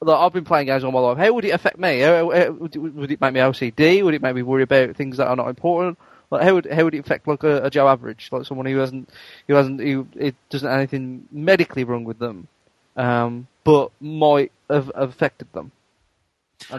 like, 0.01 0.17
I've 0.17 0.33
been 0.33 0.43
playing 0.43 0.65
games 0.65 0.83
all 0.83 0.91
my 0.91 0.99
life. 0.99 1.19
How 1.19 1.31
would 1.33 1.45
it 1.45 1.51
affect 1.51 1.77
me? 1.77 1.99
How, 1.99 2.31
how, 2.31 2.51
would 2.51 3.11
it 3.11 3.21
make 3.21 3.33
me 3.33 3.39
OCD? 3.39 4.03
Would 4.03 4.15
it 4.15 4.21
make 4.23 4.35
me 4.35 4.41
worry 4.41 4.63
about 4.63 4.95
things 4.95 5.17
that 5.17 5.27
are 5.27 5.35
not 5.35 5.49
important? 5.49 5.99
Like 6.35 6.43
how 6.43 6.53
would 6.55 6.65
how 6.71 6.83
would 6.83 6.93
it 6.93 6.99
affect 6.99 7.27
like 7.27 7.43
a, 7.43 7.63
a 7.63 7.69
Joe 7.69 7.87
average, 7.87 8.29
like 8.31 8.45
someone 8.45 8.65
who 8.65 8.77
hasn't 8.77 9.09
who 9.47 9.55
hasn't 9.55 9.81
who 9.81 10.07
it 10.15 10.35
doesn't 10.49 10.67
have 10.67 10.77
anything 10.77 11.27
medically 11.31 11.83
wrong 11.83 12.03
with 12.03 12.19
them, 12.19 12.47
um, 12.95 13.47
but 13.63 13.91
might 13.99 14.51
have 14.69 14.91
affected 14.95 15.51
them. 15.53 15.71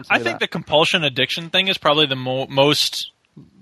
I 0.09 0.19
think 0.19 0.23
that. 0.23 0.39
the 0.39 0.47
compulsion 0.47 1.03
addiction 1.03 1.49
thing 1.49 1.67
is 1.67 1.77
probably 1.77 2.07
the 2.07 2.15
mo- 2.15 2.47
most 2.47 3.11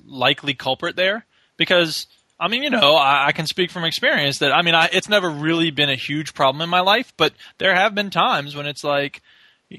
likely 0.07 0.53
culprit 0.53 0.95
there 0.95 1.25
because 1.57 2.07
I 2.39 2.47
mean, 2.47 2.63
you 2.63 2.69
know, 2.69 2.95
I, 2.95 3.27
I 3.27 3.31
can 3.31 3.47
speak 3.47 3.71
from 3.71 3.85
experience 3.85 4.39
that 4.39 4.51
I 4.51 4.61
mean, 4.61 4.75
I, 4.75 4.89
it's 4.91 5.09
never 5.09 5.29
really 5.29 5.71
been 5.71 5.89
a 5.89 5.95
huge 5.95 6.33
problem 6.33 6.61
in 6.61 6.69
my 6.69 6.81
life, 6.81 7.13
but 7.17 7.33
there 7.57 7.75
have 7.75 7.95
been 7.95 8.09
times 8.09 8.55
when 8.55 8.65
it's 8.65 8.83
like 8.83 9.21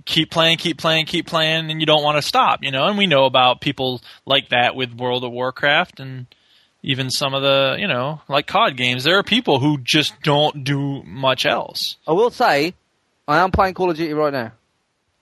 keep 0.04 0.30
playing, 0.30 0.58
keep 0.58 0.78
playing, 0.78 1.06
keep 1.06 1.26
playing, 1.26 1.70
and 1.70 1.80
you 1.80 1.86
don't 1.86 2.02
want 2.02 2.16
to 2.16 2.22
stop, 2.22 2.60
you 2.62 2.70
know. 2.70 2.86
And 2.86 2.98
we 2.98 3.06
know 3.06 3.24
about 3.24 3.60
people 3.60 4.00
like 4.24 4.50
that 4.50 4.74
with 4.76 4.92
World 4.92 5.24
of 5.24 5.32
Warcraft 5.32 6.00
and 6.00 6.26
even 6.82 7.10
some 7.10 7.34
of 7.34 7.42
the, 7.42 7.76
you 7.78 7.88
know, 7.88 8.20
like 8.28 8.46
COD 8.46 8.76
games. 8.76 9.04
There 9.04 9.18
are 9.18 9.22
people 9.22 9.58
who 9.58 9.78
just 9.78 10.20
don't 10.22 10.64
do 10.64 11.02
much 11.04 11.46
else. 11.46 11.96
I 12.06 12.12
will 12.12 12.30
say, 12.30 12.74
I 13.26 13.38
am 13.38 13.50
playing 13.50 13.74
Call 13.74 13.90
of 13.90 13.96
Duty 13.96 14.12
right 14.12 14.32
now. 14.32 14.52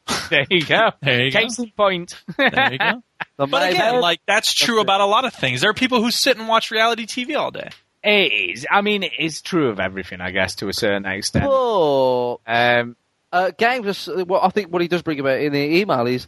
There 0.30 0.44
you 0.50 0.64
go. 0.64 0.90
There 1.02 1.24
you 1.24 1.30
go. 1.30 1.40
Case 1.40 1.58
in 1.58 1.70
point. 1.70 2.20
There 2.36 2.72
you 2.72 2.78
go. 2.78 3.02
The 3.36 3.46
But 3.46 3.70
again, 3.72 4.00
like 4.00 4.20
that's 4.26 4.54
true 4.54 4.80
about 4.80 5.00
a 5.00 5.06
lot 5.06 5.24
of 5.24 5.34
things. 5.34 5.60
There 5.62 5.70
are 5.70 5.74
people 5.74 6.00
who 6.00 6.12
sit 6.12 6.36
and 6.38 6.46
watch 6.46 6.70
reality 6.70 7.04
TV 7.04 7.36
all 7.36 7.50
day. 7.50 7.70
It 8.04 8.32
is. 8.32 8.66
I 8.70 8.80
mean, 8.82 9.02
it's 9.02 9.40
true 9.42 9.70
of 9.70 9.80
everything, 9.80 10.20
I 10.20 10.30
guess, 10.30 10.54
to 10.56 10.68
a 10.68 10.72
certain 10.72 11.04
extent. 11.04 11.46
Oh, 11.48 12.38
Um, 12.46 12.94
uh, 13.34 13.50
games. 13.58 13.86
Are, 13.86 13.90
s- 13.90 14.24
what 14.26 14.42
I 14.44 14.48
think 14.48 14.72
what 14.72 14.80
he 14.82 14.88
does 14.88 15.02
bring 15.02 15.20
about 15.20 15.40
in 15.40 15.52
the 15.52 15.58
email 15.80 16.06
is 16.06 16.26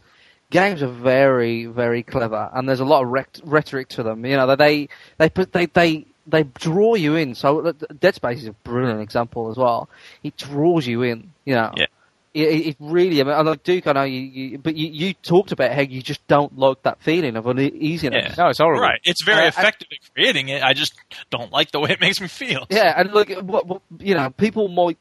games 0.49 0.81
are 0.83 0.87
very, 0.87 1.65
very 1.65 2.03
clever, 2.03 2.49
and 2.53 2.67
there's 2.69 2.79
a 2.79 2.85
lot 2.85 3.03
of 3.03 3.09
rec- 3.09 3.39
rhetoric 3.43 3.87
to 3.89 4.03
them. 4.03 4.25
You 4.25 4.37
know, 4.37 4.55
they 4.55 4.89
they 5.17 5.29
put 5.29 5.53
they 5.53 5.65
they 5.67 6.05
they 6.27 6.43
draw 6.43 6.95
you 6.95 7.15
in. 7.15 7.35
So 7.35 7.65
uh, 7.67 7.73
Dead 7.99 8.15
Space 8.15 8.39
is 8.41 8.47
a 8.47 8.53
brilliant 8.53 9.01
example 9.01 9.49
as 9.49 9.57
well. 9.57 9.89
It 10.23 10.37
draws 10.37 10.85
you 10.85 11.01
in. 11.03 11.31
You 11.45 11.55
know. 11.55 11.71
Yeah. 11.75 11.85
It, 12.33 12.49
it 12.49 12.67
it 12.67 12.75
really, 12.79 13.19
I 13.19 13.23
mean, 13.23 13.45
like 13.47 13.63
Duke, 13.63 13.87
I 13.87 13.93
know 13.93 14.03
you, 14.03 14.19
you 14.19 14.57
but 14.59 14.75
you, 14.75 14.87
you 14.89 15.13
talked 15.15 15.51
about 15.51 15.71
how 15.71 15.81
you 15.81 16.03
just 16.03 16.27
don't 16.27 16.55
like 16.55 16.83
that 16.83 17.01
feeling 17.01 17.35
of 17.35 17.47
uneasiness. 17.47 18.35
Yeah. 18.37 18.43
no, 18.43 18.49
it's 18.49 18.59
horrible. 18.59 18.83
Right. 18.83 18.99
It's 19.05 19.23
very 19.23 19.45
Uh, 19.45 19.47
effective 19.47 19.87
at 19.91 20.13
creating 20.13 20.49
it. 20.49 20.61
I 20.61 20.73
just 20.73 20.93
don't 21.31 21.51
like 21.51 21.71
the 21.71 21.79
way 21.79 21.89
it 21.91 21.99
makes 22.01 22.21
me 22.21 22.27
feel. 22.27 22.67
Yeah, 22.69 22.93
and 22.95 23.11
look, 23.11 23.29
what, 23.41 23.65
what, 23.65 23.81
you 23.99 24.13
know, 24.13 24.29
people 24.29 24.67
might 24.67 24.99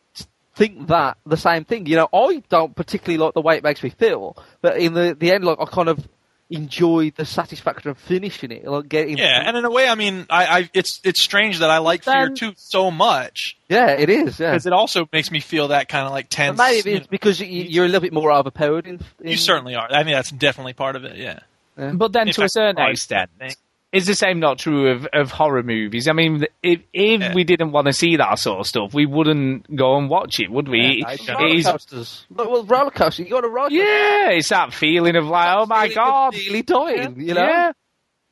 think 0.56 0.88
that 0.88 1.18
the 1.24 1.36
same 1.36 1.64
thing. 1.64 1.86
You 1.86 1.96
know, 1.96 2.08
I 2.12 2.42
don't 2.48 2.74
particularly 2.74 3.18
like 3.18 3.34
the 3.34 3.42
way 3.42 3.56
it 3.56 3.62
makes 3.62 3.82
me 3.82 3.90
feel, 3.90 4.36
but 4.60 4.78
in 4.78 4.94
the 4.94 5.14
the 5.18 5.30
end, 5.32 5.44
like 5.44 5.60
I 5.60 5.66
kind 5.66 5.88
of 5.88 6.06
enjoy 6.48 7.10
the 7.10 7.24
satisfaction 7.24 7.90
of 7.90 7.98
finishing 7.98 8.50
it, 8.50 8.66
like 8.66 8.88
getting. 8.88 9.18
Yeah, 9.18 9.42
and 9.44 9.56
in 9.56 9.64
a 9.64 9.70
way, 9.70 9.88
I 9.88 9.94
mean, 9.94 10.26
I, 10.30 10.46
I 10.46 10.70
it's 10.74 11.00
it's 11.04 11.22
strange 11.22 11.60
that 11.60 11.70
I 11.70 11.78
like 11.78 12.02
Fear 12.04 12.26
Then- 12.26 12.34
Two 12.34 12.52
so 12.56 12.90
much 12.90 13.56
yeah, 13.68 13.90
it 13.90 14.08
is. 14.08 14.38
Yeah, 14.38 14.52
because 14.52 14.66
it 14.66 14.72
also 14.72 15.08
makes 15.12 15.30
me 15.30 15.40
feel 15.40 15.68
that 15.68 15.88
kind 15.88 16.06
of 16.06 16.12
like 16.12 16.28
tense. 16.28 16.50
And 16.50 16.58
maybe 16.58 16.90
you, 16.90 16.96
it's 16.98 17.06
because 17.06 17.40
you, 17.40 17.46
you're 17.46 17.84
a 17.84 17.88
little 17.88 18.00
bit 18.00 18.12
more 18.12 18.32
overpowered. 18.32 18.86
In, 18.86 19.00
in 19.20 19.30
you 19.30 19.36
certainly 19.36 19.74
are. 19.74 19.88
I 19.90 20.04
mean, 20.04 20.14
that's 20.14 20.30
definitely 20.30 20.74
part 20.74 20.94
of 20.96 21.04
it. 21.04 21.16
Yeah. 21.16 21.40
yeah. 21.76 21.92
But 21.92 22.12
then, 22.12 22.28
In 22.28 22.34
to 22.34 22.44
a 22.44 22.48
certain 22.48 22.78
extent, 22.78 23.30
is 23.92 24.06
the 24.06 24.14
same 24.14 24.40
not 24.40 24.58
true 24.58 24.90
of, 24.90 25.06
of 25.12 25.30
horror 25.30 25.62
movies? 25.62 26.08
I 26.08 26.12
mean, 26.12 26.44
if 26.62 26.80
if 26.92 27.20
Yeah. 27.20 27.34
we 27.34 27.44
didn't 27.44 27.72
want 27.72 27.86
to 27.86 27.92
see 27.92 28.16
that 28.16 28.38
sort 28.38 28.60
of 28.60 28.66
stuff, 28.66 28.92
we 28.92 29.06
wouldn't 29.06 29.74
go 29.74 29.96
and 29.96 30.10
watch 30.10 30.40
it, 30.40 30.50
would 30.50 30.68
we? 30.68 31.02
Yeah, 31.06 31.12
It 31.12 31.28
roller 31.28 31.54
is- 31.54 31.66
coasters. 31.66 32.26
Look, 32.30 32.50
Well, 32.50 32.64
roller 32.64 32.90
coaster. 32.90 33.22
You 33.22 33.30
got 33.30 33.40
to 33.42 33.48
ride. 33.48 33.72
yeah, 33.72 34.30
it's 34.30 34.48
that 34.50 34.74
feeling 34.74 35.16
of 35.16 35.26
like, 35.26 35.56
oh 35.56 35.66
my 35.66 35.88
god, 35.88 36.34
nearly 36.34 36.62
dying. 36.62 37.20
You 37.20 37.34
know. 37.34 37.46
yeah, 37.46 37.72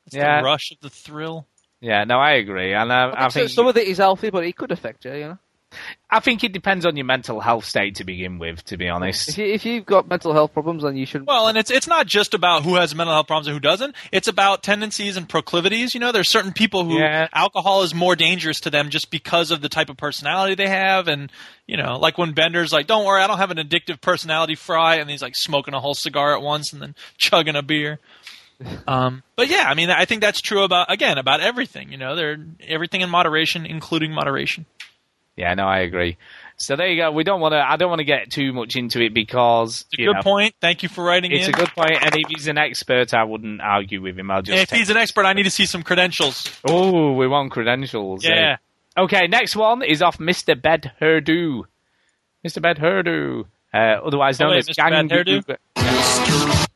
It's 0.07 0.17
yeah, 0.17 0.41
the 0.41 0.45
rush 0.45 0.71
of 0.73 0.81
the 0.81 0.91
thrill. 0.91 1.47
yeah. 1.81 2.05
No, 2.05 2.19
I 2.19 2.33
agree, 2.33 2.75
and 2.75 2.91
um, 2.93 3.13
I, 3.17 3.27
I 3.27 3.29
So 3.29 3.41
think 3.41 3.51
some 3.51 3.67
of 3.67 3.77
it 3.77 3.87
is 3.89 3.99
healthy, 3.99 4.31
but 4.31 4.45
it 4.45 4.57
could 4.57 4.73
affect 4.73 5.05
you. 5.05 5.13
You 5.15 5.21
know, 5.29 5.39
I 6.11 6.21
think 6.21 6.45
it 6.45 6.53
depends 6.53 6.87
on 6.87 6.97
your 6.97 7.07
mental 7.07 7.41
health 7.41 7.65
state 7.65 7.97
to 7.97 8.05
begin 8.05 8.39
with. 8.39 8.65
To 8.67 8.77
be 8.77 8.89
honest, 8.89 9.31
if 9.31 9.39
you 9.39 9.45
if 9.47 9.65
you've 9.65 9.87
got 9.87 10.09
mental 10.09 10.33
health 10.33 10.53
problems, 10.53 10.83
then 10.83 10.97
you 10.97 11.07
should. 11.07 11.27
Well, 11.27 11.49
and 11.49 11.59
it's 11.59 11.71
it's 11.71 11.87
not 11.89 12.07
just 12.07 12.35
about 12.35 12.63
who 12.63 12.77
has 12.77 12.95
mental 12.95 13.15
health 13.15 13.27
problems 13.27 13.47
and 13.49 13.55
who 13.55 13.61
doesn't. 13.61 13.97
It's 14.13 14.29
about 14.29 14.63
tendencies 14.63 15.17
and 15.17 15.29
proclivities. 15.29 15.93
You 15.95 16.01
know, 16.01 16.13
there's 16.13 16.29
certain 16.29 16.53
people 16.53 16.85
who 16.85 16.99
Yeah. 16.99 17.29
alcohol 17.33 17.83
is 17.83 17.95
more 17.95 18.15
dangerous 18.17 18.61
to 18.61 18.71
them 18.71 18.91
just 18.91 19.11
because 19.11 19.51
of 19.51 19.61
the 19.61 19.69
type 19.69 19.89
of 19.91 19.97
personality 19.97 20.55
they 20.55 20.69
have, 20.69 21.09
and 21.09 21.33
you 21.67 21.77
know, 21.77 21.99
like 21.99 22.17
when 22.19 22.33
Bender's 22.33 22.73
like, 22.73 22.87
"Don't 22.87 23.05
worry, 23.05 23.23
I 23.23 23.27
don't 23.27 23.39
have 23.39 23.51
an 23.51 23.59
addictive 23.59 24.01
personality, 24.01 24.55
Fry," 24.55 24.97
and 24.97 25.11
he's 25.11 25.23
like 25.23 25.35
smoking 25.37 25.75
a 25.75 25.81
whole 25.81 25.95
cigar 25.95 26.35
at 26.35 26.43
once 26.43 26.73
and 26.73 26.81
then 26.81 26.95
chugging 27.19 27.57
a 27.57 27.63
beer. 27.63 27.99
Um, 28.87 29.25
but 29.35 29.49
yeah, 29.49 29.65
I 29.67 29.75
mean, 29.75 29.91
I 29.91 30.05
think 30.05 30.21
that's 30.21 30.41
true 30.41 30.63
about 30.63 30.91
again 30.91 31.19
about 31.19 31.41
everything. 31.41 31.91
You 31.91 31.99
know, 31.99 32.15
they're 32.15 32.39
everything 32.61 33.01
in 33.01 33.11
moderation, 33.11 33.67
including 33.67 34.13
moderation. 34.13 34.65
Yeah, 35.37 35.55
no, 35.55 35.65
I 35.67 35.81
agree. 35.81 36.17
So 36.57 36.77
there 36.77 36.87
you 36.89 36.97
go. 37.03 37.11
We 37.11 37.25
don't 37.25 37.41
want 37.41 37.53
to. 37.53 37.59
I 37.59 37.77
don't 37.77 37.89
want 37.89 37.99
to 37.99 38.05
get 38.05 38.31
too 38.31 38.53
much 38.53 38.77
into 38.77 39.01
it 39.01 39.13
because 39.13 39.85
It's 39.93 40.01
a 40.01 40.05
good 40.07 40.13
know, 40.17 40.23
point. 40.23 40.55
Thank 40.61 40.83
you 40.85 40.89
for 40.89 41.03
writing 41.05 41.33
It's 41.33 41.49
in. 41.49 41.55
a 41.55 41.57
good 41.59 41.71
point, 41.71 41.93
and 42.01 42.15
if 42.15 42.29
he's 42.29 42.47
an 42.47 42.59
expert, 42.59 43.13
I 43.13 43.25
wouldn't 43.25 43.61
argue 43.61 44.01
with 44.01 44.17
him. 44.19 44.31
I'll 44.31 44.43
just. 44.43 44.63
if 44.63 44.71
he's 44.71 44.89
an 44.91 44.97
expert, 44.97 45.25
I 45.27 45.33
need 45.33 45.43
to 45.43 45.51
see 45.51 45.67
some 45.67 45.83
credentials. 45.83 46.49
Oh, 46.65 47.13
we 47.15 47.27
want 47.27 47.51
credentials. 47.51 48.25
eh? 48.25 48.29
Yeah. 48.29 48.57
Okay, 48.97 49.27
next 49.27 49.57
one 49.57 49.83
is 49.83 50.01
off 50.03 50.19
Mr. 50.19 50.61
Bed 50.61 50.93
Herdu. 51.01 51.65
Mr. 52.47 52.63
Bed 52.63 52.79
Herdu. 52.79 53.47
Uh, 53.73 53.99
otherwise 54.07 54.41
Oh, 54.41 54.45
known 54.45 54.55
wait, 54.55 54.69
as 54.69 54.77
Gang 54.77 55.09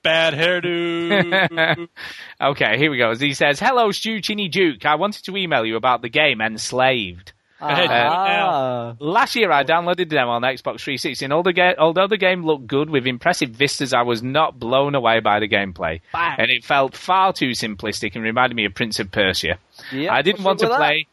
Bad 0.02 0.34
hairdo. 0.34 1.88
okay, 2.40 2.78
here 2.78 2.90
we 2.90 2.98
go. 2.98 3.10
As 3.10 3.20
he 3.20 3.34
says, 3.34 3.60
Hello, 3.60 3.90
Stu 3.92 4.20
Chinny 4.20 4.48
Duke. 4.48 4.84
I 4.86 4.94
wanted 4.96 5.24
to 5.24 5.36
email 5.36 5.64
you 5.64 5.76
about 5.76 6.02
the 6.02 6.08
game 6.08 6.40
Enslaved. 6.40 7.32
Go 7.60 7.66
ahead, 7.66 7.88
do 7.88 7.94
it 7.94 7.98
now. 7.98 8.48
Ah. 8.50 8.94
Last 9.00 9.34
year, 9.34 9.50
I 9.50 9.64
downloaded 9.64 9.96
the 9.96 10.04
demo 10.06 10.30
on 10.30 10.42
Xbox 10.42 10.80
360, 10.80 11.24
and 11.24 11.32
although 11.32 11.48
the, 11.50 11.52
ga- 11.54 11.74
although 11.78 12.06
the 12.06 12.16
game 12.16 12.44
looked 12.44 12.66
good 12.66 12.88
with 12.88 13.06
impressive 13.06 13.50
vistas, 13.50 13.92
I 13.92 14.02
was 14.02 14.22
not 14.22 14.58
blown 14.60 14.94
away 14.94 15.20
by 15.20 15.40
the 15.40 15.48
gameplay. 15.48 16.00
And 16.14 16.50
it 16.50 16.64
felt 16.64 16.96
far 16.96 17.32
too 17.32 17.50
simplistic 17.50 18.14
and 18.14 18.22
reminded 18.22 18.54
me 18.54 18.64
of 18.64 18.74
Prince 18.74 19.00
of 19.00 19.10
Persia. 19.10 19.58
Yeah, 19.92 20.14
I 20.14 20.22
didn't 20.22 20.44
want 20.44 20.60
to 20.60 20.66
wrong 20.66 20.78
with 20.78 20.86
play. 20.86 21.06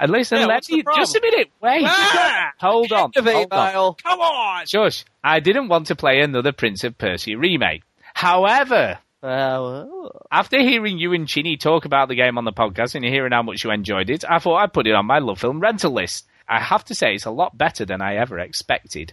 And 0.00 0.12
listen, 0.12 0.38
Yeah, 0.38 0.46
let 0.46 0.68
me 0.70 0.84
just 0.94 1.16
a 1.16 1.20
minute. 1.20 1.50
Wait, 1.60 1.82
Ah! 1.84 2.52
hold 2.60 2.92
on. 2.92 3.10
Hold 3.16 3.52
on. 3.52 3.94
Come 3.94 4.20
on. 4.20 4.66
Shush. 4.66 5.04
I 5.24 5.40
didn't 5.40 5.66
want 5.68 5.88
to 5.88 5.96
play 5.96 6.20
another 6.20 6.52
Prince 6.52 6.84
of 6.84 6.96
Persia 6.96 7.36
remake. 7.36 7.82
However, 8.14 8.98
Well, 9.22 10.12
after 10.30 10.60
hearing 10.60 10.98
you 10.98 11.12
and 11.12 11.26
Chinny 11.26 11.56
talk 11.56 11.84
about 11.84 12.08
the 12.08 12.14
game 12.14 12.38
on 12.38 12.44
the 12.44 12.52
podcast 12.52 12.94
and 12.94 13.04
hearing 13.04 13.32
how 13.32 13.42
much 13.42 13.64
you 13.64 13.70
enjoyed 13.70 14.10
it, 14.10 14.24
I 14.28 14.38
thought 14.38 14.58
I'd 14.58 14.72
put 14.72 14.86
it 14.86 14.94
on 14.94 15.06
my 15.06 15.18
LoveFilm 15.18 15.60
rental 15.60 15.92
list. 15.92 16.26
I 16.48 16.60
have 16.60 16.84
to 16.86 16.94
say, 16.94 17.14
it's 17.14 17.26
a 17.26 17.30
lot 17.30 17.58
better 17.58 17.84
than 17.84 18.00
I 18.00 18.16
ever 18.16 18.38
expected. 18.38 19.12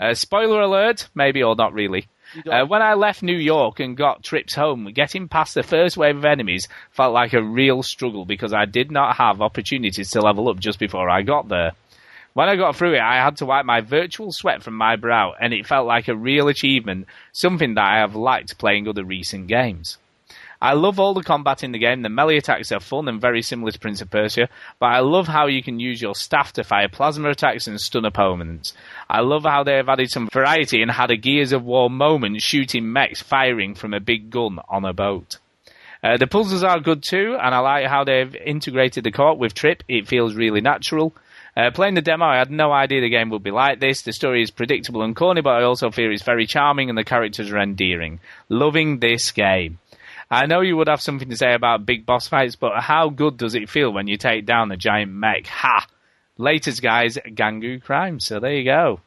Uh, 0.00 0.14
spoiler 0.14 0.60
alert, 0.60 1.08
maybe 1.14 1.42
or 1.42 1.54
not 1.56 1.72
really. 1.72 2.06
Uh, 2.50 2.66
when 2.66 2.82
I 2.82 2.94
left 2.94 3.22
New 3.22 3.36
York 3.36 3.80
and 3.80 3.96
got 3.96 4.22
trips 4.22 4.54
home, 4.54 4.90
getting 4.92 5.28
past 5.28 5.54
the 5.54 5.62
first 5.62 5.96
wave 5.96 6.16
of 6.16 6.24
enemies 6.24 6.68
felt 6.90 7.14
like 7.14 7.32
a 7.32 7.42
real 7.42 7.82
struggle 7.82 8.24
because 8.24 8.52
I 8.52 8.64
did 8.64 8.90
not 8.90 9.16
have 9.16 9.40
opportunities 9.40 10.10
to 10.10 10.20
level 10.20 10.48
up 10.48 10.58
just 10.58 10.78
before 10.78 11.08
I 11.08 11.22
got 11.22 11.48
there. 11.48 11.72
When 12.36 12.50
I 12.50 12.56
got 12.56 12.76
through 12.76 12.96
it, 12.96 13.00
I 13.00 13.14
had 13.14 13.38
to 13.38 13.46
wipe 13.46 13.64
my 13.64 13.80
virtual 13.80 14.30
sweat 14.30 14.62
from 14.62 14.74
my 14.74 14.96
brow, 14.96 15.32
and 15.40 15.54
it 15.54 15.66
felt 15.66 15.86
like 15.86 16.06
a 16.06 16.14
real 16.14 16.48
achievement, 16.48 17.06
something 17.32 17.76
that 17.76 17.90
I 17.90 18.00
have 18.00 18.14
liked 18.14 18.58
playing 18.58 18.86
other 18.86 19.04
recent 19.06 19.46
games. 19.46 19.96
I 20.60 20.74
love 20.74 21.00
all 21.00 21.14
the 21.14 21.22
combat 21.22 21.64
in 21.64 21.72
the 21.72 21.78
game. 21.78 22.02
The 22.02 22.10
melee 22.10 22.36
attacks 22.36 22.70
are 22.72 22.80
fun 22.80 23.08
and 23.08 23.22
very 23.22 23.40
similar 23.40 23.70
to 23.70 23.78
Prince 23.78 24.02
of 24.02 24.10
Persia, 24.10 24.50
but 24.78 24.88
I 24.88 24.98
love 24.98 25.26
how 25.26 25.46
you 25.46 25.62
can 25.62 25.80
use 25.80 26.02
your 26.02 26.14
staff 26.14 26.52
to 26.52 26.62
fire 26.62 26.90
plasma 26.90 27.30
attacks 27.30 27.68
and 27.68 27.80
stun 27.80 28.04
opponents. 28.04 28.74
I 29.08 29.22
love 29.22 29.44
how 29.44 29.64
they 29.64 29.76
have 29.76 29.88
added 29.88 30.10
some 30.10 30.28
variety 30.30 30.82
and 30.82 30.90
had 30.90 31.10
a 31.10 31.16
Gears 31.16 31.52
of 31.52 31.64
War 31.64 31.88
moment 31.88 32.42
shooting 32.42 32.92
mechs 32.92 33.22
firing 33.22 33.74
from 33.74 33.94
a 33.94 33.98
big 33.98 34.28
gun 34.28 34.58
on 34.68 34.84
a 34.84 34.92
boat. 34.92 35.38
Uh, 36.02 36.18
the 36.18 36.26
puzzles 36.26 36.62
are 36.62 36.80
good 36.80 37.02
too, 37.02 37.38
and 37.40 37.54
I 37.54 37.60
like 37.60 37.86
how 37.86 38.04
they've 38.04 38.36
integrated 38.36 39.04
the 39.04 39.10
co-op 39.10 39.38
with 39.38 39.54
Trip. 39.54 39.82
It 39.88 40.06
feels 40.06 40.34
really 40.34 40.60
natural. 40.60 41.14
Uh, 41.56 41.70
playing 41.70 41.94
the 41.94 42.02
demo, 42.02 42.26
I 42.26 42.36
had 42.36 42.50
no 42.50 42.70
idea 42.70 43.00
the 43.00 43.08
game 43.08 43.30
would 43.30 43.42
be 43.42 43.50
like 43.50 43.80
this. 43.80 44.02
The 44.02 44.12
story 44.12 44.42
is 44.42 44.50
predictable 44.50 45.02
and 45.02 45.16
corny, 45.16 45.40
but 45.40 45.54
I 45.54 45.62
also 45.62 45.90
feel 45.90 46.12
it's 46.12 46.22
very 46.22 46.46
charming 46.46 46.90
and 46.90 46.98
the 46.98 47.04
characters 47.04 47.50
are 47.50 47.58
endearing. 47.58 48.20
Loving 48.50 48.98
this 48.98 49.32
game. 49.32 49.78
I 50.30 50.46
know 50.46 50.60
you 50.60 50.76
would 50.76 50.88
have 50.88 51.00
something 51.00 51.30
to 51.30 51.36
say 51.36 51.54
about 51.54 51.86
big 51.86 52.04
boss 52.04 52.28
fights, 52.28 52.56
but 52.56 52.80
how 52.80 53.08
good 53.08 53.38
does 53.38 53.54
it 53.54 53.70
feel 53.70 53.90
when 53.92 54.06
you 54.06 54.18
take 54.18 54.44
down 54.44 54.70
a 54.70 54.76
giant 54.76 55.12
mech? 55.12 55.46
Ha! 55.46 55.86
Latest 56.36 56.82
guys, 56.82 57.16
Gangu 57.16 57.82
Crime. 57.82 58.20
So 58.20 58.38
there 58.38 58.52
you 58.52 58.64
go. 58.64 59.00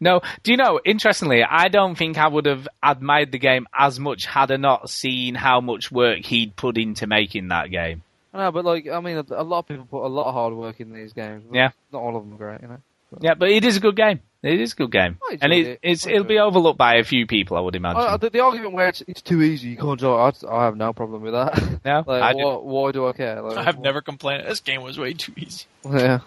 No, 0.00 0.20
do 0.42 0.50
you 0.50 0.56
know, 0.56 0.80
interestingly, 0.84 1.44
I 1.44 1.68
don't 1.68 1.96
think 1.96 2.18
I 2.18 2.26
would 2.26 2.46
have 2.46 2.66
admired 2.82 3.30
the 3.30 3.38
game 3.38 3.68
as 3.72 4.00
much 4.00 4.26
had 4.26 4.50
I 4.50 4.56
not 4.56 4.90
seen 4.90 5.36
how 5.36 5.60
much 5.60 5.92
work 5.92 6.24
he'd 6.24 6.56
put 6.56 6.76
into 6.76 7.06
making 7.06 7.48
that 7.48 7.70
game. 7.70 8.02
I 8.36 8.44
know, 8.44 8.52
but 8.52 8.64
like, 8.64 8.88
I 8.88 9.00
mean, 9.00 9.16
a, 9.16 9.24
a 9.30 9.42
lot 9.42 9.60
of 9.60 9.68
people 9.68 9.86
put 9.86 10.04
a 10.04 10.08
lot 10.08 10.26
of 10.26 10.34
hard 10.34 10.54
work 10.54 10.80
in 10.80 10.92
these 10.92 11.12
games. 11.12 11.44
Yeah. 11.52 11.70
Not 11.92 12.02
all 12.02 12.16
of 12.16 12.24
them 12.24 12.34
are 12.34 12.36
great, 12.36 12.60
you 12.62 12.68
know. 12.68 12.78
Yeah, 13.20 13.34
but 13.34 13.48
it 13.50 13.64
is 13.64 13.76
a 13.76 13.80
good 13.80 13.96
game. 13.96 14.20
It 14.42 14.60
is 14.60 14.72
a 14.72 14.76
good 14.76 14.90
game. 14.92 15.18
I 15.22 15.38
And 15.40 15.52
it, 15.52 15.66
it. 15.66 15.78
it's, 15.82 16.06
it'll 16.06 16.24
be 16.24 16.38
overlooked 16.38 16.76
by 16.78 16.96
a 16.96 17.04
few 17.04 17.26
people, 17.26 17.56
I 17.56 17.60
would 17.60 17.74
imagine. 17.74 18.00
I, 18.02 18.14
I- 18.14 18.16
the, 18.16 18.30
the 18.30 18.40
argument 18.40 18.74
where 18.74 18.88
it's, 18.88 19.02
it's 19.06 19.22
too 19.22 19.42
easy, 19.42 19.68
you 19.70 19.76
can't 19.76 19.98
do 19.98 20.12
it, 20.12 20.16
I, 20.16 20.32
I 20.54 20.64
have 20.64 20.76
no 20.76 20.92
problem 20.92 21.22
with 21.22 21.32
that. 21.32 21.80
No, 21.84 22.04
like, 22.06 22.22
I 22.22 22.32
do. 22.32 22.38
why, 22.38 22.54
why 22.56 22.92
do 22.92 23.06
I 23.06 23.12
care? 23.12 23.40
Like, 23.40 23.66
I've 23.66 23.78
never 23.78 24.00
complained. 24.02 24.46
This 24.46 24.60
game 24.60 24.82
was 24.82 24.98
way 24.98 25.14
too 25.14 25.32
easy. 25.36 25.64
Yeah. 25.84 26.20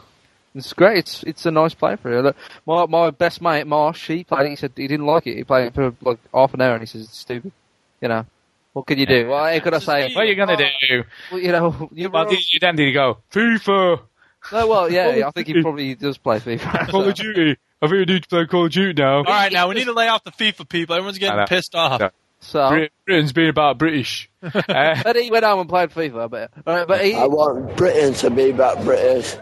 It's 0.56 0.74
great. 0.74 0.98
It's 0.98 1.22
it's 1.24 1.46
a 1.46 1.52
nice 1.52 1.76
play 1.76 1.96
for 1.96 2.12
you. 2.12 2.22
Look, 2.22 2.36
my 2.66 2.86
my 2.88 3.12
best 3.12 3.40
mate 3.40 3.68
Marsh, 3.68 4.08
he 4.08 4.24
played 4.24 4.48
it. 4.48 4.50
He 4.50 4.56
said 4.56 4.72
he 4.76 4.88
didn't 4.88 5.06
like 5.06 5.28
it. 5.28 5.38
He 5.38 5.44
played 5.44 5.68
it 5.68 5.76
for 5.76 5.94
like 6.02 6.18
half 6.34 6.56
an 6.56 6.62
hour, 6.62 6.74
and 6.74 6.82
he 6.82 6.88
says 6.88 7.04
it's 7.04 7.18
stupid. 7.20 7.52
You 8.02 8.08
know, 8.08 8.26
what 8.80 8.88
can 8.88 8.98
you 8.98 9.06
do? 9.06 9.28
Well, 9.28 9.44
how 9.54 9.60
could 9.60 9.74
I 9.74 9.80
say? 9.80 10.14
what 10.14 10.24
are 10.24 10.26
you 10.26 10.36
going 10.36 10.58
to 10.58 10.70
do? 10.88 11.04
Well, 11.32 11.42
you 11.42 11.52
know, 11.52 11.90
you're 11.94 12.10
Well, 12.10 12.24
wrong. 12.26 12.38
you 12.50 12.60
then 12.62 12.78
did 12.78 12.84
you 12.86 12.94
go, 12.94 13.18
FIFA, 13.30 14.00
No, 14.54 14.68
well, 14.68 14.90
yeah, 14.90 15.24
I 15.28 15.32
think 15.32 15.48
he 15.48 15.62
probably 15.62 15.96
does 15.96 16.18
play 16.18 16.40
FIFA. 16.40 16.90
Call 16.90 17.04
so. 17.04 17.10
of 17.10 17.16
Duty. 17.16 17.58
I 17.82 17.88
think 17.88 18.08
we 18.08 18.14
need 18.14 18.24
to 18.24 18.30
play 18.30 18.46
Call 18.46 18.68
of 18.68 18.72
Duty 18.72 19.02
now. 19.02 19.18
All 19.18 19.24
right, 19.24 19.52
now 19.52 19.68
we 19.68 19.76
need 19.76 19.84
to 19.86 19.92
lay 19.92 20.08
off 20.08 20.24
the 20.24 20.32
FIFA 20.32 20.70
people. 20.70 20.96
Everyone's 20.96 21.18
getting 21.18 21.46
pissed 21.48 21.76
off. 21.76 22.00
Yeah. 22.00 22.10
So, 22.40 22.88
Britain's 23.06 23.34
being 23.34 23.50
about 23.50 23.78
British. 23.78 24.30
But 24.42 25.18
he 25.18 25.30
went 25.30 25.44
home 25.44 25.60
and 25.60 25.68
played 25.68 25.90
FIFA. 25.90 26.30
But 26.30 26.52
right, 26.66 26.88
but 26.88 27.04
he, 27.04 27.14
I 27.16 27.26
want 27.26 27.76
Britain 27.76 28.14
to 28.14 28.30
be 28.30 28.50
about 28.50 28.82
British. 28.86 29.36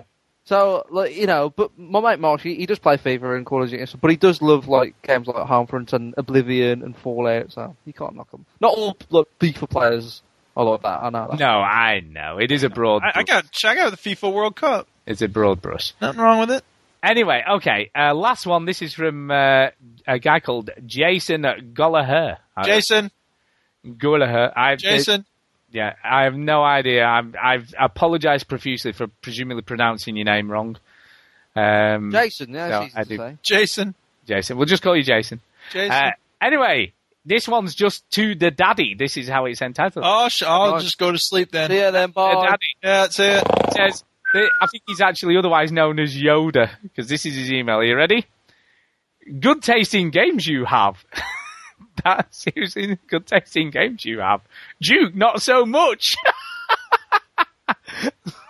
So, 0.47 0.85
like, 0.89 1.13
you 1.13 1.27
know, 1.27 1.49
but 1.49 1.77
my 1.77 1.99
mate 1.99 2.21
Marsh, 2.21 2.41
he, 2.41 2.55
he 2.55 2.65
does 2.65 2.79
play 2.79 2.95
FIFA 2.95 3.35
and 3.35 3.45
Call 3.45 3.63
of 3.63 3.69
Duty, 3.69 3.85
but 3.99 4.09
he 4.09 4.15
does 4.15 4.41
love 4.41 4.69
like 4.69 4.99
games 5.01 5.27
like 5.27 5.35
Homefront 5.45 5.91
and 5.91 6.13
Oblivion 6.15 6.83
and 6.83 6.95
Fallout. 6.95 7.51
So 7.51 7.75
you 7.83 7.91
can't 7.91 8.15
knock 8.15 8.31
them. 8.31 8.45
Not 8.61 8.73
all 8.77 8.97
like 9.09 9.25
FIFA 9.41 9.69
players 9.69 10.21
are 10.55 10.63
like 10.63 10.83
that. 10.83 11.03
I 11.03 11.09
know. 11.09 11.27
That. 11.31 11.39
no, 11.39 11.45
I 11.47 11.99
know. 11.99 12.37
It 12.37 12.53
is 12.53 12.63
a 12.63 12.69
broad 12.69 13.03
I, 13.03 13.19
I 13.19 13.23
got 13.23 13.45
I 13.65 13.75
got 13.75 13.89
the 13.89 13.97
FIFA 13.97 14.33
World 14.33 14.55
Cup. 14.55 14.87
It's 15.05 15.21
a 15.21 15.27
broad 15.27 15.61
brush. 15.61 15.93
Nothing 15.99 16.21
wrong 16.21 16.39
with 16.39 16.51
it. 16.51 16.63
Anyway, 17.03 17.43
okay. 17.55 17.91
Uh, 17.93 18.13
last 18.13 18.47
one. 18.47 18.63
This 18.63 18.81
is 18.81 18.93
from 18.93 19.29
uh, 19.29 19.67
a 20.07 20.17
guy 20.19 20.39
called 20.39 20.69
Jason 20.85 21.45
Gallagher. 21.73 22.37
Jason, 22.63 23.11
Gallagher. 23.97 24.53
I've, 24.55 24.79
Jason. 24.79 25.25
Yeah, 25.77 25.93
I 26.03 26.23
have 26.23 26.35
no 26.35 26.63
idea. 26.63 27.03
I'm, 27.05 27.35
I've 27.41 27.73
apologized 27.79 28.47
profusely 28.47 28.91
for 28.91 29.07
presumably 29.21 29.61
pronouncing 29.61 30.15
your 30.17 30.25
name 30.25 30.51
wrong. 30.51 30.77
Um, 31.55 32.11
Jason, 32.11 32.53
yeah, 32.53 32.67
no, 32.67 32.79
that's 32.81 32.85
easy 32.87 32.97
I 32.99 33.03
to 33.03 33.09
do. 33.09 33.17
say. 33.17 33.37
Jason, 33.43 33.95
Jason. 34.27 34.57
We'll 34.57 34.65
just 34.65 34.83
call 34.83 34.95
you 34.97 35.03
Jason. 35.03 35.39
Jason. 35.71 35.91
Uh, 35.91 36.11
anyway, 36.41 36.93
this 37.25 37.47
one's 37.47 37.73
just 37.75 38.09
to 38.11 38.35
the 38.35 38.51
daddy. 38.51 38.95
This 38.97 39.17
is 39.17 39.27
how 39.27 39.45
it's 39.45 39.61
entitled. 39.61 40.03
oh, 40.07 40.29
sh- 40.29 40.43
I'll 40.43 40.71
Nice. 40.73 40.83
just 40.83 40.97
go 40.97 41.11
to 41.11 41.17
sleep 41.17 41.51
then. 41.51 41.71
Yeah, 41.71 41.77
ya 41.85 41.91
then, 41.91 42.09
The 42.09 42.13
bye. 42.13 42.33
daddy. 42.45 42.67
Yeah, 42.83 43.01
that's 43.01 43.19
it. 43.19 43.43
It 43.45 43.73
says, 43.73 44.03
I 44.33 44.67
think 44.71 44.83
he's 44.87 45.01
actually 45.01 45.37
otherwise 45.37 45.71
known 45.71 45.99
as 45.99 46.15
Yoda, 46.15 46.69
because 46.83 47.07
this 47.09 47.25
is 47.25 47.35
his 47.35 47.51
email. 47.51 47.77
Are 47.77 47.83
you 47.83 47.95
ready? 47.95 48.25
Good 49.39 49.61
tasting 49.61 50.09
games 50.09 50.45
you 50.47 50.65
have. 50.65 51.03
that 52.03 52.27
seriously, 52.33 52.97
good 53.07 53.25
tasting 53.25 53.69
games 53.69 54.05
you 54.05 54.19
have. 54.19 54.41
Duke, 54.81 55.15
not 55.15 55.41
so 55.41 55.65
much. 55.65 56.15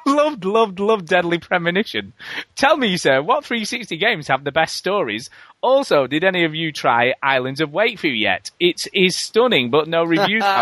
loved, 0.06 0.46
loved, 0.46 0.80
loved 0.80 1.08
Deadly 1.08 1.40
Premonition. 1.40 2.14
Tell 2.56 2.78
me, 2.78 2.98
sir, 2.98 3.22
what 3.22 3.46
360 3.46 3.98
games 3.98 4.28
have 4.28 4.44
the 4.44 4.52
best 4.52 4.76
stories? 4.76 5.30
Also, 5.62 6.08
did 6.08 6.24
any 6.24 6.46
of 6.46 6.56
you 6.56 6.72
try 6.72 7.14
Islands 7.22 7.62
of 7.62 7.72
Wakfu 7.72 8.20
yet? 8.20 8.52
It 8.60 8.88
is 8.94 9.16
stunning, 9.16 9.70
but 9.70 9.88
no 9.88 10.04
reviews. 10.04 10.44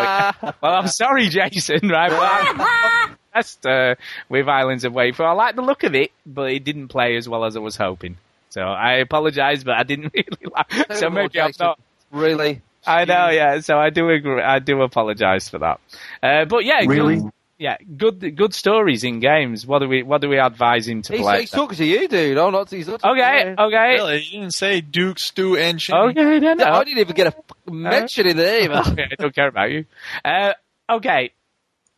Well, 0.62 0.74
I'm 0.74 0.88
sorry, 0.88 1.28
Jason, 1.28 1.90
right? 1.90 2.12
But 2.12 3.66
uh, 3.66 3.96
with 4.30 4.48
Islands 4.48 4.86
of 4.86 4.94
Wakfu. 4.94 5.22
I 5.22 5.34
like 5.34 5.56
the 5.56 5.62
look 5.62 5.84
of 5.84 5.94
it, 5.94 6.12
but 6.26 6.52
it 6.52 6.64
didn't 6.64 6.88
play 6.88 7.18
as 7.18 7.28
well 7.28 7.46
as 7.46 7.56
I 7.56 7.60
was 7.60 7.76
hoping. 7.76 8.18
So 8.50 8.62
I 8.62 8.96
apologise, 8.96 9.64
but 9.64 9.76
I 9.76 9.84
didn't 9.84 10.14
really 10.14 10.52
like. 10.52 10.72
So 10.72 10.84
Terrible, 10.84 11.16
maybe 11.16 11.42
I'm 11.42 11.52
not. 11.60 11.80
Really? 12.12 12.62
I 12.86 13.06
know, 13.06 13.30
yeah. 13.30 13.60
So 13.60 13.78
I 13.78 13.90
do 13.90 14.10
agree. 14.10 14.42
I 14.42 14.60
do 14.60 14.82
apologise 14.82 15.50
for 15.50 15.60
that. 15.60 15.80
Uh, 16.22 16.46
but 16.46 16.66
yeah, 16.66 16.80
Really? 16.86 17.18
good, 17.22 17.32
yeah, 17.58 17.78
good, 17.98 18.36
good 18.36 18.54
stories 18.54 19.04
in 19.04 19.20
games. 19.20 19.66
What 19.66 19.80
do 19.80 19.88
we, 19.88 20.04
what 20.04 20.22
do 20.22 20.28
we 20.30 20.38
advise 20.38 20.88
him 20.88 21.02
to 21.04 21.14
He's, 21.14 21.22
play? 21.22 21.40
he's 21.42 21.52
talking 21.52 21.78
to 21.78 21.86
you, 21.86 22.08
dude. 22.08 22.38
Oh, 22.38 22.50
not 22.50 22.70
he's 22.70 22.88
not 22.88 23.04
okay, 23.04 23.44
to 23.44 23.50
you. 23.50 23.56
okay, 23.68 23.94
Really, 23.94 24.22
you 24.24 24.40
didn't 24.42 24.54
say 24.54 24.82
Duke, 24.82 25.20
Stu, 25.20 25.56
and 25.58 25.82
Shane. 25.82 25.96
okay. 26.10 26.40
Then 26.40 26.62
I 26.62 26.84
didn't 26.84 27.00
even 27.00 27.16
get 27.16 27.28
a 27.28 27.32
fucking 27.32 27.82
mention 27.82 28.28
in 28.28 28.38
the 28.38 28.64
email. 28.64 28.80
Okay, 28.80 29.06
I 29.12 29.16
don't 29.18 29.34
care 29.34 29.48
about 29.48 29.72
you. 29.72 29.86
Uh, 30.24 30.54
okay. 30.90 31.32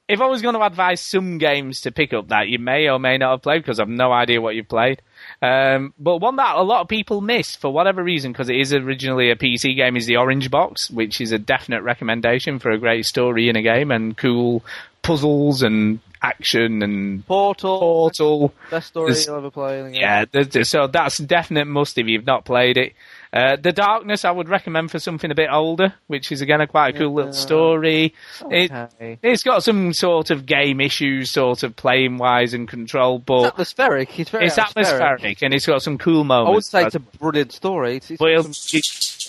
If 0.07 0.21
I 0.21 0.27
was 0.27 0.41
going 0.41 0.55
to 0.55 0.61
advise 0.63 1.01
some 1.01 1.37
games 1.37 1.81
to 1.81 1.91
pick 1.91 2.13
up 2.13 2.29
that 2.29 2.47
you 2.47 2.59
may 2.59 2.87
or 2.89 2.97
may 2.97 3.17
not 3.17 3.31
have 3.31 3.41
played, 3.41 3.61
because 3.61 3.79
I've 3.79 3.89
no 3.89 4.13
idea 4.13 4.39
what 4.39 4.55
you've 4.55 4.69
played, 4.69 5.01
um, 5.41 5.93
but 5.99 6.17
one 6.19 6.37
that 6.37 6.55
a 6.55 6.61
lot 6.63 6.79
of 6.81 6.87
people 6.87 7.19
miss 7.19 7.57
for 7.57 7.71
whatever 7.73 8.01
reason, 8.01 8.31
because 8.31 8.47
it 8.47 8.55
is 8.55 8.73
originally 8.73 9.31
a 9.31 9.35
PC 9.35 9.75
game, 9.75 9.97
is 9.97 10.05
the 10.05 10.15
Orange 10.15 10.49
Box, 10.49 10.89
which 10.89 11.19
is 11.19 11.33
a 11.33 11.37
definite 11.37 11.81
recommendation 11.83 12.57
for 12.59 12.71
a 12.71 12.77
great 12.77 13.05
story 13.05 13.49
in 13.49 13.57
a 13.57 13.61
game 13.61 13.91
and 13.91 14.15
cool 14.15 14.63
puzzles 15.01 15.61
and 15.61 15.99
action 16.21 16.81
and 16.83 17.25
Portal, 17.27 17.77
Portal. 17.79 18.53
best 18.71 18.87
story 18.87 19.07
There's- 19.11 19.27
you'll 19.27 19.37
ever 19.37 19.51
play. 19.51 19.79
in 19.81 19.85
a 19.87 19.91
game. 19.91 20.01
Yeah, 20.01 20.63
so 20.63 20.87
that's 20.87 21.17
definite 21.17 21.65
must 21.65 21.97
if 21.97 22.07
you've 22.07 22.25
not 22.25 22.45
played 22.45 22.77
it. 22.77 22.93
Uh, 23.33 23.57
the 23.57 23.71
Darkness 23.73 24.23
I 24.25 24.31
would 24.31 24.47
recommend 24.49 24.89
for 24.89 24.99
something 24.99 25.29
a 25.31 25.35
bit 25.35 25.49
older, 25.51 25.93
which 26.07 26.31
is 26.31 26.41
again 26.41 26.61
a 26.61 26.67
quite 26.67 26.95
a 26.95 26.97
cool 26.97 27.13
little 27.13 27.33
story. 27.33 28.13
It, 28.49 28.71
Okay. 28.71 29.19
it's 29.21 29.43
got 29.43 29.63
some 29.63 29.91
sort 29.93 30.31
of 30.31 30.45
game 30.45 30.79
issues, 30.79 31.31
sort 31.31 31.63
of 31.63 31.75
playing 31.75 32.17
wise 32.17 32.53
and 32.53 32.67
control, 32.67 33.17
It's 33.17 33.25
but 33.25 33.45
atmospheric. 33.47 34.17
It's 34.19 34.29
very 34.29 34.45
it's 34.47 34.57
atmospheric 34.57 35.41
and 35.43 35.53
it's 35.53 35.65
got 35.65 35.81
some 35.81 35.97
cool 35.97 36.23
moments. 36.23 36.49
I 36.49 36.53
would 36.53 36.65
say 36.65 36.85
it's 36.87 36.95
a 36.95 36.99
brilliant 36.99 37.51
story. 37.51 37.97
It's, 37.97 38.11
it's 38.11 38.19
but 38.19 38.29
he'll, 38.29 38.43
some- 38.53 38.81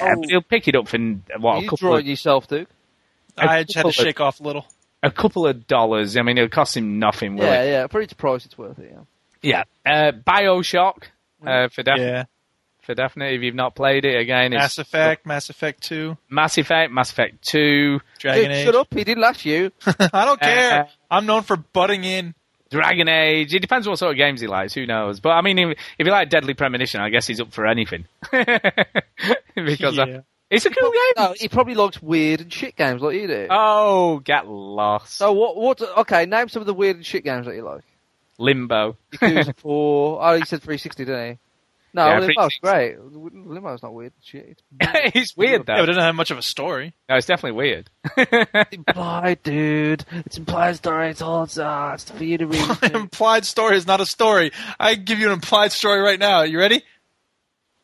yeah, 0.09 0.15
but 0.15 0.25
he'll 0.31 0.43
pick 0.43 0.69
it 0.69 0.77
up 0.77 0.87
for 0.89 0.99
what 1.39 1.59
a 1.59 1.61
you 1.63 1.69
couple 1.69 1.77
draw 1.89 1.95
of, 1.95 2.01
it 2.01 2.07
yourself, 2.07 2.47
Duke. 2.47 2.69
I 3.37 3.63
just 3.65 3.77
had 3.77 3.83
to 3.83 3.89
of- 3.89 3.95
shake 3.95 4.21
off 4.21 4.39
a 4.41 4.43
little. 4.45 4.65
a 5.03 5.11
couple 5.11 5.47
of 5.47 5.67
dollars. 5.67 6.17
I 6.17 6.23
mean, 6.23 6.39
it'll 6.39 6.49
cost 6.49 6.77
him 6.77 6.99
nothing. 6.99 7.37
Will 7.37 7.45
Yeah, 7.47 7.63
it? 7.63 7.71
yeah. 7.71 7.87
For 7.89 8.01
its 8.01 8.13
price, 8.13 8.45
it's 8.47 8.57
worth 8.57 8.79
it. 8.79 8.95
Yeah. 9.43 9.65
Yeah. 9.85 10.09
Uh, 10.09 10.13
Bioshock 10.13 11.05
uh, 11.47 11.69
for 11.69 11.83
definite. 11.83 12.07
Yeah. 12.07 12.25
For 12.89 12.95
definite, 12.95 13.35
if 13.35 13.43
you've 13.43 13.55
not 13.55 13.75
played 13.75 14.07
it, 14.07 14.19
again, 14.19 14.55
it's 14.55 14.63
Mass 14.63 14.79
Effect, 14.79 15.27
Mass 15.27 15.51
Effect 15.51 15.83
2, 15.83 16.17
Mass 16.31 16.57
Effect, 16.57 16.91
Mass 16.91 17.11
Effect 17.11 17.43
Two, 17.47 18.01
Dragon 18.19 18.45
Dude, 18.45 18.53
Age. 18.53 18.65
shut 18.65 18.75
up. 18.77 18.87
He 18.95 19.05
didn't 19.05 19.21
last 19.21 19.45
you. 19.45 19.71
I 19.87 20.25
don't 20.25 20.41
care. 20.41 20.85
Uh, 20.85 20.87
I'm 21.11 21.27
known 21.27 21.43
for 21.43 21.59
butting 21.59 22.05
in. 22.05 22.35
Dragon 22.71 23.07
Age. 23.07 23.55
It 23.55 23.59
depends 23.61 23.87
what 23.87 23.99
sort 23.99 24.13
of 24.13 24.17
games 24.17 24.41
he 24.41 24.47
likes. 24.47 24.73
Who 24.73 24.87
knows? 24.87 25.21
But 25.21 25.33
I 25.33 25.43
mean, 25.43 25.59
if, 25.59 25.79
if 25.99 26.07
you 26.07 26.11
like 26.11 26.31
Deadly 26.31 26.55
Premonition, 26.55 27.03
I 27.03 27.11
guess 27.11 27.27
he's 27.27 27.43
up 27.43 27.53
for 27.53 27.67
anything. 27.67 28.07
because 28.33 29.99
uh, 29.99 30.07
Yeah. 30.07 30.21
it's 30.49 30.65
a 30.65 30.71
cool 30.71 30.91
game. 30.91 31.13
No, 31.19 31.35
he 31.39 31.49
probably 31.51 31.75
likes 31.75 32.01
weird 32.01 32.41
and 32.41 32.51
shit 32.51 32.75
games 32.75 33.03
like 33.03 33.17
you 33.17 33.27
do. 33.27 33.49
Oh, 33.51 34.21
get 34.21 34.49
lost. 34.49 35.15
So 35.19 35.35
what? 35.35 35.57
What? 35.59 35.83
Okay, 35.99 36.25
name 36.25 36.49
some 36.49 36.63
of 36.63 36.67
the 36.67 36.73
weird 36.73 36.97
and 36.97 37.05
shit 37.05 37.23
games 37.23 37.45
that 37.45 37.55
you 37.55 37.65
like. 37.65 37.85
Limbo. 38.39 38.97
Yakuza 39.13 39.55
Four. 39.59 40.21
Oh, 40.23 40.37
he 40.37 40.45
said 40.47 40.63
360, 40.63 41.05
didn't 41.05 41.33
he? 41.33 41.39
No, 41.95 42.07
Yeah, 42.07 42.19
Limbo's 42.21 42.57
360. 42.59 42.61
great. 42.61 43.47
Limbo's 43.49 43.83
not 43.83 43.95
weird. 43.95 44.13
Shit. 44.23 44.47
It's 44.49 44.63
it's 45.15 45.37
weird 45.37 45.67
though. 45.67 45.75
Yeah, 45.75 45.81
but 45.81 45.85
it 45.85 45.93
doesn't 45.93 46.03
have 46.03 46.15
much 46.15 46.31
of 46.31 46.39
a 46.39 46.43
story. 46.43 46.95
no, 47.09 47.17
it's 47.17 47.27
definitely 47.27 47.57
weird. 47.57 47.91
implied, 48.73 49.43
dude. 49.43 50.05
It's 50.27 50.39
implied 50.39 50.77
story. 50.77 51.11
It's 51.11 51.23
all 51.23 51.45
it's, 51.45 51.59
uh, 51.59 51.93
it's 51.95 52.11
for 52.11 52.25
you 52.25 52.39
to 52.39 52.47
read. 52.47 52.83
Implied 52.95 53.45
story 53.47 53.77
is 53.77 53.87
not 53.87 54.01
a 54.01 54.07
story. 54.07 54.53
I 54.79 54.95
give 54.95 55.19
you 55.19 55.27
an 55.27 55.33
implied 55.33 55.73
story 55.73 56.01
right 56.01 56.19
now. 56.19 56.43
You 56.43 56.59
ready? 56.59 56.83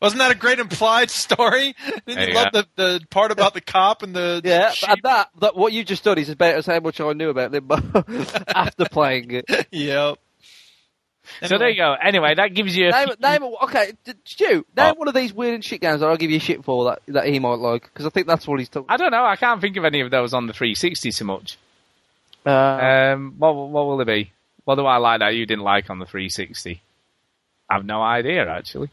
Wasn't 0.01 0.19
that 0.19 0.29
a 0.29 0.35
great 0.35 0.59
implied 0.59 1.09
story? 1.09 1.73
Didn't 2.05 2.05
There 2.05 2.23
you 2.23 2.27
you 2.29 2.35
love 2.35 2.51
the, 2.51 2.67
the 2.75 3.01
part 3.09 3.31
about 3.31 3.53
the 3.53 3.61
cop 3.61 4.03
and 4.03 4.13
the 4.15 4.41
yeah, 4.43 4.71
sheep? 4.71 4.89
and 4.89 4.99
that, 5.03 5.29
that 5.39 5.55
what 5.55 5.71
you 5.73 5.83
just 5.83 6.03
done 6.03 6.17
is 6.19 6.29
about 6.29 6.53
as 6.55 6.65
how 6.65 6.79
much 6.79 6.99
I 6.99 7.13
knew 7.13 7.29
about 7.29 7.51
Limbo 7.51 7.77
after 8.47 8.85
playing 8.91 9.31
it. 9.31 9.67
Yep. 9.71 10.17
So 11.43 11.57
there 11.57 11.69
you 11.69 11.77
go. 11.77 11.93
Anyway, 11.93 12.35
that 12.35 12.53
gives 12.53 12.75
you. 12.75 12.91
Name, 12.91 13.09
name, 13.19 13.43
okay, 13.63 13.93
Stu, 14.25 14.65
name 14.75 14.95
one 14.95 15.07
of 15.07 15.13
these 15.13 15.33
weird 15.33 15.55
and 15.55 15.63
shit 15.65 15.81
games 15.81 15.99
that 16.01 16.07
I'll 16.07 16.17
give 16.17 16.31
you 16.31 16.39
shit 16.39 16.63
for 16.63 16.85
that 16.85 17.01
that 17.07 17.25
he 17.27 17.39
might 17.39 17.59
like 17.59 17.83
because 17.83 18.05
I 18.05 18.09
think 18.09 18.27
that's 18.27 18.47
what 18.47 18.59
he's 18.59 18.69
talking. 18.69 18.87
I 18.89 18.97
don't 18.97 19.11
know. 19.11 19.25
I 19.25 19.35
can't 19.35 19.61
think 19.61 19.77
of 19.77 19.85
any 19.85 20.01
of 20.01 20.11
those 20.11 20.33
on 20.33 20.47
the 20.47 20.53
360 20.53 21.11
so 21.11 21.25
much. 21.25 21.57
Uh, 22.45 22.49
Um, 23.13 23.35
what 23.37 23.53
what 23.53 23.85
will 23.87 24.01
it 24.01 24.05
be? 24.05 24.31
What 24.65 24.75
do 24.75 24.85
I 24.85 24.97
like 24.97 25.19
that 25.19 25.35
you 25.35 25.45
didn't 25.45 25.63
like 25.63 25.89
on 25.89 25.99
the 25.99 26.05
360? 26.05 26.81
I 27.69 27.73
have 27.73 27.85
no 27.85 28.01
idea 28.01 28.47
actually. 28.47 28.89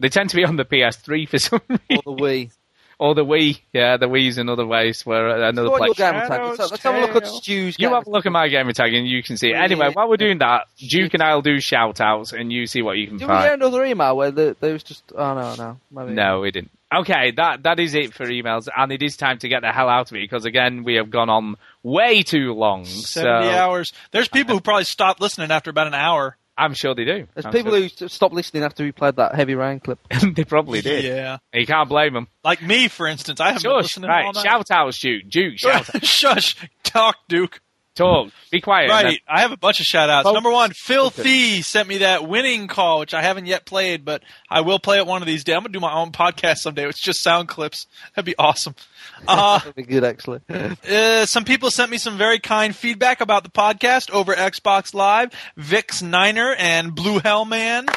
They 0.00 0.08
tend 0.08 0.30
to 0.30 0.36
be 0.36 0.44
on 0.44 0.56
the 0.56 0.64
PS3 0.64 1.28
for 1.28 1.38
some 1.38 1.60
reason. 1.68 1.80
Or 2.06 2.16
the 2.16 2.22
Wii. 2.22 2.50
Or 2.98 3.14
the 3.14 3.26
Wii, 3.26 3.60
yeah, 3.74 3.98
the 3.98 4.06
Wii's 4.06 4.38
another 4.38 4.66
waste 4.66 5.04
where 5.04 5.28
uh, 5.28 5.50
another 5.50 5.68
What 5.68 5.78
place. 5.78 5.98
your 5.98 6.12
gamer 6.12 6.26
tag? 6.26 6.40
Let's, 6.58 6.70
let's 6.70 6.82
have 6.82 6.94
a 6.94 7.00
look 7.00 7.14
at 7.14 7.26
Stu's 7.26 7.76
You 7.78 7.92
have 7.92 8.06
a 8.06 8.10
look 8.10 8.24
at 8.24 8.32
my 8.32 8.48
gamer 8.48 8.72
tag 8.72 8.94
and 8.94 9.06
you 9.06 9.22
can 9.22 9.36
see. 9.36 9.50
it. 9.50 9.54
Anyway, 9.54 9.90
while 9.92 10.08
we're 10.08 10.16
doing 10.16 10.38
that, 10.38 10.68
Duke 10.78 11.12
and 11.12 11.22
I'll 11.22 11.42
do 11.42 11.60
shout 11.60 12.00
outs 12.00 12.32
and 12.32 12.50
you 12.50 12.66
see 12.66 12.80
what 12.80 12.96
you 12.96 13.08
can 13.08 13.18
Did 13.18 13.28
we 13.28 13.34
get 13.34 13.52
another 13.52 13.84
email 13.84 14.16
where 14.16 14.30
the, 14.30 14.56
there 14.60 14.72
was 14.72 14.82
just? 14.82 15.12
Oh 15.14 15.34
no, 15.34 15.54
no, 15.56 15.78
maybe. 15.90 16.14
No, 16.14 16.40
we 16.40 16.50
didn't. 16.50 16.70
Okay, 16.94 17.32
that 17.32 17.64
that 17.64 17.80
is 17.80 17.94
it 17.94 18.14
for 18.14 18.24
emails, 18.26 18.68
and 18.74 18.92
it 18.92 19.02
is 19.02 19.16
time 19.16 19.38
to 19.40 19.48
get 19.48 19.60
the 19.60 19.72
hell 19.72 19.88
out 19.88 20.10
of 20.10 20.16
it 20.16 20.20
because 20.20 20.44
again 20.44 20.84
we 20.84 20.94
have 20.94 21.10
gone 21.10 21.28
on 21.28 21.56
way 21.82 22.22
too 22.22 22.54
long. 22.54 22.84
Seventy 22.84 23.48
so 23.48 23.54
hours. 23.54 23.92
There's 24.12 24.28
people 24.28 24.54
who 24.54 24.60
probably 24.60 24.84
stopped 24.84 25.20
listening 25.20 25.50
after 25.50 25.68
about 25.68 25.88
an 25.88 25.94
hour. 25.94 26.36
I'm 26.58 26.72
sure 26.74 26.94
they 26.94 27.04
do. 27.04 27.26
There's 27.34 27.44
I'm 27.46 27.52
people 27.52 27.72
sure- 27.72 27.80
who 27.80 28.04
s- 28.06 28.12
stopped 28.12 28.34
listening 28.34 28.62
after 28.62 28.82
we 28.82 28.92
played 28.92 29.16
that 29.16 29.34
heavy 29.34 29.54
rain 29.54 29.80
clip. 29.80 29.98
they 30.34 30.44
probably 30.44 30.80
did. 30.80 31.04
Yeah. 31.04 31.38
You 31.52 31.66
can't 31.66 31.88
blame 31.88 32.14
them. 32.14 32.28
Like 32.44 32.62
me, 32.62 32.88
for 32.88 33.06
instance, 33.06 33.40
I 33.40 33.48
haven't 33.48 33.62
been 33.62 33.72
Shush, 33.72 33.82
listening 33.82 34.10
all 34.10 34.16
right? 34.16 34.34
night. 34.34 34.42
Shout 34.44 34.70
outs, 34.70 34.98
Duke. 34.98 35.28
Duke, 35.28 35.58
shout 35.58 35.94
out. 35.94 36.04
Shush. 36.04 36.56
Talk, 36.82 37.16
Duke. 37.28 37.60
Talk. 37.96 38.30
Be 38.50 38.60
quiet. 38.60 38.90
Right. 38.90 39.20
I 39.26 39.40
have 39.40 39.52
a 39.52 39.56
bunch 39.56 39.80
of 39.80 39.86
shout 39.86 40.10
outs. 40.10 40.28
Oh. 40.28 40.32
Number 40.32 40.50
one, 40.50 40.70
Filthy 40.72 41.62
sent 41.62 41.88
me 41.88 41.98
that 41.98 42.28
winning 42.28 42.68
call, 42.68 43.00
which 43.00 43.14
I 43.14 43.22
haven't 43.22 43.46
yet 43.46 43.64
played, 43.64 44.04
but 44.04 44.22
I 44.50 44.60
will 44.60 44.78
play 44.78 44.98
it 44.98 45.06
one 45.06 45.22
of 45.22 45.26
these 45.26 45.44
days. 45.44 45.54
I'm 45.56 45.62
going 45.62 45.72
to 45.72 45.78
do 45.78 45.80
my 45.80 45.94
own 45.94 46.12
podcast 46.12 46.58
someday. 46.58 46.86
It's 46.86 47.00
just 47.00 47.22
sound 47.22 47.48
clips. 47.48 47.86
That'd 48.14 48.26
be 48.26 48.36
awesome. 48.38 48.74
Uh, 49.26 49.58
That'd 49.60 49.74
be 49.74 49.82
good, 49.82 50.04
actually. 50.04 50.40
uh, 50.50 51.24
some 51.24 51.44
people 51.46 51.70
sent 51.70 51.90
me 51.90 51.96
some 51.96 52.18
very 52.18 52.38
kind 52.38 52.76
feedback 52.76 53.22
about 53.22 53.44
the 53.44 53.50
podcast 53.50 54.10
over 54.10 54.34
Xbox 54.34 54.92
Live. 54.92 55.32
Vix 55.56 56.02
Niner 56.02 56.54
and 56.58 56.94
Blue 56.94 57.20
Hellman. 57.20 57.88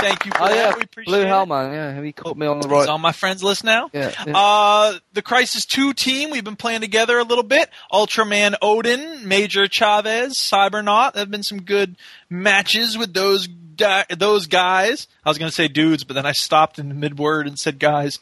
Thank 0.00 0.24
you 0.26 0.30
for 0.32 0.42
Oh 0.42 0.46
that. 0.48 0.54
yeah, 0.56 0.76
We 0.76 0.82
appreciate 0.82 1.12
Blue 1.12 1.22
it. 1.22 1.26
Hellman. 1.26 1.72
Yeah, 1.72 2.02
he 2.02 2.12
caught 2.12 2.36
me 2.36 2.46
on 2.46 2.60
the 2.60 2.68
He's 2.68 2.86
on 2.88 3.00
my 3.00 3.12
friends 3.12 3.42
list 3.42 3.64
now. 3.64 3.90
Yeah, 3.92 4.12
yeah. 4.26 4.36
Uh, 4.36 4.98
the 5.12 5.22
Crysis 5.22 5.66
2 5.66 5.92
team, 5.94 6.30
we've 6.30 6.44
been 6.44 6.56
playing 6.56 6.80
together 6.80 7.18
a 7.18 7.24
little 7.24 7.42
bit. 7.44 7.68
Ultraman 7.92 8.54
Odin, 8.62 9.26
Major 9.26 9.66
Chavez, 9.66 10.34
Cybernaut. 10.34 11.14
There 11.14 11.22
have 11.22 11.30
been 11.30 11.42
some 11.42 11.62
good 11.62 11.96
matches 12.30 12.96
with 12.96 13.12
those 13.12 13.48
di- 13.48 14.04
those 14.16 14.46
guys. 14.46 15.06
I 15.24 15.28
was 15.30 15.38
going 15.38 15.50
to 15.50 15.54
say 15.54 15.68
dudes, 15.68 16.04
but 16.04 16.14
then 16.14 16.26
I 16.26 16.32
stopped 16.32 16.78
in 16.78 17.00
mid 17.00 17.18
word 17.18 17.46
and 17.46 17.58
said 17.58 17.78
guys. 17.78 18.18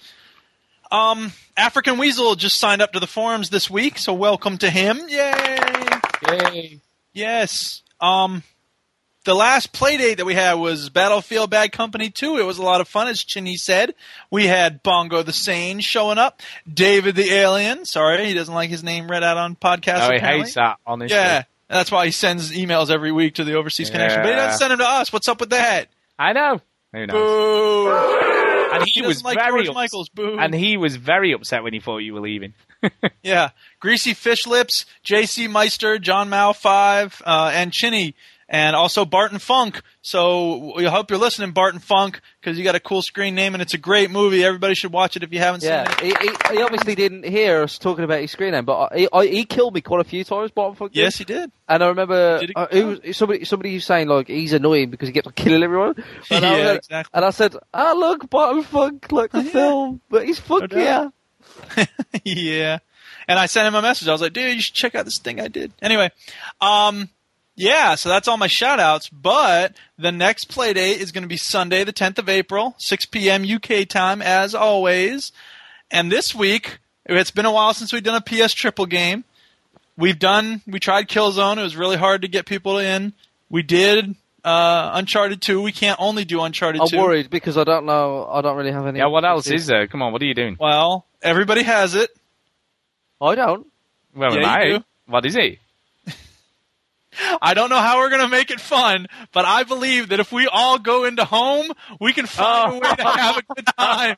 Um, 0.91 1.33
African 1.57 1.99
Weasel 1.99 2.37
just 2.37 2.59
signed 2.61 2.81
up 2.81 2.93
to 2.93 3.01
the 3.01 3.07
forums 3.09 3.51
this 3.51 3.69
week, 3.69 3.99
so 3.99 4.15
welcome 4.15 4.57
to 4.59 4.71
him. 4.71 5.01
Yay! 5.09 5.69
Yay! 6.29 6.81
Yes. 7.13 7.83
Um, 8.01 8.43
the 9.27 9.35
last 9.35 9.73
play 9.73 9.99
date 9.99 10.15
that 10.15 10.25
we 10.25 10.35
had 10.35 10.55
was 10.55 10.89
Battlefield 10.89 11.51
Bad 11.51 11.71
Company 11.73 12.09
2. 12.09 12.39
It 12.39 12.45
was 12.45 12.57
a 12.57 12.63
lot 12.63 12.81
of 12.81 12.89
fun, 12.89 13.09
as 13.09 13.23
Chinny 13.23 13.57
said. 13.57 13.95
We 14.31 14.47
had 14.47 14.83
Bongo 14.83 15.23
the 15.23 15.35
Sane 15.35 15.81
showing 15.81 16.17
up, 16.17 16.41
David 16.73 17.15
the 17.17 17.31
Alien. 17.31 17.85
Sorry, 17.85 18.25
he 18.25 18.33
doesn't 18.33 18.55
like 18.55 18.71
his 18.71 18.83
name 18.83 19.11
read 19.11 19.23
out 19.23 19.37
on 19.37 19.55
podcasts. 19.57 20.07
Oh, 20.09 20.11
he 20.13 20.17
apparently. 20.17 20.45
hates 20.45 20.55
that. 20.55 20.79
Honestly. 20.87 21.15
Yeah, 21.15 21.43
that's 21.69 21.93
why 21.93 22.07
he 22.07 22.13
sends 22.13 22.53
emails 22.53 22.91
every 22.91 23.13
week 23.13 23.35
to 23.35 23.45
the 23.45 23.55
Overseas 23.55 23.91
Connection. 23.91 24.23
But 24.23 24.31
he 24.31 24.37
doesn't 24.37 24.59
send 24.59 24.71
them 24.71 24.79
to 24.79 24.89
us. 24.89 25.13
What's 25.13 25.29
up 25.29 25.41
with 25.41 25.51
that? 25.51 25.89
I 26.19 26.33
know. 26.33 26.61
Who 26.95 27.07
knows? 27.07 27.13
Boo! 27.15 28.73
And 28.73 28.85
he, 28.85 29.01
He 29.01 29.03
was 29.07 29.17
doesn't 29.19 29.27
like 29.27 29.39
very 29.39 29.51
George 29.65 29.69
ups- 29.69 29.75
Michaels. 29.75 30.09
Boo! 30.09 30.39
and 30.39 30.55
he 30.55 30.77
was 30.77 30.97
very 30.97 31.33
upset 31.33 31.63
when 31.63 31.73
he 31.75 31.81
thought 31.81 31.99
you 31.99 32.15
were 32.15 32.21
leaving. 32.21 32.55
Yeah, 33.23 33.51
Greasy 33.81 34.15
Fish 34.15 34.47
Lips, 34.47 34.87
J.C. 35.03 35.49
Meister, 35.49 35.99
John 35.99 36.29
Mao 36.29 36.53
Five, 36.53 37.21
uh, 37.27 37.51
and 37.53 37.73
Chinny, 37.73 38.15
and 38.49 38.77
also 38.77 39.05
Barton 39.05 39.39
Funk. 39.39 39.83
So 40.03 40.75
we 40.77 40.85
hope 40.85 41.11
you're 41.11 41.19
listening, 41.19 41.51
Barton 41.51 41.81
Funk, 41.81 42.21
because 42.41 42.57
you 42.57 42.65
got 42.65 42.75
a 42.77 42.81
cool 42.81 43.03
screen 43.03 43.35
name 43.35 43.55
and 43.55 43.63
it's 43.63 43.75
a 43.75 43.79
great 43.79 44.11
movie. 44.11 44.45
Everybody 44.45 44.75
should 44.75 44.93
watch 44.93 45.17
it 45.17 45.23
if 45.25 45.33
you 45.33 45.41
haven't 45.41 45.65
Yeah, 45.65 45.89
seen 45.99 46.11
it. 46.13 46.19
he, 46.23 46.29
he, 46.29 46.57
he 46.57 46.63
obviously 46.63 46.95
didn't 46.95 47.25
hear 47.25 47.63
us 47.63 47.77
talking 47.79 48.05
about 48.05 48.21
his 48.21 48.31
screen 48.31 48.53
name, 48.53 48.65
but 48.65 48.93
I, 48.93 48.99
he, 48.99 49.09
I, 49.13 49.27
he 49.27 49.45
killed 49.45 49.75
me 49.75 49.81
quite 49.81 50.01
a 50.01 50.09
few 50.09 50.23
times. 50.23 50.51
Bottom 50.53 50.77
fuck 50.77 50.91
Yes, 50.93 51.17
he 51.17 51.25
did. 51.25 51.51
And 51.69 51.83
I 51.83 51.89
remember 51.89 52.41
uh, 52.55 52.67
was, 52.73 53.17
somebody 53.17 53.45
somebody 53.45 53.75
was 53.75 53.85
saying 53.85 54.07
like 54.07 54.29
he's 54.29 54.53
annoying 54.53 54.91
because 54.91 55.09
he 55.09 55.13
kept 55.13 55.27
on 55.27 55.33
killing 55.33 55.63
everyone. 55.65 55.97
And 56.31 56.45
I 56.45 56.53
was 56.53 56.61
Yeah, 56.61 56.73
exactly. 56.75 57.11
And 57.15 57.25
I 57.25 57.31
said, 57.31 57.57
"Ah, 57.75 57.93
look, 57.93 58.31
Bottom 58.31 58.63
Funk, 58.63 59.11
like 59.11 59.33
the 59.33 59.43
film, 59.57 60.01
but 60.09 60.25
he's 60.25 60.39
fuck 60.39 60.71
No 60.71 60.79
yeah." 60.79 61.09
yeah. 62.25 62.79
And 63.29 63.39
I 63.39 63.47
sent 63.47 63.67
him 63.67 63.75
a 63.75 63.83
message. 63.83 64.07
I 64.09 64.13
was 64.13 64.21
like, 64.21 64.33
dude, 64.33 64.55
you 64.55 64.61
should 64.61 64.75
check 64.75 64.95
out 64.95 65.05
this 65.05 65.19
thing 65.19 65.41
I 65.41 65.49
did. 65.49 65.73
Anyway, 65.83 66.11
um, 66.61 67.09
yeah, 67.57 67.95
so 67.95 68.09
that's 68.09 68.29
all 68.29 68.37
my 68.37 68.47
shout 68.47 68.79
outs. 68.79 69.09
But 69.09 69.75
the 69.99 70.13
next 70.13 70.45
play 70.47 70.73
date 70.75 71.01
is 71.01 71.11
going 71.13 71.23
to 71.23 71.29
be 71.29 71.37
Sunday, 71.39 71.83
the 71.85 71.93
10th 71.93 72.19
of 72.19 72.29
April, 72.29 72.75
6 72.79 73.07
p.m. 73.07 73.45
UK 73.45 73.89
time, 73.89 74.23
as 74.23 74.55
always. 74.55 75.33
And 75.91 76.13
this 76.13 76.35
week, 76.35 76.79
it's 77.07 77.31
been 77.31 77.47
a 77.47 77.53
while 77.53 77.73
since 77.75 77.93
we've 77.93 78.03
done 78.03 78.17
a 78.17 78.21
PS 78.21 78.53
triple 78.53 78.87
game. 78.87 79.25
We've 79.97 80.19
done, 80.19 80.61
we 80.67 80.79
tried 80.79 81.09
Killzone. 81.09 81.57
It 81.57 81.63
was 81.63 81.77
really 81.77 81.97
hard 81.97 82.23
to 82.23 82.29
get 82.29 82.45
people 82.45 82.77
in. 82.79 83.15
We 83.49 83.63
did 83.63 84.15
uh, 84.45 84.91
Uncharted 84.95 85.41
2. 85.41 85.63
We 85.63 85.73
can't 85.73 85.99
only 85.99 86.25
do 86.27 86.43
Uncharted 86.43 86.83
I'm 86.83 86.89
2. 86.89 86.99
worried 86.99 87.31
because 87.31 87.57
I 87.57 87.65
don't 87.65 87.87
know. 87.87 88.29
I 88.31 88.43
don't 88.43 88.57
really 88.59 88.73
have 88.73 88.87
any. 88.87 88.99
Yeah, 88.99 89.07
what 89.07 89.25
else 89.25 89.51
is 89.51 89.67
there? 89.67 89.87
Come 89.87 90.03
on, 90.03 90.13
what 90.13 90.21
are 90.21 90.27
you 90.27 90.35
doing? 90.35 90.57
Well, 90.61 91.07
everybody 91.23 91.63
has 91.63 91.95
it. 91.95 92.11
I 93.23 93.35
don't. 93.35 93.67
Well, 94.15 94.37
Yeah, 94.39 94.47
I? 94.47 94.63
you 94.65 94.79
do. 94.79 94.85
What 95.07 95.25
is 95.25 95.37
it? 95.37 95.59
I 97.41 97.55
don't 97.55 97.71
know 97.71 97.79
how 97.79 97.99
we're 97.99 98.11
going 98.11 98.23
to 98.23 98.29
make 98.29 98.51
it 98.51 98.61
fun, 98.61 99.07
but 99.33 99.45
I 99.45 99.65
believe 99.65 100.11
that 100.11 100.21
if 100.21 100.33
we 100.33 100.47
all 100.47 100.79
go 100.79 101.05
into 101.05 101.25
home, 101.25 101.71
we 102.01 102.13
can 102.13 102.27
find 102.27 102.73
a 102.73 102.75
way 102.75 102.95
to 102.95 103.07
oh. 103.07 103.17
have 103.17 103.37
a 103.39 103.55
good 103.55 103.67
time. 103.79 104.17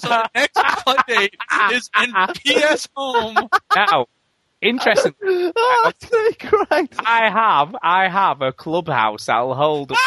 so 0.00 0.08
the 0.08 0.30
next 0.34 0.58
play 0.84 0.96
date 1.06 1.36
is 1.72 1.90
in 2.00 2.12
PS 2.34 2.88
Home. 2.96 3.48
Now, 3.76 4.06
interesting. 4.60 5.14
oh, 5.22 5.82
that's 5.84 6.38
great. 6.38 6.94
I 6.98 7.30
have, 7.30 7.76
I 7.82 8.08
have 8.08 8.40
a 8.40 8.52
clubhouse 8.52 9.26
that'll 9.26 9.54
hold. 9.54 9.92
Up 9.92 9.98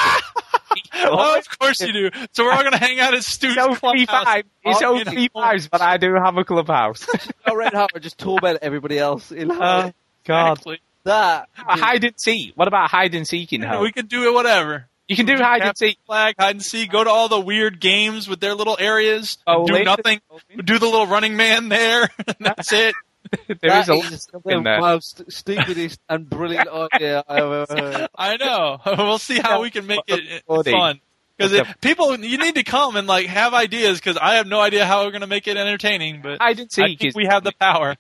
oh, 0.96 1.38
of 1.38 1.60
course 1.60 1.82
you 1.82 1.94
do. 1.94 2.10
So 2.32 2.44
we're 2.44 2.52
all 2.52 2.62
going 2.62 2.74
to 2.74 2.78
hang 2.78 3.00
out 3.00 3.14
at 3.14 3.24
Stu's 3.24 3.56
It's 3.56 3.84
only 3.84 4.06
clubhouse. 4.06 4.26
five. 4.26 4.46
It's 4.64 4.82
all 4.82 4.98
only 4.98 5.26
in 5.26 5.30
five, 5.34 5.70
but 5.72 5.82
I 5.82 5.98
do 5.98 6.14
have 6.14 6.38
a 6.38 6.44
clubhouse. 6.44 7.08
No, 7.08 7.20
oh, 7.48 7.56
Red 7.56 7.74
Hammer 7.74 8.00
just 8.00 8.18
torment 8.18 8.60
everybody 8.62 8.98
else. 8.98 9.32
In 9.32 9.52
Oh, 9.52 9.92
God. 10.26 10.52
Exactly. 10.52 10.80
That. 11.06 11.50
hide 11.56 12.04
and 12.04 12.14
seek. 12.20 12.54
What 12.56 12.68
about 12.68 12.90
hide 12.92 13.16
and 13.16 13.28
seek 13.28 13.54
in 13.54 13.62
home? 13.62 13.82
We 13.82 13.92
can 13.92 14.06
do 14.08 14.28
it 14.28 14.34
whatever. 14.34 14.88
You 15.08 15.16
can 15.16 15.26
do 15.28 15.36
hide 15.38 15.62
and 15.62 15.78
seek. 15.78 15.98
Flag, 16.06 16.36
hide 16.40 16.56
and 16.56 16.64
seek. 16.64 16.92
Go 16.92 17.04
to 17.04 17.10
all 17.10 17.30
the 17.30 17.40
weird 17.40 17.80
games 17.80 18.28
with 18.28 18.40
their 18.40 18.56
little 18.56 18.76
areas. 18.80 19.38
Oh, 19.48 19.66
do 19.68 19.84
nothing. 19.84 20.20
Do 20.64 20.80
the 20.80 20.86
little 20.86 21.08
running 21.08 21.38
man 21.38 21.70
there. 21.70 22.10
that's 22.40 22.72
it. 22.74 22.96
There 23.48 23.80
is 23.80 23.88
That 23.88 23.90
a 23.90 23.96
lot 23.96 24.06
of 24.06 24.14
is 24.14 24.22
stuff 24.22 24.44
the 24.44 24.52
in 24.52 24.64
there. 24.64 24.80
most 24.80 25.24
stupidest 25.32 26.00
and 26.08 26.30
brilliant 26.30 26.68
idea 26.94 27.24
I've 27.28 27.44
ever 27.44 27.66
heard. 27.70 28.08
I 28.16 28.38
know. 28.38 28.78
We'll 28.86 29.18
see 29.18 29.40
how 29.40 29.62
we 29.64 29.72
can 29.72 29.88
make 29.88 30.02
it 30.08 30.44
fun. 30.46 31.00
Because 31.36 31.68
people, 31.82 32.16
you 32.20 32.38
need 32.38 32.56
to 32.56 32.64
come 32.64 32.96
and 32.96 33.08
like 33.08 33.26
have 33.26 33.54
ideas. 33.56 34.00
Because 34.00 34.18
I 34.18 34.36
have 34.36 34.46
no 34.48 34.60
idea 34.62 34.86
how 34.86 35.04
we're 35.04 35.12
going 35.12 35.22
to 35.22 35.28
make 35.28 35.48
it 35.48 35.58
entertaining. 35.58 36.22
But 36.22 36.40
Hide 36.40 36.60
and 36.60 36.70
I 36.72 36.74
seek 36.74 37.00
think 37.00 37.06
is 37.10 37.16
we 37.16 37.26
have 37.26 37.44
the 37.44 37.52
power. 37.60 37.96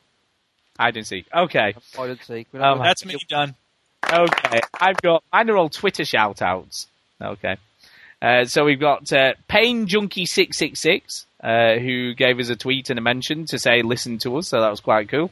Hide 0.79 0.97
and 0.97 1.05
seek. 1.07 1.25
Okay, 1.33 1.73
Hide 1.95 2.09
and 2.09 2.19
seek. 2.21 2.47
Um, 2.55 2.79
That's 2.79 3.05
me 3.05 3.15
done. 3.27 3.55
okay. 4.11 4.59
I've 4.79 5.01
got 5.01 5.23
mine 5.33 5.49
are 5.49 5.57
all 5.57 5.69
Twitter 5.69 6.05
shout 6.05 6.41
outs. 6.41 6.87
Okay. 7.21 7.57
Uh, 8.21 8.45
so 8.45 8.63
we've 8.65 8.79
got 8.79 9.11
uh, 9.13 9.33
Pain 9.47 9.87
Junkie 9.87 10.25
six 10.25 10.57
six 10.57 10.79
six, 10.81 11.25
uh, 11.43 11.75
who 11.75 12.13
gave 12.13 12.39
us 12.39 12.49
a 12.49 12.55
tweet 12.55 12.89
and 12.89 12.97
a 12.99 13.01
mention 13.01 13.45
to 13.47 13.59
say 13.59 13.81
listen 13.81 14.17
to 14.19 14.37
us. 14.37 14.47
So 14.47 14.61
that 14.61 14.69
was 14.69 14.79
quite 14.79 15.09
cool. 15.09 15.31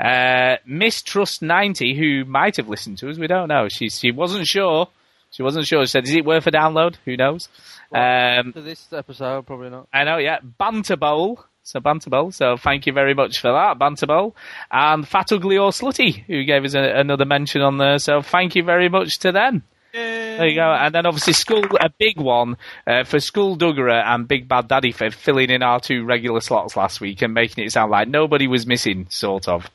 Uh, 0.00 0.56
Mistrust 0.64 1.42
ninety, 1.42 1.94
who 1.96 2.24
might 2.24 2.56
have 2.56 2.68
listened 2.68 2.98
to 2.98 3.10
us, 3.10 3.18
we 3.18 3.26
don't 3.26 3.48
know. 3.48 3.68
She 3.68 3.88
she 3.90 4.10
wasn't 4.12 4.46
sure. 4.46 4.88
She 5.32 5.42
wasn't 5.42 5.66
sure. 5.66 5.84
She 5.84 5.90
said, 5.90 6.04
"Is 6.04 6.14
it 6.14 6.24
worth 6.24 6.46
a 6.46 6.50
download? 6.52 6.94
Who 7.04 7.16
knows?" 7.16 7.48
Um, 7.92 8.52
For 8.52 8.60
this 8.60 8.90
episode, 8.92 9.46
probably 9.46 9.70
not. 9.70 9.88
I 9.92 10.04
know, 10.04 10.18
yeah. 10.18 10.38
Banter 10.42 10.96
Bowl. 10.96 11.44
So 11.68 11.80
Banter 11.80 12.08
Bowl. 12.08 12.32
So 12.32 12.56
thank 12.56 12.86
you 12.86 12.94
very 12.94 13.12
much 13.12 13.40
for 13.40 13.52
that, 13.52 13.78
Banter 13.78 14.06
Bowl. 14.06 14.34
And 14.70 15.06
Fat 15.06 15.30
Ugly 15.32 15.58
or 15.58 15.70
Slutty, 15.70 16.24
who 16.24 16.42
gave 16.44 16.64
us 16.64 16.74
a, 16.74 16.80
another 16.80 17.26
mention 17.26 17.60
on 17.60 17.76
there. 17.76 17.98
So 17.98 18.22
thank 18.22 18.56
you 18.56 18.62
very 18.62 18.88
much 18.88 19.18
to 19.18 19.32
them. 19.32 19.64
There 19.92 20.46
you 20.46 20.54
go. 20.54 20.72
And 20.72 20.94
then 20.94 21.04
obviously 21.04 21.34
school, 21.34 21.64
a 21.78 21.90
big 21.90 22.18
one 22.18 22.56
uh, 22.86 23.04
for 23.04 23.20
school 23.20 23.58
Duggera 23.58 24.02
and 24.02 24.26
Big 24.26 24.48
Bad 24.48 24.68
Daddy 24.68 24.92
for 24.92 25.10
filling 25.10 25.50
in 25.50 25.62
our 25.62 25.78
two 25.78 26.06
regular 26.06 26.40
slots 26.40 26.74
last 26.74 27.02
week 27.02 27.20
and 27.20 27.34
making 27.34 27.64
it 27.64 27.72
sound 27.72 27.90
like 27.90 28.08
nobody 28.08 28.46
was 28.46 28.66
missing, 28.66 29.06
sort 29.10 29.46
of. 29.46 29.68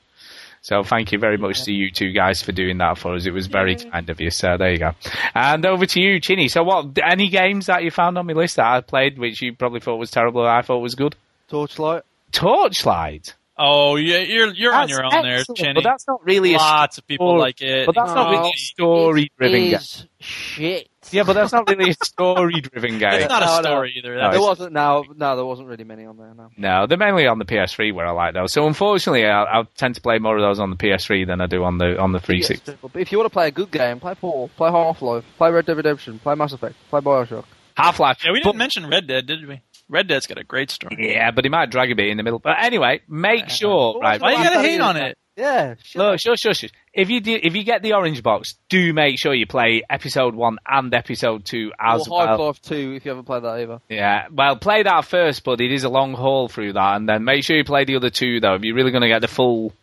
So 0.62 0.82
thank 0.82 1.12
you 1.12 1.20
very 1.20 1.38
much 1.38 1.62
to 1.66 1.72
you 1.72 1.92
two 1.92 2.12
guys 2.12 2.42
for 2.42 2.54
doing 2.54 2.80
that 2.80 2.98
for 2.98 3.14
us. 3.14 3.28
It 3.28 3.34
was 3.34 3.46
very 3.46 3.76
kind 3.76 4.10
of 4.10 4.20
you. 4.20 4.32
So 4.32 4.58
there 4.58 4.72
you 4.72 4.80
go. 4.80 4.92
And 5.36 5.64
over 5.64 5.86
to 5.86 6.02
you, 6.02 6.20
Chinny. 6.20 6.48
So 6.48 6.64
what? 6.64 6.98
Any 7.04 7.28
games 7.28 7.68
that 7.68 7.84
you 7.84 7.92
found 7.92 8.18
on 8.18 8.26
my 8.26 8.34
list 8.34 8.56
that 8.56 8.66
I 8.66 8.82
played, 8.82 9.20
which 9.20 9.44
you 9.44 9.54
probably 9.54 9.82
thought 9.82 9.98
was 9.98 10.10
terrible, 10.10 10.42
and 10.42 10.50
I 10.50 10.62
thought 10.64 10.80
was 10.80 10.96
good? 10.96 11.16
Torchlight. 11.54 12.04
Torchlight. 12.32 13.36
Oh 13.56 13.96
yeah, 13.98 14.18
you're 14.18 14.52
you're 14.52 14.74
on 14.74 14.90
your 14.90 15.06
own 15.06 15.12
there, 15.22 15.38
excellent, 15.38 15.60
Chinny. 15.60 15.74
but 15.76 15.84
that's 15.84 16.08
not 16.08 16.26
really 16.26 16.56
a 16.56 16.58
Lots 16.58 16.98
of 16.98 17.06
people 17.06 17.38
like 17.38 17.62
it. 17.62 17.86
But 17.86 17.94
that's 17.94 18.12
not 18.12 18.32
really 18.32 18.50
oh. 18.50 18.52
story-driven 18.56 19.70
game. 19.70 19.80
shit. 20.20 20.90
Yeah, 21.12 21.22
but 21.22 21.34
that's 21.34 21.52
not 21.54 21.70
really 21.70 21.92
a 21.92 21.94
story-driven 22.04 22.98
game. 22.98 23.14
It's 23.14 23.30
not 23.30 23.44
a 23.44 23.46
No, 23.46 23.56
no. 23.58 23.62
story 23.62 23.94
either. 23.98 24.16
No, 24.16 24.32
There 24.32 24.42
wasn't 24.42 24.74
no 24.74 25.04
no 25.16 25.36
there 25.36 25.46
wasn't 25.46 25.68
really 25.68 25.84
many 25.84 26.04
on 26.06 26.18
there. 26.18 26.34
No. 26.34 26.50
No, 26.58 26.88
they're 26.88 26.98
mainly 26.98 27.28
on 27.28 27.38
the 27.38 27.46
PS3 27.46 27.94
where 27.94 28.08
I 28.08 28.12
like 28.12 28.34
those. 28.34 28.52
So 28.52 28.66
unfortunately, 28.66 29.28
I, 29.28 29.44
I 29.44 29.64
tend 29.78 29.94
to 29.96 30.02
play 30.02 30.18
more 30.18 30.36
of 30.36 30.42
those 30.42 30.60
on 30.60 30.72
the 30.72 30.76
PS3 30.76 31.28
than 31.28 31.40
I 31.40 31.46
do 31.46 31.64
on 31.64 31.78
the 31.78 32.00
on 32.00 32.12
the 32.12 32.20
360. 32.20 32.78
But 32.82 33.00
if 33.00 33.12
you 33.12 33.20
want 33.20 33.28
to 33.28 33.34
play 33.34 33.50
a 33.50 33.52
good 33.52 33.70
game, 33.70 34.00
play 34.00 34.16
Portal, 34.16 34.50
play 34.58 34.72
Half 34.72 35.04
Life, 35.04 35.26
play 35.38 35.52
Red 35.52 35.68
Dead 35.68 35.78
Redemption, 35.78 36.18
play 36.18 36.34
Mass 36.34 36.54
Effect, 36.54 36.74
play 36.90 37.02
Bioshock. 37.02 37.46
Half 37.78 38.00
Life. 38.00 38.24
yeah, 38.26 38.32
we 38.32 38.40
didn't 38.40 38.58
mention 38.58 38.88
Red 38.90 39.06
Dead, 39.06 39.28
did 39.28 39.48
we? 39.48 39.62
Red 39.90 40.08
Dead's 40.08 40.28
got 40.28 40.38
a 40.40 40.44
great 40.44 40.72
story. 40.72 40.96
Yeah, 41.14 41.32
but 41.32 41.46
he 41.46 41.50
might 41.50 41.70
drag 41.70 41.92
a 41.92 41.96
bit 41.96 42.08
in 42.08 42.18
the 42.18 42.24
middle. 42.24 42.40
But 42.40 42.56
anyway, 42.60 43.02
make 43.08 43.50
sure, 43.50 44.00
right? 44.00 44.20
Why 44.20 44.32
you 44.32 44.38
gotta 44.44 44.62
hate 44.62 44.80
on 44.82 44.98
it? 44.98 45.18
Yeah, 45.36 45.76
Look, 45.96 46.20
sure, 46.20 46.38
sure, 46.38 46.54
shush. 46.54 46.70
If 46.94 47.10
you 47.10 47.20
do, 47.20 47.40
if 47.42 47.56
you 47.56 47.64
get 47.64 47.82
the 47.82 47.94
orange 47.94 48.22
box, 48.22 48.54
do 48.70 48.94
make 48.94 49.18
sure 49.18 49.34
you 49.34 49.48
play 49.48 49.82
episode 49.90 50.36
one 50.36 50.60
and 50.68 50.94
episode 50.94 51.44
two 51.44 51.72
as 51.80 52.08
well. 52.08 52.22
or 52.22 52.28
Half 52.28 52.38
well. 52.38 52.48
Life 52.50 52.62
Two 52.62 52.94
if 52.96 53.04
you 53.04 53.10
haven't 53.10 53.26
played 53.26 53.42
that 53.44 53.60
either. 53.60 53.80
Yeah, 53.90 54.28
well, 54.32 54.56
play 54.58 54.84
that 54.84 55.06
first, 55.06 55.44
but 55.44 55.60
it 55.60 55.72
is 55.72 55.84
a 55.86 55.90
long 55.90 56.14
haul 56.14 56.50
through 56.50 56.74
that, 56.74 56.98
and 56.98 57.10
then 57.10 57.24
make 57.24 57.44
sure 57.44 57.58
you 57.58 57.64
play 57.64 57.84
the 57.84 57.96
other 57.96 58.12
two 58.12 58.40
though. 58.42 58.54
If 58.54 58.64
you're 58.64 58.76
really 58.76 58.92
going 58.92 59.02
to 59.02 59.08
get 59.08 59.22
the 59.22 59.28
full, 59.28 59.74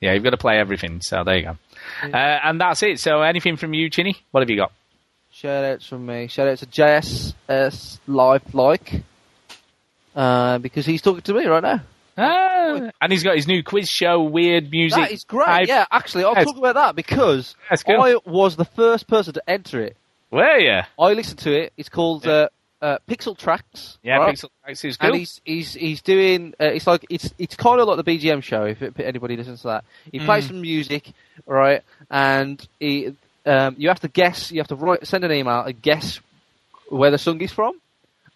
yeah, 0.00 0.12
you've 0.12 0.24
got 0.24 0.30
to 0.30 0.36
play 0.38 0.58
everything. 0.58 1.00
So 1.02 1.22
there 1.24 1.36
you 1.36 1.42
go. 1.44 1.56
Uh, 2.02 2.16
and 2.16 2.60
that's 2.60 2.82
it. 2.82 2.98
So 2.98 3.22
anything 3.22 3.56
from 3.56 3.74
you, 3.74 3.88
Chinny? 3.88 4.16
What 4.32 4.40
have 4.40 4.50
you 4.50 4.56
got? 4.56 4.72
Shout 5.30 5.64
outs 5.64 5.86
from 5.86 6.04
me. 6.04 6.26
Shout 6.26 6.48
out 6.48 6.58
to 6.58 6.66
JSS 6.66 7.98
Life 8.08 8.54
Like. 8.54 9.02
Uh, 10.16 10.58
because 10.58 10.86
he's 10.86 11.02
talking 11.02 11.20
to 11.22 11.34
me 11.34 11.44
right 11.46 11.62
now. 11.62 11.80
Ah, 12.18 12.90
and 13.02 13.12
he's 13.12 13.22
got 13.22 13.36
his 13.36 13.46
new 13.46 13.62
quiz 13.62 13.90
show, 13.90 14.22
weird 14.22 14.70
music. 14.70 14.98
That 14.98 15.10
is 15.12 15.24
great. 15.24 15.48
I've- 15.48 15.68
yeah, 15.68 15.84
actually, 15.90 16.24
I'll 16.24 16.32
Yes. 16.34 16.46
talk 16.46 16.56
about 16.56 16.74
that 16.76 16.96
because 16.96 17.54
cool. 17.84 18.00
I 18.00 18.16
was 18.24 18.56
the 18.56 18.64
first 18.64 19.06
person 19.06 19.34
to 19.34 19.42
enter 19.46 19.82
it. 19.82 19.96
Were 20.30 20.56
you? 20.58 20.80
I 20.98 21.12
listened 21.12 21.40
to 21.40 21.52
it. 21.52 21.74
It's 21.76 21.90
called 21.90 22.26
uh, 22.26 22.48
uh, 22.80 22.96
Pixel 23.06 23.36
Tracks. 23.36 23.98
Yeah, 24.02 24.16
right? 24.16 24.34
Pixel 24.34 24.48
Tracks 24.64 24.84
is 24.86 24.96
cool. 24.96 25.10
And 25.10 25.18
he's 25.18 25.40
he's 25.44 25.74
he's 25.74 26.00
doing. 26.00 26.54
Uh, 26.58 26.64
it's 26.66 26.86
like 26.86 27.04
it's 27.10 27.34
it's 27.38 27.54
kind 27.54 27.78
of 27.80 27.86
like 27.86 28.02
the 28.02 28.18
BGM 28.18 28.42
show. 28.42 28.64
If, 28.64 28.82
anybody 28.98 29.36
listens 29.36 29.60
to 29.62 29.68
that, 29.68 29.84
he 30.10 30.18
plays 30.18 30.44
Mm. 30.44 30.48
some 30.48 30.60
music, 30.62 31.12
right? 31.46 31.82
And 32.10 32.66
he, 32.80 33.12
um, 33.44 33.74
you 33.78 33.88
have 33.88 34.00
to 34.00 34.08
guess. 34.08 34.50
You 34.50 34.60
have 34.60 34.68
to 34.68 34.76
write, 34.76 35.06
send 35.06 35.22
an 35.24 35.32
email 35.32 35.60
and 35.60 35.80
guess 35.82 36.20
where 36.88 37.10
the 37.10 37.18
song 37.18 37.40
is 37.42 37.52
from, 37.52 37.78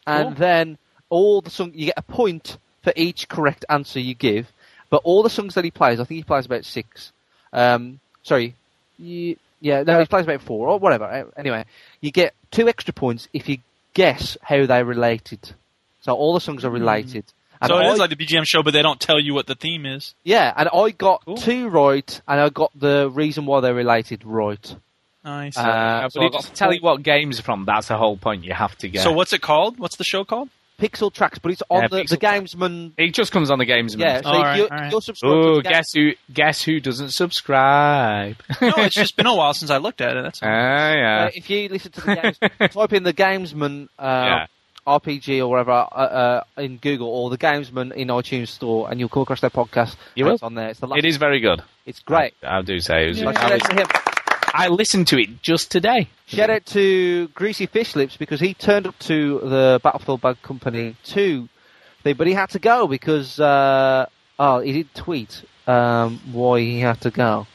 and 0.06 0.28
Cool. 0.28 0.34
then 0.34 0.78
all 1.10 1.40
the 1.42 1.50
song 1.50 1.72
you 1.74 1.86
get 1.86 1.94
a 1.98 2.02
point 2.02 2.56
for 2.82 2.92
each 2.96 3.28
correct 3.28 3.64
answer 3.68 4.00
you 4.00 4.14
give. 4.14 4.50
But 4.88 5.02
all 5.04 5.22
the 5.22 5.30
songs 5.30 5.54
that 5.54 5.64
he 5.64 5.70
plays, 5.70 6.00
I 6.00 6.04
think 6.04 6.16
he 6.18 6.24
plays 6.24 6.46
about 6.46 6.64
six. 6.64 7.12
Um, 7.52 8.00
sorry, 8.22 8.54
you, 8.98 9.36
yeah, 9.60 9.82
no, 9.82 9.98
he 10.00 10.06
plays 10.06 10.24
about 10.24 10.40
four 10.42 10.68
or 10.68 10.78
whatever. 10.78 11.30
Anyway, 11.36 11.64
you 12.00 12.10
get 12.10 12.34
two 12.50 12.68
extra 12.68 12.92
points 12.94 13.28
if 13.32 13.48
you 13.48 13.58
guess 13.94 14.36
how 14.42 14.66
they're 14.66 14.84
related. 14.84 15.38
So 16.02 16.14
all 16.14 16.32
the 16.34 16.40
songs 16.40 16.64
are 16.64 16.70
related. 16.70 17.24
And 17.60 17.68
So 17.68 17.78
it 17.78 17.82
I- 17.84 17.92
is 17.92 17.98
like 17.98 18.10
the 18.10 18.16
BGM 18.16 18.44
show, 18.46 18.62
but 18.62 18.72
they 18.72 18.82
don't 18.82 18.98
tell 19.00 19.20
you 19.20 19.34
what 19.34 19.46
the 19.46 19.54
theme 19.54 19.84
is. 19.86 20.14
yeah, 20.24 20.52
and 20.56 20.68
I 20.72 20.90
got 20.90 21.22
two 21.38 21.68
right, 21.68 22.20
and 22.26 22.40
I 22.40 22.48
got 22.48 22.72
the 22.74 23.10
reason 23.12 23.44
why 23.46 23.60
they're 23.60 23.74
related 23.74 24.24
right. 24.24 24.74
Nice. 25.24 25.56
Uh, 25.58 26.08
so 26.08 26.20
but 26.20 26.22
I 26.22 26.26
it 26.26 26.32
got 26.32 26.40
doesn't 26.40 26.56
tell 26.56 26.72
you 26.72 26.80
what 26.80 27.02
games 27.02 27.38
from. 27.38 27.66
That's 27.66 27.88
the 27.88 27.98
whole 27.98 28.16
point. 28.16 28.42
You 28.44 28.54
have 28.54 28.76
to 28.78 28.88
get. 28.88 29.02
So 29.02 29.12
what's 29.12 29.34
it 29.34 29.42
called? 29.42 29.78
What's 29.78 29.96
the 29.96 30.04
show 30.04 30.24
called? 30.24 30.48
Pixel 30.80 31.12
Tracks, 31.12 31.38
but 31.38 31.52
it's 31.52 31.62
on 31.68 31.82
Yeah, 31.82 31.88
the, 31.88 32.04
the 32.08 32.16
Gamesman. 32.16 32.92
It 32.96 33.12
just 33.14 33.32
comes 33.32 33.50
on 33.50 33.58
the 33.58 33.66
Gamesman. 33.66 33.98
Yeah, 34.00 34.20
so 34.22 34.28
All 34.28 34.34
if 34.36 34.42
right, 34.42 34.56
you're, 34.56 34.72
all 34.72 34.78
right. 34.78 34.90
you're 34.92 35.00
subscribed 35.00 35.32
to 35.42 35.48
Oh, 35.48 35.54
the 35.56 35.62
Game- 35.62 35.72
guess 35.72 35.92
who? 35.92 36.12
Guess 36.32 36.62
who 36.62 36.80
doesn't 36.80 37.10
subscribe? 37.10 38.36
No, 38.60 38.72
it's 38.78 38.94
just 38.94 39.16
been 39.16 39.26
a 39.26 39.34
while 39.34 39.54
since 39.54 39.70
I 39.70 39.76
looked 39.78 40.00
at 40.00 40.16
it. 40.16 40.22
That's 40.22 40.40
Ah, 40.42 40.46
yeah. 40.46 41.24
Uh, 41.26 41.30
if 41.34 41.48
you 41.50 41.68
listen 41.68 41.92
to 41.92 42.00
the 42.00 42.14
games, 42.16 42.38
type 42.74 42.92
in 42.92 43.02
the 43.02 43.12
Gamesman 43.14 43.88
uh, 43.98 44.02
Yeah. 44.02 44.46
RPG 44.86 45.38
or 45.40 45.48
whatever 45.48 45.72
uh, 45.72 45.84
uh, 45.94 46.44
in 46.56 46.78
Google 46.78 47.08
or 47.08 47.30
the 47.30 47.38
Gamesman 47.38 47.92
in 47.92 48.08
iTunes 48.08 48.48
Store, 48.48 48.90
and 48.90 48.98
you'll 48.98 49.08
come 49.10 49.22
across 49.22 49.40
their 49.40 49.50
podcast. 49.50 49.96
You 50.14 50.24
will. 50.24 50.34
It's 50.34 50.42
on 50.42 50.54
there. 50.54 50.70
It's 50.70 50.80
the 50.80 50.86
last. 50.86 50.98
It 50.98 51.04
is 51.04 51.16
very 51.18 51.38
good. 51.40 51.62
It's 51.86 52.00
great. 52.00 52.32
I, 52.42 52.58
I 52.58 52.62
do 52.62 52.80
say 52.80 53.04
it 53.04 53.08
was. 53.08 53.22
Like, 53.22 53.36
I, 54.54 54.64
shout 54.64 54.70
out 54.70 54.76
was- 54.76 54.88
to 54.90 54.98
him. 54.98 55.00
I 55.02 55.02
listened 55.04 55.06
to 55.08 55.18
it 55.20 55.42
just 55.42 55.70
today. 55.70 56.08
Shout 56.26 56.50
out 56.50 56.66
to 56.66 57.28
Greasy 57.28 57.66
Fish 57.66 57.96
Lips 57.96 58.16
because 58.16 58.40
he 58.40 58.54
turned 58.54 58.86
up 58.86 58.98
to 59.00 59.40
the 59.40 59.80
Battlefield 59.82 60.20
Bad 60.20 60.40
Company 60.42 60.96
2 61.04 61.48
thing, 62.02 62.14
but 62.14 62.26
he 62.26 62.32
had 62.32 62.50
to 62.50 62.58
go 62.58 62.86
because, 62.86 63.38
uh, 63.40 64.06
oh, 64.38 64.60
he 64.60 64.72
did 64.72 64.94
tweet 64.94 65.42
um, 65.66 66.20
why 66.32 66.60
he 66.60 66.80
had 66.80 67.00
to 67.02 67.10
go. 67.10 67.46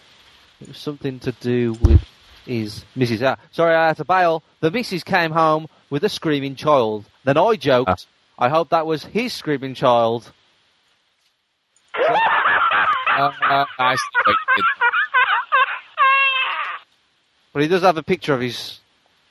It 0.61 0.69
was 0.69 0.77
something 0.77 1.19
to 1.19 1.31
do 1.33 1.73
with 1.73 2.01
his 2.45 2.85
missus. 2.95 3.21
Ah, 3.23 3.37
sorry, 3.51 3.75
I 3.75 3.87
had 3.87 3.97
to 3.97 4.05
bail. 4.05 4.43
The 4.59 4.71
missus 4.71 5.03
came 5.03 5.31
home 5.31 5.67
with 5.89 6.03
a 6.03 6.09
screaming 6.09 6.55
child. 6.55 7.05
Then 7.23 7.37
I 7.37 7.55
joked, 7.55 8.07
I 8.37 8.49
hope 8.49 8.69
that 8.69 8.85
was 8.85 9.03
his 9.05 9.33
screaming 9.33 9.73
child. 9.75 10.31
Uh, 13.17 13.31
uh, 13.49 13.65
I 13.79 13.95
see 13.95 14.01
what 14.25 14.35
you 14.35 14.55
did. 14.57 14.65
But 17.55 17.61
he 17.61 17.69
does 17.69 17.83
have 17.83 17.95
a 17.95 18.03
picture 18.03 18.33
of 18.33 18.41
his 18.41 18.81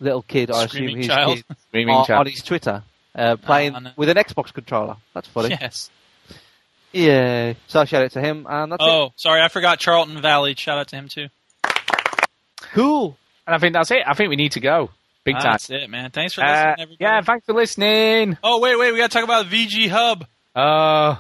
little 0.00 0.22
kid, 0.22 0.50
I 0.50 0.64
assume 0.64 0.68
Screaming 0.70 0.96
his 0.96 1.06
child. 1.08 1.36
kid, 1.36 1.44
Screaming 1.68 1.94
on, 1.94 2.06
child. 2.06 2.20
on 2.20 2.26
his 2.32 2.42
Twitter, 2.42 2.82
uh, 3.14 3.36
playing 3.36 3.74
Oh, 3.76 3.80
no. 3.80 3.90
with 3.96 4.08
an 4.08 4.16
Xbox 4.16 4.50
controller. 4.50 4.96
That's 5.12 5.28
funny. 5.28 5.50
Yes. 5.50 5.90
Yeah. 6.90 7.52
So 7.66 7.84
shout 7.84 8.02
out 8.02 8.12
to 8.12 8.22
him, 8.22 8.46
and 8.48 8.72
that's 8.72 8.82
Oh, 8.82 9.12
sorry, 9.16 9.42
I 9.42 9.48
forgot 9.48 9.78
Charlton 9.78 10.22
Valley. 10.22 10.54
Shout 10.54 10.78
out 10.78 10.88
to 10.88 10.96
him 10.96 11.08
too. 11.08 11.28
it. 11.64 12.28
Cool. 12.72 13.18
And 13.46 13.54
I 13.54 13.58
think 13.58 13.74
that's 13.74 13.90
it. 13.90 13.98
I 14.06 14.14
think 14.14 14.30
we 14.30 14.36
need 14.36 14.52
to 14.52 14.60
go. 14.60 14.88
Big 15.24 15.34
time. 15.34 15.42
That's 15.52 15.68
it, 15.68 15.90
man. 15.90 16.10
Thanks 16.10 16.32
for 16.32 16.42
Uh, 16.42 16.46
listening, 16.46 16.74
everybody. 16.78 16.96
yeah, 17.00 17.20
thanks 17.20 17.44
for 17.46 17.52
listening. 17.52 18.38
Oh, 18.42 18.58
wait, 18.60 18.78
wait. 18.78 18.92
We 18.92 18.98
got 18.98 19.10
to 19.10 19.14
talk 19.18 19.24
about 19.24 19.46
VG 19.46 19.88
Hub. 19.88 20.24
Uh, 20.56 21.16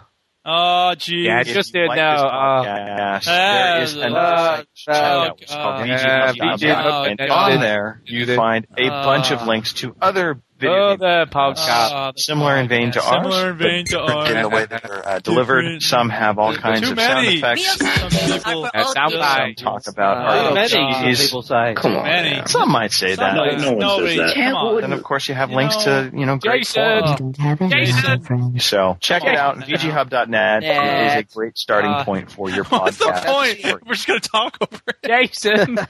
Oh, 0.46 0.94
geez. 0.96 1.24
yeah, 1.26 1.42
just 1.42 1.72
you 1.74 1.80
did 1.80 1.88
like 1.88 1.96
no. 1.96 2.12
this 2.12 2.20
Uh, 2.22 2.30
podcast, 2.30 3.28
Uh, 3.28 3.54
there 3.74 3.82
is 3.82 3.96
uh, 3.96 4.00
another 4.00 4.36
site. 4.36 4.66
Check 4.74 4.94
it 4.94 5.02
out. 5.02 5.38
It's 5.40 5.52
uh, 5.52 5.56
called 5.56 5.80
uh, 5.80 5.84
VG.com. 5.84 6.58
VG 6.58 6.74
Hub. 6.74 7.06
And 7.06 7.20
Uh, 7.20 7.34
on 7.34 7.60
there, 7.60 8.02
you 8.04 8.32
uh, 8.32 8.36
find 8.36 8.66
a 8.76 8.88
bunch 8.88 9.30
of 9.30 9.40
uh, 9.42 9.46
links 9.46 9.72
to 9.74 9.96
other 10.02 10.40
video 10.68 10.90
games 10.96 11.02
other 11.02 11.26
podcast. 11.30 11.90
Uh, 11.92 12.12
similar 12.16 12.56
in 12.56 12.68
vein 12.68 12.92
to 12.92 12.98
podcast. 13.00 13.12
ours. 13.12 13.24
Similar 13.34 13.50
in 13.50 13.56
vein 13.58 13.84
to 13.86 14.00
ours. 14.00 14.30
In 14.30 14.42
the 14.42 14.48
way 14.48 14.66
that 14.66 14.82
they're 14.82 15.08
uh, 15.08 15.18
delivered, 15.20 15.62
Different. 15.62 15.82
some 15.82 16.08
have 16.10 16.38
all 16.38 16.54
kinds 16.54 16.80
Too 16.80 16.92
of 16.92 16.98
sound 16.98 17.24
many. 17.26 17.38
effects. 17.38 17.76
Some 17.76 18.10
people. 18.10 18.68
Sound 18.72 18.88
Some 19.12 19.12
bites. 19.20 19.62
talk 19.62 19.86
about 19.88 20.16
Uh, 20.18 20.48
our 20.48 20.54
many 20.54 20.72
RPGs. 20.74 21.20
people 21.26 21.42
say. 21.42 21.74
Come 21.76 21.96
on. 21.96 22.04
Many. 22.04 22.42
Some 22.46 22.70
might 22.70 22.92
say 22.92 23.14
that. 23.14 23.36
Somebody- 23.36 23.56
No 23.78 23.96
one 23.96 24.06
says 24.06 24.16
that. 24.18 24.34
Come. 24.34 24.80
Then 24.80 24.92
of 24.92 25.02
course 25.02 25.28
you 25.28 25.34
have 25.34 25.50
You 25.50 25.56
links 25.56 25.86
know, 25.86 26.10
to 26.10 26.16
you 26.18 26.26
know 26.26 26.36
great 26.36 26.64
Jason. 26.64 27.32
Jason. 27.70 28.58
So 28.60 28.96
check 29.00 29.24
it 29.24 29.36
out. 29.36 29.58
VGHub.net 29.58 30.62
is 30.64 31.14
a 31.14 31.22
great 31.34 31.56
starting 31.58 31.90
Uh, 31.90 32.04
point 32.04 32.30
for 32.30 32.50
your 32.50 32.64
podcast. 32.64 32.80
What's 32.80 32.98
the 32.98 33.62
point? 33.62 33.86
We're 33.86 33.94
just 33.94 34.06
going 34.06 34.20
to 34.20 34.28
talk 34.28 34.56
over 34.60 34.80
it. 34.88 34.96
Jason. 35.06 35.76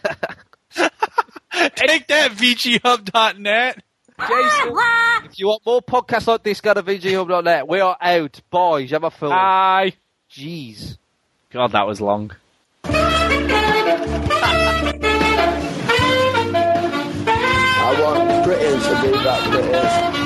Take 1.76 2.08
that, 2.08 2.32
VGHub.net. 2.32 3.82
Jason. 4.18 4.72
Ah, 4.76 5.22
if 5.24 5.38
you 5.38 5.48
want 5.48 5.66
more 5.66 5.82
podcasts 5.82 6.26
like 6.28 6.42
this, 6.44 6.60
go 6.60 6.72
to 6.74 6.82
VGHub.net. 6.82 7.66
We 7.66 7.80
are 7.80 7.96
out. 8.00 8.40
Boys, 8.50 8.90
have 8.90 9.04
a 9.04 9.10
Phil. 9.10 9.30
Bye. 9.30 9.94
Jeez. 10.30 10.98
God, 11.50 11.72
that 11.72 11.86
was 11.86 12.00
long. 12.00 12.30
I 17.76 18.00
want 18.00 18.44
Britain 18.44 18.80
to 18.80 19.02
be 19.02 19.12
back 19.24 19.50
British. 19.50 20.23